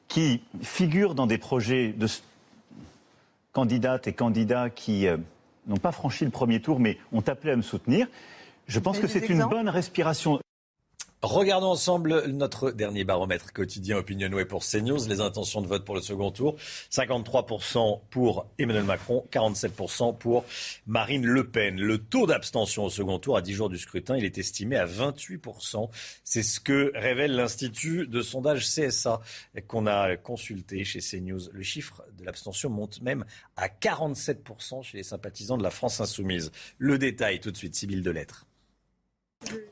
qui 0.08 0.42
figurent 0.62 1.14
dans 1.14 1.26
des 1.26 1.38
projets 1.38 1.92
de 1.92 2.06
candidates 3.52 4.06
et 4.06 4.12
candidats 4.12 4.70
qui 4.70 5.06
euh, 5.06 5.16
n'ont 5.66 5.76
pas 5.76 5.92
franchi 5.92 6.24
le 6.24 6.30
premier 6.30 6.60
tour, 6.60 6.80
mais 6.80 6.98
ont 7.12 7.22
appelé 7.26 7.52
à 7.52 7.56
me 7.56 7.62
soutenir. 7.62 8.08
Je 8.66 8.78
pense 8.78 8.98
que 8.98 9.06
c'est 9.06 9.28
une 9.28 9.44
bonne 9.44 9.68
respiration. 9.68 10.41
Regardons 11.22 11.70
ensemble 11.70 12.26
notre 12.26 12.72
dernier 12.72 13.04
baromètre 13.04 13.52
quotidien 13.52 13.96
Opinionway 13.96 14.44
pour 14.44 14.64
CNews. 14.64 15.06
Les 15.06 15.20
intentions 15.20 15.62
de 15.62 15.68
vote 15.68 15.84
pour 15.84 15.94
le 15.94 16.00
second 16.00 16.32
tour. 16.32 16.56
53% 16.90 18.00
pour 18.10 18.50
Emmanuel 18.58 18.82
Macron, 18.82 19.24
47% 19.30 20.18
pour 20.18 20.44
Marine 20.88 21.24
Le 21.24 21.48
Pen. 21.48 21.80
Le 21.80 21.98
taux 21.98 22.26
d'abstention 22.26 22.86
au 22.86 22.90
second 22.90 23.20
tour 23.20 23.36
à 23.36 23.40
10 23.40 23.52
jours 23.52 23.68
du 23.68 23.78
scrutin, 23.78 24.16
il 24.16 24.24
est 24.24 24.36
estimé 24.36 24.74
à 24.74 24.84
28%. 24.84 25.90
C'est 26.24 26.42
ce 26.42 26.58
que 26.58 26.90
révèle 26.96 27.36
l'Institut 27.36 28.08
de 28.08 28.20
sondage 28.20 28.66
CSA 28.66 29.20
qu'on 29.68 29.86
a 29.86 30.16
consulté 30.16 30.82
chez 30.82 30.98
CNews. 30.98 31.52
Le 31.52 31.62
chiffre 31.62 32.02
de 32.18 32.24
l'abstention 32.24 32.68
monte 32.68 33.00
même 33.00 33.24
à 33.54 33.68
47% 33.68 34.82
chez 34.82 34.96
les 34.96 35.04
sympathisants 35.04 35.56
de 35.56 35.62
la 35.62 35.70
France 35.70 36.00
insoumise. 36.00 36.50
Le 36.78 36.98
détail 36.98 37.38
tout 37.38 37.52
de 37.52 37.56
suite, 37.56 37.76
Sybille 37.76 38.02
Delettre. 38.02 38.44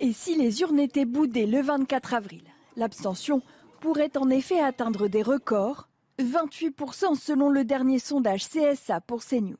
Et 0.01 0.13
si 0.13 0.37
les 0.37 0.61
urnes 0.61 0.81
étaient 0.81 1.05
boudées 1.05 1.47
le 1.47 1.61
24 1.61 2.15
avril, 2.15 2.43
l'abstention 2.77 3.43
pourrait 3.81 4.17
en 4.17 4.31
effet 4.31 4.61
atteindre 4.61 5.09
des 5.09 5.23
records, 5.23 5.89
28% 6.19 7.15
selon 7.15 7.49
le 7.49 7.65
dernier 7.65 7.99
sondage 7.99 8.49
CSA 8.49 9.01
pour 9.01 9.25
CNews. 9.25 9.57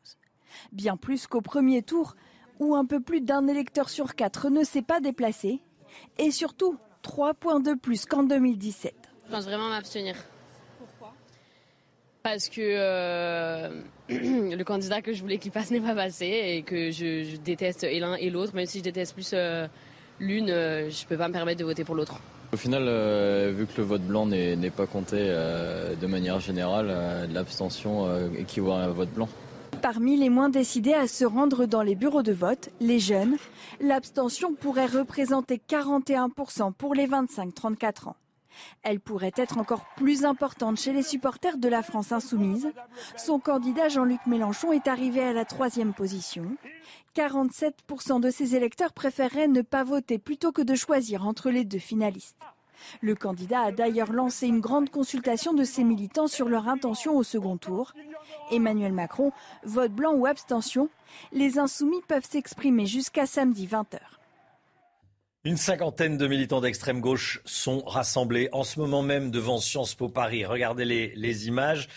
Bien 0.73 0.97
plus 0.97 1.27
qu'au 1.27 1.41
premier 1.41 1.83
tour, 1.83 2.17
où 2.59 2.75
un 2.75 2.85
peu 2.85 3.01
plus 3.01 3.21
d'un 3.21 3.47
électeur 3.47 3.89
sur 3.89 4.15
quatre 4.15 4.51
ne 4.51 4.65
s'est 4.65 4.83
pas 4.83 5.01
déplacé, 5.01 5.61
et 6.19 6.31
surtout 6.31 6.77
3 7.03 7.35
points 7.35 7.61
de 7.61 7.75
plus 7.75 8.05
qu'en 8.05 8.23
2017. 8.23 8.95
Je 9.27 9.31
pense 9.31 9.45
vraiment 9.45 9.69
m'abstenir. 9.71 10.17
Pourquoi? 10.79 11.15
Parce 12.23 12.49
que 12.49 12.61
euh, 12.61 13.83
le 14.09 14.63
candidat 14.65 15.01
que 15.01 15.13
je 15.13 15.23
voulais 15.23 15.39
qu'il 15.39 15.53
passe 15.53 15.71
n'est 15.71 15.81
pas 15.81 15.95
passé 15.95 16.27
et 16.27 16.63
que 16.63 16.91
je, 16.91 17.37
déteste 17.37 17.87
l'un 17.91 18.17
et 18.17 18.29
l'autre, 18.29 18.55
même 18.55 18.67
si 18.67 18.79
je 18.79 18.85
déteste 18.85 19.15
plus 19.15 19.31
euh, 19.33 19.67
l'une, 20.21 20.51
euh, 20.51 20.91
je 20.91 21.03
ne 21.03 21.09
peux 21.09 21.17
pas 21.17 21.29
me 21.29 21.33
permettre 21.33 21.59
de 21.59 21.65
voter 21.65 21.85
pour 21.85 21.95
l'autre. 21.95 22.21
Au 22.53 22.57
final, 22.57 22.85
euh, 22.87 23.53
vu 23.57 23.67
que 23.67 23.73
le 23.79 23.85
vote 23.85 24.03
blanc 24.03 24.27
n'est 24.27 24.71
pas 24.71 24.87
compté 24.87 25.17
euh, 25.21 25.95
de 25.95 26.07
manière 26.07 26.41
générale, 26.41 27.29
l'abstention 27.33 28.09
équivaut 28.37 28.73
à 28.73 28.83
un 28.83 28.89
vote 28.89 29.11
blanc. 29.11 29.29
Parmi 29.83 30.17
les 30.17 30.29
moins 30.29 30.51
décidés 30.51 30.93
à 30.93 31.07
se 31.07 31.25
rendre 31.25 31.65
dans 31.65 31.83
les 31.83 31.95
bureaux 31.95 32.23
de 32.23 32.33
vote, 32.33 32.71
les 32.81 32.99
jeunes, 32.99 33.37
l'abstention 33.81 34.53
pourrait 34.55 34.87
représenter 34.87 35.61
41% 35.69 36.73
pour 36.73 36.95
les 36.95 37.07
25-34 37.07 38.09
ans. 38.09 38.17
Elle 38.83 39.01
pourrait 39.01 39.33
être 39.37 39.59
encore 39.59 39.85
plus 39.97 40.25
importante 40.25 40.79
chez 40.79 40.93
les 40.93 41.03
supporters 41.03 41.59
de 41.59 41.69
la 41.69 41.83
France 41.83 42.13
insoumise. 42.13 42.73
Son 43.17 43.39
candidat 43.39 43.89
Jean-Luc 43.89 44.21
Mélenchon 44.27 44.73
est 44.73 44.89
arrivé 44.89 45.23
à 45.23 45.33
la 45.33 45.45
troisième 45.45 45.93
position. 45.93 46.57
47% 47.17 48.21
de 48.21 48.31
ses 48.31 48.55
électeurs 48.55 48.93
préféreraient 48.93 49.49
ne 49.49 49.63
pas 49.63 49.85
voter 49.85 50.19
plutôt 50.19 50.53
que 50.53 50.63
de 50.63 50.75
choisir 50.75 51.27
entre 51.27 51.51
les 51.51 51.65
deux 51.65 51.79
finalistes. 51.79 52.37
Le 53.01 53.15
candidat 53.15 53.61
a 53.61 53.73
d'ailleurs 53.73 54.13
lancé 54.13 54.47
une 54.47 54.61
grande 54.61 54.91
consultation 54.91 55.53
de 55.53 55.65
ses 55.65 55.85
militants 55.85 56.29
sur 56.29 56.49
leur 56.49 56.69
intention 56.69 57.17
au 57.17 57.23
second 57.23 57.57
tour. 57.57 57.93
Emmanuel 58.51 58.93
Macron, 58.93 59.33
vote 59.65 59.93
blanc 59.93 60.15
ou 60.15 60.27
abstention, 60.27 60.89
les 61.33 61.59
insoumis 61.59 62.03
peuvent 62.09 62.29
s'exprimer 62.29 62.87
jusqu'à 62.87 63.27
samedi 63.27 63.67
20h. 63.67 63.99
Une 65.43 65.57
cinquantaine 65.57 66.19
de 66.19 66.27
militants 66.27 66.61
d'extrême 66.61 67.01
gauche 67.01 67.41
sont 67.47 67.81
rassemblés 67.87 68.51
en 68.53 68.63
ce 68.63 68.79
moment 68.79 69.01
même 69.01 69.31
devant 69.31 69.57
Sciences 69.57 69.95
Po 69.95 70.11
Paris. 70.11 70.45
Regardez 70.45 70.85
les, 70.85 71.15
les 71.17 71.49
images 71.49 71.89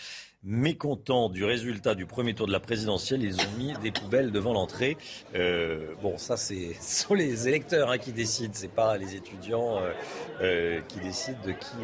mécontents 0.44 1.30
du 1.30 1.44
résultat 1.44 1.94
du 1.94 2.04
premier 2.04 2.34
tour 2.34 2.46
de 2.46 2.52
la 2.52 2.60
présidentielle, 2.60 3.22
ils 3.22 3.40
ont 3.40 3.58
mis 3.58 3.72
des 3.82 3.90
poubelles 3.90 4.30
devant 4.30 4.52
l'entrée. 4.52 4.98
Euh, 5.34 5.94
bon, 6.02 6.18
ça, 6.18 6.36
c'est 6.36 6.74
ce 6.80 7.04
sont 7.04 7.14
les 7.14 7.48
électeurs 7.48 7.90
hein, 7.90 7.98
qui 7.98 8.12
décident, 8.12 8.52
c'est 8.54 8.68
pas 8.68 8.98
les 8.98 9.14
étudiants 9.16 9.78
euh, 9.78 9.92
euh, 10.42 10.80
qui 10.82 11.00
décident 11.00 11.38
de 11.46 11.52
qui 11.52 11.76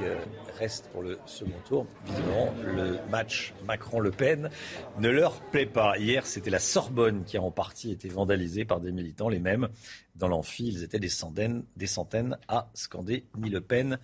reste 0.59 0.89
pour 0.93 1.03
le 1.03 1.19
second 1.24 1.59
tour. 1.66 1.87
Visiblement, 2.05 2.55
le 2.62 2.99
match 3.11 3.55
Macron-Le 3.66 4.11
Pen 4.11 4.51
ne 4.99 5.09
leur 5.09 5.41
plaît 5.41 5.66
pas. 5.66 5.97
Hier, 5.97 6.27
c'était 6.27 6.51
la 6.51 6.59
Sorbonne 6.59 7.24
qui 7.24 7.39
a 7.39 7.43
en 7.43 7.51
partie 7.51 7.91
été 7.91 8.09
vandalisée 8.09 8.66
par 8.66 8.81
des 8.81 8.93
militants, 8.93 9.31
les 9.31 9.41
mêmes. 9.41 9.69
Dans 10.16 10.28
l'amphi, 10.28 10.69
ils 10.69 10.82
étaient 10.82 10.99
des 10.99 11.09
centaines, 11.09 11.65
des 11.77 11.87
centaines 11.87 12.37
à 12.47 12.69
scander 12.74 13.24
ni 13.39 13.49
Le 13.49 13.62
Pen 13.62 13.99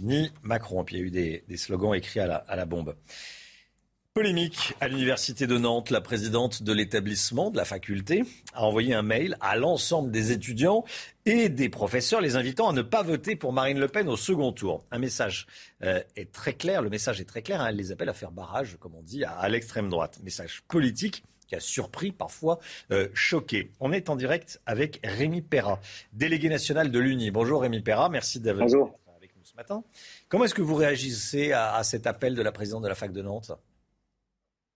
ni 0.00 0.30
Macron. 0.42 0.82
Puis 0.82 0.96
il 0.96 0.98
y 0.98 1.02
a 1.02 1.06
eu 1.06 1.42
des, 1.46 1.56
slogans 1.56 1.94
écrits 1.94 2.18
à 2.18 2.56
la 2.56 2.64
bombe. 2.64 2.96
Polémique 4.12 4.74
à 4.80 4.88
l'université 4.88 5.46
de 5.46 5.56
Nantes. 5.56 5.90
La 5.90 6.00
présidente 6.00 6.64
de 6.64 6.72
l'établissement, 6.72 7.48
de 7.50 7.56
la 7.56 7.64
faculté, 7.64 8.24
a 8.54 8.64
envoyé 8.64 8.92
un 8.92 9.02
mail 9.02 9.36
à 9.40 9.56
l'ensemble 9.56 10.10
des 10.10 10.32
étudiants 10.32 10.84
et 11.26 11.48
des 11.48 11.68
professeurs 11.68 12.20
les 12.20 12.34
invitant 12.34 12.68
à 12.68 12.72
ne 12.72 12.82
pas 12.82 13.04
voter 13.04 13.36
pour 13.36 13.52
Marine 13.52 13.78
Le 13.78 13.86
Pen 13.86 14.08
au 14.08 14.16
second 14.16 14.50
tour. 14.50 14.84
Un 14.90 14.98
message 14.98 15.46
euh, 15.84 16.02
est 16.16 16.32
très 16.32 16.54
clair. 16.54 16.82
Le 16.82 16.90
message 16.90 17.20
est 17.20 17.24
très 17.24 17.42
clair. 17.42 17.60
Hein. 17.60 17.68
Elle 17.68 17.76
les 17.76 17.92
appelle 17.92 18.08
à 18.08 18.12
faire 18.12 18.32
barrage, 18.32 18.78
comme 18.80 18.96
on 18.96 19.02
dit, 19.02 19.22
à, 19.22 19.30
à 19.30 19.48
l'extrême 19.48 19.88
droite. 19.88 20.18
Message 20.24 20.62
politique 20.66 21.22
qui 21.46 21.54
a 21.54 21.60
surpris, 21.60 22.10
parfois 22.10 22.58
euh, 22.90 23.08
choqué. 23.14 23.70
On 23.78 23.92
est 23.92 24.10
en 24.10 24.16
direct 24.16 24.60
avec 24.66 24.98
Rémi 25.04 25.40
Perra, 25.40 25.80
délégué 26.12 26.48
national 26.48 26.90
de 26.90 26.98
l'UNI. 26.98 27.30
Bonjour 27.30 27.62
Rémi 27.62 27.80
Perra, 27.80 28.08
merci 28.08 28.40
d'avoir 28.40 28.66
été 28.66 28.76
avec 29.16 29.36
nous 29.36 29.44
ce 29.44 29.54
matin. 29.54 29.84
Comment 30.28 30.46
est-ce 30.46 30.54
que 30.54 30.62
vous 30.62 30.74
réagissez 30.74 31.52
à, 31.52 31.76
à 31.76 31.84
cet 31.84 32.08
appel 32.08 32.34
de 32.34 32.42
la 32.42 32.50
présidente 32.50 32.82
de 32.82 32.88
la 32.88 32.96
fac 32.96 33.12
de 33.12 33.22
Nantes? 33.22 33.52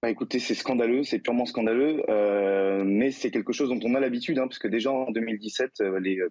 Bah 0.04 0.10
écoutez, 0.10 0.38
c'est 0.38 0.54
scandaleux, 0.54 1.02
c'est 1.02 1.18
purement 1.18 1.46
scandaleux, 1.46 2.02
euh, 2.10 2.84
mais 2.84 3.10
c'est 3.10 3.30
quelque 3.30 3.54
chose 3.54 3.70
dont 3.70 3.80
on 3.84 3.94
a 3.94 4.00
l'habitude, 4.00 4.38
hein, 4.38 4.46
parce 4.46 4.58
que 4.58 4.68
déjà 4.68 4.92
en 4.92 5.10
2017, 5.10 5.80
euh, 5.80 5.98
les 5.98 6.18
euh, 6.18 6.28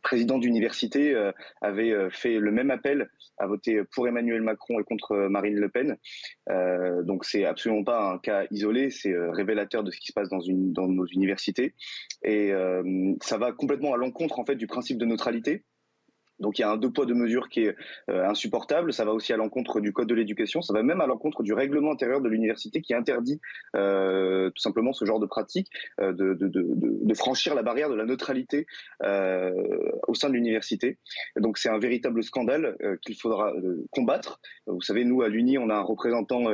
présidents 0.00 0.38
d'université 0.38 1.12
avaient 1.60 1.92
fait 2.10 2.38
le 2.38 2.52
même 2.52 2.70
appel 2.70 3.10
à 3.38 3.48
voter 3.48 3.82
pour 3.92 4.06
Emmanuel 4.06 4.42
Macron 4.42 4.78
et 4.78 4.84
contre 4.84 5.26
Marine 5.28 5.56
Le 5.56 5.68
Pen. 5.68 5.96
Euh, 6.48 7.02
donc 7.02 7.24
c'est 7.24 7.44
absolument 7.44 7.82
pas 7.82 8.12
un 8.12 8.18
cas 8.18 8.44
isolé, 8.52 8.90
c'est 8.90 9.12
révélateur 9.16 9.82
de 9.82 9.90
ce 9.90 9.98
qui 9.98 10.06
se 10.06 10.12
passe 10.12 10.28
dans, 10.28 10.38
dans 10.46 10.86
nos 10.86 11.06
universités, 11.06 11.74
et 12.22 12.52
ça 13.20 13.38
va 13.38 13.50
complètement 13.50 13.92
à 13.92 13.96
l'encontre 13.96 14.38
en 14.38 14.44
fait 14.44 14.54
du 14.54 14.68
principe 14.68 14.98
de 14.98 15.04
neutralité. 15.04 15.64
Donc 16.40 16.58
il 16.58 16.62
y 16.62 16.64
a 16.64 16.70
un 16.70 16.76
deux 16.76 16.90
poids 16.90 17.06
deux 17.06 17.14
mesures 17.14 17.48
qui 17.48 17.64
est 17.64 17.76
euh, 18.10 18.28
insupportable. 18.28 18.92
Ça 18.92 19.04
va 19.04 19.12
aussi 19.12 19.32
à 19.32 19.36
l'encontre 19.36 19.80
du 19.80 19.92
code 19.92 20.08
de 20.08 20.14
l'éducation. 20.14 20.62
Ça 20.62 20.72
va 20.72 20.82
même 20.82 21.00
à 21.00 21.06
l'encontre 21.06 21.42
du 21.42 21.52
règlement 21.52 21.92
intérieur 21.92 22.20
de 22.20 22.28
l'université 22.28 22.80
qui 22.82 22.94
interdit 22.94 23.40
euh, 23.74 24.50
tout 24.50 24.62
simplement 24.62 24.92
ce 24.92 25.04
genre 25.04 25.20
de 25.20 25.26
pratique, 25.26 25.70
euh, 26.00 26.12
de, 26.12 27.14
franchir 27.14 27.54
la 27.54 27.62
barrière 27.62 27.88
de 27.88 27.94
la 27.94 28.04
neutralité 28.04 28.66
euh, 29.02 29.52
au 30.06 30.14
sein 30.14 30.28
de 30.28 30.34
l'université. 30.34 30.98
Donc 31.36 31.56
c'est 31.58 31.70
un 31.70 31.78
véritable 31.78 32.22
scandale 32.22 32.76
qu'il 33.02 33.16
faudra 33.16 33.52
combattre. 33.90 34.40
Vous 34.66 34.82
savez, 34.82 35.04
nous 35.04 35.22
à 35.22 35.28
l'Uni, 35.28 35.56
on 35.56 35.70
a 35.70 35.74
un 35.74 35.82
représentant 35.82 36.44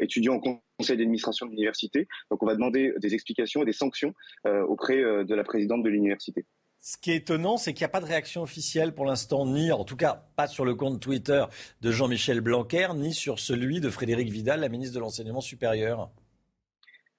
étudiant 0.00 0.34
au 0.34 0.60
conseil 0.78 0.98
d'administration 0.98 1.46
de 1.46 1.52
l'université. 1.52 2.08
Donc 2.30 2.42
on 2.42 2.46
va 2.46 2.54
demander 2.54 2.92
des 2.98 3.14
explications 3.14 3.62
et 3.62 3.64
des 3.64 3.72
sanctions 3.72 4.12
auprès 4.44 4.96
de 5.24 5.34
la 5.34 5.44
présidente 5.44 5.82
de 5.82 5.88
l'université. 5.88 6.44
Ce 6.84 6.96
qui 6.96 7.12
est 7.12 7.16
étonnant, 7.16 7.58
c'est 7.58 7.74
qu'il 7.74 7.82
n'y 7.82 7.90
a 7.90 7.90
pas 7.90 8.00
de 8.00 8.06
réaction 8.06 8.42
officielle 8.42 8.92
pour 8.92 9.04
l'instant, 9.04 9.46
ni 9.46 9.70
en 9.70 9.84
tout 9.84 9.94
cas 9.94 10.24
pas 10.34 10.48
sur 10.48 10.64
le 10.64 10.74
compte 10.74 10.98
Twitter 10.98 11.44
de 11.80 11.92
Jean-Michel 11.92 12.40
Blanquer, 12.40 12.88
ni 12.96 13.14
sur 13.14 13.38
celui 13.38 13.78
de 13.78 13.88
Frédéric 13.88 14.30
Vidal, 14.30 14.58
la 14.58 14.68
ministre 14.68 14.96
de 14.96 14.98
l'Enseignement 14.98 15.40
supérieur. 15.40 16.10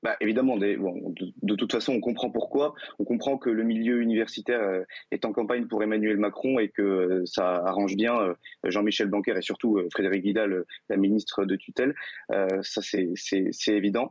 Bah, 0.03 0.17
évidemment, 0.19 0.57
de, 0.57 1.55
toute 1.55 1.71
façon, 1.71 1.93
on 1.93 2.01
comprend 2.01 2.29
pourquoi. 2.29 2.75
On 2.99 3.05
comprend 3.05 3.37
que 3.37 3.49
le 3.49 3.63
milieu 3.63 4.01
universitaire 4.01 4.59
euh, 4.59 4.83
est 5.11 5.23
en 5.23 5.31
campagne 5.31 5.65
pour 5.67 5.81
Emmanuel 5.81 6.17
Macron 6.17 6.59
et 6.59 6.67
que 6.67 6.81
euh, 6.81 7.25
ça 7.25 7.63
arrange 7.65 7.95
bien 7.95 8.19
euh, 8.19 8.33
Jean-Michel 8.65 9.07
Blanquer 9.07 9.37
et 9.37 9.41
surtout 9.41 9.79
Frédéric 9.93 10.23
Vidal, 10.23 10.65
la 10.89 10.97
ministre 10.97 11.45
de 11.45 11.55
tutelle. 11.55 11.95
ça, 12.29 12.81
c'est 12.81 13.53
évident. 13.69 14.09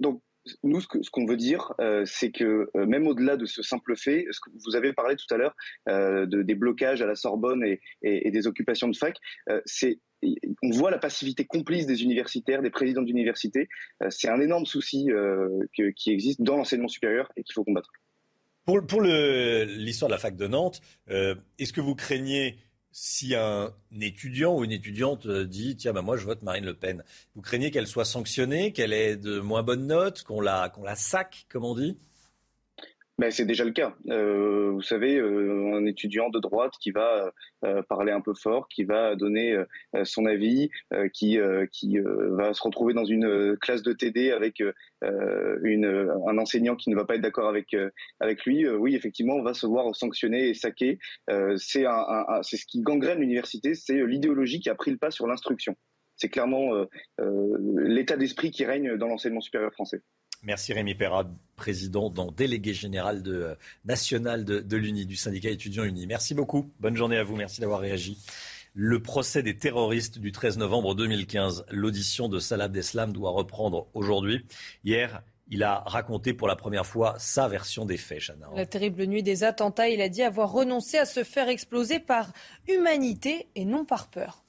donc, 0.00 0.22
nous, 0.62 0.80
ce 0.80 1.10
qu'on 1.10 1.26
veut 1.26 1.36
dire, 1.36 1.72
euh, 1.80 2.04
c'est 2.06 2.30
que 2.30 2.68
euh, 2.76 2.86
même 2.86 3.06
au-delà 3.06 3.36
de 3.36 3.46
ce 3.46 3.62
simple 3.62 3.96
fait, 3.96 4.26
vous 4.64 4.76
avez 4.76 4.92
parlé 4.92 5.16
tout 5.16 5.32
à 5.32 5.38
l'heure 5.38 5.56
euh, 5.88 6.26
de, 6.26 6.42
des 6.42 6.54
blocages 6.54 7.00
à 7.02 7.06
la 7.06 7.14
Sorbonne 7.14 7.64
et, 8.02 8.30
des 8.30 8.46
occupations 8.46 8.88
de 8.88 8.96
fac, 8.96 9.16
on 9.48 10.70
voit 10.70 10.90
la 10.90 10.98
passivité 10.98 11.44
complice 11.44 11.86
des 11.86 12.02
universitaires, 12.02 12.62
des 12.62 12.70
présidents 12.70 13.02
d'université. 13.02 13.68
C'est 14.08 14.28
un 14.28 14.40
énorme 14.40 14.66
souci 14.66 15.08
qui 15.74 16.10
existe 16.10 16.42
dans 16.42 16.56
l'enseignement 16.56 16.88
supérieur 16.88 17.30
et 17.36 17.42
qu'il 17.42 17.52
faut 17.52 17.64
combattre. 17.64 17.90
Pour 18.64 19.02
l'histoire 19.02 20.08
de 20.08 20.14
la 20.14 20.18
fac 20.18 20.36
de 20.36 20.46
Nantes, 20.46 20.80
est-ce 21.06 21.72
que 21.72 21.80
vous 21.80 21.94
craignez 21.94 22.56
si 22.96 23.34
un 23.34 23.72
étudiant 24.00 24.56
ou 24.56 24.62
une 24.62 24.70
étudiante 24.70 25.26
dit 25.26 25.74
tiens 25.76 25.92
ben 25.92 26.02
moi 26.02 26.16
je 26.16 26.24
vote 26.24 26.42
Marine 26.42 26.64
Le 26.64 26.74
Pen, 26.74 27.02
vous 27.34 27.42
craignez 27.42 27.72
qu'elle 27.72 27.88
soit 27.88 28.04
sanctionnée, 28.04 28.72
qu'elle 28.72 28.92
ait 28.92 29.16
de 29.16 29.40
moins 29.40 29.64
bonnes 29.64 29.88
notes, 29.88 30.22
qu'on 30.22 30.40
la 30.40 30.68
qu'on 30.68 30.84
la 30.84 30.94
sac 30.94 31.46
comme 31.50 31.64
on 31.64 31.74
dit? 31.74 31.98
Ben, 33.18 33.30
c'est 33.30 33.44
déjà 33.44 33.64
le 33.64 33.70
cas. 33.70 33.94
Euh, 34.08 34.70
vous 34.72 34.82
savez, 34.82 35.16
euh, 35.16 35.72
un 35.74 35.86
étudiant 35.86 36.30
de 36.30 36.40
droite 36.40 36.72
qui 36.80 36.90
va 36.90 37.32
euh, 37.64 37.80
parler 37.88 38.10
un 38.10 38.20
peu 38.20 38.34
fort, 38.34 38.68
qui 38.68 38.82
va 38.82 39.14
donner 39.14 39.52
euh, 39.52 40.04
son 40.04 40.26
avis, 40.26 40.70
euh, 40.92 41.08
qui, 41.08 41.38
qui 41.70 41.98
va 41.98 42.54
se 42.54 42.62
retrouver 42.62 42.92
dans 42.92 43.04
une 43.04 43.56
classe 43.60 43.82
de 43.82 43.92
TD 43.92 44.32
avec 44.32 44.62
une, 45.02 46.10
un 46.26 46.38
enseignant 46.38 46.74
qui 46.74 46.90
ne 46.90 46.96
va 46.96 47.04
pas 47.04 47.14
être 47.14 47.20
d'accord 47.20 47.48
avec, 47.48 47.76
avec 48.20 48.44
lui, 48.44 48.68
oui, 48.68 48.96
effectivement, 48.96 49.34
on 49.34 49.42
va 49.42 49.54
se 49.54 49.66
voir 49.66 49.94
sanctionner 49.94 50.48
et 50.48 50.54
saquer. 50.54 50.98
c'est 51.56 51.86
un, 51.86 52.24
un, 52.28 52.42
c'est 52.42 52.56
ce 52.56 52.66
qui 52.66 52.80
gangrène 52.82 53.20
l'université, 53.20 53.74
c'est 53.74 54.04
l'idéologie 54.04 54.60
qui 54.60 54.70
a 54.70 54.74
pris 54.74 54.90
le 54.90 54.98
pas 54.98 55.10
sur 55.10 55.26
l'instruction. 55.26 55.76
C'est 56.16 56.28
clairement 56.28 56.70
l'état 57.18 58.16
d'esprit 58.16 58.50
qui 58.50 58.64
règne 58.64 58.96
dans 58.96 59.06
l'enseignement 59.06 59.40
supérieur 59.40 59.72
français. 59.72 60.02
Merci 60.44 60.74
Rémi 60.74 60.94
Perra, 60.94 61.24
président, 61.56 62.10
dans 62.10 62.30
délégué 62.30 62.74
général 62.74 63.22
euh, 63.26 63.54
national 63.84 64.44
de, 64.44 64.60
de 64.60 64.76
l'UNI, 64.76 65.06
du 65.06 65.16
syndicat 65.16 65.48
étudiant 65.48 65.84
UNI. 65.84 66.06
Merci 66.06 66.34
beaucoup. 66.34 66.70
Bonne 66.80 66.96
journée 66.96 67.16
à 67.16 67.24
vous. 67.24 67.36
Merci 67.36 67.60
d'avoir 67.60 67.80
réagi. 67.80 68.18
Le 68.74 69.00
procès 69.00 69.42
des 69.42 69.56
terroristes 69.56 70.18
du 70.18 70.32
13 70.32 70.58
novembre 70.58 70.94
2015. 70.94 71.64
L'audition 71.70 72.28
de 72.28 72.38
Salah 72.38 72.64
Abdeslam 72.64 73.12
doit 73.12 73.30
reprendre 73.30 73.86
aujourd'hui. 73.94 74.44
Hier, 74.84 75.22
il 75.48 75.62
a 75.62 75.80
raconté 75.86 76.34
pour 76.34 76.48
la 76.48 76.56
première 76.56 76.84
fois 76.84 77.14
sa 77.18 77.48
version 77.48 77.84
des 77.84 77.96
faits, 77.96 78.20
Chana. 78.20 78.48
La 78.54 78.66
terrible 78.66 79.04
nuit 79.04 79.22
des 79.22 79.44
attentats, 79.44 79.88
il 79.88 80.00
a 80.00 80.08
dit 80.08 80.22
avoir 80.22 80.52
renoncé 80.52 80.98
à 80.98 81.04
se 81.04 81.24
faire 81.24 81.48
exploser 81.48 82.00
par 82.00 82.32
humanité 82.68 83.48
et 83.54 83.64
non 83.64 83.84
par 83.84 84.08
peur. 84.08 84.43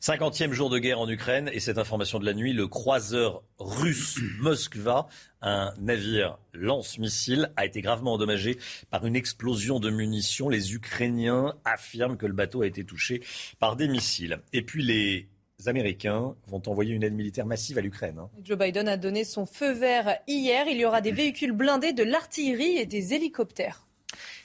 Cinquantième 0.00 0.52
jour 0.52 0.70
de 0.70 0.78
guerre 0.78 1.00
en 1.00 1.08
Ukraine 1.08 1.50
et 1.52 1.60
cette 1.60 1.78
information 1.78 2.18
de 2.18 2.24
la 2.24 2.34
nuit, 2.34 2.52
le 2.52 2.68
croiseur 2.68 3.42
russe 3.58 4.18
Moskva, 4.40 5.08
un 5.42 5.72
navire 5.78 6.38
lance-missile, 6.52 7.50
a 7.56 7.64
été 7.66 7.80
gravement 7.80 8.14
endommagé 8.14 8.58
par 8.90 9.06
une 9.06 9.16
explosion 9.16 9.80
de 9.80 9.90
munitions. 9.90 10.48
Les 10.48 10.74
Ukrainiens 10.74 11.54
affirment 11.64 12.16
que 12.16 12.26
le 12.26 12.32
bateau 12.32 12.62
a 12.62 12.66
été 12.66 12.84
touché 12.84 13.22
par 13.58 13.76
des 13.76 13.88
missiles. 13.88 14.40
Et 14.52 14.62
puis 14.62 14.82
les 14.82 15.28
Américains 15.66 16.34
vont 16.46 16.62
envoyer 16.66 16.94
une 16.94 17.02
aide 17.02 17.14
militaire 17.14 17.46
massive 17.46 17.78
à 17.78 17.80
l'Ukraine. 17.80 18.18
Hein. 18.18 18.30
Joe 18.42 18.58
Biden 18.58 18.88
a 18.88 18.96
donné 18.96 19.24
son 19.24 19.46
feu 19.46 19.72
vert 19.72 20.18
hier. 20.28 20.66
Il 20.68 20.76
y 20.76 20.84
aura 20.84 21.00
des 21.00 21.12
véhicules 21.12 21.52
blindés, 21.52 21.92
de 21.92 22.02
l'artillerie 22.02 22.76
et 22.76 22.86
des 22.86 23.14
hélicoptères. 23.14 23.86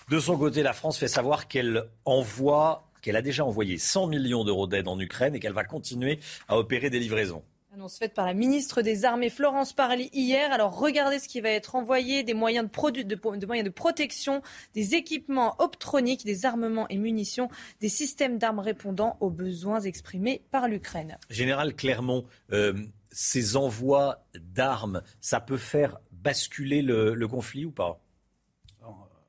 De 0.09 0.19
son 0.19 0.37
côté, 0.37 0.63
la 0.63 0.73
France 0.73 0.97
fait 0.97 1.07
savoir 1.07 1.47
qu'elle 1.47 1.85
envoie 2.05 2.90
qu'elle 3.01 3.15
a 3.15 3.21
déjà 3.21 3.45
envoyé 3.45 3.77
100 3.77 4.07
millions 4.07 4.43
d'euros 4.43 4.67
d'aide 4.67 4.87
en 4.87 4.99
Ukraine 4.99 5.35
et 5.35 5.39
qu'elle 5.39 5.53
va 5.53 5.63
continuer 5.63 6.19
à 6.47 6.57
opérer 6.57 6.89
des 6.89 6.99
livraisons. 6.99 7.43
Annonce 7.73 7.97
faite 7.97 8.13
par 8.13 8.25
la 8.25 8.33
ministre 8.33 8.81
des 8.81 9.05
Armées 9.05 9.29
Florence 9.29 9.71
Parly 9.71 10.09
hier. 10.11 10.51
Alors 10.51 10.77
regardez 10.77 11.19
ce 11.19 11.29
qui 11.29 11.39
va 11.39 11.49
être 11.49 11.75
envoyé 11.75 12.21
des 12.21 12.33
moyens 12.33 12.67
de, 12.69 13.01
de, 13.03 13.45
moyens 13.45 13.65
de 13.65 13.73
protection, 13.73 14.41
des 14.73 14.95
équipements 14.95 15.55
optroniques, 15.57 16.25
des 16.25 16.45
armements 16.45 16.89
et 16.89 16.97
munitions, 16.97 17.47
des 17.79 17.87
systèmes 17.87 18.37
d'armes 18.37 18.59
répondant 18.59 19.15
aux 19.21 19.29
besoins 19.29 19.79
exprimés 19.79 20.43
par 20.51 20.67
l'Ukraine. 20.67 21.17
Général 21.29 21.73
Clermont, 21.73 22.25
euh, 22.51 22.73
ces 23.09 23.55
envois 23.55 24.25
d'armes, 24.35 25.01
ça 25.21 25.39
peut 25.39 25.55
faire 25.55 26.01
basculer 26.11 26.81
le 26.81 27.25
conflit 27.25 27.63
ou 27.63 27.71
pas? 27.71 28.01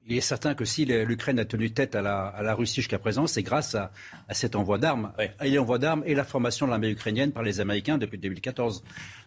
Il 0.07 0.17
est 0.17 0.21
certain 0.21 0.55
que 0.55 0.65
si 0.65 0.85
l'Ukraine 0.85 1.39
a 1.39 1.45
tenu 1.45 1.71
tête 1.71 1.95
à 1.95 2.03
la, 2.03 2.55
Russie 2.55 2.77
jusqu'à 2.77 2.99
présent, 2.99 3.27
c'est 3.27 3.43
grâce 3.43 3.75
à, 3.75 3.93
cet 4.31 4.57
envoi 4.57 4.79
d'armes. 4.79 5.13
L'envoi 5.41 5.79
d'armes 5.79 6.03
et 6.07 6.15
la 6.15 6.25
formation 6.25 6.67
de 6.67 6.71
l'armée 6.71 6.91
ukrainienne 6.91 7.33
par 7.33 7.43
les 7.43 7.61
Américains 7.61 7.99
depuis 7.99 8.19
2014. 8.19 8.83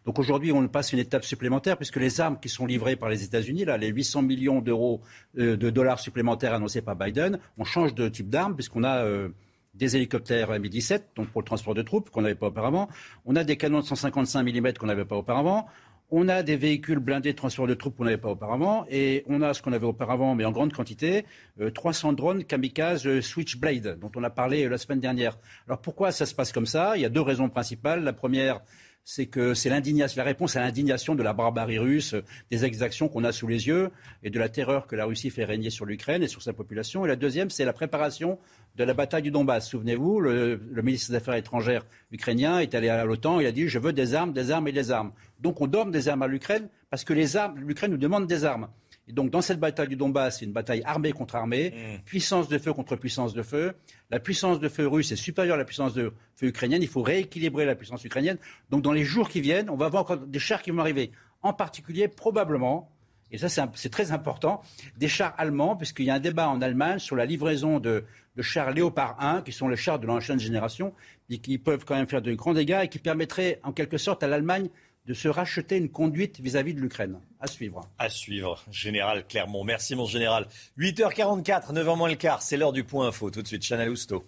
Donc 0.06 0.19
aujourd'hui, 0.19 0.52
on 0.52 0.68
passe 0.68 0.91
une 0.91 0.99
étape 0.99 1.23
supplémentaire 1.23 1.77
puisque 1.77 1.95
les 1.95 2.19
armes 2.19 2.39
qui 2.39 2.49
sont 2.49 2.65
livrées 2.65 2.95
par 2.95 3.10
les 3.10 3.23
États-Unis, 3.23 3.65
là, 3.65 3.77
les 3.77 3.88
800 3.88 4.22
millions 4.22 4.61
d'euros 4.61 5.02
euh, 5.38 5.56
de 5.56 5.69
dollars 5.69 5.99
supplémentaires 5.99 6.53
annoncés 6.53 6.81
par 6.81 6.95
Biden, 6.95 7.39
on 7.57 7.64
change 7.64 7.95
de 7.95 8.07
type 8.10 8.30
d'armes 8.30 8.56
puisqu'on 8.56 8.84
a 8.84 9.03
euh, 9.03 9.30
des 9.73 9.95
hélicoptères 9.95 10.52
Mi-17, 10.60 11.02
donc 11.15 11.30
pour 11.30 11.41
le 11.41 11.45
transport 11.45 11.73
de 11.73 11.81
troupes 11.81 12.10
qu'on 12.10 12.22
n'avait 12.22 12.35
pas 12.35 12.47
auparavant. 12.47 12.89
On 13.26 13.35
a 13.35 13.43
des 13.43 13.57
canons 13.57 13.80
de 13.80 13.85
155 13.85 14.43
mm 14.43 14.73
qu'on 14.73 14.88
n'avait 14.88 15.06
pas 15.06 15.18
auparavant. 15.18 15.68
On 16.11 16.30
a 16.30 16.44
des 16.44 16.56
véhicules 16.56 16.99
blindés 16.99 17.32
de 17.32 17.38
transport 17.38 17.65
de 17.65 17.73
troupes 17.73 17.98
qu'on 17.98 18.03
n'avait 18.03 18.18
pas 18.18 18.30
auparavant. 18.30 18.86
Et 18.90 19.23
on 19.27 19.41
a 19.41 19.53
ce 19.53 19.61
qu'on 19.61 19.73
avait 19.73 19.86
auparavant, 19.86 20.36
mais 20.36 20.45
en 20.45 20.52
grande 20.52 20.72
quantité, 20.72 21.26
300 21.73 22.11
euh, 22.11 22.15
drones 22.15 22.44
kamikazes 22.44 23.07
euh, 23.07 23.22
Switchblade, 23.22 23.98
dont 23.99 24.11
on 24.15 24.23
a 24.23 24.30
parlé 24.30 24.65
euh, 24.65 24.69
la 24.69 24.77
semaine 24.77 24.99
dernière. 24.99 25.38
Alors 25.68 25.82
pourquoi 25.82 26.11
ça 26.11 26.26
se 26.26 26.36
passe 26.36 26.52
comme 26.52 26.68
ça? 26.68 26.95
Il 26.95 27.02
y 27.02 27.06
a 27.06 27.10
deux 27.10 27.22
raisons 27.22 27.49
principales. 27.49 28.03
La 28.03 28.14
première, 28.14 28.61
c'est 29.03 29.27
que 29.27 29.53
c'est 29.53 29.69
l'indignation, 29.69 30.19
la 30.19 30.26
réponse 30.26 30.56
à 30.56 30.61
l'indignation 30.61 31.15
de 31.15 31.23
la 31.23 31.34
barbarie 31.34 31.80
russe, 31.80 32.15
des 32.49 32.65
exactions 32.65 33.07
qu'on 33.07 33.23
a 33.23 33.32
sous 33.32 33.48
les 33.48 33.68
yeux 33.68 33.91
et 34.23 34.30
de 34.30 34.40
la 34.40 34.49
terreur 34.49 34.88
que 34.88 34.95
la 34.95 35.06
Russie 35.06 35.30
fait 35.30 35.45
régner 35.45 35.69
sur 35.69 35.86
l'Ukraine 35.86 36.23
et 36.23 36.27
sur 36.27 36.41
sa 36.41 36.53
population. 36.53 37.06
Et 37.06 37.07
la 37.07 37.15
deuxième, 37.15 37.49
c'est 37.49 37.65
la 37.65 37.73
préparation 37.73 38.40
de 38.76 38.84
la 38.84 38.93
bataille 38.93 39.22
du 39.22 39.31
Donbass. 39.31 39.69
Souvenez-vous, 39.69 40.19
le, 40.19 40.60
ministre 40.81 41.11
des 41.11 41.18
Affaires 41.18 41.35
étrangères 41.35 41.85
ukrainien 42.11 42.60
est 42.60 42.76
allé 42.76 42.89
à 42.89 43.06
l'OTAN, 43.06 43.39
il 43.39 43.45
a 43.45 43.52
dit 43.52 43.68
je 43.68 43.80
veux 43.80 43.93
des 43.93 44.14
armes, 44.14 44.34
des 44.34 44.52
armes 44.52 44.68
et 44.68 44.72
des 44.72 44.91
armes. 44.91 45.11
Donc 45.39 45.61
on 45.61 45.68
donne 45.68 45.91
des 45.91 46.10
armes 46.10 46.22
à 46.22 46.27
l'Ukraine 46.27 46.68
parce 46.89 47.03
que 47.03 47.14
les 47.14 47.38
armes, 47.38 47.57
l'Ukraine 47.60 47.91
nous 47.91 47.97
demande 47.97 48.27
des 48.27 48.45
armes. 48.45 48.68
Et 49.07 49.14
donc, 49.14 49.30
dans 49.30 49.41
cette 49.41 49.60
bataille 49.60 49.88
du 49.88 49.95
Donbass, 49.95 50.39
c'est 50.39 50.45
une 50.45 50.52
bataille 50.52 50.81
armée 50.84 51.11
contre 51.11 51.35
armée, 51.35 51.72
mmh. 51.72 52.03
puissance 52.06 52.47
de 52.47 52.57
feu 52.57 52.73
contre 52.73 52.95
puissance 52.95 53.34
de 53.34 53.43
feu. 53.43 53.73
La 54.10 54.19
puissance 54.19 54.60
de 54.60 54.68
feu 54.68 54.88
russe 54.88 55.11
est 55.11 55.15
supérieure 55.15 55.56
à 55.56 55.57
la 55.57 55.65
puissance 55.65 55.93
de 55.93 56.14
feu 56.35 56.47
ukrainienne. 56.47 56.81
Il 56.81 56.88
faut 56.88 57.03
rééquilibrer 57.03 57.65
la 57.65 57.76
puissance 57.76 58.03
ukrainienne. 58.03 58.38
Donc, 58.72 58.81
dans 58.81 58.93
les 58.93 59.03
jours 59.03 59.30
qui 59.30 59.41
viennent, 59.41 59.69
on 59.69 59.76
va 59.76 59.85
avoir 59.85 60.02
encore 60.03 60.18
des 60.18 60.39
chars 60.39 60.64
qui 60.64 60.72
vont 60.72 60.80
arriver. 60.80 61.11
En 61.43 61.53
particulier, 61.53 62.07
probablement, 62.07 62.91
et 63.36 63.38
ça 63.38 63.70
c'est 63.76 63.90
très 63.90 64.12
important, 64.14 64.62
des 64.98 65.10
chars 65.10 65.34
allemands, 65.38 65.76
puisqu'il 65.76 66.06
y 66.06 66.10
a 66.10 66.16
un 66.16 66.20
débat 66.20 66.48
en 66.48 66.62
Allemagne 66.62 66.99
sur 66.99 67.16
la 67.16 67.26
livraison 67.26 67.80
de, 67.80 68.06
chars 68.40 68.72
Léopard 68.72 69.18
1, 69.20 69.41
qui 69.41 69.52
sont 69.52 69.68
les 69.68 69.76
chars 69.76 69.99
de 69.99 70.07
l'ancienne 70.07 70.40
génération, 70.40 70.94
et 71.30 71.40
qui 71.40 71.57
peuvent 71.57 71.84
quand 71.86 71.95
même 71.95 72.07
faire 72.07 72.22
de 72.22 72.34
grands 72.34 72.53
dégâts 72.53 72.82
et 72.84 72.88
qui 72.88 72.99
permettraient 72.99 73.60
en 73.64 73.74
quelque 73.74 73.98
sorte 73.98 74.24
à 74.24 74.28
l'Allemagne 74.28 74.70
de 75.06 75.14
se 75.14 75.28
racheter 75.28 75.78
une 75.78 75.90
conduite 75.90 76.40
vis-à-vis 76.40 76.74
de 76.74 76.80
l'Ukraine. 76.80 77.20
À 77.40 77.48
suivre. 77.48 77.88
À 77.99 78.10
suivre, 78.10 78.64
Général 78.72 79.26
Clermont. 79.28 79.64
Merci, 79.64 79.95
mon 79.95 80.06
général. 80.06 80.48
8h44, 80.80 81.74
9h 81.74 81.98
moins 81.98 82.10
le 82.10 82.16
quart, 82.16 82.41
c'est 82.41 82.57
l'heure 82.57 82.74
du 82.74 82.84
point 82.84 83.07
info. 83.07 83.30
Tout 83.30 83.41
de 83.41 83.48
suite, 83.48 83.64
Chanel 83.64 83.90
Housteau. 83.90 84.26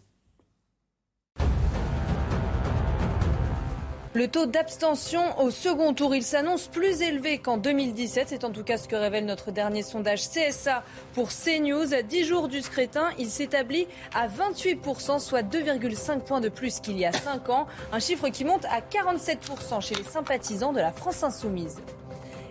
Le 4.13 4.27
taux 4.27 4.45
d'abstention 4.45 5.21
au 5.39 5.51
second 5.51 5.93
tour, 5.93 6.15
il 6.15 6.23
s'annonce 6.23 6.67
plus 6.67 7.01
élevé 7.01 7.39
qu'en 7.39 7.57
2017. 7.57 8.29
C'est 8.29 8.43
en 8.45 8.51
tout 8.51 8.63
cas 8.63 8.77
ce 8.77 8.87
que 8.87 8.95
révèle 8.95 9.25
notre 9.25 9.51
dernier 9.51 9.83
sondage 9.83 10.29
CSA 10.29 10.83
pour 11.13 11.29
CNews. 11.29 11.93
À 11.93 12.01
10 12.01 12.23
jours 12.23 12.47
du 12.47 12.61
scrutin, 12.61 13.09
il 13.19 13.29
s'établit 13.29 13.87
à 14.15 14.27
28%, 14.27 15.19
soit 15.19 15.43
2,5 15.43 16.21
points 16.21 16.41
de 16.41 16.49
plus 16.49 16.79
qu'il 16.79 16.97
y 16.97 17.05
a 17.05 17.11
5 17.11 17.49
ans. 17.49 17.67
Un 17.91 17.99
chiffre 17.99 18.29
qui 18.29 18.45
monte 18.45 18.65
à 18.65 18.79
47% 18.79 19.81
chez 19.81 19.95
les 19.95 20.03
sympathisants 20.03 20.73
de 20.73 20.79
la 20.79 20.91
France 20.91 21.23
insoumise. 21.23 21.77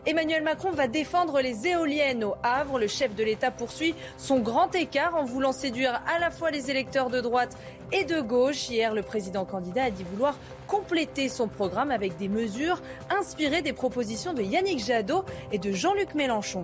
Emmanuel 0.09 0.45
Macron 0.45 0.71
va 0.71 0.87
défendre 0.87 1.41
les 1.41 1.67
éoliennes 1.67 2.23
au 2.23 2.37
Havre. 2.45 2.79
Le 2.79 2.87
chef 2.87 3.17
de 3.17 3.25
l'État 3.25 3.51
poursuit 3.51 3.97
son 4.17 4.39
grand 4.39 4.73
écart 4.77 5.17
en 5.17 5.25
voulant 5.25 5.51
séduire 5.51 6.01
à 6.07 6.21
la 6.21 6.31
fois 6.31 6.53
les 6.53 6.71
électeurs 6.71 7.11
de 7.11 7.21
droite 7.21 7.59
et 7.91 8.05
de 8.05 8.21
gauche. 8.21 8.69
Hier, 8.69 8.95
le 8.95 9.03
président 9.03 9.45
candidat 9.45 9.85
a 9.85 9.91
dit 9.91 10.05
vouloir 10.05 10.39
compléter 10.69 11.29
son 11.29 11.49
programme 11.49 11.91
avec 11.91 12.17
des 12.19 12.29
mesures 12.29 12.81
inspirées 13.11 13.63
des 13.63 13.73
propositions 13.73 14.33
de 14.33 14.43
Yannick 14.43 14.79
Jadot 14.79 15.25
et 15.51 15.59
de 15.59 15.73
Jean-Luc 15.73 16.15
Mélenchon. 16.15 16.63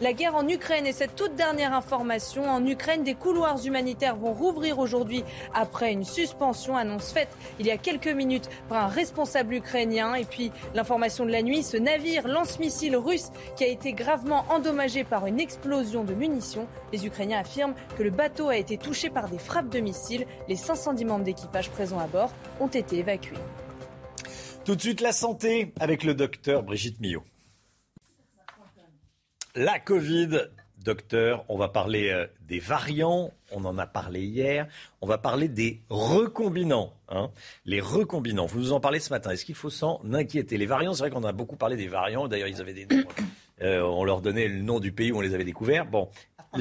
La 0.00 0.12
guerre 0.12 0.36
en 0.36 0.46
Ukraine 0.46 0.86
et 0.86 0.92
cette 0.92 1.16
toute 1.16 1.34
dernière 1.34 1.74
information. 1.74 2.48
En 2.48 2.64
Ukraine, 2.64 3.02
des 3.02 3.16
couloirs 3.16 3.58
humanitaires 3.66 4.14
vont 4.14 4.32
rouvrir 4.32 4.78
aujourd'hui 4.78 5.24
après 5.52 5.92
une 5.92 6.04
suspension, 6.04 6.76
annonce 6.76 7.10
faite 7.10 7.30
il 7.58 7.66
y 7.66 7.72
a 7.72 7.76
quelques 7.76 8.06
minutes 8.06 8.48
par 8.68 8.84
un 8.84 8.86
responsable 8.86 9.54
ukrainien. 9.54 10.14
Et 10.14 10.24
puis 10.24 10.52
l'information 10.72 11.26
de 11.26 11.32
la 11.32 11.42
nuit, 11.42 11.64
ce 11.64 11.76
navire 11.76 12.28
lance-missile 12.28 12.96
russe 12.96 13.30
qui 13.56 13.64
a 13.64 13.66
été 13.66 13.92
gravement 13.92 14.44
endommagé 14.50 15.02
par 15.02 15.26
une 15.26 15.40
explosion 15.40 16.04
de 16.04 16.14
munitions. 16.14 16.68
Les 16.92 17.04
Ukrainiens 17.04 17.40
affirment 17.40 17.74
que 17.96 18.04
le 18.04 18.10
bateau 18.10 18.50
a 18.50 18.56
été 18.56 18.78
touché 18.78 19.10
par 19.10 19.28
des 19.28 19.38
frappes 19.38 19.68
de 19.68 19.80
missiles. 19.80 20.26
Les 20.46 20.56
510 20.56 21.04
membres 21.06 21.24
d'équipage 21.24 21.70
présents 21.70 21.98
à 21.98 22.06
bord 22.06 22.30
ont 22.60 22.68
été 22.68 22.98
évacués. 22.98 23.36
Tout 24.64 24.76
de 24.76 24.80
suite 24.80 25.00
la 25.00 25.12
santé 25.12 25.72
avec 25.80 26.04
le 26.04 26.14
docteur 26.14 26.62
Brigitte 26.62 27.00
Millot. 27.00 27.24
La 29.60 29.80
Covid, 29.80 30.42
docteur, 30.84 31.44
on 31.48 31.58
va 31.58 31.66
parler 31.66 32.10
euh, 32.10 32.28
des 32.46 32.60
variants, 32.60 33.32
on 33.50 33.64
en 33.64 33.76
a 33.76 33.88
parlé 33.88 34.20
hier, 34.20 34.68
on 35.00 35.08
va 35.08 35.18
parler 35.18 35.48
des 35.48 35.80
recombinants. 35.90 36.92
Hein. 37.08 37.30
Les 37.64 37.80
recombinants, 37.80 38.46
vous 38.46 38.60
nous 38.60 38.72
en 38.72 38.78
parlez 38.78 39.00
ce 39.00 39.10
matin, 39.10 39.30
est-ce 39.32 39.44
qu'il 39.44 39.56
faut 39.56 39.68
s'en 39.68 40.00
inquiéter? 40.12 40.58
Les 40.58 40.66
variants, 40.66 40.94
c'est 40.94 41.00
vrai 41.00 41.10
qu'on 41.10 41.24
a 41.24 41.32
beaucoup 41.32 41.56
parlé 41.56 41.74
des 41.74 41.88
variants, 41.88 42.28
d'ailleurs 42.28 42.46
ils 42.46 42.60
avaient 42.60 42.72
des 42.72 42.86
noms, 42.86 43.02
euh, 43.62 43.82
on 43.82 44.04
leur 44.04 44.20
donnait 44.20 44.46
le 44.46 44.62
nom 44.62 44.78
du 44.78 44.92
pays 44.92 45.10
où 45.10 45.16
on 45.16 45.22
les 45.22 45.34
avait 45.34 45.42
découverts. 45.42 45.86
Bon, 45.86 46.08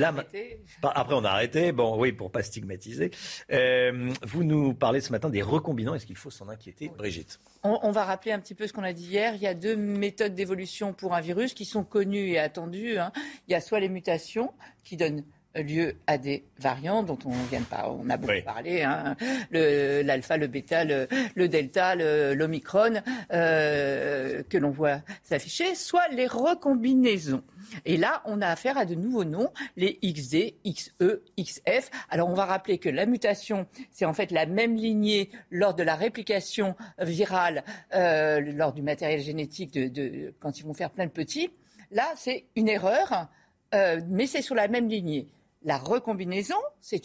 après, 0.04 1.16
on 1.16 1.24
a 1.24 1.30
arrêté. 1.30 1.72
Bon, 1.72 2.00
oui, 2.00 2.12
pour 2.12 2.32
pas 2.32 2.44
stigmatiser. 2.44 3.12
Euh, 3.52 4.12
vous 4.24 4.44
nous 4.44 4.74
parlez 4.74 5.02
ce 5.02 5.12
matin 5.12 5.30
des 5.30 5.42
recombinants. 5.42 5.96
Est-ce 5.96 6.06
qu'il 6.06 6.16
faut 6.16 6.30
s'en 6.30 6.50
inquiéter, 6.50 6.90
Brigitte? 6.90 7.40
On, 7.64 7.92
va 7.92 8.06
rappeler 8.06 8.32
un 8.32 8.40
petit 8.40 8.56
peu 8.56 8.68
ce 8.68 8.74
qu'on 8.74 8.84
a 8.84 8.94
dit 8.94 9.06
hier. 9.06 9.36
Il 9.36 9.42
y 9.42 9.48
a 9.48 9.54
deux 9.54 9.76
méthodes 9.76 10.36
d'évolution 10.36 10.94
pour 10.94 11.14
un 11.14 11.22
virus 11.22 11.54
qui 11.54 11.66
sont 11.66 11.84
connues 11.84 12.30
et 12.30 12.40
attendues. 12.40 12.98
Hein. 12.98 13.12
Il 13.48 13.52
y 13.52 13.56
a 13.56 13.62
soit 13.62 13.80
les 13.80 13.90
mutations 13.90 14.54
qui 14.84 14.96
donnent 14.98 15.24
lieu 15.62 15.96
à 16.08 16.18
des 16.18 16.44
variants 16.60 17.04
dont 17.04 17.18
on 17.26 17.32
vient 17.50 17.60
de 17.60 17.66
on 17.86 18.10
a 18.10 18.18
beaucoup 18.18 18.34
parlé, 18.46 18.84
hein. 18.84 19.16
l'alpha, 19.52 20.38
le, 20.38 20.48
bêta, 20.48 20.84
le, 20.84 21.48
delta, 21.48 21.96
l'omicron, 21.96 23.02
euh, 23.32 24.44
que 24.50 24.58
l'on 24.58 24.72
voit 24.72 25.02
s'afficher, 25.24 25.76
soit 25.76 26.08
les 26.10 26.28
recombinaisons. 26.28 27.44
Et 27.86 27.98
là, 27.98 28.22
on 28.26 28.42
a 28.42 28.48
affaire 28.48 28.78
à 28.78 28.86
de 28.86 28.96
nouveaux 28.96 29.26
noms, 29.26 29.52
les 29.76 30.00
XD, 30.04 30.56
XE, 30.66 31.22
XF. 31.40 31.90
Alors, 32.10 32.30
on 32.30 32.34
va 32.34 32.46
rappeler 32.46 32.78
que 32.78 32.90
la 32.90 33.06
mutation, 33.06 33.68
c'est 33.92 34.06
en 34.06 34.14
fait 34.14 34.32
la 34.32 34.46
même 34.46 34.76
lignée 34.76 35.30
lors 35.52 35.74
de 35.74 35.84
la 35.84 35.96
réplication 35.96 36.76
virale, 37.00 37.64
euh, 37.94 38.40
lors 38.40 38.74
du 38.74 38.82
matériel 38.82 39.20
génétique, 39.22 39.74
de, 39.74 40.34
quand 40.40 40.60
ils 40.60 40.66
vont 40.66 40.74
faire 40.74 40.92
plein 40.92 41.06
de 41.06 41.12
petits. 41.12 41.52
Là, 41.92 42.06
c'est 42.16 42.46
une 42.56 42.70
erreur, 42.70 43.28
euh, 43.74 44.02
mais 44.10 44.28
c'est 44.28 44.42
sur 44.42 44.56
la 44.56 44.68
même 44.68 44.88
lignée. 44.88 45.28
La 45.64 45.78
recombinaison, 45.78 46.58
c'est 46.82 47.02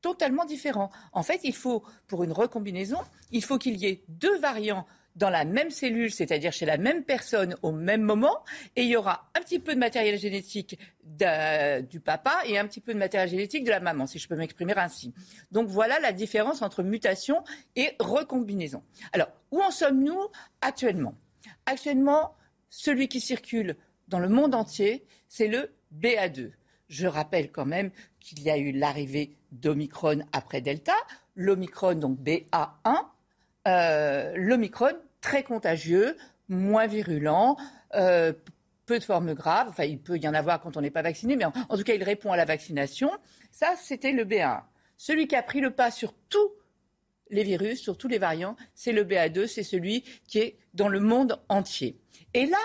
totalement 0.00 0.44
différent. 0.44 0.90
En 1.12 1.22
fait, 1.22 1.40
il 1.44 1.54
faut, 1.54 1.82
pour 2.06 2.24
une 2.24 2.32
recombinaison, 2.32 2.98
il 3.30 3.44
faut 3.44 3.58
qu'il 3.58 3.76
y 3.76 3.86
ait 3.86 4.02
deux 4.08 4.38
variants 4.38 4.86
dans 5.16 5.28
la 5.28 5.44
même 5.44 5.70
cellule, 5.70 6.12
c'est-à-dire 6.12 6.52
chez 6.52 6.66
la 6.66 6.78
même 6.78 7.02
personne 7.02 7.56
au 7.62 7.72
même 7.72 8.02
moment, 8.02 8.44
et 8.76 8.82
il 8.82 8.88
y 8.88 8.96
aura 8.96 9.28
un 9.36 9.40
petit 9.40 9.58
peu 9.58 9.74
de 9.74 9.78
matériel 9.78 10.16
génétique 10.18 10.78
du 11.02 12.00
papa 12.00 12.42
et 12.46 12.58
un 12.58 12.66
petit 12.66 12.80
peu 12.80 12.94
de 12.94 12.98
matériel 12.98 13.28
génétique 13.28 13.64
de 13.64 13.70
la 13.70 13.80
maman, 13.80 14.06
si 14.06 14.18
je 14.20 14.28
peux 14.28 14.36
m'exprimer 14.36 14.72
ainsi. 14.76 15.12
Donc 15.50 15.68
voilà 15.68 15.98
la 15.98 16.12
différence 16.12 16.62
entre 16.62 16.82
mutation 16.84 17.42
et 17.74 17.96
recombinaison. 17.98 18.84
Alors, 19.12 19.28
où 19.50 19.60
en 19.60 19.72
sommes-nous 19.72 20.28
actuellement? 20.60 21.14
Actuellement, 21.66 22.36
celui 22.68 23.08
qui 23.08 23.20
circule 23.20 23.76
dans 24.06 24.20
le 24.20 24.28
monde 24.28 24.54
entier, 24.54 25.04
c'est 25.28 25.48
le 25.48 25.72
BA2. 25.92 26.52
Je 26.90 27.06
rappelle 27.06 27.50
quand 27.50 27.64
même 27.64 27.90
qu'il 28.18 28.42
y 28.42 28.50
a 28.50 28.58
eu 28.58 28.72
l'arrivée 28.72 29.36
d'Omicron 29.52 30.18
après 30.32 30.60
Delta, 30.60 30.94
l'Omicron, 31.36 31.94
donc 31.94 32.18
BA1, 32.18 33.06
euh, 33.68 34.32
l'Omicron 34.36 34.92
très 35.20 35.44
contagieux, 35.44 36.16
moins 36.48 36.88
virulent, 36.88 37.56
euh, 37.94 38.32
peu 38.86 38.98
de 38.98 39.04
formes 39.04 39.34
graves. 39.34 39.68
Enfin, 39.68 39.84
il 39.84 40.00
peut 40.00 40.18
y 40.18 40.26
en 40.26 40.34
avoir 40.34 40.60
quand 40.60 40.76
on 40.76 40.80
n'est 40.80 40.90
pas 40.90 41.02
vacciné, 41.02 41.36
mais 41.36 41.44
en, 41.44 41.52
tout 41.52 41.84
cas, 41.84 41.94
il 41.94 42.02
répond 42.02 42.32
à 42.32 42.36
la 42.36 42.44
vaccination. 42.44 43.10
Ça, 43.52 43.76
c'était 43.80 44.12
le 44.12 44.24
B1. 44.24 44.62
Celui 44.96 45.28
qui 45.28 45.36
a 45.36 45.42
pris 45.42 45.60
le 45.60 45.70
pas 45.70 45.92
sur 45.92 46.12
tous 46.28 46.50
les 47.30 47.44
virus, 47.44 47.80
sur 47.80 47.96
tous 47.96 48.08
les 48.08 48.18
variants, 48.18 48.56
c'est 48.74 48.92
le 48.92 49.04
BA2, 49.04 49.46
c'est 49.46 49.62
celui 49.62 50.02
qui 50.26 50.40
est 50.40 50.58
dans 50.74 50.88
le 50.88 50.98
monde 50.98 51.40
entier. 51.48 52.00
Et 52.34 52.46
là, 52.46 52.58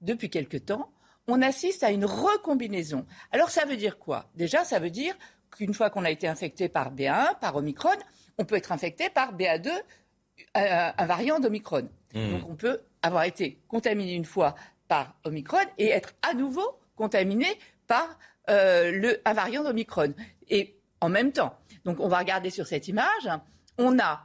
depuis 0.00 0.30
quelque 0.30 0.56
temps, 0.56 0.90
on 1.28 1.42
assiste 1.42 1.84
à 1.84 1.90
une 1.90 2.06
recombinaison. 2.06 3.06
Alors 3.30 3.50
ça 3.50 3.66
veut 3.66 3.76
dire 3.76 3.98
quoi? 3.98 4.28
Déjà, 4.34 4.64
ça 4.64 4.78
veut 4.78 4.90
dire 4.90 5.14
qu'une 5.50 5.74
fois 5.74 5.90
qu'on 5.90 6.04
a 6.04 6.10
été 6.10 6.26
infecté 6.26 6.68
par 6.68 6.92
BA1, 6.92 7.38
par 7.38 7.54
Omicron, 7.56 7.96
on 8.38 8.44
peut 8.44 8.56
être 8.56 8.72
infecté 8.72 9.10
par 9.10 9.36
BA2, 9.36 9.68
euh, 9.68 10.90
un 10.96 11.06
variant 11.06 11.38
d'Omicron. 11.38 11.88
Hmm. 12.14 12.30
Donc 12.30 12.48
on 12.48 12.56
peut 12.56 12.80
avoir 13.02 13.24
été 13.24 13.60
contaminé 13.68 14.14
une 14.14 14.24
fois 14.24 14.54
par 14.88 15.14
Omicron 15.24 15.58
et 15.76 15.88
être 15.88 16.14
à 16.22 16.34
nouveau 16.34 16.78
contaminé 16.96 17.46
par 17.86 18.18
euh, 18.48 18.90
le, 18.90 19.20
un 19.24 19.34
variant 19.34 19.62
d'Omicron. 19.62 20.14
Et 20.48 20.76
en 21.00 21.10
même 21.10 21.32
temps, 21.32 21.54
donc 21.84 22.00
on 22.00 22.08
va 22.08 22.18
regarder 22.18 22.50
sur 22.50 22.66
cette 22.66 22.88
image, 22.88 23.28
on 23.76 23.98
a 23.98 24.24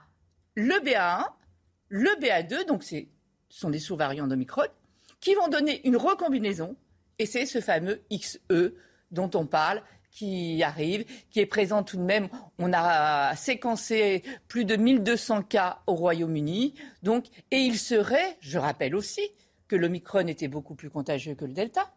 le 0.56 0.76
BA1, 0.76 1.26
le 1.90 2.10
BA2, 2.22 2.66
donc 2.66 2.84
ce 2.84 2.96
sont 3.50 3.70
des 3.70 3.80
sous-variants 3.80 4.28
d'Omicron, 4.28 4.68
qui 5.20 5.36
vont 5.36 5.48
donner 5.48 5.86
une 5.88 5.98
recombinaison, 5.98 6.76
et 7.20 7.26
c'est 7.26 7.46
ce 7.46 7.62
fameux 7.62 8.02
XE 8.12 8.74
dont 9.12 9.30
on 9.36 9.46
parle, 9.46 9.82
qui 10.14 10.62
arrive, 10.64 11.06
qui 11.32 11.40
est 11.40 11.46
présent 11.46 11.84
tout 11.84 11.98
de 11.98 12.04
même. 12.04 12.30
On 12.60 12.72
a 12.74 13.36
séquencé 13.36 14.24
plus 14.48 14.64
de 14.64 14.76
1200 14.76 15.44
cas 15.44 15.80
au 15.88 15.96
Royaume-Uni. 15.96 16.76
Donc, 17.02 17.26
et 17.52 17.58
il 17.58 17.78
serait, 17.78 18.38
je 18.40 18.60
rappelle 18.60 18.96
aussi, 18.96 19.22
que 19.68 19.76
l'Omicron 19.76 20.28
était 20.28 20.48
beaucoup 20.48 20.76
plus 20.76 20.90
contagieux 20.90 21.34
que 21.34 21.46
le 21.46 21.54
Delta, 21.54 21.92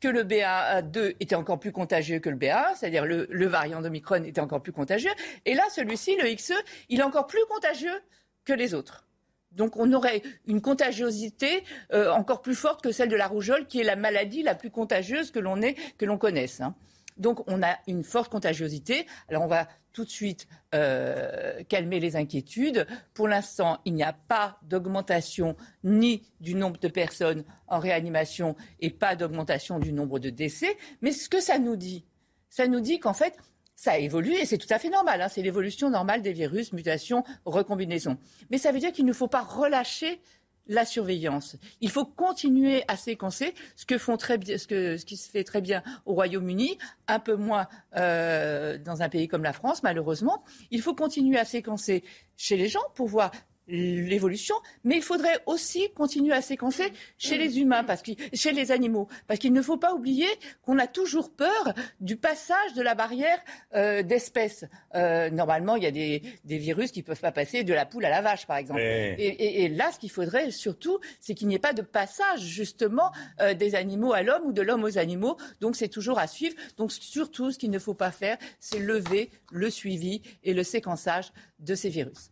que 0.00 0.08
le 0.08 0.24
BA2 0.24 1.16
était 1.20 1.34
encore 1.34 1.60
plus 1.60 1.72
contagieux 1.72 2.20
que 2.20 2.30
le 2.30 2.36
BA1, 2.36 2.76
c'est-à-dire 2.76 3.04
le, 3.04 3.26
le 3.30 3.46
variant 3.46 3.82
d'Omicron 3.82 4.24
était 4.24 4.40
encore 4.40 4.62
plus 4.62 4.72
contagieux. 4.72 5.10
Et 5.44 5.54
là, 5.54 5.64
celui-ci, 5.70 6.16
le 6.16 6.34
XE, 6.34 6.54
il 6.88 7.00
est 7.00 7.04
encore 7.04 7.26
plus 7.26 7.44
contagieux 7.50 8.00
que 8.44 8.52
les 8.54 8.72
autres. 8.72 9.07
Donc 9.52 9.76
on 9.76 9.92
aurait 9.92 10.22
une 10.46 10.60
contagiosité 10.60 11.64
euh, 11.92 12.10
encore 12.10 12.42
plus 12.42 12.54
forte 12.54 12.82
que 12.82 12.92
celle 12.92 13.08
de 13.08 13.16
la 13.16 13.26
rougeole, 13.26 13.66
qui 13.66 13.80
est 13.80 13.84
la 13.84 13.96
maladie 13.96 14.42
la 14.42 14.54
plus 14.54 14.70
contagieuse 14.70 15.30
que 15.30 15.40
l'on 15.40 16.18
connaisse. 16.18 16.60
Hein. 16.60 16.74
Donc 17.18 17.42
on 17.48 17.62
a 17.62 17.78
une 17.86 18.04
forte 18.04 18.30
contagiosité. 18.30 19.06
Alors 19.28 19.42
on 19.42 19.48
va 19.48 19.68
tout 19.92 20.04
de 20.04 20.10
suite 20.10 20.46
euh, 20.74 21.62
calmer 21.68 21.98
les 21.98 22.16
inquiétudes. 22.16 22.86
Pour 23.14 23.26
l'instant, 23.26 23.80
il 23.84 23.94
n'y 23.94 24.04
a 24.04 24.12
pas 24.12 24.58
d'augmentation 24.62 25.56
ni 25.82 26.22
du 26.40 26.54
nombre 26.54 26.78
de 26.78 26.88
personnes 26.88 27.44
en 27.66 27.80
réanimation 27.80 28.54
et 28.80 28.90
pas 28.90 29.16
d'augmentation 29.16 29.78
du 29.78 29.92
nombre 29.92 30.18
de 30.20 30.30
décès. 30.30 30.76
Mais 31.02 31.12
ce 31.12 31.28
que 31.28 31.40
ça 31.40 31.58
nous 31.58 31.76
dit, 31.76 32.04
ça 32.48 32.66
nous 32.68 32.80
dit 32.80 33.00
qu'en 33.00 33.12
fait, 33.14 33.36
ça 33.78 33.92
a 33.92 33.98
évolué 33.98 34.40
et 34.40 34.44
c'est 34.44 34.58
tout 34.58 34.66
à 34.70 34.80
fait 34.80 34.90
normal. 34.90 35.22
Hein. 35.22 35.28
c'est 35.28 35.40
l'évolution 35.40 35.88
normale 35.88 36.20
des 36.20 36.32
virus, 36.32 36.72
mutation, 36.72 37.22
recombinaison. 37.44 38.18
Mais 38.50 38.58
ça 38.58 38.72
veut 38.72 38.80
dire 38.80 38.90
qu'il 38.90 39.06
ne 39.06 39.12
faut 39.12 39.28
pas 39.28 39.40
relâcher 39.40 40.20
la 40.66 40.84
surveillance. 40.84 41.56
Il 41.80 41.88
faut 41.88 42.04
continuer 42.04 42.82
à 42.88 42.96
séquencer 42.96 43.54
ce 43.76 43.86
qui 43.86 45.16
se 45.16 45.30
fait 45.30 45.44
très 45.44 45.60
bien 45.60 45.84
au 46.06 46.14
Royaume-Uni, 46.14 46.76
un 47.06 47.20
peu 47.20 47.36
moins 47.36 47.68
euh, 47.96 48.78
dans 48.78 49.00
un 49.00 49.08
pays 49.08 49.28
comme 49.28 49.44
la 49.44 49.52
France, 49.52 49.84
malheureusement. 49.84 50.42
Il 50.72 50.82
faut 50.82 50.96
continuer 50.96 51.38
à 51.38 51.44
séquencer 51.44 52.02
chez 52.36 52.56
les 52.56 52.66
gens 52.66 52.82
pour 52.96 53.06
voir 53.06 53.30
l'évolution, 53.68 54.54
mais 54.84 54.96
il 54.96 55.02
faudrait 55.02 55.40
aussi 55.46 55.90
continuer 55.94 56.32
à 56.32 56.42
séquencer 56.42 56.92
chez 57.18 57.36
les 57.36 57.60
humains, 57.60 57.84
parce 57.84 58.02
que, 58.02 58.12
chez 58.32 58.52
les 58.52 58.72
animaux, 58.72 59.08
parce 59.26 59.38
qu'il 59.38 59.52
ne 59.52 59.62
faut 59.62 59.76
pas 59.76 59.94
oublier 59.94 60.28
qu'on 60.62 60.78
a 60.78 60.86
toujours 60.86 61.30
peur 61.30 61.74
du 62.00 62.16
passage 62.16 62.74
de 62.74 62.82
la 62.82 62.94
barrière 62.94 63.38
euh, 63.74 64.02
d'espèces. 64.02 64.64
Euh, 64.94 65.30
normalement, 65.30 65.76
il 65.76 65.82
y 65.82 65.86
a 65.86 65.90
des, 65.90 66.22
virus 66.44 66.92
qui 66.92 67.00
ne 67.00 67.04
peuvent 67.04 67.20
pas 67.20 67.32
passer 67.32 67.62
de 67.62 67.74
la 67.74 67.86
poule 67.86 68.04
à 68.04 68.10
la 68.10 68.22
vache, 68.22 68.46
par 68.46 68.56
exemple. 68.56 68.80
Et, 68.80 69.68
là, 69.68 69.92
ce 69.92 69.98
qu'il 69.98 70.10
faudrait 70.10 70.50
surtout, 70.50 70.98
c'est 71.20 71.34
qu'il 71.34 71.48
n'y 71.48 71.54
ait 71.54 71.60
pas 71.60 71.72
de 71.72 71.82
passage, 71.82 72.40
justement, 72.40 73.12
euh, 73.40 73.54
des 73.54 73.74
animaux 73.74 74.12
à 74.12 74.22
l'homme 74.22 74.46
ou 74.46 74.52
de 74.52 74.62
l'homme 74.62 74.84
aux 74.84 74.98
animaux. 74.98 75.36
Donc, 75.60 75.76
c'est 75.76 75.88
toujours 75.88 76.18
à 76.18 76.26
suivre. 76.26 76.56
Donc, 76.76 76.92
surtout, 76.92 77.50
ce 77.50 77.58
qu'il 77.58 77.70
ne 77.70 77.78
faut 77.78 77.94
pas 77.94 78.10
faire, 78.10 78.38
c'est 78.60 78.78
lever 78.78 79.30
le 79.52 79.70
suivi 79.70 80.22
et 80.42 80.54
le 80.54 80.62
séquençage 80.62 81.32
de 81.58 81.74
ces 81.74 81.90
virus. 81.90 82.30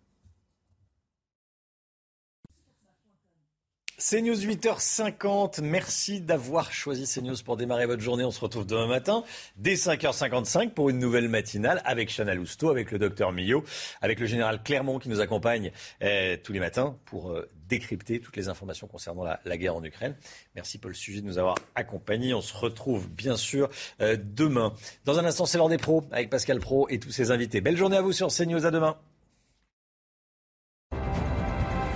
CNews 3.99 4.35
8h50. 4.35 5.63
Merci 5.63 6.21
d'avoir 6.21 6.71
choisi 6.71 7.07
CNews 7.07 7.37
pour 7.43 7.57
démarrer 7.57 7.87
votre 7.87 8.03
journée. 8.03 8.25
On 8.25 8.31
se 8.31 8.41
retrouve 8.41 8.67
demain 8.67 8.87
matin 8.87 9.25
dès 9.57 9.73
5h55 9.73 10.73
pour 10.73 10.91
une 10.91 10.99
nouvelle 10.99 11.31
matinale 11.31 11.81
avec 11.87 12.15
Chana 12.15 12.35
Lousteau, 12.35 12.69
avec 12.69 12.91
le 12.91 12.99
docteur 12.99 13.33
Millot, 13.33 13.65
avec 14.03 14.21
le 14.21 14.27
général 14.27 14.63
Clermont 14.63 14.99
qui 14.99 15.09
nous 15.09 15.21
accompagne 15.21 15.73
eh, 16.03 16.39
tous 16.45 16.53
les 16.53 16.61
matins 16.61 16.99
pour 17.07 17.31
euh, 17.31 17.49
décrypter 17.71 18.21
toutes 18.21 18.37
les 18.37 18.51
informations 18.51 18.87
concernant 18.87 19.25
la, 19.25 19.57
guerre 19.57 19.77
en 19.77 19.83
Ukraine. 19.83 20.15
Merci 20.55 20.77
Paul 20.77 20.95
Sujet 20.95 21.23
de 21.23 21.27
nous 21.27 21.39
avoir 21.39 21.55
accompagnés. 21.75 22.35
On 22.35 22.43
se 22.43 22.55
retrouve 22.55 23.09
bien 23.09 23.39
sûr 23.39 23.71
euh, 24.03 24.19
demain. 24.23 24.75
Dans 25.07 25.19
un 25.19 25.25
instant, 25.25 25.47
c'est 25.47 25.57
l'heure 25.57 25.71
des 25.71 25.79
pros 25.79 26.05
avec 26.13 26.29
Pascal 26.29 26.61
Pro 26.61 26.87
et 26.91 26.99
tous 26.99 27.13
ses 27.13 27.31
invités. 27.31 27.63
Belle 27.63 27.79
journée 27.79 27.97
à 27.97 28.03
vous 28.03 28.13
sur 28.13 28.29
CNews. 28.29 28.67
À 28.67 28.71
demain. 28.71 28.99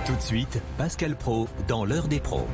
Tout 0.05 0.15
de 0.15 0.21
suite, 0.21 0.61
Pascal 0.77 1.15
Pro 1.15 1.47
dans 1.67 1.85
l'heure 1.85 2.07
des 2.07 2.19
pros. 2.19 2.47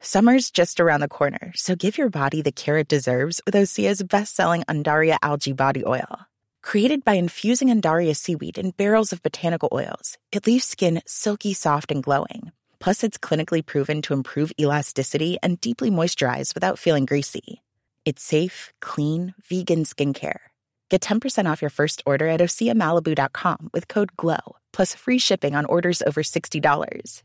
Summer's 0.00 0.50
just 0.50 0.78
around 0.78 1.00
the 1.00 1.08
corner, 1.08 1.52
so 1.54 1.74
give 1.74 1.98
your 1.98 2.10
body 2.10 2.42
the 2.42 2.52
care 2.52 2.78
it 2.78 2.86
deserves 2.86 3.40
with 3.44 3.54
Osea's 3.54 4.02
best-selling 4.02 4.62
Andaria 4.68 5.16
algae 5.22 5.52
body 5.52 5.84
oil. 5.84 6.26
Created 6.62 7.04
by 7.04 7.14
infusing 7.14 7.68
Andaria 7.68 8.14
seaweed 8.14 8.56
in 8.56 8.70
barrels 8.70 9.12
of 9.12 9.22
botanical 9.22 9.68
oils, 9.72 10.16
it 10.30 10.46
leaves 10.46 10.64
skin 10.64 11.02
silky 11.04 11.54
soft 11.54 11.90
and 11.90 12.04
glowing. 12.04 12.52
Plus, 12.78 13.02
it's 13.02 13.18
clinically 13.18 13.66
proven 13.66 14.00
to 14.02 14.12
improve 14.12 14.52
elasticity 14.60 15.38
and 15.42 15.60
deeply 15.60 15.90
moisturize 15.90 16.54
without 16.54 16.78
feeling 16.78 17.06
greasy. 17.06 17.62
It's 18.04 18.22
safe, 18.22 18.72
clean, 18.80 19.34
vegan 19.48 19.84
skincare. 19.84 20.51
Get 20.92 21.00
10% 21.00 21.50
off 21.50 21.62
your 21.62 21.70
first 21.70 22.02
order 22.04 22.28
at 22.28 22.40
OseaMalibu.com 22.40 23.70
with 23.72 23.88
code 23.88 24.14
GLOW, 24.18 24.56
plus 24.74 24.94
free 24.94 25.18
shipping 25.18 25.54
on 25.56 25.64
orders 25.64 26.02
over 26.02 26.22
$60. 26.22 27.22